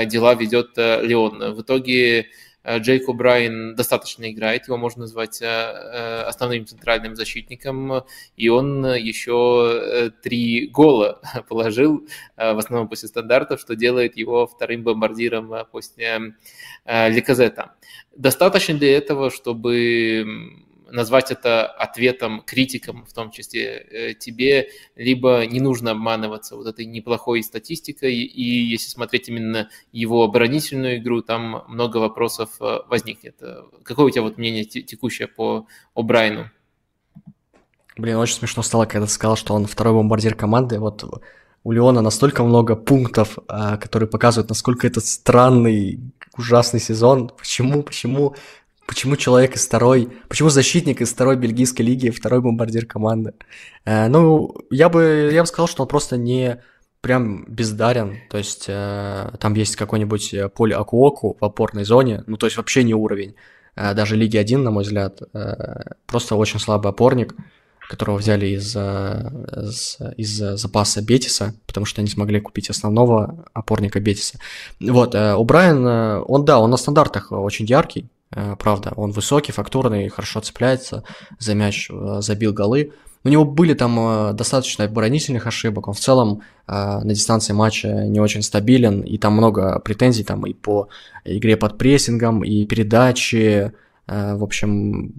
дела 0.07 0.35
ведет 0.35 0.79
Леон. 0.79 1.55
В 1.55 1.61
итоге 1.61 2.29
Джейк 2.77 3.09
О'Брайен 3.09 3.75
достаточно 3.75 4.31
играет, 4.31 4.67
его 4.69 4.77
можно 4.77 5.03
назвать 5.03 5.41
основным 5.43 6.67
центральным 6.67 7.17
защитником, 7.17 8.05
и 8.37 8.49
он 8.49 8.85
еще 8.85 10.13
три 10.23 10.67
гола 10.69 11.21
положил, 11.49 12.07
в 12.37 12.59
основном 12.59 12.89
после 12.89 13.09
стандартов, 13.09 13.61
что 13.61 13.75
делает 13.75 14.17
его 14.17 14.47
вторым 14.47 14.83
бомбардиром 14.83 15.53
после 15.73 16.35
Ликазета. 16.85 17.73
Достаточно 18.17 18.75
для 18.75 18.97
этого, 18.97 19.31
чтобы 19.31 20.67
назвать 20.91 21.31
это 21.31 21.67
ответом 21.67 22.43
критикам, 22.47 23.05
в 23.07 23.13
том 23.13 23.31
числе 23.31 23.63
э, 23.63 24.15
тебе, 24.15 24.69
либо 24.97 25.45
не 25.47 25.61
нужно 25.61 25.93
обманываться 25.93 26.57
вот 26.57 26.67
этой 26.67 26.85
неплохой 26.85 27.43
статистикой, 27.43 28.15
и 28.15 28.43
если 28.43 28.89
смотреть 28.89 29.29
именно 29.29 29.69
его 29.93 30.25
оборонительную 30.25 30.99
игру, 30.99 31.23
там 31.23 31.65
много 31.69 31.99
вопросов 31.99 32.51
э, 32.61 32.79
возникнет. 32.89 33.41
Какое 33.83 34.07
у 34.07 34.11
тебя 34.11 34.23
вот 34.23 34.39
мнение 34.39 34.65
текущее 34.65 35.29
по 35.29 35.67
О'Брайну? 35.95 36.47
Блин, 37.97 38.17
очень 38.17 38.37
смешно 38.37 38.63
стало, 38.63 38.87
когда 38.87 39.07
ты 39.07 39.13
сказал, 39.13 39.37
что 39.37 39.55
он 39.55 39.67
второй 39.67 39.95
бомбардир 39.95 40.35
команды. 40.35 40.79
Вот 40.79 41.05
у 41.65 41.73
Леона 41.73 42.01
настолько 42.01 42.45
много 42.45 42.77
пунктов, 42.77 43.39
которые 43.47 44.09
показывают, 44.09 44.49
насколько 44.49 44.87
это 44.87 45.01
странный, 45.01 46.01
ужасный 46.37 46.79
сезон. 46.79 47.29
Почему, 47.37 47.83
почему, 47.83 48.37
почему 48.89 49.17
человек 49.17 49.55
из 49.55 49.67
второй, 49.67 50.09
почему 50.29 50.49
защитник 50.49 51.03
из 51.03 51.11
второй 51.11 51.37
бельгийской 51.37 51.85
лиги, 51.85 52.09
второй 52.09 52.41
бомбардир 52.41 52.87
команды? 52.87 53.35
Э, 53.85 54.09
ну, 54.09 54.57
я 54.71 54.89
бы, 54.89 55.31
я 55.33 55.43
бы 55.43 55.47
сказал, 55.47 55.69
что 55.69 55.83
он 55.83 55.89
просто 55.89 56.17
не 56.17 56.61
прям 57.03 57.45
бездарен, 57.47 58.17
то 58.31 58.39
есть 58.39 58.65
э, 58.67 59.31
там 59.39 59.55
есть 59.55 59.77
какой-нибудь 59.77 60.35
э, 60.35 60.49
поле 60.49 60.75
Акуоку 60.75 61.37
в 61.39 61.45
опорной 61.45 61.85
зоне, 61.85 62.25
ну, 62.27 62.39
то 62.39 62.47
есть 62.47 62.57
вообще 62.57 62.83
не 62.83 62.95
уровень, 62.95 63.35
э, 63.77 63.95
даже 63.95 64.17
Лиги 64.17 64.39
1, 64.39 64.65
на 64.65 64.71
мой 64.71 64.85
взгляд, 64.85 65.21
э, 65.35 65.93
просто 66.07 66.35
очень 66.37 66.59
слабый 66.59 66.91
опорник, 66.91 67.35
которого 67.89 68.19
взяли 68.19 68.47
из, 68.47 68.77
из, 68.77 69.99
из 70.19 70.61
запаса 70.61 71.03
Бетиса, 71.03 71.55
потому 71.67 71.87
что 71.87 72.03
они 72.03 72.11
смогли 72.11 72.39
купить 72.39 72.69
основного 72.69 73.47
опорника 73.55 73.99
Бетиса. 74.01 74.39
Вот, 74.81 75.15
э, 75.15 75.35
у 75.35 75.45
Брайана, 75.45 76.23
он, 76.23 76.45
да, 76.45 76.59
он 76.59 76.71
на 76.71 76.77
стандартах 76.77 77.33
очень 77.33 77.67
яркий, 77.67 78.03
э, 78.03 78.18
правда, 78.31 78.93
он 78.97 79.13
высокий, 79.13 79.53
фактурный, 79.53 80.09
хорошо 80.09 80.41
цепляется, 80.41 81.05
за 81.39 81.55
мяч 81.55 81.89
э, 81.91 82.19
забил 82.21 82.53
голы. 82.53 82.93
У 83.25 83.29
него 83.29 83.45
были 83.45 83.75
там 83.75 84.37
достаточно 84.37 84.85
оборонительных 84.85 85.47
ошибок, 85.47 85.89
он 85.89 85.95
в 85.95 85.99
целом 85.99 86.43
на 86.69 87.03
дистанции 87.05 87.53
матча 87.53 87.89
не 87.89 88.21
очень 88.21 88.43
стабилен, 88.43 89.01
и 89.01 89.19
там 89.19 89.33
много 89.33 89.81
претензий 89.81 90.23
там 90.23 90.47
и 90.47 90.55
по 90.55 90.89
игре 91.25 91.57
под 91.57 91.79
прессингом, 91.79 92.45
и 92.45 92.65
передачи, 92.65 93.73
в 94.07 94.45
общем, 94.45 95.13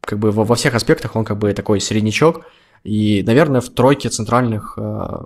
как 0.00 0.20
бы 0.20 0.30
во, 0.30 0.54
всех 0.54 0.74
аспектах 0.74 1.16
он 1.16 1.24
как 1.24 1.38
бы 1.38 1.52
такой 1.52 1.80
среднячок, 1.80 2.46
и, 2.82 3.22
наверное, 3.26 3.60
в 3.60 3.68
тройке 3.68 4.08
центральных 4.08 4.74
э, 4.78 5.24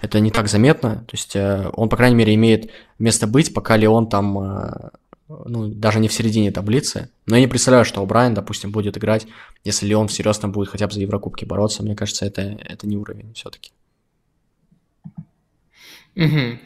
это 0.00 0.20
не 0.20 0.30
так 0.30 0.48
заметно, 0.48 1.04
то 1.08 1.16
есть 1.16 1.34
э, 1.34 1.68
он, 1.72 1.88
по 1.88 1.96
крайней 1.96 2.14
мере, 2.16 2.34
имеет 2.34 2.70
место 3.00 3.26
быть, 3.26 3.52
пока 3.52 3.76
Леон 3.76 4.08
там, 4.08 4.38
э, 4.38 4.90
ну, 5.46 5.68
даже 5.68 6.00
не 6.00 6.08
в 6.08 6.12
середине 6.12 6.50
таблицы, 6.50 7.10
но 7.26 7.36
я 7.36 7.42
не 7.42 7.48
представляю, 7.48 7.84
что 7.84 8.04
Брайан, 8.06 8.34
допустим, 8.34 8.72
будет 8.72 8.96
играть, 8.96 9.26
если 9.64 9.86
Леон 9.86 10.08
всерьез 10.08 10.38
там 10.38 10.52
будет 10.52 10.68
хотя 10.68 10.86
бы 10.86 10.92
за 10.92 11.00
Еврокубки 11.00 11.44
бороться, 11.44 11.82
мне 11.82 11.94
кажется, 11.94 12.24
это, 12.24 12.42
это 12.42 12.86
не 12.86 12.96
уровень 12.96 13.32
все-таки. 13.34 13.72
Угу. 16.14 16.58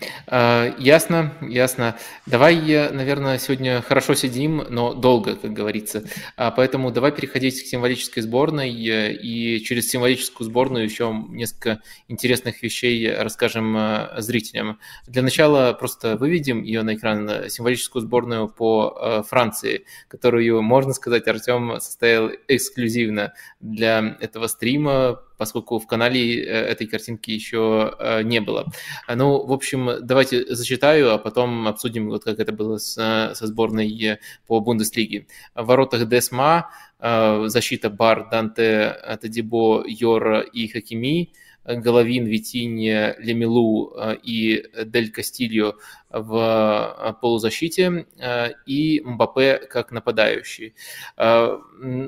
Ясно, 0.78 1.34
ясно. 1.40 1.96
Давай, 2.26 2.56
наверное, 2.90 3.38
сегодня 3.38 3.80
хорошо 3.80 4.14
сидим, 4.14 4.64
но 4.68 4.92
долго, 4.92 5.36
как 5.36 5.52
говорится. 5.52 6.02
А, 6.36 6.50
поэтому 6.50 6.90
давай 6.90 7.12
переходить 7.12 7.62
к 7.62 7.66
символической 7.66 8.22
сборной. 8.22 8.70
Э, 8.88 9.12
и 9.12 9.62
через 9.62 9.88
символическую 9.88 10.46
сборную 10.46 10.84
еще 10.84 11.12
несколько 11.28 11.80
интересных 12.08 12.62
вещей 12.62 13.12
расскажем 13.12 13.76
э, 13.76 14.20
зрителям. 14.20 14.78
Для 15.06 15.22
начала 15.22 15.72
просто 15.72 16.16
выведем 16.16 16.62
ее 16.62 16.82
на 16.82 16.94
экран, 16.94 17.28
э, 17.28 17.48
символическую 17.48 18.02
сборную 18.02 18.48
по 18.48 19.24
Франции, 19.28 19.84
которую, 20.08 20.62
можно 20.62 20.92
сказать, 20.92 21.26
Артем 21.28 21.80
составил 21.80 22.32
эксклюзивно 22.48 23.34
для 23.60 24.16
этого 24.20 24.46
стрима 24.46 25.20
поскольку 25.36 25.78
в 25.78 25.86
канале 25.86 26.42
э, 26.42 26.46
этой 26.46 26.86
картинки 26.86 27.30
еще 27.30 27.94
э, 27.98 28.22
не 28.22 28.40
было. 28.40 28.72
Ну, 29.08 29.44
в 29.44 29.52
общем, 29.52 29.90
давайте 30.02 30.54
зачитаю, 30.54 31.12
а 31.12 31.18
потом 31.18 31.66
обсудим, 31.66 32.08
вот 32.08 32.24
как 32.24 32.40
это 32.40 32.52
было 32.52 32.78
с, 32.78 32.94
со 32.94 33.46
сборной 33.46 34.18
по 34.46 34.60
Бундеслиге. 34.60 35.26
В 35.54 35.66
воротах 35.66 36.08
Десма, 36.08 36.70
э, 36.98 37.44
защита 37.46 37.90
Бар, 37.90 38.28
Данте, 38.30 38.96
Тадибо, 39.20 39.84
Йор 39.86 40.40
и 40.40 40.68
Хакими, 40.68 41.32
Головин, 41.64 42.26
Витинья, 42.26 43.16
Лемилу 43.18 43.92
и 44.22 44.64
Дель 44.84 45.10
Кастильо 45.10 45.74
в 46.20 46.94
э, 46.98 47.12
полузащите 47.20 48.06
э, 48.18 48.52
и 48.66 49.00
Мбаппе 49.04 49.58
как 49.58 49.92
нападающий. 49.92 50.74
Э, 51.16 51.58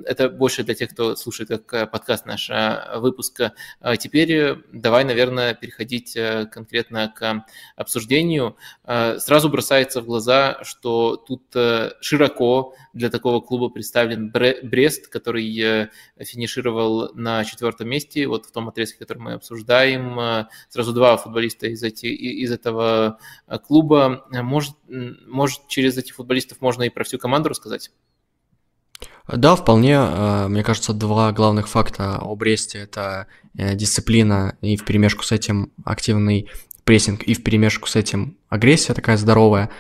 это 0.07 0.31
больше 0.31 0.65
для 0.65 0.75
тех, 0.75 0.91
кто 0.91 1.15
слушает 1.17 1.49
как 1.67 1.91
подкаст 1.91 2.27
нашего 2.27 2.95
выпуска. 2.97 3.53
Теперь 3.99 4.57
давай, 4.73 5.05
наверное, 5.05 5.55
переходить 5.55 6.17
конкретно 6.51 7.13
к 7.15 7.45
обсуждению. 7.77 8.57
Сразу 8.85 9.49
бросается 9.51 10.01
в 10.01 10.07
глаза, 10.07 10.59
что 10.63 11.17
тут 11.17 11.43
широко 12.01 12.75
для 12.95 13.11
такого 13.11 13.41
клуба 13.41 13.69
представлен 13.69 14.31
Брест, 14.31 15.09
который 15.09 15.91
финишировал 16.19 17.11
на 17.15 17.45
четвертом 17.45 17.89
месте. 17.89 18.27
Вот 18.27 18.47
в 18.47 18.53
том 18.53 18.69
отрезке, 18.69 18.99
который 18.99 19.19
мы 19.19 19.33
обсуждаем, 19.35 20.47
сразу 20.69 20.93
два 20.93 21.17
футболиста 21.19 21.67
из, 21.67 21.83
эти, 21.83 22.07
из 22.07 22.51
этого 22.51 23.19
клуба 23.67 23.98
Э, 23.99 24.43
может, 24.43 24.77
может, 25.27 25.69
через 25.69 25.97
этих 25.97 26.15
футболистов 26.15 26.61
можно 26.61 26.83
и 26.85 26.91
про 26.91 27.05
всю 27.05 27.19
команду 27.19 27.49
рассказать? 27.49 27.91
Да, 29.27 29.57
вполне. 29.57 29.95
Э, 29.95 30.49
мне 30.49 30.63
кажется, 30.63 30.93
два 30.93 31.33
главных 31.33 31.69
факта 31.69 32.19
о 32.19 32.35
Бресте– 32.37 32.79
это 32.81 33.27
э, 33.57 33.75
дисциплина 33.75 34.57
и 34.61 34.77
в 34.77 34.85
перемешку 34.85 35.25
с 35.25 35.33
этим 35.33 35.73
активный 35.85 36.49
прессинг, 36.85 37.23
и 37.23 37.35
в 37.35 37.43
перемешку 37.43 37.87
с 37.87 37.97
этим 37.97 38.39
агрессия 38.49 38.95
такая 38.95 39.19
здоровая. 39.19 39.71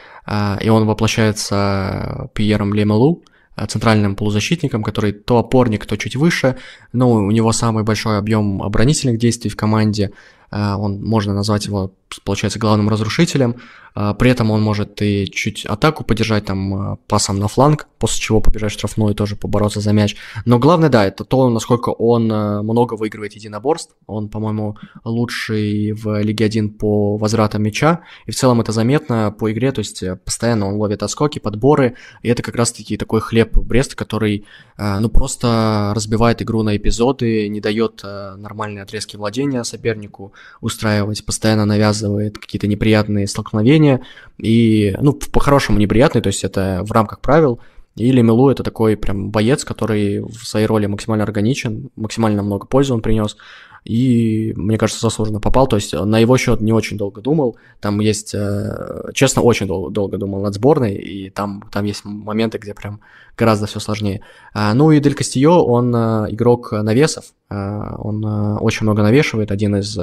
И 0.60 0.68
он 0.68 0.84
воплощается 0.84 2.28
Пьером 2.34 2.74
Лемелу, 2.74 3.24
центральным 3.66 4.14
полузащитником, 4.14 4.82
который 4.82 5.12
то 5.12 5.38
опорник, 5.38 5.86
то 5.86 5.96
чуть 5.96 6.16
выше, 6.16 6.58
но 6.92 7.10
у 7.10 7.30
него 7.30 7.52
самый 7.52 7.82
большой 7.82 8.18
объем 8.18 8.62
оборонительных 8.62 9.18
действий 9.18 9.48
в 9.48 9.56
команде, 9.56 10.12
он, 10.50 11.02
можно 11.02 11.32
назвать 11.32 11.64
его, 11.64 11.94
получается, 12.24 12.58
главным 12.58 12.88
разрушителем, 12.88 13.56
а, 13.94 14.14
при 14.14 14.30
этом 14.30 14.52
он 14.52 14.62
может 14.62 15.02
и 15.02 15.28
чуть 15.28 15.66
атаку 15.66 16.04
поддержать 16.04 16.44
там 16.44 16.74
а, 16.74 16.96
пасом 17.08 17.40
на 17.40 17.48
фланг, 17.48 17.88
после 17.98 18.20
чего 18.20 18.40
побежать 18.40 18.70
штрафной 18.70 19.12
и 19.12 19.16
тоже 19.16 19.34
побороться 19.34 19.80
за 19.80 19.92
мяч. 19.92 20.14
Но 20.44 20.60
главное, 20.60 20.88
да, 20.88 21.04
это 21.04 21.24
то, 21.24 21.50
насколько 21.50 21.88
он 21.90 22.30
а, 22.30 22.62
много 22.62 22.94
выигрывает 22.94 23.32
единоборств. 23.32 23.96
Он, 24.06 24.28
по-моему, 24.28 24.76
лучший 25.04 25.92
в 25.92 26.20
Лиге 26.22 26.44
1 26.44 26.74
по 26.74 27.16
возвратам 27.16 27.64
мяча. 27.64 28.02
И 28.26 28.30
в 28.30 28.36
целом 28.36 28.60
это 28.60 28.70
заметно 28.70 29.34
по 29.36 29.50
игре, 29.50 29.72
то 29.72 29.80
есть 29.80 30.00
э, 30.04 30.14
постоянно 30.14 30.68
он 30.68 30.74
ловит 30.74 31.02
отскоки, 31.02 31.40
подборы. 31.40 31.96
И 32.22 32.28
это 32.28 32.44
как 32.44 32.54
раз-таки 32.54 32.96
такой 32.96 33.20
хлеб 33.20 33.58
Бреста, 33.58 33.96
который, 33.96 34.46
ну, 34.76 35.08
просто 35.08 35.92
разбивает 35.94 36.40
игру 36.42 36.62
на 36.62 36.76
эпизоды, 36.76 37.48
не 37.48 37.60
дает 37.60 38.02
нормальные 38.04 38.82
отрезки 38.82 39.16
владения 39.16 39.64
сопернику 39.64 40.32
устраивать, 40.60 41.24
постоянно 41.24 41.64
навязывает 41.64 41.97
какие-то 42.02 42.66
неприятные 42.66 43.26
столкновения 43.26 44.02
и, 44.38 44.96
ну, 45.00 45.12
по-хорошему 45.12 45.78
неприятный, 45.78 46.20
то 46.20 46.28
есть 46.28 46.44
это 46.44 46.82
в 46.84 46.92
рамках 46.92 47.20
правил, 47.20 47.60
и 47.96 48.12
Лемелу 48.12 48.48
это 48.48 48.62
такой 48.62 48.96
прям 48.96 49.30
боец, 49.30 49.64
который 49.64 50.20
в 50.20 50.46
своей 50.46 50.66
роли 50.66 50.86
максимально 50.86 51.24
органичен, 51.24 51.90
максимально 51.96 52.42
много 52.42 52.66
пользы 52.66 52.94
он 52.94 53.02
принес, 53.02 53.36
и, 53.84 54.52
мне 54.56 54.78
кажется, 54.78 55.00
заслуженно 55.00 55.40
попал, 55.40 55.66
то 55.66 55.76
есть 55.76 55.94
на 55.94 56.18
его 56.18 56.36
счет 56.36 56.60
не 56.60 56.72
очень 56.72 56.96
долго 56.96 57.20
думал, 57.20 57.56
там 57.80 58.00
есть, 58.00 58.34
э, 58.34 59.10
честно, 59.14 59.42
очень 59.42 59.66
дол- 59.66 59.90
долго 59.90 60.18
думал 60.18 60.42
над 60.42 60.54
сборной, 60.54 60.94
и 60.94 61.30
там, 61.30 61.64
там 61.72 61.84
есть 61.84 62.04
моменты, 62.04 62.58
где 62.58 62.74
прям 62.74 63.00
гораздо 63.36 63.66
все 63.66 63.80
сложнее. 63.80 64.20
А, 64.52 64.74
ну 64.74 64.90
и 64.90 65.00
Дель 65.00 65.14
Кастио, 65.14 65.64
он 65.64 65.94
э, 65.94 66.26
игрок 66.30 66.72
навесов, 66.72 67.32
а, 67.48 67.96
он 67.98 68.24
э, 68.24 68.58
очень 68.58 68.84
много 68.84 69.02
навешивает, 69.02 69.50
один 69.50 69.76
из 69.76 69.98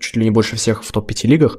чуть 0.00 0.16
ли 0.16 0.24
не 0.24 0.30
больше 0.30 0.56
всех 0.56 0.82
в 0.82 0.92
топ-5 0.92 1.26
лигах, 1.26 1.58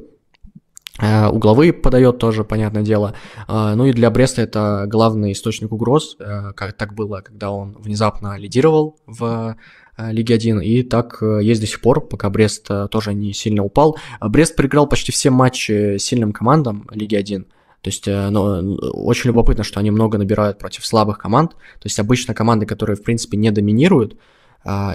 Э, 0.99 1.27
угловые 1.27 1.73
подает 1.73 2.17
тоже, 2.17 2.43
понятное 2.43 2.83
дело. 2.83 3.13
Э, 3.47 3.73
ну 3.75 3.85
и 3.85 3.93
для 3.93 4.09
Бреста 4.09 4.41
это 4.41 4.85
главный 4.87 5.31
источник 5.31 5.71
угроз, 5.71 6.15
э, 6.19 6.53
как 6.55 6.73
так 6.73 6.93
было, 6.93 7.21
когда 7.21 7.51
он 7.51 7.77
внезапно 7.79 8.37
лидировал 8.37 8.97
в 9.05 9.55
Лиге 9.97 10.35
1, 10.35 10.61
и 10.61 10.83
так 10.83 11.23
есть 11.41 11.59
до 11.59 11.65
сих 11.65 11.81
пор, 11.81 12.07
пока 12.07 12.29
Брест 12.29 12.69
тоже 12.91 13.15
не 13.15 13.33
сильно 13.33 13.63
упал. 13.63 13.97
Брест 14.21 14.55
проиграл 14.55 14.85
почти 14.85 15.11
все 15.11 15.31
матчи 15.31 15.97
сильным 15.97 16.33
командам 16.33 16.87
Лиги 16.91 17.15
1, 17.15 17.45
то 17.45 17.87
есть 17.87 18.05
ну, 18.05 18.75
очень 18.75 19.29
любопытно, 19.29 19.63
что 19.63 19.79
они 19.79 19.89
много 19.89 20.19
набирают 20.19 20.59
против 20.59 20.85
слабых 20.85 21.17
команд. 21.17 21.53
То 21.53 21.85
есть 21.85 21.97
обычно 21.97 22.35
команды, 22.35 22.67
которые, 22.67 22.95
в 22.95 23.01
принципе, 23.01 23.37
не 23.37 23.49
доминируют, 23.49 24.19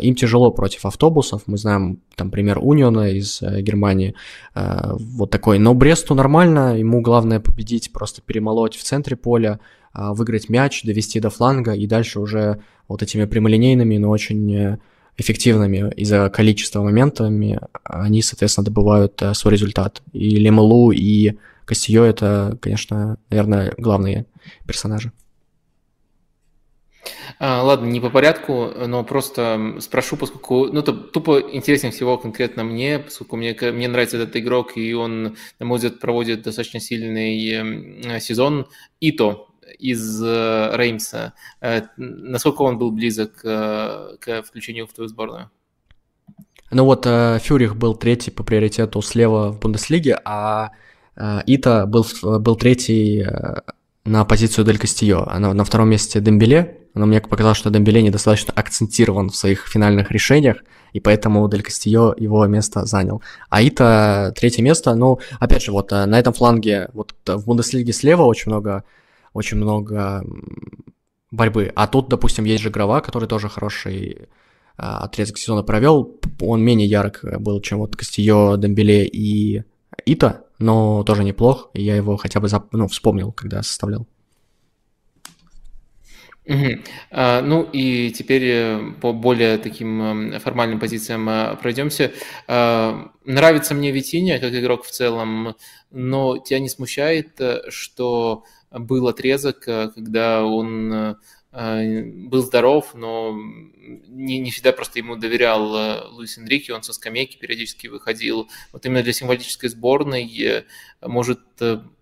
им 0.03 0.15
тяжело 0.15 0.51
против 0.51 0.85
автобусов. 0.85 1.43
Мы 1.47 1.57
знаем, 1.57 2.01
там, 2.15 2.31
пример 2.31 2.59
Униона 2.61 3.11
из 3.11 3.41
э, 3.41 3.63
Германии. 3.63 4.15
А, 4.55 4.95
вот 4.99 5.31
такой. 5.31 5.59
Но 5.59 5.73
Бресту 5.75 6.15
нормально. 6.15 6.79
Ему 6.79 7.01
главное 7.01 7.41
победить, 7.41 7.91
просто 7.91 8.21
перемолоть 8.21 8.77
в 8.77 8.83
центре 8.83 9.17
поля, 9.17 9.61
а, 9.93 10.13
выиграть 10.13 10.51
мяч, 10.51 10.83
довести 10.83 11.21
до 11.21 11.31
фланга 11.31 11.73
и 11.73 11.87
дальше 11.87 12.21
уже 12.21 12.61
вот 12.87 13.03
этими 13.03 13.25
прямолинейными, 13.25 13.97
но 13.97 14.11
очень 14.11 14.55
э, 14.55 14.79
эффективными 15.17 15.91
из-за 15.97 16.29
количества 16.29 16.83
моментами, 16.83 17.59
они, 17.85 18.21
соответственно, 18.21 18.67
добывают 18.67 19.23
э, 19.23 19.33
свой 19.33 19.55
результат. 19.55 20.03
И 20.13 20.37
Лемелу, 20.37 20.91
и 20.91 21.39
Костио— 21.65 22.05
это, 22.05 22.59
конечно, 22.61 23.17
наверное, 23.31 23.73
главные 23.79 24.27
персонажи. 24.67 25.13
А, 27.45 27.61
ладно, 27.61 27.87
не 27.87 27.99
по 27.99 28.09
порядку, 28.09 28.71
но 28.87 29.03
просто 29.03 29.75
спрошу, 29.81 30.17
поскольку, 30.17 30.67
ну, 30.67 30.79
это 30.79 30.93
тупо 30.93 31.41
интереснее 31.41 31.91
всего 31.91 32.17
конкретно 32.17 32.63
мне, 32.63 33.01
поскольку 33.01 33.35
мне, 33.35 33.53
мне 33.61 33.89
нравится 33.89 34.17
этот 34.17 34.37
игрок, 34.37 34.77
и 34.77 34.95
он, 34.95 35.37
на 35.59 35.67
мой 35.67 35.79
взгляд, 35.79 35.99
проводит 35.99 36.43
достаточно 36.43 36.79
сильный 36.79 37.51
эм, 37.51 38.21
сезон. 38.21 38.69
Ито 39.01 39.49
из 39.81 40.23
э, 40.23 40.71
Реймса, 40.77 41.35
э, 41.61 41.83
насколько 41.97 42.63
он 42.63 42.79
был 42.79 42.93
близок 42.93 43.45
э, 43.45 44.19
к 44.21 44.43
включению 44.45 44.87
в 44.87 44.93
твою 44.93 45.09
сборную? 45.09 45.51
Ну 46.71 46.85
вот 46.85 47.05
Фюрих 47.07 47.75
был 47.75 47.97
третий 47.97 48.31
по 48.31 48.45
приоритету 48.45 49.03
слева 49.03 49.51
в 49.51 49.59
Бундеслиге, 49.59 50.17
а 50.25 50.71
Ита 51.17 51.87
был, 51.87 52.07
был 52.23 52.55
третий 52.55 53.27
на 54.05 54.25
позицию 54.25 54.65
Дель 54.65 54.79
Кастио. 54.79 55.25
На, 55.25 55.53
на 55.55 55.65
втором 55.65 55.91
месте 55.91 56.21
Дембеле, 56.21 56.79
но 56.95 57.07
мне 57.07 57.21
показалось, 57.21 57.59
что 57.59 57.71
Дембеле 57.71 58.03
недостаточно 58.03 58.53
акцентирован 58.55 59.31
в 59.31 59.37
своих 59.37 59.67
финальных 59.67 60.11
решениях, 60.11 60.59
и 60.93 61.01
поэтому 61.01 61.49
Дель 61.49 61.63
Кастио 61.63 62.15
его 62.17 62.47
место 62.47 62.85
занял. 62.85 63.23
А 63.49 63.63
Ита 63.63 64.33
третье 64.37 64.63
место, 64.63 64.95
ну, 64.95 65.21
опять 65.39 65.63
же, 65.63 65.73
вот 65.73 65.93
э, 65.93 66.05
на 66.07 66.19
этом 66.19 66.33
фланге, 66.33 66.91
вот 66.93 67.15
в 67.27 67.47
Бундеслиге 67.47 67.93
слева 67.93 68.23
очень 68.23 68.51
много, 68.51 68.85
очень 69.33 69.57
много 69.57 70.25
борьбы, 71.31 71.73
а 71.75 71.87
тут, 71.87 72.09
допустим, 72.09 72.45
есть 72.45 72.63
же 72.63 72.71
Грова, 72.71 73.01
который 73.01 73.29
тоже 73.29 73.49
хороший 73.49 74.13
э, 74.13 74.27
отрезок 74.77 75.39
сезона 75.39 75.63
провел, 75.63 76.21
он 76.41 76.63
менее 76.63 76.89
ярок 76.89 77.21
был, 77.39 77.61
чем 77.61 77.79
вот 77.79 77.97
Кастио, 77.97 78.57
Дембеле 78.57 79.07
и 79.07 79.63
Ита, 80.05 80.45
но 80.59 81.03
тоже 81.05 81.25
неплох, 81.25 81.71
я 81.75 81.97
его 81.97 82.17
хотя 82.17 82.41
бы 82.41 82.49
зап... 82.49 82.73
ну, 82.73 82.89
вспомнил, 82.89 83.33
когда 83.33 83.63
составлял. 83.63 84.07
Угу. 86.45 86.83
А, 87.13 87.41
ну 87.41 87.63
и 87.63 88.11
теперь 88.11 88.43
э, 88.45 88.93
по 89.01 89.13
более 89.13 89.59
таким 89.59 90.33
формальным 90.41 90.81
позициям 90.81 91.29
а, 91.29 91.55
пройдемся. 91.55 92.13
А, 92.49 93.13
нравится 93.25 93.75
мне 93.75 93.93
Витиня 93.93 94.41
как 94.41 94.53
игрок 94.53 94.85
в 94.85 94.91
целом, 94.91 95.55
но 95.93 96.39
тебя 96.39 96.59
не 96.59 96.69
смущает, 96.69 97.41
э, 97.41 97.61
что 97.69 98.43
был 98.73 99.07
отрезок, 99.07 99.69
э, 99.69 99.91
когда 99.95 100.45
он 100.45 101.17
был 101.53 102.43
здоров, 102.43 102.95
но 102.95 103.37
не, 103.83 104.39
не 104.39 104.51
всегда 104.51 104.73
просто 104.73 104.99
ему 104.99 105.17
доверял 105.17 106.13
Луис 106.13 106.39
Энрике, 106.39 106.73
он 106.73 106.83
со 106.83 106.93
скамейки 106.93 107.37
периодически 107.37 107.89
выходил. 107.89 108.49
Вот 108.73 108.87
именно 108.87 109.03
для 109.03 109.13
символической 109.13 109.69
сборной 109.69 110.65
может 111.01 111.41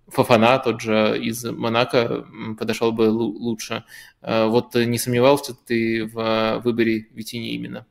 Фафана, 0.09 0.59
тот 0.59 0.81
же 0.81 1.18
из 1.23 1.44
Монако, 1.44 2.26
подошел 2.59 2.92
бы 2.92 3.02
лучше. 3.02 3.84
Вот 4.23 4.75
не 4.75 4.99
сомневался 4.99 5.55
ты 5.55 6.05
в 6.05 6.60
выборе 6.65 7.07
Витини 7.12 7.55
именно? 7.55 7.86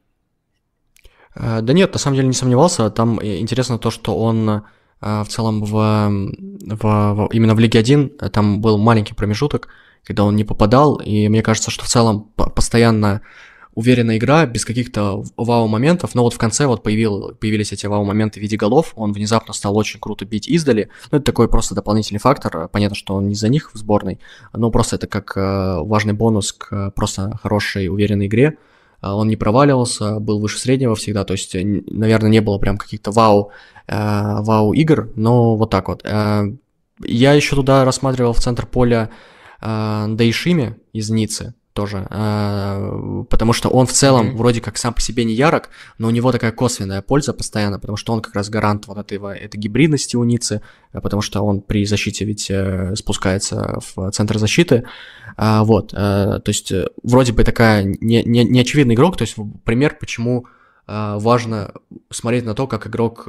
Да 1.35 1.74
нет, 1.74 1.93
на 1.93 2.00
самом 2.00 2.18
деле 2.18 2.27
не 2.27 2.34
сомневался. 2.34 2.90
Там 2.90 3.24
интересно 3.24 3.80
то, 3.80 3.90
что 3.90 4.18
он 4.18 4.64
в 5.00 5.26
целом 5.30 5.64
в, 5.64 5.72
в, 5.72 6.82
в, 6.82 7.30
именно 7.32 7.56
в 7.56 7.59
Лиге 7.59 7.80
1 7.80 8.18
там 8.34 8.59
был 8.59 8.77
маленький 8.77 9.14
промежуток, 9.14 9.69
когда 10.03 10.26
он 10.26 10.35
не 10.35 10.43
попадал, 10.43 10.98
и 10.98 11.30
мне 11.30 11.42
кажется, 11.42 11.72
что 11.72 11.85
в 11.85 11.88
целом 11.88 12.34
постоянно 12.35 13.22
уверенная 13.80 14.17
игра, 14.17 14.45
без 14.45 14.66
каких-то 14.66 15.24
вау-моментов, 15.38 16.14
но 16.14 16.24
вот 16.24 16.33
в 16.33 16.38
конце 16.38 16.67
вот 16.67 16.83
появил, 16.83 17.33
появились 17.40 17.72
эти 17.72 17.85
вау-моменты 17.85 18.41
в 18.41 18.43
виде 18.43 18.58
голов, 18.58 18.91
он 18.98 19.14
внезапно 19.14 19.53
стал 19.53 19.77
очень 19.77 20.01
круто 20.01 20.25
бить 20.25 20.49
издали, 20.49 20.90
ну 21.11 21.17
это 21.17 21.25
такой 21.25 21.48
просто 21.48 21.75
дополнительный 21.75 22.19
фактор, 22.19 22.67
понятно, 22.67 22.98
что 22.98 23.16
он 23.16 23.30
не 23.30 23.35
за 23.35 23.48
них 23.48 23.72
в 23.74 23.77
сборной, 23.77 24.19
но 24.53 24.69
просто 24.69 24.98
это 24.98 25.08
как 25.08 25.32
э, 25.38 25.77
важный 25.82 26.11
бонус 26.11 26.51
к 26.51 26.91
просто 26.91 27.40
хорошей 27.41 27.88
уверенной 27.88 28.27
игре, 28.27 28.58
а 28.99 29.16
он 29.16 29.30
не 29.30 29.38
проваливался, 29.38 30.19
был 30.19 30.41
выше 30.41 30.59
среднего 30.59 30.95
всегда, 30.95 31.24
то 31.24 31.32
есть, 31.32 31.53
наверное, 31.56 32.30
не 32.30 32.41
было 32.41 32.58
прям 32.58 32.77
каких-то 32.77 33.11
вау, 33.11 33.51
э, 33.88 33.95
вау 33.95 34.74
игр, 34.74 35.09
но 35.16 35.56
вот 35.56 35.69
так 35.69 35.88
вот. 35.88 36.01
Э, 36.03 36.51
я 37.01 37.32
еще 37.32 37.56
туда 37.56 37.85
рассматривал 37.85 38.33
в 38.33 38.40
центр 38.40 38.66
поля 38.66 39.09
Дайшими 39.61 40.77
из 40.93 41.09
Ниццы, 41.09 41.53
тоже, 41.80 42.06
а, 42.09 43.24
потому 43.30 43.53
что 43.53 43.69
он 43.69 43.88
в 43.88 43.93
целом 43.93 44.35
вроде 44.35 44.59
как 44.59 44.77
сам 44.77 44.93
по 44.93 44.99
себе 44.99 45.24
не 45.24 45.33
ярок, 45.33 45.69
но 45.98 46.09
у 46.09 46.11
него 46.11 46.33
такая 46.33 46.51
косвенная 46.51 47.01
польза 47.01 47.32
постоянно, 47.33 47.80
потому 47.80 47.95
что 47.95 48.11
он 48.11 48.22
как 48.22 48.35
раз 48.35 48.49
гарант 48.49 48.88
вот 48.88 48.98
этого, 48.98 49.33
этой 49.33 49.56
гибридности 49.56 50.17
у 50.17 50.25
Ницы, 50.25 50.61
потому 50.91 51.22
что 51.22 51.41
он 51.41 51.61
при 51.61 51.85
защите 51.85 52.25
ведь 52.25 52.51
э, 52.51 52.95
спускается 52.98 53.80
в 53.95 54.11
центр 54.11 54.38
защиты, 54.40 54.83
а, 55.38 55.64
вот, 55.64 55.93
э, 55.93 55.95
то 55.95 56.49
есть 56.49 56.69
э, 56.74 56.88
вроде 57.01 57.32
бы 57.32 57.45
такая 57.45 57.83
не, 57.85 58.24
не, 58.25 58.43
неочевидный 58.43 58.95
игрок, 58.95 59.16
то 59.16 59.22
есть 59.22 59.38
пример, 59.64 59.95
почему 59.98 60.48
важно 60.85 61.72
смотреть 62.09 62.45
на 62.45 62.56
то, 62.56 62.66
как 62.66 62.88
игрок 62.88 63.27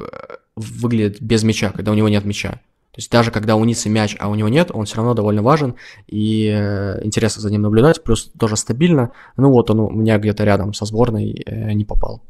выглядит 0.55 1.21
без 1.21 1.43
мяча, 1.43 1.69
когда 1.69 1.91
у 1.91 1.93
него 1.93 2.09
нет 2.09 2.25
мяча. 2.25 2.59
То 2.91 2.99
есть 2.99 3.09
даже 3.09 3.31
когда 3.31 3.55
у 3.55 3.63
Ницы 3.63 3.89
мяч, 3.89 4.17
а 4.19 4.27
у 4.27 4.35
него 4.35 4.49
нет, 4.49 4.69
он 4.73 4.85
все 4.85 4.97
равно 4.97 5.13
довольно 5.13 5.41
важен, 5.41 5.75
и 6.07 6.47
э, 6.47 7.03
интересно 7.05 7.41
за 7.41 7.49
ним 7.49 7.61
наблюдать, 7.61 8.03
плюс 8.03 8.29
тоже 8.37 8.57
стабильно. 8.57 9.11
Ну 9.37 9.49
вот 9.49 9.69
он 9.69 9.79
у 9.79 9.89
меня 9.91 10.17
где-то 10.17 10.43
рядом 10.43 10.73
со 10.73 10.85
сборной 10.85 11.41
э, 11.45 11.71
не 11.71 11.85
попал. 11.85 12.21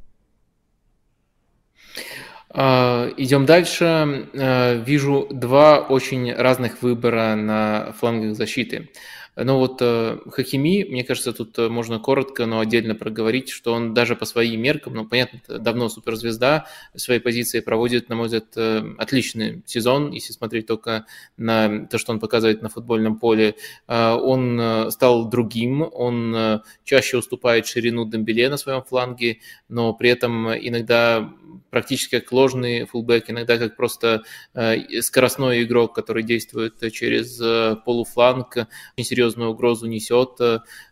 А, 2.54 3.10
идем 3.18 3.46
дальше. 3.46 4.30
Э, 4.34 4.84
вижу 4.84 5.28
два 5.32 5.80
очень 5.80 6.34
разных 6.34 6.82
выбора 6.82 7.36
на 7.36 7.94
флангах 8.00 8.36
защиты. 8.36 8.90
Но 9.38 9.60
вот 9.60 9.78
э, 9.82 10.18
Хакими, 10.30 10.84
мне 10.84 11.06
кажется, 11.06 11.32
тут 11.32 11.58
э, 11.58 11.70
можно 11.70 12.00
коротко, 12.00 12.46
но 12.46 12.60
отдельно 12.60 12.96
проговорить, 12.96 13.50
что 13.50 13.72
он 13.72 13.94
даже 13.94 14.18
по 14.18 14.26
своим 14.26 14.62
меркам, 14.62 14.94
ну, 14.94 15.06
понятно, 15.06 15.40
давно 15.58 15.88
суперзвезда, 15.88 16.68
своей 16.96 17.22
позиции 17.22 17.62
проводит, 17.62 18.10
на 18.10 18.16
мой 18.16 18.26
взгляд, 18.26 18.48
э, 18.58 18.84
отличный 18.98 19.64
сезон, 19.66 20.12
если 20.12 20.34
смотреть 20.34 20.68
только 20.68 21.06
на 21.38 21.86
то, 21.86 21.98
что 21.98 22.12
он 22.12 22.20
показывает 22.20 22.62
на 22.62 22.68
футбольном 22.70 23.20
поле. 23.20 23.56
Он 23.88 24.92
стал 24.92 25.30
другим, 25.30 25.88
он 25.92 26.62
чаще 26.84 27.18
уступает 27.18 27.68
ширину 27.68 28.06
Дембеле 28.06 28.50
на 28.50 28.58
своем 28.58 28.84
фланге, 28.84 29.40
но 29.70 29.94
при 29.94 30.10
этом 30.10 30.52
иногда 30.54 31.32
практически 31.70 32.20
как 32.20 32.32
ложный 32.32 32.86
фулбэк, 32.86 33.30
иногда 33.30 33.58
как 33.58 33.76
просто 33.76 34.24
скоростной 34.54 35.64
игрок, 35.64 35.96
который 35.96 36.24
действует 36.24 36.80
через 36.92 37.38
полуфланг, 37.84 38.68
очень 38.98 39.06
серьезную 39.22 39.52
угрозу 39.52 39.88
несет. 39.88 40.40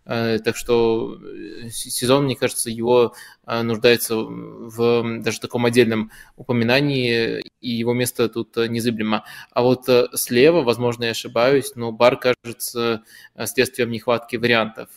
Э, 0.09 0.39
так 0.39 0.55
что 0.55 1.19
э, 1.21 1.69
сезон, 1.69 2.25
мне 2.25 2.35
кажется, 2.35 2.71
его 2.71 3.13
э, 3.45 3.61
нуждается 3.61 4.15
в 4.15 5.21
даже 5.21 5.39
таком 5.39 5.65
отдельном 5.65 6.09
упоминании, 6.35 7.43
и 7.61 7.69
его 7.69 7.93
место 7.93 8.27
тут 8.27 8.57
незыблемо. 8.57 9.23
А 9.51 9.61
вот 9.61 9.87
слева, 10.15 10.61
возможно, 10.61 11.03
я 11.03 11.11
ошибаюсь, 11.11 11.73
но 11.75 11.91
Бар 11.91 12.17
кажется 12.17 13.03
следствием 13.45 13.91
нехватки 13.91 14.37
вариантов. 14.37 14.89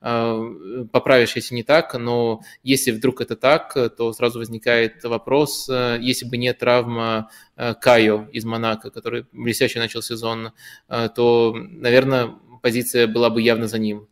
Поправишь, 0.00 1.36
если 1.36 1.54
не 1.54 1.64
так, 1.64 1.94
но 1.94 2.40
если 2.62 2.92
вдруг 2.92 3.20
это 3.20 3.34
так, 3.36 3.74
то 3.96 4.12
сразу 4.12 4.38
возникает 4.38 5.02
вопрос, 5.04 5.68
если 5.68 6.26
бы 6.26 6.36
не 6.36 6.52
травма 6.54 7.28
Кайо 7.56 8.28
из 8.32 8.44
Монако, 8.44 8.90
который 8.90 9.26
блестяще 9.32 9.80
начал 9.80 10.00
сезон, 10.00 10.52
то, 10.88 11.54
наверное, 11.56 12.36
позиция 12.66 13.06
была 13.06 13.30
бы 13.30 13.40
явно 13.40 13.68
за 13.68 13.78
ним. 13.78 14.08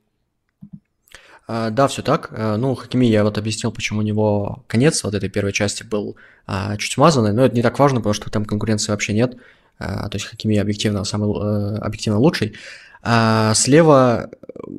А, 1.48 1.70
да, 1.70 1.88
все 1.88 2.02
так. 2.02 2.28
А, 2.30 2.56
ну, 2.56 2.76
Хакими 2.76 3.04
я 3.04 3.24
вот 3.24 3.36
объяснил, 3.36 3.72
почему 3.72 3.98
у 3.98 4.02
него 4.02 4.62
конец 4.68 5.02
вот 5.02 5.12
этой 5.12 5.28
первой 5.28 5.52
части 5.52 5.82
был 5.82 6.14
а, 6.46 6.76
чуть 6.76 6.92
смазанный, 6.92 7.32
но 7.32 7.44
это 7.44 7.56
не 7.56 7.62
так 7.62 7.76
важно, 7.80 7.98
потому 7.98 8.14
что 8.14 8.30
там 8.30 8.44
конкуренции 8.44 8.92
вообще 8.92 9.12
нет. 9.12 9.36
То 9.78 10.10
есть 10.12 10.26
Хакими 10.26 10.56
объективно 10.56 11.02
самый 11.02 11.30
э, 11.30 11.78
объективно 11.78 12.20
лучший. 12.20 12.54
Слева 13.02 14.30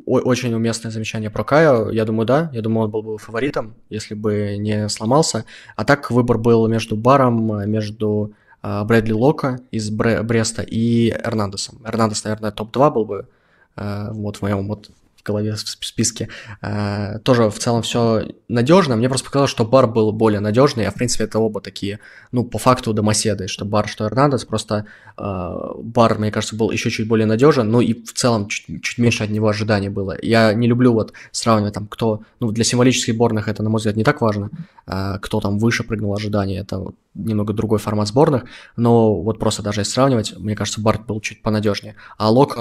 очень 0.05 0.53
уместное 0.53 0.89
замечание 0.89 1.29
про 1.29 1.43
Каю. 1.43 1.91
Я 1.91 2.05
думаю, 2.05 2.25
да. 2.25 2.49
Я 2.53 2.61
думаю, 2.61 2.85
он 2.85 2.91
был 2.91 3.03
бы 3.03 3.17
фаворитом, 3.17 3.75
если 3.89 4.15
бы 4.15 4.55
не 4.57 4.87
сломался. 4.87 5.43
А 5.75 5.83
так 5.83 6.11
выбор 6.11 6.37
был 6.37 6.65
между 6.69 6.95
Баром, 6.95 7.69
между 7.69 8.31
Брэдли 8.63 9.11
Лока 9.11 9.59
из 9.69 9.89
Бреста 9.89 10.61
и 10.61 11.09
Эрнандесом. 11.09 11.81
Эрнандес, 11.85 12.23
наверное, 12.23 12.51
топ-2 12.51 12.93
был 12.93 13.05
бы 13.05 13.27
вот 13.75 14.37
в 14.37 14.41
моем 14.41 14.67
вот 14.67 14.89
в 15.25 15.27
голове 15.27 15.53
в 15.53 15.85
списке. 15.85 16.29
Э, 16.61 17.19
тоже 17.19 17.49
в 17.49 17.57
целом 17.57 17.81
все 17.81 18.27
надежно. 18.47 18.95
Мне 18.95 19.09
просто 19.09 19.25
показалось, 19.25 19.51
что 19.51 19.65
бар 19.65 19.87
был 19.87 20.11
более 20.11 20.39
надежный, 20.39 20.85
а 20.85 20.91
в 20.91 20.95
принципе 20.95 21.23
это 21.23 21.39
оба 21.39 21.61
такие, 21.61 21.99
ну, 22.31 22.43
по 22.43 22.57
факту 22.57 22.93
домоседы, 22.93 23.47
что 23.47 23.65
бар, 23.65 23.87
что 23.87 24.05
Эрнандес, 24.05 24.45
просто 24.45 24.85
э, 25.17 25.71
бар, 25.81 26.19
мне 26.19 26.31
кажется, 26.31 26.55
был 26.55 26.71
еще 26.71 26.89
чуть 26.89 27.07
более 27.07 27.25
надежен, 27.25 27.69
ну 27.69 27.81
и 27.81 27.93
в 27.93 28.13
целом 28.13 28.47
чуть, 28.47 28.83
чуть 28.83 28.97
меньше 28.97 29.23
от 29.23 29.31
него 29.31 29.47
ожиданий 29.47 29.89
было. 29.89 30.15
Я 30.21 30.53
не 30.53 30.67
люблю 30.67 30.93
вот 30.93 31.13
сравнивать 31.31 31.73
там, 31.73 31.87
кто, 31.87 32.21
ну, 32.39 32.51
для 32.51 32.63
символических 32.63 33.15
сборных 33.15 33.47
это, 33.47 33.63
на 33.63 33.69
мой 33.69 33.77
взгляд, 33.77 33.95
не 33.95 34.03
так 34.03 34.21
важно, 34.21 34.49
кто 34.85 35.39
там 35.39 35.57
выше 35.57 35.83
прыгнул 35.83 36.13
ожидания, 36.13 36.59
это 36.59 36.85
немного 37.15 37.53
другой 37.53 37.79
формат 37.79 38.07
сборных, 38.07 38.43
но 38.75 39.21
вот 39.21 39.39
просто 39.39 39.63
даже 39.63 39.81
если 39.81 39.93
сравнивать, 39.93 40.37
мне 40.37 40.55
кажется, 40.55 40.81
Барт 40.81 41.05
был 41.05 41.19
чуть 41.21 41.41
понадежнее. 41.41 41.95
А 42.17 42.29
Лок 42.29 42.57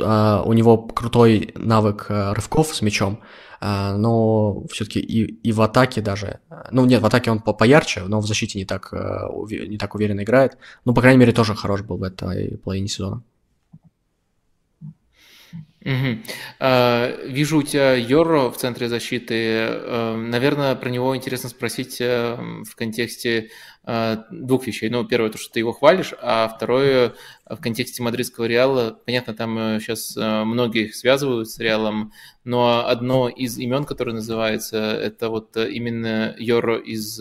Uh, 0.00 0.42
у 0.46 0.52
него 0.54 0.78
крутой 0.78 1.52
навык 1.54 2.06
uh, 2.08 2.32
рывков 2.32 2.74
с 2.74 2.82
мячом, 2.82 3.20
uh, 3.60 3.96
но 3.96 4.64
все-таки 4.68 5.00
и, 5.00 5.24
и 5.24 5.52
в 5.52 5.60
атаке 5.60 6.00
даже, 6.00 6.40
ну 6.70 6.86
нет, 6.86 7.02
в 7.02 7.06
атаке 7.06 7.30
он 7.30 7.40
по 7.40 7.52
поярче, 7.52 8.00
но 8.02 8.20
в 8.20 8.26
защите 8.26 8.58
не 8.58 8.64
так, 8.64 8.92
не 8.92 9.76
так 9.76 9.94
уверенно 9.94 10.22
играет. 10.22 10.56
Ну, 10.84 10.94
по 10.94 11.00
крайней 11.00 11.18
мере, 11.18 11.32
тоже 11.32 11.54
хорош 11.54 11.82
был 11.82 11.98
в 11.98 12.02
этой 12.02 12.56
половине 12.58 12.88
сезона. 12.88 13.22
Угу. 15.82 16.18
Вижу 17.28 17.58
у 17.58 17.62
тебя 17.62 17.94
Йоро 17.94 18.50
в 18.50 18.56
центре 18.58 18.88
защиты. 18.88 19.66
Наверное, 20.16 20.74
про 20.74 20.90
него 20.90 21.16
интересно 21.16 21.48
спросить 21.48 22.00
в 22.00 22.74
контексте 22.76 23.48
двух 23.84 24.66
вещей. 24.66 24.90
Ну, 24.90 25.04
первое, 25.04 25.30
то, 25.30 25.38
что 25.38 25.52
ты 25.52 25.60
его 25.60 25.72
хвалишь, 25.72 26.12
а 26.20 26.48
второе, 26.48 27.14
в 27.46 27.56
контексте 27.56 28.02
мадридского 28.02 28.44
Реала. 28.44 28.98
Понятно, 29.04 29.34
там 29.34 29.80
сейчас 29.80 30.16
э, 30.16 30.20
э, 30.20 30.44
многих 30.44 30.94
связывают 30.94 31.50
с 31.50 31.58
Реалом, 31.58 32.12
но 32.44 32.86
одно 32.86 33.28
из 33.28 33.58
имен, 33.58 33.84
которое 33.84 34.12
называется, 34.12 34.78
это 34.78 35.28
вот 35.28 35.56
э, 35.56 35.70
именно 35.70 36.34
Йоро 36.38 36.78
из 36.78 37.18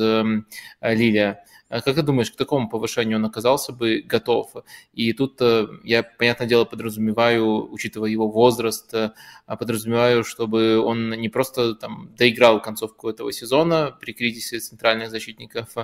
Лилия. 0.81 1.43
А 1.69 1.81
как 1.81 1.95
ты 1.95 2.01
думаешь, 2.01 2.31
к 2.31 2.35
такому 2.35 2.67
повышению 2.67 3.17
он 3.19 3.25
оказался 3.25 3.71
бы 3.71 4.01
готов? 4.01 4.53
И 4.91 5.13
тут 5.13 5.39
э, 5.39 5.67
я, 5.83 6.01
понятное 6.01 6.47
дело, 6.47 6.65
подразумеваю, 6.65 7.71
учитывая 7.71 8.09
его 8.09 8.27
возраст, 8.27 8.91
э, 8.95 9.11
а 9.45 9.55
подразумеваю, 9.55 10.23
чтобы 10.23 10.79
он 10.79 11.11
не 11.11 11.29
просто 11.29 11.75
там 11.75 12.09
доиграл 12.17 12.59
концовку 12.59 13.07
этого 13.07 13.31
сезона 13.31 13.95
при 14.01 14.13
кризисе 14.13 14.59
центральных 14.59 15.11
защитников, 15.11 15.75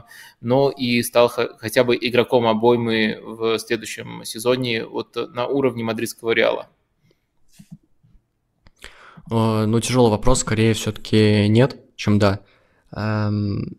но 0.42 0.72
и 0.72 1.04
стал 1.04 1.30
хотя 1.30 1.84
бы 1.84 1.96
игроком 1.96 2.48
обоймы 2.48 3.20
в 3.22 3.60
следующем 3.60 4.24
сезоне 4.26 4.86
вот 4.86 5.16
на 5.16 5.46
уровне 5.46 5.84
мадридского 5.84 6.32
Реала. 6.32 6.68
Ну, 9.30 9.80
тяжелый 9.80 10.10
вопрос, 10.10 10.40
скорее 10.40 10.74
все-таки 10.74 11.48
нет, 11.48 11.80
чем 11.96 12.18
да. 12.18 12.42
Эм, 12.92 13.78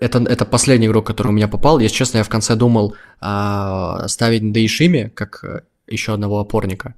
это, 0.00 0.18
это 0.18 0.44
последний 0.44 0.86
игрок, 0.86 1.06
который 1.06 1.28
у 1.28 1.32
меня 1.32 1.48
попал. 1.48 1.78
Если 1.78 1.96
честно, 1.96 2.18
я 2.18 2.24
в 2.24 2.28
конце 2.28 2.56
думал 2.56 2.94
а, 3.20 4.08
ставить 4.08 4.52
Дейшими 4.52 5.12
как 5.14 5.44
э, 5.44 5.60
еще 5.86 6.14
одного 6.14 6.38
опорника. 6.40 6.94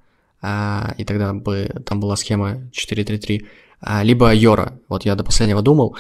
и 0.99 1.05
тогда 1.05 1.33
бы 1.33 1.69
там 1.85 2.01
была 2.01 2.17
схема 2.17 2.70
4-3-3, 2.73 3.47
либо 4.03 4.35
Йора, 4.35 4.73
вот 4.89 5.05
я 5.05 5.15
до 5.15 5.25
последнего 5.25 5.62
думал. 5.62 5.97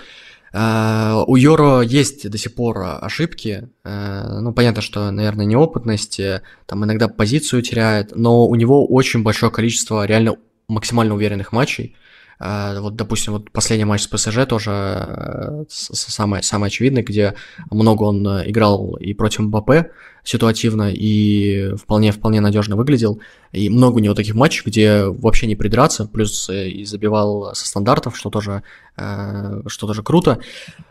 У 0.52 1.36
Йоро 1.36 1.82
есть 1.82 2.28
до 2.28 2.38
сих 2.38 2.54
пор 2.54 2.78
ошибки. 3.00 3.68
Ну, 3.84 4.52
понятно, 4.52 4.82
что, 4.82 5.10
наверное, 5.10 5.46
неопытность, 5.46 6.20
там 6.66 6.84
иногда 6.84 7.08
позицию 7.08 7.62
теряет, 7.62 8.16
но 8.16 8.46
у 8.46 8.54
него 8.54 8.86
очень 8.86 9.22
большое 9.22 9.52
количество 9.52 10.06
реально 10.06 10.36
максимально 10.68 11.14
уверенных 11.14 11.52
матчей. 11.52 11.94
А, 11.94 12.09
вот, 12.40 12.96
допустим, 12.96 13.34
вот 13.34 13.50
последний 13.50 13.84
матч 13.84 14.02
с 14.02 14.06
ПСЖ 14.06 14.46
тоже 14.48 14.70
э, 14.70 15.64
самый, 15.68 16.42
самый 16.42 16.68
очевидный, 16.68 17.02
где 17.02 17.34
много 17.70 18.04
он 18.04 18.26
э, 18.26 18.50
играл 18.50 18.96
и 18.96 19.12
против 19.12 19.40
МБП 19.40 19.90
ситуативно, 20.24 20.90
и 20.90 21.74
вполне-вполне 21.74 22.40
надежно 22.40 22.76
выглядел. 22.76 23.20
И 23.52 23.68
много 23.68 23.96
у 23.96 23.98
него 23.98 24.14
таких 24.14 24.34
матчей, 24.34 24.62
где 24.64 25.04
вообще 25.04 25.46
не 25.46 25.54
придраться, 25.54 26.06
плюс 26.06 26.48
э, 26.48 26.70
и 26.70 26.84
забивал 26.86 27.54
со 27.54 27.66
стандартов, 27.66 28.16
что 28.16 28.30
тоже, 28.30 28.62
что 28.96 29.86
тоже 29.86 30.02
круто. 30.02 30.38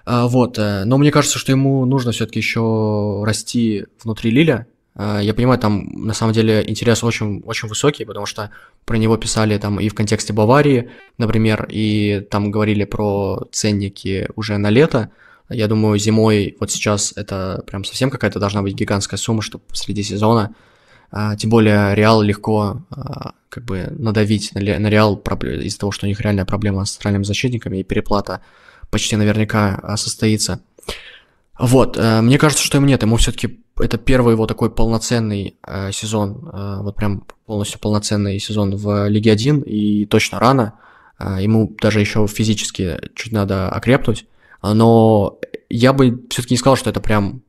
А, 0.05 0.27
вот. 0.27 0.57
Но 0.57 0.97
мне 0.97 1.11
кажется, 1.11 1.39
что 1.39 1.51
ему 1.51 1.85
нужно 1.85 2.11
все-таки 2.11 2.39
еще 2.39 3.23
расти 3.25 3.85
внутри 4.03 4.29
Лиля, 4.29 4.67
а, 5.01 5.19
я 5.19 5.33
понимаю, 5.33 5.57
там 5.57 5.87
на 5.93 6.13
самом 6.13 6.33
деле 6.33 6.61
интерес 6.67 7.05
очень, 7.05 7.41
очень 7.45 7.69
высокий, 7.69 8.03
потому 8.03 8.25
что 8.25 8.51
про 8.89 8.97
него 8.97 9.17
писали 9.17 9.55
там 9.59 9.79
и 9.79 9.87
в 9.87 9.93
контексте 9.93 10.33
Баварии, 10.33 10.89
например, 11.19 11.67
и 11.69 12.25
там 12.31 12.49
говорили 12.49 12.85
про 12.85 13.47
ценники 13.51 14.27
уже 14.35 14.57
на 14.57 14.71
лето. 14.71 15.11
Я 15.47 15.67
думаю, 15.67 15.99
зимой 15.99 16.57
вот 16.59 16.71
сейчас 16.71 17.13
это 17.15 17.63
прям 17.67 17.83
совсем 17.83 18.09
какая-то 18.09 18.39
должна 18.39 18.63
быть 18.63 18.73
гигантская 18.73 19.19
сумма, 19.19 19.43
чтобы 19.43 19.63
среди 19.73 20.01
сезона. 20.01 20.55
А, 21.11 21.35
тем 21.35 21.51
более 21.51 21.93
Реал 21.93 22.23
легко 22.23 22.81
а, 22.89 23.33
как 23.49 23.63
бы 23.63 23.93
надавить 23.95 24.55
на, 24.55 24.89
Реал 24.89 25.21
из-за 25.43 25.77
того, 25.77 25.91
что 25.91 26.07
у 26.07 26.09
них 26.09 26.19
реальная 26.21 26.45
проблема 26.45 26.83
с 26.83 26.93
центральными 26.93 27.25
защитниками 27.25 27.77
и 27.77 27.83
переплата 27.83 28.41
почти 28.89 29.15
наверняка 29.17 29.95
состоится. 29.97 30.61
Вот, 31.59 31.97
э, 31.97 32.21
мне 32.21 32.38
кажется, 32.38 32.63
что 32.63 32.77
ему 32.77 32.88
нет, 32.88 33.03
ему 33.03 33.17
все-таки 33.17 33.59
это 33.77 33.97
первый 33.97 34.33
его 34.33 34.47
такой 34.47 34.69
полноценный 34.71 35.55
э, 35.65 35.91
сезон, 35.91 36.49
э, 36.51 36.79
вот 36.81 36.95
прям 36.95 37.25
полностью 37.45 37.79
полноценный 37.79 38.39
сезон 38.39 38.75
в 38.75 39.07
Лиге 39.07 39.31
1, 39.33 39.61
и 39.61 40.05
точно 40.05 40.39
рано. 40.39 40.73
Э, 41.19 41.38
ему 41.41 41.75
даже 41.81 41.99
еще 41.99 42.25
физически 42.27 42.99
чуть 43.13 43.33
надо 43.33 43.69
окрепнуть. 43.69 44.25
Но 44.61 45.39
я 45.69 45.93
бы 45.93 46.21
все-таки 46.29 46.53
не 46.53 46.57
сказал, 46.57 46.75
что 46.77 46.89
это 46.89 47.01
прям 47.01 47.41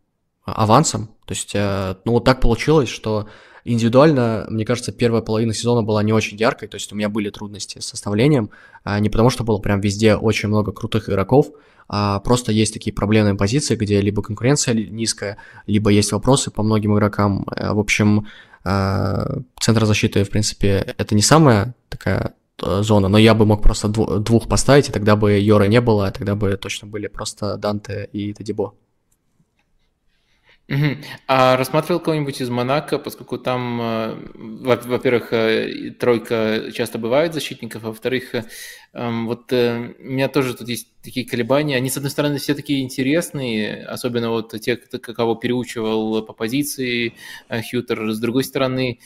авансом. 0.45 1.07
То 1.25 1.35
есть, 1.35 1.53
э, 1.55 1.95
ну 2.05 2.13
вот 2.13 2.25
так 2.25 2.41
получилось, 2.41 2.89
что 2.89 3.29
индивидуально, 3.65 4.47
мне 4.49 4.65
кажется, 4.65 4.93
первая 4.93 5.23
половина 5.23 5.55
сезона 5.55 5.83
была 5.83 6.03
не 6.03 6.13
очень 6.13 6.37
яркой. 6.37 6.69
То 6.69 6.77
есть 6.77 6.93
у 6.93 6.97
меня 6.97 7.09
были 7.09 7.31
трудности 7.31 7.79
с 7.79 7.87
составлением, 7.87 8.51
э, 8.85 8.99
не 9.01 9.09
потому 9.09 9.31
что 9.31 9.45
было 9.45 9.59
прям 9.59 9.81
везде 9.81 10.15
очень 10.15 10.49
много 10.49 10.73
крутых 10.73 11.09
игроков, 11.09 11.53
а 11.93 12.21
просто 12.21 12.53
есть 12.53 12.73
такие 12.73 12.93
проблемные 12.93 13.35
позиции, 13.35 13.75
где 13.75 14.01
либо 14.01 14.23
конкуренция 14.23 14.75
низкая, 14.75 15.39
либо 15.67 15.91
есть 15.91 16.13
вопросы 16.13 16.53
по 16.53 16.63
многим 16.63 16.95
игрокам. 16.95 17.45
Э, 17.57 17.73
в 17.73 17.81
общем, 17.81 18.29
э, 18.65 19.41
центр 19.59 19.85
защиты, 19.85 20.23
в 20.23 20.31
принципе, 20.31 20.95
это 20.99 21.17
не 21.17 21.23
самая 21.23 21.75
такая 21.89 22.35
э, 22.63 22.83
зона, 22.83 23.09
но 23.09 23.19
я 23.19 23.35
бы 23.35 23.45
мог 23.45 23.61
просто 23.61 23.89
двух 23.89 24.49
поставить, 24.49 24.89
и 24.89 24.93
тогда 24.93 25.17
бы 25.17 25.33
Йора 25.39 25.65
не 25.65 25.81
было, 25.81 26.07
а 26.07 26.11
тогда 26.13 26.37
бы 26.37 26.57
точно 26.57 26.87
были 26.87 27.09
просто 27.09 27.57
Данте 27.57 28.09
и 28.13 28.33
Тадибо. 28.35 28.75
Угу. 30.71 30.99
А 31.27 31.57
рассматривал 31.57 31.99
кого-нибудь 31.99 32.41
из 32.41 32.49
Монако, 32.49 33.01
поскольку 33.01 33.39
там, 33.39 33.81
э, 33.83 34.15
во-первых, 34.35 35.33
э, 35.33 35.91
тройка 35.99 36.71
часто 36.73 36.99
бывает 36.99 37.35
защитников, 37.35 37.83
а 37.85 37.89
во-вторых, 37.89 38.37
э, 38.37 38.45
эм, 38.93 39.27
вот 39.27 39.53
у 39.53 39.57
меня 39.57 40.29
тоже 40.29 40.55
тут 40.55 40.69
есть 40.69 40.87
такие 41.03 41.27
колебания. 41.27 41.77
Они, 41.77 41.91
с 41.91 41.97
одной 41.97 42.13
стороны, 42.13 42.39
все 42.39 42.55
такие 42.55 42.83
интересные, 42.83 43.85
особенно 43.85 44.31
вот 44.31 44.55
те, 44.61 44.77
кого 44.77 45.35
переучивал 45.35 46.23
по 46.25 46.33
позиции 46.33 47.15
Хьютер. 47.49 48.13
С 48.13 48.21
другой 48.21 48.45
стороны, 48.45 49.01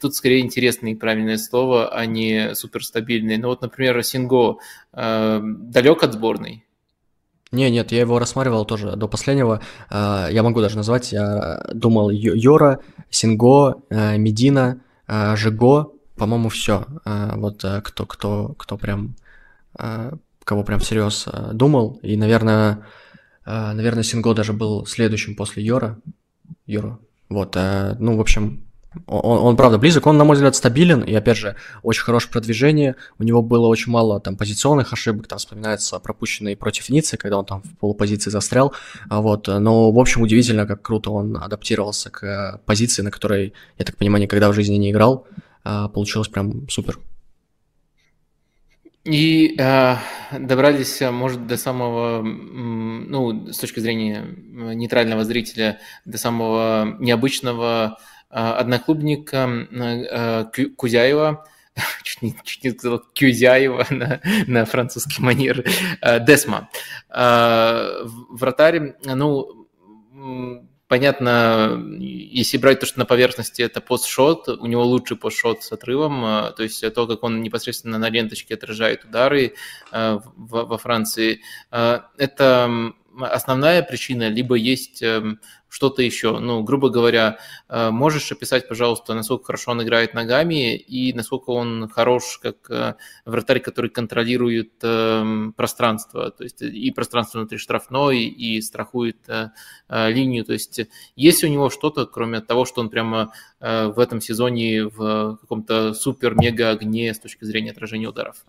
тут 0.00 0.14
скорее 0.14 0.40
интересное 0.40 0.92
и 0.92 0.96
правильное 0.96 1.38
слово, 1.38 1.88
а 1.88 2.06
не 2.06 2.54
суперстабильные. 2.54 3.38
Ну 3.38 3.48
вот, 3.48 3.62
например, 3.62 4.02
Синго 4.04 4.58
далек 4.92 6.02
от 6.02 6.12
сборной, 6.12 6.64
не, 7.52 7.68
нет, 7.70 7.90
я 7.90 8.00
его 8.00 8.18
рассматривал 8.18 8.64
тоже 8.64 8.94
до 8.96 9.08
последнего. 9.08 9.60
А, 9.88 10.28
я 10.30 10.42
могу 10.42 10.60
даже 10.60 10.76
назвать. 10.76 11.12
Я 11.12 11.64
думал 11.74 12.10
Йора, 12.10 12.80
Синго, 13.10 13.82
э, 13.90 14.16
Медина, 14.18 14.80
э, 15.08 15.34
Жиго, 15.36 15.90
по-моему, 16.16 16.48
все. 16.48 16.86
Вот 17.04 17.64
э, 17.64 17.80
кто, 17.82 18.06
кто, 18.06 18.54
кто 18.56 18.76
прям, 18.76 19.16
кого 20.44 20.64
прям 20.64 20.78
всерьез 20.80 21.26
думал. 21.52 21.98
И, 22.02 22.16
наверное, 22.16 22.86
наверное, 23.46 24.02
Синго 24.02 24.34
даже 24.34 24.52
был 24.52 24.86
следующим 24.86 25.34
после 25.34 25.64
Йора. 25.64 25.98
Йора. 26.66 26.98
Вот, 27.28 27.56
ну, 27.56 28.16
в 28.16 28.20
общем, 28.20 28.64
он, 29.06 29.38
он, 29.38 29.56
правда, 29.56 29.78
близок, 29.78 30.06
он, 30.06 30.16
на 30.16 30.24
мой 30.24 30.34
взгляд, 30.34 30.56
стабилен, 30.56 31.02
и, 31.02 31.14
опять 31.14 31.36
же, 31.36 31.56
очень 31.82 32.02
хорошее 32.02 32.32
продвижение. 32.32 32.96
У 33.18 33.22
него 33.22 33.40
было 33.40 33.68
очень 33.68 33.92
мало 33.92 34.20
там 34.20 34.36
позиционных 34.36 34.92
ошибок, 34.92 35.28
там 35.28 35.38
вспоминается 35.38 35.98
пропущенные 36.00 36.56
против 36.56 36.88
Ниццы, 36.88 37.16
когда 37.16 37.38
он 37.38 37.44
там 37.44 37.62
в 37.62 37.76
полупозиции 37.78 38.30
застрял. 38.30 38.74
А 39.08 39.20
вот, 39.20 39.46
но, 39.46 39.92
в 39.92 39.98
общем, 39.98 40.22
удивительно, 40.22 40.66
как 40.66 40.82
круто 40.82 41.10
он 41.10 41.36
адаптировался 41.36 42.10
к 42.10 42.24
э, 42.24 42.58
позиции, 42.66 43.02
на 43.02 43.10
которой, 43.10 43.54
я 43.78 43.84
так 43.84 43.96
понимаю, 43.96 44.22
никогда 44.22 44.50
в 44.50 44.54
жизни 44.54 44.76
не 44.76 44.90
играл. 44.90 45.26
А, 45.62 45.88
получилось 45.88 46.28
прям 46.28 46.68
супер. 46.68 46.98
И 49.04 49.54
э, 49.58 49.96
добрались, 50.38 51.00
может, 51.00 51.46
до 51.46 51.56
самого, 51.56 52.22
ну, 52.22 53.50
с 53.50 53.58
точки 53.58 53.80
зрения 53.80 54.26
нейтрального 54.74 55.24
зрителя, 55.24 55.78
до 56.04 56.18
самого 56.18 56.96
необычного 56.98 57.98
одноклубника 58.30 59.48
а, 60.10 60.44
Кузяева, 60.76 61.44
чуть 62.02 62.22
не, 62.22 62.34
чуть 62.44 62.64
не 62.64 62.70
сказал 62.70 63.02
Кюзяева 63.14 63.86
на, 63.90 64.20
на 64.46 64.64
французский 64.64 65.22
манер, 65.22 65.64
а, 66.00 66.18
Десма. 66.20 66.68
Вратарь, 67.08 68.94
ну, 69.04 69.66
понятно, 70.86 71.82
если 71.98 72.58
брать 72.58 72.80
то, 72.80 72.86
что 72.86 73.00
на 73.00 73.04
поверхности 73.04 73.62
это 73.62 73.80
постшот, 73.80 74.48
у 74.48 74.66
него 74.66 74.84
лучший 74.84 75.16
постшот 75.16 75.64
с 75.64 75.72
отрывом, 75.72 76.54
то 76.54 76.62
есть 76.62 76.80
то, 76.94 77.06
как 77.06 77.24
он 77.24 77.42
непосредственно 77.42 77.98
на 77.98 78.10
ленточке 78.10 78.54
отражает 78.54 79.04
удары 79.04 79.54
во 79.92 80.78
Франции, 80.78 81.42
это 81.70 82.92
основная 83.18 83.82
причина, 83.82 84.28
либо 84.28 84.54
есть 84.54 85.02
эм, 85.02 85.40
что-то 85.70 86.02
еще. 86.02 86.38
Ну, 86.38 86.62
грубо 86.62 86.90
говоря, 86.90 87.38
э, 87.68 87.90
можешь 87.90 88.30
описать, 88.30 88.68
пожалуйста, 88.68 89.14
насколько 89.14 89.44
хорошо 89.44 89.70
он 89.70 89.82
играет 89.82 90.12
ногами 90.12 90.76
и 90.76 91.14
насколько 91.14 91.50
он 91.50 91.88
хорош 91.88 92.38
как 92.42 92.70
э, 92.70 92.94
вратарь, 93.24 93.60
который 93.60 93.88
контролирует 93.88 94.72
эм, 94.82 95.54
пространство, 95.54 96.30
то 96.30 96.44
есть 96.44 96.60
и 96.60 96.90
пространство 96.90 97.38
внутри 97.38 97.56
штрафной, 97.56 98.24
и 98.24 98.60
страхует 98.60 99.16
э, 99.28 99.50
линию. 99.88 100.44
То 100.44 100.52
есть 100.52 100.80
есть 101.16 101.44
у 101.44 101.46
него 101.46 101.70
что-то, 101.70 102.04
кроме 102.04 102.40
того, 102.40 102.66
что 102.66 102.80
он 102.80 102.90
прямо 102.90 103.32
в 103.60 103.98
этом 103.98 104.20
сезоне 104.20 104.84
в 104.84 105.36
каком-то 105.40 105.92
супер-мега 105.92 106.70
огне 106.70 107.12
с 107.12 107.18
точки 107.18 107.44
зрения 107.44 107.72
отражения 107.72 108.08
ударов? 108.08 108.44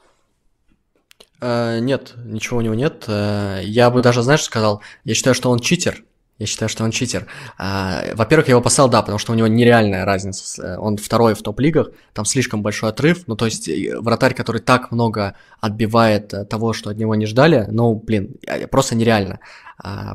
Э, 1.41 1.79
нет, 1.79 2.13
ничего 2.23 2.59
у 2.59 2.61
него 2.61 2.75
нет. 2.75 3.05
Э, 3.07 3.61
я 3.63 3.89
бы 3.89 4.01
даже, 4.01 4.21
знаешь, 4.21 4.43
сказал, 4.43 4.81
я 5.03 5.15
считаю, 5.15 5.33
что 5.33 5.49
он 5.49 5.59
читер. 5.59 6.03
Я 6.41 6.47
считаю, 6.47 6.69
что 6.69 6.83
он 6.83 6.89
читер. 6.89 7.27
Э, 7.59 8.15
во-первых, 8.15 8.47
я 8.47 8.53
его 8.53 8.61
поставил, 8.61 8.89
да, 8.89 9.01
потому 9.03 9.19
что 9.19 9.31
у 9.31 9.35
него 9.35 9.47
нереальная 9.47 10.05
разница. 10.05 10.79
Он 10.79 10.97
второй 10.97 11.35
в 11.35 11.43
топ-лигах, 11.43 11.91
там 12.13 12.25
слишком 12.25 12.63
большой 12.63 12.89
отрыв. 12.89 13.27
Ну, 13.27 13.35
то 13.35 13.45
есть 13.45 13.69
вратарь, 13.99 14.33
который 14.33 14.59
так 14.59 14.91
много 14.91 15.35
отбивает 15.59 16.33
того, 16.49 16.73
что 16.73 16.89
от 16.89 16.97
него 16.97 17.13
не 17.13 17.27
ждали, 17.27 17.67
ну, 17.69 17.93
блин, 17.93 18.37
просто 18.71 18.95
нереально 18.95 19.39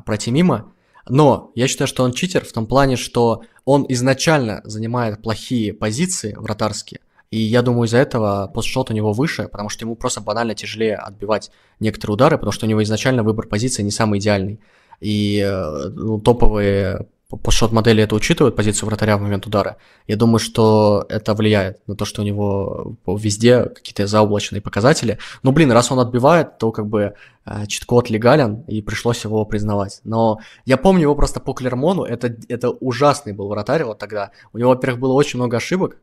пройти 0.04 0.32
мимо. 0.32 0.72
Но 1.08 1.52
я 1.54 1.68
считаю, 1.68 1.86
что 1.86 2.02
он 2.02 2.12
читер 2.12 2.44
в 2.44 2.52
том 2.52 2.66
плане, 2.66 2.96
что 2.96 3.42
он 3.64 3.86
изначально 3.88 4.62
занимает 4.64 5.22
плохие 5.22 5.72
позиции 5.72 6.34
вратарские, 6.36 6.98
и 7.30 7.38
я 7.38 7.62
думаю, 7.62 7.86
из-за 7.86 7.98
этого 7.98 8.50
постшот 8.52 8.90
у 8.90 8.94
него 8.94 9.12
выше, 9.12 9.46
потому 9.46 9.68
что 9.68 9.84
ему 9.84 9.94
просто 9.94 10.20
банально 10.20 10.56
тяжелее 10.56 10.96
отбивать 10.96 11.52
некоторые 11.78 12.14
удары, 12.14 12.36
потому 12.36 12.52
что 12.52 12.66
у 12.66 12.68
него 12.68 12.82
изначально 12.82 13.22
выбор 13.22 13.46
позиции 13.46 13.84
не 13.84 13.92
самый 13.92 14.18
идеальный. 14.18 14.58
И 15.00 15.40
э, 15.44 15.88
ну, 15.90 16.20
топовые 16.20 17.06
постшот 17.42 17.72
модели 17.72 18.04
это 18.04 18.14
учитывают, 18.14 18.54
позицию 18.54 18.86
вратаря 18.86 19.16
в 19.16 19.20
момент 19.20 19.46
удара. 19.46 19.78
Я 20.06 20.16
думаю, 20.16 20.38
что 20.38 21.04
это 21.08 21.34
влияет 21.34 21.80
на 21.88 21.96
то, 21.96 22.04
что 22.04 22.22
у 22.22 22.24
него 22.24 22.96
везде 23.06 23.64
какие-то 23.64 24.06
заоблачные 24.06 24.62
показатели. 24.62 25.18
Ну, 25.42 25.50
блин, 25.50 25.72
раз 25.72 25.90
он 25.90 25.98
отбивает, 25.98 26.58
то 26.58 26.70
как 26.70 26.86
бы 26.86 27.14
э, 27.44 27.66
чит-код 27.66 28.10
легален, 28.10 28.62
и 28.68 28.80
пришлось 28.80 29.24
его 29.24 29.44
признавать. 29.44 30.00
Но 30.04 30.38
я 30.66 30.76
помню 30.76 31.02
его 31.02 31.16
просто 31.16 31.40
по 31.40 31.52
Клермону, 31.52 32.04
это, 32.04 32.36
это 32.48 32.70
ужасный 32.70 33.32
был 33.32 33.48
вратарь 33.48 33.82
вот 33.82 33.98
тогда. 33.98 34.30
У 34.52 34.58
него, 34.58 34.70
во-первых, 34.70 35.00
было 35.00 35.12
очень 35.12 35.40
много 35.40 35.56
ошибок, 35.56 35.96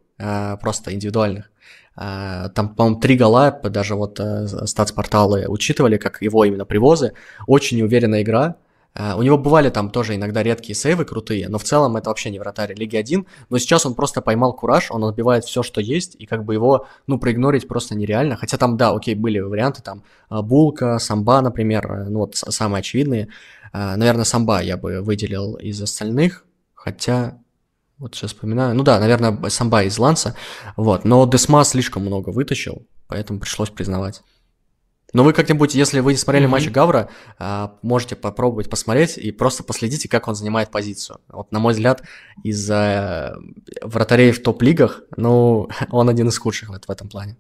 просто 0.62 0.94
индивидуальных. 0.94 1.50
Там, 1.96 2.76
по-моему, 2.76 3.00
три 3.00 3.18
гола, 3.18 3.52
даже 3.64 3.96
вот 3.96 4.20
статс-порталы 4.20 5.46
учитывали, 5.48 5.98
как 5.98 6.22
его 6.22 6.44
именно 6.44 6.66
привозы. 6.66 7.14
Очень 7.48 7.78
неуверенная 7.78 8.24
игра, 8.24 8.56
у 8.96 9.24
него 9.24 9.40
бывали 9.40 9.70
там 9.70 9.90
тоже 9.90 10.16
иногда 10.16 10.44
редкие 10.44 10.76
сейвы 10.76 11.06
крутые, 11.06 11.50
но 11.50 11.58
в 11.58 11.64
целом 11.64 11.98
это 11.98 12.10
вообще 12.10 12.30
не 12.30 12.38
вратарь 12.38 12.76
Лиги 12.76 12.96
1. 12.96 13.26
Но 13.50 13.58
сейчас 13.58 13.86
он 13.88 13.96
просто 13.96 14.22
поймал 14.22 14.54
кураж, 14.54 14.92
он 14.92 15.04
отбивает 15.04 15.46
все, 15.46 15.64
что 15.64 15.82
есть, 15.82 16.16
и 16.20 16.28
как 16.28 16.46
бы 16.46 16.54
его, 16.54 16.86
ну, 17.08 17.18
проигнорить 17.18 17.68
просто 17.68 17.96
нереально. 17.96 18.36
Хотя 18.36 18.58
там, 18.58 18.78
да, 18.78 18.92
окей, 18.92 19.16
были 19.16 19.40
варианты, 19.40 19.82
там, 19.82 20.04
а, 20.30 20.44
Булка, 20.44 21.00
Самба, 21.00 21.42
например, 21.42 21.92
э, 21.92 22.10
ну, 22.10 22.20
вот 22.20 22.36
самые 22.36 22.82
очевидные. 22.82 23.30
Наверное, 23.74 24.26
Самба 24.26 24.62
я 24.62 24.78
бы 24.78 25.02
выделил 25.02 25.56
из 25.56 25.82
остальных, 25.82 26.46
хотя, 26.76 27.40
вот 27.98 28.14
сейчас 28.14 28.32
вспоминаю, 28.32 28.76
ну 28.76 28.84
да, 28.84 29.00
наверное, 29.00 29.50
Самба 29.50 29.84
из 29.84 29.98
Ланса, 29.98 30.36
вот, 30.78 31.06
но 31.06 31.26
Десма 31.26 31.64
слишком 31.64 32.04
много 32.04 32.30
вытащил, 32.30 32.86
поэтому 33.08 33.40
пришлось 33.40 33.72
признавать. 33.72 34.22
Но 35.14 35.24
вы 35.24 35.34
как-нибудь, 35.34 35.76
если 35.76 36.00
вы 36.00 36.14
не 36.14 36.18
смотрели 36.18 36.46
mm-hmm. 36.46 36.50
матч 36.50 36.70
Гавра, 36.70 37.10
а, 37.38 37.78
можете 37.82 38.16
попробовать 38.16 38.70
посмотреть 38.70 39.18
и 39.18 39.32
просто 39.32 39.64
последите, 39.64 40.10
как 40.10 40.28
он 40.28 40.36
занимает 40.36 40.72
позицию. 40.72 41.20
Вот, 41.30 41.52
на 41.52 41.60
мой 41.60 41.74
взгляд, 41.74 42.04
из 42.44 42.70
э, 42.70 43.34
вратарей 43.82 44.32
в 44.32 44.42
топ-лигах, 44.42 45.04
ну, 45.16 45.70
он 45.92 46.10
один 46.10 46.28
из 46.28 46.38
худших 46.38 46.70
в 46.70 46.90
этом 46.90 47.10
плане. 47.10 47.38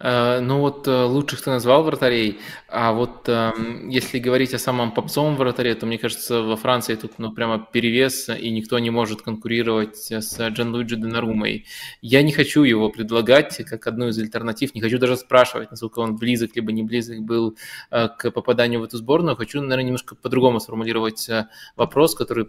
Э, 0.00 0.38
ну 0.40 0.60
вот 0.60 0.86
э, 0.86 1.04
лучших 1.04 1.42
ты 1.42 1.50
назвал 1.50 1.82
вратарей, 1.82 2.38
а 2.68 2.92
вот 2.92 3.28
эм, 3.28 3.88
если 3.88 4.18
говорить 4.18 4.54
о 4.54 4.58
самом 4.58 4.92
попсовом 4.92 5.36
вратаре, 5.36 5.74
то 5.74 5.86
мне 5.86 5.98
кажется, 5.98 6.42
во 6.42 6.56
Франции 6.56 6.94
тут 6.94 7.18
ну 7.18 7.32
прямо 7.32 7.58
перевес, 7.72 8.28
и 8.28 8.50
никто 8.50 8.78
не 8.78 8.90
может 8.90 9.22
конкурировать 9.22 10.12
с 10.12 10.48
Джан 10.50 10.72
Луиджи 10.72 10.96
Денарумой. 10.96 11.66
Я 12.00 12.22
не 12.22 12.32
хочу 12.32 12.62
его 12.62 12.90
предлагать 12.90 13.56
как 13.68 13.86
одну 13.88 14.08
из 14.08 14.18
альтернатив, 14.18 14.74
не 14.74 14.80
хочу 14.80 14.98
даже 14.98 15.16
спрашивать, 15.16 15.70
насколько 15.70 15.98
он 15.98 16.16
близок 16.16 16.54
либо 16.54 16.70
не 16.70 16.84
близок 16.84 17.20
был 17.20 17.56
э, 17.90 18.08
к 18.08 18.30
попаданию 18.30 18.80
в 18.80 18.84
эту 18.84 18.98
сборную. 18.98 19.36
Хочу, 19.36 19.60
наверное, 19.60 19.84
немножко 19.84 20.14
по-другому 20.14 20.60
сформулировать 20.60 21.28
вопрос, 21.76 22.14
который 22.14 22.46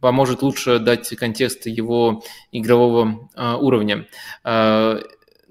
поможет 0.00 0.42
лучше 0.42 0.78
дать 0.78 1.08
контекст 1.16 1.66
его 1.66 2.22
игрового 2.50 3.28
уровня 3.60 4.06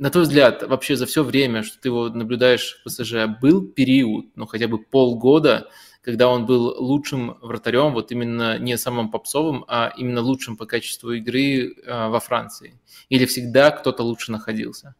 на 0.01 0.09
твой 0.09 0.23
взгляд, 0.23 0.63
вообще 0.63 0.95
за 0.95 1.05
все 1.05 1.23
время, 1.23 1.61
что 1.61 1.79
ты 1.79 1.89
его 1.89 2.09
наблюдаешь 2.09 2.81
в 2.81 2.85
ПСЖ, 2.85 3.39
был 3.39 3.61
период, 3.61 4.25
ну 4.35 4.47
хотя 4.47 4.67
бы 4.67 4.79
полгода, 4.79 5.67
когда 6.01 6.27
он 6.27 6.47
был 6.47 6.75
лучшим 6.79 7.37
вратарем, 7.39 7.93
вот 7.93 8.11
именно 8.11 8.57
не 8.57 8.79
самым 8.79 9.11
попсовым, 9.11 9.63
а 9.67 9.93
именно 9.95 10.21
лучшим 10.21 10.57
по 10.57 10.65
качеству 10.65 11.11
игры 11.11 11.75
э, 11.75 12.07
во 12.07 12.19
Франции? 12.19 12.79
Или 13.09 13.27
всегда 13.27 13.69
кто-то 13.69 14.01
лучше 14.01 14.31
находился? 14.31 14.95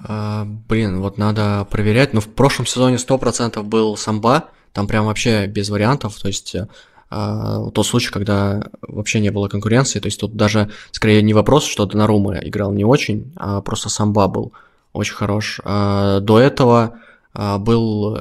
А, 0.00 0.44
блин, 0.44 1.00
вот 1.00 1.18
надо 1.18 1.68
проверять. 1.70 2.14
Ну, 2.14 2.20
в 2.20 2.34
прошлом 2.34 2.66
сезоне 2.66 2.96
100% 2.96 3.62
был 3.62 3.96
самба, 3.96 4.50
там 4.72 4.88
прям 4.88 5.06
вообще 5.06 5.46
без 5.46 5.70
вариантов. 5.70 6.20
То 6.20 6.26
есть 6.26 6.56
э, 6.56 6.66
тот 7.08 7.86
случай, 7.86 8.10
когда 8.10 8.68
вообще 8.82 9.20
не 9.20 9.30
было 9.30 9.48
конкуренции. 9.48 10.00
То 10.00 10.06
есть 10.06 10.20
тут 10.20 10.34
даже 10.34 10.70
скорее 10.90 11.22
не 11.22 11.34
вопрос, 11.34 11.64
что 11.64 11.86
Донарума 11.86 12.38
играл 12.38 12.72
не 12.72 12.84
очень, 12.84 13.32
а 13.36 13.60
просто 13.60 13.88
самба 13.88 14.26
был 14.28 14.52
очень 14.96 15.14
хорош. 15.14 15.60
А, 15.64 16.20
до 16.20 16.40
этого 16.40 16.98
а, 17.32 17.58
был 17.58 18.18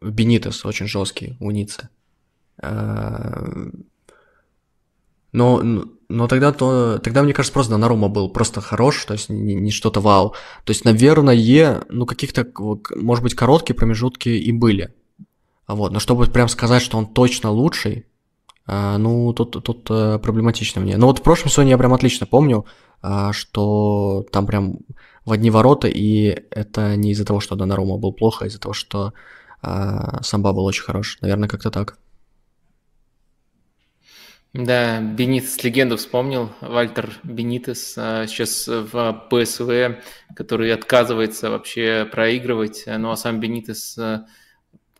Бенитес 0.00 0.64
очень 0.64 0.86
жесткий 0.86 1.36
у 1.40 1.50
Ницце. 1.50 1.88
А, 2.62 3.44
но, 5.32 5.62
но 6.08 6.28
тогда, 6.28 6.52
то, 6.52 6.98
тогда, 7.02 7.22
мне 7.22 7.32
кажется, 7.32 7.52
просто 7.52 7.72
Донарума 7.72 8.08
был 8.08 8.28
просто 8.28 8.60
хорош, 8.60 9.04
то 9.04 9.14
есть 9.14 9.30
не, 9.30 9.54
не 9.54 9.70
что-то 9.70 10.00
вау. 10.00 10.34
То 10.64 10.70
есть, 10.70 10.84
наверное, 10.84 11.84
ну 11.88 12.06
каких-то, 12.06 12.46
может 12.96 13.24
быть, 13.24 13.34
короткие 13.34 13.74
промежутки 13.74 14.28
и 14.28 14.52
были. 14.52 14.94
Вот, 15.66 15.92
но 15.92 16.00
чтобы 16.00 16.26
прям 16.26 16.48
сказать, 16.48 16.82
что 16.82 16.98
он 16.98 17.06
точно 17.06 17.50
лучший, 17.50 18.06
а, 18.66 18.98
ну, 18.98 19.32
тут, 19.32 19.62
тут 19.64 19.86
а, 19.90 20.18
проблематично 20.18 20.80
мне. 20.80 20.96
Но 20.96 21.06
вот 21.06 21.18
в 21.18 21.22
прошлом 21.22 21.50
сезоне 21.50 21.70
я 21.70 21.78
прям 21.78 21.94
отлично 21.94 22.26
помню, 22.26 22.66
а, 23.00 23.32
что 23.32 24.24
там 24.30 24.46
прям 24.46 24.78
в 25.24 25.32
одни 25.32 25.50
ворота, 25.50 25.88
и 25.88 26.44
это 26.50 26.96
не 26.96 27.12
из-за 27.12 27.24
того, 27.24 27.40
что 27.40 27.56
Донарума 27.56 27.96
был 27.96 28.12
плохо, 28.12 28.44
а 28.44 28.48
из-за 28.48 28.60
того, 28.60 28.74
что 28.74 29.12
а, 29.60 30.22
Самба 30.22 30.52
был 30.52 30.64
очень 30.64 30.84
хорош. 30.84 31.18
Наверное, 31.20 31.48
как-то 31.48 31.70
так. 31.70 31.98
Да, 34.52 35.00
Бенитес 35.00 35.62
легенду 35.64 35.96
вспомнил. 35.96 36.50
Вальтер 36.60 37.10
Бенитес 37.22 37.94
сейчас 37.94 38.68
в 38.68 39.26
ПСВ, 39.30 40.02
который 40.36 40.74
отказывается 40.74 41.48
вообще 41.48 42.06
проигрывать. 42.10 42.84
Ну 42.86 43.10
а 43.10 43.16
сам 43.16 43.40
Бенитес 43.40 43.98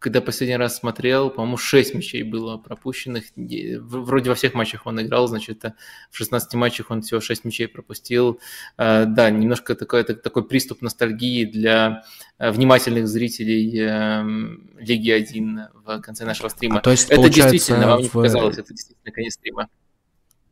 когда 0.02 0.20
последний 0.20 0.56
раз 0.56 0.78
смотрел, 0.78 1.30
по-моему, 1.30 1.56
6 1.56 1.94
мячей 1.94 2.24
было 2.24 2.58
пропущенных. 2.58 3.24
Вроде 3.36 4.30
во 4.30 4.34
всех 4.34 4.54
матчах 4.54 4.86
он 4.86 5.00
играл, 5.00 5.28
значит, 5.28 5.62
в 6.10 6.16
16 6.16 6.54
матчах 6.54 6.90
он 6.90 7.02
всего 7.02 7.20
6 7.20 7.44
мячей 7.44 7.68
пропустил. 7.68 8.40
А, 8.76 9.04
да, 9.04 9.30
немножко 9.30 9.74
такой, 9.74 10.02
такой 10.02 10.46
приступ 10.46 10.82
ностальгии 10.82 11.44
для 11.44 12.04
э, 12.38 12.50
внимательных 12.50 13.06
зрителей 13.06 13.62
Лиги 14.78 15.10
1 15.10 15.60
в 15.84 16.00
конце 16.00 16.24
нашего 16.24 16.48
стрима. 16.48 16.78
А, 16.78 16.82
то 16.82 16.90
есть, 16.90 17.08
это 17.08 17.28
действительно, 17.28 17.86
вам 17.86 18.02
не 18.02 18.08
показалось, 18.08 18.58
это 18.58 18.74
действительно 18.74 19.12
конец 19.12 19.34
стрима. 19.34 19.68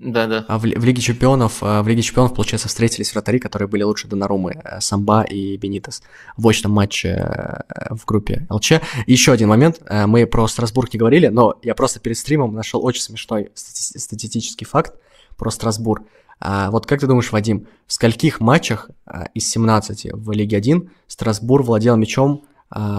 Да, 0.01 0.27
да. 0.27 0.47
В, 0.49 0.63
в 0.63 0.85
Лиге 0.85 1.03
Чемпионов, 1.03 1.59
а, 1.61 1.83
в 1.83 1.89
Лиге 1.89 2.01
Чемпионов, 2.01 2.35
получается, 2.35 2.69
встретились 2.69 3.13
вратари, 3.13 3.39
которые 3.39 3.69
были 3.69 3.83
лучше 3.83 4.09
Донарумы, 4.09 4.53
э, 4.53 4.81
Самба 4.81 5.25
и 5.25 5.59
Бенитес 5.59 6.03
в 6.39 6.49
очном 6.49 6.73
матче 6.73 7.09
э, 7.09 7.95
в 7.95 8.07
группе 8.07 8.47
ЛЧ. 8.49 8.73
еще 9.07 9.33
один 9.33 9.51
момент, 9.51 9.79
э, 9.85 10.07
мы 10.07 10.27
про 10.27 10.49
Страсбург 10.49 10.91
не 10.95 10.99
говорили, 10.99 11.27
но 11.27 11.59
я 11.63 11.75
просто 11.75 12.01
перед 12.01 12.17
стримом 12.17 12.55
нашел 12.55 12.83
очень 12.83 13.03
смешной 13.03 13.51
стати- 13.55 13.99
статистический 13.99 14.65
факт 14.65 14.95
про 15.37 15.51
Страсбург. 15.51 16.03
А 16.41 16.71
вот 16.71 16.87
как 16.87 17.01
ты 17.01 17.07
думаешь, 17.07 17.31
Вадим, 17.31 17.67
в 17.87 17.93
скольких 17.93 18.41
матчах 18.41 18.89
из 19.35 19.51
17 19.51 20.13
в 20.15 20.33
Лиге 20.33 20.57
1 20.57 20.91
Страсбург 21.09 21.67
владел 21.67 21.97
мячом 21.97 22.47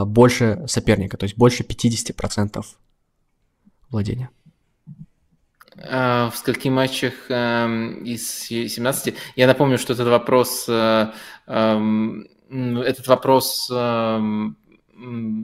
больше 0.06 0.64
соперника, 0.68 1.18
то 1.18 1.24
есть 1.24 1.36
больше 1.36 1.64
50% 1.64 2.64
владения? 3.90 4.30
А, 5.78 6.30
в 6.30 6.38
скольких 6.38 6.72
матчах 6.72 7.14
эм, 7.30 8.04
из 8.04 8.28
17? 8.30 9.16
Я 9.36 9.48
напомню, 9.48 9.78
что 9.78 9.94
этот 9.94 10.08
вопрос, 10.08 10.66
э, 10.68 11.12
эм, 11.48 12.28
этот 12.50 13.08
вопрос 13.08 13.70
эм, 13.72 14.58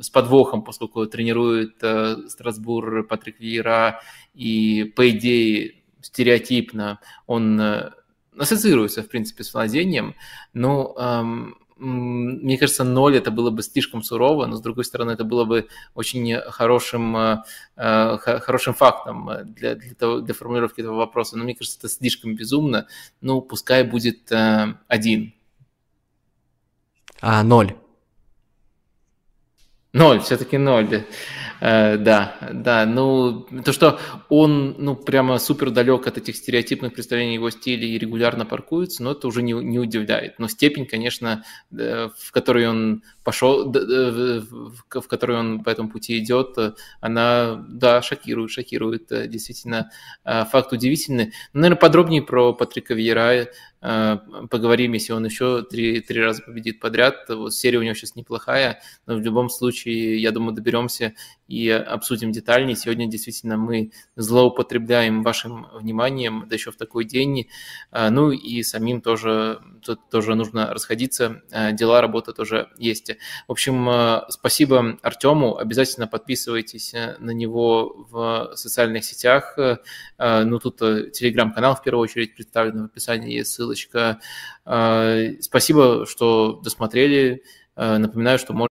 с 0.02 0.10
подвохом, 0.10 0.64
поскольку 0.64 1.06
тренирует 1.06 1.78
э, 1.82 2.18
Страсбур 2.28 3.08
Патрик 3.08 3.40
Виера, 3.40 4.02
и 4.34 4.84
по 4.96 5.10
идее 5.10 5.76
стереотипно 6.02 7.00
он 7.26 7.60
э, 7.60 7.92
ассоциируется, 8.38 9.04
в 9.04 9.10
принципе, 9.10 9.44
с 9.44 9.54
владением, 9.54 10.16
но 10.54 11.54
мне 11.80 12.58
кажется, 12.58 12.84
ноль 12.84 13.18
это 13.18 13.32
было 13.32 13.50
бы 13.50 13.62
слишком 13.62 14.04
сурово, 14.04 14.46
но 14.46 14.56
с 14.56 14.62
другой 14.62 14.86
стороны, 14.86 15.12
это 15.12 15.24
было 15.24 15.46
бы 15.46 15.68
очень 15.96 16.36
хорошим, 16.50 17.16
э, 17.16 17.44
э, 17.76 18.18
хорошим 18.18 18.74
фактом 18.74 19.30
для, 19.46 19.76
для, 19.76 19.94
того, 19.96 20.20
для 20.22 20.34
формулировки 20.34 20.82
этого 20.82 20.96
вопроса. 20.96 21.38
Но 21.38 21.44
мне 21.44 21.56
кажется, 21.56 21.80
это 21.80 21.90
слишком 21.90 22.36
безумно. 22.36 22.88
Ну, 23.22 23.42
пускай 23.42 23.84
будет 23.84 24.32
э, 24.32 24.76
один. 24.88 25.34
А, 27.22 27.44
ноль. 27.44 27.76
Ноль, 29.98 30.20
все-таки 30.20 30.58
ноль. 30.58 31.06
Э, 31.60 31.98
да, 31.98 32.36
да, 32.54 32.86
ну, 32.86 33.48
то, 33.66 33.74
что 33.74 34.00
он, 34.30 34.76
ну, 34.78 34.96
прямо 34.96 35.40
супер 35.40 35.72
далек 35.72 36.06
от 36.06 36.18
этих 36.20 36.36
стереотипных 36.36 36.94
представлений 36.94 37.34
его 37.34 37.50
стиля 37.50 37.88
и 37.88 37.98
регулярно 37.98 38.46
паркуется, 38.46 39.02
но 39.02 39.14
это 39.14 39.28
уже 39.28 39.42
не, 39.42 39.54
не 39.54 39.80
удивляет. 39.80 40.38
Но 40.38 40.48
степень, 40.48 40.86
конечно, 40.86 41.44
э, 41.72 42.10
в 42.16 42.32
которой 42.32 42.68
он 42.68 43.02
пошел, 43.28 43.70
в 43.70 45.08
которой 45.10 45.38
он 45.38 45.62
по 45.62 45.70
этому 45.70 45.90
пути 45.90 46.18
идет, 46.18 46.58
она, 47.02 47.62
да, 47.68 48.02
шокирует, 48.02 48.52
шокирует, 48.52 49.12
э, 49.12 49.28
действительно, 49.28 49.92
факт 50.24 50.72
удивительный. 50.72 51.34
Наверное, 51.52 51.78
подробнее 51.78 52.22
про 52.22 52.54
Патрика 52.54 52.94
Вьера 52.94 53.48
поговорим, 54.50 54.94
если 54.94 55.12
он 55.12 55.26
еще 55.26 55.62
три, 55.62 56.00
три 56.00 56.22
раза 56.22 56.42
победит 56.42 56.80
подряд. 56.80 57.16
Вот 57.28 57.54
серия 57.54 57.80
у 57.80 57.84
него 57.84 57.96
сейчас 57.96 58.16
неплохая, 58.16 58.82
но 59.06 59.16
в 59.16 59.20
любом 59.20 59.50
случае, 59.50 60.22
я 60.22 60.32
думаю, 60.32 60.56
доберемся 60.56 61.14
и 61.48 61.70
обсудим 61.70 62.32
детальнее. 62.32 62.76
Сегодня 62.76 63.08
действительно 63.08 63.58
мы 63.58 63.92
злоупотребляем 64.16 65.24
вашим 65.24 65.68
вниманием, 65.74 66.46
да 66.48 66.56
еще 66.56 66.72
в 66.72 66.78
такой 66.78 67.06
день. 67.06 67.48
Ну 67.92 68.32
и 68.32 68.64
самим 68.64 69.02
тоже, 69.02 69.62
тоже 70.10 70.36
нужно 70.36 70.74
расходиться, 70.74 71.42
дела, 71.74 72.02
работа 72.02 72.34
тоже 72.34 72.70
есть. 72.78 73.12
В 73.48 73.52
общем, 73.52 74.22
спасибо 74.30 74.98
Артему, 75.02 75.58
обязательно 75.58 76.08
подписывайтесь 76.08 76.94
на 76.94 77.32
него 77.32 78.08
в 78.10 78.52
социальных 78.56 79.06
сетях. 79.06 79.58
Ну 80.18 80.60
тут 80.60 80.78
телеграм-канал 80.78 81.76
в 81.76 81.82
первую 81.84 82.04
очередь 82.04 82.36
представлен 82.36 82.84
в 82.84 82.86
описании, 82.86 83.34
есть 83.34 83.52
ссылочка. 83.52 84.20
Спасибо, 84.64 86.06
что 86.06 86.60
досмотрели. 86.64 87.44
Напоминаю, 87.76 88.40
что 88.40 88.54
можно 88.54 88.67